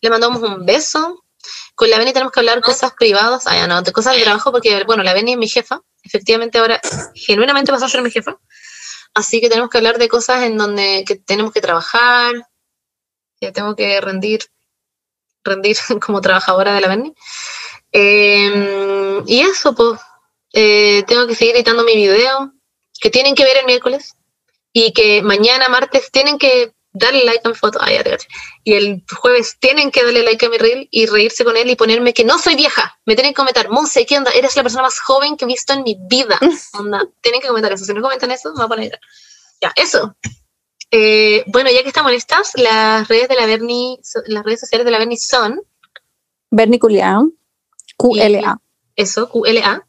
Le 0.00 0.10
mandamos 0.10 0.42
un 0.42 0.66
beso. 0.66 1.24
Con 1.74 1.90
la 1.90 1.98
Beni 1.98 2.12
tenemos 2.12 2.32
que 2.32 2.40
hablar 2.40 2.60
cosas 2.60 2.92
privadas. 2.92 3.46
Ah, 3.46 3.54
ya 3.56 3.66
no, 3.66 3.82
de 3.82 3.92
cosas 3.92 4.16
de 4.16 4.22
trabajo, 4.22 4.50
porque, 4.50 4.82
bueno, 4.84 5.02
la 5.02 5.14
Beni 5.14 5.32
es 5.32 5.38
mi 5.38 5.48
jefa. 5.48 5.80
Efectivamente, 6.02 6.58
ahora 6.58 6.80
genuinamente 7.14 7.72
vas 7.72 7.82
a 7.82 7.88
ser 7.88 8.02
mi 8.02 8.10
jefa. 8.10 8.38
Así 9.14 9.40
que 9.40 9.48
tenemos 9.48 9.70
que 9.70 9.78
hablar 9.78 9.98
de 9.98 10.08
cosas 10.08 10.42
en 10.42 10.58
donde 10.58 11.04
que 11.06 11.16
tenemos 11.16 11.52
que 11.52 11.60
trabajar, 11.60 12.32
que 13.40 13.52
tengo 13.52 13.76
que 13.76 14.00
rendir, 14.00 14.46
rendir 15.44 15.76
como 16.04 16.20
trabajadora 16.20 16.74
de 16.74 16.80
la 16.80 16.88
Beni. 16.88 17.14
Em, 17.92 19.22
y 19.26 19.40
eso, 19.40 19.74
pues 19.74 20.00
eh, 20.54 21.02
tengo 21.08 21.26
que 21.26 21.34
seguir 21.34 21.56
editando 21.56 21.82
mi 21.82 21.96
video, 21.96 22.52
que 23.00 23.10
tienen 23.10 23.34
que 23.34 23.44
ver 23.44 23.56
el 23.56 23.66
miércoles, 23.66 24.14
y 24.72 24.92
que 24.92 25.20
mañana, 25.20 25.68
martes, 25.68 26.10
tienen 26.12 26.38
que 26.38 26.72
darle 26.92 27.24
like 27.24 27.42
a 27.44 27.48
mi 27.48 27.56
foto, 27.56 27.80
y 28.62 28.72
el 28.72 29.04
jueves 29.20 29.56
tienen 29.58 29.90
que 29.90 30.04
darle 30.04 30.22
like 30.22 30.46
a 30.46 30.48
mi 30.48 30.58
reel 30.58 30.88
y 30.92 31.06
reírse 31.06 31.44
con 31.44 31.56
él 31.56 31.68
y 31.68 31.74
ponerme 31.74 32.14
que 32.14 32.24
no 32.24 32.38
soy 32.38 32.54
vieja, 32.54 32.96
me 33.04 33.16
tienen 33.16 33.32
que 33.32 33.38
comentar, 33.38 33.68
Monse, 33.68 34.06
¿qué 34.06 34.16
onda? 34.16 34.30
Eres 34.30 34.54
la 34.54 34.62
persona 34.62 34.84
más 34.84 35.00
joven 35.00 35.36
que 35.36 35.44
he 35.44 35.48
visto 35.48 35.72
en 35.72 35.82
mi 35.82 35.96
vida, 36.08 36.38
onda, 36.78 37.04
tienen 37.20 37.40
que 37.40 37.48
comentar 37.48 37.72
eso, 37.72 37.84
si 37.84 37.92
no 37.92 38.00
comentan 38.00 38.30
eso, 38.30 38.50
me 38.50 38.56
voy 38.56 38.64
a 38.64 38.68
poner 38.68 39.00
ya, 39.60 39.72
eso. 39.74 40.16
Eh, 40.90 41.42
bueno, 41.48 41.68
ya 41.72 41.82
que 41.82 41.88
estamos 41.88 42.12
en 42.12 42.18
estas, 42.18 42.52
las 42.54 43.08
redes 43.08 43.28
de 43.28 43.34
la 43.34 43.46
Bernie, 43.46 43.98
las 44.26 44.44
redes 44.44 44.60
sociales 44.60 44.84
de 44.84 44.90
la 44.92 44.98
Bernie 44.98 45.18
son 45.18 45.60
Bernie 46.50 46.78
Culiao, 46.78 47.32
QLA. 47.96 48.60
Eso, 48.96 49.28
QLA. 49.28 49.86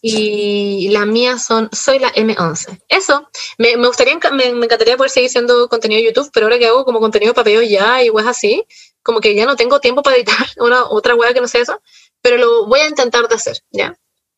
Y 0.00 0.88
las 0.90 1.06
mías 1.06 1.44
son 1.44 1.68
Soy 1.72 1.98
la 1.98 2.12
M11. 2.12 2.82
Eso. 2.88 3.28
Me, 3.58 3.76
me 3.76 3.86
gustaría, 3.88 4.18
me, 4.32 4.52
me, 4.54 4.66
encantaría 4.66 4.96
poder 4.96 5.10
seguir 5.10 5.28
haciendo 5.28 5.68
contenido 5.68 6.00
de 6.00 6.06
YouTube, 6.06 6.30
pero 6.32 6.46
ahora 6.46 6.58
que 6.58 6.66
hago 6.66 6.84
como 6.84 7.00
contenido 7.00 7.32
de 7.32 7.68
ya 7.68 8.02
y 8.02 8.10
weas 8.10 8.28
así, 8.28 8.64
como 9.02 9.20
que 9.20 9.34
ya 9.34 9.46
no 9.46 9.56
tengo 9.56 9.80
tiempo 9.80 10.02
para 10.02 10.16
editar 10.16 10.36
una 10.58 10.84
otra 10.84 11.14
wea 11.14 11.34
que 11.34 11.40
no 11.40 11.48
sea 11.48 11.62
eso, 11.62 11.80
pero 12.20 12.36
lo 12.36 12.66
voy 12.66 12.80
a 12.80 12.88
intentar 12.88 13.28
de 13.28 13.34
hacer, 13.34 13.58
¿ya? 13.70 13.96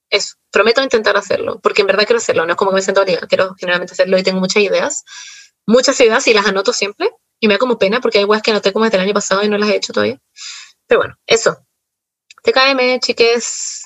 Eso. 0.08 0.36
Prometo 0.50 0.82
intentar 0.82 1.16
hacerlo, 1.16 1.60
porque 1.60 1.82
en 1.82 1.86
verdad 1.86 2.04
quiero 2.04 2.18
hacerlo, 2.18 2.44
no 2.44 2.52
es 2.52 2.56
como 2.56 2.70
que 2.70 2.76
me 2.76 2.82
siento 2.82 3.02
obligada, 3.02 3.26
quiero 3.26 3.54
generalmente 3.58 3.92
hacerlo 3.92 4.18
y 4.18 4.22
tengo 4.22 4.40
muchas 4.40 4.62
ideas, 4.62 5.04
muchas 5.66 6.00
ideas 6.00 6.26
y 6.26 6.34
las 6.34 6.46
anoto 6.46 6.72
siempre. 6.72 7.10
Y 7.42 7.48
me 7.48 7.54
da 7.54 7.58
como 7.58 7.78
pena 7.78 8.00
porque 8.00 8.18
hay 8.18 8.24
weas 8.24 8.42
que 8.42 8.50
anoté 8.50 8.72
como 8.72 8.84
desde 8.84 8.98
el 8.98 9.04
año 9.04 9.14
pasado 9.14 9.42
y 9.42 9.48
no 9.48 9.56
las 9.56 9.70
he 9.70 9.76
hecho 9.76 9.94
todavía. 9.94 10.20
Pero 10.86 11.00
bueno, 11.00 11.16
eso. 11.26 11.56
TKM, 12.42 13.00
chiques. 13.00 13.79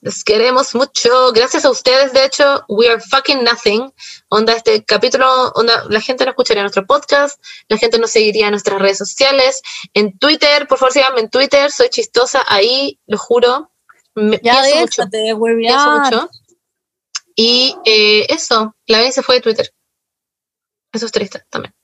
Les 0.00 0.22
queremos 0.22 0.74
mucho. 0.74 1.32
Gracias 1.32 1.64
a 1.64 1.70
ustedes, 1.70 2.12
de 2.12 2.24
hecho, 2.24 2.64
we 2.68 2.88
are 2.88 3.00
fucking 3.00 3.42
nothing. 3.42 3.92
Onda, 4.28 4.52
este 4.52 4.84
capítulo, 4.84 5.50
onda, 5.54 5.84
la 5.88 6.00
gente 6.00 6.24
no 6.24 6.30
escucharía 6.30 6.62
nuestro 6.62 6.86
podcast, 6.86 7.42
la 7.68 7.78
gente 7.78 7.98
nos 7.98 8.10
seguiría 8.10 8.46
en 8.46 8.52
nuestras 8.52 8.80
redes 8.80 8.98
sociales. 8.98 9.60
En 9.94 10.16
Twitter, 10.18 10.68
por 10.68 10.78
favor, 10.78 10.92
síganme 10.92 11.20
en 11.20 11.30
Twitter, 11.30 11.72
soy 11.72 11.88
chistosa 11.88 12.44
ahí, 12.46 13.00
lo 13.06 13.18
juro. 13.18 13.72
Me, 14.14 14.40
Ya 14.42 14.62
pienso 14.62 14.80
mucho. 14.80 15.02
déjate, 15.10 15.36
Pienso 15.56 15.90
mucho. 15.90 16.30
Y 17.34 17.76
eh, 17.84 18.26
eso, 18.32 18.74
la 18.86 18.98
vez 19.00 19.14
se 19.14 19.22
fue 19.22 19.36
de 19.36 19.40
Twitter. 19.40 19.72
Eso 20.92 21.06
es 21.06 21.12
triste 21.12 21.44
también. 21.50 21.74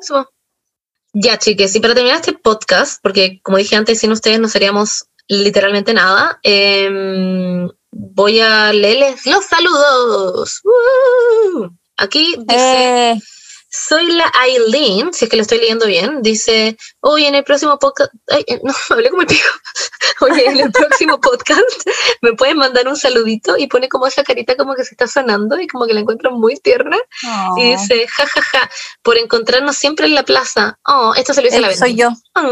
Eso. 0.00 0.30
Ya, 1.12 1.38
chiques, 1.38 1.74
y 1.74 1.80
para 1.80 1.94
terminar 1.94 2.18
este 2.20 2.32
podcast, 2.34 3.02
porque 3.02 3.40
como 3.42 3.56
dije 3.58 3.74
antes, 3.74 3.98
sin 3.98 4.12
ustedes 4.12 4.38
no 4.38 4.48
seríamos 4.48 5.06
literalmente 5.30 5.94
nada, 5.94 6.40
em, 6.42 7.68
voy 7.92 8.40
a 8.40 8.72
leerles 8.72 9.24
los 9.26 9.44
saludos. 9.46 10.60
Aquí 11.96 12.34
dice, 12.38 13.10
Eh, 13.12 13.20
soy 13.70 14.12
la 14.12 14.30
Aileen, 14.40 15.12
si 15.14 15.24
es 15.24 15.30
que 15.30 15.36
lo 15.36 15.42
estoy 15.42 15.58
leyendo 15.58 15.86
bien, 15.86 16.22
dice, 16.22 16.76
oye, 17.00 17.28
en 17.28 17.36
el 17.36 17.44
próximo 17.44 17.78
podcast, 17.78 18.12
ay, 18.28 18.44
eh, 18.48 18.60
no, 18.64 18.72
me 18.90 18.94
hablé 18.96 19.10
como 19.10 19.22
el 19.22 19.28
pico, 19.28 19.48
oye, 20.22 20.46
en 20.46 20.58
el 20.58 20.72
próximo 20.72 21.20
podcast 21.20 21.60
me 22.22 22.32
pueden 22.32 22.56
mandar 22.56 22.88
un 22.88 22.96
saludito 22.96 23.56
y 23.56 23.68
pone 23.68 23.88
como 23.88 24.06
esa 24.06 24.24
carita 24.24 24.56
como 24.56 24.74
que 24.74 24.84
se 24.84 24.94
está 24.94 25.06
sonando 25.06 25.58
y 25.60 25.68
como 25.68 25.86
que 25.86 25.94
la 25.94 26.00
encuentro 26.00 26.32
muy 26.32 26.56
tierna 26.56 26.96
oh, 27.26 27.54
y 27.58 27.70
dice, 27.70 28.08
ja, 28.08 28.26
ja, 28.26 28.42
ja, 28.42 28.70
por 29.02 29.16
encontrarnos 29.16 29.76
siempre 29.76 30.06
en 30.06 30.14
la 30.14 30.24
plaza. 30.24 30.78
Oh, 30.86 31.14
esto 31.16 31.32
se 31.32 31.40
lo 31.40 31.46
dice 31.46 31.58
a 31.58 31.60
la 31.60 31.70
eh, 31.70 31.76
soy 31.76 31.94
yo. 31.94 32.10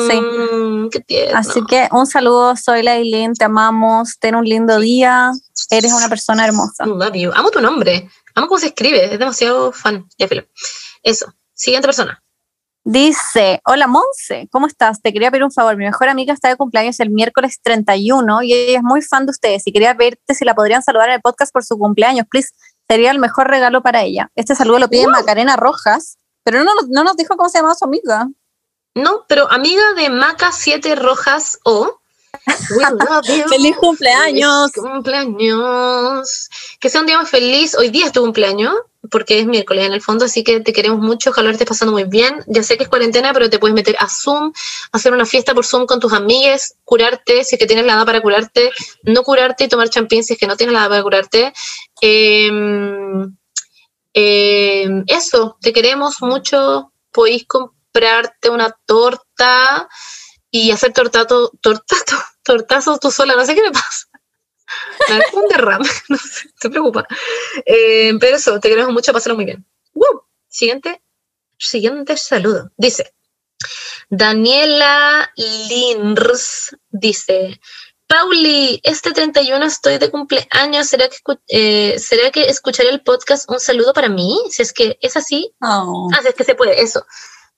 sí. 0.08 0.20
Mm, 0.20 0.90
qué 0.90 1.00
tierno. 1.00 1.38
Así 1.38 1.60
que 1.68 1.88
un 1.90 2.06
saludo, 2.06 2.56
soy 2.56 2.82
la 2.82 2.96
Eileen, 2.96 3.34
te 3.34 3.44
amamos, 3.44 4.18
ten 4.20 4.36
un 4.36 4.44
lindo 4.44 4.78
día, 4.78 5.32
eres 5.70 5.92
una 5.92 6.08
persona 6.08 6.46
hermosa. 6.46 6.86
Love 6.86 7.14
you. 7.14 7.32
Amo 7.34 7.50
tu 7.50 7.60
nombre. 7.60 8.08
Amo 8.34 8.46
cómo 8.46 8.60
se 8.60 8.68
escribe. 8.68 9.12
Es 9.12 9.18
demasiado 9.18 9.72
fan. 9.72 10.06
Ya, 10.16 10.28
filo. 10.28 10.44
Eso. 11.02 11.32
Siguiente 11.54 11.88
persona. 11.88 12.22
Dice, 12.84 13.60
hola 13.66 13.86
Monse, 13.86 14.48
¿cómo 14.50 14.66
estás? 14.66 15.02
Te 15.02 15.12
quería 15.12 15.30
pedir 15.30 15.44
un 15.44 15.52
favor, 15.52 15.76
mi 15.76 15.84
mejor 15.84 16.08
amiga 16.08 16.32
está 16.32 16.48
de 16.48 16.56
cumpleaños 16.56 16.98
el 17.00 17.10
miércoles 17.10 17.58
31 17.62 18.42
y 18.44 18.54
ella 18.54 18.78
es 18.78 18.82
muy 18.82 19.02
fan 19.02 19.26
de 19.26 19.30
ustedes 19.32 19.66
y 19.66 19.72
quería 19.72 19.92
verte 19.92 20.34
si 20.34 20.46
la 20.46 20.54
podrían 20.54 20.82
saludar 20.82 21.08
en 21.10 21.16
el 21.16 21.20
podcast 21.20 21.52
por 21.52 21.64
su 21.64 21.76
cumpleaños, 21.76 22.26
please. 22.30 22.48
Sería 22.88 23.10
el 23.10 23.18
mejor 23.18 23.48
regalo 23.48 23.82
para 23.82 24.02
ella. 24.04 24.30
Este 24.34 24.54
saludo 24.54 24.78
lo 24.78 24.88
pide 24.88 25.06
Macarena 25.06 25.56
Rojas, 25.56 26.16
pero 26.42 26.64
no, 26.64 26.72
no 26.88 27.04
nos 27.04 27.16
dijo 27.18 27.36
cómo 27.36 27.50
se 27.50 27.58
llamaba 27.58 27.74
su 27.74 27.84
amiga. 27.84 28.26
No, 28.94 29.26
pero 29.28 29.50
amiga 29.52 29.92
de 29.94 30.08
Maca 30.08 30.50
7 30.50 30.94
Rojas 30.94 31.58
O. 31.64 32.00
¡Feliz 33.48 33.76
cumpleaños! 33.76 34.72
Feliz 34.72 34.90
cumpleaños. 34.90 36.48
Que 36.80 36.88
sea 36.88 37.02
un 37.02 37.06
día 37.06 37.18
muy 37.18 37.26
feliz. 37.26 37.74
Hoy 37.74 37.90
día 37.90 38.06
es 38.06 38.12
tu 38.12 38.22
cumpleaños, 38.22 38.74
porque 39.10 39.38
es 39.38 39.46
miércoles 39.46 39.86
en 39.86 39.92
el 39.92 40.02
fondo, 40.02 40.24
así 40.24 40.42
que 40.42 40.60
te 40.60 40.72
queremos 40.72 41.00
mucho. 41.00 41.30
Ojalá 41.30 41.50
estés 41.50 41.68
pasando 41.68 41.92
muy 41.92 42.04
bien. 42.04 42.44
Ya 42.46 42.62
sé 42.62 42.76
que 42.76 42.84
es 42.84 42.88
cuarentena, 42.88 43.32
pero 43.32 43.48
te 43.48 43.58
puedes 43.58 43.74
meter 43.74 43.96
a 43.98 44.08
Zoom, 44.08 44.52
hacer 44.92 45.12
una 45.12 45.24
fiesta 45.24 45.54
por 45.54 45.64
Zoom 45.64 45.86
con 45.86 46.00
tus 46.00 46.12
amigues, 46.12 46.76
curarte 46.84 47.44
si 47.44 47.54
es 47.54 47.58
que 47.58 47.66
tienes 47.66 47.86
la 47.86 47.94
edad 47.94 48.06
para 48.06 48.20
curarte, 48.20 48.70
no 49.04 49.22
curarte 49.22 49.64
y 49.64 49.68
tomar 49.68 49.88
champín 49.88 50.24
si 50.24 50.34
es 50.34 50.38
que 50.38 50.46
no 50.46 50.56
tienes 50.56 50.72
la 50.74 50.80
edad 50.80 50.90
para 50.90 51.02
curarte. 51.02 51.52
Em, 52.00 53.36
em, 54.12 55.04
eso, 55.06 55.56
te 55.60 55.72
queremos 55.72 56.20
mucho. 56.20 56.92
Podéis 57.12 57.46
comprarte 57.46 58.50
una 58.50 58.76
torta 58.86 59.88
y 60.50 60.70
hacer 60.70 60.92
tortato, 60.92 61.52
tortato, 61.60 62.16
tortazos 62.42 63.00
tú 63.00 63.10
sola, 63.10 63.34
no 63.36 63.44
sé 63.44 63.54
qué 63.54 63.62
me 63.62 63.70
pasa. 63.72 64.07
Me 65.08 65.38
un 65.40 65.48
derrame, 65.48 65.88
no 66.08 66.16
sé, 66.16 66.50
te 66.60 66.70
preocupa. 66.70 67.06
Eh, 67.64 68.12
pero 68.20 68.36
eso, 68.36 68.58
te 68.60 68.68
queremos 68.68 68.92
mucho, 68.92 69.12
pasarlo 69.12 69.36
muy 69.36 69.44
bien. 69.46 69.66
¡Woo! 69.94 70.22
Siguiente, 70.48 71.02
siguiente 71.58 72.16
saludo. 72.16 72.70
Dice, 72.76 73.14
Daniela 74.10 75.30
Linrs 75.36 76.76
dice, 76.90 77.60
Pauli, 78.06 78.80
este 78.84 79.12
31 79.12 79.64
estoy 79.66 79.98
de 79.98 80.10
cumpleaños, 80.10 80.86
¿será 80.88 81.08
que, 81.08 81.16
eh, 81.48 81.98
¿será 81.98 82.30
que 82.30 82.48
escucharé 82.48 82.88
el 82.88 83.02
podcast 83.02 83.48
un 83.50 83.60
saludo 83.60 83.92
para 83.92 84.08
mí? 84.08 84.38
Si 84.50 84.62
es 84.62 84.72
que 84.72 84.98
es 85.02 85.16
así, 85.16 85.54
Oh, 85.60 86.08
Ah, 86.14 86.20
sí, 86.22 86.28
es 86.28 86.34
que 86.34 86.44
se 86.44 86.54
puede, 86.54 86.80
eso. 86.80 87.04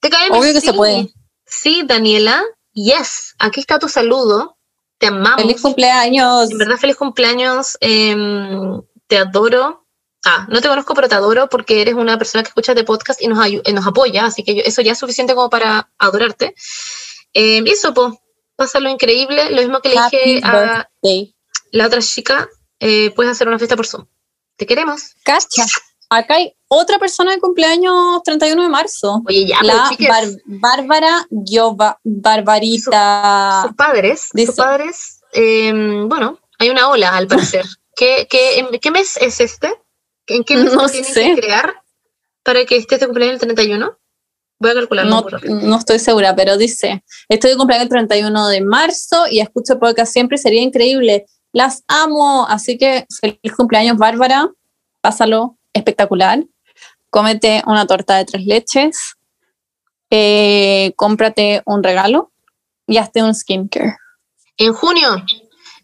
¿Te 0.01 0.09
cae? 0.09 0.29
Obvio 0.29 0.53
que 0.53 0.59
Sí. 0.61 0.67
se 0.67 0.73
puede. 0.73 1.13
Sí, 1.45 1.83
Daniela. 1.85 2.43
Yes, 2.73 3.35
aquí 3.39 3.59
está 3.61 3.79
tu 3.79 3.87
saludo. 3.89 4.57
Te 5.01 5.07
amamos. 5.07 5.41
¡Feliz 5.41 5.59
cumpleaños! 5.61 6.51
En 6.51 6.57
verdad, 6.57 6.77
feliz 6.77 6.95
cumpleaños. 6.95 7.77
em, 7.81 8.81
te 9.07 9.17
adoro. 9.17 9.85
Ah, 10.23 10.47
no 10.49 10.61
te 10.61 10.69
conozco, 10.69 10.93
pero 10.93 11.09
te 11.09 11.15
adoro 11.15 11.49
porque 11.49 11.81
eres 11.81 11.95
una 11.95 12.17
persona 12.19 12.43
que 12.43 12.49
escucha 12.49 12.75
de 12.75 12.83
podcast 12.83 13.19
y 13.21 13.27
nos, 13.27 13.43
eh, 13.45 13.73
nos 13.73 13.87
apoya, 13.87 14.25
así 14.25 14.43
que 14.43 14.53
yo- 14.55 14.61
eso 14.63 14.81
ya 14.83 14.91
es 14.91 14.99
suficiente 14.99 15.33
como 15.33 15.49
para 15.49 15.91
adorarte. 15.97 16.53
Em, 17.33 17.65
y 17.65 17.71
eso, 17.71 17.93
pues, 17.93 18.13
pásalo 18.55 18.87
increíble. 18.89 19.49
Lo 19.49 19.61
mismo 19.63 19.79
que 19.81 19.89
le 19.89 19.97
Happy 19.97 20.17
dije 20.35 20.41
a 20.43 20.87
la 21.71 21.87
otra 21.87 22.01
chica, 22.01 22.47
eh, 22.79 23.09
puedes 23.15 23.31
hacer 23.31 23.47
una 23.47 23.57
fiesta 23.57 23.75
por 23.75 23.87
Zoom. 23.87 24.05
Te 24.57 24.67
queremos. 24.67 25.15
Cacha, 25.23 25.65
acá 26.11 26.35
hay 26.35 26.53
otra 26.67 26.99
persona 26.99 27.31
de 27.31 27.39
cumpleaños 27.39 28.21
31 28.23 28.61
de 28.63 28.69
marzo. 28.69 29.21
Oye, 29.27 29.45
ya, 29.47 29.57
La 29.63 29.89
Bar- 30.07 30.27
Bárbara 30.45 31.27
Giova, 31.45 31.99
Barbarita. 32.03 33.63
sus 33.67 33.75
padres, 33.75 34.29
Dice- 34.33 34.47
sus 34.47 34.55
padres, 34.55 35.21
eh, 35.33 35.71
bueno, 36.05 36.39
hay 36.59 36.69
una 36.69 36.89
ola 36.89 37.15
al 37.15 37.27
parecer. 37.27 37.65
¿Qué, 37.95 38.27
qué, 38.29 38.59
en 38.59 38.79
qué 38.79 38.91
mes 38.91 39.17
es 39.17 39.39
este? 39.41 39.73
¿En 40.27 40.43
qué 40.43 40.55
mes 40.57 40.73
No 40.73 40.87
sé. 40.87 41.01
que 41.03 41.35
crear 41.41 41.81
para 42.43 42.65
que 42.65 42.77
estés 42.77 42.99
de 42.99 43.05
cumpleaños 43.07 43.35
el 43.35 43.39
31? 43.39 43.97
Voy 44.59 44.71
a 44.71 44.73
calcularlo. 44.75 45.09
No, 45.11 45.25
no 45.67 45.77
estoy 45.77 45.99
segura, 45.99 46.35
pero 46.35 46.55
dice, 46.55 47.03
estoy 47.29 47.51
de 47.51 47.57
cumpleaños 47.57 47.85
el 47.85 47.89
31 47.89 48.47
de 48.47 48.61
marzo 48.61 49.25
y 49.29 49.39
escucho 49.39 49.79
podcast 49.79 50.13
siempre 50.13 50.37
sería 50.37 50.61
increíble. 50.61 51.25
Las 51.51 51.83
amo, 51.87 52.45
así 52.47 52.77
que 52.77 53.05
feliz 53.19 53.55
cumpleaños 53.57 53.97
Bárbara, 53.97 54.49
pásalo 55.01 55.57
espectacular. 55.73 56.43
Cómete 57.09 57.61
una 57.65 57.85
torta 57.85 58.17
de 58.17 58.25
tres 58.25 58.45
leches, 58.45 59.15
eh, 60.09 60.93
cómprate 60.95 61.61
un 61.65 61.83
regalo 61.83 62.31
y 62.87 62.97
hazte 62.97 63.23
un 63.23 63.35
skincare. 63.35 63.97
En 64.57 64.73
junio, 64.73 65.23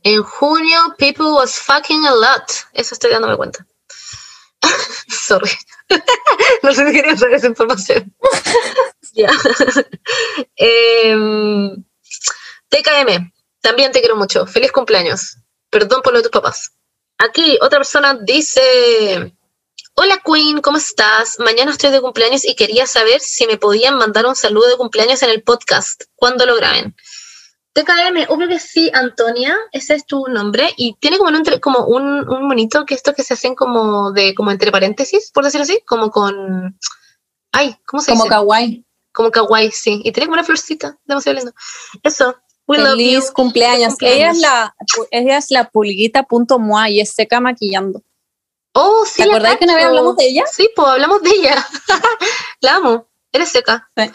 en 0.04 0.24
junio, 0.24 0.96
people 0.98 1.28
was 1.28 1.60
fucking 1.60 2.06
a 2.06 2.12
lot. 2.12 2.52
Eso 2.74 2.94
estoy 2.96 3.12
dándome 3.12 3.36
cuenta. 3.36 3.66
Sorry. 5.08 5.52
no 6.64 6.74
sé 6.74 6.88
si 6.88 6.94
quería 6.94 7.18
saber 7.18 7.36
esa 7.36 7.48
información. 7.48 8.14
Ya. 9.14 9.32
Em, 10.56 11.84
TKM, 12.70 13.32
también 13.62 13.92
te 13.92 14.00
quiero 14.00 14.16
mucho. 14.16 14.46
Feliz 14.46 14.72
cumpleaños. 14.72 15.38
Perdón 15.72 16.02
por 16.04 16.14
lo 16.14 16.20
de 16.20 16.24
tus 16.24 16.32
papás. 16.32 16.74
Aquí 17.18 17.58
otra 17.62 17.80
persona 17.80 18.14
dice, 18.22 19.34
hola 20.00 20.22
Queen, 20.24 20.62
¿cómo 20.62 20.78
estás? 20.78 21.38
Mañana 21.40 21.72
estoy 21.72 21.90
de 21.92 22.02
cumpleaños 22.02 22.46
y 22.46 22.56
quería 22.56 22.86
saber 22.86 23.20
si 23.20 23.48
me 23.48 23.58
podían 23.58 23.96
mandar 23.98 24.26
un 24.26 24.36
saludo 24.36 24.68
de 24.68 24.78
cumpleaños 24.78 25.24
en 25.24 25.30
el 25.32 25.42
podcast. 25.44 26.04
¿Cuándo 26.16 26.46
lo 26.46 26.56
graben? 26.56 26.96
TKM, 27.74 28.26
obvio 28.30 28.48
que 28.48 28.60
sí, 28.60 28.90
Antonia, 28.94 29.56
ese 29.72 29.94
es 29.96 30.06
tu 30.06 30.26
nombre, 30.28 30.72
y 30.78 30.96
tiene 31.00 31.18
como 31.18 31.30
un, 31.30 31.36
entre- 31.36 31.60
como 31.60 31.86
un, 31.86 32.28
un 32.28 32.48
monito 32.48 32.86
que 32.86 32.96
esto 32.96 33.14
que 33.14 33.24
se 33.24 33.36
hacen 33.36 33.54
como 33.54 34.12
de, 34.12 34.34
como 34.34 34.50
entre 34.52 34.72
paréntesis, 34.72 35.30
por 35.32 35.44
decirlo 35.44 35.64
así, 35.64 35.80
como 35.86 36.10
con, 36.10 36.78
ay, 37.52 37.76
¿cómo 37.86 38.02
se 38.02 38.12
Como 38.12 38.24
dice? 38.24 38.30
kawaii. 38.36 38.86
como 39.14 39.30
kawaii, 39.32 39.72
sí, 39.72 40.02
y 40.04 40.12
tiene 40.12 40.26
como 40.26 40.34
una 40.34 40.44
florcita, 40.44 40.98
demasiado 41.06 41.36
lindo. 41.38 41.54
Eso, 42.02 42.36
we 42.68 42.78
love 42.80 42.98
you. 42.98 43.20
Feliz 43.20 43.32
cumpleaños. 43.32 43.96
Feliz 44.00 44.14
Ella 44.16 44.30
cumpleaños. 44.32 44.36
es 44.38 44.42
la, 44.42 44.76
ella 45.12 45.38
es 45.38 45.52
la 45.52 45.70
pulguita.mua 45.70 46.90
y 46.90 47.00
es 47.02 47.14
seca 47.14 47.40
maquillando. 47.40 48.02
Oh, 48.80 49.06
sí, 49.06 49.24
¿Te 49.24 49.30
acordás 49.30 49.58
que 49.58 49.66
una 49.66 49.76
vez 49.76 49.86
hablamos 49.86 50.16
de 50.18 50.28
ella? 50.28 50.44
Sí, 50.52 50.70
pues 50.76 50.88
hablamos 50.88 51.22
de 51.24 51.30
ella. 51.32 51.68
la 52.62 52.76
amo, 52.76 53.08
eres 53.32 53.50
seca. 53.50 53.90
Sí. 53.98 54.12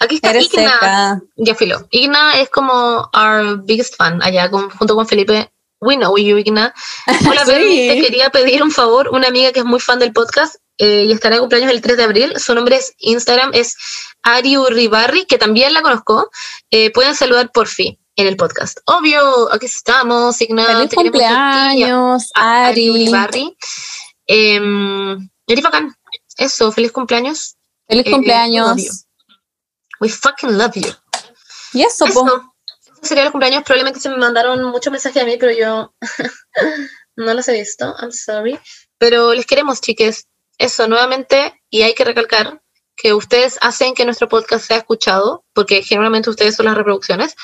Aquí 0.00 0.14
está 0.14 0.30
Eres 0.30 0.44
Igna. 0.46 0.72
seca. 0.72 1.20
Ya 1.36 1.54
filo. 1.54 1.86
Igna 1.90 2.40
es 2.40 2.48
como 2.48 3.10
our 3.14 3.58
biggest 3.64 3.96
fan 3.96 4.22
allá, 4.22 4.50
con- 4.50 4.70
junto 4.70 4.94
con 4.94 5.06
Felipe. 5.06 5.52
We 5.82 5.96
know 5.96 6.16
you, 6.16 6.38
Igna. 6.38 6.72
Hola, 7.28 7.44
Sí. 7.44 7.88
Te 7.90 8.00
quería 8.00 8.30
pedir 8.30 8.62
un 8.62 8.70
favor. 8.70 9.10
Una 9.10 9.28
amiga 9.28 9.52
que 9.52 9.60
es 9.60 9.66
muy 9.66 9.80
fan 9.80 9.98
del 9.98 10.14
podcast 10.14 10.56
eh, 10.78 11.04
y 11.06 11.12
estará 11.12 11.34
de 11.34 11.40
cumpleaños 11.40 11.70
el 11.70 11.82
3 11.82 11.98
de 11.98 12.02
abril. 12.04 12.32
Su 12.40 12.54
nombre 12.54 12.76
es 12.76 12.94
Instagram, 12.98 13.50
es 13.52 13.76
Ari 14.22 14.56
Uribarri, 14.56 15.26
que 15.26 15.36
también 15.36 15.74
la 15.74 15.82
conozco. 15.82 16.30
Eh, 16.70 16.90
pueden 16.90 17.14
saludar 17.14 17.52
por 17.52 17.68
fin 17.68 17.98
en 18.16 18.26
el 18.26 18.36
podcast. 18.36 18.78
Obvio, 18.86 19.52
aquí 19.52 19.66
estamos, 19.66 20.40
Igna. 20.40 20.66
Feliz 20.66 20.94
cumpleaños, 20.94 22.30
Ari 22.34 23.12
Ari. 23.14 23.56
Eh, 24.26 24.60
eres 25.46 25.64
bacán. 25.64 25.94
Eso, 26.36 26.72
feliz 26.72 26.92
cumpleaños. 26.92 27.56
Feliz 27.88 28.06
Eh, 28.06 28.10
cumpleaños. 28.10 29.06
We 30.00 30.08
fucking 30.08 30.56
love 30.56 30.74
you. 30.74 30.90
Y 31.72 31.82
eso. 31.82 32.06
Eso. 32.06 32.54
Sería 33.02 33.24
los 33.24 33.32
cumpleaños. 33.32 33.62
Probablemente 33.64 34.00
se 34.00 34.08
me 34.08 34.16
mandaron 34.16 34.62
muchos 34.64 34.90
mensajes 34.90 35.22
a 35.22 35.26
mí, 35.26 35.36
pero 35.38 35.52
yo 35.52 35.94
no 37.16 37.34
los 37.34 37.48
he 37.48 37.52
visto. 37.52 37.94
I'm 38.00 38.12
sorry. 38.12 38.58
Pero 38.98 39.34
les 39.34 39.46
queremos, 39.46 39.80
chiques. 39.80 40.26
Eso, 40.58 40.86
nuevamente. 40.88 41.60
Y 41.70 41.82
hay 41.82 41.94
que 41.94 42.04
recalcar 42.04 42.62
que 42.96 43.14
ustedes 43.14 43.56
hacen 43.62 43.94
que 43.94 44.04
nuestro 44.04 44.28
podcast 44.28 44.66
sea 44.66 44.76
escuchado, 44.78 45.44
porque 45.54 45.82
generalmente 45.82 46.28
ustedes 46.28 46.56
son 46.56 46.66
las 46.66 46.76
reproducciones. 46.76 47.34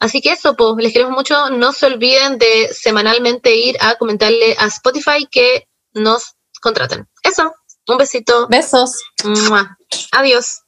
Así 0.00 0.20
que 0.20 0.32
eso, 0.32 0.54
pues, 0.54 0.76
les 0.78 0.92
queremos 0.92 1.14
mucho. 1.14 1.50
No 1.50 1.72
se 1.72 1.86
olviden 1.86 2.38
de 2.38 2.68
semanalmente 2.72 3.54
ir 3.54 3.76
a 3.80 3.96
comentarle 3.96 4.56
a 4.58 4.66
Spotify 4.66 5.26
que 5.30 5.66
nos 5.92 6.34
contraten. 6.60 7.08
Eso, 7.22 7.52
un 7.88 7.98
besito. 7.98 8.46
Besos. 8.48 9.02
Mua. 9.24 9.76
Adiós. 10.12 10.62